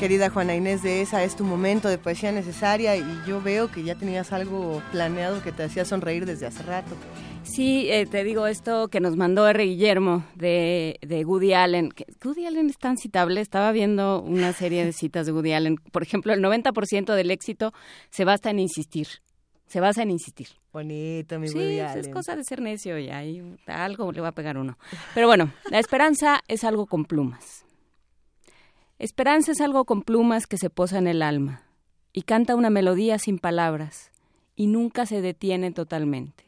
Querida 0.00 0.30
Juana 0.30 0.54
Inés 0.54 0.82
de 0.82 1.02
esa 1.02 1.22
es 1.22 1.36
tu 1.36 1.44
momento 1.44 1.86
de 1.90 1.98
poesía 1.98 2.32
necesaria 2.32 2.96
y 2.96 3.04
yo 3.26 3.42
veo 3.42 3.70
que 3.70 3.82
ya 3.82 3.94
tenías 3.94 4.32
algo 4.32 4.82
planeado 4.90 5.42
que 5.42 5.52
te 5.52 5.64
hacía 5.64 5.84
sonreír 5.84 6.24
desde 6.24 6.46
hace 6.46 6.62
rato. 6.62 6.96
Sí, 7.42 7.90
eh, 7.90 8.06
te 8.06 8.24
digo 8.24 8.46
esto 8.46 8.88
que 8.88 9.00
nos 9.00 9.16
mandó 9.18 9.46
R. 9.46 9.62
Guillermo 9.62 10.24
de, 10.34 10.98
de 11.02 11.26
Woody 11.26 11.52
Allen. 11.52 11.92
Woody 12.24 12.46
Allen 12.46 12.70
es 12.70 12.78
tan 12.78 12.96
citable. 12.96 13.42
Estaba 13.42 13.70
viendo 13.70 14.22
una 14.22 14.54
serie 14.54 14.82
de 14.82 14.94
citas 14.94 15.26
de 15.26 15.32
Woody 15.32 15.52
Allen. 15.52 15.76
Por 15.92 16.04
ejemplo, 16.04 16.32
el 16.32 16.40
90% 16.40 17.14
del 17.14 17.30
éxito 17.30 17.74
se 18.08 18.24
basta 18.24 18.48
en 18.48 18.60
insistir. 18.60 19.08
Se 19.68 19.80
basa 19.80 20.02
en 20.02 20.10
insistir. 20.10 20.48
Bonito, 20.72 21.38
mi 21.38 21.48
sí, 21.48 21.78
es 21.78 22.08
cosa 22.08 22.34
de 22.34 22.42
ser 22.42 22.60
necio 22.60 22.98
y 22.98 23.10
ahí 23.10 23.56
algo 23.66 24.10
le 24.12 24.20
va 24.20 24.28
a 24.28 24.32
pegar 24.32 24.56
uno. 24.56 24.78
Pero 25.14 25.26
bueno, 25.26 25.52
la 25.70 25.78
esperanza 25.78 26.40
es 26.48 26.64
algo 26.64 26.86
con 26.86 27.04
plumas. 27.04 27.64
Esperanza 28.98 29.52
es 29.52 29.60
algo 29.60 29.84
con 29.84 30.02
plumas 30.02 30.46
que 30.46 30.56
se 30.56 30.70
posa 30.70 30.98
en 30.98 31.06
el 31.06 31.22
alma 31.22 31.62
y 32.12 32.22
canta 32.22 32.56
una 32.56 32.70
melodía 32.70 33.18
sin 33.18 33.38
palabras 33.38 34.10
y 34.56 34.66
nunca 34.66 35.06
se 35.06 35.20
detiene 35.20 35.70
totalmente. 35.70 36.44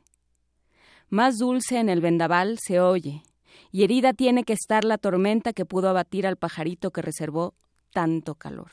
Más 1.11 1.37
dulce 1.39 1.79
en 1.79 1.89
el 1.89 2.01
vendaval 2.01 2.59
se 2.59 2.81
oye, 2.81 3.23
y 3.71 3.85
herida 3.85 4.15
tiene 4.15 4.45
que 4.45 4.53
estar 4.53 4.85
la 4.85 4.99
tormenta 4.99 5.53
que 5.53 5.65
pudo 5.65 5.89
abatir 5.89 6.27
al 6.27 6.37
pajarito 6.37 6.91
que 6.91 7.03
reservó 7.03 7.55
tanto 7.93 8.35
calor. 8.35 8.71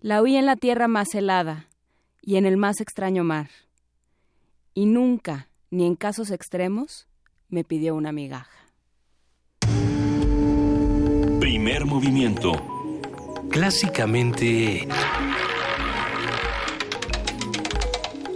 La 0.00 0.22
oí 0.22 0.36
en 0.36 0.46
la 0.46 0.56
tierra 0.56 0.86
más 0.88 1.14
helada 1.14 1.67
y 2.22 2.36
en 2.36 2.46
el 2.46 2.56
más 2.56 2.80
extraño 2.80 3.24
mar, 3.24 3.48
y 4.74 4.86
nunca, 4.86 5.48
ni 5.70 5.86
en 5.86 5.96
casos 5.96 6.30
extremos, 6.30 7.08
me 7.48 7.64
pidió 7.64 7.94
una 7.94 8.12
migaja. 8.12 8.50
Primer 11.40 11.84
movimiento. 11.84 12.52
Clásicamente... 13.50 14.86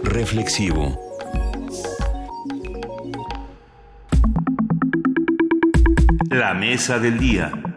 Reflexivo. 0.03 0.99
La 6.29 6.53
mesa 6.53 6.99
del 6.99 7.17
día. 7.17 7.72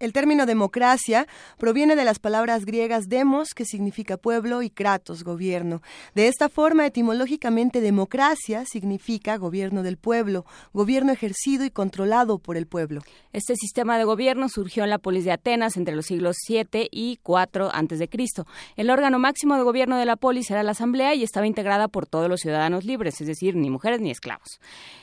El 0.00 0.14
término 0.14 0.46
democracia 0.46 1.26
proviene 1.58 1.94
de 1.94 2.06
las 2.06 2.18
palabras 2.18 2.64
griegas 2.64 3.10
demos, 3.10 3.52
que 3.52 3.66
significa 3.66 4.16
pueblo, 4.16 4.62
y 4.62 4.70
kratos, 4.70 5.24
gobierno. 5.24 5.82
De 6.14 6.26
esta 6.26 6.48
forma, 6.48 6.86
etimológicamente, 6.86 7.82
democracia 7.82 8.64
significa 8.64 9.36
gobierno 9.36 9.82
del 9.82 9.98
pueblo, 9.98 10.46
gobierno 10.72 11.12
ejercido 11.12 11.66
y 11.66 11.70
controlado 11.70 12.38
por 12.38 12.56
el 12.56 12.66
pueblo. 12.66 13.02
Este 13.34 13.56
sistema 13.56 13.98
de 13.98 14.04
gobierno 14.04 14.48
surgió 14.48 14.84
en 14.84 14.90
la 14.90 14.96
polis 14.96 15.26
de 15.26 15.32
Atenas 15.32 15.76
entre 15.76 15.94
los 15.94 16.06
siglos 16.06 16.36
7 16.46 16.88
y 16.90 17.18
4 17.22 17.68
antes 17.70 17.98
de 17.98 18.08
Cristo. 18.08 18.46
El 18.76 18.88
órgano 18.88 19.18
máximo 19.18 19.56
de 19.56 19.64
gobierno 19.64 19.98
de 19.98 20.06
la 20.06 20.16
polis 20.16 20.50
era 20.50 20.62
la 20.62 20.70
asamblea 20.70 21.14
y 21.14 21.24
estaba 21.24 21.46
integrada 21.46 21.88
por 21.88 22.06
todos 22.06 22.30
los 22.30 22.40
ciudadanos 22.40 22.86
libres, 22.86 23.20
es 23.20 23.26
decir, 23.26 23.54
ni 23.54 23.68
mujeres 23.68 24.00
ni 24.00 24.10
esclavos, 24.10 24.60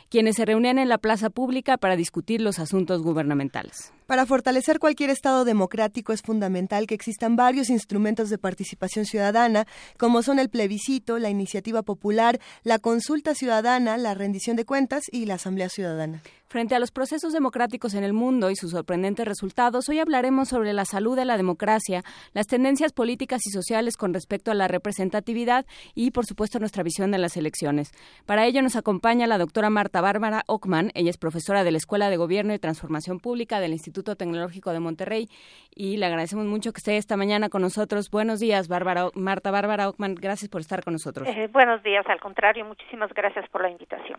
quienes 0.10 0.38
se 0.38 0.46
reunían 0.46 0.80
en 0.80 0.90
la 0.90 0.98
plaza 0.98 1.30
pública 1.30 1.78
para 1.78 1.96
discutir 1.96 2.42
los 2.42 2.58
asuntos 2.58 3.04
gubernamentales. 3.04 3.94
Para 4.08 4.26
fortalecer 4.26 4.80
cualquier 4.80 5.10
Estado 5.10 5.44
democrático 5.44 6.14
es 6.14 6.22
fundamental 6.22 6.88
que 6.88 6.96
existan 6.96 7.36
varios 7.36 7.70
instrumentos 7.70 8.30
de 8.30 8.38
participación 8.38 9.06
ciudadana, 9.06 9.68
como 9.98 10.24
son 10.24 10.40
el 10.40 10.50
plebiscito, 10.50 11.20
la 11.20 11.30
iniciativa 11.30 11.82
popular, 11.84 12.40
la 12.64 12.80
consulta 12.80 13.36
ciudadana, 13.36 13.98
la 13.98 14.14
rendición 14.14 14.56
de 14.56 14.64
cuentas 14.64 15.04
y 15.12 15.26
la 15.26 15.34
asamblea 15.34 15.68
ciudadana. 15.68 16.22
Frente 16.50 16.76
a 16.76 16.80
los 16.80 16.92
procesos 16.92 17.34
democráticos 17.34 17.94
en 17.94 18.06
el 18.06 18.14
mundo 18.14 18.50
y 18.50 18.56
sus 18.56 18.72
sorprendentes 18.72 19.28
resultados, 19.28 19.90
hoy 19.90 20.00
hablaremos 20.00 20.48
sobre 20.48 20.72
la 20.72 20.86
salud 20.86 21.18
de 21.18 21.26
la 21.26 21.36
democracia, 21.36 22.04
las 22.32 22.48
tendencias 22.48 22.94
políticas 22.94 23.42
y 23.46 23.50
sociales 23.50 23.98
con 23.98 24.14
respecto 24.14 24.50
a 24.52 24.54
la 24.54 24.70
representatividad 24.70 25.66
y, 25.94 26.12
por 26.12 26.26
supuesto, 26.26 26.58
nuestra 26.60 26.84
visión 26.84 27.12
de 27.12 27.18
las 27.18 27.36
elecciones. 27.36 27.92
Para 28.26 28.46
ello 28.46 28.62
nos 28.62 28.78
acompaña 28.78 29.28
la 29.28 29.38
doctora 29.38 29.70
Marta 29.70 30.00
Bárbara 30.00 30.44
Ockman. 30.48 30.92
Ella 30.94 31.10
es 31.10 31.18
profesora 31.18 31.66
de 31.66 31.72
la 31.72 31.80
Escuela 31.80 32.10
de 32.10 32.16
Gobierno 32.16 32.54
y 32.54 32.60
Transformación 32.60 33.20
Pública 33.20 33.60
del 33.60 33.74
Instituto 33.74 34.16
Tecnológico 34.16 34.72
de 34.72 34.80
Monterrey 34.80 35.28
y 35.76 35.98
le 35.98 36.06
agradecemos 36.06 36.46
mucho 36.46 36.72
que 36.72 36.78
esté 36.78 36.96
esta 36.96 37.18
mañana 37.18 37.50
con 37.50 37.62
nosotros. 37.62 38.10
Buenos 38.10 38.40
días, 38.40 38.70
Bárbara, 38.70 39.10
Marta 39.16 39.52
Bárbara 39.52 39.90
Ockman. 39.90 40.16
Gracias 40.16 40.50
por 40.50 40.62
estar 40.62 40.82
con 40.82 40.94
nosotros. 40.94 41.28
Eh, 41.28 41.50
buenos 41.52 41.84
días, 41.84 42.06
al 42.08 42.22
contrario, 42.22 42.64
muchísimas 42.64 43.12
gracias 43.14 43.50
por 43.50 43.64
la 43.64 43.70
invitación. 43.70 44.18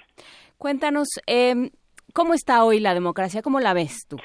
Cuéntanos, 0.58 1.08
eh, 1.26 1.70
¿Cómo 2.14 2.34
está 2.34 2.64
hoy 2.64 2.80
la 2.80 2.94
democracia? 2.94 3.42
¿Cómo 3.42 3.60
la 3.60 3.74
ves 3.74 4.06
tú? 4.08 4.16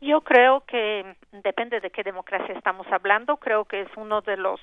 Yo 0.00 0.20
creo 0.20 0.64
que 0.66 1.16
depende 1.42 1.80
de 1.80 1.90
qué 1.90 2.02
democracia 2.02 2.54
estamos 2.54 2.86
hablando. 2.90 3.36
Creo 3.36 3.64
que 3.64 3.82
es 3.82 3.88
uno 3.96 4.20
de 4.20 4.36
los 4.36 4.60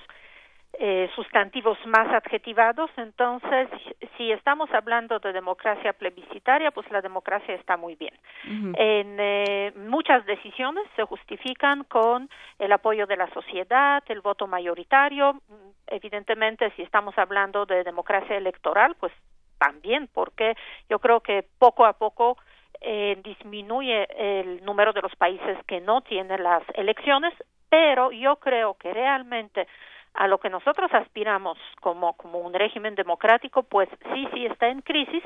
eh, 0.77 1.09
sustantivos 1.15 1.77
más 1.85 2.07
adjetivados. 2.07 2.89
Entonces, 2.97 3.69
si 4.17 4.31
estamos 4.31 4.69
hablando 4.71 5.19
de 5.19 5.33
democracia 5.33 5.93
plebiscitaria, 5.93 6.71
pues 6.71 6.89
la 6.91 7.01
democracia 7.01 7.55
está 7.55 7.77
muy 7.77 7.95
bien. 7.95 8.13
Uh 8.45 8.49
-huh. 8.49 8.75
En 8.77 9.17
eh, 9.19 9.73
muchas 9.75 10.25
decisiones 10.25 10.85
se 10.95 11.03
justifican 11.03 11.83
con 11.85 12.29
el 12.59 12.71
apoyo 12.71 13.05
de 13.07 13.17
la 13.17 13.27
sociedad, 13.33 14.03
el 14.07 14.21
voto 14.21 14.47
mayoritario. 14.47 15.41
Evidentemente, 15.87 16.71
si 16.75 16.81
estamos 16.81 17.17
hablando 17.17 17.65
de 17.65 17.83
democracia 17.83 18.35
electoral, 18.35 18.95
pues 18.99 19.13
también, 19.57 20.09
porque 20.13 20.55
yo 20.89 20.99
creo 20.99 21.21
que 21.21 21.45
poco 21.57 21.85
a 21.85 21.93
poco 21.93 22.37
eh, 22.81 23.19
disminuye 23.23 24.07
el 24.17 24.63
número 24.63 24.93
de 24.93 25.01
los 25.01 25.15
países 25.15 25.57
que 25.67 25.81
no 25.81 26.01
tienen 26.01 26.43
las 26.43 26.63
elecciones, 26.73 27.33
pero 27.69 28.11
yo 28.11 28.37
creo 28.37 28.75
que 28.75 28.93
realmente 28.93 29.67
a 30.13 30.27
lo 30.27 30.39
que 30.39 30.49
nosotros 30.49 30.93
aspiramos 30.93 31.57
como, 31.81 32.13
como 32.13 32.39
un 32.39 32.53
régimen 32.53 32.95
democrático, 32.95 33.63
pues 33.63 33.89
sí, 34.13 34.27
sí 34.33 34.45
está 34.45 34.69
en 34.69 34.81
crisis 34.81 35.23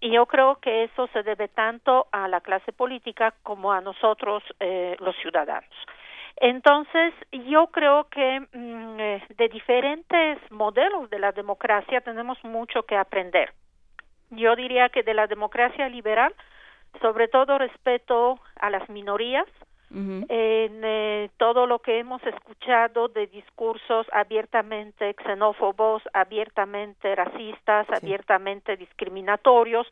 y 0.00 0.10
yo 0.10 0.26
creo 0.26 0.56
que 0.56 0.84
eso 0.84 1.06
se 1.12 1.22
debe 1.22 1.48
tanto 1.48 2.06
a 2.12 2.28
la 2.28 2.40
clase 2.40 2.72
política 2.72 3.34
como 3.42 3.72
a 3.72 3.80
nosotros, 3.80 4.42
eh, 4.60 4.96
los 5.00 5.16
ciudadanos. 5.16 5.70
Entonces, 6.36 7.14
yo 7.30 7.68
creo 7.68 8.08
que 8.08 8.40
mmm, 8.52 8.96
de 9.36 9.48
diferentes 9.48 10.38
modelos 10.50 11.08
de 11.10 11.20
la 11.20 11.32
democracia 11.32 12.00
tenemos 12.00 12.42
mucho 12.44 12.82
que 12.82 12.96
aprender. 12.96 13.52
Yo 14.30 14.56
diría 14.56 14.88
que 14.88 15.04
de 15.04 15.14
la 15.14 15.28
democracia 15.28 15.88
liberal, 15.88 16.34
sobre 17.00 17.28
todo 17.28 17.58
respeto 17.58 18.38
a 18.56 18.70
las 18.70 18.88
minorías, 18.88 19.46
uh 19.90 19.96
-huh. 19.96 20.26
en 20.28 20.80
eh, 20.84 21.30
todo 21.36 21.66
lo 21.66 21.78
que 21.78 21.98
hemos 21.98 22.22
escuchado 22.24 23.08
de 23.08 23.26
discursos 23.26 24.06
abiertamente 24.12 25.14
xenófobos, 25.24 26.02
abiertamente 26.12 27.14
racistas, 27.14 27.86
sí. 27.86 27.94
abiertamente 27.94 28.76
discriminatorios, 28.76 29.86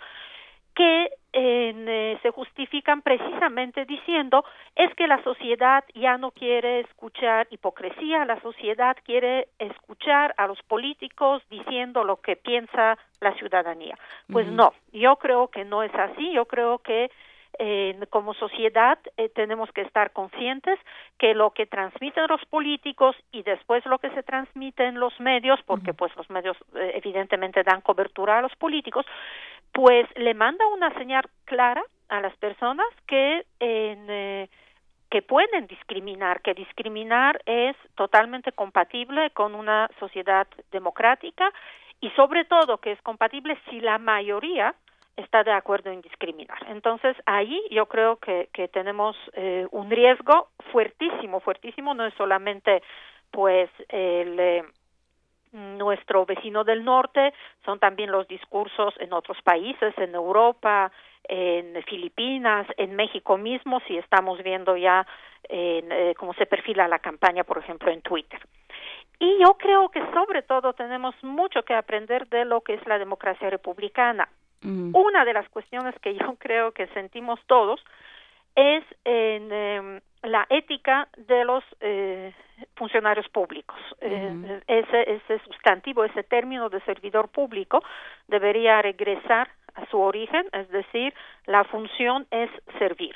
que 0.74 1.10
eh, 1.34 2.18
se 2.22 2.30
justifican 2.30 3.02
precisamente 3.02 3.84
diciendo 3.86 4.44
es 4.76 4.94
que 4.94 5.06
la 5.06 5.22
sociedad 5.22 5.84
ya 5.94 6.18
no 6.18 6.30
quiere 6.30 6.80
escuchar 6.80 7.46
hipocresía, 7.50 8.24
la 8.24 8.40
sociedad 8.40 8.96
quiere 9.04 9.48
escuchar 9.58 10.34
a 10.36 10.46
los 10.46 10.62
políticos 10.62 11.42
diciendo 11.48 12.04
lo 12.04 12.20
que 12.20 12.36
piensa 12.36 12.98
la 13.20 13.32
ciudadanía. 13.34 13.96
Pues 14.30 14.46
uh 14.46 14.50
-huh. 14.50 14.54
no, 14.54 14.72
yo 14.92 15.16
creo 15.16 15.48
que 15.48 15.64
no 15.64 15.82
es 15.82 15.94
así, 15.94 16.32
yo 16.32 16.44
creo 16.44 16.78
que 16.78 17.10
eh, 17.58 17.98
como 18.08 18.32
sociedad 18.34 18.98
eh, 19.16 19.28
tenemos 19.28 19.70
que 19.72 19.82
estar 19.82 20.12
conscientes 20.12 20.78
que 21.18 21.34
lo 21.34 21.50
que 21.50 21.66
transmiten 21.66 22.26
los 22.28 22.42
políticos 22.46 23.14
y 23.30 23.42
después 23.42 23.84
lo 23.84 23.98
que 23.98 24.10
se 24.10 24.22
transmite 24.22 24.86
en 24.86 24.98
los 24.98 25.18
medios, 25.20 25.60
porque 25.66 25.92
pues 25.92 26.14
los 26.16 26.28
medios 26.30 26.56
eh, 26.74 26.92
evidentemente 26.94 27.62
dan 27.62 27.82
cobertura 27.82 28.38
a 28.38 28.42
los 28.42 28.54
políticos, 28.56 29.04
pues 29.72 30.06
le 30.16 30.34
manda 30.34 30.66
una 30.68 30.92
señal 30.94 31.24
clara 31.44 31.82
a 32.08 32.20
las 32.20 32.36
personas 32.36 32.86
que 33.06 33.44
en, 33.60 34.48
que 35.12 35.20
pueden 35.20 35.66
discriminar, 35.66 36.40
que 36.40 36.54
discriminar 36.54 37.42
es 37.44 37.76
totalmente 37.96 38.50
compatible 38.52 39.30
con 39.32 39.54
una 39.54 39.90
sociedad 40.00 40.46
democrática 40.70 41.52
y 42.00 42.08
sobre 42.12 42.46
todo 42.46 42.78
que 42.78 42.92
es 42.92 43.02
compatible 43.02 43.58
si 43.68 43.80
la 43.80 43.98
mayoría 43.98 44.74
está 45.18 45.44
de 45.44 45.52
acuerdo 45.52 45.90
en 45.90 46.00
discriminar. 46.00 46.58
Entonces, 46.68 47.14
ahí 47.26 47.62
yo 47.70 47.86
creo 47.86 48.16
que, 48.16 48.48
que 48.54 48.68
tenemos 48.68 49.14
eh, 49.34 49.66
un 49.70 49.90
riesgo 49.90 50.48
fuertísimo, 50.72 51.40
fuertísimo, 51.40 51.92
no 51.92 52.06
es 52.06 52.14
solamente 52.14 52.82
pues 53.30 53.68
el 53.90 54.40
eh, 54.40 54.64
nuestro 55.52 56.24
vecino 56.24 56.64
del 56.64 56.84
norte, 56.84 57.32
son 57.64 57.78
también 57.78 58.10
los 58.10 58.26
discursos 58.26 58.94
en 58.98 59.12
otros 59.12 59.40
países, 59.42 59.96
en 59.98 60.14
Europa, 60.14 60.90
en 61.24 61.82
Filipinas, 61.84 62.66
en 62.76 62.96
México 62.96 63.36
mismo, 63.36 63.80
si 63.86 63.96
estamos 63.96 64.42
viendo 64.42 64.76
ya 64.76 65.06
en, 65.48 65.92
eh, 65.92 66.14
cómo 66.16 66.34
se 66.34 66.46
perfila 66.46 66.88
la 66.88 66.98
campaña, 66.98 67.44
por 67.44 67.58
ejemplo, 67.58 67.90
en 67.90 68.02
Twitter. 68.02 68.40
Y 69.18 69.38
yo 69.40 69.54
creo 69.54 69.88
que 69.88 70.02
sobre 70.12 70.42
todo 70.42 70.72
tenemos 70.72 71.14
mucho 71.22 71.62
que 71.62 71.74
aprender 71.74 72.26
de 72.28 72.44
lo 72.44 72.62
que 72.62 72.74
es 72.74 72.86
la 72.86 72.98
democracia 72.98 73.50
republicana. 73.50 74.28
Una 74.64 75.24
de 75.24 75.32
las 75.32 75.48
cuestiones 75.48 75.94
que 76.00 76.14
yo 76.14 76.34
creo 76.38 76.72
que 76.72 76.86
sentimos 76.88 77.40
todos 77.46 77.80
es 78.54 78.84
en 79.04 79.52
em, 79.52 80.00
la 80.22 80.46
ética 80.50 81.08
de 81.16 81.44
los 81.44 81.64
eh, 81.80 82.32
funcionarios 82.76 83.28
públicos. 83.28 83.78
Eh, 84.00 84.60
ese, 84.66 85.12
ese 85.14 85.38
sustantivo, 85.44 86.04
ese 86.04 86.22
término 86.22 86.68
de 86.68 86.80
servidor 86.82 87.28
público 87.28 87.82
debería 88.28 88.80
regresar 88.82 89.48
a 89.74 89.86
su 89.86 89.98
origen, 89.98 90.46
es 90.52 90.68
decir, 90.70 91.14
la 91.46 91.64
función 91.64 92.26
es 92.30 92.50
servir. 92.78 93.14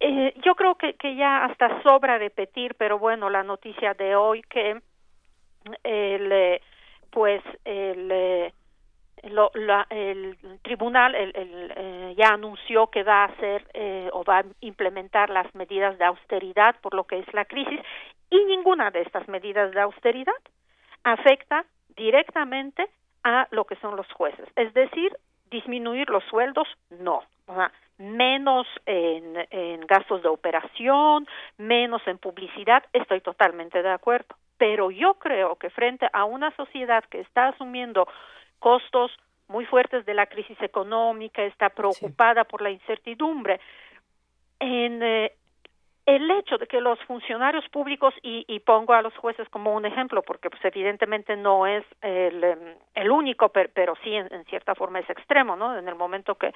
Eh, 0.00 0.34
yo 0.44 0.54
creo 0.54 0.76
que, 0.76 0.94
que 0.94 1.16
ya 1.16 1.44
hasta 1.44 1.82
sobra 1.82 2.18
repetir, 2.18 2.74
pero 2.76 2.98
bueno, 2.98 3.30
la 3.30 3.42
noticia 3.42 3.94
de 3.94 4.14
hoy 4.14 4.42
que 4.42 4.80
el, 5.82 6.60
pues 7.10 7.42
el 7.64 8.52
lo, 9.24 9.50
la, 9.54 9.86
el 9.90 10.36
tribunal 10.62 11.14
el, 11.14 11.32
eh, 11.34 12.14
ya 12.16 12.28
anunció 12.28 12.88
que 12.88 13.02
va 13.02 13.22
a 13.22 13.28
hacer 13.28 13.66
eh, 13.74 14.08
o 14.12 14.24
va 14.24 14.40
a 14.40 14.44
implementar 14.60 15.30
las 15.30 15.52
medidas 15.54 15.98
de 15.98 16.04
austeridad 16.04 16.76
por 16.80 16.94
lo 16.94 17.04
que 17.04 17.18
es 17.18 17.34
la 17.34 17.44
crisis 17.44 17.80
y 18.30 18.44
ninguna 18.44 18.90
de 18.90 19.02
estas 19.02 19.26
medidas 19.28 19.72
de 19.72 19.80
austeridad 19.80 20.34
afecta 21.04 21.64
directamente 21.96 22.88
a 23.24 23.48
lo 23.50 23.64
que 23.64 23.76
son 23.76 23.96
los 23.96 24.10
jueces. 24.12 24.48
Es 24.56 24.72
decir, 24.74 25.16
disminuir 25.50 26.10
los 26.10 26.24
sueldos, 26.24 26.68
no. 26.90 27.22
O 27.46 27.54
sea, 27.54 27.72
menos 27.98 28.66
en, 28.84 29.36
en 29.50 29.80
gastos 29.86 30.22
de 30.22 30.28
operación, 30.28 31.26
menos 31.56 32.02
en 32.06 32.18
publicidad, 32.18 32.84
estoy 32.92 33.20
totalmente 33.20 33.82
de 33.82 33.90
acuerdo. 33.90 34.34
Pero 34.58 34.90
yo 34.90 35.14
creo 35.14 35.56
que 35.56 35.70
frente 35.70 36.08
a 36.12 36.24
una 36.24 36.50
sociedad 36.56 37.04
que 37.04 37.20
está 37.20 37.48
asumiendo 37.48 38.06
costos 38.58 39.10
muy 39.48 39.64
fuertes 39.64 40.04
de 40.06 40.14
la 40.14 40.26
crisis 40.26 40.60
económica, 40.60 41.42
está 41.42 41.68
preocupada 41.70 42.44
por 42.44 42.62
la 42.62 42.70
incertidumbre. 42.70 43.60
En 44.58 45.02
eh, 45.02 45.32
el 46.06 46.30
hecho 46.30 46.56
de 46.56 46.66
que 46.66 46.80
los 46.80 46.98
funcionarios 47.04 47.68
públicos 47.68 48.14
y, 48.22 48.44
y, 48.48 48.60
pongo 48.60 48.94
a 48.94 49.02
los 49.02 49.14
jueces 49.16 49.48
como 49.48 49.74
un 49.74 49.84
ejemplo 49.84 50.22
porque 50.22 50.48
pues 50.48 50.64
evidentemente 50.64 51.36
no 51.36 51.66
es 51.66 51.84
el, 52.00 52.78
el 52.94 53.10
único 53.10 53.48
pero, 53.48 53.68
pero 53.74 53.94
sí 54.04 54.14
en, 54.14 54.32
en, 54.32 54.44
cierta 54.44 54.76
forma 54.76 55.00
es 55.00 55.10
extremo 55.10 55.56
no 55.56 55.76
en 55.76 55.88
el 55.88 55.96
momento 55.96 56.36
que 56.36 56.54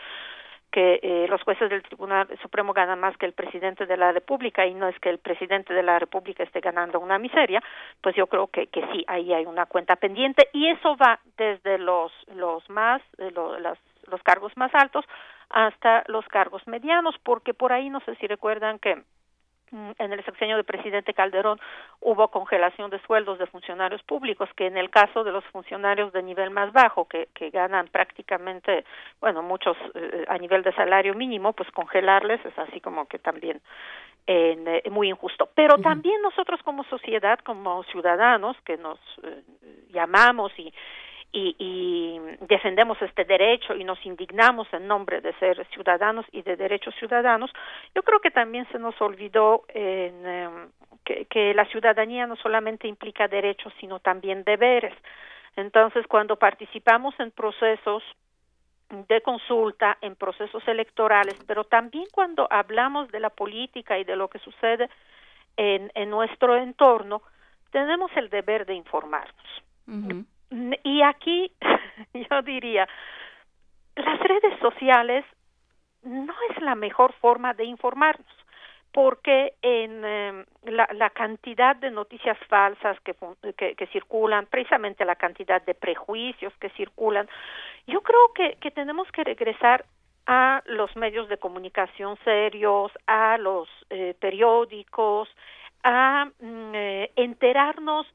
que 0.71 1.01
eh, 1.03 1.27
los 1.29 1.43
jueces 1.43 1.69
del 1.69 1.83
Tribunal 1.83 2.29
Supremo 2.43 2.73
ganan 2.73 3.01
más 3.01 3.17
que 3.17 3.27
el 3.27 3.33
presidente 3.33 3.87
de 3.87 3.97
la 3.97 4.13
República 4.13 4.67
y 4.67 4.75
no 4.75 4.89
es 4.89 4.99
que 5.01 5.11
el 5.11 5.19
presidente 5.19 5.75
de 5.75 5.83
la 5.83 5.99
República 5.99 6.43
esté 6.43 6.61
ganando 6.61 7.01
una 7.01 7.19
miseria, 7.19 7.63
pues 8.01 8.15
yo 8.17 8.27
creo 8.27 8.47
que, 8.49 8.69
que 8.69 8.87
sí, 8.93 9.05
ahí 9.09 9.33
hay 9.33 9.47
una 9.47 9.67
cuenta 9.67 9.97
pendiente 9.97 10.49
y 10.53 10.69
eso 10.69 10.97
va 10.97 11.19
desde 11.37 11.79
los, 11.79 12.13
los 12.35 12.69
más, 12.71 13.03
eh, 13.19 13.31
lo, 13.33 13.59
los 13.59 14.23
cargos 14.23 14.57
más 14.57 14.75
altos 14.75 15.05
hasta 15.51 16.05
los 16.07 16.27
cargos 16.29 16.67
medianos, 16.67 17.17
porque 17.23 17.55
por 17.55 17.73
ahí 17.73 17.91
no 17.91 18.01
sé 18.01 18.15
si 18.17 18.27
recuerdan 18.27 18.79
que 18.79 19.03
en 19.73 20.13
el 20.13 20.25
sexenio 20.25 20.57
del 20.57 20.65
presidente 20.65 21.15
Calderón 21.15 21.61
hubo 22.01 22.29
congelación 22.29 22.91
de 22.91 23.01
sueldos 23.01 23.39
de 23.39 23.47
funcionarios 23.47 24.03
públicos, 24.03 24.49
que 24.57 24.67
en 24.67 24.77
el 24.77 24.91
caso 24.91 25.25
de 25.25 25.33
los 25.33 25.45
funcionarios 25.47 26.13
de 26.13 26.23
nivel 26.23 26.51
más 26.51 26.73
bajo, 26.73 27.07
que, 27.07 27.29
que 27.35 27.51
ganan 27.51 27.89
prácticamente, 27.89 28.85
bueno, 29.21 29.43
muchos 29.43 29.77
eh, 29.95 30.25
a 30.29 30.39
nivel 30.39 30.63
de 30.63 30.73
salario 30.73 31.15
mínimo, 31.15 31.53
pues 31.53 31.71
congelarles 31.71 32.45
es 32.45 32.59
así 32.59 32.81
como 32.81 33.07
que 33.07 33.19
también 33.19 33.61
eh, 34.27 34.83
muy 34.91 35.09
injusto. 35.09 35.49
Pero 35.55 35.79
también 35.79 36.21
nosotros 36.23 36.61
como 36.63 36.85
sociedad, 36.85 37.39
como 37.41 37.83
ciudadanos, 37.85 38.57
que 38.65 38.77
nos 38.77 38.99
eh, 39.23 39.43
llamamos 39.91 40.53
y 40.59 40.73
y, 41.33 41.55
y, 41.59 42.21
defendemos 42.47 43.01
este 43.03 43.25
derecho 43.25 43.75
y 43.75 43.85
nos 43.85 44.05
indignamos 44.05 44.67
en 44.73 44.89
nombre 44.89 45.21
de 45.21 45.33
ser 45.35 45.65
ciudadanos 45.69 46.27
y 46.33 46.43
de 46.43 46.57
derechos 46.57 46.95
ciudadanos, 46.97 47.51
yo 47.95 48.03
creo 48.03 48.21
que 48.21 48.31
también 48.31 48.67
se 48.73 48.79
nos 48.79 49.01
olvidó 49.01 49.63
en, 49.69 50.27
eh, 50.27 50.49
que, 51.29 51.55
la 51.55 51.65
ciudadanía 51.67 52.27
no 52.27 52.37
solamente 52.37 52.89
implica 52.89 53.29
derechos, 53.29 53.73
sino 53.81 54.01
también 54.01 54.45
deberes. 54.45 54.95
Entonces, 55.57 56.07
cuando 56.07 56.37
participamos 56.37 57.15
en 57.21 57.31
procesos 57.31 58.03
de 59.09 59.21
consulta, 59.21 59.99
en 60.01 60.17
procesos 60.17 60.67
electorales, 60.67 61.37
pero 61.47 61.65
también 61.65 62.07
cuando 62.13 62.49
hablamos 62.51 63.09
de 63.13 63.21
la 63.21 63.31
política 63.31 63.99
y 63.99 64.05
de 64.05 64.17
lo 64.17 64.29
que 64.29 64.41
sucede 64.41 64.89
en, 65.57 65.93
en 65.95 66.11
nuestro 66.11 66.57
entorno, 66.57 67.23
tenemos 67.71 68.11
el 68.17 68.31
deber 68.31 68.67
de 68.67 68.75
informarnos. 68.75 69.47
Y 70.51 71.03
aquí 71.03 71.53
yo 72.15 72.43
diría, 72.43 72.89
las 73.97 74.21
redes 74.21 74.59
sociales 74.61 75.25
no 76.03 76.35
es 76.51 76.63
la 76.63 76.75
mejor 76.75 77.13
forma 77.15 77.55
de 77.55 77.65
informarnos 77.65 78.27
porque 78.93 79.53
en 79.63 80.03
eh, 80.05 80.45
la, 80.65 80.89
la, 80.95 81.11
cantidad 81.11 81.77
de 81.77 81.93
noticias 81.93 82.37
falsas 82.49 82.99
que, 83.01 83.15
que, 83.57 83.77
que, 83.77 83.87
circulan, 83.89 84.47
precisamente 84.47 85.05
la 85.05 85.15
cantidad 85.15 85.63
de 85.63 85.75
prejuicios 85.75 86.53
que 86.59 86.71
circulan, 86.71 87.29
yo 87.87 88.01
creo 88.01 88.33
que, 88.35 88.57
que 88.61 88.73
tenemos 88.73 89.11
que 89.13 89.23
regresar 89.23 89.85
a 90.27 90.63
los 90.67 90.95
medios 90.97 91.29
de 91.29 91.39
comunicación 91.39 92.19
serios, 92.25 92.93
a 93.07 93.39
los 93.39 93.69
eh, 93.91 94.15
periódicos, 94.19 95.29
a 95.83 96.27
mm, 96.41 96.75
eh, 96.75 97.11
enterarnos 97.17 98.07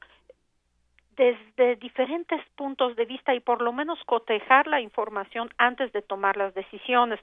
desde 1.16 1.76
diferentes 1.76 2.40
puntos 2.56 2.94
de 2.96 3.06
vista 3.06 3.34
y 3.34 3.40
por 3.40 3.62
lo 3.62 3.72
menos 3.72 3.98
cotejar 4.04 4.66
la 4.66 4.80
información 4.80 5.50
antes 5.58 5.92
de 5.92 6.02
tomar 6.02 6.36
las 6.36 6.54
decisiones. 6.54 7.18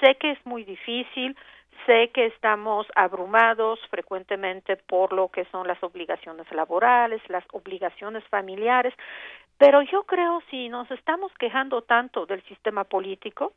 Sé 0.00 0.16
que 0.16 0.32
es 0.32 0.46
muy 0.46 0.64
difícil, 0.64 1.36
sé 1.84 2.10
que 2.12 2.26
estamos 2.26 2.86
abrumados 2.94 3.78
frecuentemente 3.90 4.76
por 4.76 5.12
lo 5.12 5.28
que 5.28 5.44
son 5.46 5.66
las 5.66 5.82
obligaciones 5.82 6.50
laborales, 6.52 7.20
las 7.28 7.44
obligaciones 7.52 8.24
familiares, 8.24 8.94
pero 9.58 9.82
yo 9.82 10.04
creo 10.04 10.42
si 10.50 10.68
nos 10.68 10.90
estamos 10.90 11.32
quejando 11.38 11.82
tanto 11.82 12.26
del 12.26 12.42
sistema 12.44 12.84
político, 12.84 13.52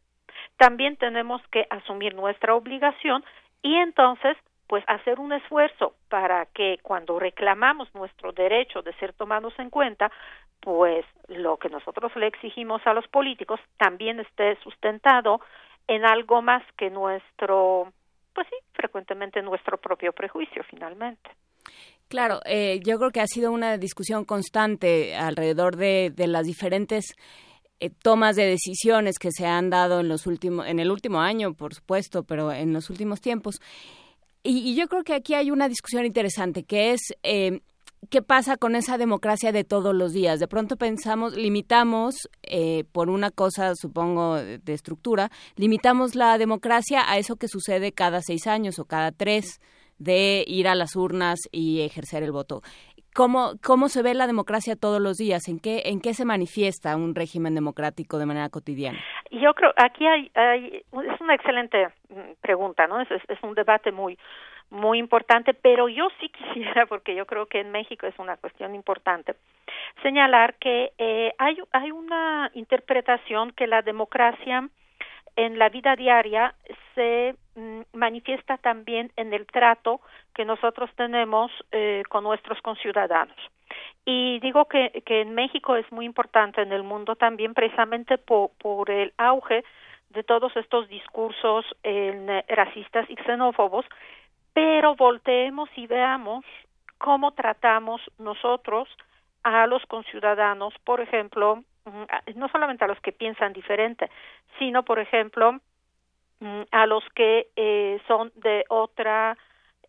también 0.58 0.98
tenemos 0.98 1.42
que 1.52 1.66
asumir 1.70 2.16
nuestra 2.16 2.56
obligación 2.56 3.24
y 3.62 3.76
entonces 3.76 4.38
pues 4.70 4.84
hacer 4.88 5.20
un 5.20 5.34
esfuerzo 5.34 5.96
para 6.10 6.46
que 6.46 6.78
cuando 6.84 7.18
reclamamos 7.18 7.94
nuestro 7.96 8.32
derecho 8.34 8.84
de 8.84 8.94
ser 8.94 9.14
tomados 9.14 9.52
en 9.58 9.72
cuenta, 9.72 10.12
pues 10.60 11.04
lo 11.28 11.58
que 11.58 11.70
nosotros 11.70 12.16
le 12.16 12.28
exigimos 12.28 12.86
a 12.86 12.94
los 12.94 13.08
políticos 13.08 13.60
también 13.78 14.20
esté 14.20 14.58
sustentado 14.62 15.42
en 15.88 16.06
algo 16.06 16.44
más 16.44 16.62
que 16.78 16.92
nuestro, 16.92 17.92
pues 18.36 18.46
sí, 18.48 18.56
frecuentemente 18.74 19.42
nuestro 19.42 19.80
propio 19.80 20.14
prejuicio 20.14 20.64
finalmente. 20.70 21.32
Claro, 22.08 22.40
eh, 22.46 22.80
yo 22.86 23.00
creo 23.00 23.10
que 23.10 23.22
ha 23.22 23.28
sido 23.28 23.52
una 23.52 23.80
discusión 23.80 24.24
constante 24.24 25.16
alrededor 25.16 25.78
de, 25.78 26.12
de 26.16 26.28
las 26.28 26.46
diferentes 26.46 27.16
eh, 27.80 27.90
tomas 27.90 28.36
de 28.36 28.46
decisiones 28.46 29.18
que 29.18 29.32
se 29.32 29.48
han 29.48 29.72
dado 29.72 30.02
en 30.02 30.10
los 30.10 30.28
últimos, 30.28 30.68
en 30.68 30.80
el 30.80 30.92
último 30.92 31.22
año, 31.22 31.56
por 31.56 31.74
supuesto, 31.74 32.24
pero 32.24 32.52
en 32.52 32.72
los 32.72 32.92
últimos 32.92 33.20
tiempos. 33.20 33.62
Y, 34.44 34.76
yo 34.76 34.88
creo 34.88 35.04
que 35.04 35.14
aquí 35.14 35.34
hay 35.34 35.52
una 35.52 35.68
discusión 35.68 36.06
interesante, 36.06 36.64
que 36.64 36.94
es 36.94 37.02
eh, 37.24 37.62
qué 38.10 38.22
pasa 38.22 38.58
con 38.58 38.76
esa 38.76 38.98
democracia 38.98 39.52
de 39.52 39.64
todos 39.64 39.94
los 39.94 40.14
días. 40.14 40.40
De 40.40 40.48
pronto 40.48 40.78
pensamos, 40.78 41.36
limitamos, 41.36 42.30
eh, 42.44 42.86
por 42.92 43.10
una 43.10 43.32
cosa, 43.32 43.74
supongo, 43.76 44.36
de 44.38 44.74
estructura, 44.74 45.30
limitamos 45.56 46.16
la 46.16 46.38
democracia 46.38 47.04
a 47.10 47.18
eso 47.18 47.36
que 47.36 47.48
sucede 47.48 47.92
cada 47.92 48.22
seis 48.22 48.48
años 48.48 48.80
o 48.80 48.86
cada 48.86 49.12
tres 49.12 49.60
de 49.98 50.46
ir 50.48 50.68
a 50.68 50.76
las 50.76 50.96
urnas 50.96 51.40
y 51.52 51.82
ejercer 51.82 52.24
el 52.24 52.32
voto. 52.32 52.64
¿Cómo, 53.16 53.54
¿Cómo 53.64 53.90
se 53.90 54.04
ve 54.04 54.14
la 54.14 54.28
democracia 54.28 54.76
todos 54.76 55.02
los 55.02 55.18
días? 55.18 55.48
¿En 55.48 55.60
qué, 55.60 55.84
¿En 55.86 56.00
qué 56.00 56.14
se 56.14 56.26
manifiesta 56.26 56.96
un 56.96 57.16
régimen 57.16 57.56
democrático 57.56 58.18
de 58.18 58.26
manera 58.26 58.50
cotidiana? 58.50 59.00
Yo 59.32 59.54
creo, 59.54 59.74
aquí 59.78 60.06
hay, 60.06 60.32
hay 60.36 60.84
es 60.92 61.22
una 61.22 61.36
excelente 61.36 61.88
mm, 62.10 62.34
pregunta, 62.42 62.88
¿no? 62.88 63.02
Es, 63.02 63.10
un 63.42 63.54
debate 63.56 63.92
muy, 63.92 64.18
muy 64.70 65.00
importante, 65.00 65.54
pero 65.54 65.90
yo 65.90 66.08
sí 66.20 66.30
quisiera, 66.54 66.86
porque 66.86 67.16
yo 67.16 67.26
creo 67.26 67.48
que 67.48 67.62
en 67.62 67.72
México 67.72 68.06
es 68.08 68.18
una 68.20 68.38
cuestión 68.38 68.76
importante, 68.76 69.36
señalar 70.04 70.56
que 70.56 70.92
eh, 70.98 71.34
hay, 71.38 71.58
hay 71.72 71.92
una 71.92 72.52
interpretación 72.54 73.52
que 73.52 73.68
la 73.68 73.82
democracia 73.82 74.70
en 75.46 75.58
la 75.58 75.70
vida 75.70 75.96
diaria 75.96 76.54
se 76.96 77.34
mm, 77.56 77.82
manifiesta 77.94 78.58
también 78.58 79.10
en 79.16 79.34
el 79.34 79.46
trato 79.48 80.02
que 80.36 80.44
nosotros 80.44 80.90
tenemos 80.98 81.50
eh, 81.72 82.04
con 82.10 82.26
nuestros 82.26 82.62
conciudadanos. 82.62 83.38
Y 84.04 84.40
digo 84.42 84.66
que, 84.66 85.02
que 85.06 85.22
en 85.22 85.34
México 85.36 85.78
es 85.78 85.90
muy 85.94 86.06
importante, 86.06 86.62
en 86.62 86.74
el 86.74 86.84
mundo 86.84 87.16
también, 87.16 87.54
precisamente 87.54 88.18
por, 88.18 88.92
el 88.92 89.14
auge 89.18 89.64
de 90.10 90.24
todos 90.24 90.54
estos 90.58 90.90
discursos 90.90 91.66
eh, 91.84 92.44
racistas 92.50 93.10
y 93.10 93.16
xenófobos, 93.16 93.86
pero 94.54 94.96
volteemos 94.96 95.70
y 95.78 95.88
veamos 95.88 96.44
cómo 96.98 97.32
tratamos 97.32 98.02
nosotros 98.18 98.90
a 99.44 99.68
los 99.68 99.86
conciudadanos, 99.86 100.74
por 100.84 101.00
ejemplo, 101.00 101.64
no 102.36 102.48
solamente 102.50 102.84
a 102.84 102.88
los 102.88 103.00
que 103.02 103.12
piensan 103.12 103.54
diferente, 103.54 104.10
sino, 104.58 104.84
por 104.84 105.00
ejemplo, 105.00 105.60
a 106.72 106.86
los 106.86 107.04
que 107.16 107.48
eh, 107.56 108.00
son 108.08 108.32
de 108.36 108.64
otra 108.70 109.38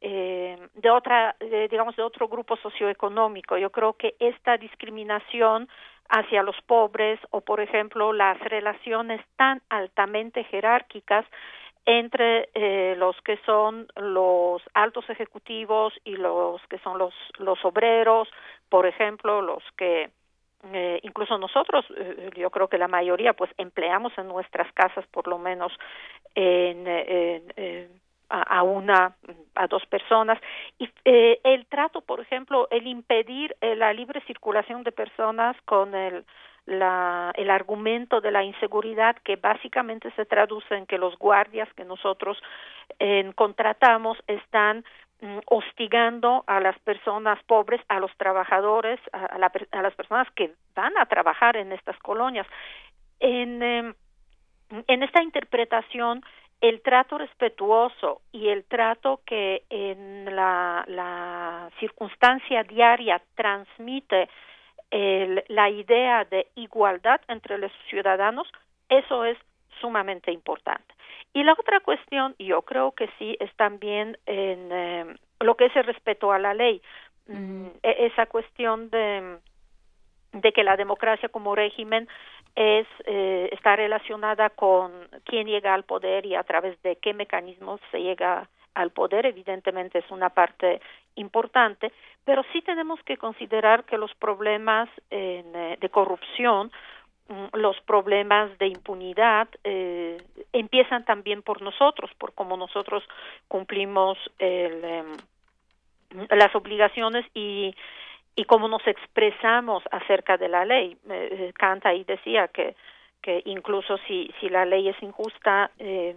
eh, 0.01 0.59
de 0.75 0.91
otra 0.91 1.37
digamos 1.71 1.95
de 1.95 2.03
otro 2.03 2.29
grupo 2.29 2.57
socioeconómico. 2.57 3.57
Yo 3.59 3.71
creo 3.71 3.93
que 3.93 4.15
esta 4.19 4.57
discriminación 4.57 5.69
hacia 6.11 6.43
los 6.43 6.57
pobres 6.67 7.21
o 7.31 7.41
por 7.41 7.61
ejemplo 7.61 8.13
las 8.13 8.39
relaciones 8.41 9.21
tan 9.37 9.63
altamente 9.69 10.45
jerárquicas 10.45 11.25
entre 11.87 12.51
eh, 12.55 12.95
los 12.99 13.17
que 13.23 13.39
son 13.47 13.87
los 13.97 14.63
altos 14.75 15.09
ejecutivos 15.09 15.95
y 16.05 16.17
los 16.17 16.61
que 16.69 16.79
son 16.79 16.99
los 16.99 17.15
los 17.39 17.65
obreros 17.65 18.29
por 18.69 18.87
ejemplo 18.87 19.41
los 19.41 19.63
que 19.77 20.11
eh, 20.73 21.01
incluso 21.03 21.39
nosotros, 21.39 21.87
eh, 21.97 22.31
yo 22.37 22.51
creo 22.51 22.69
que 22.69 22.79
la 22.79 22.89
mayoría, 22.89 23.33
pues 23.33 23.51
empleamos 23.57 24.13
en 24.19 24.29
nuestras 24.29 24.71
casas 24.73 25.07
por 25.07 25.27
lo 25.27 25.39
menos 25.39 25.73
en, 26.35 26.87
a, 28.29 28.63
una, 28.63 29.17
a 29.55 29.67
dos 29.67 29.85
personas. 29.87 30.39
Y 30.79 30.89
eh, 31.05 31.41
el 31.45 31.67
trato, 31.67 32.03
por 32.03 32.21
ejemplo, 32.21 32.69
el 32.71 32.87
impedir 32.87 33.57
la 33.61 33.93
libre 33.93 34.21
circulación 34.27 34.85
de 34.85 34.93
personas 34.93 35.57
con 35.65 35.95
el, 35.95 36.25
la, 36.67 37.33
el 37.37 37.51
argumento 37.51 38.21
de 38.21 38.31
la 38.31 38.45
inseguridad 38.45 39.17
que 39.25 39.37
básicamente 39.37 40.13
se 40.13 40.27
traduce 40.27 40.75
en 40.77 40.87
que 40.87 40.99
los 40.99 41.17
guardias 41.19 41.69
que 41.75 41.85
nosotros 41.85 42.39
contratamos 43.35 44.19
están 44.27 44.85
hostigando 45.47 46.45
a 46.47 46.61
las 46.61 46.79
personas 46.81 47.43
pobres, 47.45 47.81
a 47.89 48.01
los 48.01 48.11
trabajadores, 48.17 48.99
a, 49.13 49.39
las 49.39 49.95
personas 49.95 50.29
que 50.35 50.53
van 50.75 50.97
a 50.99 51.07
trabajar 51.07 51.57
en 51.57 51.73
estas 51.73 51.99
colonias. 51.99 52.47
En, 53.19 53.63
em, 53.63 53.95
en 54.87 55.03
esta 55.03 55.23
interpretación, 55.23 56.23
el 56.61 56.83
trato 56.83 57.19
respetuoso 57.19 58.21
y 58.33 58.49
el 58.49 58.65
trato 58.65 59.21
que 59.25 59.65
en 59.71 60.25
la, 60.37 60.85
la 60.87 61.71
circunstancia 61.79 62.65
diaria 62.65 63.23
transmite 63.35 64.29
el, 64.91 65.45
la 65.49 65.71
idea 65.71 66.25
de 66.25 66.49
igualdad 66.57 67.21
entre 67.29 67.59
los 67.59 67.73
ciudadanos, 67.89 68.51
eso 68.89 69.25
es 69.25 69.39
sumamente 69.81 70.33
importante. 70.33 70.95
Y 71.33 71.45
la 71.45 71.53
otra 71.53 71.81
cuestión, 71.81 72.35
yo 72.39 72.63
creo 72.63 72.93
que 72.93 73.09
sí, 73.19 73.37
es 73.41 73.55
también 73.57 74.19
en 74.27 74.73
eh, 74.73 75.17
lo 75.41 75.57
que 75.57 75.67
es 75.67 75.77
el 75.77 75.85
respeto 75.85 76.33
a 76.33 76.39
la 76.39 76.55
ley. 76.55 76.83
Mm, 77.27 77.67
e-, 77.83 78.07
esa 78.07 78.27
cuestión 78.27 78.91
de, 78.91 79.39
de 80.33 80.53
que 80.53 80.65
la 80.65 80.77
democracia 80.77 81.29
como 81.29 81.55
régimen 81.55 82.09
es 82.57 82.87
eh, 83.05 83.49
está 83.53 83.77
relacionada 83.77 84.51
con 84.51 84.93
quién 85.25 85.47
llega 85.47 85.73
al 85.73 85.85
poder 85.85 86.27
y 86.27 86.35
a 86.35 86.43
través 86.43 86.81
de 86.83 86.97
qué 86.97 87.15
mecanismos 87.15 87.81
se 87.91 88.01
llega 88.01 88.49
al 88.75 88.91
poder 88.91 89.27
evidentemente 89.27 89.99
es 89.99 90.11
una 90.11 90.31
parte 90.31 90.81
importante 91.15 91.93
pero 92.25 92.45
sí 92.53 92.61
tenemos 92.63 93.01
que 93.05 93.17
considerar 93.17 93.85
que 93.85 93.99
los 93.99 94.13
problemas 94.15 94.89
eh, 95.11 95.77
de 95.81 95.89
corrupción 95.91 96.73
los 97.53 97.81
problemas 97.83 98.57
de 98.59 98.67
impunidad 98.67 99.49
eh, 99.65 100.19
empiezan 100.53 101.05
también 101.05 101.43
por 101.43 101.63
nosotros, 101.63 102.11
por 102.19 102.35
cómo 102.35 102.57
nosotros 102.57 103.05
cumplimos 103.49 104.19
el, 104.39 104.85
em, 104.85 105.17
las 106.31 106.55
obligaciones 106.55 107.25
y, 107.35 107.75
y 108.35 108.45
cómo 108.45 108.69
nos 108.69 108.87
expresamos 108.87 109.83
acerca 109.91 110.37
de 110.37 110.49
la 110.49 110.65
ley. 110.65 110.97
Eh, 111.09 111.53
Kant 111.57 111.87
ahí 111.87 112.05
decía 112.05 112.49
que, 112.49 112.75
que 113.23 113.43
incluso 113.45 113.99
si, 114.09 114.33
si 114.41 114.49
la 114.49 114.65
ley 114.65 114.89
es 114.89 115.01
injusta, 115.03 115.71
eh, 115.79 116.17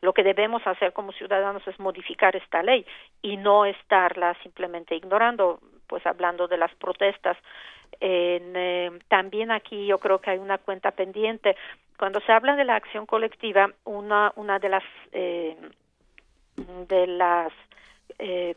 lo 0.00 0.12
que 0.12 0.22
debemos 0.22 0.66
hacer 0.66 0.92
como 0.92 1.12
ciudadanos 1.12 1.66
es 1.66 1.78
modificar 1.78 2.36
esta 2.36 2.62
ley 2.62 2.86
y 3.22 3.36
no 3.36 3.64
estarla 3.64 4.34
simplemente 4.42 4.94
ignorando, 4.94 5.60
pues 5.88 6.06
hablando 6.06 6.46
de 6.46 6.58
las 6.58 6.74
protestas 6.76 7.36
en, 8.00 8.52
eh, 8.54 8.90
también 9.08 9.50
aquí 9.50 9.86
yo 9.86 9.98
creo 9.98 10.20
que 10.20 10.30
hay 10.30 10.38
una 10.38 10.58
cuenta 10.58 10.90
pendiente. 10.92 11.56
Cuando 11.98 12.20
se 12.20 12.32
habla 12.32 12.54
de 12.56 12.64
la 12.64 12.76
acción 12.76 13.06
colectiva, 13.06 13.70
una, 13.84 14.32
una 14.36 14.58
de 14.58 14.68
las 14.68 14.84
eh, 15.12 15.56
de 16.88 17.06
las 17.06 17.52
eh, 18.18 18.54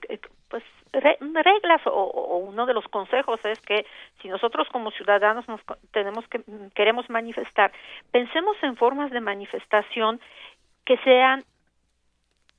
pues 0.47 0.63
reglas 0.91 1.81
o, 1.85 2.37
uno 2.37 2.65
de 2.65 2.73
los 2.73 2.85
consejos 2.89 3.39
es 3.45 3.59
que 3.61 3.85
si 4.21 4.27
nosotros 4.27 4.67
como 4.71 4.91
ciudadanos 4.91 5.47
nos 5.47 5.61
tenemos 5.91 6.27
que 6.27 6.41
queremos 6.75 7.09
manifestar 7.09 7.71
pensemos 8.11 8.57
en 8.61 8.75
formas 8.75 9.11
de 9.11 9.21
manifestación 9.21 10.19
que 10.83 10.97
sean 10.97 11.43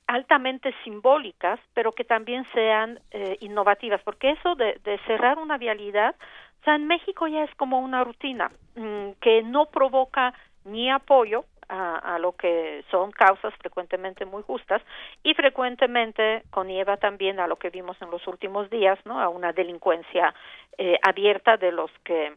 altamente 0.07 0.73
simbólicas, 0.83 1.59
pero 1.73 1.91
que 1.91 2.03
también 2.03 2.45
sean 2.53 2.99
eh, 3.11 3.37
innovativas, 3.41 4.01
porque 4.03 4.31
eso 4.31 4.55
de, 4.55 4.79
cerrar 5.07 5.37
una 5.37 5.57
vialidad 5.57 6.15
o 6.61 6.63
sea, 6.63 6.75
en 6.75 6.87
México 6.87 7.27
ya 7.27 7.43
es 7.43 7.53
como 7.55 7.79
una 7.79 8.05
rutina 8.05 8.49
mm, 8.75 9.11
que 9.19 9.43
no 9.43 9.65
provoca 9.65 10.33
ni 10.63 10.89
apoyo 10.89 11.43
a, 11.67 12.15
a, 12.15 12.19
lo 12.19 12.33
que 12.33 12.85
son 12.89 13.11
causas 13.11 13.53
frecuentemente 13.55 14.25
muy 14.25 14.43
justas 14.43 14.81
y 15.23 15.33
frecuentemente 15.33 16.43
conlleva 16.51 16.95
también 16.95 17.41
a 17.41 17.47
lo 17.47 17.57
que 17.57 17.69
vimos 17.69 18.01
en 18.01 18.11
los 18.11 18.25
últimos 18.27 18.69
días, 18.69 18.97
¿no? 19.05 19.19
A 19.19 19.27
una 19.27 19.51
delincuencia 19.51 20.33
eh, 20.77 20.97
abierta 21.03 21.57
de 21.57 21.71
los 21.71 21.91
que 22.05 22.33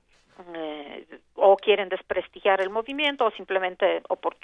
eh, 0.55 1.06
o 1.34 1.56
quieren 1.56 1.89
desprestigiar 1.89 2.60
el 2.60 2.70
movimiento 2.70 3.24
o 3.24 3.31
simplemente 3.31 4.02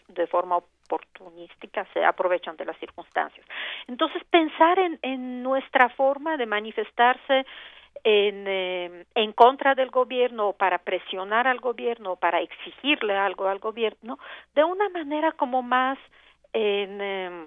de 0.08 0.26
forma 0.26 0.56
oportunística 0.56 1.86
se 1.92 2.04
aprovechan 2.04 2.56
de 2.56 2.64
las 2.64 2.78
circunstancias. 2.78 3.46
Entonces, 3.86 4.22
pensar 4.30 4.78
en, 4.78 4.98
en 5.02 5.42
nuestra 5.42 5.88
forma 5.90 6.36
de 6.36 6.46
manifestarse 6.46 7.44
en, 8.04 8.44
eh, 8.48 9.06
en 9.14 9.32
contra 9.32 9.74
del 9.74 9.90
gobierno 9.90 10.48
o 10.48 10.52
para 10.52 10.78
presionar 10.78 11.46
al 11.46 11.60
gobierno 11.60 12.12
o 12.12 12.16
para 12.16 12.40
exigirle 12.40 13.16
algo 13.16 13.46
al 13.46 13.58
gobierno 13.58 14.18
de 14.54 14.64
una 14.64 14.88
manera 14.88 15.32
como 15.32 15.62
más 15.62 15.98
en, 16.52 17.00
eh, 17.00 17.46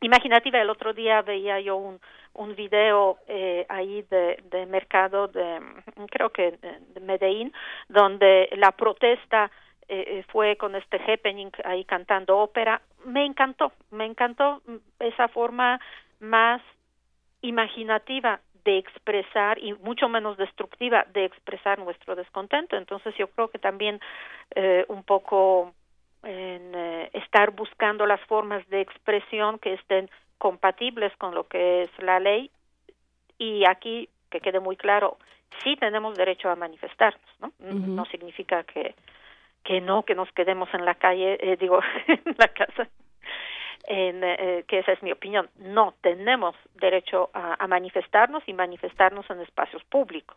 imaginativa. 0.00 0.60
El 0.60 0.70
otro 0.70 0.92
día 0.92 1.22
veía 1.22 1.60
yo 1.60 1.76
un, 1.76 2.00
un 2.34 2.54
video 2.54 3.18
eh, 3.28 3.66
ahí 3.68 4.02
de, 4.10 4.66
mercado 4.66 5.28
de 5.28 5.60
creo 6.10 6.30
que 6.30 6.52
de 6.52 7.00
Medellín 7.00 7.52
donde 7.88 8.48
la 8.56 8.72
protesta 8.72 9.50
eh, 9.88 10.24
fue 10.28 10.56
con 10.56 10.74
este 10.74 10.96
happening 10.96 11.50
ahí 11.64 11.84
cantando 11.84 12.38
ópera 12.38 12.80
me 13.04 13.24
encantó 13.24 13.72
me 13.90 14.06
encantó 14.06 14.62
esa 14.98 15.28
forma 15.28 15.80
más 16.20 16.62
imaginativa 17.42 18.40
de 18.64 18.78
expresar 18.78 19.58
y 19.58 19.74
mucho 19.74 20.08
menos 20.08 20.36
destructiva 20.36 21.04
de 21.12 21.24
expresar 21.24 21.78
nuestro 21.78 22.14
descontento. 22.14 22.76
Entonces 22.76 23.14
yo 23.18 23.28
creo 23.28 23.48
que 23.48 23.58
también 23.58 24.00
eh, 24.54 24.84
un 24.88 25.02
poco 25.02 25.72
en 26.22 26.72
eh, 26.74 27.10
estar 27.14 27.50
buscando 27.50 28.06
las 28.06 28.20
formas 28.22 28.66
de 28.68 28.80
expresión 28.80 29.58
que 29.58 29.74
estén 29.74 30.08
compatibles 30.42 31.16
con 31.18 31.36
lo 31.36 31.44
que 31.44 31.82
es 31.82 31.90
la 31.98 32.18
ley 32.18 32.50
y 33.38 33.64
aquí 33.64 34.08
que 34.28 34.40
quede 34.40 34.58
muy 34.58 34.76
claro 34.76 35.16
sí 35.62 35.76
tenemos 35.76 36.16
derecho 36.16 36.50
a 36.50 36.56
manifestarnos 36.56 37.30
no 37.38 37.52
no 37.60 38.04
significa 38.06 38.64
que 38.64 38.96
que 39.62 39.80
no 39.80 40.02
que 40.02 40.16
nos 40.16 40.32
quedemos 40.32 40.68
en 40.74 40.84
la 40.84 40.96
calle 40.96 41.38
eh, 41.40 41.56
digo 41.56 41.78
en 42.08 42.34
la 42.36 42.48
casa 42.48 42.88
en, 43.84 44.24
eh, 44.24 44.64
que 44.66 44.78
esa 44.78 44.92
es 44.92 45.02
mi 45.02 45.10
opinión. 45.10 45.50
No, 45.56 45.94
tenemos 46.02 46.54
derecho 46.74 47.30
a, 47.34 47.66
manifestarnos 47.66 48.44
y 48.46 48.52
manifestarnos 48.52 49.28
en 49.28 49.40
espacios 49.40 49.82
públicos, 49.84 50.36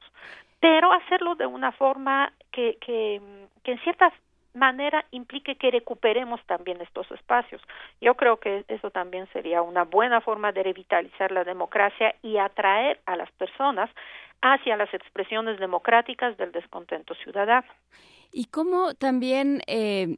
pero 0.59 0.91
hacerlo 0.91 1.35
de 1.35 1.45
una 1.45 1.71
forma 1.71 2.33
que, 2.51 2.77
que, 2.81 3.21
que 3.63 3.73
en 3.73 3.79
cierta 3.81 4.11
manera 4.55 5.05
implique 5.11 5.55
que 5.55 5.71
recuperemos 5.71 6.39
también 6.45 6.81
estos 6.81 7.09
espacios. 7.11 7.61
Yo 8.01 8.15
creo 8.15 8.37
que 8.37 8.65
eso 8.67 8.89
también 8.89 9.27
sería 9.33 9.61
una 9.61 9.83
buena 9.83 10.21
forma 10.21 10.51
de 10.51 10.63
revitalizar 10.63 11.31
la 11.31 11.43
democracia 11.43 12.15
y 12.21 12.37
atraer 12.37 12.99
a 13.05 13.15
las 13.15 13.31
personas 13.33 13.89
hacia 14.41 14.77
las 14.77 14.93
expresiones 14.93 15.59
democráticas 15.59 16.37
del 16.37 16.51
descontento 16.51 17.15
ciudadano. 17.15 17.67
Y 18.31 18.45
cómo 18.45 18.93
también, 18.93 19.61
eh, 19.67 20.17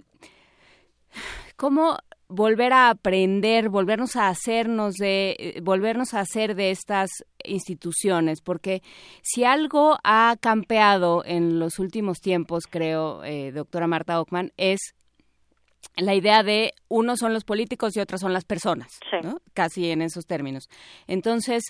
cómo 1.58 1.98
volver 2.30 2.74
a 2.74 2.90
aprender, 2.90 3.70
volvernos 3.70 4.16
a 4.16 4.30
hacernos 4.30 4.96
de, 4.96 5.36
eh, 5.40 5.62
volvernos 5.62 6.14
a 6.14 6.22
hacer 6.22 6.56
de 6.56 6.72
estas 6.72 7.10
instituciones, 7.44 8.42
porque 8.42 8.82
si 9.22 9.44
algo 9.44 9.98
ha 10.04 10.36
campeado 10.40 11.24
en 11.26 11.60
los 11.60 11.80
últimos 11.80 12.20
tiempos, 12.20 12.66
creo, 12.70 13.24
eh, 13.24 13.52
doctora 13.52 13.88
Marta 13.88 14.20
Ockman, 14.20 14.52
es 14.58 14.94
la 15.96 16.16
idea 16.16 16.44
de 16.44 16.74
unos 16.90 17.20
son 17.20 17.34
los 17.34 17.44
políticos 17.44 17.96
y 17.96 18.02
otros 18.02 18.22
son 18.22 18.34
las 18.34 18.46
personas, 18.46 19.00
casi 19.54 19.90
en 19.90 20.02
esos 20.02 20.26
términos. 20.26 20.70
Entonces, 21.08 21.64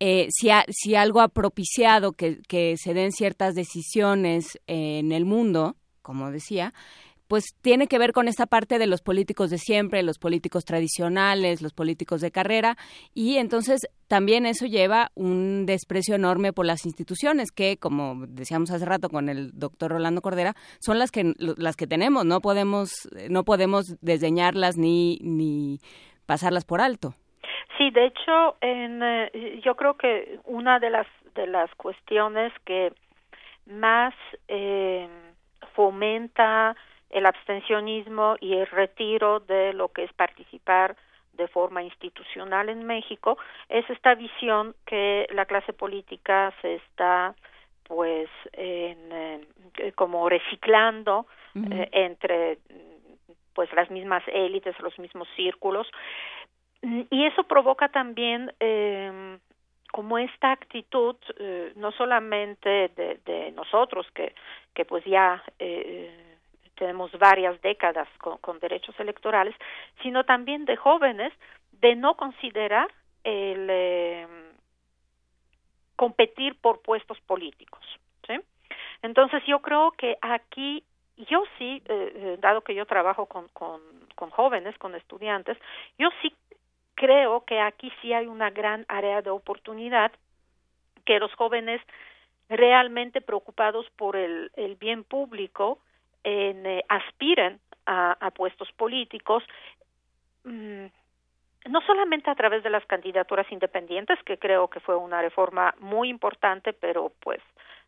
eh, 0.00 0.28
si, 0.30 0.48
si 0.70 0.96
algo 0.96 1.20
ha 1.20 1.28
propiciado 1.28 2.12
que, 2.12 2.40
que 2.48 2.74
se 2.76 2.94
den 2.94 3.12
ciertas 3.12 3.54
decisiones 3.54 4.58
en 4.66 5.12
el 5.12 5.24
mundo, 5.24 5.76
como 6.02 6.30
decía, 6.30 6.74
pues 7.30 7.56
tiene 7.62 7.86
que 7.86 8.00
ver 8.00 8.10
con 8.10 8.26
esta 8.26 8.46
parte 8.46 8.80
de 8.80 8.88
los 8.88 9.02
políticos 9.02 9.50
de 9.50 9.58
siempre, 9.58 10.02
los 10.02 10.18
políticos 10.18 10.64
tradicionales, 10.64 11.62
los 11.62 11.72
políticos 11.72 12.20
de 12.20 12.32
carrera, 12.32 12.76
y 13.14 13.36
entonces 13.36 13.88
también 14.08 14.46
eso 14.46 14.66
lleva 14.66 15.12
un 15.14 15.64
desprecio 15.64 16.16
enorme 16.16 16.52
por 16.52 16.66
las 16.66 16.84
instituciones 16.84 17.52
que, 17.52 17.76
como 17.76 18.26
decíamos 18.26 18.72
hace 18.72 18.84
rato 18.84 19.08
con 19.10 19.28
el 19.28 19.52
doctor 19.56 19.92
Rolando 19.92 20.22
Cordera, 20.22 20.54
son 20.80 20.98
las 20.98 21.12
que 21.12 21.32
las 21.38 21.76
que 21.76 21.86
tenemos, 21.86 22.24
no 22.24 22.40
podemos 22.40 22.90
no 23.28 23.44
podemos 23.44 23.84
desdeñarlas 24.00 24.76
ni 24.76 25.18
ni 25.22 25.78
pasarlas 26.26 26.64
por 26.64 26.80
alto. 26.80 27.14
Sí, 27.78 27.92
de 27.92 28.06
hecho, 28.06 28.56
en, 28.60 29.04
eh, 29.04 29.60
yo 29.64 29.76
creo 29.76 29.94
que 29.94 30.40
una 30.46 30.80
de 30.80 30.90
las 30.90 31.06
de 31.36 31.46
las 31.46 31.72
cuestiones 31.76 32.52
que 32.64 32.92
más 33.66 34.14
eh, 34.48 35.08
fomenta 35.76 36.74
el 37.10 37.26
abstencionismo 37.26 38.36
y 38.40 38.54
el 38.54 38.66
retiro 38.66 39.40
de 39.40 39.72
lo 39.72 39.88
que 39.88 40.04
es 40.04 40.12
participar 40.12 40.96
de 41.32 41.48
forma 41.48 41.82
institucional 41.82 42.68
en 42.68 42.84
México 42.84 43.38
es 43.68 43.88
esta 43.90 44.14
visión 44.14 44.74
que 44.86 45.26
la 45.32 45.46
clase 45.46 45.72
política 45.72 46.52
se 46.60 46.76
está 46.76 47.34
pues 47.84 48.28
en, 48.52 49.12
eh, 49.12 49.92
como 49.94 50.28
reciclando 50.28 51.26
eh, 51.54 51.88
entre 51.92 52.58
pues 53.54 53.72
las 53.72 53.90
mismas 53.90 54.22
élites 54.28 54.78
los 54.80 54.98
mismos 54.98 55.28
círculos. 55.34 55.88
Y 56.82 57.26
eso 57.26 57.44
provoca 57.44 57.88
también 57.88 58.52
eh, 58.60 59.38
como 59.92 60.18
esta 60.18 60.52
actitud 60.52 61.16
eh, 61.38 61.72
no 61.76 61.92
solamente 61.92 62.90
de, 62.96 63.20
de, 63.24 63.52
nosotros 63.52 64.06
que 64.14 64.34
que 64.72 64.84
pues 64.84 65.04
ya 65.04 65.42
eh, 65.58 66.29
tenemos 66.80 67.12
varias 67.18 67.60
décadas 67.60 68.08
con, 68.18 68.58
derechos 68.58 68.98
electorales, 68.98 69.54
sino 70.02 70.24
también 70.24 70.64
de 70.64 70.76
jóvenes 70.76 71.30
de 71.72 71.94
no 71.94 72.14
considerar 72.14 72.88
el 73.22 73.66
eh, 73.68 74.26
competir 75.94 76.58
por 76.58 76.80
puestos 76.80 77.20
políticos. 77.20 77.84
Entonces 79.02 79.42
yo 79.46 79.60
creo 79.60 79.92
que 79.92 80.18
aquí 80.20 80.84
yo 81.16 81.42
sí, 81.56 81.82
eh, 81.86 82.12
eh, 82.14 82.36
dado 82.38 82.60
que 82.60 82.74
yo 82.74 82.84
trabajo 82.84 83.24
con, 83.26 83.48
con, 83.48 83.80
con 84.14 84.28
jóvenes, 84.28 84.76
con 84.76 84.94
estudiantes, 84.94 85.56
yo 85.98 86.08
sí 86.20 86.34
creo 86.94 87.44
que 87.46 87.60
aquí 87.60 87.90
sí 88.00 88.12
hay 88.12 88.26
una 88.26 88.50
gran 88.50 88.84
área 88.88 89.22
de 89.22 89.30
oportunidad 89.30 90.12
que 91.06 91.18
los 91.18 91.32
jóvenes 91.34 91.80
realmente 92.50 93.22
preocupados 93.22 93.86
por 93.96 94.16
el, 94.16 94.50
el 94.56 94.76
bien 94.76 95.04
público 95.04 95.78
en, 96.24 96.66
eh, 96.66 96.84
aspiren 96.88 97.60
a, 97.86 98.16
a, 98.20 98.30
puestos 98.30 98.70
políticos, 98.72 99.42
mmm, 100.44 100.86
no 101.68 101.80
solamente 101.82 102.30
a 102.30 102.34
través 102.34 102.62
de 102.62 102.70
las 102.70 102.84
candidaturas 102.86 103.50
independientes, 103.52 104.18
que 104.24 104.38
creo 104.38 104.68
que 104.68 104.80
fue 104.80 104.96
una 104.96 105.20
reforma 105.20 105.74
muy 105.78 106.08
importante, 106.08 106.72
pero 106.72 107.12
pues 107.20 107.40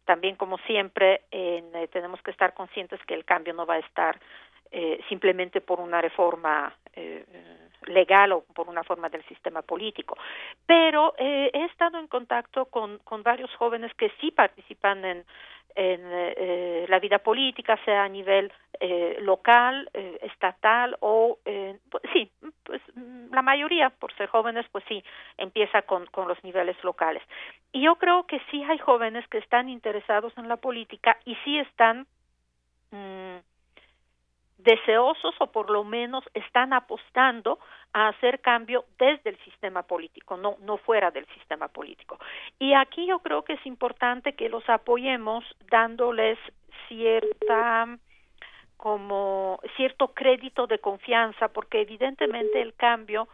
también 0.05 0.37
como 0.37 0.59
siempre 0.59 1.23
eh, 1.31 1.89
tenemos 1.93 2.21
que 2.23 2.33
estar 2.33 2.55
conscientes 2.55 3.01
que 3.07 3.15
el 3.15 3.25
cambio 3.25 3.55
no 3.55 3.65
va 3.67 3.75
a 3.75 3.79
estar 3.79 4.19
eh, 4.71 5.01
simplemente 5.09 5.61
por 5.61 5.81
una 5.81 6.01
reforma 6.01 6.75
eh, 6.95 7.25
legal 7.87 8.33
o 8.33 8.45
por 8.55 8.69
una 8.69 8.83
forma 8.83 9.09
del 9.09 9.25
sistema 9.25 9.63
político. 9.63 10.17
Pero 10.67 11.15
eh, 11.19 11.51
he 11.53 11.65
estado 11.67 11.99
en 11.99 12.07
contacto 12.07 12.67
con, 12.67 12.99
con 12.99 13.23
varios 13.23 13.55
jóvenes 13.57 13.93
que 13.95 14.11
sí 14.21 14.31
participan 14.31 15.05
en, 15.05 15.25
en 15.75 16.01
eh, 16.05 16.87
la 16.89 16.99
vida 16.99 17.19
política, 17.19 17.79
sea 17.85 18.05
a 18.05 18.09
nivel 18.09 18.53
eh, 18.81 19.19
local, 19.21 19.89
eh, 19.95 20.19
estatal 20.23 20.97
o, 21.01 21.39
eh, 21.45 21.79
pues, 21.91 22.03
sí, 22.13 22.31
pues 22.65 22.81
la 23.31 23.43
mayoría, 23.43 23.91
por 23.91 24.13
ser 24.15 24.29
jóvenes, 24.29 24.67
pues 24.73 24.85
sí, 24.89 25.03
empieza 25.39 25.83
con, 25.83 26.07
con 26.07 26.29
los 26.29 26.43
niveles 26.45 26.77
locales. 26.83 27.23
Y 27.73 27.83
yo 27.83 27.97
creo 27.97 28.27
que 28.27 28.41
sí 28.51 28.63
hay 28.65 28.79
jóvenes 28.79 29.27
que 29.29 29.39
están 29.39 29.69
interesados 29.69 30.33
en 30.37 30.49
la 30.49 30.57
política 30.57 31.17
y 31.25 31.37
sí 31.45 31.59
están 31.59 32.07
mmm, 32.91 33.39
deseosos 34.63 35.35
o 35.39 35.47
por 35.49 35.71
lo 35.71 35.85
menos 35.85 36.25
están 36.35 36.73
apostando 36.73 37.59
a 37.93 38.09
hacer 38.09 38.41
cambio 38.41 38.85
desde 38.99 39.31
el 39.31 39.39
sistema 39.45 39.83
político, 39.83 40.37
no, 40.37 40.57
no 40.61 40.79
fuera 40.79 41.11
del 41.11 41.27
sistema 41.35 41.69
político. 41.69 42.19
Y 42.59 42.75
aquí 42.75 43.07
yo 43.07 43.19
creo 43.19 43.43
que 43.43 43.55
es 43.55 43.67
importante 43.67 44.35
que 44.35 44.49
los 44.49 44.69
apoyemos 44.69 45.45
dándoles 45.71 46.39
cierta 46.89 47.99
como 48.77 49.61
cierto 49.77 50.09
crédito 50.09 50.67
de 50.67 50.81
confianza 50.81 51.49
porque 51.49 51.83
evidentemente 51.83 52.61
el 52.61 52.75
cambio 52.75 53.29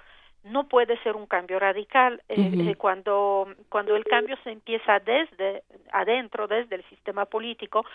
no 0.44 0.68
puede 0.68 0.98
ser 1.02 1.16
un 1.16 1.26
cambio 1.26 1.58
radical 1.58 2.22
uh 2.28 2.34
-huh. 2.34 2.70
eh, 2.70 2.74
cuando 2.76 3.48
cuando 3.70 3.96
el 3.96 4.04
cambio 4.04 4.36
se 4.44 4.50
empieza 4.50 4.98
desde 5.00 5.62
adentro 5.90 6.48
desde 6.48 6.76
el 6.76 6.84
sistema 6.90 7.24
político 7.24 7.86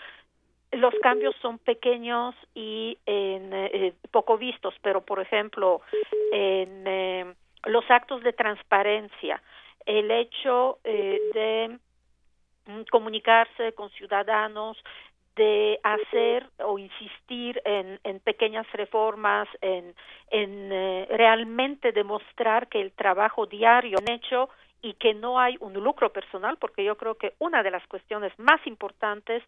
los 0.76 0.94
cambios 1.02 1.34
son 1.40 1.58
pequeños 1.58 2.34
y 2.54 2.98
en, 3.06 3.52
eh, 3.52 3.94
poco 4.10 4.38
vistos, 4.38 4.74
pero 4.82 5.00
por 5.02 5.20
ejemplo, 5.20 5.82
en 6.32 6.84
eh, 6.86 7.34
los 7.66 7.84
actos 7.90 8.22
de 8.22 8.32
transparencia, 8.32 9.42
el 9.86 10.10
hecho 10.10 10.78
eh, 10.84 11.20
de 11.34 11.78
mm, 12.66 12.82
comunicarse 12.90 13.72
con 13.72 13.90
ciudadanos, 13.90 14.76
de 15.36 15.80
hacer 15.82 16.48
o 16.58 16.78
insistir 16.78 17.60
en, 17.64 17.98
en 18.04 18.20
pequeñas 18.20 18.70
reformas, 18.72 19.48
en, 19.60 19.94
en 20.30 20.72
eh, 20.72 21.06
realmente 21.10 21.92
demostrar 21.92 22.68
que 22.68 22.80
el 22.80 22.92
trabajo 22.92 23.46
diario 23.46 23.98
hecho 24.06 24.48
y 24.84 24.92
que 24.94 25.14
no 25.14 25.40
hay 25.40 25.56
un 25.60 25.72
lucro 25.72 26.12
personal, 26.12 26.58
porque 26.58 26.84
yo 26.84 26.96
creo 26.98 27.14
que 27.14 27.32
una 27.38 27.62
de 27.62 27.70
las 27.70 27.84
cuestiones 27.86 28.38
más 28.38 28.64
importantes 28.66 29.42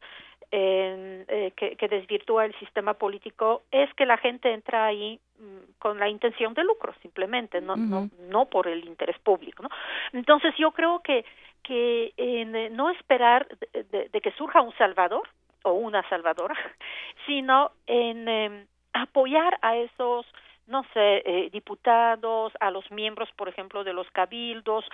eh, 0.51 1.25
eh, 1.29 1.53
que, 1.55 1.77
que, 1.77 1.89
desvirtúa 1.89 2.47
el 2.47 2.59
sistema 2.59 2.95
político 2.95 3.65
es 3.71 3.93
que 3.95 4.07
la 4.07 4.17
gente 4.17 4.51
entra 4.51 4.87
ahí 4.87 5.21
mm, 5.39 5.79
con 5.79 5.99
la 5.99 6.09
intención 6.09 6.55
de 6.55 6.65
lucro, 6.65 6.95
simplemente, 7.03 7.61
no, 7.61 7.75
uh 7.75 7.77
-huh. 7.77 7.89
no, 7.89 8.11
no 8.31 8.45
por 8.47 8.67
el 8.67 8.87
interés 8.87 9.19
público. 9.19 9.63
¿no? 9.63 9.69
Entonces 10.15 10.55
yo 10.57 10.71
creo 10.71 11.01
que, 11.01 11.27
que 11.63 12.15
eh, 12.17 12.71
no 12.71 12.89
esperar 12.89 13.47
de, 13.49 13.85
de, 13.85 14.09
de, 14.09 14.21
que 14.23 14.33
surja 14.33 14.63
un 14.63 14.73
salvador 14.79 15.29
o 15.65 15.73
una 15.73 16.03
salvadora, 16.09 16.57
sino 17.27 17.73
en 17.87 18.27
eh, 18.27 18.67
apoyar 18.95 19.59
a 19.61 19.77
esos 19.77 20.25
no 20.67 20.85
sé, 20.93 21.23
eh, 21.25 21.51
diputados, 21.51 22.53
a 22.61 22.71
los 22.71 22.91
miembros, 22.91 23.29
por 23.37 23.49
ejemplo, 23.49 23.85
de 23.85 23.93
los 23.93 24.11
cabildos, 24.11 24.85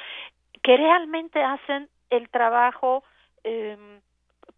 que 0.63 0.77
realmente 0.77 1.43
hacen 1.43 1.89
el 2.11 2.29
trabajo 2.29 3.05
eh, 3.45 4.01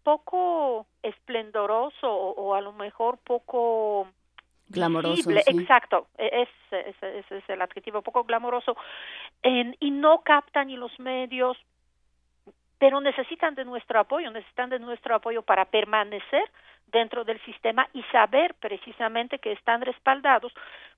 poco 0.03 0.85
esplendoroso 1.01 2.07
o, 2.07 2.31
o, 2.31 2.55
a 2.55 2.61
lo 2.61 2.73
mejor 2.73 3.17
poco 3.23 4.07
glamoroso. 4.67 5.29
Sí. 5.29 5.37
Exacto, 5.59 6.07
es, 6.17 6.49
es, 6.71 6.95
ese 7.01 7.37
es 7.37 7.49
el 7.49 7.61
adjetivo, 7.61 8.01
poco 8.01 8.23
glamoroso, 8.23 8.75
en, 9.41 9.75
y 9.79 9.91
no 9.91 10.21
captan 10.21 10.67
ni 10.67 10.77
los 10.77 10.97
medios, 10.99 11.57
pero 12.77 12.99
necesitan 12.99 13.55
de 13.55 13.65
nuestro 13.65 13.99
apoyo, 13.99 14.29
necesitan 14.31 14.69
de 14.69 14.79
nuestro 14.79 15.15
apoyo 15.15 15.41
para 15.41 15.65
permanecer 15.65 16.51
dentro 16.87 17.23
del 17.23 17.41
sistema 17.43 17.87
y 17.93 18.03
saber 18.03 18.53
precisamente 18.55 19.39
que 19.39 19.53
están 19.53 19.81
respaldados 19.81 20.53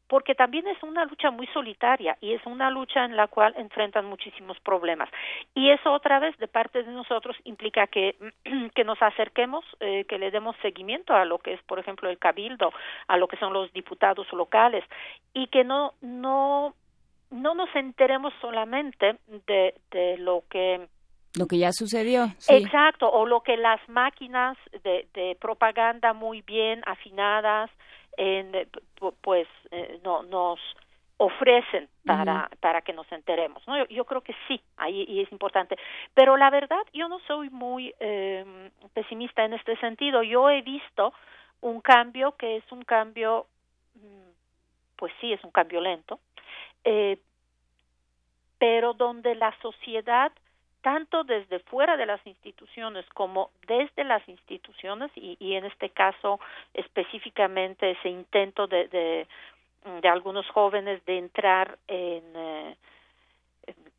porque 0.08 0.36
también 0.36 0.68
es 0.68 0.82
una 0.84 1.06
lucha 1.06 1.32
muy 1.32 1.48
solitaria 1.48 2.18
y 2.22 2.34
es 2.34 2.46
una 2.46 2.70
lucha 2.70 3.06
en 3.06 3.16
la 3.16 3.28
cual 3.28 3.54
enfrentan 3.58 4.06
muchísimos 4.06 4.60
problemas. 4.62 5.10
Y 5.54 5.70
eso 5.70 5.92
otra 5.92 6.20
vez 6.20 6.38
de 6.38 6.48
parte 6.48 6.84
de 6.84 6.92
nosotros 6.92 7.36
implica 7.44 7.88
que, 7.88 8.16
que 8.76 8.84
nos 8.84 9.02
acerquemos, 9.02 9.66
eh, 9.80 10.06
que 10.06 10.18
le 10.18 10.32
demos 10.32 10.56
seguimiento 10.62 11.14
a 11.14 11.26
lo 11.26 11.40
que 11.40 11.54
es, 11.54 11.62
por 11.64 11.80
ejemplo, 11.80 12.10
el 12.10 12.18
cabildo, 12.18 12.72
a 13.08 13.18
lo 13.18 13.28
que 13.28 13.38
son 13.38 13.54
los 13.54 13.72
diputados 13.74 14.32
locales 14.32 14.84
y 15.34 15.48
que 15.48 15.64
no, 15.64 15.94
no, 16.02 16.74
no 17.30 17.54
nos 17.54 17.76
enteremos 17.76 18.34
solamente 18.42 19.18
de, 19.48 19.76
de 19.92 20.18
lo 20.18 20.44
que 20.50 20.88
lo 21.38 21.46
que 21.46 21.60
ya 21.60 21.72
sucedió. 21.72 22.28
Sí. 22.40 22.56
Exacto, 22.56 23.12
o 23.12 23.28
lo 23.28 23.42
que 23.42 23.58
las 23.58 23.80
máquinas 23.90 24.58
de, 24.84 25.08
de 25.14 25.38
propaganda 25.40 26.14
muy 26.14 26.42
bien 26.42 26.82
afinadas 26.88 27.70
en, 28.18 28.52
pues 29.22 29.48
eh, 29.72 30.00
no 30.04 30.24
nos 30.24 30.60
ofrecen 31.20 31.90
para 32.06 32.34
uh 32.34 32.38
-huh. 32.38 32.60
para 32.60 32.82
que 32.82 32.94
nos 32.94 33.12
enteremos 33.12 33.68
no 33.68 33.76
yo, 33.76 33.86
yo, 33.88 34.06
creo 34.06 34.22
que 34.22 34.36
sí 34.48 34.62
ahí 34.78 35.04
y 35.08 35.22
es 35.22 35.32
importante. 35.32 35.76
Pero 36.14 36.38
la 36.38 36.50
verdad 36.52 36.84
yo 36.94 37.08
no 37.08 37.20
soy 37.28 37.50
muy 37.50 37.94
eh, 38.00 38.70
pesimista 38.94 39.44
en 39.44 39.54
este 39.54 39.76
sentido. 39.78 40.22
Yo 40.22 40.50
he 40.50 40.62
visto 40.62 41.14
un 41.62 41.82
cambio 41.82 42.34
que 42.34 42.58
es 42.58 42.72
un 42.72 42.84
cambio 42.84 43.48
mm, 43.96 44.30
pues 44.96 45.12
sí 45.20 45.34
es 45.34 45.44
un 45.44 45.52
cambio 45.52 45.82
lento 45.82 46.20
eh, 46.84 47.18
pero 48.58 48.94
donde 48.94 49.36
la 49.36 49.54
sociedad 49.62 50.32
tanto 50.82 51.24
desde 51.24 51.60
fuera 51.60 51.98
de 51.98 52.06
las 52.06 52.26
instituciones 52.26 53.06
como 53.14 53.52
desde 53.68 54.04
las 54.04 54.28
instituciones 54.28 55.12
y, 55.16 55.38
y 55.40 55.56
en 55.56 55.66
este 55.66 55.90
caso 55.90 56.40
específicamente 56.74 57.92
ese 57.92 58.10
intento 58.10 58.68
de, 58.68 58.88
de, 58.88 59.28
de 60.02 60.10
algunos 60.10 60.48
jóvenes 60.50 61.04
de 61.06 61.18
entrar 61.18 61.78
en 61.88 62.24
eh, 62.36 62.76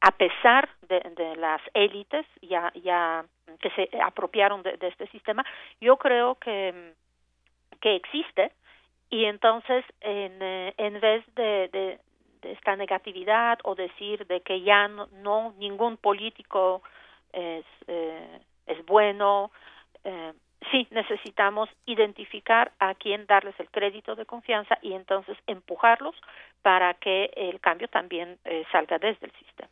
a 0.01 0.11
pesar 0.13 0.69
de, 0.89 1.01
de 1.17 1.37
las 1.37 1.61
élites 1.75 2.27
ya 2.43 2.73
ya 2.75 3.25
que 3.61 3.71
se 3.71 3.89
apropiaron 4.03 4.63
de, 4.63 4.77
de, 4.77 4.89
este 4.89 5.09
sistema 5.09 5.45
yo 5.81 5.97
creo 5.97 6.37
que 6.37 6.95
que 7.81 7.97
existe 7.97 8.53
y 9.11 9.25
entonces 9.25 9.85
en, 10.01 10.43
eh, 10.43 10.75
en 10.77 11.01
vez 11.01 11.25
de, 11.35 11.69
de, 11.73 11.99
esta 12.43 12.77
negatividad 12.77 13.59
o 13.65 13.75
decir 13.75 14.27
de 14.27 14.41
que 14.41 14.63
ya 14.63 14.89
no, 14.89 15.09
no 15.23 15.55
ningún 15.59 15.97
político 15.97 16.83
es, 17.33 17.65
eh, 17.87 18.41
es 18.67 18.85
bueno, 18.87 19.51
eh, 20.05 20.33
sí 20.71 20.87
necesitamos 20.91 21.69
identificar 21.87 22.73
a 22.79 22.95
quién 22.95 23.27
darles 23.27 23.59
el 23.59 23.71
crédito 23.71 24.15
de 24.15 24.27
confianza 24.27 24.79
y 24.83 24.93
entonces 24.93 25.37
empujarlos 25.47 26.15
para 26.63 26.95
que 26.95 27.31
el 27.37 27.61
cambio 27.61 27.89
también 27.89 28.39
eh, 28.45 28.65
salga 28.73 28.99
desde 28.99 29.27
el 29.27 29.33
sistema. 29.33 29.71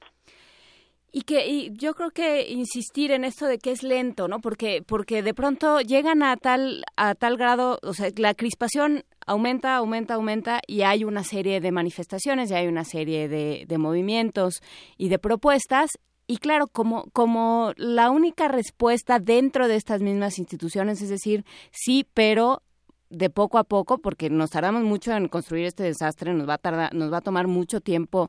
Y 1.12 1.22
que 1.22 1.46
y 1.46 1.70
yo 1.76 1.94
creo 1.94 2.10
que 2.10 2.46
insistir 2.48 3.10
en 3.10 3.24
esto 3.24 3.46
de 3.46 3.58
que 3.58 3.70
es 3.70 3.82
lento, 3.82 4.28
¿no? 4.28 4.40
Porque 4.40 4.82
porque 4.86 5.22
de 5.22 5.32
pronto 5.32 5.80
llegan 5.80 6.22
a 6.22 6.36
tal 6.36 6.84
a 6.96 7.14
tal 7.14 7.36
grado, 7.38 7.78
o 7.82 7.94
sea, 7.94 8.10
la 8.16 8.34
crispación 8.34 9.04
aumenta, 9.26 9.76
aumenta, 9.76 10.14
aumenta 10.14 10.60
y 10.66 10.82
hay 10.82 11.04
una 11.04 11.22
serie 11.22 11.60
de 11.60 11.72
manifestaciones, 11.72 12.50
y 12.50 12.54
hay 12.54 12.68
una 12.68 12.84
serie 12.84 13.28
de, 13.28 13.64
de 13.66 13.78
movimientos 13.78 14.62
y 14.96 15.08
de 15.08 15.18
propuestas 15.18 15.98
y 16.28 16.38
claro, 16.38 16.66
como, 16.66 17.04
como 17.12 17.72
la 17.76 18.10
única 18.10 18.48
respuesta 18.48 19.18
dentro 19.20 19.68
de 19.68 19.76
estas 19.76 20.02
mismas 20.02 20.38
instituciones, 20.38 21.00
es 21.00 21.08
decir, 21.08 21.44
sí, 21.70 22.04
pero 22.14 22.62
de 23.10 23.30
poco 23.30 23.58
a 23.58 23.64
poco, 23.64 23.98
porque 23.98 24.28
nos 24.30 24.50
tardamos 24.50 24.82
mucho 24.82 25.12
en 25.12 25.28
construir 25.28 25.66
este 25.66 25.84
desastre, 25.84 26.34
nos 26.34 26.48
va 26.48 26.54
a 26.54 26.58
tardar, 26.58 26.92
nos 26.94 27.12
va 27.12 27.18
a 27.18 27.20
tomar 27.20 27.46
mucho 27.46 27.80
tiempo 27.80 28.28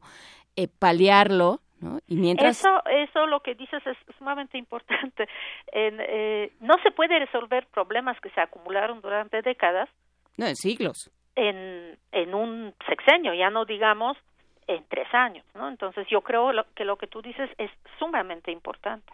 eh, 0.56 0.67
paliarlo, 0.67 1.61
¿no? 1.82 2.00
Y 2.08 2.17
mientras 2.17 2.59
eso, 2.59 2.69
eso 2.85 3.26
lo 3.26 3.40
que 3.42 3.56
dices 3.56 3.82
es 3.85 3.98
sumamente 4.17 4.58
importante. 4.58 5.27
En, 5.72 6.00
eh, 6.00 6.53
no 6.59 6.76
se 6.84 6.92
puede 6.92 7.19
resolver 7.19 7.67
problemas 7.67 8.19
que 8.22 8.30
se 8.30 8.42
acumularon 8.42 9.01
durante 9.01 9.42
décadas. 9.42 9.90
No, 10.38 10.48
en 10.48 10.56
siglos. 10.56 11.11
En, 11.35 11.98
en 12.11 12.33
un 12.33 12.74
sexenio, 12.88 13.33
ya 13.33 13.49
no 13.49 13.66
digamos 13.66 14.17
en 14.67 14.83
tres 14.90 15.07
años, 15.14 15.45
¿no? 15.56 15.67
Entonces 15.69 16.07
yo 16.09 16.22
creo 16.22 16.51
lo, 16.51 16.66
que 16.75 16.85
lo 16.85 16.98
que 16.98 17.07
tú 17.07 17.22
dices 17.22 17.49
es 17.57 17.72
sumamente 17.99 18.51
importante. 18.51 19.14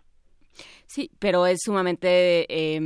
Sí, 0.85 1.09
pero 1.19 1.47
es 1.47 1.61
sumamente 1.63 2.45
eh, 2.47 2.79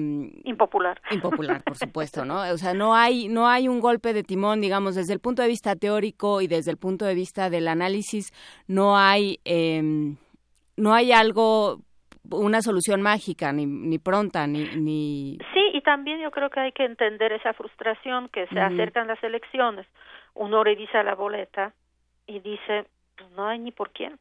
impopular. 0.46 1.02
Impopular, 1.12 1.64
por 1.64 1.76
supuesto, 1.78 2.24
¿no? 2.24 2.42
O 2.52 2.58
sea, 2.58 2.74
no 2.74 2.96
hay 2.96 3.28
no 3.28 3.48
hay 3.48 3.68
un 3.68 3.82
golpe 3.82 4.14
de 4.14 4.24
timón, 4.24 4.62
digamos, 4.62 4.96
desde 4.96 5.14
el 5.14 5.20
punto 5.20 5.42
de 5.42 5.50
vista 5.50 5.76
teórico 5.76 6.42
y 6.42 6.48
desde 6.48 6.72
el 6.72 6.78
punto 6.78 7.06
de 7.06 7.16
vista 7.16 7.50
del 7.50 7.68
análisis, 7.68 8.32
no 8.68 8.98
hay 8.98 9.40
eh, 9.44 9.82
no 10.78 10.94
hay 10.94 11.12
algo 11.12 11.82
una 12.32 12.62
solución 12.62 13.02
mágica 13.02 13.52
ni, 13.54 13.66
ni 13.66 14.00
pronta 14.00 14.48
ni, 14.48 14.64
ni 14.76 15.38
sí 15.54 15.67
también 15.92 16.20
yo 16.20 16.32
creo 16.32 16.50
que 16.50 16.60
hay 16.60 16.74
que 16.74 16.84
entender 16.84 17.32
esa 17.32 17.54
frustración 17.54 18.28
que 18.28 18.46
se 18.48 18.56
uh 18.56 18.58
-huh. 18.58 18.74
acercan 18.74 19.08
las 19.08 19.24
elecciones 19.24 19.88
uno 20.38 20.64
revisa 20.64 21.04
la 21.04 21.16
boleta 21.16 21.74
y 22.26 22.40
dice, 22.40 22.86
pues 23.16 23.30
no 23.32 23.48
hay 23.48 23.60
ni 23.60 23.72
por 23.72 23.92
quién. 23.92 24.18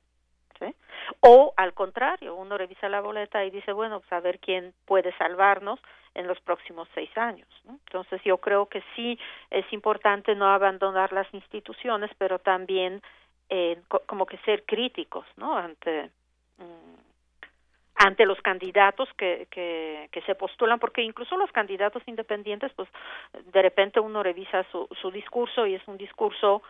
¿sí? 0.59 0.75
O 1.21 1.53
al 1.57 1.75
contrario, 1.75 2.35
uno 2.35 2.57
revisa 2.57 2.89
la 2.89 3.01
boleta 3.01 3.45
y 3.45 3.51
dice, 3.51 3.73
bueno, 3.73 4.01
pues 4.01 4.13
a 4.13 4.21
ver 4.21 4.39
quién 4.39 4.73
puede 4.87 5.17
salvarnos 5.19 5.79
en 6.15 6.27
los 6.27 6.41
próximos 6.41 6.89
seis 6.95 7.11
años. 7.17 7.49
¿no? 7.65 7.73
Entonces 7.87 8.21
yo 8.25 8.39
creo 8.39 8.67
que 8.67 8.83
sí 8.95 9.19
es 9.51 9.71
importante 9.73 10.35
no 10.35 10.47
abandonar 10.47 11.13
las 11.13 11.33
instituciones, 11.35 12.11
pero 12.19 12.39
también 12.39 13.03
eh, 13.49 13.81
co 13.89 14.01
como 14.07 14.27
que 14.27 14.39
ser 14.39 14.65
críticos 14.65 15.27
¿no? 15.37 15.57
ante 15.57 16.11
um, 16.59 16.97
ante 17.99 18.27
los 18.27 18.41
candidatos 18.43 19.09
que, 19.17 19.47
que, 19.51 20.09
que 20.13 20.21
se 20.23 20.35
postulan, 20.35 20.79
porque 20.79 21.03
incluso 21.03 21.37
los 21.37 21.51
candidatos 21.51 22.03
independientes, 22.07 22.73
pues 22.75 22.89
de 23.53 23.63
repente 23.63 24.01
uno 24.01 24.23
revisa 24.23 24.65
su, 24.71 24.87
su 25.01 25.11
discurso 25.11 25.67
y 25.67 25.75
es 25.75 25.83
un 25.89 25.97
discurso 25.97 26.63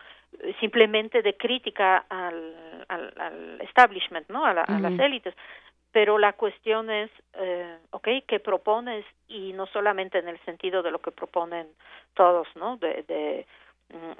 simplemente 0.59 1.21
de 1.21 1.35
crítica 1.35 2.05
al, 2.09 2.85
al, 2.87 3.13
al 3.17 3.61
establishment, 3.61 4.29
¿no? 4.29 4.45
A, 4.45 4.53
la, 4.53 4.61
uh 4.61 4.65
-huh. 4.65 4.77
a 4.77 4.79
las 4.79 4.99
élites. 4.99 5.35
Pero 5.91 6.17
la 6.17 6.33
cuestión 6.33 6.89
es, 6.89 7.09
eh, 7.33 7.77
ok, 7.91 8.07
¿qué 8.27 8.39
propones? 8.39 9.05
Y 9.27 9.53
no 9.53 9.65
solamente 9.67 10.19
en 10.19 10.27
el 10.27 10.37
sentido 10.45 10.83
de 10.83 10.91
lo 10.91 10.99
que 10.99 11.11
proponen 11.11 11.67
todos, 12.13 12.47
¿no? 12.55 12.77
De, 12.77 13.03
de 13.07 13.45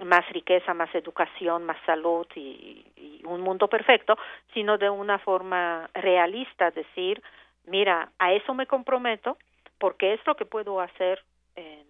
más 0.05 0.27
riqueza, 0.29 0.73
más 0.73 0.93
educación, 0.95 1.65
más 1.65 1.77
salud 1.85 2.25
y, 2.35 2.85
y, 2.95 3.21
un 3.25 3.41
mundo 3.41 3.67
perfecto, 3.67 4.17
sino 4.53 4.77
de 4.77 4.89
una 4.89 5.19
forma 5.19 5.89
realista, 5.93 6.71
decir, 6.71 7.21
mira, 7.65 8.11
a 8.19 8.33
eso 8.33 8.53
me 8.53 8.65
comprometo 8.65 9.37
porque 9.77 10.13
es 10.13 10.21
lo 10.25 10.35
que 10.35 10.45
puedo 10.45 10.79
hacer 10.79 11.21
en, 11.55 11.85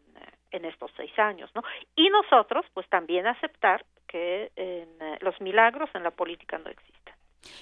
en 0.52 0.66
estos 0.66 0.92
seis 0.98 1.12
años, 1.18 1.50
¿no? 1.56 1.62
Y 1.96 2.10
nosotros, 2.10 2.66
pues 2.74 2.88
también 2.90 3.28
aceptar 3.28 3.86
que 4.08 4.52
en, 4.56 4.88
los 5.22 5.40
milagros 5.42 5.90
en 5.94 6.04
la 6.04 6.12
política 6.12 6.58
no 6.58 6.70
existen. 6.70 7.14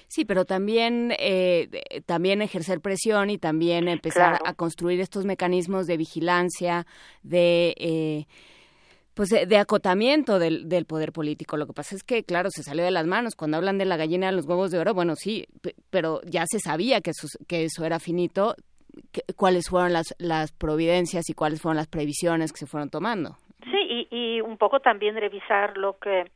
Sí, 0.08 0.26
pero 0.26 0.46
también 0.46 1.14
eh, 1.20 1.70
también 2.06 2.42
ejercer 2.42 2.80
presión 2.80 3.30
y 3.30 3.38
también 3.38 3.88
empezar 3.88 4.38
claro. 4.38 4.48
a 4.48 4.54
construir 4.54 5.00
estos 5.00 5.26
mecanismos 5.26 5.86
de 5.86 5.98
vigilancia, 5.98 6.86
de 7.24 7.76
eh, 7.78 8.26
pues 9.16 9.30
de, 9.30 9.46
de 9.46 9.58
acotamiento 9.58 10.38
del, 10.40 10.68
del, 10.68 10.86
poder 10.86 11.12
político. 11.14 11.58
Lo 11.58 11.66
que 11.66 11.74
pasa 11.74 11.96
es 11.96 12.04
que, 12.04 12.24
claro, 12.24 12.50
se 12.52 12.64
salió 12.64 12.84
de 12.84 12.92
las 12.92 13.08
manos. 13.08 13.36
Cuando 13.36 13.58
hablan 13.58 13.78
de 13.78 13.86
la 13.86 13.98
gallina 13.98 14.28
de 14.28 14.34
los 14.34 14.46
huevos 14.46 14.72
de 14.72 14.78
oro, 14.78 14.94
bueno, 14.94 15.16
sí, 15.16 15.48
pero 15.90 16.20
ya 16.26 16.44
se 16.46 16.60
sabía 16.60 17.00
que 17.02 17.12
eso, 17.12 17.86
era 17.86 18.00
finito. 18.00 18.56
¿Cuáles 19.36 19.70
fueron 19.70 19.94
las, 19.94 20.14
las 20.20 20.52
providencias 20.52 21.30
y 21.30 21.34
cuáles 21.34 21.62
fueron 21.62 21.78
las 21.78 21.88
previsiones 21.88 22.52
que 22.52 22.60
se 22.60 22.68
fueron 22.68 22.90
tomando? 22.90 23.38
Sí, 23.64 23.80
y, 23.90 24.08
y 24.12 24.42
un 24.42 24.58
poco 24.58 24.82
también 24.82 25.16
revisar 25.16 25.78
lo 25.78 25.98
que 25.98 26.30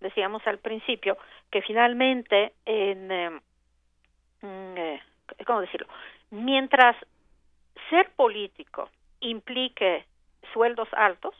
decíamos 0.00 0.46
al 0.46 0.58
principio, 0.58 1.16
que 1.50 1.62
finalmente, 1.62 2.52
en, 2.66 3.10
eh, 3.10 3.40
eh, 4.42 5.00
¿cómo 5.46 5.62
decirlo? 5.62 5.88
Mientras 6.30 6.96
ser 7.90 8.10
político 8.14 8.90
implique 9.20 10.04
sueldos 10.52 10.88
altos, 10.92 11.34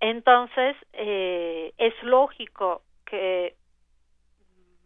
entonces 0.00 0.76
eh, 0.92 1.72
es 1.78 1.94
lógico 2.02 2.82
que 3.04 3.54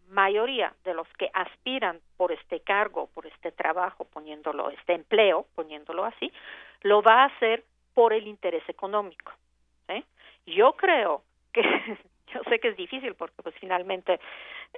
mayoría 0.08 0.72
de 0.84 0.94
los 0.94 1.08
que 1.18 1.30
aspiran 1.32 2.00
por 2.16 2.32
este 2.32 2.60
cargo, 2.60 3.08
por 3.14 3.26
este 3.26 3.52
trabajo, 3.52 4.04
poniéndolo, 4.04 4.70
este 4.70 4.94
empleo, 4.94 5.46
poniéndolo 5.54 6.04
así, 6.04 6.32
lo 6.82 7.02
va 7.02 7.22
a 7.22 7.26
hacer 7.26 7.64
por 7.94 8.12
el 8.12 8.26
interés 8.26 8.68
económico. 8.68 9.32
Yo 10.46 10.74
creo 10.74 11.22
que 11.52 11.62
yo 12.34 12.42
sé 12.48 12.58
que 12.58 12.68
es 12.68 12.76
difícil 12.76 13.14
porque 13.14 13.42
pues 13.42 13.54
finalmente 13.58 14.20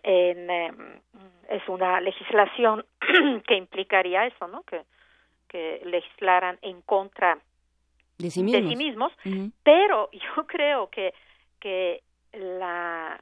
en, 0.03 0.49
eh, 0.49 0.73
es 1.49 1.69
una 1.69 2.01
legislación 2.01 2.85
que 3.47 3.57
implicaría 3.57 4.27
eso, 4.27 4.47
¿no? 4.47 4.63
Que 4.63 4.85
legislaran 5.85 6.59
en 6.61 6.83
contra 6.83 7.39
de 8.19 8.31
sí 8.31 8.43
mismos, 8.43 8.63
de 8.63 8.69
sí 8.69 8.77
mismos 8.77 9.13
uh 9.25 9.29
-huh. 9.29 9.53
pero 9.63 10.11
yo 10.37 10.47
creo 10.47 10.89
que 10.91 11.15
que 11.61 12.03
la 12.33 13.21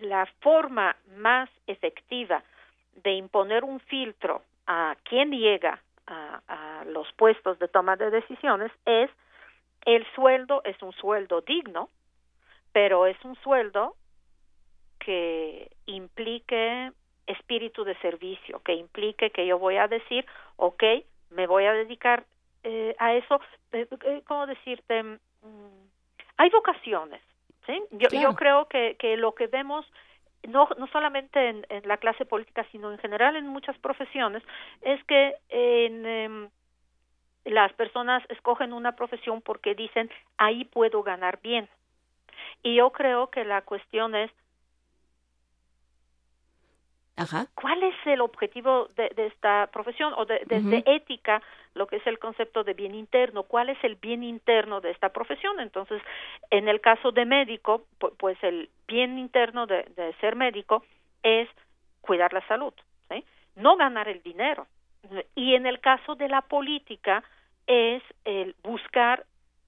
la 0.00 0.26
forma 0.40 0.96
más 1.16 1.48
efectiva 1.66 2.42
de 3.02 3.12
imponer 3.12 3.64
un 3.64 3.80
filtro 3.80 4.42
a 4.66 4.96
quien 5.02 5.30
llega 5.30 5.80
a, 6.06 6.40
a 6.48 6.84
los 6.84 7.10
puestos 7.14 7.58
de 7.58 7.68
toma 7.68 7.96
de 7.96 8.10
decisiones 8.10 8.72
es 8.84 9.10
el 9.84 10.06
sueldo 10.14 10.62
es 10.64 10.80
un 10.82 10.92
sueldo 10.92 11.40
digno 11.42 11.90
pero 12.72 13.06
es 13.06 13.16
un 13.24 13.36
sueldo 13.36 13.94
que 14.98 15.70
implique 15.86 16.90
espíritu 17.26 17.84
de 17.84 17.96
servicio, 17.98 18.60
que 18.64 18.74
implique 18.74 19.30
que 19.30 19.46
yo 19.46 19.58
voy 19.58 19.76
a 19.76 19.88
decir, 19.88 20.26
ok, 20.56 20.82
me 21.30 21.46
voy 21.46 21.64
a 21.64 21.72
dedicar 21.72 22.24
eh, 22.64 22.96
a 22.98 23.14
eso, 23.14 23.40
eh, 23.72 23.86
¿cómo 24.26 24.46
decirte? 24.46 25.02
Mm, 25.02 25.18
hay 26.36 26.50
vocaciones, 26.50 27.20
¿sí? 27.66 27.80
Yo, 27.92 28.08
claro. 28.08 28.30
yo 28.30 28.36
creo 28.36 28.68
que, 28.68 28.96
que 28.98 29.16
lo 29.16 29.34
que 29.34 29.46
vemos 29.46 29.86
no, 30.48 30.68
no 30.78 30.86
solamente 30.88 31.48
en, 31.48 31.66
en, 31.68 31.86
la 31.86 31.98
clase 31.98 32.24
política, 32.24 32.66
sino 32.72 32.92
en 32.92 32.98
general 32.98 33.36
en 33.36 33.46
muchas 33.46 33.78
profesiones, 33.78 34.42
es 34.82 35.02
que 35.04 35.34
en, 35.48 36.06
eh, 36.06 36.48
las 37.44 37.72
personas 37.74 38.22
escogen 38.30 38.72
una 38.72 38.96
profesión 38.96 39.42
porque 39.42 39.74
dicen, 39.74 40.10
ahí 40.38 40.64
puedo 40.64 41.02
ganar 41.02 41.40
bien. 41.42 41.68
Y 42.62 42.76
yo 42.76 42.90
creo 42.90 43.30
que 43.30 43.44
la 43.44 43.62
cuestión 43.62 44.14
es 44.14 44.30
¿Cuál 47.54 47.82
es 47.84 47.94
el 48.06 48.20
objetivo 48.20 48.88
de, 48.96 49.12
esta 49.16 49.68
profesión 49.72 50.12
o 50.16 50.24
de, 50.24 50.42
desde 50.46 50.82
ética, 50.86 51.40
lo 51.74 51.86
que 51.86 51.96
es 51.96 52.06
el 52.06 52.18
concepto 52.18 52.64
de 52.64 52.74
bien 52.74 52.94
interno? 52.94 53.44
¿Cuál 53.44 53.68
es 53.68 53.78
el 53.84 53.94
bien 53.94 54.24
interno 54.24 54.80
de 54.80 54.90
esta 54.90 55.10
profesión? 55.10 55.60
Entonces, 55.60 56.02
en 56.50 56.68
el 56.68 56.80
caso 56.80 57.12
de 57.12 57.24
médico, 57.24 57.84
pues 58.18 58.36
el 58.42 58.68
bien 58.88 59.18
interno 59.18 59.66
de, 59.66 59.84
ser 60.20 60.34
médico 60.34 60.84
es 61.22 61.48
cuidar 62.00 62.32
la 62.32 62.46
salud, 62.48 62.74
no 63.56 63.76
ganar 63.76 64.08
el 64.08 64.20
dinero. 64.22 64.66
Y 65.36 65.54
en 65.54 65.66
el 65.66 65.80
caso 65.80 66.16
de 66.16 66.28
la 66.28 66.40
política 66.40 67.22
es 67.66 68.02
el 68.24 68.56
buscar 68.64 69.24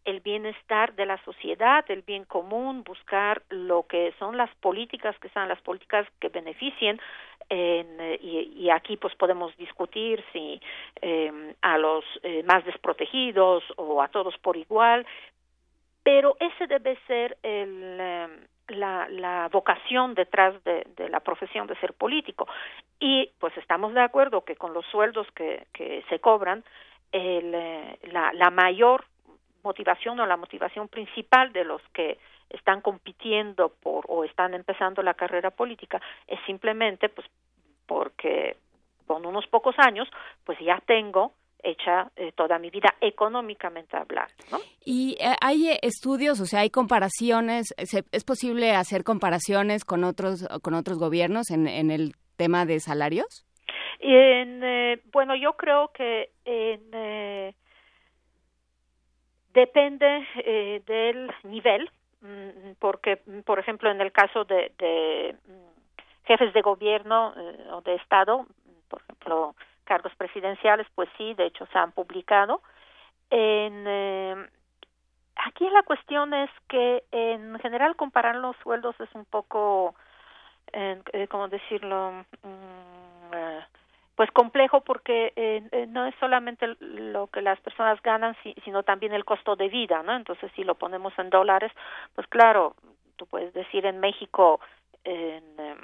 el 0.06 0.20
bienestar 0.20 0.94
de 0.94 1.04
la 1.04 1.22
sociedad, 1.24 1.84
el 1.88 2.02
bien 2.02 2.24
común, 2.24 2.84
buscar 2.84 3.42
lo 3.50 3.86
que 3.88 4.14
son 4.20 4.36
las 4.36 4.54
políticas 4.56 5.18
que 5.18 5.28
sean 5.30 5.48
las 5.48 5.60
políticas 5.62 6.06
que 6.20 6.28
beneficien 6.28 7.00
en, 7.48 8.18
y, 8.20 8.70
aquí 8.70 8.96
pues 8.96 9.14
podemos 9.14 9.56
discutir 9.56 10.24
si 10.32 10.60
eh, 11.00 11.54
a 11.62 11.78
los 11.78 12.04
eh, 12.22 12.42
más 12.44 12.64
desprotegidos 12.64 13.62
o 13.76 14.02
a 14.02 14.08
todos 14.08 14.36
por 14.38 14.56
igual, 14.56 15.06
pero 16.02 16.36
ese 16.40 16.66
debe 16.66 16.98
ser 17.06 17.36
el, 17.42 17.98
eh, 18.00 18.28
la, 18.68 19.08
la, 19.08 19.48
vocación 19.52 20.14
detrás 20.14 20.62
de, 20.64 20.86
de, 20.96 21.08
la 21.08 21.20
profesión 21.20 21.66
de 21.66 21.76
ser 21.76 21.94
político. 21.94 22.48
Y 22.98 23.30
pues 23.38 23.56
estamos 23.56 23.94
de 23.94 24.00
acuerdo 24.00 24.44
que 24.44 24.56
con 24.56 24.72
los 24.72 24.84
sueldos 24.86 25.26
que, 25.34 25.66
que 25.72 26.04
se 26.08 26.18
cobran, 26.18 26.64
el, 27.12 27.52
la, 27.52 28.32
la 28.32 28.50
mayor 28.50 29.04
motivación 29.66 30.18
o 30.20 30.26
la 30.26 30.36
motivación 30.36 30.88
principal 30.88 31.52
de 31.52 31.64
los 31.64 31.82
que 31.92 32.18
están 32.48 32.80
compitiendo 32.80 33.68
por 33.68 34.04
o 34.08 34.24
están 34.24 34.54
empezando 34.54 35.02
la 35.02 35.14
carrera 35.14 35.50
política 35.50 36.00
es 36.26 36.38
simplemente 36.46 37.08
pues 37.08 37.26
porque 37.86 38.56
con 39.06 39.26
unos 39.26 39.46
pocos 39.48 39.74
años 39.78 40.08
pues 40.44 40.58
ya 40.60 40.80
tengo 40.86 41.32
hecha 41.62 42.10
eh, 42.14 42.32
toda 42.32 42.58
mi 42.58 42.70
vida 42.70 42.94
económicamente 43.00 43.96
hablando. 43.96 44.34
¿no? 44.52 44.58
¿Y 44.84 45.16
eh, 45.18 45.34
hay 45.40 45.68
eh, 45.70 45.78
estudios, 45.82 46.40
o 46.40 46.46
sea, 46.46 46.60
hay 46.60 46.70
comparaciones, 46.70 47.74
es 47.76 48.24
posible 48.24 48.70
hacer 48.72 49.02
comparaciones 49.02 49.84
con 49.84 50.04
otros, 50.04 50.46
con 50.62 50.74
otros 50.74 50.98
gobiernos 50.98 51.50
en, 51.50 51.66
en 51.66 51.90
el 51.90 52.12
tema 52.36 52.66
de 52.66 52.78
salarios? 52.78 53.44
En, 53.98 54.60
bueno, 55.12 55.34
yo 55.34 55.54
creo 55.54 55.90
que 55.92 56.30
en 56.44 57.54
Depende 59.56 60.28
eh, 60.44 60.82
del 60.86 61.32
nivel, 61.44 61.90
mm, 62.20 62.72
porque, 62.78 63.16
por 63.46 63.58
ejemplo, 63.58 63.90
en 63.90 64.02
el 64.02 64.12
caso 64.12 64.44
de, 64.44 65.34
mm, 65.48 66.26
jefes 66.26 66.52
de 66.52 66.60
gobierno 66.60 67.32
eh, 67.34 67.68
o 67.72 67.80
de 67.80 67.94
Estado, 67.94 68.44
por 68.90 69.00
ejemplo, 69.00 69.54
cargos 69.84 70.14
presidenciales, 70.16 70.86
pues 70.94 71.08
sí, 71.16 71.32
de 71.32 71.46
hecho 71.46 71.64
se 71.72 71.78
han 71.78 71.92
publicado. 71.92 72.60
En, 73.30 73.84
eh, 73.88 74.46
aquí 75.36 75.70
la 75.70 75.84
cuestión 75.84 76.34
es 76.34 76.50
que 76.68 77.04
en 77.10 77.58
general 77.60 77.96
comparar 77.96 78.36
los 78.36 78.56
sueldos 78.58 78.94
es 79.00 79.08
un 79.14 79.24
poco, 79.24 79.94
¿cómo 81.30 81.48
decirlo? 81.48 82.26
Mm, 82.42 83.85
pues 84.16 84.30
complejo 84.30 84.80
porque 84.80 85.32
eh, 85.36 85.62
eh, 85.70 85.86
no 85.88 86.06
es 86.06 86.14
solamente 86.18 86.66
lo 86.80 87.28
que 87.28 87.42
las 87.42 87.60
personas 87.60 88.00
ganan 88.02 88.34
sino 88.64 88.82
también 88.82 89.12
el 89.12 89.24
costo 89.24 89.56
de 89.56 89.68
vida 89.68 90.02
no 90.02 90.16
entonces 90.16 90.50
si 90.56 90.64
lo 90.64 90.74
ponemos 90.74 91.12
en 91.18 91.30
dólares 91.30 91.70
pues 92.14 92.26
claro 92.26 92.74
tú 93.16 93.26
puedes 93.26 93.52
decir 93.52 93.84
en 93.84 94.00
México 94.00 94.60
en, 95.04 95.44
em, 95.60 95.78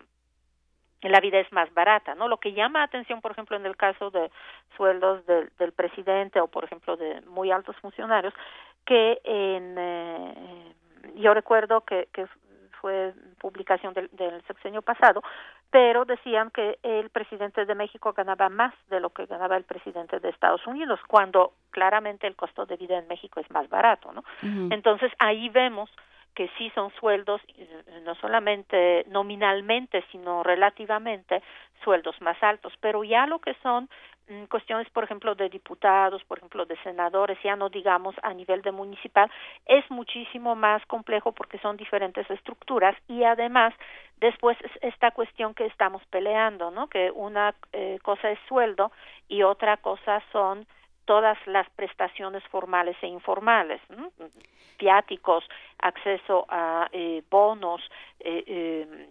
la 1.02 1.20
vida 1.20 1.38
es 1.38 1.52
más 1.52 1.72
barata 1.74 2.14
no 2.14 2.26
lo 2.26 2.38
que 2.38 2.54
llama 2.54 2.82
atención 2.82 3.20
por 3.20 3.32
ejemplo 3.32 3.56
en 3.56 3.66
el 3.66 3.76
caso 3.76 4.10
de 4.10 4.30
sueldos 4.76 5.24
del 5.26 5.72
presidente 5.72 6.40
o 6.40 6.48
por 6.48 6.64
ejemplo 6.64 6.96
de 6.96 7.20
muy 7.22 7.50
altos 7.50 7.76
funcionarios 7.76 8.32
que 8.86 9.20
en 9.24 9.76
eh, 9.78 10.74
yo 11.16 11.34
recuerdo 11.34 11.82
que, 11.82 12.08
que 12.12 12.26
fue 12.82 13.14
publicación 13.38 13.94
del, 13.94 14.10
del 14.12 14.42
sexenio 14.42 14.82
pasado, 14.82 15.22
pero 15.70 16.04
decían 16.04 16.50
que 16.50 16.78
el 16.82 17.08
presidente 17.08 17.64
de 17.64 17.74
México 17.74 18.12
ganaba 18.12 18.50
más 18.50 18.74
de 18.90 19.00
lo 19.00 19.10
que 19.10 19.24
ganaba 19.24 19.56
el 19.56 19.64
presidente 19.64 20.18
de 20.18 20.28
Estados 20.28 20.66
Unidos, 20.66 21.00
cuando 21.06 21.52
claramente 21.70 22.26
el 22.26 22.36
costo 22.36 22.66
de 22.66 22.76
vida 22.76 22.98
en 22.98 23.06
México 23.06 23.40
es 23.40 23.50
más 23.50 23.68
barato, 23.70 24.12
¿no? 24.12 24.24
Entonces 24.70 25.12
ahí 25.18 25.48
vemos 25.48 25.88
que 26.34 26.50
sí 26.58 26.70
son 26.74 26.90
sueldos, 26.98 27.40
eh, 27.56 28.02
no 28.04 28.14
solamente 28.16 29.04
nominalmente, 29.08 30.04
sino 30.10 30.42
relativamente 30.42 31.42
sueldos 31.84 32.20
más 32.20 32.42
altos, 32.42 32.72
pero 32.80 33.04
ya 33.04 33.26
lo 33.26 33.38
que 33.38 33.54
son 33.62 33.88
cuestiones, 34.49 34.89
por 34.91 35.05
ejemplo, 35.05 35.34
de 35.34 35.49
diputados, 35.49 36.23
por 36.25 36.39
ejemplo, 36.39 36.65
de 36.65 36.76
senadores, 36.83 37.39
ya 37.42 37.57
no 37.57 37.68
digamos 37.68 38.15
a 38.23 38.33
nivel 38.33 38.62
de 38.62 38.73
municipal, 38.73 39.31
es 39.67 39.89
muchísimo 39.91 40.55
más 40.55 40.84
complejo 40.86 41.33
porque 41.33 41.59
son 41.59 41.76
diferentes 41.76 42.28
estructuras 42.31 42.97
y 43.09 43.25
además 43.25 43.75
después 44.18 44.57
esta 44.81 45.10
cuestión 45.10 45.55
que 45.55 45.67
estamos 45.67 46.02
peleando, 46.07 46.70
¿no? 46.70 46.89
Que 46.89 47.10
una 47.10 47.55
eh, 47.73 47.99
cosa 48.02 48.31
es 48.31 48.39
sueldo 48.49 48.92
y 49.28 49.42
otra 49.42 49.76
cosa 49.78 50.23
son 50.31 50.67
todas 51.05 51.36
las 51.47 51.68
prestaciones 51.70 52.42
formales 52.44 52.97
e 53.02 53.09
informales, 53.09 53.81
¿no? 53.91 54.10
acceso 55.78 56.47
a 56.49 56.89
eh, 56.92 57.23
bonos, 57.31 57.81
eh, 58.20 58.44
eh 58.47 59.09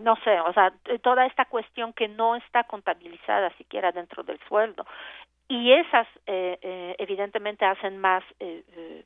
no 0.00 0.16
sé, 0.24 0.40
o 0.40 0.52
sea, 0.52 0.72
toda 1.02 1.26
esta 1.26 1.44
cuestión 1.44 1.92
que 1.92 2.08
no 2.08 2.36
está 2.36 2.64
contabilizada 2.64 3.50
siquiera 3.56 3.92
dentro 3.92 4.22
del 4.22 4.38
sueldo. 4.48 4.84
Y 5.48 5.72
esas, 5.72 6.06
eh, 6.26 6.58
eh, 6.62 6.94
evidentemente, 6.98 7.64
hacen 7.64 7.98
más. 7.98 8.22
Eh, 8.38 8.62
eh, 8.76 9.04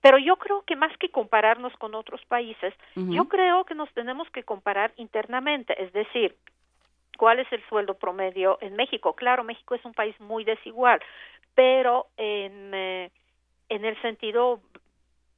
pero 0.00 0.18
yo 0.18 0.36
creo 0.36 0.62
que 0.62 0.76
más 0.76 0.96
que 0.98 1.10
compararnos 1.10 1.74
con 1.76 1.94
otros 1.94 2.24
países, 2.26 2.72
yo 2.96 3.28
creo 3.28 3.64
que 3.64 3.74
nos 3.74 3.92
tenemos 3.92 4.30
que 4.30 4.44
comparar 4.44 4.92
internamente, 4.96 5.74
es 5.82 5.92
decir, 5.92 6.36
cuál 7.18 7.38
es 7.38 7.52
el 7.52 7.62
sueldo 7.68 7.94
promedio 7.94 8.56
en 8.62 8.76
México. 8.76 9.14
Claro, 9.14 9.44
México 9.44 9.74
es 9.74 9.84
un 9.84 9.92
país 9.92 10.18
muy 10.18 10.44
desigual, 10.44 11.00
pero 11.54 12.06
en, 12.16 12.72
eh, 12.72 13.10
en 13.68 13.84
el 13.84 14.00
sentido, 14.00 14.60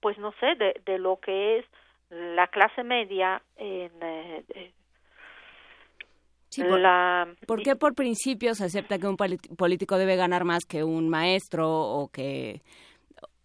pues 0.00 0.16
no 0.18 0.32
sé, 0.38 0.54
de, 0.54 0.80
de 0.84 0.98
lo 1.00 1.18
que 1.18 1.58
es 1.58 1.66
la 2.10 2.46
clase 2.46 2.84
media 2.84 3.42
en, 3.56 3.90
eh, 4.00 4.72
por, 7.46 7.62
qué 7.62 7.76
por 7.76 7.94
principio 7.94 8.54
se 8.54 8.64
acepta 8.64 8.98
que 8.98 9.06
un 9.06 9.16
político 9.16 9.96
debe 9.96 10.16
ganar 10.16 10.44
más 10.44 10.64
que 10.64 10.84
un 10.84 11.08
maestro 11.08 11.68
o 11.68 12.08
que 12.08 12.60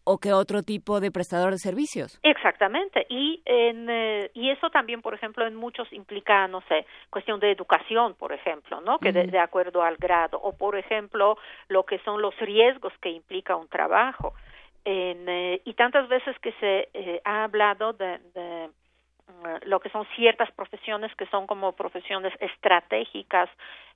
o 0.10 0.19
que 0.19 0.32
otro 0.32 0.64
tipo 0.64 1.02
de 1.02 1.11
prestador 1.11 1.52
de 1.52 1.58
servicios. 1.58 2.18
Exactamente. 2.24 3.06
Y, 3.10 3.42
en, 3.44 3.90
eh, 3.90 4.32
y 4.34 4.50
eso 4.52 4.69
también, 4.69 5.02
por 5.02 5.14
ejemplo, 5.14 5.45
en 5.45 5.53
muchos 5.53 5.92
implica, 5.92 6.48
no 6.48 6.61
sé, 6.61 6.86
cuestión 7.10 7.42
de 7.42 7.52
educación, 7.52 8.16
por 8.16 8.32
ejemplo, 8.32 8.80
¿no? 8.80 9.00
Que 9.00 9.11
de, 9.11 9.38
acuerdo 9.38 9.84
al 9.84 9.98
grado. 9.98 10.40
O, 10.42 10.53
por 10.53 10.77
ejemplo, 10.77 11.38
lo 11.68 11.84
que 11.84 12.00
son 12.00 12.22
los 12.22 12.34
riesgos 12.38 12.94
que 13.02 13.10
implica 13.10 13.58
un 13.58 13.68
trabajo. 13.68 14.34
En, 14.86 15.27
eh, 15.27 15.61
y 15.66 15.74
tantas 15.74 16.08
veces 16.08 16.40
que 16.40 16.53
se 16.53 16.88
eh, 16.94 17.22
ha 17.26 17.44
hablado 17.44 17.92
de 17.92 18.22
eh, 18.36 18.69
lo 19.65 19.80
que 19.80 19.89
son 19.89 20.06
ciertas 20.15 20.51
profesiones 20.51 21.14
que 21.15 21.25
son 21.27 21.47
como 21.47 21.73
profesiones 21.73 22.33
estratégicas 22.39 23.49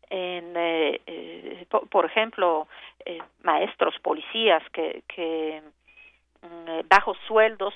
en 0.10 0.54
eh, 0.58 1.02
eh 1.06 1.66
por, 1.70 2.06
ejemplo 2.06 2.68
eh, 3.06 3.20
maestros 3.44 3.98
policías 4.00 4.62
que, 4.72 5.04
que 5.08 5.62
mm, 6.42 6.88
bajos 6.90 7.18
sueldos 7.28 7.74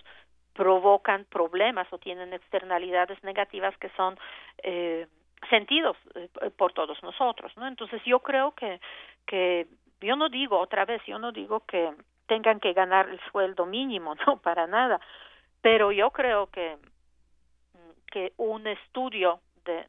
provocan 0.53 1.25
problemas 1.25 1.87
o 1.91 1.97
tienen 1.97 2.33
externalidades 2.33 3.21
negativas 3.23 3.75
que 3.77 3.89
son 3.91 4.17
eh, 4.63 5.07
sentidos 5.49 5.97
por 6.57 6.73
todos 6.73 7.01
nosotros 7.03 7.55
no 7.55 7.67
entonces 7.67 8.01
yo 8.05 8.19
creo 8.19 8.51
que 8.51 8.79
que 9.25 9.67
yo 10.01 10.15
no 10.15 10.27
digo 10.29 10.59
otra 10.59 10.85
vez 10.85 11.01
yo 11.05 11.19
no 11.19 11.31
digo 11.31 11.61
que 11.61 11.93
tengan 12.27 12.59
que 12.59 12.73
ganar 12.73 13.07
el 13.09 13.19
sueldo 13.31 13.65
mínimo 13.65 14.15
no 14.27 14.37
para 14.37 14.67
nada 14.67 14.99
pero 15.61 15.91
yo 15.91 16.11
creo 16.11 16.47
que 16.47 16.77
que 18.15 18.31
un 18.37 18.65
estudio 18.65 19.41
de, 19.65 19.85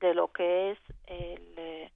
de, 0.00 0.14
lo 0.14 0.32
que 0.32 0.72
es 0.72 0.78
el, 1.06 1.54
eh, 1.56 1.90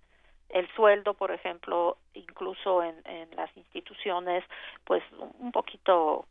el 0.51 0.69
sueldo, 0.77 1.15
por 1.15 1.33
ejemplo, 1.33 1.97
incluso 2.15 2.85
en, 2.85 2.95
en 3.05 3.35
las 3.35 3.51
instituciones, 3.57 4.45
pues 4.85 5.03
un 5.41 5.51
poquito 5.51 6.27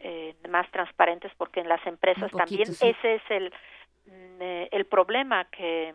eh, 0.00 0.34
más 0.48 0.68
transparentes, 0.72 1.30
porque 1.38 1.60
en 1.60 1.68
las 1.68 1.86
empresas 1.86 2.32
también 2.32 2.62
ese 2.62 3.14
es 3.14 3.22
el, 3.30 3.54
mm, 4.06 4.42
eh, 4.42 4.68
el 4.72 4.86
problema 4.86 5.44
que 5.44 5.94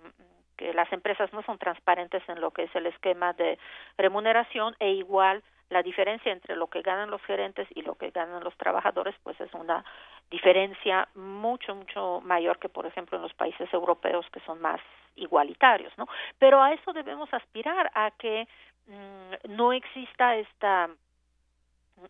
que 0.56 0.74
las 0.76 0.94
empresas 0.94 1.34
no 1.34 1.42
son 1.42 1.58
transparentes 1.58 2.22
en 2.30 2.40
lo 2.40 2.52
que 2.52 2.66
es 2.66 2.76
el 2.76 2.86
esquema 2.86 3.34
de 3.34 3.58
remuneración 3.98 4.76
e 4.80 4.92
igual 4.92 5.42
la 5.72 5.82
diferencia 5.82 6.32
entre 6.32 6.56
lo 6.56 6.68
que 6.68 6.82
ganan 6.82 7.10
los 7.10 7.22
gerentes 7.24 7.68
y 7.74 7.82
lo 7.82 7.96
que 7.96 8.12
ganan 8.12 8.44
los 8.44 8.56
trabajadores 8.58 9.16
pues 9.24 9.40
es 9.40 9.52
una 9.54 9.84
diferencia 10.30 11.08
mucho 11.16 11.74
mucho 11.76 12.22
mayor 12.24 12.60
que 12.60 12.70
por 12.70 12.86
ejemplo 12.86 13.18
en 13.18 13.24
los 13.24 13.34
países 13.34 13.74
europeos 13.74 14.26
que 14.32 14.42
son 14.42 14.62
más 14.62 14.82
igualitarios 15.16 15.94
no 15.98 16.08
pero 16.38 16.62
a 16.62 16.74
eso 16.74 16.92
debemos 16.92 17.34
aspirar 17.34 17.90
a 17.96 18.12
que 18.12 18.48
mm, 18.88 19.56
no 19.56 19.72
exista 19.72 20.36
esta 20.36 20.90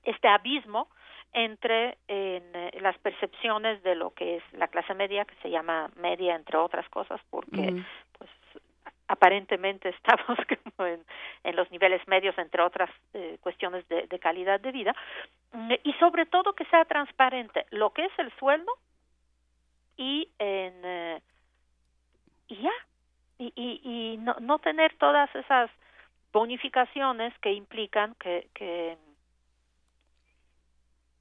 este 0.04 0.28
abismo 0.28 0.88
entre 1.34 1.98
en, 2.08 2.44
eh, 2.56 2.78
las 2.82 2.98
percepciones 2.98 3.84
de 3.84 3.94
lo 3.96 4.10
que 4.12 4.38
es 4.38 4.44
la 4.54 4.70
clase 4.70 4.96
media 4.96 5.26
que 5.26 5.36
se 5.44 5.52
llama 5.52 5.92
media 5.98 6.36
entre 6.36 6.58
otras 6.58 6.90
cosas 6.90 7.22
porque 7.30 7.84
pues 8.18 8.31
aparentemente 9.12 9.90
estamos 9.98 10.38
como 10.48 10.88
en, 10.88 11.56
los 11.56 11.70
niveles 11.70 12.06
medios, 12.08 12.38
entre 12.38 12.62
otras 12.62 12.90
eh, 13.14 13.38
cuestiones 13.42 13.88
de, 13.90 14.08
de, 14.08 14.20
calidad 14.20 14.60
de 14.60 14.72
vida, 14.72 14.96
mm, 15.52 15.74
y 15.84 15.94
sobre 15.94 16.26
todo 16.26 16.54
que 16.54 16.66
sea 16.66 16.86
transparente 16.86 17.66
lo 17.72 17.92
que 17.92 18.06
es 18.06 18.12
el 18.18 18.32
sueldo 18.38 18.72
y 19.98 20.30
en 20.40 20.74
eh, 20.84 21.22
y 22.48 22.56
ya 22.62 22.72
y, 23.38 23.54
y, 23.56 23.82
y 23.84 24.18
no, 24.18 24.36
no 24.40 24.60
tener 24.60 24.96
todas 24.98 25.34
esas 25.36 25.70
bonificaciones 26.32 27.38
que 27.40 27.52
implican 27.52 28.16
que, 28.16 28.48
que 28.54 28.98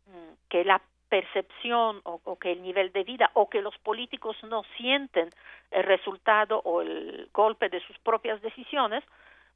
mm, 0.07 0.49
que 0.49 0.65
la 0.65 0.81
percepción 1.11 2.01
o, 2.05 2.21
o, 2.25 2.39
que 2.39 2.53
el 2.53 2.63
nivel 2.63 2.93
de 2.93 3.05
vida 3.05 3.31
o 3.35 3.51
que 3.51 3.61
los 3.61 3.77
políticos 3.79 4.37
no 4.45 4.63
sienten 4.79 5.29
el 5.71 5.83
resultado 5.83 6.63
o 6.65 6.81
el 6.81 7.29
golpe 7.35 7.69
de 7.69 7.81
sus 7.81 7.99
propias 7.99 8.41
decisiones 8.41 9.05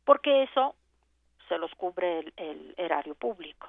porque 0.04 0.42
eso 0.42 0.74
se 1.48 1.56
los 1.56 1.74
cubre 1.76 2.18
el, 2.18 2.32
el 2.36 2.74
erario 2.76 3.14
público. 3.14 3.68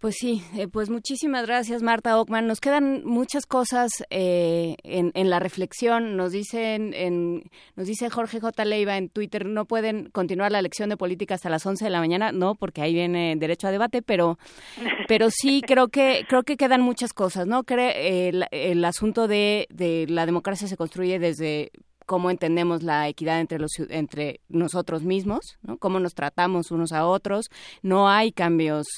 Pues 0.00 0.14
sí, 0.18 0.42
eh, 0.56 0.66
pues 0.66 0.88
muchísimas 0.88 1.46
gracias 1.46 1.82
Marta 1.82 2.18
Ockman. 2.18 2.46
Nos 2.46 2.60
quedan 2.60 3.04
muchas 3.04 3.44
cosas 3.44 3.90
eh, 4.08 4.76
en, 4.82 5.12
en, 5.14 5.28
la 5.28 5.40
reflexión. 5.40 6.16
Nos 6.16 6.32
dicen, 6.32 6.94
en, 6.94 7.50
nos 7.76 7.86
dice 7.86 8.08
Jorge 8.08 8.40
J. 8.40 8.64
Leiva 8.64 8.96
en 8.96 9.10
Twitter, 9.10 9.44
no 9.44 9.66
pueden 9.66 10.08
continuar 10.08 10.52
la 10.52 10.62
lección 10.62 10.88
de 10.88 10.96
política 10.96 11.34
hasta 11.34 11.50
las 11.50 11.66
11 11.66 11.84
de 11.84 11.90
la 11.90 12.00
mañana, 12.00 12.32
no, 12.32 12.54
porque 12.54 12.80
ahí 12.80 12.94
viene 12.94 13.36
derecho 13.36 13.68
a 13.68 13.72
debate, 13.72 14.00
pero, 14.00 14.38
pero 15.06 15.28
sí 15.30 15.60
creo 15.60 15.88
que 15.88 16.24
creo 16.26 16.44
que 16.44 16.56
quedan 16.56 16.80
muchas 16.80 17.12
cosas, 17.12 17.46
¿no? 17.46 17.64
Creo 17.64 17.92
el, 17.94 18.46
el 18.52 18.82
asunto 18.86 19.28
de, 19.28 19.66
de 19.68 20.06
la 20.08 20.24
democracia 20.24 20.66
se 20.66 20.78
construye 20.78 21.18
desde 21.18 21.72
cómo 22.10 22.32
entendemos 22.32 22.82
la 22.82 23.06
equidad 23.06 23.38
entre 23.38 23.60
los 23.60 23.70
entre 23.88 24.40
nosotros 24.48 25.04
mismos, 25.04 25.58
cómo 25.78 26.00
nos 26.00 26.14
tratamos 26.14 26.72
unos 26.72 26.90
a 26.90 27.06
otros. 27.06 27.52
No 27.82 28.08
hay 28.08 28.32
cambios 28.32 28.88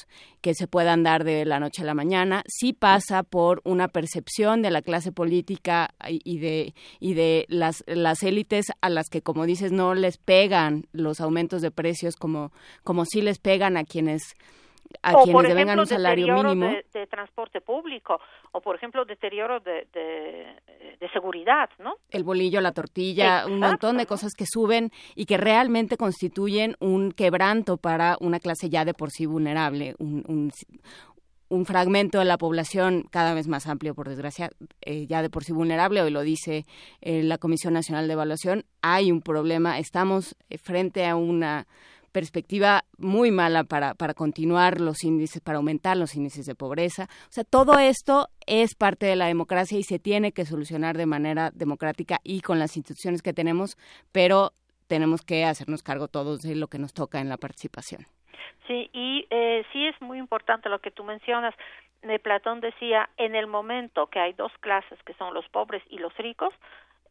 que 0.41 0.55
se 0.55 0.65
puedan 0.65 1.03
dar 1.03 1.23
de 1.23 1.45
la 1.45 1.59
noche 1.59 1.83
a 1.83 1.85
la 1.85 1.93
mañana. 1.93 2.41
Sí 2.47 2.73
pasa 2.73 3.21
por 3.21 3.61
una 3.65 3.87
percepción 3.87 4.63
de 4.63 4.71
la 4.71 4.81
clase 4.81 5.11
política 5.11 5.93
y 6.09 6.39
de 6.39 6.73
y 6.99 7.13
de 7.13 7.45
las 7.49 7.83
las 7.85 8.23
élites 8.23 8.71
a 8.81 8.89
las 8.89 9.09
que, 9.09 9.21
como 9.21 9.45
dices, 9.45 9.71
no 9.71 9.93
les 9.93 10.17
pegan 10.17 10.87
los 10.91 11.21
aumentos 11.21 11.61
de 11.61 11.69
precios 11.69 12.15
como 12.15 12.51
como 12.83 13.05
sí 13.05 13.21
les 13.21 13.37
pegan 13.37 13.77
a 13.77 13.83
quienes 13.83 14.23
a 15.01 15.17
o 15.17 15.23
quienes 15.23 15.47
devengan 15.47 15.79
un 15.79 15.87
salario 15.87 16.33
mínimo. 16.35 16.67
De, 16.67 16.85
de, 16.93 17.07
transporte 17.07 17.61
público 17.61 18.19
o 18.51 18.61
por 18.61 18.75
ejemplo 18.75 19.05
deterioro 19.05 19.59
de, 19.59 19.87
de, 19.93 20.97
de 20.99 21.09
seguridad, 21.11 21.69
¿no? 21.79 21.95
El 22.09 22.23
bolillo, 22.23 22.61
la 22.61 22.71
tortilla, 22.71 23.37
Exacto. 23.37 23.53
un 23.53 23.59
montón 23.59 23.97
de 23.97 24.05
cosas 24.05 24.33
que 24.37 24.45
suben 24.45 24.91
y 25.15 25.25
que 25.25 25.37
realmente 25.37 25.97
constituyen 25.97 26.75
un 26.79 27.11
quebranto 27.11 27.77
para 27.77 28.17
una 28.19 28.39
clase 28.39 28.69
ya 28.69 28.85
de 28.85 28.93
por 28.93 29.11
sí 29.11 29.25
vulnerable, 29.25 29.95
un, 29.99 30.23
un, 30.27 30.51
un 31.49 31.65
fragmento 31.65 32.19
de 32.19 32.25
la 32.25 32.37
población 32.37 33.05
cada 33.11 33.33
vez 33.33 33.47
más 33.47 33.67
amplio, 33.67 33.93
por 33.93 34.09
desgracia, 34.09 34.49
eh, 34.81 35.05
ya 35.07 35.21
de 35.21 35.29
por 35.29 35.43
sí 35.43 35.53
vulnerable, 35.53 36.01
hoy 36.01 36.11
lo 36.11 36.21
dice 36.21 36.65
eh, 37.01 37.23
la 37.23 37.37
Comisión 37.37 37.73
Nacional 37.73 38.07
de 38.07 38.13
Evaluación, 38.13 38.65
hay 38.81 39.11
un 39.11 39.21
problema, 39.21 39.79
estamos 39.79 40.35
frente 40.61 41.05
a 41.05 41.15
una 41.15 41.67
perspectiva 42.13 42.85
muy 42.97 43.31
mala 43.31 43.65
para, 43.65 43.95
para 43.95 44.13
continuar 44.13 44.79
los 44.79 45.03
índices, 45.03 45.41
para 45.41 45.57
aumentar 45.57 45.97
los 45.97 46.15
índices 46.15 46.45
de 46.45 46.55
pobreza. 46.55 47.09
O 47.27 47.31
sea, 47.31 47.43
todo 47.43 47.77
esto 47.79 48.29
es 48.45 48.75
parte 48.75 49.05
de 49.05 49.17
la 49.17 49.27
democracia 49.27 49.77
y 49.77 49.83
se 49.83 49.99
tiene 49.99 50.31
que 50.31 50.45
solucionar 50.45 50.95
de 50.95 51.05
manera 51.05 51.51
democrática 51.51 52.19
y 52.23 52.39
con 52.41 52.59
las 52.59 52.77
instituciones 52.77 53.21
que 53.21 53.33
tenemos, 53.33 53.77
pero 54.13 54.51
tenemos 54.87 55.21
que 55.25 55.43
hacernos 55.43 55.83
cargo 55.83 56.07
todos 56.07 56.41
de 56.41 56.55
lo 56.55 56.67
que 56.67 56.79
nos 56.79 56.93
toca 56.93 57.19
en 57.19 57.27
la 57.27 57.37
participación. 57.37 58.05
Sí, 58.67 58.89
y 58.93 59.27
eh, 59.29 59.65
sí 59.73 59.87
es 59.87 59.99
muy 60.01 60.19
importante 60.19 60.69
lo 60.69 60.79
que 60.79 60.91
tú 60.91 61.03
mencionas. 61.03 61.53
Eh, 62.03 62.19
Platón 62.19 62.61
decía, 62.61 63.09
en 63.17 63.35
el 63.35 63.47
momento 63.47 64.07
que 64.07 64.19
hay 64.19 64.33
dos 64.33 64.51
clases, 64.59 65.01
que 65.03 65.13
son 65.15 65.33
los 65.33 65.47
pobres 65.49 65.83
y 65.89 65.97
los 65.97 66.15
ricos, 66.17 66.53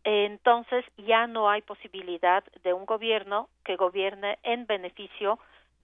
entonces 0.05 0.85
ya 0.97 1.27
no 1.27 1.49
hay 1.49 1.63
posibilidad 1.63 2.45
de 2.65 2.73
un 2.73 2.87
gobierno 2.87 3.49
que 3.65 3.77
gobierne 3.77 4.39
en 4.43 4.67
beneficio 4.67 5.39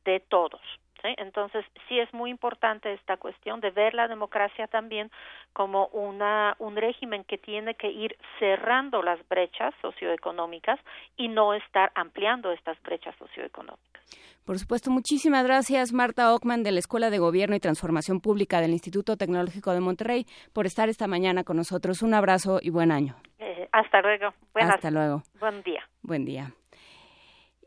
de 0.05 0.21
todos. 0.21 0.61
¿Sí? 1.03 1.15
Entonces 1.17 1.65
sí 1.89 1.99
es 1.99 2.13
muy 2.13 2.31
importante 2.31 2.93
esta 2.93 3.17
cuestión 3.17 3.61
de 3.61 3.71
ver 3.71 3.95
la 3.95 4.09
democracia 4.09 4.67
también 4.67 5.11
como 5.53 5.87
una, 5.89 6.57
un 6.59 6.77
régimen 6.77 7.25
que 7.25 7.39
tiene 7.39 7.75
que 7.75 7.91
ir 7.91 8.17
cerrando 8.39 9.03
las 9.03 9.19
brechas 9.29 9.75
socioeconómicas 9.83 10.79
y 11.17 11.29
no 11.29 11.55
estar 11.55 11.93
ampliando 11.95 12.53
estas 12.53 12.81
brechas 12.83 13.15
socioeconómicas. 13.17 14.03
Por 14.45 14.59
supuesto, 14.59 14.91
muchísimas 14.91 15.45
gracias 15.45 15.93
Marta 15.93 16.33
Ockman 16.33 16.63
de 16.63 16.73
la 16.73 16.79
Escuela 16.79 17.11
de 17.11 17.19
Gobierno 17.19 17.55
y 17.55 17.61
Transformación 17.61 18.21
Pública 18.21 18.61
del 18.61 18.71
Instituto 18.71 19.17
Tecnológico 19.17 19.73
de 19.73 19.81
Monterrey 19.81 20.25
por 20.55 20.65
estar 20.65 20.89
esta 20.89 21.07
mañana 21.07 21.45
con 21.45 21.59
nosotros. 21.59 22.03
Un 22.03 22.15
abrazo 22.15 22.59
y 22.63 22.71
buen 22.71 22.91
año. 22.91 23.17
Eh, 23.39 23.69
hasta 23.73 24.01
luego. 24.01 24.33
Buenas, 24.55 24.77
hasta 24.77 24.91
luego. 24.91 25.23
Buen 25.39 25.63
día. 25.63 25.83
Buen 26.03 26.25
día. 26.25 26.55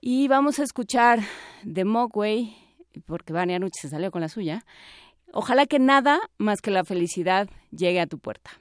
Y 0.01 0.27
vamos 0.27 0.59
a 0.59 0.63
escuchar 0.63 1.19
The 1.71 1.85
Mogwai, 1.85 2.55
porque 3.05 3.33
Vania 3.33 3.59
Nucci 3.59 3.79
se 3.81 3.89
salió 3.89 4.11
con 4.11 4.21
la 4.21 4.29
suya. 4.29 4.65
Ojalá 5.33 5.65
que 5.65 5.79
nada 5.79 6.19
más 6.37 6.61
que 6.61 6.71
la 6.71 6.83
felicidad 6.83 7.49
llegue 7.71 8.01
a 8.01 8.07
tu 8.07 8.19
puerta. 8.19 8.51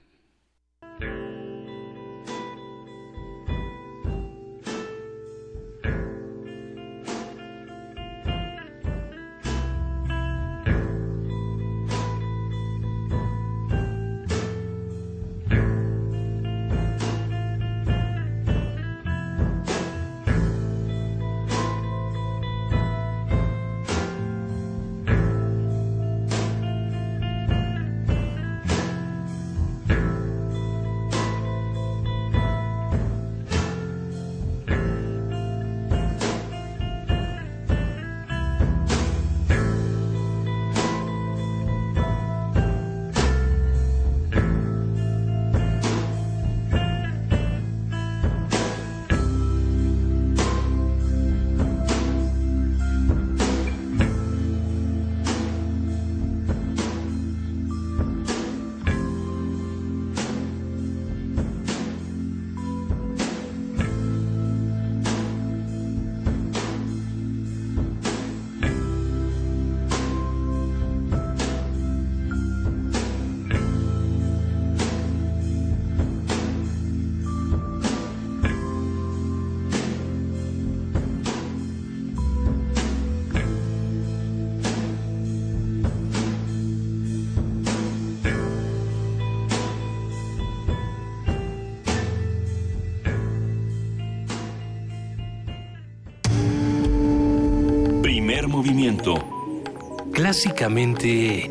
Clásicamente 100.30 101.50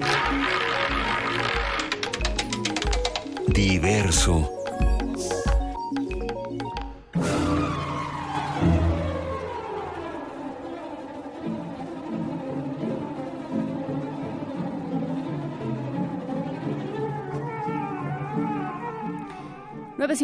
diverso. 3.48 4.59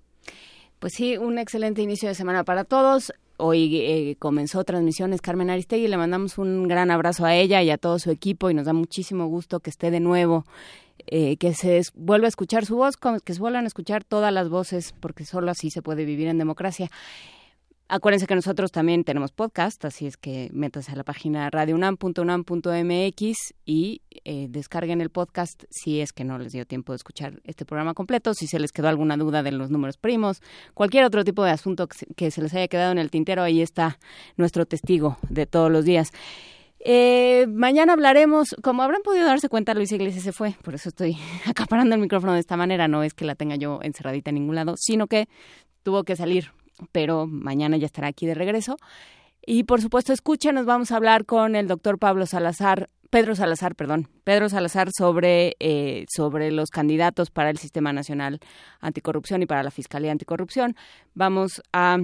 Pues 0.80 0.94
sí, 0.94 1.18
un 1.18 1.38
excelente 1.38 1.82
inicio 1.82 2.10
de 2.10 2.16
semana 2.16 2.44
para 2.44 2.64
todos. 2.64 3.14
Hoy 3.40 3.78
eh, 3.78 4.16
comenzó 4.18 4.64
transmisiones 4.64 5.22
Carmen 5.22 5.52
Aristegui, 5.52 5.88
le 5.88 5.98
mandamos 5.98 6.40
un 6.40 6.68
gran 6.68 6.90
abrazo 6.90 7.24
a 7.24 7.36
ella 7.36 7.62
y 7.62 7.70
a 7.70 7.78
todo 7.78 8.00
su 8.00 8.10
equipo 8.10 8.50
y 8.50 8.56
nos 8.56 8.66
da 8.66 8.74
muchísimo 8.74 9.28
gusto 9.28 9.60
que 9.60 9.70
esté 9.70 9.92
de 9.92 10.00
nuevo, 10.00 10.44
eh, 11.06 11.38
que 11.38 11.54
se 11.54 11.82
vuelva 11.94 12.26
a 12.26 12.30
escuchar 12.30 12.66
su 12.66 12.78
voz, 12.78 12.96
que 13.24 13.34
se 13.36 13.40
vuelvan 13.40 13.66
a 13.66 13.68
escuchar 13.68 14.04
todas 14.04 14.34
las 14.34 14.50
voces, 14.50 14.96
porque 15.00 15.24
solo 15.24 15.52
así 15.52 15.70
se 15.70 15.84
puede 15.84 16.04
vivir 16.04 16.30
en 16.30 16.40
democracia. 16.40 16.90
Acuérdense 17.90 18.28
que 18.28 18.36
nosotros 18.36 18.74
también 18.74 19.06
tenemos 19.06 19.32
podcast, 19.32 19.86
así 19.86 20.08
es 20.08 20.18
que 20.18 20.50
métanse 20.52 20.92
a 20.92 20.96
la 20.98 21.06
página 21.06 21.50
radiounam.unam.mx 21.50 23.38
y 23.66 24.02
eh, 24.26 24.48
descarguen 24.50 25.00
el 25.00 25.10
podcast 25.10 25.64
si 25.70 26.02
es 26.02 26.12
que 26.12 26.26
no 26.26 26.38
les 26.38 26.52
dio 26.52 26.66
tiempo 26.66 26.92
de 26.92 26.98
escuchar 26.98 27.40
este 27.46 27.64
programa 27.64 27.94
completo, 27.94 28.34
si 28.34 28.46
se 28.46 28.60
les 28.60 28.74
quedó 28.74 28.90
alguna 28.90 29.16
duda 29.16 29.42
de 29.42 29.54
los 29.54 29.72
números 29.72 29.96
primos, 29.96 30.42
cualquier 30.74 31.06
otro 31.06 31.24
tipo 31.24 31.46
de 31.46 31.52
asunto 31.52 31.88
que 32.18 32.30
se 32.30 32.42
les 32.42 32.54
haya 32.54 32.68
quedado 32.68 32.92
en 32.92 32.98
el 32.98 33.10
tintero, 33.10 33.42
ahí 33.42 33.62
está 33.62 34.00
nuestro 34.36 34.66
testigo 34.66 35.16
de 35.30 35.46
todos 35.46 35.72
los 35.72 35.86
días. 35.86 36.12
Eh, 36.80 37.48
mañana 37.48 37.94
hablaremos, 37.94 38.54
como 38.62 38.84
habrán 38.84 39.02
podido 39.02 39.26
darse 39.26 39.48
cuenta, 39.48 39.74
Luis 39.74 39.94
Iglesias 39.94 40.26
se 40.26 40.34
fue, 40.34 40.56
por 40.62 40.76
eso 40.76 40.90
estoy 40.90 41.18
acaparando 41.46 41.96
el 41.96 42.02
micrófono 42.02 42.34
de 42.34 42.42
esta 42.42 42.58
manera, 42.58 42.90
no 42.90 43.04
es 43.04 43.14
que 43.14 43.24
la 43.24 43.36
tenga 43.36 43.56
yo 43.56 43.80
encerradita 43.82 44.32
en 44.32 44.36
ningún 44.36 44.56
lado, 44.56 44.76
sino 44.78 45.08
que 45.08 45.30
tuvo 45.84 46.04
que 46.04 46.18
salir 46.18 46.52
pero 46.92 47.28
mañana 47.28 47.78
ya 47.78 47.86
estará 47.86 48.08
aquí 48.08 48.26
de 48.26 48.34
regreso. 48.34 48.78
Y 49.46 49.64
por 49.64 49.82
supuesto, 49.82 50.12
escúchenos, 50.12 50.66
vamos 50.66 50.92
a 50.92 50.98
hablar 50.98 51.26
con 51.26 51.56
el 51.56 51.68
doctor 51.68 52.00
Pablo 52.00 52.26
Salazar, 52.26 52.90
Pedro 53.10 53.36
Salazar, 53.36 53.76
perdón, 53.76 54.10
Pedro 54.26 54.50
Salazar 54.50 54.90
sobre, 54.92 55.56
eh, 55.60 56.06
sobre 56.14 56.52
los 56.52 56.70
candidatos 56.70 57.32
para 57.32 57.50
el 57.50 57.58
Sistema 57.58 57.94
Nacional 57.94 58.40
Anticorrupción 58.82 59.42
y 59.42 59.46
para 59.46 59.64
la 59.64 59.72
Fiscalía 59.72 60.12
Anticorrupción. 60.12 60.76
Vamos 61.14 61.62
a 61.72 61.98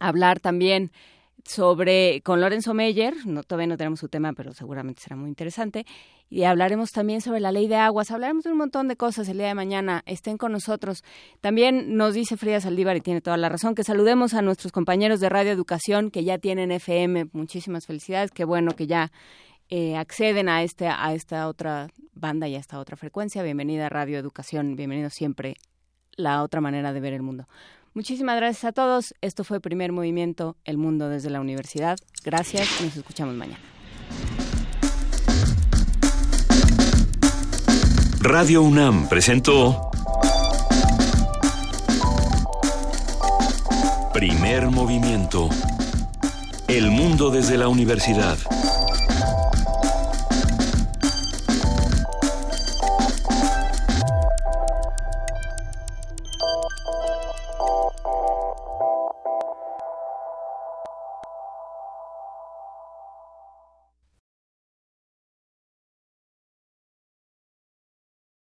hablar 0.00 0.40
también 0.40 0.90
sobre 1.44 2.20
con 2.22 2.40
Lorenzo 2.40 2.74
Meyer, 2.74 3.14
no, 3.26 3.42
todavía 3.42 3.66
no 3.66 3.76
tenemos 3.76 4.00
su 4.00 4.08
tema, 4.08 4.32
pero 4.32 4.52
seguramente 4.52 5.02
será 5.02 5.16
muy 5.16 5.28
interesante, 5.28 5.86
y 6.28 6.44
hablaremos 6.44 6.90
también 6.90 7.20
sobre 7.20 7.40
la 7.40 7.52
ley 7.52 7.68
de 7.68 7.76
aguas, 7.76 8.10
hablaremos 8.10 8.44
de 8.44 8.52
un 8.52 8.58
montón 8.58 8.88
de 8.88 8.96
cosas 8.96 9.28
el 9.28 9.38
día 9.38 9.48
de 9.48 9.54
mañana, 9.54 10.02
estén 10.06 10.38
con 10.38 10.52
nosotros. 10.52 11.02
También 11.40 11.96
nos 11.96 12.14
dice 12.14 12.36
Frida 12.36 12.60
Saldívar, 12.60 12.96
y 12.96 13.00
tiene 13.00 13.20
toda 13.20 13.36
la 13.36 13.48
razón, 13.48 13.74
que 13.74 13.84
saludemos 13.84 14.34
a 14.34 14.42
nuestros 14.42 14.72
compañeros 14.72 15.20
de 15.20 15.28
Radio 15.28 15.52
Educación 15.52 16.10
que 16.10 16.24
ya 16.24 16.38
tienen 16.38 16.70
FM, 16.72 17.28
muchísimas 17.32 17.86
felicidades, 17.86 18.30
qué 18.30 18.44
bueno 18.44 18.72
que 18.72 18.86
ya 18.86 19.10
eh, 19.68 19.96
acceden 19.96 20.48
a, 20.48 20.62
este, 20.62 20.88
a 20.88 21.14
esta 21.14 21.46
otra 21.46 21.88
banda 22.12 22.48
y 22.48 22.56
a 22.56 22.58
esta 22.58 22.78
otra 22.80 22.96
frecuencia. 22.96 23.42
Bienvenida 23.42 23.86
a 23.86 23.88
Radio 23.88 24.18
Educación, 24.18 24.76
bienvenido 24.76 25.10
siempre 25.10 25.54
la 26.16 26.42
otra 26.42 26.60
manera 26.60 26.92
de 26.92 27.00
ver 27.00 27.12
el 27.12 27.22
mundo. 27.22 27.46
Muchísimas 27.92 28.36
gracias 28.36 28.64
a 28.64 28.72
todos. 28.72 29.14
Esto 29.20 29.42
fue 29.42 29.60
Primer 29.60 29.90
Movimiento, 29.92 30.56
El 30.64 30.78
Mundo 30.78 31.08
desde 31.08 31.28
la 31.30 31.40
Universidad. 31.40 31.98
Gracias 32.24 32.68
nos 32.80 32.96
escuchamos 32.96 33.34
mañana. 33.34 33.58
Radio 38.20 38.62
UNAM 38.62 39.08
presentó 39.08 39.90
Primer 44.12 44.68
Movimiento, 44.70 45.48
El 46.68 46.90
Mundo 46.90 47.30
desde 47.30 47.56
la 47.56 47.68
Universidad. 47.68 48.38